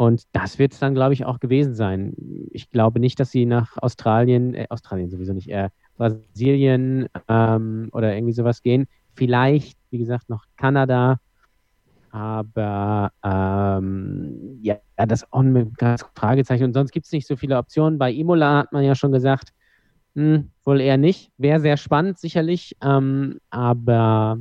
Und 0.00 0.22
das 0.32 0.58
wird 0.58 0.72
es 0.72 0.78
dann, 0.78 0.94
glaube 0.94 1.12
ich, 1.12 1.26
auch 1.26 1.40
gewesen 1.40 1.74
sein. 1.74 2.14
Ich 2.52 2.70
glaube 2.70 3.00
nicht, 3.00 3.20
dass 3.20 3.30
sie 3.30 3.44
nach 3.44 3.76
Australien, 3.76 4.54
äh, 4.54 4.64
Australien 4.70 5.10
sowieso 5.10 5.34
nicht, 5.34 5.50
äh, 5.50 5.68
Brasilien 5.98 7.06
ähm, 7.28 7.90
oder 7.92 8.14
irgendwie 8.14 8.32
sowas 8.32 8.62
gehen. 8.62 8.86
Vielleicht, 9.12 9.78
wie 9.90 9.98
gesagt, 9.98 10.30
noch 10.30 10.46
Kanada. 10.56 11.20
Aber 12.10 13.12
ähm, 13.24 14.58
ja, 14.62 14.76
das 14.96 15.32
auch 15.32 15.40
ein 15.40 15.72
Fragezeichen. 16.14 16.64
Und 16.64 16.74
sonst 16.74 16.90
gibt 16.90 17.06
es 17.06 17.12
nicht 17.12 17.26
so 17.26 17.36
viele 17.36 17.56
Optionen. 17.56 17.98
Bei 17.98 18.12
Imola 18.12 18.58
hat 18.58 18.72
man 18.72 18.82
ja 18.82 18.94
schon 18.94 19.12
gesagt, 19.12 19.52
hm, 20.14 20.50
wohl 20.64 20.80
eher 20.80 20.96
nicht. 20.96 21.30
Wäre 21.38 21.60
sehr 21.60 21.76
spannend, 21.76 22.18
sicherlich. 22.18 22.76
Ähm, 22.82 23.38
aber 23.50 24.38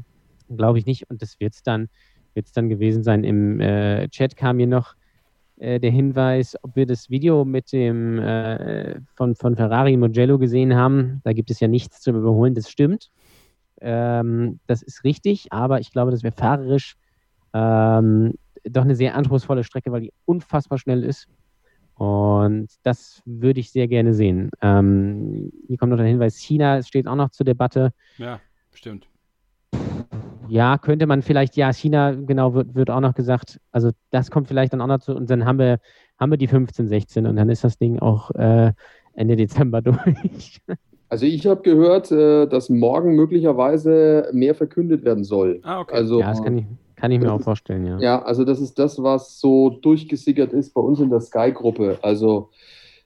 glaube 0.49 0.79
ich 0.79 0.85
nicht. 0.85 1.09
Und 1.09 1.21
das 1.21 1.39
wird 1.39 1.53
es 1.53 1.63
dann, 1.63 1.89
wird's 2.33 2.51
dann 2.51 2.69
gewesen 2.69 3.03
sein. 3.03 3.23
Im 3.23 3.59
äh, 3.61 4.07
Chat 4.09 4.35
kam 4.35 4.57
hier 4.57 4.67
noch 4.67 4.95
äh, 5.59 5.79
der 5.79 5.91
Hinweis, 5.91 6.55
ob 6.63 6.75
wir 6.75 6.85
das 6.85 7.09
Video 7.09 7.45
mit 7.45 7.71
dem 7.71 8.17
äh, 8.17 8.99
von, 9.15 9.35
von 9.35 9.55
Ferrari 9.55 9.95
Mugello 9.97 10.39
gesehen 10.39 10.75
haben. 10.75 11.21
Da 11.23 11.33
gibt 11.33 11.51
es 11.51 11.59
ja 11.59 11.67
nichts 11.67 12.01
zum 12.01 12.15
Überholen, 12.15 12.55
das 12.55 12.69
stimmt. 12.69 13.11
Ähm, 13.81 14.59
das 14.67 14.81
ist 14.81 15.03
richtig, 15.03 15.51
aber 15.51 15.79
ich 15.79 15.91
glaube, 15.91 16.11
das 16.11 16.23
wäre 16.23 16.33
fahrerisch 16.35 16.95
ähm, 17.53 18.33
doch 18.63 18.83
eine 18.83 18.95
sehr 18.95 19.15
anspruchsvolle 19.15 19.63
Strecke, 19.63 19.91
weil 19.91 20.01
die 20.01 20.13
unfassbar 20.25 20.77
schnell 20.77 21.03
ist. 21.03 21.27
Und 21.95 22.67
das 22.83 23.21
würde 23.25 23.59
ich 23.59 23.71
sehr 23.71 23.87
gerne 23.87 24.13
sehen. 24.13 24.51
Ähm, 24.61 25.51
hier 25.67 25.77
kommt 25.77 25.91
noch 25.91 25.97
der 25.97 26.05
Hinweis, 26.05 26.37
China 26.37 26.81
steht 26.81 27.07
auch 27.07 27.15
noch 27.15 27.31
zur 27.31 27.45
Debatte. 27.45 27.91
Ja, 28.17 28.39
stimmt 28.73 29.09
ja, 30.49 30.77
könnte 30.77 31.05
man 31.05 31.21
vielleicht, 31.21 31.55
ja, 31.55 31.71
China, 31.71 32.11
genau, 32.11 32.53
wird, 32.53 32.75
wird 32.75 32.89
auch 32.89 32.99
noch 32.99 33.13
gesagt. 33.13 33.59
Also 33.71 33.91
das 34.09 34.31
kommt 34.31 34.47
vielleicht 34.47 34.73
dann 34.73 34.81
auch 34.81 34.87
noch 34.87 34.99
zu 34.99 35.15
und 35.15 35.29
dann 35.29 35.45
haben 35.45 35.59
wir, 35.59 35.79
haben 36.19 36.31
wir 36.31 36.37
die 36.37 36.47
15, 36.47 36.87
16 36.87 37.25
und 37.27 37.35
dann 37.35 37.49
ist 37.49 37.63
das 37.63 37.77
Ding 37.77 37.99
auch 37.99 38.31
äh, 38.31 38.73
Ende 39.13 39.35
Dezember 39.35 39.81
durch. 39.83 40.59
Also 41.07 41.25
ich 41.25 41.45
habe 41.47 41.61
gehört, 41.61 42.11
äh, 42.11 42.47
dass 42.47 42.69
morgen 42.69 43.15
möglicherweise 43.15 44.29
mehr 44.33 44.55
verkündet 44.55 45.03
werden 45.05 45.23
soll. 45.23 45.59
Ah, 45.63 45.79
okay. 45.81 45.95
Also, 45.95 46.19
ja, 46.19 46.29
das 46.29 46.43
kann 46.43 46.57
ich, 46.57 46.65
kann 46.99 47.11
ich 47.11 47.19
mir 47.19 47.31
auch 47.31 47.41
vorstellen, 47.41 47.85
ja. 47.85 47.99
Ja, 47.99 48.21
also 48.21 48.43
das 48.43 48.59
ist 48.59 48.77
das, 48.77 49.01
was 49.01 49.39
so 49.39 49.69
durchgesickert 49.69 50.51
ist 50.53 50.73
bei 50.73 50.81
uns 50.81 50.99
in 50.99 51.09
der 51.09 51.21
Sky-Gruppe. 51.21 51.97
Also 52.01 52.49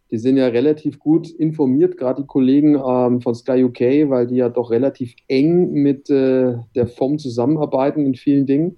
die 0.09 0.17
sind 0.17 0.37
ja 0.37 0.47
relativ 0.47 0.99
gut 0.99 1.29
informiert, 1.29 1.97
gerade 1.97 2.21
die 2.21 2.27
Kollegen 2.27 2.75
ähm, 2.75 3.21
von 3.21 3.35
Sky 3.35 3.63
UK, 3.63 4.09
weil 4.09 4.27
die 4.27 4.35
ja 4.35 4.49
doch 4.49 4.71
relativ 4.71 5.15
eng 5.27 5.71
mit 5.71 6.09
äh, 6.09 6.55
der 6.75 6.87
FOM 6.87 7.17
zusammenarbeiten 7.19 8.05
in 8.05 8.15
vielen 8.15 8.45
Dingen. 8.45 8.77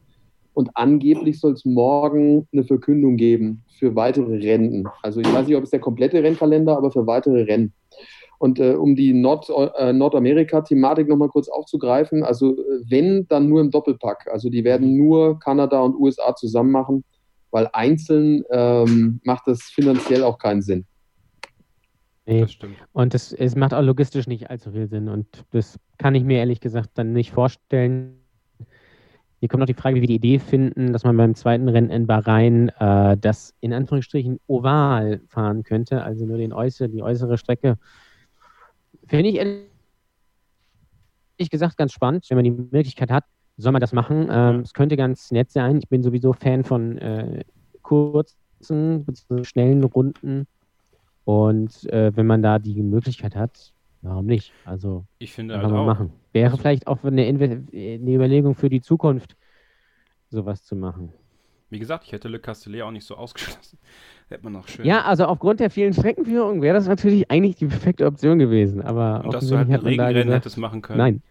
Und 0.54 0.72
angeblich 0.76 1.40
soll 1.40 1.54
es 1.54 1.66
morgen 1.66 2.48
eine 2.54 2.64
Verkündung 2.64 3.18
geben 3.18 3.64
für 3.78 3.96
weitere 3.96 4.38
Rennen. 4.38 4.88
Also 5.04 5.20
ich 5.20 5.34
weiß 5.34 5.48
nicht, 5.48 5.58
ob 5.58 5.64
es 5.64 5.72
der 5.72 5.82
komplette 5.82 6.24
Rennkalender, 6.24 6.78
aber 6.78 6.92
für 6.92 7.06
weitere 7.06 7.44
Rennen. 7.44 7.74
Und 8.38 8.60
äh, 8.60 8.74
um 8.74 8.96
die 8.96 9.14
Nord, 9.14 9.50
äh, 9.78 9.94
Nordamerika-Thematik 9.94 11.08
nochmal 11.08 11.30
kurz 11.30 11.48
aufzugreifen, 11.48 12.24
also 12.24 12.54
äh, 12.54 12.82
wenn, 12.90 13.28
dann 13.28 13.48
nur 13.48 13.62
im 13.62 13.72
Doppelpack. 13.72 14.28
Also 14.32 14.50
die 14.50 14.64
werden 14.64 14.98
nur 14.98 15.40
Kanada 15.40 15.80
und 15.80 15.96
USA 15.96 16.36
zusammen 16.36 16.72
machen, 16.72 17.04
weil 17.52 17.70
einzeln 17.74 18.44
ähm, 18.52 19.20
macht 19.24 19.48
das 19.48 19.64
finanziell 19.64 20.24
auch 20.24 20.38
keinen 20.38 20.62
Sinn. 20.62 20.86
Nee. 22.26 22.42
Das 22.42 22.52
stimmt. 22.52 22.76
Und 22.92 23.14
das, 23.14 23.34
es 23.34 23.56
macht 23.56 23.74
auch 23.74 23.82
logistisch 23.82 24.28
nicht 24.28 24.50
allzu 24.50 24.72
viel 24.72 24.88
Sinn. 24.88 25.10
Und 25.10 25.28
das 25.52 25.80
kann 25.98 26.16
ich 26.16 26.24
mir 26.24 26.40
ehrlich 26.40 26.60
gesagt 26.60 26.92
dann 26.96 27.14
nicht 27.14 27.32
vorstellen. 27.32 28.20
Hier 29.40 29.50
kommt 29.50 29.60
noch 29.60 29.68
die 29.68 29.76
Frage, 29.76 29.98
wie 29.98 30.02
wir 30.02 30.08
die 30.08 30.16
Idee 30.16 30.40
finden, 30.40 30.92
dass 30.92 31.04
man 31.04 31.18
beim 31.18 31.36
zweiten 31.36 31.70
Rennen 31.70 31.92
in 31.92 32.08
Bahrain 32.08 32.70
äh, 32.80 33.16
das 33.18 33.54
in 33.60 33.74
Anführungsstrichen 33.74 34.40
oval 34.48 35.22
fahren 35.28 35.64
könnte, 35.64 36.04
also 36.04 36.26
nur 36.26 36.38
den 36.38 36.52
äußere, 36.52 36.90
die 36.90 37.04
äußere 37.04 37.38
Strecke. 37.38 37.78
Finde 39.08 39.30
ich 39.30 39.36
ehrlich 39.36 39.66
gesagt 41.50 41.78
ganz 41.78 41.94
spannend, 41.94 42.26
wenn 42.30 42.38
man 42.38 42.44
die 42.46 42.52
Möglichkeit 42.52 43.12
hat, 43.12 43.24
soll 43.58 43.72
man 43.72 43.82
das 43.82 43.94
machen. 43.94 44.28
Ähm, 44.30 44.60
es 44.62 44.74
könnte 44.74 44.98
ganz 44.98 45.32
nett 45.32 45.52
sein. 45.52 45.78
Ich 45.78 45.88
bin 45.88 46.04
sowieso 46.04 46.34
Fan 46.34 46.64
von 46.64 46.98
äh, 46.98 47.44
kurzen, 47.82 49.06
schnellen 49.44 49.84
Runden 49.84 50.48
und 51.24 51.86
äh, 51.92 52.16
wenn 52.16 52.26
man 52.28 52.42
da 52.42 52.60
die 52.60 52.82
Möglichkeit 52.82 53.36
hat, 53.36 53.74
warum 54.02 54.26
nicht? 54.26 54.52
Also, 54.66 55.06
ich 55.20 55.32
finde 55.34 55.54
kann 55.54 55.64
halt 55.64 55.72
man 55.72 55.82
auch. 55.82 55.86
machen. 55.86 56.14
Wäre 56.34 56.48
Also- 56.52 56.58
vielleicht 56.58 56.88
auch 56.88 57.04
eine, 57.04 57.24
eine 57.24 58.12
Überlegung 58.12 58.56
für 58.56 58.70
die 58.70 58.82
Zukunft, 58.82 59.36
sowas 60.30 60.64
zu 60.64 60.76
machen. 60.76 61.14
Wie 61.70 61.80
gesagt, 61.80 62.04
ich 62.06 62.12
hätte 62.12 62.28
Le 62.28 62.40
Castellet 62.40 62.84
auch 62.84 62.92
nicht 62.92 63.06
so 63.06 63.16
ausgeschlossen. 63.16 63.80
Hätte 64.28 64.44
man 64.44 64.54
noch 64.54 64.68
schön. 64.68 64.86
Ja, 64.86 65.04
also 65.04 65.26
aufgrund 65.26 65.60
der 65.60 65.70
vielen 65.70 65.94
Streckenführungen 65.94 66.62
wäre 66.64 66.74
das 66.76 66.88
natürlich 66.88 67.30
eigentlich 67.30 67.58
die 67.58 67.68
perfekte 67.68 68.08
Option 68.08 68.40
gewesen. 68.40 68.82
Aber 68.82 69.22
Und 69.24 69.34
dass 69.34 69.48
du 69.48 69.56
halt 69.58 69.68
ein 69.70 69.74
hat 69.74 69.84
man 69.84 69.98
da 69.98 70.06
Regenrennen 70.06 70.26
gesagt, 70.28 70.46
hättest 70.46 70.58
machen 70.58 70.82
können. 70.82 70.98
Nein. 70.98 71.22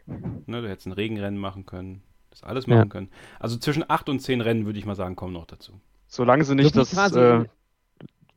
Ne, 0.47 0.63
du 0.63 0.69
hättest 0.69 0.87
ein 0.87 0.93
Regenrennen 0.93 1.39
machen 1.39 1.67
können. 1.67 2.03
Das 2.31 2.45
alles 2.45 2.67
Ja. 2.67 2.77
machen 2.77 2.89
können. 2.91 3.09
Also 3.41 3.57
zwischen 3.59 3.85
acht 3.89 4.09
und 4.09 4.21
zehn 4.21 4.41
Rennen 4.41 4.65
würde 4.67 4.79
ich 4.79 4.87
mal 4.87 4.95
sagen, 4.95 5.17
kommen 5.17 5.33
noch 5.33 5.47
dazu. 5.47 5.73
Solange 6.07 6.45
sie 6.45 6.55
nicht 6.55 6.75
So 6.75 6.81
das, 6.81 7.13
äh, 7.13 7.45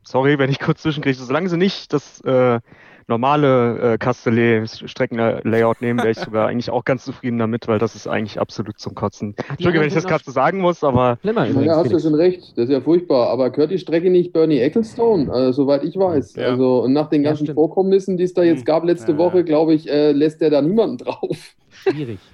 sorry, 0.03 0.39
wenn 0.39 0.49
ich 0.49 0.59
kurz 0.59 0.81
zwischenkriege, 0.81 1.15
solange 1.17 1.49
sie 1.49 1.57
nicht 1.57 1.93
das 1.93 2.21
äh, 2.21 2.59
normale 3.07 3.93
äh, 3.93 3.97
Castellet-Streckenlayout 3.97 5.81
nehmen, 5.81 5.99
wäre 5.99 6.11
ich 6.11 6.19
sogar 6.19 6.47
eigentlich 6.49 6.69
auch 6.69 6.83
ganz 6.85 7.05
zufrieden 7.05 7.37
damit, 7.37 7.67
weil 7.67 7.79
das 7.79 7.95
ist 7.95 8.07
eigentlich 8.07 8.39
absolut 8.39 8.79
zum 8.79 8.95
Kotzen. 8.95 9.35
Entschuldige, 9.49 9.79
wenn 9.81 9.87
ich 9.87 9.93
das 9.93 10.05
gerade 10.05 10.23
so 10.23 10.31
sagen 10.31 10.59
muss, 10.59 10.83
aber 10.83 11.17
Schlimmer 11.21 11.47
übrigens. 11.47 11.65
Ja, 11.67 11.77
hast 11.77 11.91
du 11.91 11.99
schon 11.99 12.15
recht. 12.15 12.57
Das 12.57 12.65
ist 12.65 12.71
ja 12.71 12.81
furchtbar. 12.81 13.29
Aber 13.29 13.49
gehört 13.49 13.71
die 13.71 13.79
Strecke 13.79 14.09
nicht 14.09 14.33
Bernie 14.33 14.59
Ecclestone, 14.59 15.31
äh, 15.49 15.53
soweit 15.53 15.83
ich 15.83 15.95
weiß. 15.97 16.35
Ja. 16.35 16.47
Also 16.47 16.83
und 16.83 16.93
nach 16.93 17.09
den 17.09 17.23
Ja, 17.23 17.29
ganzen 17.29 17.45
stimmt. 17.45 17.55
Vorkommnissen, 17.55 18.17
die 18.17 18.23
es 18.23 18.33
da 18.33 18.43
jetzt 18.43 18.59
Hm. 18.59 18.65
gab 18.65 18.83
letzte 18.83 19.13
Ja, 19.13 19.17
Woche, 19.17 19.37
ja. 19.37 19.43
glaube 19.43 19.73
ich, 19.73 19.89
äh, 19.89 20.11
lässt 20.11 20.41
der 20.41 20.49
da 20.49 20.61
niemanden 20.61 20.97
drauf. 20.97 21.55
Schwierig. 21.69 22.33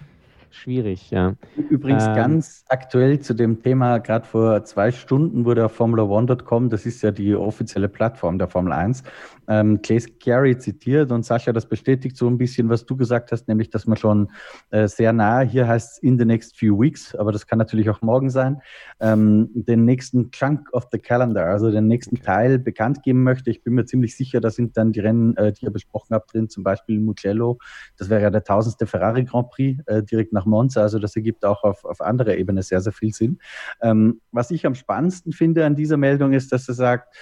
Schwierig, 0.53 1.09
ja. 1.09 1.33
Übrigens 1.71 2.05
Ähm, 2.05 2.15
ganz 2.15 2.63
aktuell 2.69 3.19
zu 3.19 3.33
dem 3.33 3.63
Thema, 3.63 3.97
gerade 3.97 4.23
vor 4.23 4.63
zwei 4.65 4.91
Stunden 4.91 5.45
wurde 5.45 5.65
auf 5.65 5.79
Formula1.com, 5.79 6.69
das 6.69 6.85
ist 6.85 7.01
ja 7.01 7.09
die 7.09 7.35
offizielle 7.35 7.89
Plattform 7.89 8.37
der 8.37 8.47
Formel 8.47 8.71
1, 8.71 9.03
ähm, 9.47 9.81
Clay 9.81 9.99
Carey 10.23 10.55
zitiert 10.55 11.11
und 11.11 11.25
Sascha, 11.25 11.53
das 11.53 11.65
bestätigt 11.65 12.15
so 12.15 12.27
ein 12.27 12.37
bisschen, 12.37 12.69
was 12.69 12.85
du 12.85 12.95
gesagt 12.95 13.31
hast, 13.31 13.47
nämlich, 13.47 13.71
dass 13.71 13.87
man 13.87 13.97
schon 13.97 14.29
äh, 14.69 14.87
sehr 14.87 15.11
nahe, 15.11 15.43
hier 15.43 15.67
heißt 15.67 15.93
es 15.93 15.97
in 16.03 16.19
the 16.19 16.25
next 16.25 16.55
few 16.55 16.79
weeks, 16.79 17.15
aber 17.15 17.31
das 17.31 17.47
kann 17.47 17.57
natürlich 17.57 17.89
auch 17.89 18.03
morgen 18.03 18.29
sein, 18.29 18.61
ähm, 18.99 19.49
den 19.55 19.85
nächsten 19.85 20.29
Chunk 20.29 20.71
of 20.71 20.85
the 20.91 20.99
Calendar, 20.99 21.47
also 21.47 21.71
den 21.71 21.87
nächsten 21.87 22.21
Teil 22.21 22.59
bekannt 22.59 23.01
geben 23.01 23.23
möchte. 23.23 23.49
Ich 23.49 23.63
bin 23.63 23.73
mir 23.73 23.85
ziemlich 23.85 24.15
sicher, 24.15 24.39
da 24.39 24.51
sind 24.51 24.77
dann 24.77 24.91
die 24.91 24.99
Rennen, 24.99 25.35
äh, 25.35 25.51
die 25.51 25.65
ihr 25.65 25.71
besprochen 25.71 26.13
habt, 26.13 26.31
drin, 26.31 26.47
zum 26.47 26.63
Beispiel 26.63 26.99
Mugello, 26.99 27.57
das 27.97 28.11
wäre 28.11 28.21
ja 28.21 28.29
der 28.29 28.43
tausendste 28.43 28.85
Ferrari 28.85 29.23
Grand 29.23 29.49
Prix 29.49 29.81
äh, 29.87 30.03
direkt 30.03 30.31
nach 30.31 30.42
Monza. 30.45 30.81
Also 30.81 30.99
das 30.99 31.15
ergibt 31.15 31.45
auch 31.45 31.63
auf, 31.63 31.85
auf 31.85 32.01
anderer 32.01 32.35
Ebene 32.35 32.63
sehr, 32.63 32.81
sehr 32.81 32.93
viel 32.93 33.13
Sinn. 33.13 33.39
Ähm, 33.81 34.21
was 34.31 34.51
ich 34.51 34.65
am 34.65 34.75
spannendsten 34.75 35.33
finde 35.33 35.65
an 35.65 35.75
dieser 35.75 35.97
Meldung 35.97 36.33
ist, 36.33 36.51
dass 36.51 36.67
er 36.67 36.75
sagt, 36.75 37.15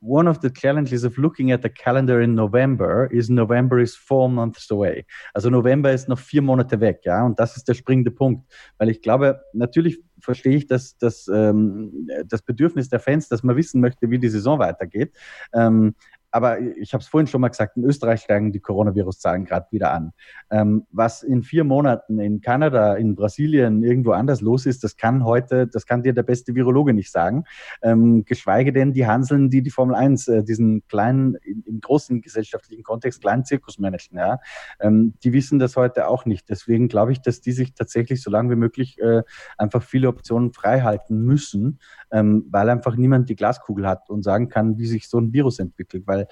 One 0.00 0.28
of 0.28 0.38
the 0.42 0.50
challenges 0.50 1.04
of 1.04 1.16
looking 1.16 1.50
at 1.50 1.62
the 1.62 1.68
calendar 1.68 2.20
in 2.20 2.34
November 2.34 3.08
is 3.10 3.28
November 3.28 3.80
is 3.80 3.96
four 3.96 4.28
months 4.28 4.70
away. 4.70 5.04
Also 5.34 5.50
November 5.50 5.92
ist 5.92 6.08
noch 6.08 6.20
vier 6.20 6.40
Monate 6.40 6.80
weg, 6.80 7.00
ja, 7.02 7.24
und 7.24 7.40
das 7.40 7.56
ist 7.56 7.66
der 7.66 7.74
springende 7.74 8.12
Punkt, 8.12 8.46
weil 8.78 8.90
ich 8.90 9.02
glaube, 9.02 9.40
natürlich 9.52 10.00
verstehe 10.20 10.56
ich 10.56 10.66
das, 10.66 10.96
das, 10.98 11.28
ähm, 11.28 12.08
das 12.26 12.42
Bedürfnis 12.42 12.88
der 12.88 13.00
Fans, 13.00 13.28
dass 13.28 13.42
man 13.42 13.56
wissen 13.56 13.80
möchte, 13.80 14.10
wie 14.10 14.18
die 14.18 14.28
Saison 14.28 14.58
weitergeht. 14.58 15.16
Ähm, 15.52 15.94
aber 16.30 16.60
ich 16.60 16.92
habe 16.92 17.02
es 17.02 17.08
vorhin 17.08 17.26
schon 17.26 17.40
mal 17.40 17.48
gesagt, 17.48 17.76
in 17.76 17.84
Österreich 17.84 18.20
steigen 18.22 18.52
die 18.52 18.60
Coronavirus-Zahlen 18.60 19.44
gerade 19.44 19.66
wieder 19.70 19.92
an. 19.92 20.12
Ähm, 20.50 20.86
was 20.90 21.22
in 21.22 21.42
vier 21.42 21.64
Monaten 21.64 22.18
in 22.18 22.40
Kanada, 22.40 22.94
in 22.94 23.14
Brasilien, 23.14 23.82
irgendwo 23.82 24.12
anders 24.12 24.40
los 24.40 24.66
ist, 24.66 24.84
das 24.84 24.96
kann 24.96 25.24
heute, 25.24 25.66
das 25.66 25.86
kann 25.86 26.02
dir 26.02 26.12
der 26.12 26.22
beste 26.22 26.54
Virologe 26.54 26.92
nicht 26.92 27.10
sagen. 27.10 27.44
Ähm, 27.82 28.24
geschweige 28.24 28.72
denn 28.72 28.92
die 28.92 29.06
Hanseln, 29.06 29.50
die 29.50 29.62
die 29.62 29.70
Formel 29.70 29.94
1, 29.94 30.28
äh, 30.28 30.44
diesen 30.44 30.86
kleinen, 30.88 31.36
im, 31.44 31.80
großen 31.80 32.20
gesellschaftlichen 32.20 32.82
Kontext, 32.82 33.20
kleinen 33.20 33.44
Zirkus 33.44 33.78
managen, 33.78 34.18
ja, 34.18 34.38
ähm, 34.80 35.14
die 35.22 35.32
wissen 35.32 35.58
das 35.58 35.76
heute 35.76 36.08
auch 36.08 36.24
nicht. 36.26 36.48
Deswegen 36.48 36.88
glaube 36.88 37.12
ich, 37.12 37.20
dass 37.20 37.40
die 37.40 37.52
sich 37.52 37.74
tatsächlich 37.74 38.22
so 38.22 38.30
lange 38.30 38.50
wie 38.50 38.56
möglich 38.56 38.98
äh, 39.00 39.22
einfach 39.56 39.82
viele 39.82 40.08
Optionen 40.08 40.52
frei 40.52 40.82
halten 40.82 41.22
müssen, 41.22 41.78
ähm, 42.12 42.46
weil 42.50 42.68
einfach 42.68 42.96
niemand 42.96 43.28
die 43.28 43.36
Glaskugel 43.36 43.86
hat 43.86 44.10
und 44.10 44.22
sagen 44.22 44.48
kann, 44.48 44.78
wie 44.78 44.86
sich 44.86 45.08
so 45.08 45.18
ein 45.18 45.32
Virus 45.32 45.58
entwickelt. 45.58 46.06
Weil 46.06 46.26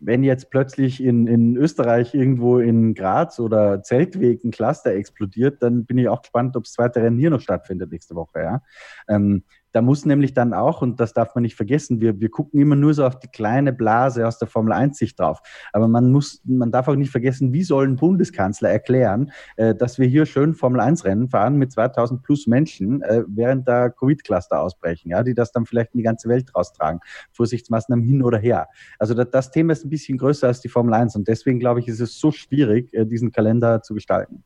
wenn 0.00 0.22
jetzt 0.22 0.50
plötzlich 0.50 1.02
in, 1.02 1.26
in 1.26 1.56
Österreich 1.56 2.14
irgendwo 2.14 2.58
in 2.58 2.94
Graz 2.94 3.40
oder 3.40 3.82
Zeltweg 3.82 4.44
ein 4.44 4.50
Cluster 4.50 4.92
explodiert, 4.92 5.62
dann 5.62 5.86
bin 5.86 5.98
ich 5.98 6.08
auch 6.08 6.22
gespannt, 6.22 6.56
ob 6.56 6.64
das 6.64 6.72
zweite 6.72 7.02
Rennen 7.02 7.18
hier 7.18 7.30
noch 7.30 7.40
stattfindet 7.40 7.90
nächste 7.90 8.14
Woche. 8.14 8.40
Ja? 8.40 8.62
Ähm, 9.08 9.44
da 9.76 9.82
muss 9.82 10.06
nämlich 10.06 10.32
dann 10.32 10.54
auch, 10.54 10.80
und 10.80 11.00
das 11.00 11.12
darf 11.12 11.34
man 11.34 11.42
nicht 11.42 11.54
vergessen, 11.54 12.00
wir, 12.00 12.18
wir 12.18 12.30
gucken 12.30 12.58
immer 12.62 12.76
nur 12.76 12.94
so 12.94 13.04
auf 13.04 13.18
die 13.18 13.28
kleine 13.28 13.74
Blase 13.74 14.26
aus 14.26 14.38
der 14.38 14.48
Formel 14.48 14.72
1 14.72 14.96
Sicht 14.96 15.20
drauf. 15.20 15.42
Aber 15.74 15.86
man 15.86 16.10
muss, 16.10 16.40
man 16.46 16.72
darf 16.72 16.88
auch 16.88 16.94
nicht 16.94 17.10
vergessen, 17.10 17.52
wie 17.52 17.62
soll 17.62 17.86
ein 17.86 17.96
Bundeskanzler 17.96 18.70
erklären, 18.70 19.32
äh, 19.56 19.74
dass 19.74 19.98
wir 19.98 20.06
hier 20.06 20.24
schön 20.24 20.54
Formel 20.54 20.80
1 20.80 21.04
Rennen 21.04 21.28
fahren 21.28 21.56
mit 21.56 21.72
2000 21.72 22.22
plus 22.22 22.46
Menschen, 22.46 23.02
äh, 23.02 23.24
während 23.26 23.68
da 23.68 23.90
Covid-Cluster 23.90 24.62
ausbrechen, 24.62 25.10
ja, 25.10 25.22
die 25.22 25.34
das 25.34 25.52
dann 25.52 25.66
vielleicht 25.66 25.92
in 25.92 25.98
die 25.98 26.04
ganze 26.04 26.30
Welt 26.30 26.54
raustragen. 26.56 27.00
Vorsichtsmaßnahmen 27.32 28.02
hin 28.02 28.22
oder 28.22 28.38
her. 28.38 28.68
Also 28.98 29.12
das, 29.12 29.28
das 29.30 29.50
Thema 29.50 29.74
ist 29.74 29.84
ein 29.84 29.90
bisschen 29.90 30.16
größer 30.16 30.46
als 30.46 30.62
die 30.62 30.70
Formel 30.70 30.94
1 30.94 31.16
und 31.16 31.28
deswegen 31.28 31.58
glaube 31.58 31.80
ich, 31.80 31.88
ist 31.88 32.00
es 32.00 32.18
so 32.18 32.32
schwierig, 32.32 32.94
äh, 32.94 33.04
diesen 33.04 33.30
Kalender 33.30 33.82
zu 33.82 33.92
gestalten. 33.92 34.42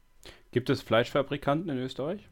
Gibt 0.50 0.70
es 0.70 0.82
Fleischfabrikanten 0.82 1.70
in 1.70 1.78
Österreich? 1.78 2.28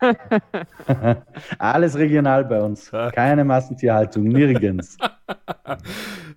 Alles 1.58 1.96
regional 1.96 2.44
bei 2.44 2.60
uns. 2.60 2.90
Keine 2.90 3.44
Massentierhaltung, 3.44 4.24
nirgends. 4.24 4.96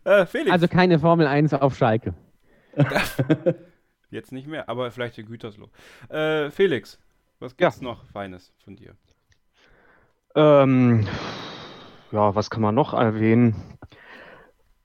Äh, 0.04 0.26
Felix. 0.26 0.52
Also 0.52 0.68
keine 0.68 0.98
Formel 0.98 1.28
1 1.28 1.54
auf 1.54 1.78
Schalke. 1.78 2.16
Jetzt 4.10 4.32
nicht 4.32 4.48
mehr, 4.48 4.68
aber 4.68 4.90
vielleicht 4.90 5.18
in 5.20 5.28
Gütersloh. 5.28 5.70
Äh, 6.10 6.50
Felix, 6.50 7.00
was 7.40 7.56
gibt's 7.56 7.82
noch 7.82 8.06
Feines 8.08 8.52
von 8.64 8.76
dir? 8.76 8.96
Ähm, 10.36 11.08
ja, 12.12 12.34
was 12.36 12.50
kann 12.50 12.62
man 12.62 12.74
noch 12.76 12.94
erwähnen? 12.94 13.56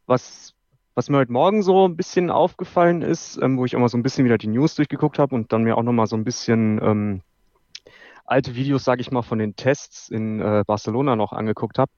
Was, 0.07 0.55
was 0.95 1.09
mir 1.09 1.19
heute 1.19 1.33
Morgen 1.33 1.63
so 1.63 1.89
ein 1.89 1.97
bisschen 1.97 2.31
aufgefallen 2.31 3.03
ist, 3.03 3.39
ähm, 3.43 3.59
wo 3.59 3.65
ich 3.65 3.75
auch 3.75 3.81
mal 3.81 3.89
so 3.89 3.97
ein 3.97 4.03
bisschen 4.03 4.25
wieder 4.25 4.39
die 4.39 4.49
News 4.49 4.75
durchgeguckt 4.75 5.19
habe 5.19 5.35
und 5.35 5.53
dann 5.53 5.65
mir 5.65 5.77
auch 5.77 5.83
noch 5.83 5.93
mal 5.93 6.07
so 6.07 6.17
ein 6.17 6.25
bisschen 6.25 6.81
ähm, 6.83 7.23
alte 8.27 8.55
Videos, 8.55 8.85
sage 8.85 9.01
ich 9.01 9.11
mal, 9.11 9.23
von 9.23 9.39
den 9.39 9.57
Tests 9.57 10.09
in 10.09 10.41
äh, 10.41 10.65
Barcelona 10.67 11.17
noch 11.17 11.33
angeguckt 11.33 11.79
habe. 11.79 11.91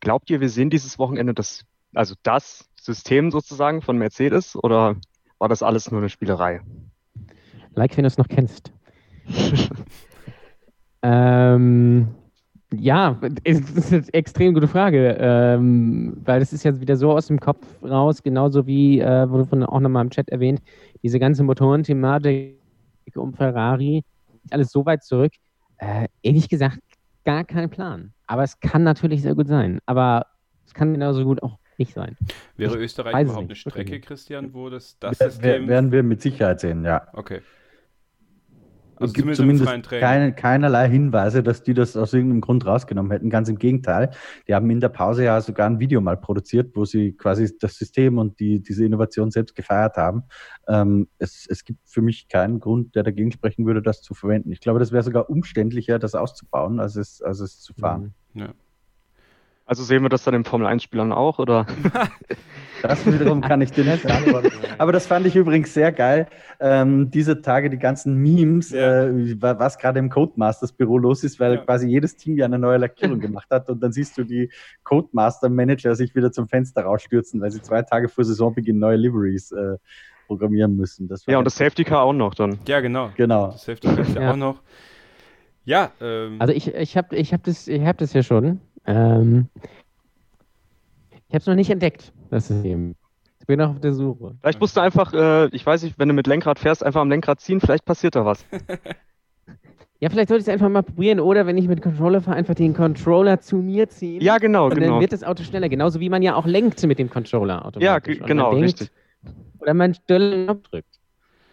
Glaubt 0.00 0.30
ihr, 0.30 0.40
wir 0.40 0.48
sehen 0.48 0.70
dieses 0.70 0.98
Wochenende 0.98 1.34
das, 1.34 1.64
also 1.94 2.14
das 2.22 2.68
System 2.80 3.30
sozusagen 3.30 3.82
von 3.82 3.96
Mercedes 3.96 4.56
oder 4.56 4.96
war 5.38 5.48
das 5.48 5.62
alles 5.62 5.90
nur 5.90 6.00
eine 6.00 6.08
Spielerei? 6.08 6.60
Like, 7.74 7.96
wenn 7.96 8.04
du 8.04 8.08
es 8.08 8.18
noch 8.18 8.28
kennst. 8.28 8.72
ähm, 11.02 12.08
ja, 12.72 13.18
es 13.44 13.60
ist 13.70 13.92
eine 13.92 14.04
extrem 14.12 14.54
gute 14.54 14.68
Frage, 14.68 15.16
ähm, 15.18 16.16
weil 16.24 16.40
das 16.40 16.52
ist 16.52 16.64
jetzt 16.64 16.80
wieder 16.80 16.96
so 16.96 17.12
aus 17.12 17.26
dem 17.26 17.38
Kopf 17.38 17.64
raus, 17.82 18.22
genauso 18.22 18.66
wie, 18.66 19.00
äh, 19.00 19.28
wurde 19.28 19.46
von 19.46 19.62
auch 19.62 19.80
nochmal 19.80 20.04
im 20.04 20.10
Chat 20.10 20.28
erwähnt, 20.30 20.60
diese 21.02 21.18
ganze 21.18 21.42
Motorenthematik 21.44 22.56
um 23.14 23.34
Ferrari, 23.34 24.04
alles 24.50 24.70
so 24.70 24.84
weit 24.86 25.04
zurück. 25.04 25.32
Äh, 25.78 26.08
ehrlich 26.22 26.48
gesagt, 26.48 26.80
gar 27.24 27.44
kein 27.44 27.70
Plan. 27.70 28.12
Aber 28.26 28.42
es 28.42 28.58
kann 28.60 28.82
natürlich 28.82 29.22
sehr 29.22 29.34
gut 29.34 29.48
sein. 29.48 29.80
Aber 29.86 30.26
es 30.66 30.74
kann 30.74 30.92
genauso 30.92 31.24
gut 31.24 31.42
auch 31.42 31.58
nicht 31.78 31.94
sein. 31.94 32.16
Wäre 32.56 32.76
Ich 32.76 32.84
Österreich 32.84 33.24
überhaupt 33.24 33.44
eine 33.44 33.56
Strecke. 33.56 34.00
Christian, 34.00 34.52
wo 34.54 34.70
das, 34.70 34.98
das 34.98 35.18
System. 35.18 35.68
werden 35.68 35.92
wir 35.92 36.02
mit 36.02 36.22
Sicherheit 36.22 36.60
sehen, 36.60 36.84
ja. 36.84 37.08
Okay. 37.12 37.40
Es 39.02 39.10
Also 39.10 39.14
gibt 39.14 39.36
zumindest 39.36 39.68
zumindest 39.68 39.88
keine, 39.90 40.34
keinerlei 40.34 40.88
Hinweise, 40.88 41.42
dass 41.42 41.62
die 41.62 41.74
das 41.74 41.96
aus 41.96 42.12
irgendeinem 42.12 42.40
Grund 42.40 42.66
rausgenommen 42.66 43.10
hätten. 43.12 43.30
Ganz 43.30 43.48
im 43.48 43.58
Gegenteil. 43.58 44.10
Die 44.48 44.54
haben 44.54 44.68
in 44.70 44.80
der 44.80 44.88
Pause 44.88 45.24
ja 45.24 45.40
sogar 45.40 45.68
ein 45.68 45.80
Video 45.80 46.00
mal 46.00 46.16
produziert, 46.16 46.74
wo 46.74 46.84
sie 46.84 47.12
quasi 47.12 47.50
das 47.58 47.76
System 47.76 48.18
und 48.18 48.40
die, 48.40 48.62
diese 48.62 48.84
Innovation 48.84 49.30
selbst 49.30 49.54
gefeiert 49.54 49.96
haben. 49.96 50.24
Ähm, 50.68 51.08
es, 51.18 51.46
es 51.48 51.64
gibt 51.64 51.80
für 51.84 52.02
mich 52.02 52.28
keinen 52.28 52.60
Grund, 52.60 52.94
der 52.94 53.02
dagegen 53.02 53.32
sprechen 53.32 53.66
würde, 53.66 53.82
das 53.82 54.02
zu 54.02 54.14
verwenden. 54.14 54.52
Ich 54.52 54.60
glaube, 54.60 54.78
das 54.78 54.92
wäre 54.92 55.02
sogar 55.02 55.28
umständlicher, 55.30 55.98
das 55.98 56.14
auszubauen, 56.14 56.80
als 56.80 56.96
es, 56.96 57.20
als 57.22 57.40
es 57.40 57.60
zu 57.60 57.74
fahren. 57.74 58.14
Ja. 58.34 58.54
Also 59.64 59.84
sehen 59.84 60.02
wir 60.02 60.08
das 60.08 60.24
dann 60.24 60.34
im 60.34 60.44
Formel-1-Spielern 60.44 61.12
auch, 61.12 61.38
oder? 61.38 61.66
Das 62.82 63.06
wiederum 63.06 63.40
kann 63.42 63.60
ich 63.60 63.70
dir 63.70 63.84
nicht 63.84 64.02
beantworten. 64.02 64.50
Aber 64.78 64.90
das 64.90 65.06
fand 65.06 65.24
ich 65.24 65.36
übrigens 65.36 65.72
sehr 65.72 65.92
geil. 65.92 66.26
Ähm, 66.58 67.12
diese 67.12 67.40
Tage 67.40 67.70
die 67.70 67.78
ganzen 67.78 68.16
Memes, 68.16 68.72
äh, 68.72 69.40
wa- 69.40 69.56
was 69.56 69.78
gerade 69.78 70.00
im 70.00 70.10
Codemasters-Büro 70.10 70.98
los 70.98 71.22
ist, 71.22 71.38
weil 71.38 71.58
quasi 71.64 71.86
jedes 71.86 72.16
Team 72.16 72.36
ja 72.36 72.44
eine 72.46 72.58
neue 72.58 72.78
Lackierung 72.78 73.20
gemacht 73.20 73.46
hat. 73.52 73.70
Und 73.70 73.80
dann 73.84 73.92
siehst 73.92 74.18
du 74.18 74.24
die 74.24 74.50
Codemaster-Manager 74.82 75.94
sich 75.94 76.16
wieder 76.16 76.32
zum 76.32 76.48
Fenster 76.48 76.82
rausstürzen, 76.82 77.40
weil 77.40 77.52
sie 77.52 77.62
zwei 77.62 77.82
Tage 77.82 78.08
vor 78.08 78.24
Saisonbeginn 78.24 78.80
neue 78.80 78.96
Liveries 78.96 79.52
äh, 79.52 79.76
programmieren 80.26 80.74
müssen. 80.74 81.06
Das 81.06 81.24
war 81.28 81.32
Ja, 81.32 81.38
und 81.38 81.44
das 81.44 81.54
Safety 81.54 81.84
Car 81.84 82.02
auch 82.02 82.12
noch 82.12 82.34
dann. 82.34 82.58
Ja, 82.66 82.80
genau. 82.80 83.12
Genau. 83.16 83.52
Das 83.52 83.64
Safety 83.64 83.86
Car 83.94 84.04
ja, 84.08 84.20
Ja. 84.22 84.32
auch 84.32 84.36
noch. 84.36 84.60
Ja, 85.64 85.92
ähm, 86.00 86.36
Also 86.40 86.52
ich, 86.52 86.74
ich 86.74 86.96
habe 86.96 87.14
ich 87.14 87.32
hab 87.32 87.44
das, 87.44 87.68
ich 87.68 87.82
hab 87.84 87.96
das 87.98 88.12
ja 88.12 88.24
schon. 88.24 88.60
Ähm, 88.86 89.48
ich 91.10 91.34
habe 91.34 91.38
es 91.38 91.46
noch 91.46 91.54
nicht 91.54 91.70
entdeckt, 91.70 92.12
das 92.30 92.48
System. 92.48 92.94
Ich 93.40 93.46
bin 93.46 93.58
noch 93.58 93.70
auf 93.70 93.80
der 93.80 93.92
Suche. 93.92 94.36
Vielleicht 94.40 94.60
musst 94.60 94.76
du 94.76 94.80
einfach, 94.80 95.12
äh, 95.14 95.46
ich 95.48 95.64
weiß 95.66 95.82
nicht, 95.82 95.98
wenn 95.98 96.08
du 96.08 96.14
mit 96.14 96.26
Lenkrad 96.26 96.58
fährst, 96.58 96.84
einfach 96.84 97.00
am 97.00 97.10
Lenkrad 97.10 97.40
ziehen, 97.40 97.60
vielleicht 97.60 97.84
passiert 97.84 98.14
da 98.14 98.24
was. 98.24 98.44
Ja, 100.02 100.10
vielleicht 100.10 100.30
sollte 100.30 100.40
ich 100.40 100.48
es 100.48 100.52
einfach 100.52 100.68
mal 100.68 100.82
probieren. 100.82 101.20
Oder 101.20 101.46
wenn 101.46 101.56
ich 101.56 101.68
mit 101.68 101.80
Controller 101.80 102.20
fahre, 102.20 102.36
einfach 102.36 102.56
den 102.56 102.74
Controller 102.74 103.38
zu 103.38 103.58
mir 103.58 103.88
ziehen. 103.88 104.20
Ja, 104.20 104.38
genau, 104.38 104.64
und 104.64 104.74
genau. 104.74 104.94
dann 104.94 105.00
wird 105.00 105.12
das 105.12 105.22
Auto 105.22 105.44
schneller. 105.44 105.68
Genauso 105.68 106.00
wie 106.00 106.08
man 106.08 106.22
ja 106.22 106.34
auch 106.34 106.44
lenkt 106.44 106.84
mit 106.84 106.98
dem 106.98 107.08
Controller 107.08 107.64
automatisch. 107.64 108.18
Ja, 108.18 108.26
genau, 108.26 108.50
denkt, 108.50 108.64
richtig. 108.64 108.90
Oder 109.60 109.74
man 109.74 109.94
Knopf 110.08 110.62
drückt. 110.62 110.98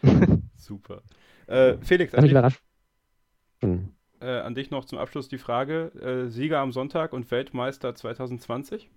super. 0.55 1.03
Äh, 1.45 1.77
Felix, 1.81 2.15
an 2.15 2.23
mich 2.23 2.31
dich, 2.31 2.39
überraschen. 2.39 3.95
Äh, 4.21 4.39
an 4.39 4.55
dich 4.55 4.71
noch 4.71 4.85
zum 4.85 4.97
Abschluss 4.97 5.27
die 5.29 5.37
Frage: 5.37 5.91
äh, 6.01 6.29
Sieger 6.29 6.59
am 6.59 6.71
Sonntag 6.71 7.13
und 7.13 7.29
Weltmeister 7.31 7.95
2020? 7.95 8.89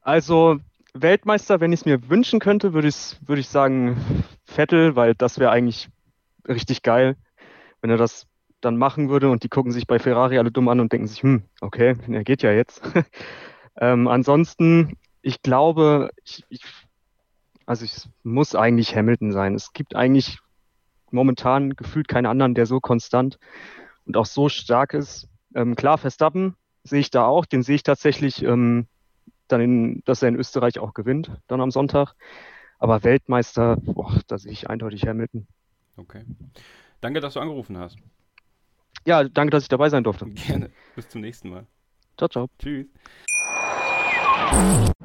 Also 0.00 0.58
Weltmeister, 0.92 1.60
wenn 1.60 1.72
ich 1.72 1.80
es 1.80 1.86
mir 1.86 2.08
wünschen 2.08 2.38
könnte, 2.38 2.72
würde 2.72 2.88
ich, 2.88 3.16
würde 3.26 3.40
ich 3.40 3.48
sagen 3.48 4.24
Vettel, 4.44 4.96
weil 4.96 5.14
das 5.14 5.38
wäre 5.38 5.50
eigentlich 5.50 5.88
richtig 6.46 6.82
geil, 6.82 7.16
wenn 7.80 7.90
er 7.90 7.96
das 7.96 8.26
dann 8.60 8.76
machen 8.76 9.08
würde 9.08 9.30
und 9.30 9.42
die 9.42 9.48
gucken 9.48 9.72
sich 9.72 9.86
bei 9.86 9.98
Ferrari 9.98 10.38
alle 10.38 10.50
dumm 10.50 10.68
an 10.68 10.80
und 10.80 10.92
denken 10.92 11.06
sich, 11.06 11.22
hm, 11.22 11.42
okay, 11.60 11.96
er 12.08 12.24
geht 12.24 12.42
ja 12.42 12.52
jetzt. 12.52 12.82
ähm, 13.80 14.08
ansonsten, 14.08 14.96
ich 15.20 15.42
glaube, 15.42 16.10
ich, 16.24 16.44
ich, 16.48 16.62
also 17.66 17.84
es 17.84 18.08
muss 18.22 18.54
eigentlich 18.54 18.94
Hamilton 18.94 19.32
sein. 19.32 19.54
Es 19.54 19.72
gibt 19.72 19.96
eigentlich 19.96 20.38
momentan 21.14 21.70
gefühlt 21.70 22.08
keinen 22.08 22.26
anderen, 22.26 22.54
der 22.54 22.66
so 22.66 22.80
konstant 22.80 23.38
und 24.06 24.16
auch 24.16 24.26
so 24.26 24.48
stark 24.48 24.94
ist. 24.94 25.28
Ähm, 25.54 25.76
klar, 25.76 25.98
Verstappen 25.98 26.56
sehe 26.82 27.00
ich 27.00 27.10
da 27.10 27.24
auch, 27.24 27.46
den 27.46 27.62
sehe 27.62 27.76
ich 27.76 27.82
tatsächlich 27.82 28.42
ähm, 28.42 28.86
dann, 29.48 29.60
in, 29.60 30.02
dass 30.04 30.22
er 30.22 30.28
in 30.28 30.36
Österreich 30.36 30.78
auch 30.78 30.94
gewinnt, 30.94 31.30
dann 31.46 31.60
am 31.60 31.70
Sonntag. 31.70 32.14
Aber 32.78 33.02
Weltmeister, 33.02 33.76
boah, 33.76 34.20
da 34.26 34.36
sehe 34.36 34.52
ich 34.52 34.68
eindeutig 34.68 35.06
Hamilton. 35.06 35.46
Okay. 35.96 36.24
Danke, 37.00 37.20
dass 37.20 37.34
du 37.34 37.40
angerufen 37.40 37.78
hast. 37.78 37.96
Ja, 39.06 39.24
danke, 39.24 39.50
dass 39.50 39.62
ich 39.62 39.68
dabei 39.68 39.88
sein 39.88 40.04
durfte. 40.04 40.26
Gerne. 40.46 40.70
Bis 40.96 41.08
zum 41.08 41.20
nächsten 41.20 41.50
Mal. 41.50 41.66
Ciao, 42.16 42.28
ciao. 42.28 42.48
Tschüss. 42.58 42.86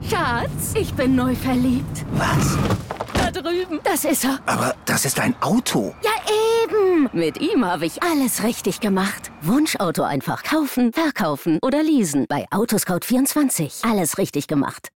Schatz, 0.10 0.76
ich 0.76 0.94
bin 0.94 1.16
neu 1.16 1.36
verliebt. 1.36 2.06
Was? 2.14 2.58
Drüben. 3.42 3.80
Das 3.84 4.06
ist 4.06 4.26
er. 4.26 4.40
Aber 4.46 4.76
das 4.86 5.06
ist 5.06 5.20
ein 5.20 5.36
Auto. 5.42 5.94
Ja, 6.04 6.12
eben. 6.64 7.10
Mit 7.14 7.40
ihm 7.42 7.66
habe 7.66 7.86
ich 7.86 8.02
alles 8.04 8.44
richtig 8.44 8.80
gemacht. 8.80 9.32
Wunschauto 9.42 10.04
einfach 10.04 10.44
kaufen, 10.44 10.94
verkaufen 10.94 11.60
oder 11.62 11.82
leasen. 11.84 12.26
Bei 12.28 12.46
Autoscout24. 12.50 13.90
Alles 13.90 14.18
richtig 14.18 14.48
gemacht. 14.48 14.90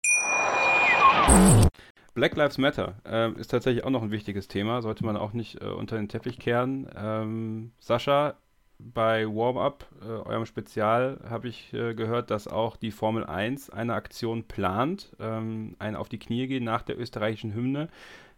Black 2.13 2.35
Lives 2.35 2.57
Matter 2.57 2.95
ähm, 3.05 3.35
ist 3.37 3.49
tatsächlich 3.49 3.83
auch 3.83 3.89
noch 3.89 4.03
ein 4.03 4.11
wichtiges 4.11 4.47
Thema, 4.47 4.81
sollte 4.81 5.03
man 5.03 5.17
auch 5.17 5.33
nicht 5.33 5.61
äh, 5.61 5.65
unter 5.65 5.95
den 5.95 6.09
Teppich 6.09 6.37
kehren. 6.37 6.87
Ähm, 6.95 7.71
Sascha, 7.79 8.35
bei 8.77 9.25
Warm-Up, 9.25 9.87
äh, 10.01 10.05
eurem 10.05 10.45
Spezial, 10.45 11.19
habe 11.27 11.47
ich 11.47 11.73
äh, 11.73 11.93
gehört, 11.95 12.29
dass 12.29 12.47
auch 12.47 12.75
die 12.75 12.91
Formel 12.91 13.23
1 13.25 13.69
eine 13.69 13.93
Aktion 13.93 14.43
plant, 14.43 15.15
ähm, 15.19 15.75
ein 15.79 15.95
auf 15.95 16.09
die 16.09 16.19
Knie 16.19 16.47
gehen 16.47 16.63
nach 16.63 16.81
der 16.83 16.99
österreichischen 16.99 17.53
Hymne. 17.53 17.89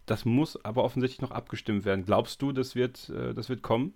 Das 0.06 0.24
muss 0.24 0.64
aber 0.64 0.84
offensichtlich 0.84 1.20
noch 1.20 1.32
abgestimmt 1.32 1.84
werden. 1.84 2.04
Glaubst 2.04 2.40
du, 2.40 2.52
das 2.52 2.76
wird, 2.76 3.10
äh, 3.10 3.34
das 3.34 3.48
wird 3.48 3.62
kommen? 3.62 3.92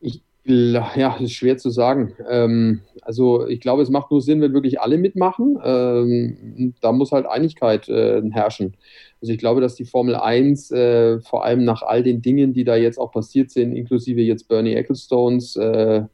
Ich, 0.00 0.22
ja, 0.44 1.16
ist 1.16 1.32
schwer 1.32 1.58
zu 1.58 1.68
sagen. 1.68 2.14
Ähm, 2.26 2.80
also 3.02 3.46
ich 3.46 3.60
glaube, 3.60 3.82
es 3.82 3.90
macht 3.90 4.10
nur 4.10 4.22
Sinn, 4.22 4.40
wenn 4.40 4.54
wirklich 4.54 4.80
alle 4.80 4.96
mitmachen. 4.96 5.58
Ähm, 5.62 6.74
da 6.80 6.92
muss 6.92 7.12
halt 7.12 7.26
Einigkeit 7.26 7.88
äh, 7.90 8.22
herrschen. 8.30 8.74
Also 9.20 9.32
ich 9.32 9.38
glaube, 9.38 9.60
dass 9.60 9.74
die 9.74 9.84
Formel 9.84 10.14
1 10.14 10.70
äh, 10.70 11.20
vor 11.20 11.44
allem 11.44 11.64
nach 11.64 11.82
all 11.82 12.02
den 12.02 12.22
Dingen, 12.22 12.54
die 12.54 12.64
da 12.64 12.76
jetzt 12.76 12.98
auch 12.98 13.12
passiert 13.12 13.50
sind, 13.50 13.76
inklusive 13.76 14.22
jetzt 14.22 14.48
Bernie 14.48 14.74
Ecclestones 14.74 15.56
äh, 15.56 16.04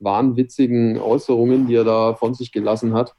wahnwitzigen 0.00 0.98
Äußerungen, 0.98 1.68
die 1.68 1.76
er 1.76 1.84
da 1.84 2.14
von 2.14 2.34
sich 2.34 2.50
gelassen 2.50 2.94
hat, 2.94 3.14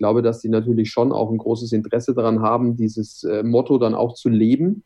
glaube, 0.00 0.22
dass 0.22 0.40
die 0.40 0.48
natürlich 0.48 0.90
schon 0.90 1.12
auch 1.12 1.30
ein 1.30 1.36
großes 1.36 1.72
Interesse 1.72 2.14
daran 2.14 2.40
haben, 2.40 2.74
dieses 2.74 3.22
äh, 3.22 3.42
Motto 3.42 3.76
dann 3.76 3.94
auch 3.94 4.14
zu 4.14 4.30
leben. 4.30 4.82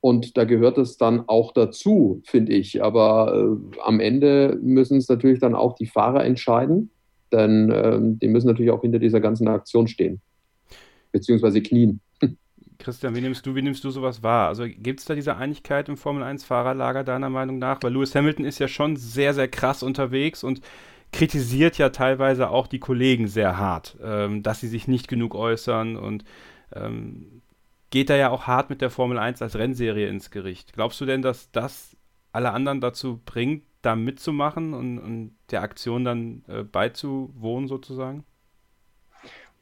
Und 0.00 0.36
da 0.36 0.44
gehört 0.44 0.76
es 0.76 0.96
dann 0.96 1.28
auch 1.28 1.52
dazu, 1.52 2.20
finde 2.24 2.52
ich. 2.52 2.82
Aber 2.82 3.32
äh, 3.32 3.80
am 3.84 4.00
Ende 4.00 4.58
müssen 4.60 4.98
es 4.98 5.08
natürlich 5.08 5.38
dann 5.38 5.54
auch 5.54 5.76
die 5.76 5.86
Fahrer 5.86 6.24
entscheiden, 6.24 6.90
denn 7.30 7.72
ähm, 7.72 8.18
die 8.18 8.26
müssen 8.26 8.48
natürlich 8.48 8.72
auch 8.72 8.80
hinter 8.80 8.98
dieser 8.98 9.20
ganzen 9.20 9.46
Aktion 9.46 9.86
stehen, 9.86 10.20
beziehungsweise 11.12 11.62
knien. 11.62 12.00
Christian, 12.78 13.14
wie 13.14 13.20
nimmst 13.20 13.46
du, 13.46 13.54
wie 13.54 13.62
nimmst 13.62 13.84
du 13.84 13.90
sowas 13.90 14.22
wahr? 14.24 14.48
Also 14.48 14.64
gibt 14.66 14.98
es 14.98 15.06
da 15.06 15.14
diese 15.14 15.36
Einigkeit 15.36 15.88
im 15.88 15.96
Formel 15.96 16.24
1-Fahrerlager 16.24 17.04
deiner 17.04 17.30
Meinung 17.30 17.58
nach? 17.58 17.78
Weil 17.82 17.92
Lewis 17.92 18.16
Hamilton 18.16 18.46
ist 18.46 18.58
ja 18.58 18.66
schon 18.66 18.96
sehr, 18.96 19.32
sehr 19.32 19.48
krass 19.48 19.84
unterwegs 19.84 20.42
und 20.42 20.60
kritisiert 21.12 21.78
ja 21.78 21.90
teilweise 21.90 22.50
auch 22.50 22.66
die 22.66 22.78
Kollegen 22.78 23.26
sehr 23.26 23.58
hart, 23.58 23.96
ähm, 24.02 24.42
dass 24.42 24.60
sie 24.60 24.68
sich 24.68 24.88
nicht 24.88 25.08
genug 25.08 25.34
äußern 25.34 25.96
und 25.96 26.24
ähm, 26.74 27.42
geht 27.90 28.10
da 28.10 28.16
ja 28.16 28.30
auch 28.30 28.46
hart 28.46 28.70
mit 28.70 28.80
der 28.80 28.90
Formel 28.90 29.18
1 29.18 29.42
als 29.42 29.56
Rennserie 29.56 30.08
ins 30.08 30.30
Gericht. 30.30 30.72
Glaubst 30.72 31.00
du 31.00 31.06
denn, 31.06 31.22
dass 31.22 31.50
das 31.50 31.96
alle 32.32 32.52
anderen 32.52 32.80
dazu 32.80 33.20
bringt, 33.24 33.64
da 33.82 33.96
mitzumachen 33.96 34.74
und, 34.74 34.98
und 34.98 35.36
der 35.50 35.62
Aktion 35.62 36.04
dann 36.04 36.44
äh, 36.46 36.62
beizuwohnen 36.62 37.66
sozusagen? 37.66 38.24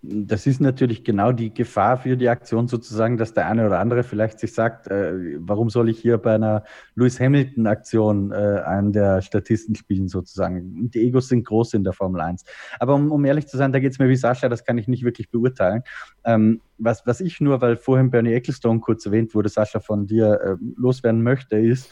Das 0.00 0.46
ist 0.46 0.60
natürlich 0.60 1.02
genau 1.02 1.32
die 1.32 1.52
Gefahr 1.52 1.96
für 1.96 2.16
die 2.16 2.28
Aktion 2.28 2.68
sozusagen, 2.68 3.16
dass 3.16 3.34
der 3.34 3.48
eine 3.48 3.66
oder 3.66 3.80
andere 3.80 4.04
vielleicht 4.04 4.38
sich 4.38 4.54
sagt, 4.54 4.86
äh, 4.86 5.12
warum 5.40 5.70
soll 5.70 5.88
ich 5.88 5.98
hier 5.98 6.18
bei 6.18 6.36
einer 6.36 6.62
Lewis 6.94 7.18
Hamilton-Aktion 7.18 8.30
äh, 8.30 8.62
einen 8.64 8.92
der 8.92 9.22
Statisten 9.22 9.74
spielen 9.74 10.06
sozusagen. 10.06 10.88
Die 10.90 11.00
Egos 11.00 11.28
sind 11.28 11.44
groß 11.44 11.74
in 11.74 11.82
der 11.82 11.94
Formel 11.94 12.20
1. 12.20 12.44
Aber 12.78 12.94
um, 12.94 13.10
um 13.10 13.24
ehrlich 13.24 13.48
zu 13.48 13.56
sein, 13.56 13.72
da 13.72 13.80
geht 13.80 13.90
es 13.90 13.98
mir 13.98 14.08
wie 14.08 14.14
Sascha, 14.14 14.48
das 14.48 14.64
kann 14.64 14.78
ich 14.78 14.86
nicht 14.86 15.02
wirklich 15.02 15.30
beurteilen. 15.30 15.82
Ähm, 16.24 16.60
was, 16.78 17.04
was 17.04 17.20
ich 17.20 17.40
nur, 17.40 17.60
weil 17.60 17.76
vorhin 17.76 18.10
Bernie 18.10 18.34
Ecclestone 18.34 18.78
kurz 18.78 19.04
erwähnt 19.04 19.34
wurde, 19.34 19.48
Sascha, 19.48 19.80
von 19.80 20.06
dir 20.06 20.40
äh, 20.40 20.56
loswerden 20.76 21.24
möchte, 21.24 21.58
ist, 21.58 21.90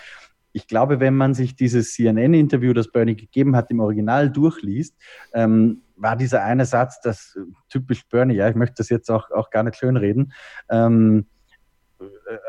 ich 0.57 0.67
glaube, 0.67 1.01
wenn 1.01 1.15
man 1.15 1.35
sich 1.35 1.55
dieses 1.55 1.93
CNN-Interview, 1.93 2.73
das 2.73 2.91
Bernie 2.91 3.15
gegeben 3.15 3.55
hat, 3.55 3.71
im 3.71 3.81
Original 3.81 4.31
durchliest, 4.31 4.97
ähm, 5.35 5.83
war 5.97 6.17
dieser 6.17 6.45
eine 6.45 6.65
Satz, 6.65 6.99
das 7.03 7.37
äh, 7.37 7.43
typisch 7.69 8.09
Bernie, 8.09 8.37
ja, 8.37 8.49
ich 8.49 8.55
möchte 8.55 8.77
das 8.79 8.89
jetzt 8.89 9.11
auch, 9.11 9.31
auch 9.33 9.51
gar 9.51 9.65
nicht 9.65 9.77
schönreden, 9.77 10.33
ähm, 10.71 11.27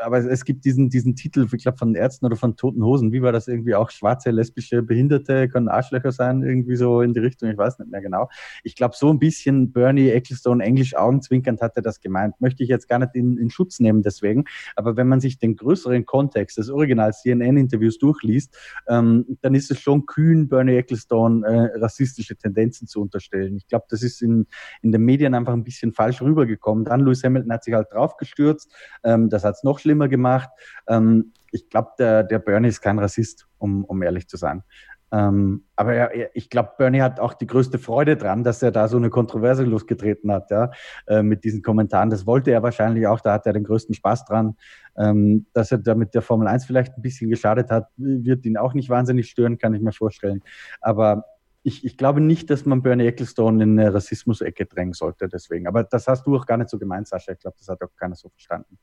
aber 0.00 0.18
es 0.18 0.44
gibt 0.44 0.64
diesen, 0.64 0.90
diesen 0.90 1.14
Titel, 1.14 1.46
ich 1.52 1.62
glaube, 1.62 1.78
von 1.78 1.94
Ärzten 1.94 2.26
oder 2.26 2.36
von 2.36 2.56
Toten 2.56 2.82
Hosen. 2.82 3.12
Wie 3.12 3.22
war 3.22 3.32
das 3.32 3.48
irgendwie 3.48 3.74
auch? 3.74 3.90
Schwarze, 3.90 4.30
lesbische, 4.30 4.82
Behinderte 4.82 5.48
können 5.48 5.68
Arschlöcher 5.68 6.12
sein, 6.12 6.42
irgendwie 6.42 6.76
so 6.76 7.00
in 7.02 7.14
die 7.14 7.20
Richtung. 7.20 7.50
Ich 7.50 7.56
weiß 7.56 7.78
nicht 7.78 7.90
mehr 7.90 8.00
genau. 8.00 8.28
Ich 8.64 8.74
glaube, 8.74 8.96
so 8.96 9.10
ein 9.10 9.18
bisschen 9.18 9.72
Bernie 9.72 10.10
Ecclestone 10.10 10.64
englisch 10.64 10.96
augenzwinkernd 10.96 11.60
hat 11.60 11.76
er 11.76 11.82
das 11.82 12.00
gemeint. 12.00 12.40
Möchte 12.40 12.62
ich 12.62 12.68
jetzt 12.68 12.88
gar 12.88 12.98
nicht 12.98 13.14
in, 13.14 13.38
in 13.38 13.50
Schutz 13.50 13.78
nehmen 13.80 14.02
deswegen. 14.02 14.44
Aber 14.74 14.96
wenn 14.96 15.08
man 15.08 15.20
sich 15.20 15.38
den 15.38 15.56
größeren 15.56 16.04
Kontext 16.06 16.58
des 16.58 16.70
Original 16.70 17.12
CNN-Interviews 17.12 17.98
durchliest, 17.98 18.56
ähm, 18.88 19.38
dann 19.42 19.54
ist 19.54 19.70
es 19.70 19.80
schon 19.80 20.06
kühn, 20.06 20.48
Bernie 20.48 20.76
Ecclestone 20.76 21.46
äh, 21.46 21.78
rassistische 21.78 22.36
Tendenzen 22.36 22.88
zu 22.88 23.00
unterstellen. 23.00 23.56
Ich 23.56 23.68
glaube, 23.68 23.86
das 23.88 24.02
ist 24.02 24.22
in, 24.22 24.46
in 24.82 24.92
den 24.92 25.02
Medien 25.02 25.34
einfach 25.34 25.52
ein 25.52 25.64
bisschen 25.64 25.92
falsch 25.92 26.20
rübergekommen. 26.20 26.84
Dann 26.84 27.00
Lewis 27.00 27.22
Hamilton 27.22 27.52
hat 27.52 27.64
sich 27.64 27.74
halt 27.74 27.88
draufgestürzt. 27.92 28.72
Ähm, 29.04 29.28
das 29.28 29.44
hat 29.44 29.54
es 29.54 29.62
noch 29.68 29.78
schlimmer 29.78 30.08
gemacht. 30.08 30.48
Ähm, 30.88 31.32
ich 31.50 31.68
glaube, 31.68 31.90
der, 31.98 32.24
der 32.24 32.38
Bernie 32.38 32.68
ist 32.68 32.80
kein 32.80 32.98
Rassist, 32.98 33.46
um, 33.58 33.84
um 33.84 34.02
ehrlich 34.02 34.28
zu 34.28 34.36
sein. 34.36 34.62
Ähm, 35.10 35.64
aber 35.74 35.94
er, 35.94 36.36
ich 36.36 36.50
glaube, 36.50 36.72
Bernie 36.76 37.00
hat 37.00 37.18
auch 37.18 37.32
die 37.32 37.46
größte 37.46 37.78
Freude 37.78 38.16
dran, 38.16 38.44
dass 38.44 38.62
er 38.62 38.70
da 38.70 38.88
so 38.88 38.98
eine 38.98 39.08
Kontroverse 39.08 39.64
losgetreten 39.64 40.30
hat, 40.30 40.50
ja, 40.50 40.70
äh, 41.06 41.22
mit 41.22 41.44
diesen 41.44 41.62
Kommentaren. 41.62 42.10
Das 42.10 42.26
wollte 42.26 42.50
er 42.50 42.62
wahrscheinlich 42.62 43.06
auch, 43.06 43.20
da 43.20 43.32
hat 43.32 43.46
er 43.46 43.54
den 43.54 43.64
größten 43.64 43.94
Spaß 43.94 44.26
dran. 44.26 44.56
Ähm, 44.98 45.46
dass 45.52 45.72
er 45.72 45.78
damit 45.78 46.14
der 46.14 46.22
Formel 46.22 46.48
1 46.48 46.66
vielleicht 46.66 46.96
ein 46.96 47.02
bisschen 47.02 47.30
geschadet 47.30 47.70
hat, 47.70 47.88
wird 47.96 48.44
ihn 48.44 48.56
auch 48.56 48.74
nicht 48.74 48.90
wahnsinnig 48.90 49.30
stören, 49.30 49.56
kann 49.56 49.72
ich 49.72 49.80
mir 49.80 49.92
vorstellen. 49.92 50.42
Aber 50.80 51.24
ich, 51.62 51.84
ich 51.84 51.96
glaube 51.96 52.20
nicht, 52.20 52.50
dass 52.50 52.66
man 52.66 52.82
Bernie 52.82 53.06
Ecclestone 53.06 53.62
in 53.62 53.78
eine 53.78 53.94
Rassismus-Ecke 53.94 54.66
drängen 54.66 54.92
sollte, 54.92 55.28
deswegen. 55.28 55.66
Aber 55.66 55.84
das 55.84 56.06
hast 56.06 56.26
du 56.26 56.36
auch 56.36 56.46
gar 56.46 56.56
nicht 56.56 56.70
so 56.70 56.78
gemeint, 56.78 57.08
Sascha. 57.08 57.32
Ich 57.32 57.38
glaube, 57.38 57.56
das 57.58 57.68
hat 57.68 57.82
auch 57.82 57.94
keiner 57.96 58.14
so 58.14 58.28
verstanden. 58.28 58.78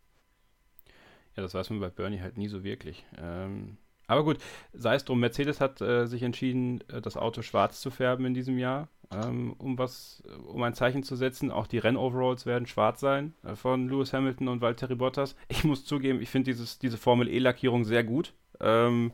Ja, 1.35 1.43
das 1.43 1.53
weiß 1.53 1.69
man 1.69 1.79
bei 1.79 1.89
Bernie 1.89 2.21
halt 2.21 2.37
nie 2.37 2.47
so 2.47 2.63
wirklich. 2.63 3.05
Ähm, 3.17 3.77
aber 4.07 4.23
gut, 4.23 4.37
sei 4.73 4.95
es 4.95 5.05
drum, 5.05 5.19
Mercedes 5.19 5.59
hat 5.59 5.81
äh, 5.81 6.05
sich 6.05 6.23
entschieden, 6.23 6.81
äh, 6.89 7.01
das 7.01 7.17
Auto 7.17 7.41
schwarz 7.41 7.81
zu 7.81 7.89
färben 7.91 8.25
in 8.25 8.33
diesem 8.33 8.57
Jahr, 8.57 8.87
ähm, 9.11 9.53
um 9.57 9.77
was, 9.77 10.23
um 10.47 10.61
ein 10.63 10.75
Zeichen 10.75 11.03
zu 11.03 11.15
setzen. 11.15 11.51
Auch 11.51 11.67
die 11.67 11.79
Rennoveralls 11.79 12.45
werden 12.45 12.67
schwarz 12.67 12.99
sein 12.99 13.33
äh, 13.43 13.55
von 13.55 13.89
Lewis 13.89 14.13
Hamilton 14.13 14.47
und 14.47 14.61
Valtteri 14.61 14.95
Bottas. 14.95 15.35
Ich 15.47 15.63
muss 15.63 15.85
zugeben, 15.85 16.21
ich 16.21 16.29
finde 16.29 16.53
diese 16.53 16.97
Formel 16.97 17.27
E-Lackierung 17.27 17.83
sehr 17.83 18.03
gut. 18.03 18.33
Ähm, 18.59 19.11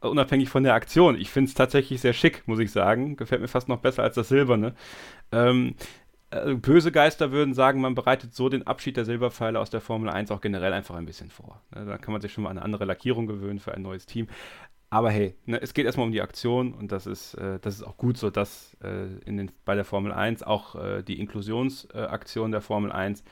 unabhängig 0.00 0.48
von 0.48 0.62
der 0.62 0.74
Aktion. 0.74 1.18
Ich 1.18 1.30
finde 1.30 1.48
es 1.48 1.54
tatsächlich 1.54 2.00
sehr 2.00 2.12
schick, 2.12 2.46
muss 2.46 2.58
ich 2.58 2.70
sagen. 2.70 3.16
Gefällt 3.16 3.40
mir 3.40 3.48
fast 3.48 3.68
noch 3.68 3.80
besser 3.80 4.02
als 4.02 4.14
das 4.14 4.28
Silberne. 4.28 4.74
Ähm, 5.32 5.74
äh, 6.05 6.05
böse 6.30 6.90
Geister 6.90 7.30
würden 7.30 7.54
sagen, 7.54 7.80
man 7.80 7.94
bereitet 7.94 8.34
so 8.34 8.48
den 8.48 8.66
Abschied 8.66 8.96
der 8.96 9.04
Silberpfeile 9.04 9.60
aus 9.60 9.70
der 9.70 9.80
Formel 9.80 10.10
1 10.10 10.30
auch 10.30 10.40
generell 10.40 10.72
einfach 10.72 10.96
ein 10.96 11.06
bisschen 11.06 11.30
vor. 11.30 11.62
Ne, 11.74 11.84
da 11.84 11.98
kann 11.98 12.12
man 12.12 12.20
sich 12.20 12.32
schon 12.32 12.44
mal 12.44 12.50
eine 12.50 12.62
andere 12.62 12.84
Lackierung 12.84 13.26
gewöhnen 13.26 13.60
für 13.60 13.74
ein 13.74 13.82
neues 13.82 14.06
Team. 14.06 14.26
Aber 14.90 15.10
hey, 15.10 15.34
ne, 15.46 15.60
es 15.60 15.74
geht 15.74 15.86
erstmal 15.86 16.06
um 16.06 16.12
die 16.12 16.22
Aktion 16.22 16.74
und 16.74 16.90
das 16.90 17.06
ist, 17.06 17.34
äh, 17.34 17.58
das 17.60 17.76
ist 17.76 17.82
auch 17.82 17.96
gut 17.96 18.16
so, 18.16 18.30
dass 18.30 18.76
äh, 18.82 19.06
in 19.24 19.36
den, 19.36 19.52
bei 19.64 19.74
der 19.74 19.84
Formel 19.84 20.12
1 20.12 20.42
auch 20.42 20.74
äh, 20.74 21.02
die 21.02 21.20
Inklusionsaktion 21.20 22.50
der 22.50 22.60
Formel 22.60 22.90
1. 22.90 23.22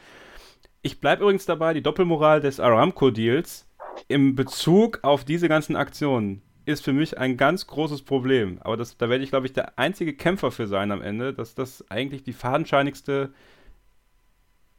Ich 0.82 1.00
bleibe 1.00 1.22
übrigens 1.22 1.46
dabei, 1.46 1.74
die 1.74 1.82
Doppelmoral 1.82 2.40
des 2.40 2.60
Aramco-Deals 2.60 3.68
im 4.08 4.34
Bezug 4.34 5.00
auf 5.02 5.24
diese 5.24 5.48
ganzen 5.48 5.76
Aktionen 5.76 6.42
ist 6.66 6.84
für 6.84 6.92
mich 6.92 7.18
ein 7.18 7.36
ganz 7.36 7.66
großes 7.66 8.02
Problem. 8.02 8.58
Aber 8.62 8.76
das, 8.76 8.96
da 8.96 9.08
werde 9.08 9.24
ich, 9.24 9.30
glaube 9.30 9.46
ich, 9.46 9.52
der 9.52 9.78
einzige 9.78 10.14
Kämpfer 10.14 10.50
für 10.50 10.66
sein 10.66 10.92
am 10.92 11.02
Ende, 11.02 11.34
dass 11.34 11.54
das 11.54 11.88
eigentlich 11.90 12.22
die 12.22 12.32
fadenscheinigste 12.32 13.32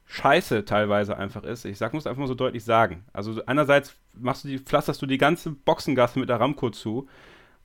Scheiße 0.05 0.65
teilweise 0.65 1.17
einfach 1.17 1.43
ist. 1.43 1.65
Ich 1.65 1.77
sag, 1.77 1.93
muss 1.93 2.07
einfach 2.07 2.19
mal 2.19 2.27
so 2.27 2.35
deutlich 2.35 2.63
sagen. 2.63 3.05
Also 3.13 3.43
einerseits 3.45 3.95
machst 4.13 4.43
du 4.43 4.47
die, 4.47 4.59
pflasterst 4.59 5.01
du 5.01 5.05
die 5.05 5.17
ganze 5.17 5.51
Boxengasse 5.51 6.19
mit 6.19 6.29
Aramco 6.29 6.69
zu 6.69 7.07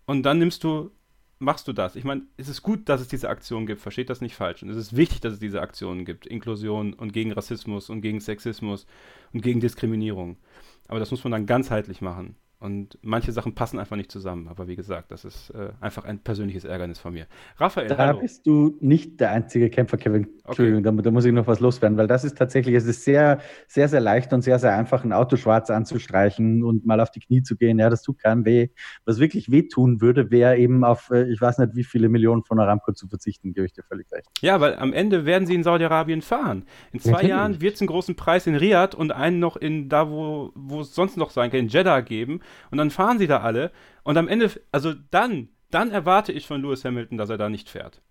und 0.06 0.22
dann 0.22 0.38
nimmst 0.38 0.64
du, 0.64 0.90
machst 1.38 1.68
du 1.68 1.72
das. 1.72 1.97
Ich 1.97 2.05
meine, 2.05 2.22
es 2.36 2.48
ist 2.48 2.62
gut, 2.62 2.88
dass 2.88 3.01
es 3.01 3.09
diese 3.09 3.28
Aktionen 3.28 3.66
gibt, 3.66 3.80
versteht 3.80 4.10
das 4.10 4.20
nicht 4.20 4.34
falsch. 4.34 4.62
Und 4.62 4.70
es 4.70 4.76
ist 4.76 4.97
wichtig, 4.97 5.20
dass 5.20 5.34
es 5.34 5.38
diese 5.38 5.60
Aktionen 5.60 6.05
gibt. 6.05 6.26
Inklusion 6.26 6.94
und 6.94 7.12
gegen 7.12 7.32
Rassismus 7.32 7.90
und 7.90 8.01
gegen 8.01 8.20
Sexismus 8.20 8.86
und 9.32 9.42
gegen 9.42 9.60
Diskriminierung. 9.60 10.36
Aber 10.88 10.98
das 10.98 11.10
muss 11.10 11.24
man 11.24 11.32
dann 11.32 11.47
ganzheitlich 11.47 12.01
machen. 12.01 12.36
Und 12.61 12.99
manche 13.01 13.32
Sachen 13.32 13.55
passen 13.55 13.78
einfach 13.78 13.97
nicht 13.97 14.12
zusammen. 14.12 14.47
Aber 14.47 14.69
wie 14.69 14.77
gesagt, 14.77 15.11
das 15.12 15.24
ist 15.24 15.49
äh, 15.51 15.70
einfach 15.81 16.05
ein 16.05 16.19
persönliches 16.19 16.65
Ärgernis 16.65 16.99
von 16.99 17.15
mir. 17.15 17.27
Raphael, 17.57 17.89
da 17.89 17.97
hallo. 17.97 18.20
bist 18.20 18.47
du 18.47 18.77
nicht 18.81 19.19
der 19.19 19.31
einzige 19.31 19.70
Kämpfer, 19.70 19.97
Kevin. 19.97 20.28
Entschuldigung, 20.45 20.85
okay. 20.87 20.97
da, 20.97 21.03
da, 21.05 21.11
muss 21.11 21.24
ich 21.24 21.32
noch 21.32 21.47
was 21.47 21.61
loswerden, 21.61 21.97
weil 21.97 22.07
das 22.07 22.23
ist 22.23 22.37
tatsächlich, 22.37 22.74
es 22.74 22.85
ist 22.85 23.03
sehr, 23.05 23.41
sehr, 23.66 23.89
sehr 23.89 24.01
leicht 24.01 24.35
und 24.35 24.43
sehr, 24.43 24.59
sehr 24.59 24.77
einfach, 24.77 25.05
ein 25.05 25.15
Auto 25.15 25.37
schwarz 25.37 25.70
anzustreichen 25.70 26.62
und 26.62 26.85
mal 26.85 27.01
auf 27.01 27.11
die 27.11 27.20
Knie 27.20 27.43
zu 27.43 27.57
gehen. 27.57 27.78
Ja, 27.78 27.89
das 27.89 28.03
tut 28.03 28.19
keinem 28.19 28.45
weh. 28.45 28.69
Was 29.07 29.19
wirklich 29.20 29.51
wehtun 29.51 30.03
würde, 30.03 30.31
wäre 30.31 30.59
eben 30.59 30.85
auf, 30.85 31.09
äh, 31.11 31.32
ich 31.32 31.41
weiß 31.41 31.57
nicht, 31.59 31.77
wie 31.77 31.85
viele 31.85 32.11
Millionen 32.11 32.45
von 32.45 32.61
Aramco 32.61 32.93
zu 32.93 33.09
verzichten, 33.09 33.55
gebe 33.55 33.65
ich 33.65 33.73
dir 33.73 33.85
völlig 33.85 34.12
recht. 34.12 34.28
Ja, 34.43 34.61
weil 34.61 34.77
am 34.77 34.93
Ende 34.93 35.24
werden 35.24 35.47
sie 35.47 35.55
in 35.55 35.62
Saudi-Arabien 35.62 36.20
fahren. 36.20 36.66
In 36.93 37.01
zwei 37.01 37.23
ja, 37.23 37.28
Jahren 37.28 37.62
wird 37.62 37.77
es 37.77 37.81
einen 37.81 37.89
großen 37.89 38.16
Preis 38.16 38.47
in 38.47 38.55
Riyadh 38.55 38.95
und 38.95 39.12
einen 39.12 39.39
noch 39.39 39.57
in 39.57 39.89
da, 39.89 40.11
wo, 40.11 40.53
wo 40.55 40.82
es 40.82 40.95
sonst 40.95 41.16
noch 41.16 41.31
sein 41.31 41.51
kann, 41.51 41.61
in 41.61 41.69
Jeddah 41.69 42.03
geben. 42.03 42.41
Und 42.70 42.78
dann 42.78 42.90
fahren 42.90 43.18
sie 43.18 43.27
da 43.27 43.40
alle. 43.40 43.70
Und 44.02 44.16
am 44.16 44.28
Ende, 44.28 44.51
also 44.72 44.93
dann, 45.10 45.48
dann 45.70 45.90
erwarte 45.90 46.32
ich 46.32 46.47
von 46.47 46.62
Lewis 46.62 46.85
Hamilton, 46.85 47.18
dass 47.18 47.31
er 47.31 47.39
da 47.39 47.48
nicht 47.48 47.68
fährt. 47.68 48.02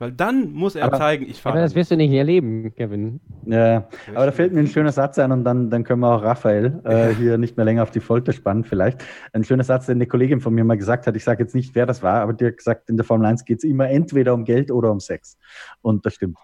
Weil 0.00 0.12
dann 0.12 0.52
muss 0.52 0.76
er 0.76 0.84
aber, 0.84 0.96
zeigen, 0.96 1.26
ich 1.28 1.42
fahre. 1.42 1.54
Aber 1.54 1.62
das 1.62 1.74
wirst 1.74 1.90
du 1.90 1.96
nicht 1.96 2.12
erleben, 2.12 2.72
Kevin. 2.76 3.20
Ja, 3.46 3.88
aber 4.14 4.26
da 4.26 4.32
fällt 4.32 4.52
mir 4.52 4.60
ein 4.60 4.68
schöner 4.68 4.92
Satz 4.92 5.18
ein 5.18 5.32
und 5.32 5.42
dann, 5.42 5.70
dann 5.70 5.82
können 5.82 6.00
wir 6.00 6.14
auch 6.14 6.22
Raphael 6.22 6.80
äh, 6.84 7.14
hier 7.18 7.36
nicht 7.36 7.56
mehr 7.56 7.66
länger 7.66 7.82
auf 7.82 7.90
die 7.90 7.98
Folter 7.98 8.32
spannen, 8.32 8.62
vielleicht. 8.62 9.04
Ein 9.32 9.42
schöner 9.42 9.64
Satz, 9.64 9.86
den 9.86 9.96
eine 9.96 10.06
Kollegin 10.06 10.40
von 10.40 10.54
mir 10.54 10.62
mal 10.62 10.78
gesagt 10.78 11.08
hat. 11.08 11.16
Ich 11.16 11.24
sage 11.24 11.42
jetzt 11.42 11.54
nicht, 11.54 11.74
wer 11.74 11.84
das 11.84 12.00
war, 12.04 12.20
aber 12.20 12.32
die 12.32 12.46
hat 12.46 12.58
gesagt, 12.58 12.88
in 12.88 12.96
der 12.96 13.04
Formel 13.04 13.26
1 13.26 13.44
geht 13.44 13.58
es 13.58 13.64
immer 13.64 13.90
entweder 13.90 14.34
um 14.34 14.44
Geld 14.44 14.70
oder 14.70 14.92
um 14.92 15.00
Sex. 15.00 15.36
Und 15.82 16.06
das 16.06 16.14
stimmt. 16.14 16.38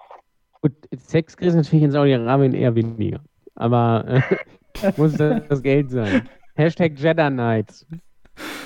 Gut, 0.60 0.72
Sex 0.96 1.36
kriegst 1.36 1.54
du 1.54 1.58
natürlich 1.58 1.84
in 1.84 1.92
Saudi-Arabien 1.92 2.54
eher 2.54 2.74
weniger. 2.74 3.20
Aber 3.54 4.04
äh, 4.08 4.92
muss 4.96 5.16
das 5.16 5.62
Geld 5.62 5.92
sein. 5.92 6.28
Hashtag 6.56 6.96
Jeddah 6.96 7.30
Nights. 7.30 7.84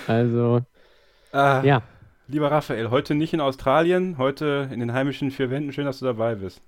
Also, 0.07 0.61
ah, 1.33 1.63
ja. 1.65 1.83
Lieber 2.27 2.51
Raphael, 2.51 2.91
heute 2.91 3.15
nicht 3.15 3.33
in 3.33 3.41
Australien, 3.41 4.19
heute 4.19 4.69
in 4.71 4.81
den 4.81 4.93
heimischen 4.93 5.31
vier 5.31 5.51
Wänden. 5.51 5.73
Schön, 5.73 5.87
dass 5.87 5.99
du 5.99 6.05
dabei 6.05 6.35
bist. 6.35 6.61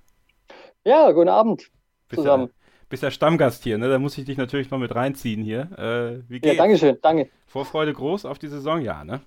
Ja, 0.82 1.10
guten 1.12 1.28
Abend 1.28 1.70
bist 2.08 2.22
zusammen. 2.22 2.46
Ja, 2.46 2.52
bist 2.88 3.02
ja 3.02 3.10
Stammgast 3.10 3.64
hier, 3.64 3.76
ne? 3.76 3.90
Da 3.90 3.98
muss 3.98 4.16
ich 4.16 4.24
dich 4.24 4.38
natürlich 4.38 4.70
noch 4.70 4.78
mit 4.78 4.94
reinziehen 4.94 5.42
hier. 5.42 5.68
Äh, 5.76 6.30
wie 6.30 6.40
geht's? 6.40 6.56
Ja, 6.56 6.62
danke 6.62 6.78
schön, 6.78 6.96
danke. 7.02 7.28
Vorfreude 7.46 7.92
groß 7.92 8.24
auf 8.24 8.38
die 8.38 8.48
Saison, 8.48 8.80
ja, 8.80 9.04
ne? 9.04 9.20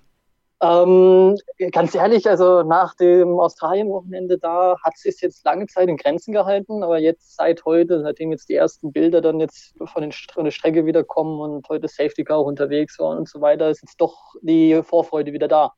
Ähm, 0.64 1.36
ganz 1.72 1.94
ehrlich, 1.94 2.26
also 2.26 2.62
nach 2.62 2.94
dem 2.94 3.38
Australien-Wochenende 3.38 4.38
da 4.38 4.76
hat 4.82 4.94
es 4.96 5.20
jetzt 5.20 5.44
lange 5.44 5.66
Zeit 5.66 5.90
in 5.90 5.98
Grenzen 5.98 6.32
gehalten, 6.32 6.82
aber 6.82 6.98
jetzt 6.98 7.36
seit 7.36 7.66
heute, 7.66 8.00
seitdem 8.00 8.30
jetzt 8.30 8.48
die 8.48 8.54
ersten 8.54 8.90
Bilder 8.90 9.20
dann 9.20 9.40
jetzt 9.40 9.74
von, 9.84 10.00
den, 10.00 10.12
von 10.12 10.44
der 10.44 10.52
Strecke 10.52 10.86
wieder 10.86 11.04
kommen 11.04 11.38
und 11.38 11.68
heute 11.68 11.86
Safety 11.86 12.24
Car 12.24 12.38
auch 12.38 12.46
unterwegs 12.46 12.98
waren 12.98 13.18
und 13.18 13.28
so 13.28 13.42
weiter, 13.42 13.68
ist 13.68 13.82
jetzt 13.82 14.00
doch 14.00 14.16
die 14.40 14.82
Vorfreude 14.82 15.34
wieder 15.34 15.48
da. 15.48 15.74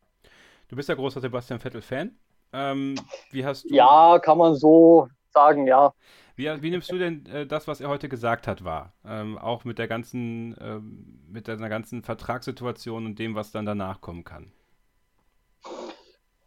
Du 0.69 0.77
bist 0.77 0.89
ja 0.89 0.95
großer 0.95 1.21
Sebastian 1.21 1.59
Vettel-Fan. 1.59 2.17
Ähm, 2.53 2.95
wie 3.33 3.45
hast 3.45 3.65
du. 3.65 3.75
Ja, 3.75 4.21
kann 4.21 4.39
man 4.39 4.55
so 4.55 5.09
sagen, 5.31 5.67
ja. 5.67 5.95
Wie, 6.37 6.47
wie 6.63 6.71
nimmst 6.71 6.93
du 6.93 6.99
denn 6.99 7.27
äh, 7.27 7.45
das, 7.45 7.67
was 7.67 7.81
er 7.81 7.89
heute 7.89 8.09
gesagt 8.09 8.47
hat, 8.47 8.63
wahr? 8.63 8.93
Ähm, 9.05 9.37
auch 9.37 9.65
mit 9.65 9.79
der 9.81 9.89
ganzen, 9.89 10.55
ähm, 10.61 11.25
mit 11.29 11.49
der 11.49 11.57
ganzen 11.57 12.05
Vertragssituation 12.05 13.05
und 13.05 13.19
dem, 13.19 13.35
was 13.35 13.51
dann 13.51 13.67
danach 13.67 14.01
kommen 14.01 14.23
kann? 14.23 14.53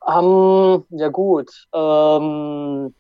Um, 0.10 0.86
ähm, 0.90 0.99
ja 0.99 1.10
gut. 1.10 1.52
Ähm, 1.72 2.95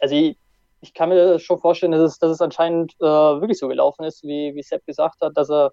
also 0.00 0.14
ich, 0.14 0.36
ich, 0.82 0.92
kann 0.92 1.08
mir 1.08 1.38
schon 1.38 1.58
vorstellen, 1.58 1.92
dass 1.92 2.02
es, 2.02 2.18
dass 2.18 2.32
es 2.32 2.40
anscheinend 2.42 2.94
äh, 3.00 3.04
wirklich 3.04 3.58
so 3.58 3.68
gelaufen 3.68 4.04
ist, 4.04 4.22
wie, 4.22 4.54
wie 4.54 4.62
Sepp 4.62 4.84
gesagt 4.84 5.22
hat, 5.22 5.36
dass 5.36 5.50
er 5.50 5.72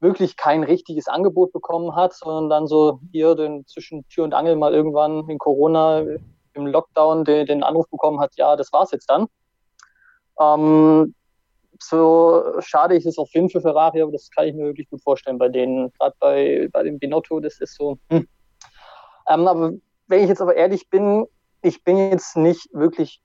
wirklich 0.00 0.36
kein 0.36 0.62
richtiges 0.62 1.08
Angebot 1.08 1.52
bekommen 1.52 1.96
hat, 1.96 2.12
sondern 2.12 2.50
dann 2.50 2.66
so 2.66 3.00
hier 3.12 3.34
den, 3.34 3.66
zwischen 3.66 4.06
Tür 4.08 4.24
und 4.24 4.34
Angel 4.34 4.56
mal 4.56 4.74
irgendwann 4.74 5.26
in 5.30 5.38
Corona 5.38 6.04
im 6.52 6.66
Lockdown 6.66 7.24
den, 7.24 7.46
den 7.46 7.62
Anruf 7.62 7.88
bekommen 7.88 8.20
hat, 8.20 8.36
ja, 8.36 8.56
das 8.56 8.72
war's 8.72 8.90
jetzt 8.90 9.08
dann. 9.08 9.26
Ähm, 10.38 11.14
so 11.80 12.60
schade 12.60 12.96
ich 12.96 13.06
es 13.06 13.18
auf 13.18 13.32
jeden 13.32 13.48
Fall 13.48 13.62
für 13.62 13.68
Ferrari, 13.68 14.02
aber 14.02 14.12
das 14.12 14.30
kann 14.30 14.48
ich 14.48 14.54
mir 14.54 14.64
wirklich 14.64 14.88
gut 14.90 15.02
vorstellen 15.02 15.38
bei 15.38 15.48
denen. 15.48 15.92
Gerade 15.92 16.16
bei, 16.20 16.68
bei 16.72 16.82
dem 16.82 16.98
Binotto, 16.98 17.40
das 17.40 17.58
ist 17.60 17.74
so, 17.76 17.98
hm, 18.10 18.26
ähm, 19.28 19.46
aber 19.46 19.72
wenn 20.08 20.22
ich 20.22 20.28
jetzt 20.28 20.40
aber 20.40 20.56
ehrlich 20.56 20.88
bin, 20.88 21.26
ich 21.62 21.82
bin 21.82 21.96
jetzt 21.98 22.36
nicht 22.36 22.68
wirklich 22.72 23.20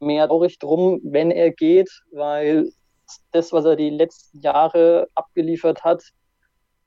mehr 0.00 0.26
traurig 0.26 0.58
drum, 0.58 1.00
wenn 1.04 1.30
er 1.30 1.50
geht, 1.50 1.90
weil 2.12 2.70
das, 3.32 3.52
was 3.52 3.64
er 3.64 3.76
die 3.76 3.90
letzten 3.90 4.40
Jahre 4.40 5.08
abgeliefert 5.14 5.84
hat, 5.84 6.02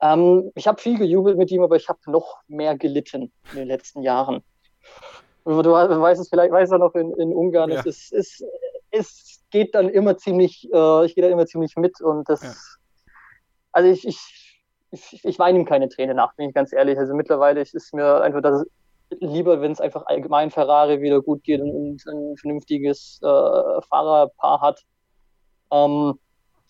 ähm, 0.02 0.50
ich 0.54 0.66
habe 0.66 0.80
viel 0.80 0.98
gejubelt 0.98 1.38
mit 1.38 1.50
ihm, 1.50 1.62
aber 1.62 1.76
ich 1.76 1.88
habe 1.88 2.00
noch 2.06 2.38
mehr 2.48 2.76
gelitten 2.76 3.32
in 3.52 3.58
den 3.58 3.68
letzten 3.68 4.02
Jahren. 4.02 4.42
Du 5.44 5.52
weißt 5.54 6.20
es 6.20 6.28
vielleicht, 6.28 6.52
weißt 6.52 6.72
du 6.72 6.78
noch 6.78 6.94
in, 6.94 7.12
in 7.12 7.32
Ungarn, 7.32 7.70
ja. 7.70 7.82
es 7.86 8.10
ist, 8.10 8.44
es 8.90 9.42
geht 9.50 9.74
dann 9.74 9.88
immer 9.88 10.16
ziemlich, 10.16 10.68
äh, 10.72 11.06
ich 11.06 11.14
gehe 11.14 11.22
da 11.22 11.30
immer 11.30 11.46
ziemlich 11.46 11.76
mit 11.76 12.00
und 12.00 12.28
das, 12.28 12.42
ja. 12.42 12.52
also 13.72 13.88
ich, 13.88 14.06
ich, 14.06 14.45
ich, 15.12 15.24
ich 15.24 15.38
weine 15.38 15.58
ihm 15.58 15.64
keine 15.64 15.88
Tränen 15.88 16.16
nach, 16.16 16.34
bin 16.34 16.48
ich 16.48 16.54
ganz 16.54 16.72
ehrlich. 16.72 16.98
Also 16.98 17.14
mittlerweile 17.14 17.60
ist 17.60 17.94
mir 17.94 18.20
einfach 18.20 18.42
das 18.42 18.64
lieber, 19.20 19.60
wenn 19.60 19.72
es 19.72 19.80
einfach 19.80 20.06
allgemein 20.06 20.50
Ferrari 20.50 21.00
wieder 21.00 21.22
gut 21.22 21.44
geht 21.44 21.60
und, 21.60 22.04
ein 22.06 22.36
vernünftiges 22.36 23.20
äh, 23.22 23.82
Fahrerpaar 23.88 24.60
hat. 24.60 24.82
Ähm, 25.70 26.18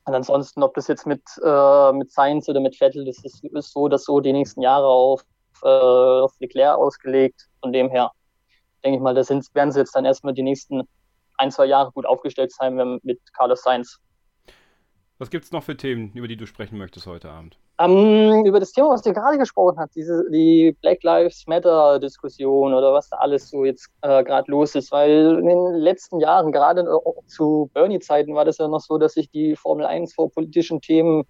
und 0.04 0.14
ansonsten, 0.14 0.62
ob 0.62 0.74
das 0.74 0.86
jetzt 0.86 1.06
mit, 1.06 1.22
äh, 1.42 1.92
mit 1.92 2.12
Sainz 2.12 2.48
oder 2.48 2.60
mit 2.60 2.76
Vettel, 2.76 3.04
das 3.04 3.24
ist, 3.24 3.42
ist 3.42 3.72
so, 3.72 3.88
dass 3.88 4.04
so 4.04 4.20
die 4.20 4.32
nächsten 4.32 4.62
Jahre 4.62 4.86
auf, 4.86 5.24
äh, 5.62 5.68
auf 5.68 6.32
Leclerc 6.38 6.78
ausgelegt. 6.78 7.48
Von 7.60 7.72
dem 7.72 7.90
her 7.90 8.12
denke 8.84 8.98
ich 8.98 9.02
mal, 9.02 9.14
da 9.14 9.22
werden 9.28 9.72
sie 9.72 9.80
jetzt 9.80 9.96
dann 9.96 10.04
erstmal 10.04 10.32
die 10.32 10.44
nächsten 10.44 10.82
ein, 11.38 11.50
zwei 11.50 11.66
Jahre 11.66 11.90
gut 11.92 12.06
aufgestellt 12.06 12.52
sein 12.52 13.00
mit 13.02 13.20
Carlos 13.34 13.62
Sainz. 13.62 13.98
Was 15.18 15.30
gibt 15.30 15.46
es 15.46 15.52
noch 15.52 15.62
für 15.62 15.78
Themen, 15.78 16.12
über 16.12 16.28
die 16.28 16.36
du 16.36 16.46
sprechen 16.46 16.76
möchtest 16.76 17.06
heute 17.06 17.30
Abend? 17.30 17.56
Ähm, 17.78 18.44
über 18.44 18.60
das 18.60 18.72
Thema, 18.72 18.90
was 18.90 19.00
du 19.00 19.14
gerade 19.14 19.38
gesprochen 19.38 19.78
hast, 19.78 19.96
diese, 19.96 20.30
die 20.30 20.76
Black 20.82 21.02
Lives 21.02 21.46
Matter-Diskussion 21.46 22.74
oder 22.74 22.92
was 22.92 23.08
da 23.08 23.16
alles 23.16 23.48
so 23.48 23.64
jetzt 23.64 23.88
äh, 24.02 24.22
gerade 24.24 24.50
los 24.50 24.74
ist, 24.74 24.92
weil 24.92 25.38
in 25.38 25.46
den 25.46 25.74
letzten 25.74 26.20
Jahren, 26.20 26.52
gerade 26.52 26.86
zu 27.26 27.70
Bernie-Zeiten, 27.72 28.34
war 28.34 28.44
das 28.44 28.58
ja 28.58 28.68
noch 28.68 28.80
so, 28.80 28.98
dass 28.98 29.14
sich 29.14 29.30
die 29.30 29.56
Formel 29.56 29.86
1 29.86 30.14
vor 30.14 30.30
politischen 30.30 30.82
Themen 30.82 31.24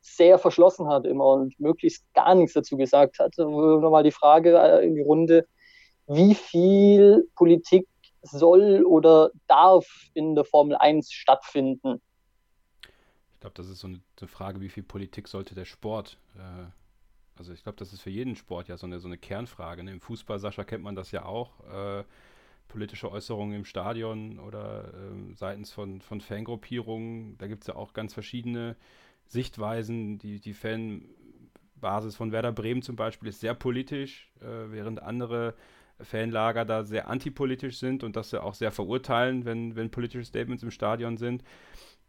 sehr 0.00 0.38
verschlossen 0.38 0.88
hat 0.88 1.04
immer 1.04 1.26
und 1.26 1.60
möglichst 1.60 2.04
gar 2.14 2.34
nichts 2.34 2.54
dazu 2.54 2.78
gesagt 2.78 3.18
hat. 3.18 3.34
Nochmal 3.36 4.02
die 4.02 4.12
Frage 4.12 4.56
äh, 4.56 4.86
in 4.86 4.94
die 4.94 5.02
Runde, 5.02 5.46
wie 6.06 6.34
viel 6.34 7.28
Politik 7.36 7.86
soll 8.22 8.82
oder 8.84 9.30
darf 9.46 9.86
in 10.14 10.34
der 10.34 10.44
Formel 10.44 10.76
1 10.76 11.12
stattfinden? 11.12 12.00
Ich 13.36 13.40
glaube, 13.40 13.54
das 13.54 13.68
ist 13.68 13.80
so 13.80 13.86
eine, 13.86 14.00
eine, 14.18 14.28
Frage, 14.28 14.62
wie 14.62 14.70
viel 14.70 14.82
Politik 14.82 15.28
sollte 15.28 15.54
der 15.54 15.66
Sport. 15.66 16.18
Äh, 16.36 16.70
also 17.36 17.52
ich 17.52 17.62
glaube, 17.62 17.76
das 17.76 17.92
ist 17.92 18.00
für 18.00 18.08
jeden 18.08 18.34
Sport 18.34 18.68
ja 18.68 18.78
so 18.78 18.86
eine, 18.86 18.98
so 18.98 19.08
eine 19.08 19.18
Kernfrage. 19.18 19.84
Ne? 19.84 19.92
Im 19.92 20.00
Fußball, 20.00 20.38
Sascha, 20.38 20.64
kennt 20.64 20.82
man 20.82 20.96
das 20.96 21.10
ja 21.10 21.26
auch. 21.26 21.60
Äh, 21.68 22.04
politische 22.66 23.12
Äußerungen 23.12 23.54
im 23.54 23.66
Stadion 23.66 24.38
oder 24.38 24.88
äh, 24.88 25.34
seitens 25.34 25.70
von, 25.70 26.00
von 26.00 26.22
Fangruppierungen. 26.22 27.36
Da 27.36 27.46
gibt 27.46 27.64
es 27.64 27.66
ja 27.66 27.76
auch 27.76 27.92
ganz 27.92 28.14
verschiedene 28.14 28.74
Sichtweisen. 29.26 30.16
Die, 30.16 30.40
die 30.40 30.54
Fanbasis 30.54 32.16
von 32.16 32.32
Werder 32.32 32.52
Bremen 32.52 32.80
zum 32.80 32.96
Beispiel 32.96 33.28
ist 33.28 33.40
sehr 33.40 33.54
politisch, 33.54 34.32
äh, 34.40 34.70
während 34.70 35.02
andere 35.02 35.54
Fanlager 36.00 36.64
da 36.64 36.84
sehr 36.84 37.08
antipolitisch 37.08 37.78
sind 37.78 38.02
und 38.02 38.16
das 38.16 38.30
ja 38.30 38.42
auch 38.42 38.54
sehr 38.54 38.72
verurteilen, 38.72 39.44
wenn, 39.44 39.76
wenn 39.76 39.90
politische 39.90 40.24
Statements 40.24 40.62
im 40.62 40.70
Stadion 40.70 41.18
sind. 41.18 41.42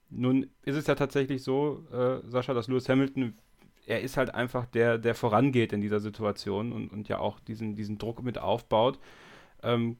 Nun 0.09 0.49
ist 0.63 0.75
es 0.75 0.87
ja 0.87 0.95
tatsächlich 0.95 1.43
so, 1.43 1.83
äh, 1.91 2.19
Sascha, 2.29 2.53
dass 2.53 2.67
Lewis 2.67 2.89
Hamilton, 2.89 3.37
er 3.85 4.01
ist 4.01 4.17
halt 4.17 4.33
einfach 4.35 4.65
der, 4.65 4.97
der 4.97 5.15
vorangeht 5.15 5.73
in 5.73 5.81
dieser 5.81 5.99
Situation 5.99 6.71
und, 6.71 6.89
und 6.91 7.09
ja 7.09 7.19
auch 7.19 7.39
diesen, 7.39 7.75
diesen 7.75 7.97
Druck 7.97 8.23
mit 8.23 8.37
aufbaut. 8.37 8.99
Ähm, 9.63 9.97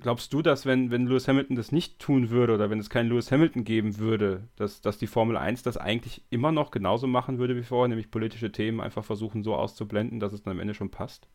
glaubst 0.00 0.32
du, 0.34 0.42
dass 0.42 0.66
wenn, 0.66 0.90
wenn 0.90 1.06
Lewis 1.06 1.28
Hamilton 1.28 1.56
das 1.56 1.72
nicht 1.72 1.98
tun 2.00 2.30
würde 2.30 2.54
oder 2.54 2.70
wenn 2.70 2.80
es 2.80 2.90
keinen 2.90 3.10
Lewis 3.10 3.32
Hamilton 3.32 3.64
geben 3.64 3.98
würde, 3.98 4.48
dass, 4.56 4.80
dass 4.82 4.98
die 4.98 5.06
Formel 5.06 5.36
1 5.36 5.62
das 5.62 5.76
eigentlich 5.78 6.24
immer 6.30 6.52
noch 6.52 6.70
genauso 6.70 7.06
machen 7.06 7.38
würde 7.38 7.56
wie 7.56 7.62
vorher, 7.62 7.88
nämlich 7.88 8.10
politische 8.10 8.52
Themen 8.52 8.80
einfach 8.80 9.04
versuchen 9.04 9.42
so 9.44 9.54
auszublenden, 9.56 10.20
dass 10.20 10.32
es 10.32 10.42
dann 10.42 10.52
am 10.52 10.60
Ende 10.60 10.74
schon 10.74 10.90
passt? 10.90 11.28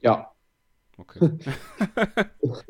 Ja, 0.00 0.32
Okay. 0.98 1.20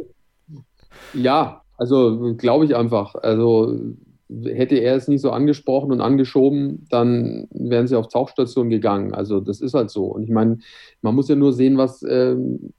ja, 1.12 1.62
also 1.76 2.34
glaube 2.36 2.64
ich 2.64 2.76
einfach. 2.76 3.14
Also 3.16 3.76
hätte 4.44 4.76
er 4.76 4.96
es 4.96 5.08
nicht 5.08 5.20
so 5.20 5.30
angesprochen 5.30 5.92
und 5.92 6.00
angeschoben, 6.00 6.86
dann 6.90 7.48
wären 7.50 7.86
sie 7.86 7.96
auf 7.96 8.08
Tauchstation 8.08 8.70
gegangen. 8.70 9.14
Also 9.14 9.40
das 9.40 9.60
ist 9.60 9.74
halt 9.74 9.90
so. 9.90 10.06
Und 10.06 10.22
ich 10.22 10.30
meine, 10.30 10.58
man 11.00 11.14
muss 11.14 11.28
ja 11.28 11.34
nur 11.34 11.52
sehen, 11.52 11.76
was 11.76 12.02
ähm, 12.08 12.72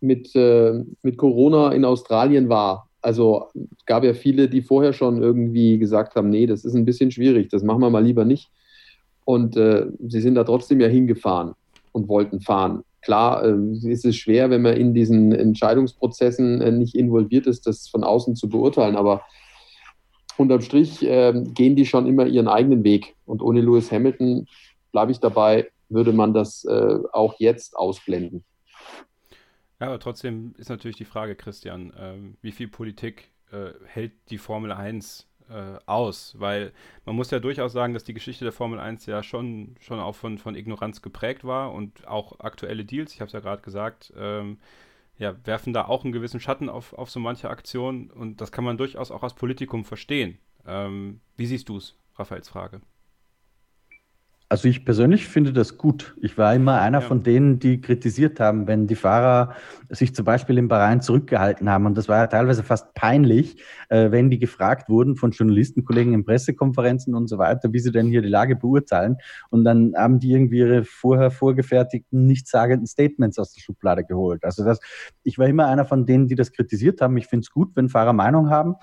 mit, 0.00 0.34
äh, 0.34 0.84
mit 1.02 1.16
Corona 1.16 1.72
in 1.72 1.84
Australien 1.84 2.48
war. 2.48 2.88
Also 3.00 3.46
es 3.54 3.86
gab 3.86 4.04
ja 4.04 4.12
viele, 4.12 4.48
die 4.48 4.62
vorher 4.62 4.92
schon 4.92 5.22
irgendwie 5.22 5.78
gesagt 5.78 6.16
haben, 6.16 6.30
nee, 6.30 6.46
das 6.46 6.64
ist 6.64 6.74
ein 6.74 6.84
bisschen 6.84 7.10
schwierig, 7.10 7.48
das 7.48 7.62
machen 7.62 7.80
wir 7.80 7.90
mal 7.90 8.04
lieber 8.04 8.24
nicht. 8.24 8.50
Und 9.24 9.56
äh, 9.56 9.86
sie 10.06 10.20
sind 10.20 10.34
da 10.34 10.44
trotzdem 10.44 10.80
ja 10.80 10.88
hingefahren 10.88 11.52
und 11.92 12.08
wollten 12.08 12.40
fahren. 12.40 12.82
Klar 13.02 13.44
äh, 13.44 13.90
ist 13.90 14.04
es 14.04 14.16
schwer, 14.16 14.50
wenn 14.50 14.62
man 14.62 14.76
in 14.76 14.94
diesen 14.94 15.32
Entscheidungsprozessen 15.32 16.60
äh, 16.60 16.72
nicht 16.72 16.94
involviert 16.94 17.46
ist, 17.46 17.66
das 17.66 17.88
von 17.88 18.04
außen 18.04 18.36
zu 18.36 18.48
beurteilen, 18.48 18.96
aber 18.96 19.22
unterm 20.38 20.60
Strich 20.60 21.02
äh, 21.02 21.32
gehen 21.54 21.76
die 21.76 21.86
schon 21.86 22.06
immer 22.06 22.26
ihren 22.26 22.48
eigenen 22.48 22.84
Weg. 22.84 23.14
Und 23.26 23.42
ohne 23.42 23.60
Lewis 23.60 23.92
Hamilton, 23.92 24.46
bleibe 24.92 25.12
ich 25.12 25.20
dabei, 25.20 25.70
würde 25.88 26.12
man 26.12 26.32
das 26.32 26.64
äh, 26.64 26.98
auch 27.12 27.34
jetzt 27.38 27.76
ausblenden. 27.76 28.44
Ja, 29.80 29.86
aber 29.88 30.00
trotzdem 30.00 30.54
ist 30.58 30.70
natürlich 30.70 30.96
die 30.96 31.04
Frage, 31.04 31.36
Christian, 31.36 31.92
ähm, 31.98 32.36
wie 32.42 32.52
viel 32.52 32.68
Politik 32.68 33.30
äh, 33.52 33.70
hält 33.86 34.12
die 34.30 34.38
Formel 34.38 34.72
1 34.72 35.26
äh, 35.50 35.78
aus, 35.86 36.34
weil 36.38 36.72
man 37.04 37.14
muss 37.14 37.30
ja 37.30 37.38
durchaus 37.38 37.72
sagen, 37.72 37.94
dass 37.94 38.04
die 38.04 38.14
Geschichte 38.14 38.44
der 38.44 38.52
Formel 38.52 38.80
1 38.80 39.06
ja 39.06 39.22
schon, 39.22 39.76
schon 39.80 40.00
auch 40.00 40.14
von, 40.14 40.38
von 40.38 40.56
Ignoranz 40.56 41.00
geprägt 41.00 41.44
war 41.44 41.72
und 41.72 42.06
auch 42.08 42.40
aktuelle 42.40 42.84
Deals, 42.84 43.14
ich 43.14 43.20
habe 43.20 43.28
es 43.28 43.32
ja 43.32 43.40
gerade 43.40 43.62
gesagt, 43.62 44.12
ähm, 44.18 44.58
ja, 45.18 45.34
werfen 45.46 45.72
da 45.72 45.86
auch 45.86 46.04
einen 46.04 46.12
gewissen 46.12 46.40
Schatten 46.40 46.68
auf, 46.68 46.92
auf 46.92 47.10
so 47.10 47.20
manche 47.20 47.50
Aktionen 47.50 48.10
und 48.10 48.40
das 48.40 48.52
kann 48.52 48.64
man 48.64 48.78
durchaus 48.78 49.10
auch 49.10 49.22
als 49.22 49.34
Politikum 49.34 49.84
verstehen. 49.84 50.38
Ähm, 50.66 51.20
wie 51.36 51.46
siehst 51.46 51.68
du 51.68 51.76
es, 51.76 51.96
Raphaels 52.16 52.48
Frage? 52.48 52.80
Also 54.50 54.66
ich 54.66 54.86
persönlich 54.86 55.28
finde 55.28 55.52
das 55.52 55.76
gut. 55.76 56.16
Ich 56.22 56.38
war 56.38 56.54
immer 56.54 56.80
einer 56.80 57.00
ja. 57.00 57.06
von 57.06 57.22
denen, 57.22 57.58
die 57.58 57.82
kritisiert 57.82 58.40
haben, 58.40 58.66
wenn 58.66 58.86
die 58.86 58.94
Fahrer 58.94 59.54
sich 59.90 60.14
zum 60.14 60.24
Beispiel 60.24 60.56
in 60.56 60.68
Bahrain 60.68 61.02
zurückgehalten 61.02 61.68
haben. 61.68 61.84
Und 61.84 61.98
das 61.98 62.08
war 62.08 62.16
ja 62.16 62.26
teilweise 62.28 62.62
fast 62.62 62.94
peinlich, 62.94 63.62
äh, 63.90 64.10
wenn 64.10 64.30
die 64.30 64.38
gefragt 64.38 64.88
wurden 64.88 65.16
von 65.16 65.32
Journalistenkollegen 65.32 66.14
in 66.14 66.24
Pressekonferenzen 66.24 67.14
und 67.14 67.28
so 67.28 67.36
weiter, 67.36 67.74
wie 67.74 67.78
sie 67.78 67.92
denn 67.92 68.06
hier 68.06 68.22
die 68.22 68.28
Lage 68.28 68.56
beurteilen. 68.56 69.18
Und 69.50 69.64
dann 69.64 69.92
haben 69.94 70.18
die 70.18 70.32
irgendwie 70.32 70.60
ihre 70.60 70.84
vorher 70.84 71.30
vorgefertigten, 71.30 72.24
nichtssagenden 72.24 72.86
Statements 72.86 73.38
aus 73.38 73.52
der 73.52 73.60
Schublade 73.60 74.04
geholt. 74.04 74.44
Also 74.44 74.64
das, 74.64 74.80
ich 75.24 75.38
war 75.38 75.46
immer 75.46 75.66
einer 75.66 75.84
von 75.84 76.06
denen, 76.06 76.26
die 76.26 76.36
das 76.36 76.52
kritisiert 76.52 77.02
haben. 77.02 77.18
Ich 77.18 77.26
finde 77.26 77.42
es 77.42 77.50
gut, 77.50 77.72
wenn 77.74 77.90
Fahrer 77.90 78.14
Meinung 78.14 78.48
haben 78.48 78.76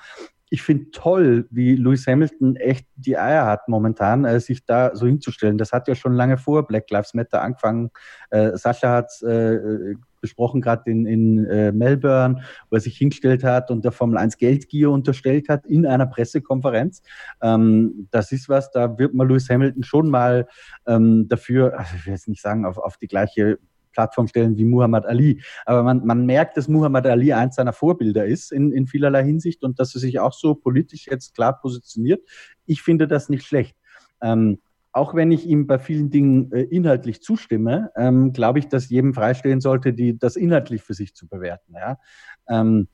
ich 0.55 0.61
finde 0.61 0.89
toll, 0.91 1.47
wie 1.51 1.75
Lewis 1.75 2.07
Hamilton 2.07 2.55
echt 2.55 2.87
die 2.95 3.17
Eier 3.17 3.45
hat 3.45 3.67
momentan, 3.67 4.23
äh, 4.23 4.39
sich 4.39 4.63
da 4.65 4.95
so 4.95 5.05
hinzustellen. 5.05 5.57
Das 5.57 5.73
hat 5.73 5.89
ja 5.89 5.95
schon 5.95 6.13
lange 6.13 6.37
vor 6.37 6.65
Black 6.65 6.89
Lives 6.89 7.13
Matter 7.13 7.41
angefangen. 7.41 7.91
Äh, 8.29 8.55
Sascha 8.55 8.93
hat 8.93 9.07
es 9.07 9.21
äh, 9.21 9.95
besprochen, 10.21 10.61
gerade 10.61 10.89
in, 10.89 11.05
in 11.05 11.45
äh, 11.47 11.73
Melbourne, 11.73 12.41
wo 12.69 12.77
er 12.77 12.79
sich 12.79 12.97
hingestellt 12.97 13.43
hat 13.43 13.69
und 13.69 13.83
der 13.83 13.91
Formel 13.91 14.17
1 14.17 14.37
Geldgier 14.37 14.91
unterstellt 14.91 15.49
hat 15.49 15.65
in 15.65 15.85
einer 15.85 16.05
Pressekonferenz. 16.05 17.01
Ähm, 17.41 18.07
das 18.11 18.31
ist 18.31 18.47
was, 18.47 18.71
da 18.71 18.97
wird 18.97 19.13
man 19.13 19.27
Lewis 19.27 19.49
Hamilton 19.49 19.83
schon 19.83 20.09
mal 20.09 20.47
ähm, 20.87 21.27
dafür, 21.27 21.77
also 21.77 21.97
ich 21.97 22.05
will 22.05 22.13
jetzt 22.13 22.29
nicht 22.29 22.41
sagen, 22.41 22.65
auf, 22.65 22.77
auf 22.77 22.95
die 22.95 23.07
gleiche 23.07 23.59
Plattform 23.95 24.27
stellen 24.27 24.57
wie 24.57 24.65
Muhammad 24.65 25.05
Ali. 25.05 25.41
Aber 25.65 25.81
man, 25.83 26.05
man 26.05 26.25
merkt, 26.25 26.57
dass 26.57 26.67
Muhammad 26.67 27.07
Ali 27.07 27.33
eins 27.33 27.55
seiner 27.55 27.73
Vorbilder 27.73 28.25
ist 28.25 28.51
in, 28.51 28.71
in 28.71 28.85
vielerlei 28.85 29.23
Hinsicht 29.23 29.63
und 29.63 29.79
dass 29.79 29.95
er 29.95 30.01
sich 30.01 30.19
auch 30.19 30.33
so 30.33 30.53
politisch 30.53 31.07
jetzt 31.07 31.33
klar 31.33 31.59
positioniert. 31.59 32.21
Ich 32.65 32.81
finde 32.81 33.07
das 33.07 33.29
nicht 33.29 33.45
schlecht. 33.45 33.75
Ähm, 34.21 34.59
auch 34.91 35.13
wenn 35.13 35.31
ich 35.31 35.45
ihm 35.45 35.67
bei 35.67 35.77
vielen 35.77 36.09
Dingen 36.09 36.51
äh, 36.53 36.61
inhaltlich 36.61 37.21
zustimme, 37.21 37.91
ähm, 37.97 38.31
glaube 38.31 38.59
ich, 38.59 38.69
dass 38.69 38.89
jedem 38.89 39.13
freistehen 39.13 39.59
sollte, 39.59 39.93
die, 39.93 40.17
das 40.17 40.37
inhaltlich 40.37 40.83
für 40.83 40.93
sich 40.93 41.13
zu 41.13 41.27
bewerten. 41.27 41.73
Ja? 41.73 41.97
Ähm, 42.47 42.87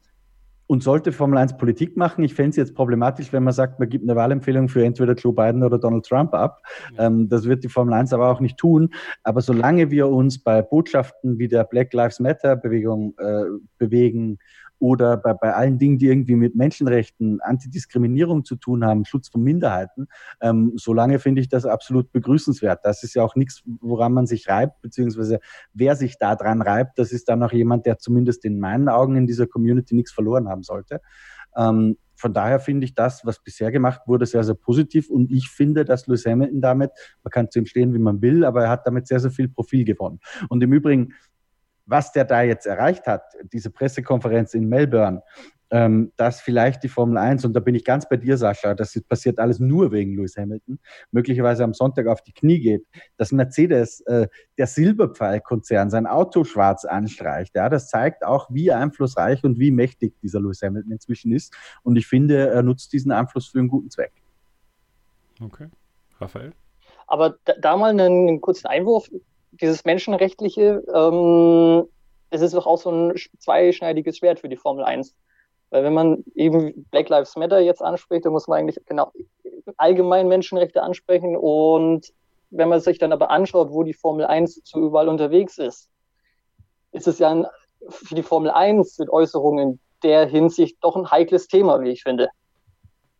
und 0.71 0.81
sollte 0.81 1.11
Formel 1.11 1.37
1 1.37 1.57
Politik 1.57 1.97
machen, 1.97 2.23
ich 2.23 2.33
fände 2.33 2.51
es 2.51 2.55
jetzt 2.55 2.75
problematisch, 2.75 3.33
wenn 3.33 3.43
man 3.43 3.51
sagt, 3.51 3.77
man 3.81 3.89
gibt 3.89 4.05
eine 4.05 4.15
Wahlempfehlung 4.15 4.69
für 4.69 4.85
entweder 4.85 5.15
Joe 5.15 5.33
Biden 5.33 5.63
oder 5.63 5.77
Donald 5.77 6.05
Trump 6.05 6.33
ab. 6.33 6.61
Ja. 6.95 7.07
Ähm, 7.07 7.27
das 7.27 7.43
wird 7.43 7.65
die 7.65 7.67
Formel 7.67 7.93
1 7.93 8.13
aber 8.13 8.31
auch 8.31 8.39
nicht 8.39 8.55
tun. 8.55 8.93
Aber 9.23 9.41
solange 9.41 9.91
wir 9.91 10.07
uns 10.07 10.41
bei 10.41 10.61
Botschaften 10.61 11.37
wie 11.39 11.49
der 11.49 11.65
Black 11.65 11.91
Lives 11.91 12.21
Matter 12.21 12.55
Bewegung 12.55 13.15
äh, 13.17 13.43
bewegen 13.79 14.37
oder 14.81 15.15
bei, 15.15 15.35
bei 15.35 15.53
allen 15.53 15.77
Dingen, 15.77 15.99
die 15.99 16.07
irgendwie 16.07 16.35
mit 16.35 16.55
Menschenrechten, 16.55 17.39
Antidiskriminierung 17.39 18.43
zu 18.43 18.55
tun 18.55 18.83
haben, 18.83 19.05
Schutz 19.05 19.29
von 19.29 19.43
Minderheiten, 19.43 20.07
ähm, 20.41 20.73
solange 20.75 21.19
finde 21.19 21.39
ich 21.39 21.49
das 21.49 21.65
absolut 21.65 22.11
begrüßenswert. 22.11 22.79
Das 22.83 23.03
ist 23.03 23.13
ja 23.13 23.23
auch 23.23 23.35
nichts, 23.35 23.61
woran 23.79 24.11
man 24.11 24.25
sich 24.25 24.49
reibt, 24.49 24.81
beziehungsweise 24.81 25.39
wer 25.73 25.95
sich 25.95 26.17
da 26.17 26.35
dran 26.35 26.63
reibt, 26.63 26.97
das 26.97 27.11
ist 27.11 27.29
dann 27.29 27.43
auch 27.43 27.51
jemand, 27.51 27.85
der 27.85 27.99
zumindest 27.99 28.43
in 28.43 28.59
meinen 28.59 28.89
Augen 28.89 29.15
in 29.15 29.27
dieser 29.27 29.45
Community 29.45 29.93
nichts 29.93 30.11
verloren 30.11 30.49
haben 30.49 30.63
sollte. 30.63 30.99
Ähm, 31.55 31.97
von 32.15 32.33
daher 32.33 32.59
finde 32.59 32.85
ich 32.85 32.93
das, 32.93 33.25
was 33.25 33.43
bisher 33.43 33.71
gemacht 33.71 34.01
wurde, 34.05 34.25
sehr, 34.25 34.43
sehr 34.43 34.55
positiv. 34.55 35.09
Und 35.09 35.31
ich 35.31 35.49
finde, 35.49 35.85
dass 35.85 36.05
Lewis 36.05 36.25
Hamilton 36.25 36.61
damit, 36.61 36.91
man 37.23 37.31
kann 37.31 37.49
zu 37.49 37.59
ihm 37.59 37.65
stehen, 37.65 37.93
wie 37.93 37.99
man 37.99 38.21
will, 38.21 38.45
aber 38.45 38.63
er 38.63 38.69
hat 38.69 38.85
damit 38.85 39.07
sehr, 39.07 39.19
sehr 39.19 39.31
viel 39.31 39.49
Profil 39.49 39.85
gewonnen. 39.85 40.19
Und 40.47 40.61
im 40.61 40.71
Übrigen, 40.71 41.13
was 41.85 42.11
der 42.11 42.25
da 42.25 42.41
jetzt 42.41 42.65
erreicht 42.65 43.07
hat, 43.07 43.23
diese 43.51 43.69
Pressekonferenz 43.69 44.53
in 44.53 44.67
Melbourne, 44.67 45.21
ähm, 45.71 46.11
dass 46.17 46.41
vielleicht 46.41 46.83
die 46.83 46.89
Formel 46.89 47.17
1, 47.17 47.45
und 47.45 47.53
da 47.53 47.61
bin 47.61 47.75
ich 47.75 47.85
ganz 47.85 48.07
bei 48.07 48.17
dir, 48.17 48.37
Sascha, 48.37 48.73
das 48.73 48.99
passiert 49.07 49.39
alles 49.39 49.59
nur 49.59 49.91
wegen 49.93 50.15
Lewis 50.15 50.35
Hamilton, 50.35 50.79
möglicherweise 51.11 51.63
am 51.63 51.73
Sonntag 51.73 52.07
auf 52.07 52.21
die 52.21 52.33
Knie 52.33 52.59
geht, 52.59 52.85
dass 53.15 53.31
Mercedes, 53.31 54.01
äh, 54.01 54.27
der 54.57 54.67
Silberpfeil-Konzern, 54.67 55.89
sein 55.89 56.07
Auto 56.07 56.43
schwarz 56.43 56.83
anstreicht. 56.83 57.55
Ja, 57.55 57.69
das 57.69 57.87
zeigt 57.87 58.25
auch, 58.25 58.49
wie 58.51 58.71
einflussreich 58.71 59.43
und 59.45 59.59
wie 59.59 59.71
mächtig 59.71 60.13
dieser 60.21 60.41
Lewis 60.41 60.61
Hamilton 60.61 60.91
inzwischen 60.91 61.31
ist. 61.31 61.55
Und 61.83 61.95
ich 61.95 62.05
finde, 62.05 62.49
er 62.49 62.63
nutzt 62.63 62.91
diesen 62.91 63.13
Einfluss 63.13 63.47
für 63.47 63.59
einen 63.59 63.69
guten 63.69 63.89
Zweck. 63.89 64.11
Okay. 65.41 65.69
Raphael? 66.19 66.51
Aber 67.07 67.35
da, 67.45 67.53
da 67.59 67.77
mal 67.77 67.91
einen, 67.91 68.27
einen, 68.27 68.41
kurzen 68.41 68.67
Einwurf. 68.67 69.09
Dieses 69.61 69.85
Menschenrechtliche, 69.85 70.83
ähm, 70.93 71.87
es 72.31 72.41
ist 72.41 72.53
doch 72.55 72.65
auch 72.65 72.79
so 72.79 72.89
ein 72.89 73.15
zweischneidiges 73.37 74.17
Schwert 74.17 74.39
für 74.39 74.49
die 74.49 74.57
Formel 74.57 74.83
1. 74.83 75.13
Weil 75.69 75.83
wenn 75.83 75.93
man 75.93 76.23
eben 76.35 76.85
Black 76.91 77.09
Lives 77.09 77.35
Matter 77.35 77.59
jetzt 77.59 77.81
anspricht, 77.81 78.25
dann 78.25 78.33
muss 78.33 78.47
man 78.47 78.59
eigentlich 78.59 78.83
genau 78.85 79.11
allgemein 79.77 80.27
Menschenrechte 80.27 80.81
ansprechen. 80.81 81.37
Und 81.37 82.11
wenn 82.49 82.69
man 82.69 82.81
sich 82.81 82.97
dann 82.97 83.13
aber 83.13 83.29
anschaut, 83.29 83.71
wo 83.71 83.83
die 83.83 83.93
Formel 83.93 84.25
1 84.25 84.61
so 84.63 84.79
überall 84.79 85.07
unterwegs 85.07 85.57
ist, 85.57 85.89
ist 86.91 87.07
es 87.07 87.19
ja 87.19 87.29
ein, 87.29 87.45
für 87.89 88.15
die 88.15 88.23
Formel 88.23 88.51
1 88.51 88.99
mit 88.99 89.09
Äußerungen 89.09 89.73
in 89.73 89.79
der 90.03 90.25
Hinsicht 90.25 90.77
doch 90.81 90.95
ein 90.95 91.09
heikles 91.09 91.47
Thema, 91.47 91.79
wie 91.81 91.89
ich 91.89 92.03
finde. 92.03 92.29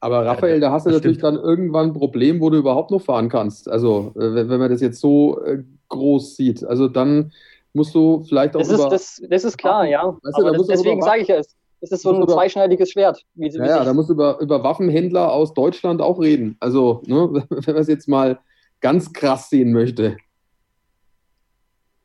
Aber 0.02 0.26
Raphael, 0.26 0.60
da 0.60 0.72
hast 0.72 0.88
du 0.88 0.90
natürlich 0.90 1.20
dann 1.20 1.36
irgendwann 1.36 1.90
ein 1.90 1.94
Problem, 1.94 2.42
wo 2.42 2.50
du 2.50 2.58
überhaupt 2.58 2.90
noch 2.90 3.04
fahren 3.04 3.30
kannst. 3.30 3.70
Also, 3.70 4.14
äh, 4.16 4.34
wenn, 4.34 4.50
wenn 4.50 4.60
man 4.60 4.72
das 4.72 4.82
jetzt 4.82 5.00
so 5.00 5.40
äh, 5.44 5.64
groß 5.90 6.36
sieht. 6.36 6.64
Also, 6.64 6.88
dann 6.88 7.32
musst 7.74 7.94
du 7.94 8.24
vielleicht 8.28 8.56
auch. 8.56 8.60
Das, 8.60 8.70
ist, 8.70 8.84
das, 8.90 9.22
das 9.30 9.44
ist 9.44 9.58
klar, 9.60 9.86
ja. 9.86 10.18
Weißt 10.24 10.38
du, 10.40 10.52
das, 10.52 10.68
deswegen 10.68 11.04
sage 11.04 11.22
ich 11.22 11.28
ja, 11.28 11.38
es, 11.38 11.56
es 11.82 11.92
ist 11.92 12.02
so 12.02 12.14
ein 12.14 12.28
zweischneidiges 12.28 12.90
Schwert. 12.90 13.24
Wie, 13.36 13.54
wie 13.54 13.58
ja, 13.58 13.66
ja, 13.66 13.84
da 13.84 13.94
musst 13.94 14.10
du 14.10 14.14
über, 14.14 14.40
über 14.40 14.64
Waffenhändler 14.64 15.32
aus 15.32 15.54
Deutschland 15.54 16.02
auch 16.02 16.20
reden. 16.20 16.58
Also, 16.60 17.04
ne, 17.06 17.46
wenn 17.50 17.74
man 17.74 17.84
es 17.84 17.88
jetzt 17.88 18.08
mal 18.08 18.40
ganz 18.80 19.14
krass 19.14 19.52
sehen 19.52 19.72
möchte. 19.72 20.18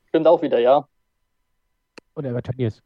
Stimmt 0.09 0.27
auch 0.27 0.43
wieder, 0.43 0.59
ja. 0.59 0.87
Oder 2.15 2.31
über 2.31 2.43
Turniers. 2.43 2.83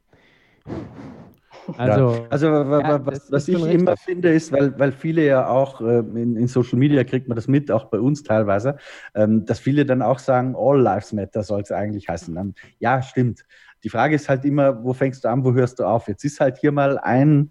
Also, 1.78 2.26
also 2.30 2.46
ja, 2.46 3.04
was, 3.04 3.30
was 3.30 3.48
ich 3.48 3.62
immer 3.64 3.96
finde, 3.96 4.32
ist, 4.32 4.52
weil, 4.52 4.78
weil 4.78 4.92
viele 4.92 5.24
ja 5.24 5.48
auch 5.48 5.80
äh, 5.80 5.98
in, 5.98 6.36
in, 6.36 6.48
Social 6.48 6.78
Media 6.78 7.04
kriegt 7.04 7.28
man 7.28 7.36
das 7.36 7.48
mit, 7.48 7.70
auch 7.70 7.86
bei 7.86 7.98
uns 7.98 8.22
teilweise, 8.22 8.76
ähm, 9.14 9.44
dass 9.44 9.58
viele 9.58 9.84
dann 9.84 10.02
auch 10.02 10.18
sagen, 10.18 10.54
All 10.56 10.80
Lives 10.80 11.12
Matter 11.12 11.42
soll 11.42 11.62
es 11.62 11.72
eigentlich 11.72 12.08
heißen. 12.08 12.34
Dann, 12.34 12.54
ja, 12.78 13.02
stimmt. 13.02 13.44
Die 13.82 13.88
Frage 13.88 14.14
ist 14.14 14.28
halt 14.28 14.44
immer, 14.44 14.84
wo 14.84 14.92
fängst 14.92 15.24
du 15.24 15.28
an, 15.28 15.44
wo 15.44 15.52
hörst 15.52 15.78
du 15.78 15.84
auf? 15.84 16.08
Jetzt 16.08 16.24
ist 16.24 16.40
halt 16.40 16.58
hier 16.58 16.72
mal 16.72 16.98
ein 16.98 17.50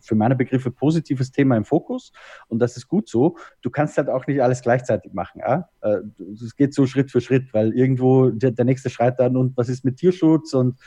für 0.00 0.14
meine 0.14 0.36
Begriffe 0.36 0.70
positives 0.70 1.32
Thema 1.32 1.56
im 1.56 1.64
Fokus 1.64 2.12
und 2.48 2.58
das 2.60 2.76
ist 2.76 2.88
gut 2.88 3.08
so. 3.08 3.36
Du 3.62 3.70
kannst 3.70 3.96
halt 3.96 4.08
auch 4.08 4.26
nicht 4.26 4.42
alles 4.42 4.62
gleichzeitig 4.62 5.12
machen. 5.12 5.40
Ja? 5.40 5.68
Äh, 5.80 5.98
es 6.32 6.54
geht 6.56 6.74
so 6.74 6.86
Schritt 6.86 7.10
für 7.10 7.20
Schritt, 7.20 7.52
weil 7.52 7.72
irgendwo 7.72 8.30
der, 8.30 8.52
der 8.52 8.64
nächste 8.64 8.90
schreit 8.90 9.18
dann 9.18 9.36
und 9.36 9.56
was 9.56 9.68
ist 9.68 9.84
mit 9.84 9.96
Tierschutz 9.96 10.54
und 10.54 10.78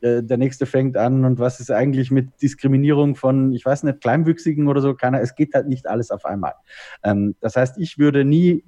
äh, 0.00 0.22
der 0.22 0.36
nächste 0.36 0.66
fängt 0.66 0.96
an 0.96 1.24
und 1.24 1.38
was 1.38 1.60
ist 1.60 1.70
eigentlich 1.70 2.10
mit 2.10 2.42
Diskriminierung 2.42 3.16
von, 3.16 3.52
ich 3.52 3.64
weiß 3.64 3.82
nicht, 3.84 4.00
Kleinwüchsigen 4.00 4.68
oder 4.68 4.80
so, 4.80 4.94
keiner, 4.94 5.20
es 5.20 5.34
geht 5.34 5.54
halt 5.54 5.68
nicht 5.68 5.86
alles 5.86 6.10
auf 6.10 6.24
einmal. 6.24 6.54
Ähm, 7.02 7.34
das 7.40 7.56
heißt, 7.56 7.78
ich 7.78 7.98
würde 7.98 8.24
nie, 8.24 8.64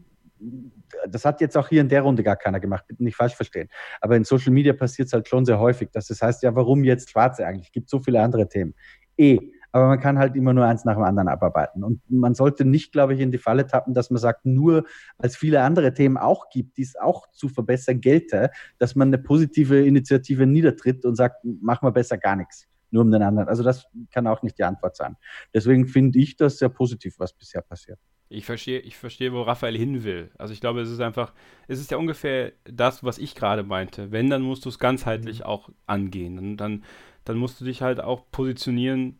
das 1.09 1.25
hat 1.25 1.41
jetzt 1.41 1.57
auch 1.57 1.69
hier 1.69 1.81
in 1.81 1.89
der 1.89 2.03
Runde 2.03 2.23
gar 2.23 2.37
keiner 2.37 2.61
gemacht, 2.61 2.85
bitte 2.89 3.05
nicht 3.05 3.17
falsch 3.17 3.35
verstehen, 3.35 3.69
aber 4.01 4.17
in 4.17 4.25
Social 4.25 4.53
Media 4.53 4.73
passiert 4.73 5.09
es 5.09 5.13
halt 5.13 5.29
schon 5.29 5.45
sehr 5.45 5.59
häufig, 5.59 5.91
dass 5.93 6.07
das 6.07 6.23
heißt, 6.23 6.43
ja, 6.43 6.55
warum 6.55 6.85
jetzt 6.85 7.11
Schwarze 7.11 7.47
eigentlich? 7.47 7.67
Es 7.67 7.73
gibt 7.73 7.91
so 7.91 8.01
viele 8.01 8.23
andere 8.23 8.49
Themen. 8.49 8.75
Eh, 9.19 9.39
aber 9.73 9.89
man 9.89 10.01
kann 10.01 10.19
halt 10.19 10.35
immer 10.35 10.55
nur 10.55 10.65
eins 10.65 10.85
nach 10.85 10.95
dem 10.95 11.03
anderen 11.03 11.29
abarbeiten. 11.29 11.85
Und 11.85 12.01
man 12.09 12.35
sollte 12.35 12.65
nicht, 12.65 12.93
glaube 12.93 13.15
ich, 13.15 13.21
in 13.21 13.31
die 13.31 13.39
Falle 13.39 13.67
tappen, 13.67 13.95
dass 13.95 14.11
man 14.11 14.19
sagt, 14.19 14.47
nur 14.47 14.85
als 15.19 15.37
viele 15.37 15.63
andere 15.63 15.93
Themen 15.93 16.17
auch 16.17 16.49
gibt, 16.51 16.79
die 16.79 16.83
es 16.83 16.97
auch 16.97 17.31
zu 17.33 17.49
verbessern 17.49 18.01
gelte, 18.01 18.51
dass 18.79 18.95
man 18.95 19.09
eine 19.09 19.19
positive 19.19 19.85
Initiative 19.85 20.47
niedertritt 20.47 21.05
und 21.05 21.17
sagt, 21.17 21.45
machen 21.45 21.87
wir 21.87 21.93
besser 21.93 22.17
gar 22.17 22.37
nichts. 22.37 22.67
Nur 22.91 23.03
um 23.03 23.11
den 23.11 23.23
anderen. 23.23 23.49
Also 23.49 23.63
das 23.63 23.87
kann 24.11 24.27
auch 24.27 24.43
nicht 24.43 24.59
die 24.59 24.65
Antwort 24.65 24.97
sein. 24.97 25.17
Deswegen 25.53 25.87
finde 25.87 26.19
ich 26.19 26.37
das 26.37 26.57
sehr 26.57 26.71
positiv, 26.71 27.19
was 27.19 27.35
bisher 27.35 27.61
passiert. 27.61 27.99
Ich 28.31 28.47
verstehe, 28.47 28.81
ich 28.81 28.97
verstehe, 28.97 29.33
wo 29.33 29.43
Raphael 29.43 29.77
hin 29.77 30.05
will. 30.05 30.31
Also 30.39 30.53
ich 30.53 30.61
glaube, 30.61 30.81
es 30.81 30.91
ist 30.91 31.01
einfach, 31.01 31.33
es 31.67 31.81
ist 31.81 31.91
ja 31.91 31.97
ungefähr 31.97 32.53
das, 32.65 33.03
was 33.05 33.19
ich 33.19 33.35
gerade 33.35 33.63
meinte. 33.63 34.11
Wenn, 34.11 34.31
dann 34.31 34.43
musst 34.43 34.65
du 34.65 34.71
es 34.71 34.79
ganzheitlich 34.79 35.45
auch 35.45 35.71
angehen. 35.87 36.39
Und 36.39 36.57
dann, 36.59 36.85
dann 37.25 37.37
musst 37.37 37.61
du 37.61 37.65
dich 37.67 37.83
halt 37.83 38.01
auch 38.01 38.31
positionieren 38.31 39.19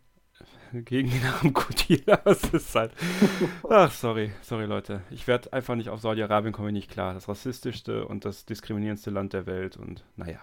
gegen 0.73 1.11
den 1.11 1.25
armen 1.25 1.53
Kutila. 1.53 2.19
Das 2.25 2.43
ist 2.45 2.75
halt. 2.75 2.93
Ach, 3.69 3.91
sorry, 3.91 4.33
sorry, 4.43 4.67
Leute. 4.67 5.01
Ich 5.11 5.27
werde 5.27 5.53
einfach 5.53 5.75
nicht 5.75 5.89
auf 5.91 6.01
Saudi-Arabien 6.01 6.53
komme 6.53 6.69
ich 6.69 6.75
nicht 6.75 6.91
klar. 6.91 7.15
Das 7.15 7.29
rassistischste 7.29 8.07
und 8.07 8.25
das 8.25 8.45
diskriminierendste 8.45 9.11
Land 9.11 9.33
der 9.33 9.47
Welt 9.47 9.77
und 9.77 10.05
naja. 10.17 10.39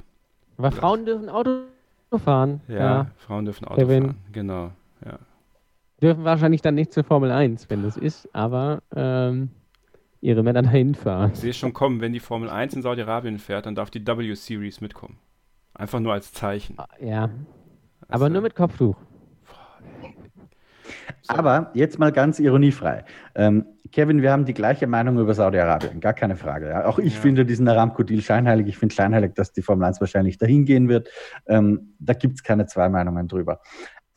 Aber 0.57 0.71
Frauen 0.71 1.05
dürfen 1.05 1.29
Auto 1.29 1.61
fahren. 2.23 2.61
Ja, 2.67 2.75
ja. 2.77 3.11
Frauen 3.17 3.45
dürfen 3.45 3.65
Auto 3.65 3.81
Kevin. 3.81 4.03
fahren. 4.03 4.17
Genau, 4.31 4.71
ja. 5.05 5.19
Dürfen 6.01 6.23
wahrscheinlich 6.23 6.61
dann 6.61 6.75
nicht 6.75 6.93
zur 6.93 7.03
Formel 7.03 7.31
1, 7.31 7.69
wenn 7.69 7.83
das 7.83 7.97
ist, 7.97 8.33
aber 8.33 8.81
ähm, 8.95 9.49
ihre 10.21 10.43
Männer 10.43 10.61
dahin 10.61 10.95
fahren. 10.95 11.31
Ich 11.33 11.39
sehe 11.39 11.53
schon 11.53 11.73
kommen, 11.73 12.01
wenn 12.01 12.13
die 12.13 12.19
Formel 12.19 12.49
1 12.49 12.73
in 12.73 12.81
Saudi-Arabien 12.81 13.39
fährt, 13.39 13.65
dann 13.65 13.75
darf 13.75 13.89
die 13.89 14.05
W-Series 14.05 14.81
mitkommen. 14.81 15.17
Einfach 15.73 15.99
nur 15.99 16.13
als 16.13 16.31
Zeichen. 16.33 16.77
Ja. 16.99 17.23
Also, 17.23 17.35
aber 18.07 18.29
nur 18.29 18.41
mit 18.41 18.55
Kopftuch. 18.55 18.95
Aber 21.27 21.71
jetzt 21.73 21.99
mal 21.99 22.11
ganz 22.11 22.39
ironiefrei. 22.39 23.03
Ähm, 23.35 23.65
Kevin, 23.91 24.21
wir 24.21 24.31
haben 24.31 24.45
die 24.45 24.53
gleiche 24.53 24.87
Meinung 24.87 25.19
über 25.19 25.33
Saudi-Arabien, 25.33 25.99
gar 25.99 26.13
keine 26.13 26.35
Frage. 26.35 26.69
Ja. 26.69 26.85
Auch 26.85 26.99
ich 26.99 27.15
ja. 27.15 27.21
finde 27.21 27.45
diesen 27.45 27.67
Aramco-Deal 27.67 28.21
scheinheilig. 28.21 28.67
Ich 28.67 28.77
finde 28.77 28.93
scheinheilig, 28.93 29.33
dass 29.35 29.53
die 29.53 29.61
Formel 29.61 29.85
1 29.85 30.01
wahrscheinlich 30.01 30.37
dahin 30.37 30.65
gehen 30.65 30.89
wird. 30.89 31.09
Ähm, 31.47 31.95
da 31.99 32.13
gibt 32.13 32.35
es 32.35 32.43
keine 32.43 32.65
zwei 32.65 32.89
Meinungen 32.89 33.27
drüber. 33.27 33.61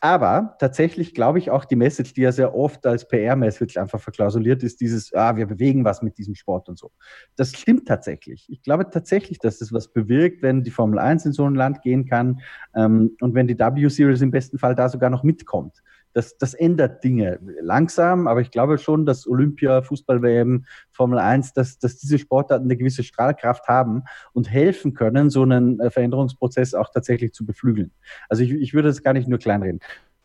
Aber 0.00 0.56
tatsächlich 0.60 1.12
glaube 1.12 1.38
ich 1.38 1.50
auch 1.50 1.64
die 1.64 1.74
Message, 1.74 2.14
die 2.14 2.20
ja 2.20 2.30
sehr 2.30 2.54
oft 2.54 2.86
als 2.86 3.08
PR-Message 3.08 3.76
einfach 3.78 4.00
verklausuliert 4.00 4.62
ist, 4.62 4.80
dieses, 4.80 5.12
ah, 5.12 5.36
wir 5.36 5.46
bewegen 5.46 5.84
was 5.84 6.02
mit 6.02 6.18
diesem 6.18 6.36
Sport 6.36 6.68
und 6.68 6.78
so. 6.78 6.92
Das 7.34 7.52
stimmt 7.52 7.88
tatsächlich. 7.88 8.46
Ich 8.48 8.62
glaube 8.62 8.88
tatsächlich, 8.90 9.40
dass 9.40 9.60
es 9.60 9.72
was 9.72 9.92
bewirkt, 9.92 10.40
wenn 10.42 10.62
die 10.62 10.70
Formel 10.70 11.00
1 11.00 11.26
in 11.26 11.32
so 11.32 11.44
ein 11.44 11.56
Land 11.56 11.82
gehen 11.82 12.06
kann 12.06 12.40
ähm, 12.76 13.16
und 13.20 13.34
wenn 13.34 13.48
die 13.48 13.58
W-Series 13.58 14.20
im 14.20 14.30
besten 14.30 14.58
Fall 14.58 14.76
da 14.76 14.88
sogar 14.88 15.10
noch 15.10 15.24
mitkommt 15.24 15.82
das, 16.12 16.36
das 16.38 16.54
ändert 16.54 17.04
Dinge 17.04 17.38
langsam, 17.60 18.26
aber 18.26 18.40
ich 18.40 18.50
glaube 18.50 18.78
schon, 18.78 19.06
dass 19.06 19.26
Olympia, 19.26 19.82
Fußball-WM, 19.82 20.64
Formel 20.90 21.18
1, 21.18 21.52
dass, 21.52 21.78
dass 21.78 21.98
diese 21.98 22.18
Sportarten 22.18 22.64
eine 22.64 22.76
gewisse 22.76 23.02
Strahlkraft 23.02 23.68
haben 23.68 24.02
und 24.32 24.50
helfen 24.50 24.94
können, 24.94 25.30
so 25.30 25.42
einen 25.42 25.80
äh, 25.80 25.90
Veränderungsprozess 25.90 26.74
auch 26.74 26.90
tatsächlich 26.92 27.32
zu 27.32 27.46
beflügeln. 27.46 27.92
Also 28.28 28.42
ich, 28.42 28.52
ich 28.52 28.74
würde 28.74 28.88
das 28.88 29.02
gar 29.02 29.12
nicht 29.12 29.28
nur 29.28 29.38
kleinreden. 29.38 29.80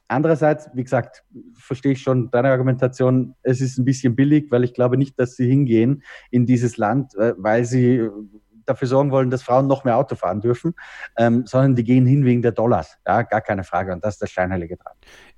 Andererseits, 0.08 0.70
wie 0.74 0.84
gesagt, 0.84 1.24
verstehe 1.54 1.94
ich 1.94 2.02
schon 2.02 2.30
deine 2.30 2.50
Argumentation, 2.50 3.36
es 3.42 3.62
ist 3.62 3.78
ein 3.78 3.86
bisschen 3.86 4.16
billig, 4.16 4.52
weil 4.52 4.64
ich 4.64 4.74
glaube 4.74 4.98
nicht, 4.98 5.20
dass 5.20 5.36
sie 5.36 5.48
hingehen 5.48 6.04
in 6.30 6.46
dieses 6.46 6.78
Land, 6.78 7.16
äh, 7.16 7.34
weil 7.38 7.66
sie 7.66 8.10
dafür 8.66 8.88
sorgen 8.88 9.12
wollen, 9.12 9.30
dass 9.30 9.44
Frauen 9.44 9.68
noch 9.68 9.84
mehr 9.84 9.98
Auto 9.98 10.16
fahren 10.16 10.42
dürfen, 10.42 10.74
ähm, 11.18 11.46
sondern 11.46 11.76
die 11.76 11.84
gehen 11.84 12.06
hin 12.06 12.26
wegen 12.26 12.42
der 12.42 12.52
Dollars. 12.52 12.98
Ja, 13.06 13.24
gar 13.24 13.42
keine 13.42 13.64
Frage. 13.64 13.94
Und 13.94 14.04
das 14.04 14.16
ist 14.16 14.22
das 14.22 14.32
scheinheilige 14.32 14.78
dran. 14.78 14.94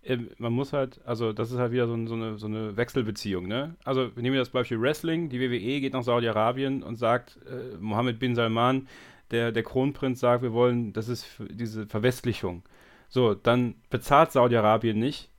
Ähm, 0.06 0.30
man 0.38 0.54
muss 0.54 0.72
halt, 0.72 1.02
also 1.06 1.34
das 1.34 1.52
ist 1.52 1.58
halt 1.58 1.72
wieder 1.72 1.88
so, 1.88 2.08
so, 2.08 2.14
eine, 2.14 2.38
so 2.38 2.46
eine 2.46 2.78
Wechselbeziehung, 2.78 3.48
ne? 3.48 3.76
Also 3.84 4.12
nehmen 4.16 4.34
wir 4.34 4.40
das 4.40 4.50
Beispiel 4.50 4.80
Wrestling, 4.80 5.30
die 5.30 5.40
WWE 5.40 5.82
geht 5.82 5.94
nach 5.94 6.04
Saudi-Arabien 6.04 6.84
und 6.84 6.96
sagt, 6.96 7.40
äh, 7.48 7.78
Mohammed 7.80 8.20
bin 8.20 8.36
Salman, 8.36 8.88
der, 9.32 9.52
der 9.52 9.64
Kronprinz 9.64 10.20
sagt, 10.20 10.44
wir 10.44 10.54
wollen, 10.54 10.94
das 10.94 11.10
ist 11.10 11.28
diese 11.50 11.88
Verwestlichung. 11.88 12.64
So, 13.10 13.34
dann 13.34 13.76
bezahlt 13.90 14.32
Saudi-Arabien 14.32 15.00
nicht, 15.00 15.32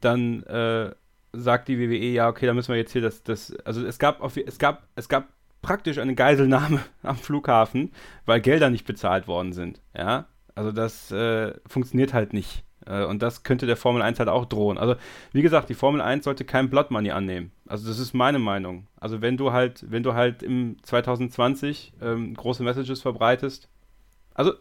dann 0.00 0.42
äh, 0.44 0.92
sagt 1.32 1.68
die 1.68 1.78
WWE, 1.78 2.12
ja, 2.12 2.28
okay, 2.28 2.46
dann 2.46 2.56
müssen 2.56 2.72
wir 2.72 2.78
jetzt 2.78 2.92
hier 2.92 3.02
das, 3.02 3.22
das, 3.22 3.54
also 3.64 3.86
es 3.86 3.98
gab, 3.98 4.20
auf, 4.20 4.36
es 4.36 4.58
gab, 4.58 4.88
es 4.96 5.08
gab 5.08 5.28
praktisch 5.62 5.98
eine 5.98 6.14
Geiselnahme 6.14 6.80
am 7.02 7.16
Flughafen, 7.16 7.92
weil 8.26 8.40
Gelder 8.40 8.70
nicht 8.70 8.86
bezahlt 8.86 9.28
worden 9.28 9.52
sind. 9.52 9.80
Ja, 9.96 10.26
also 10.54 10.72
das 10.72 11.12
äh, 11.12 11.54
funktioniert 11.66 12.12
halt 12.12 12.32
nicht. 12.32 12.64
Äh, 12.88 13.04
und 13.04 13.22
das 13.22 13.42
könnte 13.42 13.66
der 13.66 13.76
Formel 13.76 14.02
1 14.02 14.18
halt 14.18 14.28
auch 14.28 14.46
drohen. 14.46 14.78
Also, 14.78 14.96
wie 15.32 15.42
gesagt, 15.42 15.68
die 15.68 15.74
Formel 15.74 16.00
1 16.00 16.24
sollte 16.24 16.44
kein 16.44 16.70
Blood 16.70 16.90
Money 16.90 17.10
annehmen. 17.10 17.52
Also, 17.66 17.86
das 17.86 17.98
ist 17.98 18.14
meine 18.14 18.38
Meinung. 18.38 18.86
Also, 18.98 19.20
wenn 19.20 19.36
du 19.36 19.52
halt, 19.52 19.84
wenn 19.90 20.02
du 20.02 20.14
halt 20.14 20.42
im 20.42 20.76
2020 20.82 21.92
ähm, 22.00 22.34
große 22.34 22.62
Messages 22.62 23.02
verbreitest, 23.02 23.68
also, 24.34 24.54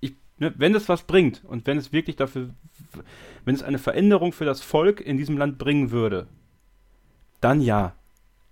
ich, 0.00 0.14
ne, 0.38 0.54
wenn 0.56 0.74
es 0.74 0.88
was 0.88 1.02
bringt 1.02 1.42
und 1.44 1.66
wenn 1.66 1.78
es 1.78 1.92
wirklich 1.92 2.16
dafür, 2.16 2.50
wenn 3.44 3.54
es 3.54 3.62
eine 3.62 3.78
Veränderung 3.78 4.32
für 4.32 4.44
das 4.44 4.62
Volk 4.62 5.00
in 5.00 5.16
diesem 5.16 5.36
Land 5.36 5.58
bringen 5.58 5.90
würde, 5.90 6.28
dann 7.40 7.60
ja. 7.60 7.94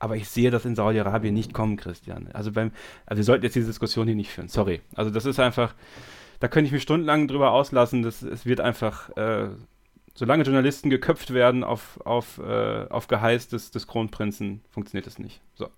Aber 0.01 0.15
ich 0.15 0.29
sehe 0.29 0.53
das 0.53 0.65
in 0.65 0.77
Saudi-Arabien 0.77 1.35
nicht 1.35 1.53
kommen, 1.53 1.77
Christian. 1.77 2.29
Also 2.33 2.53
beim, 2.53 2.71
also 3.05 3.19
wir 3.19 3.25
sollten 3.25 3.45
jetzt 3.45 3.57
diese 3.57 3.67
Diskussion 3.67 4.07
hier 4.07 4.15
nicht 4.15 4.31
führen. 4.31 4.49
Sorry. 4.49 4.81
Also 4.95 5.11
das 5.11 5.27
ist 5.27 5.41
einfach, 5.41 5.75
da 6.41 6.49
könnte 6.49 6.67
ich 6.67 6.73
mich 6.73 6.83
stundenlang 6.83 7.29
drüber 7.29 7.53
auslassen. 7.53 8.03
Das, 8.03 8.23
es 8.23 8.47
wird 8.47 8.61
einfach 8.61 9.11
äh, 9.17 9.49
solange 10.19 10.43
Journalisten 10.43 10.91
geköpft 10.91 11.33
werden 11.33 11.63
auf, 11.63 12.01
auf, 12.05 12.39
äh, 12.39 12.87
auf 12.91 13.07
Geheiß 13.07 13.49
des, 13.49 13.71
des 13.71 13.87
Kronprinzen, 13.87 14.63
funktioniert 14.69 15.07
das 15.07 15.19
nicht. 15.19 15.41
So. 15.55 15.69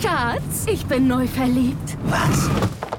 Schatz, 0.00 0.66
ich 0.66 0.84
bin 0.86 1.06
neu 1.06 1.26
verliebt. 1.26 1.98
Was? 2.04 2.50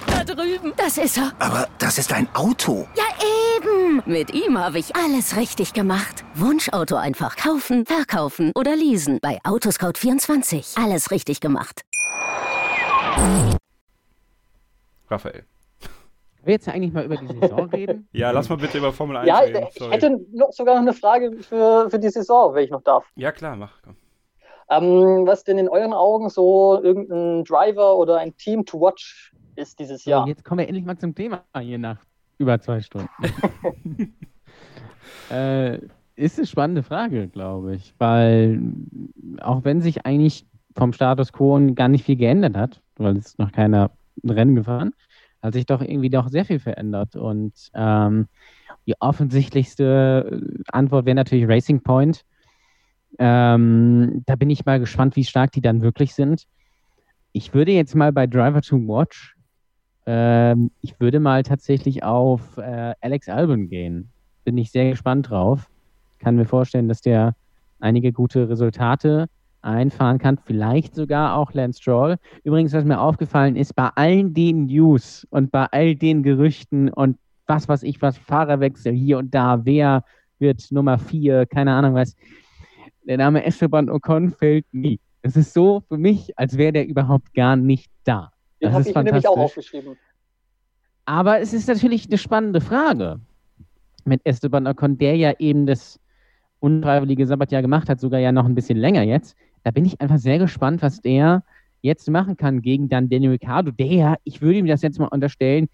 Da 0.06 0.24
drüben. 0.24 0.74
Das 0.78 0.98
ist 0.98 1.18
er. 1.18 1.32
Aber 1.40 1.68
das 1.80 1.98
ist 1.98 2.14
ein 2.14 2.28
Auto. 2.36 2.88
Ja, 2.96 3.04
eben. 3.58 4.04
Mit 4.06 4.34
ihm 4.34 4.60
habe 4.60 4.78
ich 4.78 4.96
alles 4.96 5.36
richtig 5.36 5.74
gemacht. 5.74 6.24
Wunschauto 6.36 6.96
einfach 6.96 7.36
kaufen, 7.36 7.86
verkaufen 7.86 8.52
oder 8.56 8.76
leasen. 8.76 9.20
Bei 9.22 9.40
Autoscout24. 9.44 10.84
Alles 10.84 11.10
richtig 11.10 11.40
gemacht. 11.42 11.82
Raphael. 15.10 15.46
Wir 16.46 16.54
jetzt 16.54 16.68
eigentlich 16.70 16.94
mal 16.94 17.06
über 17.06 17.18
die 17.18 17.28
Saison 17.28 17.70
reden? 17.70 18.08
Ja, 18.14 18.32
lass 18.32 18.50
mal 18.50 18.58
bitte 18.58 18.78
über 18.78 18.92
Formel 18.92 19.18
1 19.18 19.28
Ja, 19.28 19.40
reden. 19.40 19.68
ich 19.70 19.78
Sorry. 19.78 19.94
hätte 19.94 20.20
noch 20.34 20.52
sogar 20.52 20.76
noch 20.76 20.82
eine 20.82 20.94
Frage 20.94 21.32
für, 21.42 21.90
für 21.90 22.00
die 22.00 22.10
Saison, 22.10 22.54
wenn 22.54 22.64
ich 22.66 22.72
noch 22.72 22.82
darf. 22.84 23.06
Ja, 23.16 23.32
klar, 23.32 23.56
mach. 23.56 23.82
Komm. 23.84 23.96
Ähm, 24.70 25.28
was 25.28 25.44
denn 25.44 25.58
in 25.58 25.68
euren 25.68 25.94
Augen 25.94 26.30
so 26.30 26.82
irgendein 26.82 27.44
Driver 27.44 27.98
oder 27.98 28.18
ein 28.20 28.36
Team 28.38 28.66
to 28.66 28.80
watch 28.80 29.34
ist 29.56 29.80
dieses 29.80 30.04
So, 30.04 30.12
Jahr? 30.12 30.28
jetzt 30.28 30.46
kommen 30.46 30.60
wir 30.60 30.68
endlich 30.68 30.86
mal 30.86 30.98
zum 30.98 31.14
Thema 31.14 31.44
hier 31.60 31.78
nach 31.78 31.98
über 32.38 32.60
zwei 32.60 32.80
Stunden. 32.82 33.10
äh, 35.32 35.80
ist 36.16 36.38
eine 36.38 36.48
spannende 36.48 36.84
Frage, 36.84 37.28
glaube 37.28 37.76
ich, 37.76 37.94
weil 37.98 38.62
auch 39.42 39.64
wenn 39.64 39.82
sich 39.82 40.06
eigentlich 40.06 40.46
vom 40.78 40.94
Status 40.94 41.34
quo 41.34 41.60
gar 41.74 41.88
nicht 41.90 42.06
viel 42.06 42.16
geändert 42.16 42.56
hat, 42.56 42.82
weil 42.96 43.18
es 43.18 43.28
ist 43.28 43.40
noch 43.40 43.52
keiner 43.52 43.92
ein 44.24 44.30
Rennen 44.30 44.56
gefahren, 44.56 44.94
hat 45.42 45.54
sich 45.54 45.66
doch 45.66 45.82
irgendwie 45.82 46.10
doch 46.10 46.30
sehr 46.30 46.46
viel 46.46 46.60
verändert. 46.60 47.16
Und 47.16 47.54
ähm, 47.74 48.28
die 48.86 48.96
offensichtlichste 49.00 50.42
Antwort 50.72 51.06
wäre 51.06 51.16
natürlich 51.16 51.48
Racing 51.48 51.82
Point. 51.82 52.24
Ähm, 53.20 54.24
da 54.26 54.36
bin 54.36 54.50
ich 54.50 54.66
mal 54.66 54.80
gespannt, 54.80 55.16
wie 55.16 55.24
stark 55.24 55.52
die 55.52 55.62
dann 55.62 55.82
wirklich 55.82 56.14
sind. 56.14 56.46
Ich 57.34 57.54
würde 57.54 57.72
jetzt 57.72 57.96
mal 57.96 58.12
bei 58.12 58.28
Driver 58.28 58.62
to 58.62 58.78
Watch, 58.78 59.36
ähm, 60.06 60.72
ich 60.82 61.00
würde 61.00 61.20
mal 61.20 61.44
tatsächlich 61.44 62.04
auf 62.04 62.58
äh, 62.58 62.94
Alex 63.02 63.30
Albon 63.30 63.70
gehen. 63.70 64.10
Bin 64.44 64.58
ich 64.58 64.72
sehr 64.72 64.90
gespannt 64.90 65.30
drauf. 65.30 65.70
Kann 66.20 66.36
mir 66.36 66.46
vorstellen, 66.46 66.88
dass 66.88 67.02
der 67.02 67.36
einige 67.80 68.12
gute 68.12 68.50
Resultate 68.50 69.28
einfahren 69.62 70.18
kann. 70.18 70.38
Vielleicht 70.46 70.96
sogar 70.96 71.36
auch 71.36 71.54
Lance 71.54 71.82
Stroll. 71.82 72.18
Übrigens, 72.44 72.74
was 72.74 72.84
mir 72.86 73.00
aufgefallen 73.00 73.56
ist, 73.56 73.76
bei 73.76 73.90
allen 73.96 74.34
den 74.34 74.66
News 74.66 75.26
und 75.30 75.52
bei 75.52 75.66
all 75.72 75.96
den 75.96 76.24
Gerüchten 76.24 76.90
und 76.90 77.18
was 77.48 77.68
weiß 77.68 77.84
ich, 77.84 78.02
was 78.02 78.18
Fahrerwechsel 78.18 78.94
hier 78.94 79.18
und 79.18 79.34
da, 79.34 79.66
wer 79.66 80.04
wird 80.40 80.72
Nummer 80.72 80.98
vier, 80.98 81.46
keine 81.46 81.74
Ahnung 81.74 81.94
was, 81.96 82.16
der 83.04 83.18
Name 83.18 83.44
Esteban 83.44 83.90
Ocon 83.90 84.30
fällt 84.32 84.66
nie. 84.72 85.00
Es 85.22 85.36
ist 85.36 85.54
so 85.54 85.82
für 85.88 85.98
mich, 85.98 86.38
als 86.38 86.58
wäre 86.58 86.74
der 86.74 86.88
überhaupt 86.88 87.34
gar 87.34 87.56
nicht 87.56 87.92
da. 88.04 88.32
Den 88.62 88.68
Das 88.68 88.74
habe 88.74 88.82
ist 88.82 88.90
ich 88.90 88.96
mir 88.96 89.04
nämlich 89.04 89.28
auch 89.28 89.36
fantastisch. 89.36 89.74
aufgeschrieben. 89.74 89.98
Aber 91.06 91.40
es 91.40 91.54
ist 91.54 91.68
natürlich 91.68 92.08
eine 92.08 92.18
spannende 92.18 92.62
Frage 92.62 93.20
mit 94.06 94.22
Esteban 94.24 94.68
Ocon, 94.68 94.98
der 94.98 95.16
ja 95.16 95.34
eben 95.40 95.66
das 95.66 96.00
unfreiwillige 96.60 97.26
Sabbatjahr 97.26 97.62
gemacht 97.62 97.90
hat, 97.90 98.00
sogar 98.00 98.20
ja 98.20 98.32
noch 98.32 98.46
ein 98.46 98.56
bisschen 98.56 98.78
länger 98.78 99.04
jetzt. 99.04 99.36
Da 99.64 99.72
bin 99.72 99.86
ich 99.86 100.00
einfach 100.02 100.18
sehr 100.18 100.40
gespannt, 100.40 100.82
was 100.82 101.02
der 101.02 101.44
jetzt 101.82 102.10
machen 102.10 102.38
kann 102.38 102.62
gegen 102.62 102.90
dann 102.90 103.10
Daniel 103.10 103.32
Ricciardo, 103.32 103.72
der 103.72 104.18
ich 104.24 104.42
würde 104.42 104.60
ihm 104.60 104.68
das 104.68 104.82
jetzt 104.82 105.00
mal 105.00 105.08
unterstellen, 105.08 105.68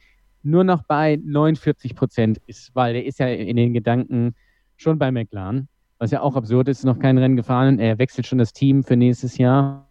nur 0.43 0.63
noch 0.63 0.83
bei 0.83 1.19
49 1.23 1.95
Prozent 1.95 2.39
ist, 2.47 2.73
weil 2.73 2.93
der 2.93 3.05
ist 3.05 3.19
ja 3.19 3.27
in 3.27 3.57
den 3.57 3.73
Gedanken 3.73 4.35
schon 4.77 4.97
bei 4.97 5.11
McLaren, 5.11 5.67
was 5.99 6.11
ja 6.11 6.21
auch 6.21 6.35
absurd 6.35 6.69
ist, 6.69 6.85
noch 6.85 6.99
kein 6.99 7.17
Rennen 7.17 7.35
gefahren. 7.35 7.79
Er 7.79 7.97
wechselt 7.97 8.27
schon 8.27 8.37
das 8.37 8.53
Team 8.53 8.83
für 8.83 8.95
nächstes 8.95 9.37
Jahr. 9.37 9.87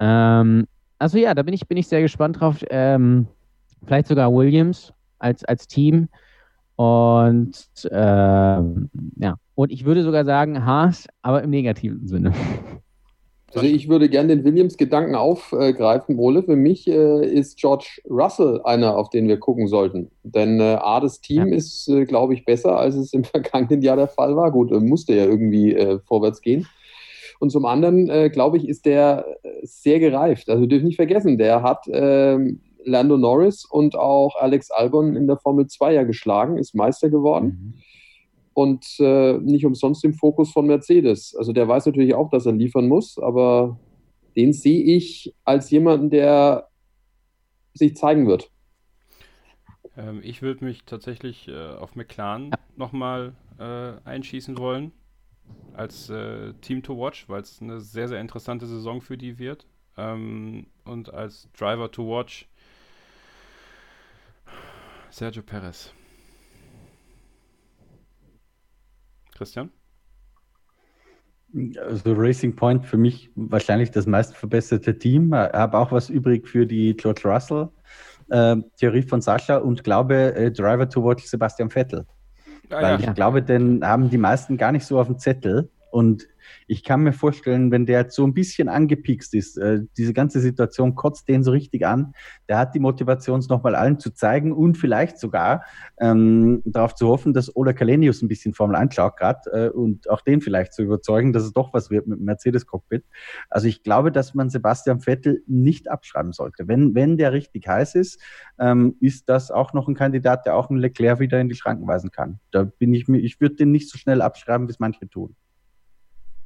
Ähm, 0.00 0.66
also 0.98 1.18
ja, 1.18 1.34
da 1.34 1.42
bin 1.42 1.54
ich, 1.54 1.66
bin 1.66 1.78
ich 1.78 1.88
sehr 1.88 2.02
gespannt 2.02 2.40
drauf. 2.40 2.62
Ähm, 2.70 3.26
vielleicht 3.84 4.08
sogar 4.08 4.32
Williams 4.32 4.92
als, 5.18 5.44
als 5.44 5.66
Team. 5.66 6.08
Und 6.76 7.66
ähm, 7.90 8.90
ja, 9.16 9.36
und 9.54 9.70
ich 9.70 9.84
würde 9.84 10.02
sogar 10.02 10.24
sagen 10.24 10.64
Haas, 10.64 11.06
aber 11.22 11.42
im 11.42 11.50
negativen 11.50 12.06
Sinne. 12.06 12.32
Also 13.54 13.66
ich 13.66 13.88
würde 13.88 14.08
gerne 14.08 14.36
den 14.36 14.44
Williams-Gedanken 14.44 15.14
aufgreifen, 15.14 16.18
Ole. 16.18 16.42
Für 16.42 16.56
mich 16.56 16.88
äh, 16.88 17.26
ist 17.26 17.58
George 17.58 18.00
Russell 18.08 18.60
einer, 18.64 18.96
auf 18.96 19.10
den 19.10 19.28
wir 19.28 19.38
gucken 19.38 19.66
sollten. 19.66 20.10
Denn 20.22 20.60
äh, 20.60 20.78
A, 20.80 21.00
das 21.00 21.20
Team 21.20 21.52
ist, 21.52 21.88
äh, 21.88 22.04
glaube 22.06 22.34
ich, 22.34 22.44
besser, 22.44 22.78
als 22.78 22.94
es 22.94 23.12
im 23.12 23.24
vergangenen 23.24 23.82
Jahr 23.82 23.96
der 23.96 24.08
Fall 24.08 24.36
war. 24.36 24.50
Gut, 24.50 24.72
äh, 24.72 24.80
musste 24.80 25.14
ja 25.14 25.24
irgendwie 25.24 25.74
äh, 25.74 25.98
vorwärts 26.00 26.40
gehen. 26.40 26.66
Und 27.40 27.50
zum 27.50 27.66
anderen, 27.66 28.08
äh, 28.08 28.30
glaube 28.30 28.56
ich, 28.56 28.68
ist 28.68 28.86
der 28.86 29.26
sehr 29.62 29.98
gereift. 29.98 30.48
Also 30.48 30.62
wir 30.62 30.68
dürfen 30.68 30.86
nicht 30.86 30.96
vergessen, 30.96 31.38
der 31.38 31.62
hat 31.62 31.84
ähm, 31.90 32.60
Lando 32.84 33.18
Norris 33.18 33.64
und 33.64 33.96
auch 33.96 34.36
Alex 34.36 34.70
Albon 34.70 35.16
in 35.16 35.26
der 35.26 35.36
Formel 35.36 35.66
2 35.66 35.92
ja 35.92 36.02
geschlagen, 36.04 36.56
ist 36.56 36.74
Meister 36.74 37.10
geworden 37.10 37.74
und 38.54 38.84
äh, 38.98 39.38
nicht 39.38 39.66
umsonst 39.66 40.04
im 40.04 40.14
Fokus 40.14 40.52
von 40.52 40.66
Mercedes. 40.66 41.34
Also 41.36 41.52
der 41.52 41.68
weiß 41.68 41.86
natürlich 41.86 42.14
auch, 42.14 42.30
dass 42.30 42.46
er 42.46 42.52
liefern 42.52 42.88
muss, 42.88 43.18
aber 43.18 43.78
den 44.36 44.52
sehe 44.52 44.82
ich 44.82 45.34
als 45.44 45.70
jemanden, 45.70 46.10
der 46.10 46.68
sich 47.74 47.96
zeigen 47.96 48.26
wird. 48.26 48.50
Ähm, 49.96 50.20
ich 50.22 50.42
würde 50.42 50.64
mich 50.64 50.84
tatsächlich 50.84 51.48
äh, 51.48 51.74
auf 51.74 51.96
McLaren 51.96 52.50
nochmal 52.76 53.34
äh, 53.58 53.92
einschießen 54.08 54.58
wollen 54.58 54.92
als 55.74 56.10
äh, 56.10 56.52
Team 56.60 56.82
to 56.82 56.96
watch, 56.96 57.28
weil 57.28 57.42
es 57.42 57.60
eine 57.60 57.80
sehr, 57.80 58.08
sehr 58.08 58.20
interessante 58.20 58.66
Saison 58.66 59.00
für 59.00 59.16
die 59.16 59.38
wird. 59.38 59.66
Ähm, 59.96 60.66
und 60.84 61.12
als 61.12 61.48
Driver 61.58 61.90
to 61.90 62.06
watch 62.06 62.48
Sergio 65.10 65.42
Perez. 65.42 65.92
Christian? 69.42 69.70
Also 71.84 72.14
Racing 72.14 72.54
Point 72.54 72.86
für 72.86 72.96
mich 72.96 73.30
wahrscheinlich 73.34 73.90
das 73.90 74.06
meist 74.06 74.36
verbesserte 74.36 74.96
Team. 74.96 75.34
Ich 75.34 75.52
habe 75.52 75.76
auch 75.76 75.90
was 75.90 76.08
übrig 76.08 76.46
für 76.46 76.64
die 76.64 76.96
George 76.96 77.22
Russell 77.24 77.68
äh, 78.30 78.56
Theorie 78.76 79.02
von 79.02 79.20
Sascha 79.20 79.56
und 79.56 79.82
glaube 79.82 80.34
äh, 80.34 80.52
Driver 80.52 80.88
to 80.88 81.04
Watch 81.04 81.24
Sebastian 81.24 81.70
Vettel. 81.70 82.06
Ah, 82.70 82.82
Weil 82.82 83.00
ja. 83.00 83.08
ich 83.08 83.14
glaube, 83.14 83.42
den 83.42 83.84
haben 83.84 84.10
die 84.10 84.16
meisten 84.16 84.56
gar 84.56 84.70
nicht 84.70 84.86
so 84.86 85.00
auf 85.00 85.08
dem 85.08 85.18
Zettel. 85.18 85.68
Und 85.92 86.26
ich 86.66 86.84
kann 86.84 87.02
mir 87.02 87.12
vorstellen, 87.12 87.70
wenn 87.70 87.84
der 87.84 88.00
jetzt 88.00 88.16
so 88.16 88.24
ein 88.24 88.32
bisschen 88.32 88.70
angepikst 88.70 89.34
ist, 89.34 89.58
äh, 89.58 89.80
diese 89.98 90.14
ganze 90.14 90.40
Situation 90.40 90.94
kotzt 90.94 91.28
den 91.28 91.44
so 91.44 91.50
richtig 91.50 91.86
an, 91.86 92.14
der 92.48 92.56
hat 92.58 92.74
die 92.74 92.80
Motivation, 92.80 93.40
es 93.40 93.50
nochmal 93.50 93.74
allen 93.74 94.00
zu 94.00 94.10
zeigen 94.10 94.52
und 94.52 94.78
vielleicht 94.78 95.18
sogar 95.18 95.64
ähm, 96.00 96.62
darauf 96.64 96.94
zu 96.94 97.08
hoffen, 97.08 97.34
dass 97.34 97.54
Ola 97.54 97.74
Kalenius 97.74 98.22
ein 98.22 98.28
bisschen 98.28 98.54
Formel 98.54 98.76
1 98.76 98.94
schaut 98.94 99.18
gerade 99.18 99.50
äh, 99.52 99.68
und 99.68 100.08
auch 100.08 100.22
den 100.22 100.40
vielleicht 100.40 100.72
zu 100.72 100.82
überzeugen, 100.82 101.34
dass 101.34 101.44
es 101.44 101.52
doch 101.52 101.74
was 101.74 101.90
wird 101.90 102.06
mit 102.06 102.18
dem 102.18 102.24
Mercedes-Cockpit. 102.24 103.04
Also 103.50 103.68
ich 103.68 103.82
glaube, 103.82 104.10
dass 104.10 104.32
man 104.32 104.48
Sebastian 104.48 105.00
Vettel 105.00 105.42
nicht 105.46 105.90
abschreiben 105.90 106.32
sollte. 106.32 106.68
Wenn, 106.68 106.94
wenn 106.94 107.18
der 107.18 107.32
richtig 107.32 107.68
heiß 107.68 107.96
ist, 107.96 108.18
ähm, 108.58 108.96
ist 109.00 109.28
das 109.28 109.50
auch 109.50 109.74
noch 109.74 109.88
ein 109.88 109.94
Kandidat, 109.94 110.46
der 110.46 110.56
auch 110.56 110.70
einen 110.70 110.78
Leclerc 110.78 111.20
wieder 111.20 111.38
in 111.38 111.50
die 111.50 111.54
Schranken 111.54 111.86
weisen 111.86 112.10
kann. 112.10 112.40
Da 112.50 112.64
bin 112.64 112.94
ich 112.94 113.08
mir, 113.08 113.18
ich 113.18 113.42
würde 113.42 113.56
den 113.56 113.72
nicht 113.72 113.90
so 113.90 113.98
schnell 113.98 114.22
abschreiben, 114.22 114.68
wie 114.68 114.72
es 114.72 114.80
manche 114.80 115.06
tun. 115.06 115.36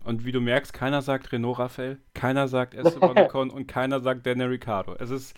Und 0.06 0.24
wie 0.24 0.32
du 0.32 0.40
merkst, 0.40 0.72
keiner 0.72 1.02
sagt 1.02 1.32
Renault 1.32 1.58
Raphael, 1.58 1.98
keiner 2.14 2.46
sagt 2.46 2.74
Esteban 2.74 3.18
Ocon 3.18 3.50
und 3.50 3.66
keiner 3.66 4.00
sagt 4.00 4.24
Daniel 4.24 4.48
Ricciardo. 4.48 4.94
Es 4.98 5.10
ist. 5.10 5.36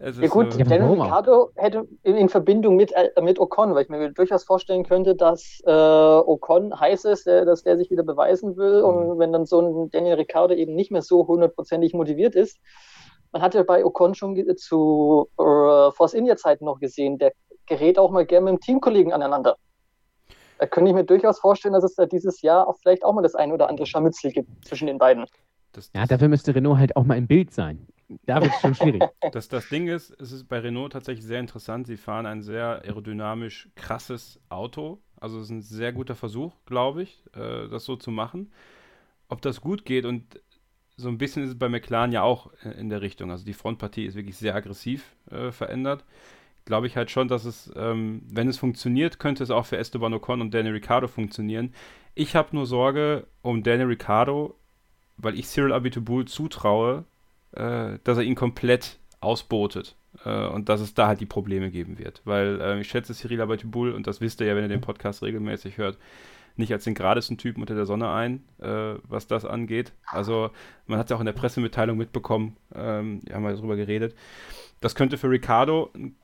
Es 0.00 0.16
Ja 0.16 0.24
ist 0.24 0.30
gut, 0.30 0.58
äh, 0.58 0.64
Daniel 0.64 1.00
Ricciardo 1.00 1.50
hätte 1.54 1.86
in, 2.02 2.16
in 2.16 2.28
Verbindung 2.28 2.76
mit, 2.76 2.92
äh, 2.92 3.10
mit 3.22 3.38
Ocon, 3.38 3.74
weil 3.74 3.84
ich 3.84 3.88
mir 3.88 4.10
durchaus 4.10 4.42
vorstellen 4.42 4.84
könnte, 4.84 5.14
dass 5.14 5.62
äh, 5.66 5.70
Ocon 5.70 6.78
heiß 6.78 7.04
ist, 7.04 7.26
äh, 7.26 7.44
dass 7.44 7.62
der 7.62 7.76
sich 7.76 7.90
wieder 7.90 8.02
beweisen 8.02 8.56
will 8.56 8.80
und 8.80 9.18
wenn 9.18 9.32
dann 9.32 9.44
so 9.44 9.60
ein 9.60 9.90
Daniel 9.90 10.14
Ricciardo 10.14 10.54
eben 10.54 10.74
nicht 10.74 10.90
mehr 10.90 11.02
so 11.02 11.26
hundertprozentig 11.26 11.94
motiviert 11.94 12.34
ist. 12.34 12.58
Man 13.32 13.42
hat 13.42 13.54
ja 13.54 13.62
bei 13.62 13.84
Ocon 13.84 14.14
schon 14.14 14.34
zu 14.56 15.28
äh, 15.38 15.90
Force 15.92 16.14
India 16.14 16.36
Zeiten 16.36 16.64
noch 16.64 16.80
gesehen, 16.80 17.18
der 17.18 17.32
gerät 17.66 17.98
auch 17.98 18.10
mal 18.10 18.24
gerne 18.24 18.50
mit 18.50 18.60
dem 18.60 18.64
Teamkollegen 18.64 19.12
aneinander. 19.12 19.56
Da 20.58 20.66
könnte 20.66 20.90
ich 20.90 20.94
mir 20.94 21.04
durchaus 21.04 21.38
vorstellen, 21.38 21.74
dass 21.74 21.84
es 21.84 21.94
da 21.94 22.06
dieses 22.06 22.42
Jahr 22.42 22.66
auch 22.68 22.76
vielleicht 22.78 23.04
auch 23.04 23.12
mal 23.12 23.22
das 23.22 23.34
ein 23.34 23.52
oder 23.52 23.68
andere 23.68 23.86
Scharmützel 23.86 24.32
gibt 24.32 24.48
zwischen 24.64 24.86
den 24.86 24.98
beiden. 24.98 25.26
Ja, 25.94 26.06
dafür 26.06 26.28
müsste 26.28 26.54
Renault 26.54 26.78
halt 26.78 26.96
auch 26.96 27.04
mal 27.04 27.18
im 27.18 27.26
Bild 27.26 27.52
sein. 27.52 27.86
Da 28.24 28.40
wird 28.40 28.52
es 28.52 28.60
schon 28.60 28.74
schwierig. 28.74 29.02
Das, 29.32 29.48
das 29.48 29.68
Ding 29.68 29.88
ist, 29.88 30.10
es 30.20 30.32
ist 30.32 30.48
bei 30.48 30.60
Renault 30.60 30.92
tatsächlich 30.92 31.26
sehr 31.26 31.40
interessant. 31.40 31.86
Sie 31.86 31.96
fahren 31.96 32.26
ein 32.26 32.42
sehr 32.42 32.82
aerodynamisch 32.84 33.68
krasses 33.74 34.40
Auto. 34.48 34.98
Also 35.20 35.38
es 35.38 35.44
ist 35.44 35.50
ein 35.50 35.62
sehr 35.62 35.92
guter 35.92 36.14
Versuch, 36.14 36.54
glaube 36.66 37.02
ich, 37.02 37.22
äh, 37.34 37.68
das 37.68 37.84
so 37.84 37.96
zu 37.96 38.10
machen. 38.10 38.52
Ob 39.28 39.42
das 39.42 39.60
gut 39.60 39.84
geht 39.84 40.04
und 40.04 40.40
so 40.96 41.08
ein 41.08 41.18
bisschen 41.18 41.42
ist 41.42 41.50
es 41.50 41.58
bei 41.58 41.68
McLaren 41.68 42.12
ja 42.12 42.22
auch 42.22 42.50
äh, 42.64 42.70
in 42.70 42.88
der 42.88 43.02
Richtung. 43.02 43.30
Also 43.30 43.44
die 43.44 43.52
Frontpartie 43.52 44.06
ist 44.06 44.14
wirklich 44.14 44.36
sehr 44.36 44.54
aggressiv 44.54 45.14
äh, 45.30 45.50
verändert. 45.50 46.04
Glaube 46.66 46.86
ich 46.86 46.96
halt 46.96 47.10
schon, 47.10 47.28
dass 47.28 47.46
es, 47.46 47.72
ähm, 47.74 48.22
wenn 48.28 48.48
es 48.48 48.58
funktioniert, 48.58 49.18
könnte 49.18 49.42
es 49.42 49.50
auch 49.50 49.64
für 49.64 49.78
Esteban 49.78 50.12
Ocon 50.12 50.42
und 50.42 50.52
Daniel 50.52 50.74
Ricciardo 50.74 51.08
funktionieren. 51.08 51.72
Ich 52.14 52.36
habe 52.36 52.54
nur 52.54 52.66
Sorge 52.66 53.26
um 53.40 53.62
Daniel 53.62 53.86
Ricciardo, 53.86 54.58
weil 55.16 55.38
ich 55.38 55.46
Cyril 55.46 55.72
Abiteboul 55.72 56.26
zutraue, 56.26 57.04
äh, 57.52 57.98
dass 58.04 58.18
er 58.18 58.24
ihn 58.24 58.34
komplett 58.34 58.98
ausbotet 59.20 59.96
äh, 60.24 60.46
und 60.48 60.68
dass 60.68 60.80
es 60.80 60.94
da 60.94 61.06
halt 61.06 61.20
die 61.20 61.26
Probleme 61.26 61.70
geben 61.70 61.98
wird. 61.98 62.20
Weil 62.24 62.60
äh, 62.60 62.80
ich 62.80 62.88
schätze 62.88 63.14
Cyril 63.14 63.40
Abiteboul, 63.40 63.92
und 63.92 64.06
das 64.06 64.20
wisst 64.20 64.40
ihr 64.40 64.48
ja, 64.48 64.56
wenn 64.56 64.64
ihr 64.64 64.68
den 64.68 64.80
Podcast 64.80 65.22
regelmäßig 65.22 65.78
hört, 65.78 65.98
nicht 66.56 66.72
als 66.72 66.84
den 66.84 66.94
geradesten 66.94 67.38
Typen 67.38 67.60
unter 67.60 67.74
der 67.74 67.86
Sonne 67.86 68.10
ein, 68.10 68.42
äh, 68.58 68.94
was 69.04 69.26
das 69.26 69.44
angeht. 69.44 69.92
Also 70.06 70.50
man 70.86 70.98
hat 70.98 71.06
es 71.06 71.10
ja 71.10 71.16
auch 71.16 71.20
in 71.20 71.26
der 71.26 71.32
Pressemitteilung 71.32 71.96
mitbekommen, 71.96 72.56
ähm, 72.74 73.22
haben 73.30 73.44
wir 73.44 73.52
darüber 73.52 73.76
geredet. 73.76 74.16
Das 74.80 74.94
könnte 74.94 75.18
für 75.18 75.30
Ricardo 75.30 75.90
ein 75.94 76.16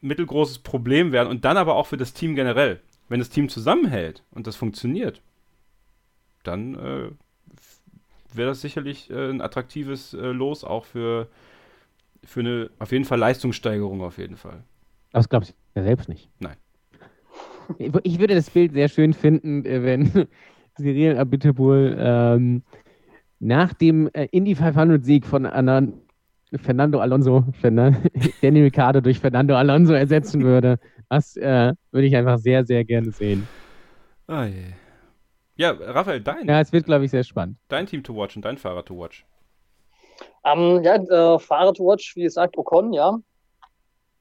mittelgroßes 0.00 0.60
Problem 0.60 1.12
werden 1.12 1.28
und 1.28 1.44
dann 1.44 1.56
aber 1.56 1.74
auch 1.74 1.86
für 1.86 1.96
das 1.96 2.12
Team 2.12 2.34
generell. 2.34 2.80
Wenn 3.08 3.20
das 3.20 3.30
Team 3.30 3.48
zusammenhält 3.48 4.22
und 4.30 4.46
das 4.46 4.56
funktioniert, 4.56 5.22
dann 6.42 6.74
äh, 6.74 7.10
wäre 8.32 8.48
das 8.48 8.60
sicherlich 8.60 9.10
äh, 9.10 9.30
ein 9.30 9.40
attraktives 9.40 10.14
äh, 10.14 10.26
Los 10.26 10.64
auch 10.64 10.84
für, 10.84 11.28
für 12.24 12.40
eine 12.40 12.70
auf 12.78 12.92
jeden 12.92 13.04
Fall 13.04 13.18
Leistungssteigerung 13.18 14.02
auf 14.02 14.18
jeden 14.18 14.36
Fall. 14.36 14.62
Das 15.12 15.28
glaubst 15.28 15.50
du 15.50 15.54
ja 15.80 15.84
selbst 15.84 16.08
nicht. 16.08 16.28
Nein. 16.38 16.56
Ich 17.78 18.18
würde 18.18 18.34
das 18.34 18.50
Bild 18.50 18.72
sehr 18.72 18.88
schön 18.88 19.12
finden, 19.12 19.64
äh, 19.64 19.82
wenn 19.82 20.28
Cyril 20.76 21.18
Abiteboul 21.18 21.96
ähm, 21.98 22.62
nach 23.40 23.72
dem 23.72 24.08
Indy 24.08 24.54
500 24.54 25.04
Sieg 25.04 25.26
von 25.26 25.46
Anan 25.46 25.92
Fernando 26.56 27.00
Alonso, 27.00 27.44
Fernando, 27.60 27.98
Danny 28.42 28.62
Ricciardo 28.62 29.00
durch 29.00 29.20
Fernando 29.20 29.54
Alonso 29.54 29.92
ersetzen 29.92 30.42
würde. 30.42 30.78
Das 31.08 31.36
äh, 31.36 31.72
würde 31.90 32.06
ich 32.06 32.16
einfach 32.16 32.38
sehr, 32.38 32.64
sehr 32.64 32.84
gerne 32.84 33.10
sehen. 33.10 33.46
Oh 34.28 34.42
je. 34.42 34.72
Ja, 35.56 35.72
Raphael, 35.72 36.20
dein. 36.20 36.46
Ja, 36.46 36.60
es 36.60 36.72
wird, 36.72 36.86
glaube 36.86 37.04
ich, 37.04 37.10
sehr 37.10 37.24
spannend. 37.24 37.58
Dein 37.68 37.86
Team 37.86 38.02
to 38.02 38.14
watch 38.14 38.36
und 38.36 38.44
dein 38.44 38.58
Fahrer 38.58 38.84
to 38.84 38.96
watch. 38.96 39.26
Ähm, 40.44 40.82
ja, 40.82 40.94
äh, 40.94 41.38
Fahrer 41.38 41.74
to 41.74 41.84
watch, 41.84 42.14
wie 42.14 42.22
gesagt, 42.22 42.56
Ocon, 42.56 42.92
ja. 42.92 43.18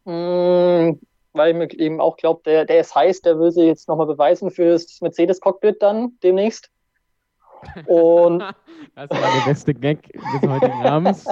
Mm, 0.06 0.99
weil 1.34 1.52
ich 1.52 1.56
mir 1.56 1.80
eben 1.80 2.02
auch 2.02 2.18
glaube, 2.18 2.41
der, 2.45 2.66
der 2.66 2.82
ist 2.82 2.95
heiß, 2.95 3.22
der 3.22 3.40
will 3.40 3.52
sich 3.52 3.66
jetzt 3.66 3.88
nochmal 3.88 4.08
beweisen 4.08 4.49
für 4.49 4.72
das 4.72 4.99
Mercedes-Cockpit 5.02 5.82
dann 5.82 6.14
demnächst. 6.24 6.72
Und 7.86 8.40
das 8.95 9.10
war 9.10 9.20
der 9.20 9.45
beste 9.45 9.74
Gag 9.74 10.12
des 10.14 10.49
heutigen 10.49 10.86
Abends. 10.86 11.28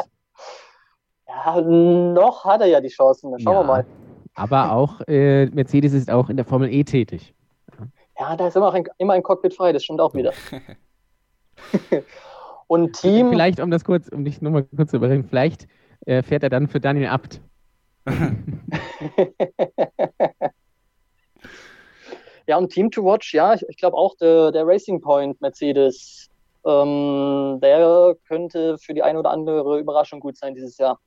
Ja, 1.36 1.60
noch 1.62 2.46
hat 2.46 2.62
er 2.62 2.68
ja 2.68 2.80
die 2.80 2.88
Chancen. 2.88 3.38
Schauen 3.40 3.54
ja, 3.54 3.60
wir 3.62 3.68
mal. 3.68 3.86
Aber 4.36 4.72
auch 4.72 5.02
äh, 5.08 5.48
Mercedes 5.48 5.94
ist 5.94 6.10
auch 6.10 6.30
in 6.30 6.38
der 6.38 6.46
Formel 6.46 6.72
E 6.72 6.84
tätig. 6.84 7.34
Ja, 8.18 8.36
da 8.36 8.48
ist 8.48 8.56
immer 8.56 8.74
ein, 8.74 8.86
immer 8.98 9.14
ein 9.14 9.24
Cockpit 9.24 9.54
frei, 9.54 9.74
das 9.74 9.84
stimmt 9.84 10.00
auch 10.00 10.14
wieder. 10.14 10.32
Und 12.68 12.94
Team. 12.94 13.30
Vielleicht, 13.30 13.60
um 13.60 13.70
das 13.70 13.84
kurz, 13.84 14.08
um 14.10 14.26
dich 14.26 14.42
nochmal 14.42 14.64
kurz 14.76 14.92
zu 14.92 14.98
überreden, 14.98 15.24
vielleicht 15.24 15.68
äh, 16.06 16.24
fährt 16.24 16.44
er 16.44 16.50
dann 16.50 16.68
für 16.68 16.80
Daniel 16.80 17.08
Abt. 17.08 17.42
ja, 22.48 22.58
und 22.58 22.72
Team 22.72 22.92
to 22.92 23.04
Watch, 23.04 23.34
ja, 23.34 23.56
ich, 23.56 23.66
ich 23.68 23.78
glaube 23.78 23.98
auch 23.98 24.16
der, 24.16 24.52
der 24.52 24.68
Racing 24.68 25.02
Point 25.02 25.42
Mercedes, 25.42 26.30
ähm, 26.66 27.60
der 27.62 28.16
könnte 28.28 28.78
für 28.78 28.94
die 28.94 29.02
eine 29.04 29.18
oder 29.20 29.32
andere 29.32 29.80
Überraschung 29.80 30.20
gut 30.20 30.38
sein 30.38 30.54
dieses 30.54 30.78
Jahr. 30.78 31.00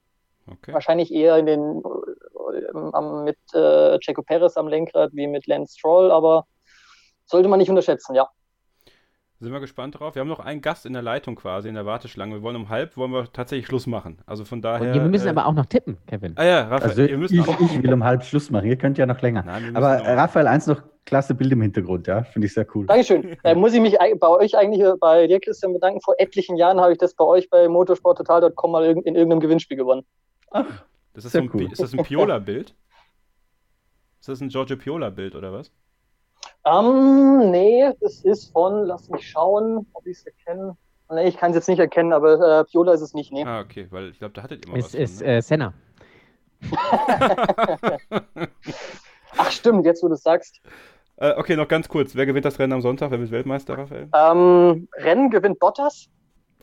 Okay. 0.53 0.73
Wahrscheinlich 0.73 1.12
eher 1.12 1.37
in 1.37 1.47
den, 1.47 1.83
äh, 1.83 3.25
mit 3.25 3.39
äh, 3.53 3.99
Checo 3.99 4.23
Perez 4.23 4.57
am 4.57 4.69
Lenkrad 4.69 5.11
wie 5.12 5.27
mit 5.27 5.47
Lance 5.47 5.79
Stroll, 5.79 6.11
aber 6.11 6.47
sollte 7.25 7.49
man 7.49 7.59
nicht 7.59 7.70
unterschätzen, 7.70 8.15
ja. 8.15 8.29
Sind 9.41 9.53
wir 9.53 9.61
gespannt 9.61 10.01
drauf. 10.01 10.16
Wir 10.16 10.20
haben 10.20 10.29
noch 10.29 10.41
einen 10.41 10.61
Gast 10.61 10.85
in 10.85 10.95
der 10.95 11.03
Leitung 11.03 11.37
quasi, 11.37 11.69
in 11.69 11.77
der 11.77 11.87
Warteschlange. 11.87 12.35
Wir 12.35 12.43
wollen 12.43 12.57
um 12.57 12.70
halb, 12.70 12.97
wollen 12.97 13.12
wir 13.12 13.33
tatsächlich 13.33 13.69
Schluss 13.69 13.87
machen. 13.87 14.19
Also 14.27 14.45
von 14.45 14.61
daher. 14.61 14.89
Und 14.89 14.95
wir 14.95 15.03
müssen 15.03 15.29
äh, 15.29 15.31
aber 15.31 15.47
auch 15.47 15.53
noch 15.53 15.66
tippen, 15.66 15.97
Kevin. 16.09 16.33
Ah 16.37 16.45
ja, 16.45 16.62
Raphael, 16.62 16.91
also 16.91 17.03
ihr 17.03 17.19
müsst 17.19 17.33
ich, 17.33 17.41
auch 17.41 17.61
ich 17.61 17.81
will 17.81 17.93
um 17.93 18.03
halb 18.03 18.25
Schluss 18.25 18.51
machen. 18.51 18.66
Ihr 18.66 18.77
könnt 18.77 18.99
ja 18.99 19.07
noch 19.07 19.20
länger. 19.20 19.45
Nein, 19.45 19.77
aber 19.77 19.99
noch. 19.99 20.07
Raphael, 20.07 20.49
eins 20.49 20.66
noch 20.66 20.83
klasse 21.05 21.35
Bild 21.37 21.53
im 21.53 21.62
Hintergrund, 21.62 22.09
ja. 22.09 22.25
Finde 22.25 22.47
ich 22.47 22.55
sehr 22.55 22.66
cool. 22.75 22.87
Dankeschön. 22.87 23.37
äh, 23.45 23.55
muss 23.55 23.75
ich 23.75 23.81
mich 23.81 23.97
bei 24.19 24.29
euch 24.29 24.57
eigentlich, 24.59 24.85
bei 24.99 25.29
dir, 25.29 25.39
Christian, 25.39 25.73
bedanken. 25.73 26.01
Vor 26.01 26.15
etlichen 26.19 26.57
Jahren 26.57 26.81
habe 26.81 26.91
ich 26.91 26.99
das 26.99 27.15
bei 27.15 27.25
euch 27.25 27.49
bei 27.49 27.69
motorsporttotal.com 27.69 28.73
mal 28.73 28.87
in 28.87 29.15
irgendeinem 29.15 29.39
Gewinnspiel 29.39 29.77
gewonnen. 29.77 30.05
Ach, 30.51 30.85
das 31.15 31.25
ist, 31.25 31.33
so 31.33 31.39
ein, 31.39 31.51
cool. 31.53 31.70
ist 31.70 31.81
das 31.81 31.93
ein 31.93 32.03
Piola-Bild? 32.03 32.75
Ist 34.20 34.29
das 34.29 34.41
ein 34.41 34.49
Giorgio 34.49 34.77
Piola-Bild 34.77 35.35
oder 35.35 35.53
was? 35.53 35.73
Ähm, 36.65 37.51
nee, 37.51 37.93
das 38.01 38.25
ist 38.25 38.53
von, 38.53 38.85
lass 38.85 39.09
mich 39.09 39.29
schauen, 39.29 39.87
ob 39.93 40.07
ich 40.07 40.19
es 40.19 40.27
erkenne. 40.27 40.77
Nee, 41.11 41.29
ich 41.29 41.37
kann 41.37 41.51
es 41.51 41.57
jetzt 41.57 41.69
nicht 41.69 41.79
erkennen, 41.79 42.12
aber 42.12 42.61
äh, 42.61 42.65
Piola 42.65 42.93
ist 42.93 43.01
es 43.01 43.15
nicht, 43.15 43.33
nee. 43.33 43.45
Ah, 43.45 43.61
okay, 43.61 43.87
weil 43.91 44.11
ich 44.11 44.19
glaube, 44.19 44.35
da 44.35 44.43
hattet 44.43 44.66
ihr 44.66 44.69
immer 44.69 44.79
es 44.79 44.87
was. 44.87 44.95
Es 44.95 45.11
ist 45.11 45.19
von, 45.19 45.27
ne? 45.27 45.37
äh, 45.37 45.43
Senna. 45.43 45.73
Ach, 49.37 49.51
stimmt, 49.51 49.87
jetzt 49.87 50.03
wo 50.03 50.09
du 50.09 50.15
es 50.15 50.23
sagst. 50.23 50.61
Äh, 51.16 51.35
okay, 51.37 51.57
noch 51.57 51.69
ganz 51.69 51.89
kurz. 51.89 52.15
Wer 52.15 52.27
gewinnt 52.27 52.45
das 52.45 52.59
Rennen 52.59 52.75
am 52.75 52.83
Sonntag? 52.83 53.11
Wer 53.11 53.20
wird 53.20 53.31
Weltmeister, 53.31 53.79
Raphael? 53.79 54.09
Ähm, 54.15 54.89
Rennen 54.97 55.31
gewinnt 55.31 55.59
Bottas. 55.59 56.09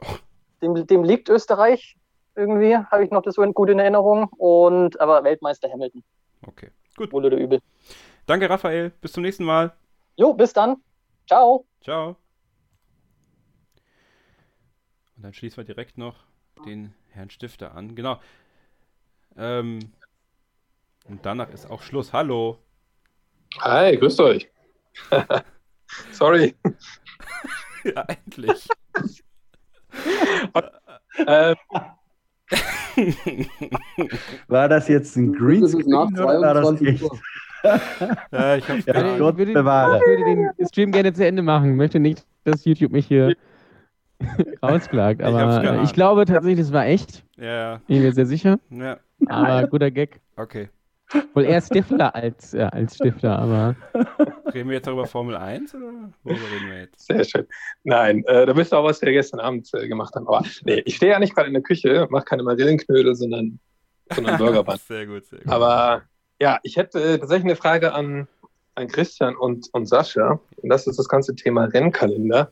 Oh. 0.02 0.16
Dem, 0.62 0.88
dem 0.88 1.04
liegt 1.04 1.30
Österreich 1.30 1.98
irgendwie, 2.36 2.76
habe 2.76 3.04
ich 3.04 3.12
noch 3.12 3.22
das 3.22 3.36
so 3.36 3.44
gut 3.52 3.70
in 3.70 3.80
Erinnerung. 3.80 4.30
Und 4.38 5.00
aber 5.00 5.24
Weltmeister 5.24 5.70
Hamilton. 5.72 6.04
Okay, 6.46 6.70
gut. 6.96 7.12
Wohl 7.12 7.26
oder 7.26 7.38
übel. 7.38 7.62
Danke, 8.26 8.50
Raphael. 8.50 8.92
Bis 9.02 9.14
zum 9.14 9.24
nächsten 9.24 9.44
Mal. 9.44 9.74
Jo, 10.16 10.34
bis 10.34 10.54
dann. 10.54 10.78
Ciao. 11.28 11.66
Ciao. 11.82 12.16
Und 15.16 15.24
dann 15.24 15.34
schließen 15.34 15.58
wir 15.58 15.64
direkt 15.64 15.98
noch 15.98 16.16
den 16.66 16.94
Herrn 17.12 17.30
Stifter 17.30 17.76
an. 17.76 17.96
Genau. 17.96 18.20
Ähm, 19.38 19.80
und 21.08 21.26
danach 21.26 21.50
ist 21.50 21.70
auch 21.70 21.82
Schluss. 21.82 22.14
Hallo. 22.14 22.58
Hi, 23.60 23.96
grüßt 23.98 24.20
euch. 24.22 24.50
Sorry. 26.12 26.56
ja, 27.84 28.02
endlich. 28.04 28.68
ähm, 31.28 31.56
war 34.48 34.70
das 34.70 34.88
jetzt 34.88 35.16
ein 35.16 35.34
Greenscreen 35.34 35.94
oder 35.94 36.42
war 36.42 36.54
das 36.54 36.82
echt? 36.82 37.04
ja, 38.32 38.56
ich, 38.56 38.70
hab's 38.70 38.86
ja, 38.86 39.18
Gott 39.18 39.38
würde, 39.38 39.54
bewahre. 39.54 39.98
ich 39.98 40.06
würde 40.06 40.24
den 40.58 40.68
Stream 40.68 40.92
gerne 40.92 41.12
zu 41.14 41.26
Ende 41.26 41.42
machen. 41.42 41.72
Ich 41.72 41.76
möchte 41.76 42.00
nicht, 42.00 42.26
dass 42.44 42.64
YouTube 42.66 42.92
mich 42.92 43.08
hier 43.08 43.36
rausklagt. 44.64 45.24
Aber 45.24 45.64
ich, 45.78 45.84
ich, 45.84 45.94
glaube 45.94 46.26
tatsächlich, 46.26 46.60
das 46.60 46.74
war 46.74 46.86
echt. 46.86 47.24
Ja. 47.38 47.78
Ich 47.88 47.96
bin 47.96 48.04
mir 48.04 48.12
sehr 48.14 48.28
sicher. 48.28 48.60
Ja. 48.70 48.98
Aber 49.28 49.68
guter 49.68 49.90
Gag. 49.92 50.20
Okay. 50.36 50.70
Wohl 51.34 51.46
eher 51.46 51.62
Stifter 51.62 52.14
als, 52.16 52.52
ja, 52.52 52.70
als 52.70 52.96
Stifter, 52.96 53.38
aber. 53.38 53.76
Reden 54.54 54.70
wir 54.70 54.76
jetzt 54.76 54.88
darüber 54.88 55.06
Formel 55.06 55.36
1 55.36 55.76
oder 55.76 56.12
worüber 56.24 56.52
reden 56.52 56.70
wir 56.70 56.80
jetzt? 56.82 57.06
Sehr 57.06 57.24
schön. 57.24 57.48
Nein, 57.84 58.24
äh, 58.26 58.46
da 58.46 58.56
wisst 58.56 58.74
ihr 58.74 58.80
auch, 58.80 58.84
was 58.84 59.02
wir 59.02 59.12
gestern 59.12 59.40
Abend 59.40 59.70
äh, 59.74 59.88
gemacht 59.88 60.16
haben. 60.16 60.28
Aber 60.28 60.44
nee, 60.64 60.82
ich 60.86 60.96
stehe 60.96 61.12
ja 61.12 61.20
nicht 61.20 61.36
gerade 61.36 61.48
in 61.48 61.54
der 61.54 61.64
Küche, 61.64 62.08
mache 62.10 62.26
keine 62.26 62.44
Marillenknödel, 62.44 63.16
sondern, 63.16 63.60
sondern 64.14 64.38
Burgerband. 64.40 64.82
sehr 64.82 65.06
gut, 65.06 65.26
sehr 65.26 65.40
gut. 65.40 65.52
Aber 65.52 66.04
ja, 66.40 66.60
ich 66.64 66.78
hätte 66.78 67.20
tatsächlich 67.20 67.46
eine 67.46 67.56
Frage 67.56 67.94
an, 67.94 68.28
an 68.76 68.88
Christian 68.88 69.36
und, 69.36 69.70
und 69.74 69.88
Sascha. 69.88 70.40
Und 70.58 70.70
das 70.70 70.88
ist 70.88 71.00
das 71.00 71.08
ganze 71.08 71.36
Thema 71.36 71.66
Rennkalender. 71.66 72.52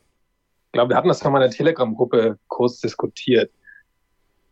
Ich 0.66 0.72
glaube, 0.72 0.90
wir 0.90 0.96
hatten 0.96 1.08
das 1.08 1.22
ja 1.22 1.30
mal 1.30 1.42
in 1.42 1.50
der 1.50 1.56
Telegram-Gruppe 1.56 2.38
kurz 2.48 2.80
diskutiert. 2.80 3.50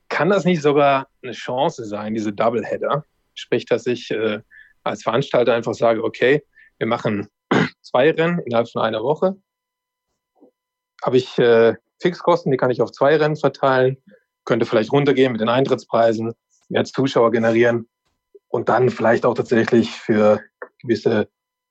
Kann 0.09 0.29
das 0.29 0.45
nicht 0.45 0.63
sogar 0.63 1.09
eine 1.23 1.33
Chance 1.33 1.85
sein, 1.85 2.15
diese 2.15 2.33
Doubleheader? 2.33 3.05
Sprich, 3.35 3.67
dass 3.67 3.87
ich 3.87 4.11
äh, 4.11 4.41
als 4.83 5.03
Veranstalter 5.03 5.55
einfach 5.55 5.75
sage, 5.75 6.03
okay, 6.03 6.45
wir 6.79 6.87
machen 6.87 7.29
zwei 7.83 8.11
Rennen 8.11 8.41
innerhalb 8.41 8.69
von 8.69 8.83
einer 8.83 9.03
Woche. 9.03 9.37
Habe 11.03 11.17
ich 11.17 11.39
äh, 11.39 11.75
Fixkosten, 12.01 12.51
die 12.51 12.59
kann 12.59 12.71
ich 12.71 12.83
auf 12.83 12.93
zwei 12.93 13.17
Rennen 13.17 13.37
verteilen, 13.37 13.97
könnte 14.45 14.67
vielleicht 14.67 14.93
runtergehen 14.93 15.33
mit 15.33 15.41
den 15.41 15.49
Eintrittspreisen, 15.49 16.33
mehr 16.69 16.85
Zuschauer 16.85 17.31
generieren 17.31 17.89
und 18.49 18.69
dann 18.69 18.91
vielleicht 18.91 19.25
auch 19.25 19.35
tatsächlich 19.35 19.91
für 19.91 20.41
gewisse 20.81 21.29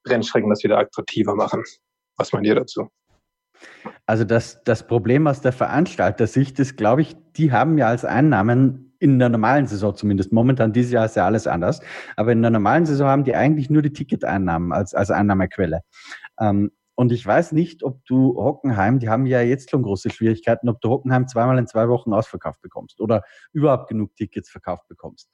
Rennstrecken 0.07 0.49
das 0.49 0.63
wieder 0.63 0.79
attraktiver 0.79 1.35
machen. 1.35 1.63
Was 2.17 2.33
meint 2.33 2.47
ihr 2.47 2.55
dazu? 2.55 2.89
Also 4.05 4.23
das, 4.23 4.63
das 4.63 4.87
Problem 4.87 5.27
aus 5.27 5.41
der 5.41 5.53
Veranstalter-Sicht 5.53 6.59
ist, 6.59 6.77
glaube 6.77 7.01
ich, 7.01 7.15
die 7.35 7.51
haben 7.51 7.77
ja 7.77 7.87
als 7.87 8.05
Einnahmen 8.05 8.90
in 9.01 9.17
der 9.17 9.29
normalen 9.29 9.65
Saison 9.65 9.95
zumindest, 9.95 10.31
momentan 10.31 10.73
dieses 10.73 10.91
Jahr 10.91 11.05
ist 11.05 11.15
ja 11.15 11.25
alles 11.25 11.47
anders, 11.47 11.81
aber 12.15 12.31
in 12.31 12.41
der 12.43 12.51
normalen 12.51 12.85
Saison 12.85 13.07
haben 13.07 13.23
die 13.23 13.35
eigentlich 13.35 13.69
nur 13.71 13.81
die 13.81 13.93
Ticketeinnahmen 13.93 14.71
als, 14.71 14.93
als 14.93 15.09
Einnahmequelle. 15.09 15.81
Ähm, 16.39 16.71
und 16.93 17.11
ich 17.11 17.25
weiß 17.25 17.53
nicht, 17.53 17.83
ob 17.83 18.05
du 18.05 18.35
Hockenheim, 18.35 18.99
die 18.99 19.09
haben 19.09 19.25
ja 19.25 19.41
jetzt 19.41 19.71
schon 19.71 19.81
große 19.81 20.11
Schwierigkeiten, 20.11 20.69
ob 20.69 20.81
du 20.81 20.89
Hockenheim 20.89 21.27
zweimal 21.27 21.57
in 21.57 21.65
zwei 21.65 21.89
Wochen 21.89 22.13
ausverkauft 22.13 22.61
bekommst 22.61 23.01
oder 23.01 23.23
überhaupt 23.53 23.89
genug 23.89 24.15
Tickets 24.15 24.51
verkauft 24.51 24.87
bekommst. 24.87 25.31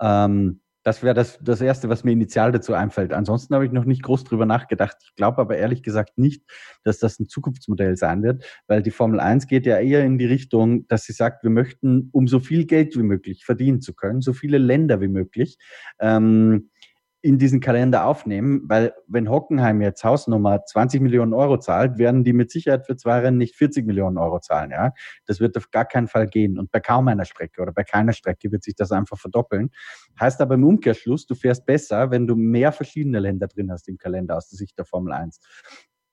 Ähm, 0.00 0.60
Das 0.88 1.02
wäre 1.02 1.12
das, 1.12 1.38
das 1.42 1.60
Erste, 1.60 1.90
was 1.90 2.02
mir 2.02 2.12
initial 2.12 2.50
dazu 2.50 2.72
einfällt. 2.72 3.12
Ansonsten 3.12 3.54
habe 3.54 3.66
ich 3.66 3.72
noch 3.72 3.84
nicht 3.84 4.02
groß 4.02 4.24
drüber 4.24 4.46
nachgedacht. 4.46 4.96
Ich 5.02 5.14
glaube 5.16 5.36
aber 5.36 5.58
ehrlich 5.58 5.82
gesagt 5.82 6.16
nicht, 6.16 6.42
dass 6.82 6.98
das 6.98 7.20
ein 7.20 7.28
Zukunftsmodell 7.28 7.98
sein 7.98 8.22
wird, 8.22 8.42
weil 8.68 8.82
die 8.82 8.90
Formel 8.90 9.20
1 9.20 9.48
geht 9.48 9.66
ja 9.66 9.78
eher 9.78 10.02
in 10.02 10.16
die 10.16 10.24
Richtung, 10.24 10.88
dass 10.88 11.04
sie 11.04 11.12
sagt, 11.12 11.42
wir 11.42 11.50
möchten, 11.50 12.08
um 12.12 12.26
so 12.26 12.40
viel 12.40 12.64
Geld 12.64 12.96
wie 12.96 13.02
möglich 13.02 13.44
verdienen 13.44 13.82
zu 13.82 13.92
können, 13.92 14.22
so 14.22 14.32
viele 14.32 14.56
Länder 14.56 15.02
wie 15.02 15.08
möglich, 15.08 15.58
ähm, 16.00 16.70
in 17.20 17.38
diesen 17.38 17.60
Kalender 17.60 18.06
aufnehmen, 18.06 18.62
weil 18.64 18.92
wenn 19.08 19.28
Hockenheim 19.28 19.82
jetzt 19.82 20.04
Hausnummer 20.04 20.64
20 20.64 21.00
Millionen 21.00 21.32
Euro 21.32 21.58
zahlt, 21.58 21.98
werden 21.98 22.22
die 22.22 22.32
mit 22.32 22.50
Sicherheit 22.50 22.86
für 22.86 22.96
zwei 22.96 23.18
Rennen 23.18 23.38
nicht 23.38 23.56
40 23.56 23.86
Millionen 23.86 24.18
Euro 24.18 24.38
zahlen. 24.38 24.70
Ja, 24.70 24.92
das 25.26 25.40
wird 25.40 25.56
auf 25.56 25.70
gar 25.70 25.84
keinen 25.84 26.06
Fall 26.06 26.28
gehen 26.28 26.58
und 26.58 26.70
bei 26.70 26.78
kaum 26.80 27.08
einer 27.08 27.24
Strecke 27.24 27.60
oder 27.60 27.72
bei 27.72 27.82
keiner 27.82 28.12
Strecke 28.12 28.52
wird 28.52 28.62
sich 28.62 28.76
das 28.76 28.92
einfach 28.92 29.18
verdoppeln. 29.18 29.70
Heißt 30.20 30.40
aber 30.40 30.54
im 30.54 30.64
Umkehrschluss, 30.64 31.26
du 31.26 31.34
fährst 31.34 31.66
besser, 31.66 32.10
wenn 32.12 32.26
du 32.26 32.36
mehr 32.36 32.70
verschiedene 32.70 33.18
Länder 33.18 33.48
drin 33.48 33.72
hast 33.72 33.88
im 33.88 33.98
Kalender 33.98 34.36
aus 34.36 34.48
der 34.48 34.56
Sicht 34.56 34.78
der 34.78 34.84
Formel 34.84 35.12
1. 35.12 35.40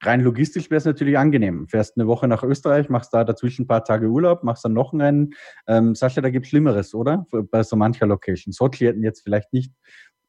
Rein 0.01 0.21
logistisch 0.21 0.69
wäre 0.69 0.77
es 0.77 0.85
natürlich 0.85 1.17
angenehm. 1.17 1.67
Fährst 1.67 1.97
eine 1.97 2.05
Woche 2.05 2.27
nach 2.27 2.43
Österreich, 2.43 2.89
machst 2.89 3.13
da 3.13 3.23
dazwischen 3.23 3.63
ein 3.63 3.67
paar 3.67 3.83
Tage 3.83 4.07
Urlaub, 4.07 4.43
machst 4.43 4.65
dann 4.65 4.73
noch 4.73 4.93
ein 4.93 5.01
Rennen. 5.01 5.33
Ähm, 5.67 5.95
Sascha, 5.95 6.21
da 6.21 6.29
gibt 6.29 6.45
es 6.45 6.49
Schlimmeres, 6.49 6.93
oder? 6.93 7.25
Bei 7.31 7.63
so 7.63 7.75
mancher 7.75 8.05
Location. 8.05 8.51
Sochi 8.51 8.85
hätten 8.85 9.03
jetzt 9.03 9.21
vielleicht 9.21 9.53
nicht 9.53 9.73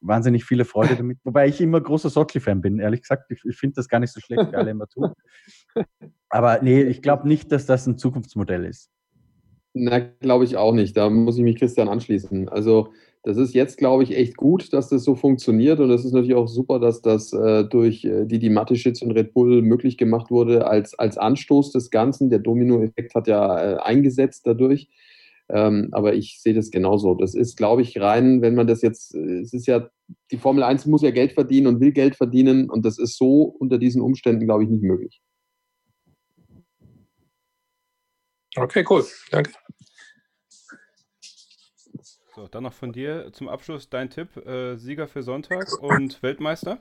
wahnsinnig 0.07 0.45
viele 0.45 0.65
Freude 0.65 0.97
damit. 0.97 1.19
Wobei 1.25 1.49
ich 1.49 1.61
immer 1.61 1.81
großer 1.81 2.11
Sochi-Fan 2.11 2.61
bin, 2.61 2.79
ehrlich 2.79 3.03
gesagt. 3.03 3.31
Ich, 3.31 3.43
ich 3.45 3.57
finde 3.57 3.75
das 3.77 3.89
gar 3.89 4.01
nicht 4.01 4.13
so 4.13 4.21
schlecht, 4.21 4.53
wie 4.53 4.57
alle 4.57 4.71
immer 4.71 4.87
tun. 4.87 5.13
Aber 6.29 6.61
nee, 6.63 6.83
ich 6.83 7.03
glaube 7.03 7.29
nicht, 7.29 7.53
dass 7.53 7.67
das 7.67 7.87
ein 7.87 7.99
Zukunftsmodell 7.99 8.65
ist. 8.65 8.91
Na, 9.75 9.99
glaube 9.99 10.45
ich 10.45 10.57
auch 10.57 10.73
nicht. 10.73 10.97
Da 10.97 11.11
muss 11.11 11.37
ich 11.37 11.45
mich 11.45 11.57
Christian 11.57 11.89
anschließen. 11.89 12.49
Also, 12.49 12.89
das 13.23 13.37
ist 13.37 13.55
jetzt, 13.55 13.77
glaube 13.77 14.05
ich, 14.05 14.17
echt 14.17 14.37
gut, 14.37 14.73
dass 14.73 14.89
das 14.89 15.05
so 15.05 15.17
funktioniert. 15.17 15.81
Und 15.81 15.91
es 15.91 16.05
ist 16.05 16.13
natürlich 16.13 16.37
auch 16.37 16.49
super, 16.49 16.79
dass 16.79 17.03
das 17.03 17.33
äh, 17.33 17.65
durch 17.65 18.05
äh, 18.05 18.25
Didi 18.25 18.49
Mateschitz 18.49 19.03
und 19.03 19.11
Red 19.11 19.35
Bull 19.35 19.63
möglich 19.63 19.99
gemacht 19.99 20.31
wurde 20.31 20.67
als, 20.67 20.99
als 20.99 21.19
Anstoß 21.19 21.73
des 21.73 21.91
Ganzen. 21.91 22.31
Der 22.31 22.39
Domino-Effekt 22.39 23.15
hat 23.15 23.27
ja 23.27 23.59
äh, 23.59 23.77
eingesetzt 23.79 24.47
dadurch. 24.47 24.89
Ähm, 25.49 25.89
aber 25.93 26.15
ich 26.15 26.41
sehe 26.41 26.55
das 26.55 26.71
genauso. 26.71 27.15
Das 27.15 27.35
ist, 27.35 27.57
glaube 27.57 27.83
ich, 27.83 28.01
rein, 28.01 28.43
wenn 28.43 28.55
man 28.55 28.67
das 28.67 28.83
jetzt, 28.83 29.15
äh, 29.15 29.41
es 29.41 29.53
ist 29.53 29.67
ja, 29.67 29.89
die 30.31 30.39
Formel 30.39 30.65
1 30.65 30.87
muss 30.87 31.03
ja 31.03 31.11
Geld 31.11 31.33
verdienen 31.33 31.69
und 31.69 31.81
will 31.81 31.93
Geld 31.93 32.17
verdienen 32.17 32.69
und 32.69 32.85
das 32.85 32.99
ist 32.99 33.17
so 33.17 33.43
unter 33.43 33.79
diesen 33.79 34.03
Umständen, 34.03 34.45
glaube 34.45 34.65
ich, 34.65 34.71
nicht 34.71 34.83
möglich. 34.83 35.23
Okay, 38.57 38.85
cool. 38.89 39.05
Danke. 39.31 39.53
So, 42.35 42.49
dann 42.49 42.65
noch 42.65 42.73
von 42.73 42.93
dir 42.93 43.33
zum 43.33 43.49
Abschluss 43.49 43.89
dein 43.89 44.11
Tipp: 44.11 44.37
äh, 44.47 44.77
Sieger 44.77 45.09
für 45.09 45.23
Sonntag 45.23 45.67
und 45.81 46.23
Weltmeister? 46.23 46.79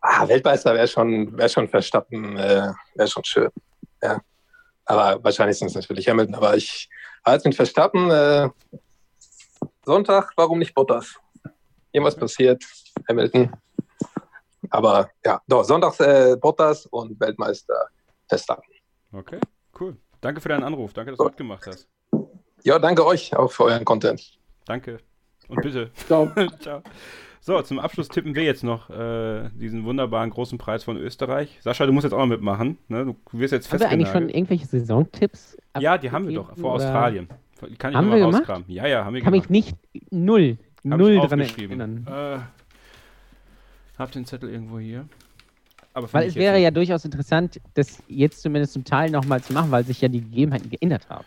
Ah, 0.00 0.26
Weltmeister 0.26 0.74
wäre 0.74 0.88
schon, 0.88 1.36
wär 1.38 1.48
schon 1.48 1.68
Verstappen, 1.68 2.36
äh, 2.36 2.72
wäre 2.96 3.08
schon 3.08 3.24
schön. 3.24 3.50
Ja. 4.02 4.20
Aber 4.84 5.22
wahrscheinlich 5.22 5.58
sind 5.58 5.68
es 5.68 5.74
natürlich 5.74 6.08
Hamilton. 6.08 6.34
Aber 6.34 6.56
ich 6.56 6.88
als 7.22 7.44
mit 7.44 7.54
Verstappen 7.54 8.10
äh, 8.10 8.48
Sonntag, 9.84 10.32
warum 10.36 10.58
nicht 10.58 10.74
Bottas? 10.74 11.18
Irgendwas 11.92 12.16
passiert, 12.16 12.64
Hamilton. 13.08 13.52
Aber 14.70 15.10
ja, 15.24 15.40
doch, 15.46 15.64
Sonntags 15.64 16.00
äh, 16.00 16.36
Bottas 16.40 16.86
und 16.86 17.18
Weltmeister 17.20 17.88
Verstappen. 18.28 18.72
Okay, 19.12 19.38
cool. 19.78 19.96
Danke 20.20 20.40
für 20.40 20.48
deinen 20.48 20.64
Anruf. 20.64 20.92
Danke, 20.92 21.10
dass 21.10 21.18
du 21.18 21.24
mitgemacht 21.24 21.66
hast. 21.66 21.88
Ja, 22.62 22.78
danke 22.78 23.04
euch 23.04 23.34
auch 23.36 23.50
für 23.50 23.64
euren 23.64 23.84
Content. 23.84 24.38
Danke. 24.64 24.98
Und 25.48 25.60
bitte. 25.62 25.90
Ciao. 26.06 26.30
Ciao. 26.60 26.82
So, 27.44 27.60
zum 27.62 27.80
Abschluss 27.80 28.06
tippen 28.06 28.36
wir 28.36 28.44
jetzt 28.44 28.62
noch 28.62 28.88
äh, 28.88 29.50
diesen 29.54 29.84
wunderbaren 29.84 30.30
großen 30.30 30.58
Preis 30.58 30.84
von 30.84 30.96
Österreich. 30.96 31.58
Sascha, 31.60 31.84
du 31.86 31.92
musst 31.92 32.04
jetzt 32.04 32.12
auch 32.12 32.20
noch 32.20 32.28
mitmachen. 32.28 32.78
Ne? 32.86 33.04
Du 33.04 33.16
wirst 33.32 33.52
jetzt 33.52 33.72
Haben 33.72 33.80
wir 33.80 33.88
eigentlich 33.88 34.10
schon 34.10 34.28
irgendwelche 34.28 34.64
Saisontipps? 34.66 35.56
Ja, 35.80 35.98
die 35.98 36.12
haben 36.12 36.28
wir 36.28 36.36
doch, 36.36 36.56
vor 36.56 36.74
oder? 36.76 36.84
Australien. 36.84 37.28
Die 37.68 37.74
kann 37.74 37.90
ich 37.90 37.96
Haben 37.96 38.04
noch 38.04 38.12
mal 38.12 38.18
wir 38.20 38.26
gemacht? 38.26 38.40
rauskramen. 38.42 38.64
Ja, 38.68 38.86
ja, 38.86 39.04
haben 39.04 39.14
wir 39.14 39.22
Kann 39.22 39.32
gemacht. 39.32 39.50
mich 39.50 39.66
nicht 39.66 39.76
null, 40.12 40.56
Hab 40.88 40.98
null 41.00 41.14
ich 41.14 41.22
dran 41.24 41.40
erinnern. 41.40 42.06
Äh, 42.08 42.38
hab 43.98 44.12
den 44.12 44.24
Zettel 44.24 44.48
irgendwo 44.48 44.78
hier. 44.78 45.08
Weil 45.94 46.22
ich 46.22 46.28
es 46.30 46.34
wäre 46.36 46.54
nicht. 46.54 46.62
ja 46.62 46.70
durchaus 46.70 47.04
interessant, 47.04 47.60
das 47.74 48.04
jetzt 48.06 48.40
zumindest 48.42 48.72
zum 48.74 48.84
Teil 48.84 49.10
nochmal 49.10 49.42
zu 49.42 49.52
machen, 49.52 49.72
weil 49.72 49.82
sich 49.84 50.00
ja 50.00 50.06
die 50.06 50.20
Gegebenheiten 50.20 50.70
geändert 50.70 51.08
haben. 51.10 51.24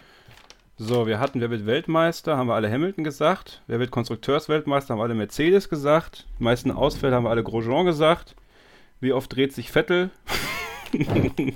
So, 0.77 1.07
wir 1.07 1.21
hatten, 1.21 1.39
wer 1.39 1.49
wird 1.49 1.65
Weltmeister, 1.65 2.35
haben 2.35 2.47
wir 2.47 2.55
alle 2.55 2.69
Hamilton 2.69 3.05
gesagt. 3.05 3.61
Wer 3.65 3.79
wird 3.79 3.91
Konstrukteursweltmeister, 3.91 4.91
haben 4.91 4.99
wir 4.99 5.03
alle 5.03 5.15
Mercedes 5.15 5.69
gesagt. 5.69 6.27
Die 6.37 6.43
meisten 6.43 6.69
Ausfälle 6.69 7.15
haben 7.15 7.23
wir 7.23 7.29
alle 7.29 7.43
Grosjean 7.43 7.85
gesagt. 7.85 8.35
Wie 8.99 9.13
oft 9.13 9.33
dreht 9.33 9.53
sich 9.53 9.71
Vettel? 9.71 10.09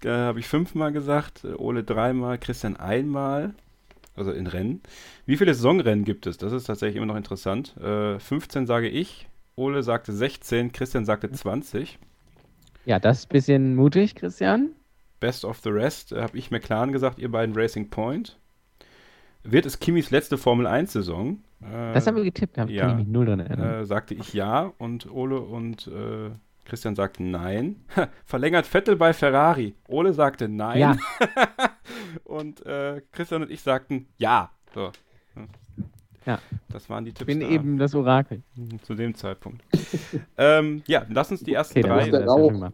da 0.00 0.18
habe 0.18 0.40
ich 0.40 0.48
fünfmal 0.48 0.90
gesagt, 0.90 1.44
Ole 1.44 1.84
dreimal, 1.84 2.38
Christian 2.38 2.76
einmal. 2.76 3.54
Also 4.16 4.32
in 4.32 4.48
Rennen. 4.48 4.82
Wie 5.24 5.36
viele 5.36 5.54
Saisonrennen 5.54 6.04
gibt 6.04 6.26
es? 6.26 6.38
Das 6.38 6.52
ist 6.52 6.64
tatsächlich 6.64 6.96
immer 6.96 7.06
noch 7.06 7.16
interessant. 7.16 7.76
Äh, 7.76 8.18
15 8.18 8.66
sage 8.66 8.88
ich, 8.88 9.28
Ole 9.54 9.84
sagte 9.84 10.12
16, 10.12 10.72
Christian 10.72 11.04
sagte 11.04 11.30
20. 11.30 12.00
Ja, 12.84 12.98
das 12.98 13.20
ist 13.20 13.26
ein 13.26 13.32
bisschen 13.32 13.76
mutig, 13.76 14.16
Christian. 14.16 14.72
Best 15.22 15.44
of 15.44 15.60
the 15.60 15.70
Rest, 15.70 16.10
äh, 16.12 16.20
habe 16.20 16.36
ich 16.36 16.50
McLaren 16.50 16.90
gesagt, 16.90 17.20
ihr 17.20 17.30
beiden 17.30 17.54
Racing 17.54 17.88
Point. 17.90 18.38
Wird 19.44 19.66
es 19.66 19.78
Kimis 19.78 20.10
letzte 20.10 20.36
Formel 20.36 20.66
1-Saison? 20.66 21.38
Äh, 21.62 21.94
Das 21.94 22.06
haben 22.08 22.16
wir 22.16 22.24
getippt, 22.24 22.58
da 22.58 22.66
kann 22.66 22.90
ich 22.90 22.96
mich 22.96 23.06
null 23.06 23.26
dran 23.26 23.38
erinnern. 23.38 23.82
Äh, 23.82 23.84
sagte 23.86 24.14
ich 24.14 24.34
ja 24.34 24.72
und 24.78 25.08
Ole 25.10 25.40
und 25.40 25.86
äh, 25.86 26.30
Christian 26.64 26.96
sagten 26.96 27.30
nein. 27.30 27.76
Verlängert 28.24 28.66
Vettel 28.66 28.96
bei 28.96 29.12
Ferrari. 29.12 29.74
Ole 29.86 30.12
sagte 30.12 30.48
nein. 30.48 30.78
Ja. 30.80 30.96
und 32.24 32.66
äh, 32.66 33.00
Christian 33.12 33.42
und 33.42 33.50
ich 33.50 33.60
sagten 33.62 34.06
ja. 34.18 34.50
So. 34.74 34.90
Ja. 36.26 36.38
Das 36.68 36.88
waren 36.88 37.04
die 37.04 37.12
Tipps. 37.12 37.26
bin 37.26 37.40
da. 37.40 37.48
eben 37.48 37.78
das 37.78 37.94
Orakel. 37.94 38.42
Zu 38.82 38.94
dem 38.94 39.14
Zeitpunkt. 39.14 39.62
ähm, 40.38 40.82
ja, 40.86 41.04
lass 41.08 41.30
uns 41.30 41.42
die 41.42 41.52
ersten 41.52 41.78
Okay, 41.78 41.88
drei. 41.88 42.10
haben 42.10 42.12
wir 42.60 42.72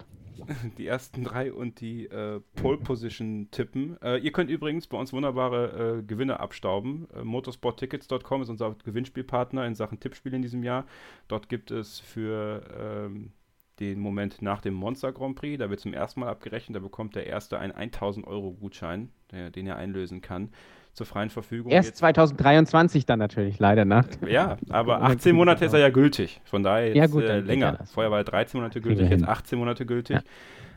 Die 0.78 0.86
ersten 0.86 1.24
drei 1.24 1.52
und 1.52 1.80
die 1.80 2.06
äh, 2.06 2.40
Pole 2.56 2.78
Position 2.78 3.48
tippen. 3.50 4.00
Äh, 4.02 4.18
ihr 4.18 4.32
könnt 4.32 4.50
übrigens 4.50 4.86
bei 4.86 4.96
uns 4.96 5.12
wunderbare 5.12 5.98
äh, 5.98 6.02
Gewinne 6.02 6.40
abstauben. 6.40 7.06
Äh, 7.14 7.22
motorsporttickets.com 7.24 8.42
ist 8.42 8.48
unser 8.48 8.74
Gewinnspielpartner 8.84 9.66
in 9.66 9.74
Sachen 9.74 10.00
Tippspiel 10.00 10.34
in 10.34 10.42
diesem 10.42 10.62
Jahr. 10.62 10.86
Dort 11.28 11.48
gibt 11.48 11.70
es 11.70 12.00
für 12.00 12.62
ähm, 12.78 13.32
den 13.80 14.00
Moment 14.00 14.42
nach 14.42 14.60
dem 14.60 14.74
Monster 14.74 15.12
Grand 15.12 15.36
Prix, 15.36 15.58
da 15.58 15.70
wird 15.70 15.80
zum 15.80 15.94
ersten 15.94 16.20
Mal 16.20 16.28
abgerechnet, 16.28 16.76
da 16.76 16.80
bekommt 16.80 17.14
der 17.14 17.26
Erste 17.26 17.58
einen 17.58 17.72
1000 17.72 18.26
Euro 18.26 18.52
Gutschein, 18.52 19.10
der, 19.30 19.50
den 19.50 19.66
er 19.66 19.76
einlösen 19.76 20.20
kann, 20.20 20.50
zur 20.98 21.06
freien 21.06 21.30
Verfügung. 21.30 21.72
Erst 21.72 21.88
Jetzt- 21.88 21.98
2023 21.98 23.06
dann 23.06 23.18
natürlich, 23.18 23.58
leider 23.58 23.84
nach. 23.86 24.04
ja, 24.28 24.58
aber 24.68 25.02
18 25.02 25.34
Monate 25.34 25.64
ist 25.64 25.72
er 25.72 25.78
ja 25.80 25.88
gültig. 25.88 26.40
Von 26.44 26.62
daher 26.62 26.88
jetzt 26.88 26.96
Ja, 26.96 27.06
gut, 27.06 27.24
äh, 27.24 27.40
länger. 27.40 27.76
ja. 27.80 27.86
Vorher 27.86 28.10
war 28.10 28.18
er 28.18 28.24
13 28.24 28.60
Monate 28.60 28.80
gültig, 28.82 29.08
jetzt 29.08 29.20
hin. 29.20 29.28
18 29.28 29.58
Monate 29.58 29.86
gültig. 29.86 30.18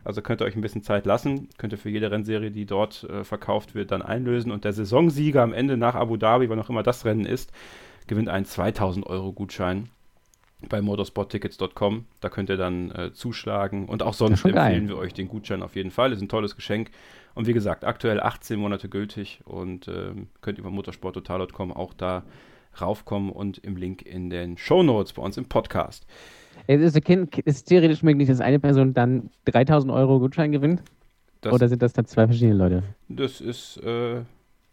Also 0.04 0.22
könnt 0.24 0.42
ihr 0.42 0.46
euch 0.46 0.56
ein 0.56 0.62
bisschen 0.62 0.82
Zeit 0.82 1.06
lassen. 1.06 1.50
Könnt 1.60 1.74
ihr 1.74 1.78
für 1.78 1.90
jede 1.90 2.10
Rennserie, 2.10 2.50
die 2.50 2.66
dort 2.66 3.04
äh, 3.04 3.24
verkauft 3.24 3.76
wird, 3.76 3.92
dann 3.92 4.02
einlösen. 4.02 4.52
Und 4.52 4.64
der 4.64 4.74
Saisonsieger 4.74 5.44
am 5.44 5.54
Ende 5.54 5.78
nach 5.78 5.94
Abu 5.94 6.18
Dhabi, 6.18 6.50
wann 6.50 6.60
auch 6.60 6.70
immer 6.72 6.82
das 6.82 7.06
Rennen 7.06 7.26
ist, 7.26 7.52
gewinnt 8.08 8.30
einen 8.30 8.46
2000 8.46 9.06
Euro 9.06 9.32
Gutschein 9.32 9.90
bei 10.70 10.82
motorsporttickets.com. 10.82 12.06
Da 12.20 12.30
könnt 12.30 12.50
ihr 12.50 12.58
dann 12.58 12.92
äh, 12.92 13.14
zuschlagen. 13.14 13.88
Und 13.88 14.04
auch 14.04 14.14
sonst 14.14 14.40
schon 14.40 14.52
geil. 14.54 14.68
empfehlen 14.74 14.88
wir 14.90 14.98
euch 14.98 15.14
den 15.14 15.28
Gutschein 15.28 15.64
auf 15.64 15.76
jeden 15.76 15.92
Fall. 15.92 16.12
Ist 16.12 16.22
ein 16.22 16.30
tolles 16.30 16.56
Geschenk. 16.56 16.92
Und 17.34 17.48
wie 17.48 17.54
gesagt, 17.54 17.86
aktuell 17.86 18.20
18 18.20 18.60
Monate 18.60 18.90
gültig 18.90 19.42
und 19.46 19.88
ähm, 19.88 20.28
könnt 20.42 20.58
über 20.60 20.70
motorsporttotal.com 20.70 21.72
auch 21.72 21.94
da 21.94 22.24
raufkommen 22.80 23.32
und 23.32 23.58
im 23.60 23.76
Link 23.76 24.02
in 24.02 24.30
den 24.30 24.58
Show 24.58 24.84
Notes 24.84 25.14
bei 25.14 25.22
uns 25.22 25.38
im 25.38 25.46
Podcast. 25.46 26.06
Es 26.68 26.82
ist, 26.82 26.96
es 26.96 27.56
ist 27.58 27.66
theoretisch 27.66 28.04
möglich, 28.04 28.28
dass 28.28 28.40
eine 28.40 28.60
Person 28.60 28.94
dann 28.94 29.30
3000 29.46 29.92
Euro 29.92 30.20
Gutschein 30.20 30.52
gewinnt? 30.52 30.82
Das- 31.42 31.54
Oder 31.54 31.68
sind 31.68 31.82
das 31.82 31.94
dann 31.94 32.06
zwei 32.06 32.28
verschiedene 32.28 32.56
Leute? 32.56 32.84
Das 33.10 33.42
ist 33.42 33.78
äh, 33.78 34.22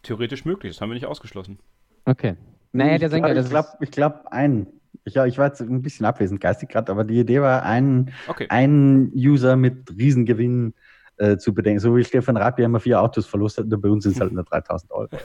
theoretisch 0.03 0.45
möglich, 0.45 0.73
das 0.73 0.81
haben 0.81 0.91
wir 0.91 0.95
nicht 0.95 1.07
ausgeschlossen. 1.07 1.59
Okay. 2.05 2.35
Naja, 2.73 2.99
der 2.99 3.07
ich 3.09 3.13
Sänger, 3.13 3.33
glaube, 3.33 3.35
das 3.37 3.77
ich 3.81 3.91
glaube, 3.91 4.19
glaub, 4.23 4.33
ein. 4.33 4.67
Ich, 5.05 5.15
ja, 5.15 5.27
ich 5.27 5.39
war 5.39 5.47
jetzt 5.47 5.61
ein 5.61 5.83
bisschen 5.83 6.07
abwesend 6.07 6.41
geistig 6.41 6.69
gerade, 6.69 6.93
aber 6.93 7.05
die 7.05 7.19
Idee 7.19 7.41
war, 7.41 7.63
einen, 7.63 8.11
einen 8.49 9.11
User 9.15 9.57
mit 9.57 9.91
Riesengewinn 9.97 10.75
äh, 11.17 11.37
zu 11.37 11.55
bedenken. 11.55 11.81
So 11.81 11.97
wie 11.97 12.05
Stefan 12.05 12.37
Rapp 12.37 12.59
ja 12.59 12.67
immer 12.67 12.81
vier 12.81 13.01
Autos 13.01 13.27
verlost 13.27 13.59
hat, 13.59 13.67
nur 13.67 13.81
bei 13.81 13.89
uns 13.89 14.05
sind 14.05 14.15
es 14.15 14.21
halt 14.21 14.33
nur 14.33 14.45
3000 14.45 14.93
Euro. 14.93 15.09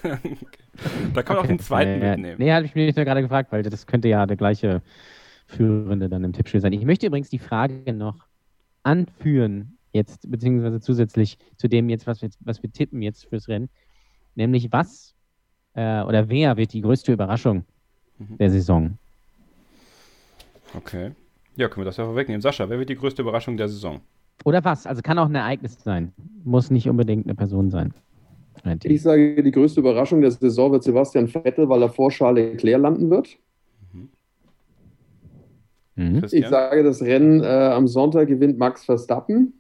Da 1.14 1.22
kann 1.22 1.36
man 1.36 1.46
auch 1.46 1.48
den 1.48 1.60
zweiten 1.60 2.02
ja. 2.02 2.12
mitnehmen. 2.12 2.38
Nee, 2.40 2.52
habe 2.52 2.66
ich 2.66 2.74
mich 2.74 2.96
nur 2.96 3.06
gerade 3.06 3.22
gefragt, 3.22 3.52
weil 3.52 3.62
das 3.62 3.86
könnte 3.86 4.08
ja 4.08 4.26
der 4.26 4.38
gleiche 4.38 4.82
Führende 5.46 6.10
dann 6.10 6.24
im 6.24 6.34
Tippspiel 6.34 6.62
sein. 6.62 6.74
Ich 6.74 6.84
möchte 6.84 7.06
übrigens 7.06 7.30
die 7.30 7.38
Frage 7.38 7.94
noch 7.94 8.26
anführen, 8.82 9.78
jetzt, 9.92 10.30
beziehungsweise 10.32 10.80
zusätzlich 10.80 11.38
zu 11.58 11.68
dem 11.68 11.90
jetzt, 11.90 12.08
was 12.08 12.24
wir, 12.24 12.30
was 12.40 12.64
wir 12.64 12.72
tippen 12.72 13.04
jetzt 13.04 13.26
fürs 13.26 13.48
Rennen, 13.48 13.70
nämlich 14.34 14.72
was 14.72 15.14
äh, 15.76 16.02
oder 16.02 16.28
wer 16.30 16.58
wird 16.58 16.74
die 16.74 16.82
größte 16.82 17.14
Überraschung 17.14 17.66
Mhm. 18.18 18.38
der 18.38 18.50
Saison? 18.50 18.98
Okay. 20.76 21.12
Ja, 21.56 21.68
können 21.68 21.82
wir 21.82 21.86
das 21.86 21.98
ja 21.98 22.06
vorwegnehmen. 22.06 22.42
Sascha, 22.42 22.68
wer 22.70 22.80
wird 22.80 22.90
die 22.90 22.96
größte 22.96 23.22
Überraschung 23.22 23.58
der 23.58 23.68
Saison? 23.70 24.02
Oder 24.44 24.64
was? 24.64 24.88
Also 24.88 25.02
kann 25.02 25.20
auch 25.20 25.28
ein 25.28 25.36
Ereignis 25.36 25.78
sein. 25.84 26.12
Muss 26.44 26.72
nicht 26.72 26.90
unbedingt 26.90 27.26
eine 27.26 27.36
Person 27.36 27.70
sein. 27.70 27.94
Ich 28.84 29.02
sage, 29.02 29.42
die 29.44 29.52
größte 29.52 29.80
Überraschung 29.80 30.22
der 30.22 30.32
Saison 30.32 30.72
wird 30.72 30.84
Sebastian 30.84 31.28
Vettel, 31.28 31.70
weil 31.70 31.82
er 31.82 31.90
vor 31.90 32.10
Charles 32.12 32.54
Leclerc 32.54 32.82
landen 32.82 33.10
wird. 33.10 33.38
Mhm. 35.96 36.24
Ich 36.32 36.48
sage, 36.48 36.84
das 36.84 37.02
Rennen 37.02 37.44
äh, 37.44 37.48
am 37.48 37.88
Sonntag 37.88 38.28
gewinnt 38.28 38.58
Max 38.58 38.86
Verstappen 38.86 39.54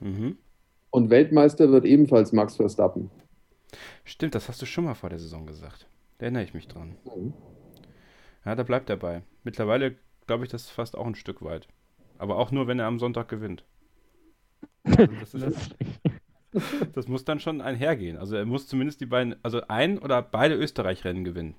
Mhm. 0.00 0.36
und 0.90 1.10
Weltmeister 1.10 1.70
wird 1.70 1.84
ebenfalls 1.84 2.32
Max 2.32 2.56
Verstappen. 2.56 3.10
Stimmt, 4.04 4.34
das 4.34 4.48
hast 4.48 4.60
du 4.60 4.66
schon 4.66 4.84
mal 4.84 4.94
vor 4.94 5.08
der 5.10 5.18
Saison 5.20 5.46
gesagt. 5.46 5.86
Da 6.18 6.24
erinnere 6.26 6.42
ich 6.42 6.52
mich 6.54 6.68
dran. 6.68 6.96
Mhm. 7.04 7.32
Ja, 8.44 8.54
da 8.56 8.64
bleibt 8.64 8.90
er 8.90 8.96
bei. 8.96 9.22
Mittlerweile 9.44 9.94
glaube 10.32 10.44
ich 10.46 10.50
das 10.50 10.70
fast 10.70 10.96
auch 10.96 11.04
ein 11.06 11.14
Stück 11.14 11.42
weit. 11.42 11.68
Aber 12.16 12.38
auch 12.38 12.50
nur, 12.52 12.66
wenn 12.66 12.78
er 12.78 12.86
am 12.86 12.98
Sonntag 12.98 13.28
gewinnt. 13.28 13.64
Also 15.20 15.38
das, 15.38 15.52
ist, 15.52 15.74
das 16.94 17.06
muss 17.06 17.24
dann 17.26 17.38
schon 17.38 17.60
einhergehen. 17.60 18.16
Also 18.16 18.34
er 18.36 18.46
muss 18.46 18.66
zumindest 18.66 19.00
die 19.02 19.06
beiden, 19.06 19.36
also 19.42 19.60
ein 19.68 19.98
oder 19.98 20.22
beide 20.22 20.54
Österreich-Rennen 20.54 21.22
gewinnen. 21.24 21.54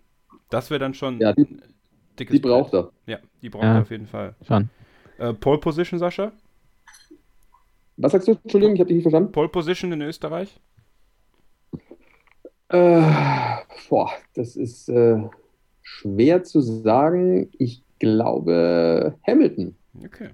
Das 0.50 0.72
wäre 0.72 0.80
dann 0.80 0.96
schon 0.96 1.20
Ja, 1.20 1.34
die- 1.34 1.44
ein 1.44 1.62
dickes 2.18 2.34
die 2.34 2.40
braucht 2.40 2.72
Brett. 2.72 2.92
er. 3.08 3.14
Ja, 3.14 3.20
die 3.44 3.50
braucht 3.50 3.64
Ja, 3.64 3.76
er 3.76 3.82
auf 3.82 3.92
jeden 3.92 4.08
Fall. 4.08 4.36
Schon. 4.48 4.70
Äh, 5.20 5.34
Pole 5.34 5.60
Position, 5.60 6.00
Sascha? 6.00 6.32
Was 7.98 8.12
sagst 8.14 8.28
du? 8.28 8.32
Entschuldigung, 8.32 8.74
ich 8.76 8.80
habe 8.82 8.88
dich 8.88 8.96
nicht 8.96 9.04
verstanden. 9.04 9.32
Pole 9.32 9.50
Position 9.50 9.92
in 9.92 10.02
Österreich? 10.02 10.60
Äh, 12.70 13.02
boah, 13.90 14.12
das 14.34 14.56
ist 14.56 14.90
äh, 14.90 15.22
schwer 15.84 16.44
zu 16.44 16.62
sagen. 16.62 17.50
Ich 17.60 17.83
glaube 18.04 19.18
Hamilton. 19.26 19.76
Okay. 20.04 20.30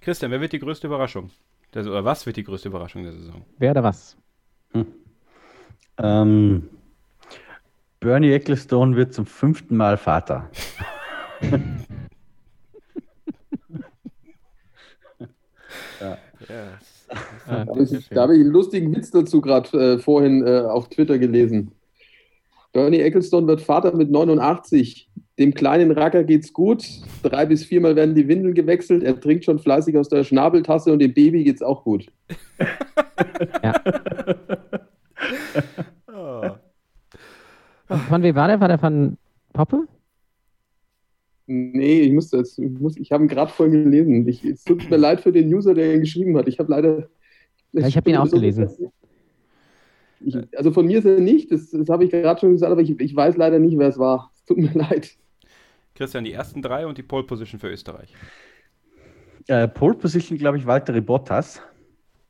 Christian, 0.00 0.30
wer 0.30 0.40
wird 0.40 0.52
die 0.52 0.60
größte 0.60 0.86
Überraschung? 0.86 1.30
Der, 1.72 1.82
oder 1.82 2.04
was 2.04 2.24
wird 2.26 2.36
die 2.36 2.44
größte 2.44 2.68
Überraschung 2.68 3.02
der 3.02 3.12
Saison? 3.12 3.44
Wer 3.58 3.72
oder 3.72 3.82
was? 3.82 4.16
Ähm, 5.98 6.68
Bernie 8.00 8.32
Ecclestone 8.32 8.96
wird 8.96 9.14
zum 9.14 9.26
fünften 9.26 9.76
Mal 9.76 9.96
Vater. 9.96 10.50
ja. 16.00 16.18
Ja, 16.48 16.78
Da 17.46 17.66
habe 17.66 17.82
ich, 17.82 18.08
da 18.08 18.22
habe 18.22 18.34
ich 18.34 18.40
einen 18.40 18.50
lustigen 18.50 18.94
Witz 18.94 19.10
dazu 19.10 19.40
gerade 19.40 19.94
äh, 19.94 19.98
vorhin 19.98 20.46
äh, 20.46 20.60
auf 20.60 20.88
Twitter 20.88 21.18
gelesen. 21.18 21.72
Bernie 22.72 23.00
Ecclestone 23.00 23.46
wird 23.46 23.60
Vater 23.62 23.94
mit 23.96 24.10
89. 24.10 25.08
Dem 25.38 25.52
kleinen 25.52 25.90
Racker 25.90 26.22
geht's 26.22 26.52
gut. 26.52 26.84
Drei 27.22 27.44
bis 27.46 27.64
viermal 27.64 27.96
werden 27.96 28.14
die 28.14 28.28
Windeln 28.28 28.54
gewechselt. 28.54 29.02
Er 29.02 29.18
trinkt 29.18 29.44
schon 29.44 29.58
fleißig 29.58 29.98
aus 29.98 30.08
der 30.08 30.22
Schnabeltasse 30.22 30.92
und 30.92 31.00
dem 31.00 31.12
Baby 31.12 31.42
geht's 31.42 31.62
auch 31.62 31.82
gut. 31.82 32.06
Von 38.08 38.22
wem 38.22 38.34
war 38.34 38.48
der? 38.48 38.60
War 38.60 38.68
der 38.68 38.78
von 38.78 39.16
Poppe? 39.52 39.88
Nee, 41.46 42.02
ich 42.02 42.12
musste 42.12 42.38
jetzt, 42.38 42.58
ich, 42.58 42.70
muss, 42.70 42.96
ich 42.96 43.12
habe 43.12 43.24
ihn 43.24 43.28
gerade 43.28 43.50
vorhin 43.50 43.84
gelesen. 43.84 44.26
Ich, 44.28 44.44
es 44.44 44.64
tut 44.64 44.88
mir 44.88 44.96
leid 44.96 45.20
für 45.20 45.32
den 45.32 45.52
User, 45.52 45.74
der 45.74 45.94
ihn 45.94 46.00
geschrieben 46.00 46.36
hat. 46.36 46.48
Ich 46.48 46.58
habe 46.58 46.70
leider. 46.70 47.08
Ja, 47.72 47.86
ich 47.86 47.96
habe 47.96 48.08
ihn 48.08 48.16
auch 48.16 48.30
gelesen. 48.30 48.70
Ich, 50.20 50.36
also 50.56 50.72
von 50.72 50.86
mir 50.86 50.98
ist 50.98 51.04
er 51.04 51.20
nicht, 51.20 51.52
das, 51.52 51.70
das 51.70 51.88
habe 51.88 52.04
ich 52.04 52.10
gerade 52.10 52.40
schon 52.40 52.52
gesagt, 52.52 52.72
aber 52.72 52.80
ich, 52.80 52.98
ich 52.98 53.14
weiß 53.14 53.36
leider 53.36 53.58
nicht, 53.58 53.76
wer 53.76 53.88
es 53.88 53.98
war. 53.98 54.30
Es 54.34 54.44
tut 54.44 54.56
mir 54.56 54.72
leid. 54.72 55.18
Christian, 55.94 56.24
die 56.24 56.32
ersten 56.32 56.62
drei 56.62 56.86
und 56.86 56.98
die 56.98 57.02
Pole 57.02 57.24
Position 57.24 57.60
für 57.60 57.68
Österreich. 57.68 58.12
Äh, 59.46 59.68
Pole 59.68 59.94
Position, 59.94 60.38
glaube 60.38 60.58
ich, 60.58 60.66
Walter 60.66 60.98
Bottas. 61.00 61.60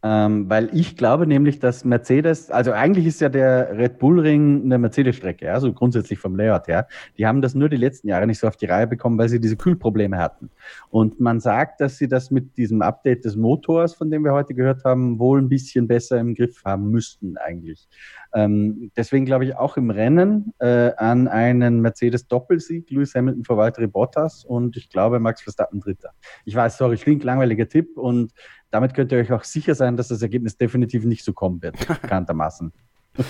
Ähm, 0.07 0.51
weil 0.51 0.69
ich 0.75 0.99
glaube 0.99 1.27
nämlich, 1.27 1.61
dass 1.61 1.83
Mercedes, 1.87 2.51
also 2.51 2.73
eigentlich 2.73 3.07
ist 3.07 3.23
ja 3.23 3.31
der 3.31 3.75
Red 3.79 3.99
Bull 3.99 4.21
Ring 4.21 4.63
eine 4.63 4.77
Mercedes-Strecke, 4.77 5.47
ja, 5.47 5.59
so 5.59 5.73
grundsätzlich 5.73 6.19
vom 6.19 6.37
Layout 6.37 6.69
her. 6.69 6.87
Die 7.17 7.27
haben 7.27 7.41
das 7.41 7.55
nur 7.55 7.71
die 7.71 7.79
letzten 7.79 8.09
Jahre 8.09 8.27
nicht 8.27 8.39
so 8.39 8.47
auf 8.47 8.59
die 8.59 8.67
Reihe 8.67 8.87
bekommen, 8.87 9.17
weil 9.17 9.31
sie 9.31 9.41
diese 9.41 9.57
Kühlprobleme 9.57 10.19
hatten. 10.19 10.51
Und 10.91 11.21
man 11.21 11.41
sagt, 11.41 11.81
dass 11.81 11.97
sie 11.97 12.07
das 12.07 12.31
mit 12.31 12.59
diesem 12.59 12.83
Update 12.83 13.25
des 13.25 13.35
Motors, 13.37 13.95
von 13.95 14.11
dem 14.11 14.25
wir 14.25 14.33
heute 14.33 14.53
gehört 14.53 14.85
haben, 14.85 15.19
wohl 15.19 15.41
ein 15.41 15.49
bisschen 15.49 15.89
besser 15.89 16.21
im 16.21 16.35
Griff 16.35 16.63
haben 16.67 16.91
müssten 16.91 17.39
eigentlich. 17.39 17.89
Ähm, 18.35 18.91
deswegen 18.99 19.25
glaube 19.25 19.47
ich 19.47 19.57
auch 19.57 19.79
im 19.79 19.89
Rennen 19.89 20.53
äh, 20.59 20.91
an 20.99 21.29
einen 21.29 21.81
Mercedes-Doppelsieg, 21.81 22.91
Lewis 22.91 23.15
Hamilton 23.15 23.45
vor 23.45 23.57
Valtteri 23.57 23.87
Bottas 23.87 24.45
und 24.45 24.77
ich 24.77 24.91
glaube 24.91 25.19
Max 25.19 25.41
Verstappen 25.41 25.81
Dritter. 25.81 26.11
Ich 26.45 26.55
weiß, 26.55 26.77
sorry, 26.77 26.99
stinklangweiliger 26.99 27.69
Tipp 27.69 27.97
und 27.97 28.33
damit 28.75 28.93
könnt 28.93 29.13
ihr 29.13 29.19
euch 29.19 29.33
auch 29.33 29.45
sicher 29.45 29.77
sein, 29.77 29.97
dass 29.97 30.09
das 30.09 30.21
Ergebnis 30.21 30.57
definitiv 30.57 31.05
nicht 31.05 31.25
so 31.25 31.33
kommen 31.33 31.63
wird, 31.63 31.77
bekanntermaßen. 32.03 32.73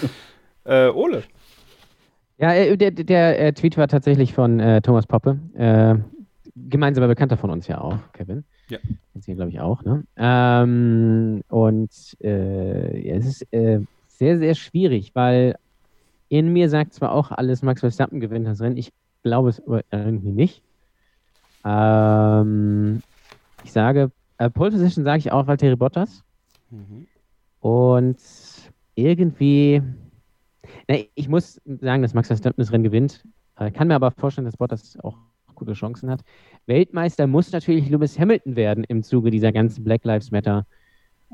Äh, 0.67 0.89
Ole. 0.89 1.25
Ja, 2.39 2.55
äh, 2.55 2.75
der, 2.79 2.91
der 2.91 3.39
äh, 3.39 3.53
Tweet 3.53 3.77
war 3.77 3.87
tatsächlich 3.87 4.33
von 4.33 4.59
äh, 4.61 4.81
Thomas 4.81 5.07
Poppe. 5.07 5.39
Äh, 5.53 5.97
gemeinsamer 6.57 7.07
Bekannter 7.07 7.37
von 7.37 7.51
uns 7.51 7.69
ja 7.69 7.83
auch, 7.83 7.99
Kevin. 8.15 8.45
Ja. 8.71 8.79
Jetzt 9.13 9.27
hier, 9.27 9.35
glaube 9.35 9.51
ich, 9.51 9.61
auch. 9.61 9.85
Ne? 9.85 10.05
Ähm, 10.17 11.43
und 11.49 11.91
äh, 12.23 13.07
ja, 13.07 13.17
es 13.17 13.27
ist 13.27 13.53
äh, 13.53 13.81
sehr, 14.09 14.39
sehr 14.39 14.55
schwierig, 14.55 15.11
weil 15.15 15.57
in 16.31 16.51
mir 16.51 16.71
sagt 16.71 16.95
zwar 16.95 17.13
auch 17.13 17.31
alles, 17.31 17.61
Max 17.61 17.81
Verstappen 17.81 18.21
gewinnt 18.21 18.47
das 18.47 18.63
Rennen. 18.63 18.79
Ich 18.79 18.91
glaube 19.23 19.51
es 19.51 19.61
aber 19.61 19.83
irgendwie 19.91 20.33
nicht. 20.33 20.63
Ähm, 21.67 23.03
ich 23.65 23.73
sage, 23.73 24.11
äh, 24.39 24.51
Pole 24.51 24.71
Position 24.71 25.05
sage 25.05 25.19
ich 25.19 25.33
auch 25.33 25.47
Valtteri 25.47 25.77
Bottas. 25.77 26.23
Mhm. 26.71 27.07
Und 27.61 28.19
irgendwie, 28.95 29.83
na, 30.89 30.97
ich 31.15 31.29
muss 31.29 31.61
sagen, 31.81 32.03
dass 32.03 32.15
Max 32.15 32.29
Verstappen 32.29 32.61
das 32.63 32.73
Rennen 32.73 32.85
gewinnt. 32.85 33.25
Äh, 33.57 33.71
kann 33.71 33.89
mir 33.89 33.95
aber 33.95 34.11
vorstellen, 34.11 34.45
dass 34.45 34.57
Bottas 34.57 34.99
auch 35.03 35.17
gute 35.55 35.73
Chancen 35.73 36.11
hat. 36.11 36.21
Weltmeister 36.67 37.27
muss 37.27 37.53
natürlich 37.53 37.89
Lewis 37.89 38.19
Hamilton 38.19 38.57
werden 38.57 38.85
im 38.85 39.03
Zuge 39.03 39.31
dieser 39.31 39.53
ganzen 39.53 39.85
Black 39.85 40.05
Lives 40.05 40.31
Matter 40.31 40.67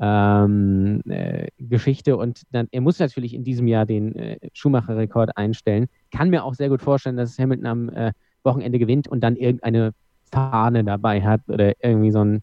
ähm, 0.00 1.02
äh, 1.08 1.48
Geschichte. 1.58 2.16
Und 2.16 2.42
dann, 2.52 2.68
er 2.70 2.80
muss 2.80 2.98
natürlich 2.98 3.34
in 3.34 3.44
diesem 3.44 3.66
Jahr 3.66 3.86
den 3.86 4.14
äh, 4.16 4.38
Schumacher-Rekord 4.52 5.36
einstellen. 5.36 5.88
Kann 6.10 6.30
mir 6.30 6.44
auch 6.44 6.54
sehr 6.54 6.68
gut 6.68 6.82
vorstellen, 6.82 7.16
dass 7.16 7.38
Hamilton 7.38 7.66
am 7.66 7.88
äh, 7.88 8.12
Wochenende 8.42 8.78
gewinnt 8.78 9.08
und 9.08 9.20
dann 9.20 9.36
irgendeine 9.36 9.92
Fahne 10.30 10.84
dabei 10.84 11.22
hat 11.22 11.40
oder 11.48 11.72
irgendwie 11.82 12.10
so 12.10 12.24
ein 12.24 12.42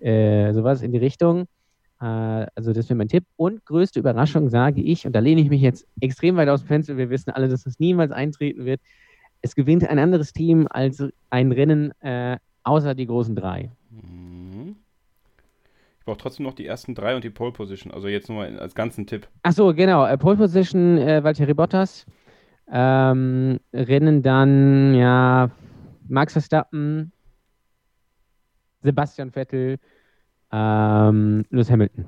äh, 0.00 0.52
sowas 0.52 0.82
in 0.82 0.92
die 0.92 0.98
Richtung. 0.98 1.46
Äh, 2.00 2.46
also 2.54 2.72
das 2.72 2.88
wäre 2.88 2.96
mein 2.96 3.08
Tipp. 3.08 3.24
Und 3.36 3.64
größte 3.64 3.98
Überraschung 3.98 4.48
sage 4.48 4.80
ich, 4.80 5.06
und 5.06 5.12
da 5.14 5.20
lehne 5.20 5.40
ich 5.40 5.50
mich 5.50 5.62
jetzt 5.62 5.86
extrem 6.00 6.36
weit 6.36 6.48
aus 6.48 6.62
dem 6.62 6.68
Fenster, 6.68 6.96
wir 6.96 7.10
wissen 7.10 7.30
alle, 7.30 7.48
dass 7.48 7.64
das 7.64 7.78
niemals 7.78 8.12
eintreten 8.12 8.64
wird. 8.64 8.80
Es 9.42 9.54
gewinnt 9.54 9.88
ein 9.88 9.98
anderes 9.98 10.32
Team 10.32 10.66
als 10.70 11.02
ein 11.30 11.52
Rennen 11.52 11.92
äh, 12.00 12.36
außer 12.64 12.94
die 12.94 13.06
großen 13.06 13.34
drei. 13.34 13.70
Mhm. 13.90 14.76
Ich 15.98 16.04
brauche 16.04 16.18
trotzdem 16.18 16.44
noch 16.44 16.54
die 16.54 16.66
ersten 16.66 16.94
drei 16.94 17.14
und 17.14 17.24
die 17.24 17.30
Pole 17.30 17.52
Position. 17.52 17.92
Also 17.92 18.08
jetzt 18.08 18.28
nochmal 18.28 18.58
als 18.58 18.74
ganzen 18.74 19.06
Tipp. 19.06 19.28
Ach 19.42 19.52
so, 19.52 19.74
genau. 19.74 20.06
Äh, 20.06 20.16
Pole 20.18 20.36
Position 20.36 20.98
äh, 20.98 21.22
Valtteri 21.22 21.54
Bottas. 21.54 22.06
Ähm, 22.72 23.58
Rennen 23.72 24.22
dann, 24.22 24.94
ja, 24.94 25.50
Max 26.08 26.32
Verstappen, 26.32 27.12
Sebastian 28.82 29.30
Vettel, 29.30 29.78
ähm, 30.52 31.44
Lewis 31.50 31.70
Hamilton. 31.70 32.04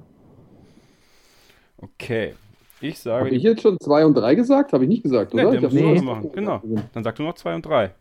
Okay. 1.78 2.34
Ich 2.80 2.98
sage. 2.98 3.26
Habe 3.26 3.34
ich 3.34 3.42
jetzt 3.42 3.62
schon 3.62 3.78
zwei 3.80 4.04
und 4.04 4.14
drei 4.14 4.34
gesagt? 4.34 4.72
Habe 4.72 4.84
ich 4.84 4.88
nicht 4.88 5.02
gesagt, 5.04 5.34
Nee, 5.34 5.44
oder? 5.44 5.60
der 5.60 5.68
Ich 5.68 5.74
nee. 5.74 5.94
nur- 5.94 6.02
machen. 6.02 6.32
Genau. 6.32 6.60
Dann 6.92 7.04
sag 7.04 7.14
du 7.16 7.22
noch 7.22 7.34
zwei 7.34 7.54
und 7.54 7.64
drei. 7.64 7.92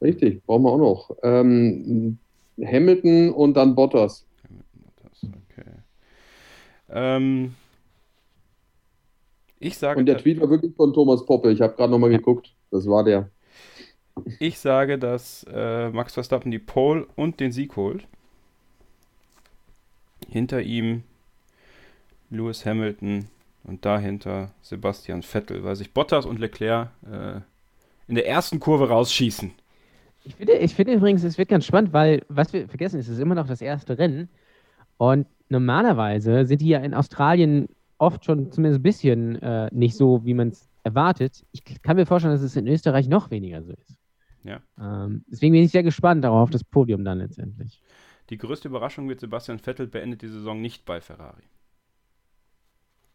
Richtig, 0.00 0.42
brauchen 0.44 0.62
wir 0.64 0.70
auch 0.72 0.78
noch. 0.78 1.16
Ähm, 1.22 2.18
Hamilton 2.62 3.32
und 3.32 3.54
dann 3.54 3.74
Bottas. 3.74 4.24
Okay. 5.22 5.70
Ähm, 6.90 7.54
ich 9.58 9.76
sage. 9.76 9.98
Und 9.98 10.06
der 10.06 10.18
Tweet 10.18 10.40
war 10.40 10.48
wirklich 10.50 10.74
von 10.74 10.92
Thomas 10.92 11.24
Poppe. 11.24 11.50
Ich 11.50 11.60
habe 11.60 11.74
gerade 11.74 11.90
nochmal 11.90 12.10
geguckt. 12.10 12.54
Das 12.70 12.86
war 12.86 13.04
der. 13.04 13.30
Ich 14.38 14.58
sage, 14.58 14.98
dass 14.98 15.46
äh, 15.52 15.90
Max 15.90 16.14
Verstappen 16.14 16.50
die 16.50 16.58
Pole 16.58 17.06
und 17.16 17.38
den 17.38 17.52
Sieg 17.52 17.76
holt. 17.76 18.06
Hinter 20.28 20.62
ihm 20.62 21.02
Lewis 22.30 22.64
Hamilton 22.64 23.28
und 23.64 23.84
dahinter 23.84 24.52
Sebastian 24.62 25.22
Vettel, 25.22 25.62
weil 25.64 25.76
sich 25.76 25.92
Bottas 25.92 26.26
und 26.26 26.38
Leclerc 26.38 26.88
äh, 27.10 27.40
in 28.08 28.14
der 28.14 28.26
ersten 28.26 28.58
Kurve 28.60 28.88
rausschießen. 28.88 29.52
Ich 30.24 30.34
finde, 30.34 30.54
ich 30.54 30.74
finde 30.74 30.94
übrigens, 30.94 31.22
es 31.22 31.38
wird 31.38 31.48
ganz 31.48 31.66
spannend, 31.66 31.92
weil, 31.92 32.24
was 32.28 32.52
wir 32.52 32.68
vergessen, 32.68 32.98
es 32.98 33.08
ist 33.08 33.20
immer 33.20 33.34
noch 33.34 33.46
das 33.46 33.60
erste 33.60 33.98
Rennen. 33.98 34.28
Und 34.96 35.26
normalerweise 35.48 36.46
sind 36.46 36.60
die 36.62 36.68
ja 36.68 36.80
in 36.80 36.94
Australien 36.94 37.68
oft 37.98 38.24
schon 38.24 38.50
zumindest 38.50 38.80
ein 38.80 38.82
bisschen 38.82 39.40
äh, 39.42 39.68
nicht 39.72 39.96
so, 39.96 40.24
wie 40.24 40.34
man 40.34 40.48
es 40.48 40.68
erwartet. 40.82 41.44
Ich 41.52 41.62
kann 41.82 41.96
mir 41.96 42.06
vorstellen, 42.06 42.34
dass 42.34 42.42
es 42.42 42.56
in 42.56 42.66
Österreich 42.66 43.08
noch 43.08 43.30
weniger 43.30 43.62
so 43.62 43.72
ist. 43.72 43.96
Ja. 44.46 44.62
Ähm, 44.78 45.24
deswegen 45.26 45.52
bin 45.52 45.62
ich 45.62 45.72
sehr 45.72 45.82
gespannt 45.82 46.24
darauf, 46.24 46.44
auf 46.44 46.50
das 46.50 46.62
Podium 46.62 47.04
dann 47.04 47.18
letztendlich. 47.18 47.82
Die 48.30 48.38
größte 48.38 48.68
Überraschung 48.68 49.08
wird 49.08 49.20
Sebastian 49.20 49.58
Vettel 49.58 49.86
beendet 49.86 50.22
die 50.22 50.28
Saison 50.28 50.60
nicht 50.60 50.84
bei 50.84 51.00
Ferrari. 51.00 51.42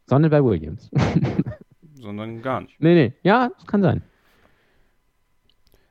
Sondern 0.06 0.30
bei 0.32 0.44
Williams. 0.44 0.92
Sondern 1.94 2.42
gar 2.42 2.62
nicht. 2.62 2.80
Nee, 2.80 2.96
nee. 2.96 3.14
Ja, 3.24 3.50
das 3.50 3.66
kann 3.66 3.82
sein. 3.82 4.04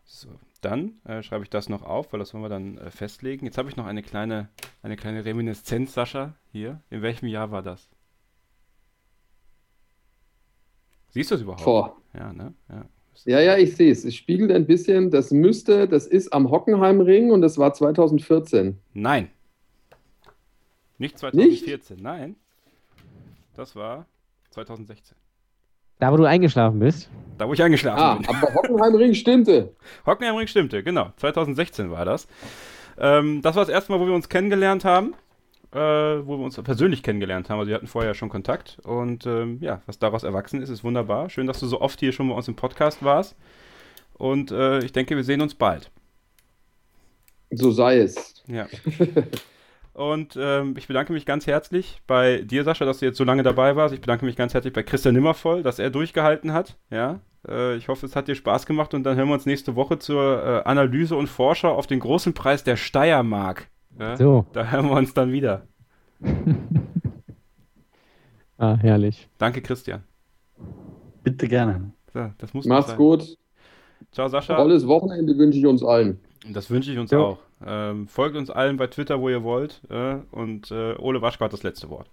So, 0.04 0.28
dann 0.60 1.00
äh, 1.04 1.22
schreibe 1.22 1.44
ich 1.44 1.50
das 1.50 1.68
noch 1.68 1.82
auf, 1.82 2.12
weil 2.12 2.20
das 2.20 2.34
wollen 2.34 2.44
wir 2.44 2.48
dann 2.48 2.76
äh, 2.78 2.90
festlegen. 2.90 3.46
Jetzt 3.46 3.56
habe 3.56 3.68
ich 3.68 3.76
noch 3.76 3.86
eine 3.86 4.02
kleine, 4.02 4.48
eine 4.82 4.96
kleine 4.96 5.24
Reminiszenz, 5.24 5.94
Sascha, 5.94 6.34
hier. 6.52 6.82
In 6.90 7.00
welchem 7.02 7.26
Jahr 7.26 7.50
war 7.50 7.62
das? 7.62 7.88
Siehst 11.08 11.30
du 11.30 11.34
es 11.36 11.40
überhaupt? 11.42 11.62
Vor. 11.62 12.02
Ja, 12.12 12.32
ne? 12.32 12.54
Ja. 12.68 12.86
Ja, 13.24 13.40
ja, 13.40 13.56
ich 13.58 13.76
sehe 13.76 13.92
es. 13.92 14.04
Es 14.04 14.14
spiegelt 14.14 14.50
ein 14.50 14.66
bisschen. 14.66 15.10
Das 15.10 15.30
müsste, 15.30 15.86
das 15.86 16.06
ist 16.06 16.32
am 16.32 16.50
Hockenheimring 16.50 17.30
und 17.30 17.42
das 17.42 17.58
war 17.58 17.72
2014. 17.74 18.78
Nein. 18.94 19.28
Nicht 20.98 21.18
2014, 21.18 21.98
nein. 22.00 22.36
Das 23.56 23.74
war 23.76 24.06
2016. 24.50 25.16
Da, 25.98 26.10
wo 26.12 26.16
du 26.16 26.24
eingeschlafen 26.24 26.78
bist. 26.78 27.10
Da, 27.36 27.46
wo 27.48 27.52
ich 27.52 27.62
eingeschlafen 27.62 28.00
Ah, 28.02 28.14
bin. 28.16 28.26
aber 28.28 28.54
Hockenheimring 28.54 29.14
stimmte. 29.14 29.74
Hockenheimring 30.06 30.46
stimmte, 30.46 30.82
genau. 30.82 31.12
2016 31.16 31.90
war 31.90 32.04
das. 32.06 32.26
Ähm, 32.98 33.42
das 33.42 33.54
war 33.56 33.64
das 33.64 33.72
erste 33.72 33.92
Mal, 33.92 34.00
wo 34.00 34.06
wir 34.06 34.14
uns 34.14 34.28
kennengelernt 34.28 34.84
haben. 34.84 35.14
Äh, 35.72 35.78
wo 36.26 36.36
wir 36.36 36.44
uns 36.44 36.60
persönlich 36.60 37.02
kennengelernt 37.04 37.48
haben. 37.48 37.60
Also 37.60 37.68
wir 37.68 37.76
hatten 37.76 37.86
vorher 37.86 38.14
schon 38.14 38.28
Kontakt. 38.28 38.78
Und 38.82 39.24
ähm, 39.26 39.58
ja, 39.60 39.82
was 39.86 40.00
daraus 40.00 40.24
erwachsen 40.24 40.60
ist, 40.60 40.68
ist 40.68 40.82
wunderbar. 40.82 41.30
Schön, 41.30 41.46
dass 41.46 41.60
du 41.60 41.66
so 41.66 41.80
oft 41.80 42.00
hier 42.00 42.12
schon 42.12 42.28
bei 42.28 42.34
uns 42.34 42.48
im 42.48 42.56
Podcast 42.56 43.04
warst. 43.04 43.36
Und 44.14 44.50
äh, 44.50 44.80
ich 44.80 44.92
denke, 44.92 45.14
wir 45.14 45.22
sehen 45.22 45.40
uns 45.40 45.54
bald. 45.54 45.92
So 47.50 47.70
sei 47.70 47.98
es. 47.98 48.42
Ja. 48.48 48.66
Und 49.92 50.36
ähm, 50.40 50.74
ich 50.76 50.86
bedanke 50.86 51.12
mich 51.12 51.26
ganz 51.26 51.46
herzlich 51.46 52.00
bei 52.06 52.42
dir, 52.42 52.64
Sascha, 52.64 52.84
dass 52.84 52.98
du 52.98 53.06
jetzt 53.06 53.18
so 53.18 53.24
lange 53.24 53.42
dabei 53.42 53.76
warst. 53.76 53.92
Ich 53.94 54.00
bedanke 54.00 54.24
mich 54.24 54.36
ganz 54.36 54.54
herzlich 54.54 54.72
bei 54.72 54.82
Christian 54.82 55.14
Nimmervoll, 55.14 55.62
dass 55.62 55.78
er 55.78 55.90
durchgehalten 55.90 56.52
hat. 56.52 56.76
Ja, 56.90 57.20
äh, 57.46 57.76
ich 57.76 57.88
hoffe, 57.88 58.06
es 58.06 58.16
hat 58.16 58.28
dir 58.28 58.34
Spaß 58.34 58.66
gemacht 58.66 58.94
und 58.94 59.02
dann 59.02 59.16
hören 59.16 59.28
wir 59.28 59.34
uns 59.34 59.46
nächste 59.46 59.74
Woche 59.76 59.98
zur 59.98 60.42
äh, 60.42 60.68
Analyse 60.68 61.16
und 61.16 61.28
Vorschau 61.28 61.74
auf 61.74 61.86
den 61.86 62.00
großen 62.00 62.34
Preis 62.34 62.64
der 62.64 62.76
Steiermark. 62.76 63.68
Ja? 64.00 64.16
So. 64.16 64.46
Da 64.52 64.64
hören 64.64 64.86
wir 64.88 64.96
uns 64.96 65.14
dann 65.14 65.30
wieder. 65.32 65.62
Ah, 68.58 68.76
herrlich. 68.76 69.26
Danke, 69.38 69.62
Christian. 69.62 70.02
Bitte 71.22 71.48
gerne. 71.48 71.92
So, 72.12 72.30
das 72.36 72.52
muss 72.52 72.66
Macht's 72.66 72.88
sein. 72.88 72.98
gut. 72.98 73.38
Ciao, 74.12 74.28
Sascha. 74.28 74.54
Tolles 74.54 74.86
Wochenende 74.86 75.34
wünsche 75.38 75.58
ich 75.58 75.64
uns 75.66 75.82
allen. 75.82 76.20
Das 76.52 76.70
wünsche 76.70 76.92
ich 76.92 76.98
uns 76.98 77.10
Ja. 77.10 77.20
auch. 77.20 77.38
Ähm, 77.66 78.06
folgt 78.06 78.36
uns 78.36 78.50
allen 78.50 78.76
bei 78.76 78.86
Twitter, 78.88 79.18
wo 79.18 79.30
ihr 79.30 79.42
wollt. 79.44 79.80
Äh, 79.88 80.16
und 80.30 80.70
äh, 80.70 80.94
Ole 80.98 81.22
Waschko 81.22 81.44
hat 81.46 81.54
das 81.54 81.62
letzte 81.62 81.88
Wort. 81.88 82.10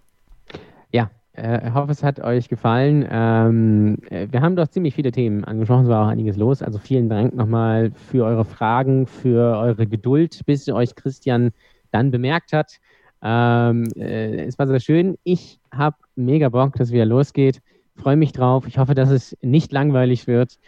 Ja, 0.90 1.10
äh, 1.36 1.68
ich 1.68 1.74
hoffe, 1.74 1.92
es 1.92 2.02
hat 2.02 2.18
euch 2.20 2.48
gefallen. 2.48 3.06
Ähm, 3.10 3.98
äh, 4.08 4.28
wir 4.30 4.40
haben 4.40 4.56
doch 4.56 4.68
ziemlich 4.68 4.94
viele 4.94 5.12
Themen 5.12 5.44
angesprochen, 5.44 5.82
es 5.82 5.88
war 5.90 6.06
auch 6.06 6.08
einiges 6.10 6.38
los. 6.38 6.62
Also 6.62 6.78
vielen 6.78 7.10
Dank 7.10 7.34
nochmal 7.34 7.90
für 7.90 8.24
eure 8.24 8.46
Fragen, 8.46 9.06
für 9.06 9.58
eure 9.58 9.86
Geduld, 9.86 10.40
bis 10.46 10.66
euch 10.70 10.94
Christian 10.94 11.50
dann 11.90 12.10
bemerkt 12.10 12.52
hat. 12.52 12.78
Ähm, 13.22 13.88
äh, 13.96 14.44
es 14.44 14.58
war 14.58 14.66
sehr 14.66 14.80
schön. 14.80 15.16
Ich 15.24 15.60
habe 15.72 15.96
mega 16.16 16.48
Bock, 16.48 16.74
dass 16.74 16.88
es 16.88 16.94
wieder 16.94 17.06
losgeht. 17.06 17.60
Freue 17.96 18.16
mich 18.16 18.32
drauf. 18.32 18.66
Ich 18.66 18.78
hoffe, 18.78 18.94
dass 18.94 19.10
es 19.10 19.36
nicht 19.42 19.72
langweilig 19.72 20.26
wird. 20.26 20.58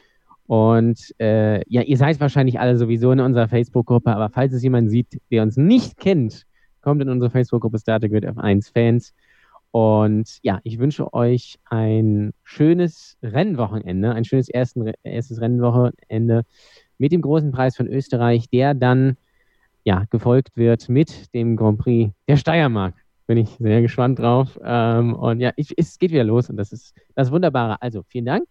Und 0.47 1.15
äh, 1.21 1.63
ja, 1.69 1.83
ihr 1.83 1.97
seid 1.97 2.19
wahrscheinlich 2.19 2.59
alle 2.59 2.77
sowieso 2.77 3.13
in 3.13 3.21
unserer 3.21 3.47
Facebook-Gruppe, 3.47 4.13
aber 4.13 4.31
falls 4.31 4.53
es 4.53 4.65
jemand 4.65 4.91
sieht, 4.91 5.21
der 5.31 5.45
uns 5.45 5.57
nicht 5.57 5.97
kennt, 5.97 6.45
kommt 6.81 7.01
in 7.01 7.09
unsere 7.09 7.31
Facebook-Gruppe 7.31 7.79
Startergrid 7.79 8.27
F1 8.27 8.73
Fans. 8.73 9.15
Und 9.71 10.41
ja, 10.43 10.59
ich 10.65 10.81
wünsche 10.81 11.15
euch 11.15 11.61
ein 11.67 12.33
schönes 12.43 13.17
Rennwochenende, 13.23 14.13
ein 14.13 14.25
schönes 14.25 14.49
ersten, 14.49 14.91
erstes 15.05 15.41
Rennwochenende 15.41 16.43
mit 16.99 17.13
dem 17.13 17.21
großen 17.21 17.53
Preis 17.53 17.77
von 17.77 17.87
Österreich, 17.87 18.51
der 18.51 18.75
dann 18.75 19.17
ja 19.85 20.05
gefolgt 20.11 20.57
wird 20.57 20.89
mit 20.89 21.33
dem 21.35 21.57
Grand 21.57 21.79
Prix 21.79 22.13
der 22.29 22.37
Steiermark. 22.37 22.95
Bin 23.27 23.39
ich 23.39 23.51
sehr 23.59 23.81
gespannt 23.81 24.19
drauf. 24.19 24.59
Ähm, 24.63 25.15
und 25.15 25.41
ja, 25.41 25.53
ich, 25.57 25.73
es 25.77 25.99
geht 25.99 26.11
wieder 26.11 26.25
los 26.25 26.51
und 26.51 26.57
das 26.57 26.73
ist 26.73 26.95
das 27.15 27.31
Wunderbare. 27.31 27.81
Also 27.81 28.03
vielen 28.03 28.25
Dank 28.25 28.45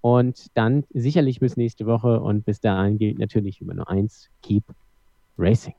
und 0.00 0.46
dann 0.54 0.84
sicherlich 0.90 1.40
bis 1.40 1.56
nächste 1.56 1.86
Woche 1.86 2.20
und 2.20 2.44
bis 2.44 2.60
dahin 2.60 2.98
gilt 2.98 3.18
natürlich 3.18 3.60
immer 3.60 3.74
nur 3.74 3.88
eins: 3.88 4.28
Keep 4.42 4.64
Racing. 5.38 5.74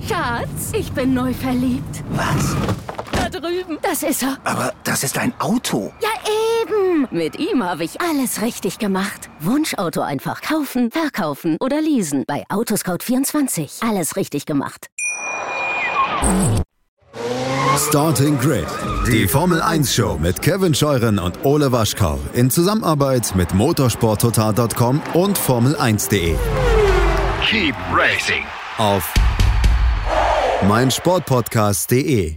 Schatz, 0.00 0.72
ich 0.76 0.90
bin 0.92 1.14
neu 1.14 1.32
verliebt. 1.32 2.04
Was? 2.10 2.56
Da 3.12 3.28
drüben. 3.28 3.78
Das 3.82 4.02
ist 4.02 4.22
er. 4.22 4.38
Aber 4.44 4.72
das 4.84 5.04
ist 5.04 5.18
ein 5.18 5.32
Auto. 5.38 5.92
Ja, 6.00 6.08
eben. 6.62 7.08
Mit 7.10 7.38
ihm 7.38 7.62
habe 7.62 7.84
ich 7.84 8.00
alles 8.00 8.42
richtig 8.42 8.78
gemacht. 8.78 9.30
Wunschauto 9.40 10.00
einfach 10.00 10.40
kaufen, 10.40 10.90
verkaufen 10.90 11.56
oder 11.60 11.80
leasen. 11.80 12.24
Bei 12.26 12.44
Autoscout24. 12.48 13.88
Alles 13.88 14.16
richtig 14.16 14.46
gemacht. 14.46 14.88
Starting 17.78 18.38
Grid, 18.38 18.66
die 19.06 19.26
Formel 19.26 19.60
1 19.60 19.94
Show 19.94 20.18
mit 20.20 20.40
Kevin 20.42 20.74
Scheuren 20.74 21.18
und 21.18 21.44
Ole 21.44 21.72
Waschkau 21.72 22.18
in 22.32 22.50
Zusammenarbeit 22.50 23.34
mit 23.34 23.54
motorsporttotal.com 23.54 25.00
und 25.14 25.38
Formel1.de. 25.38 26.36
Keep 27.44 27.74
racing. 27.92 28.44
Auf 28.78 29.12
meinsportpodcast.de. 30.68 32.36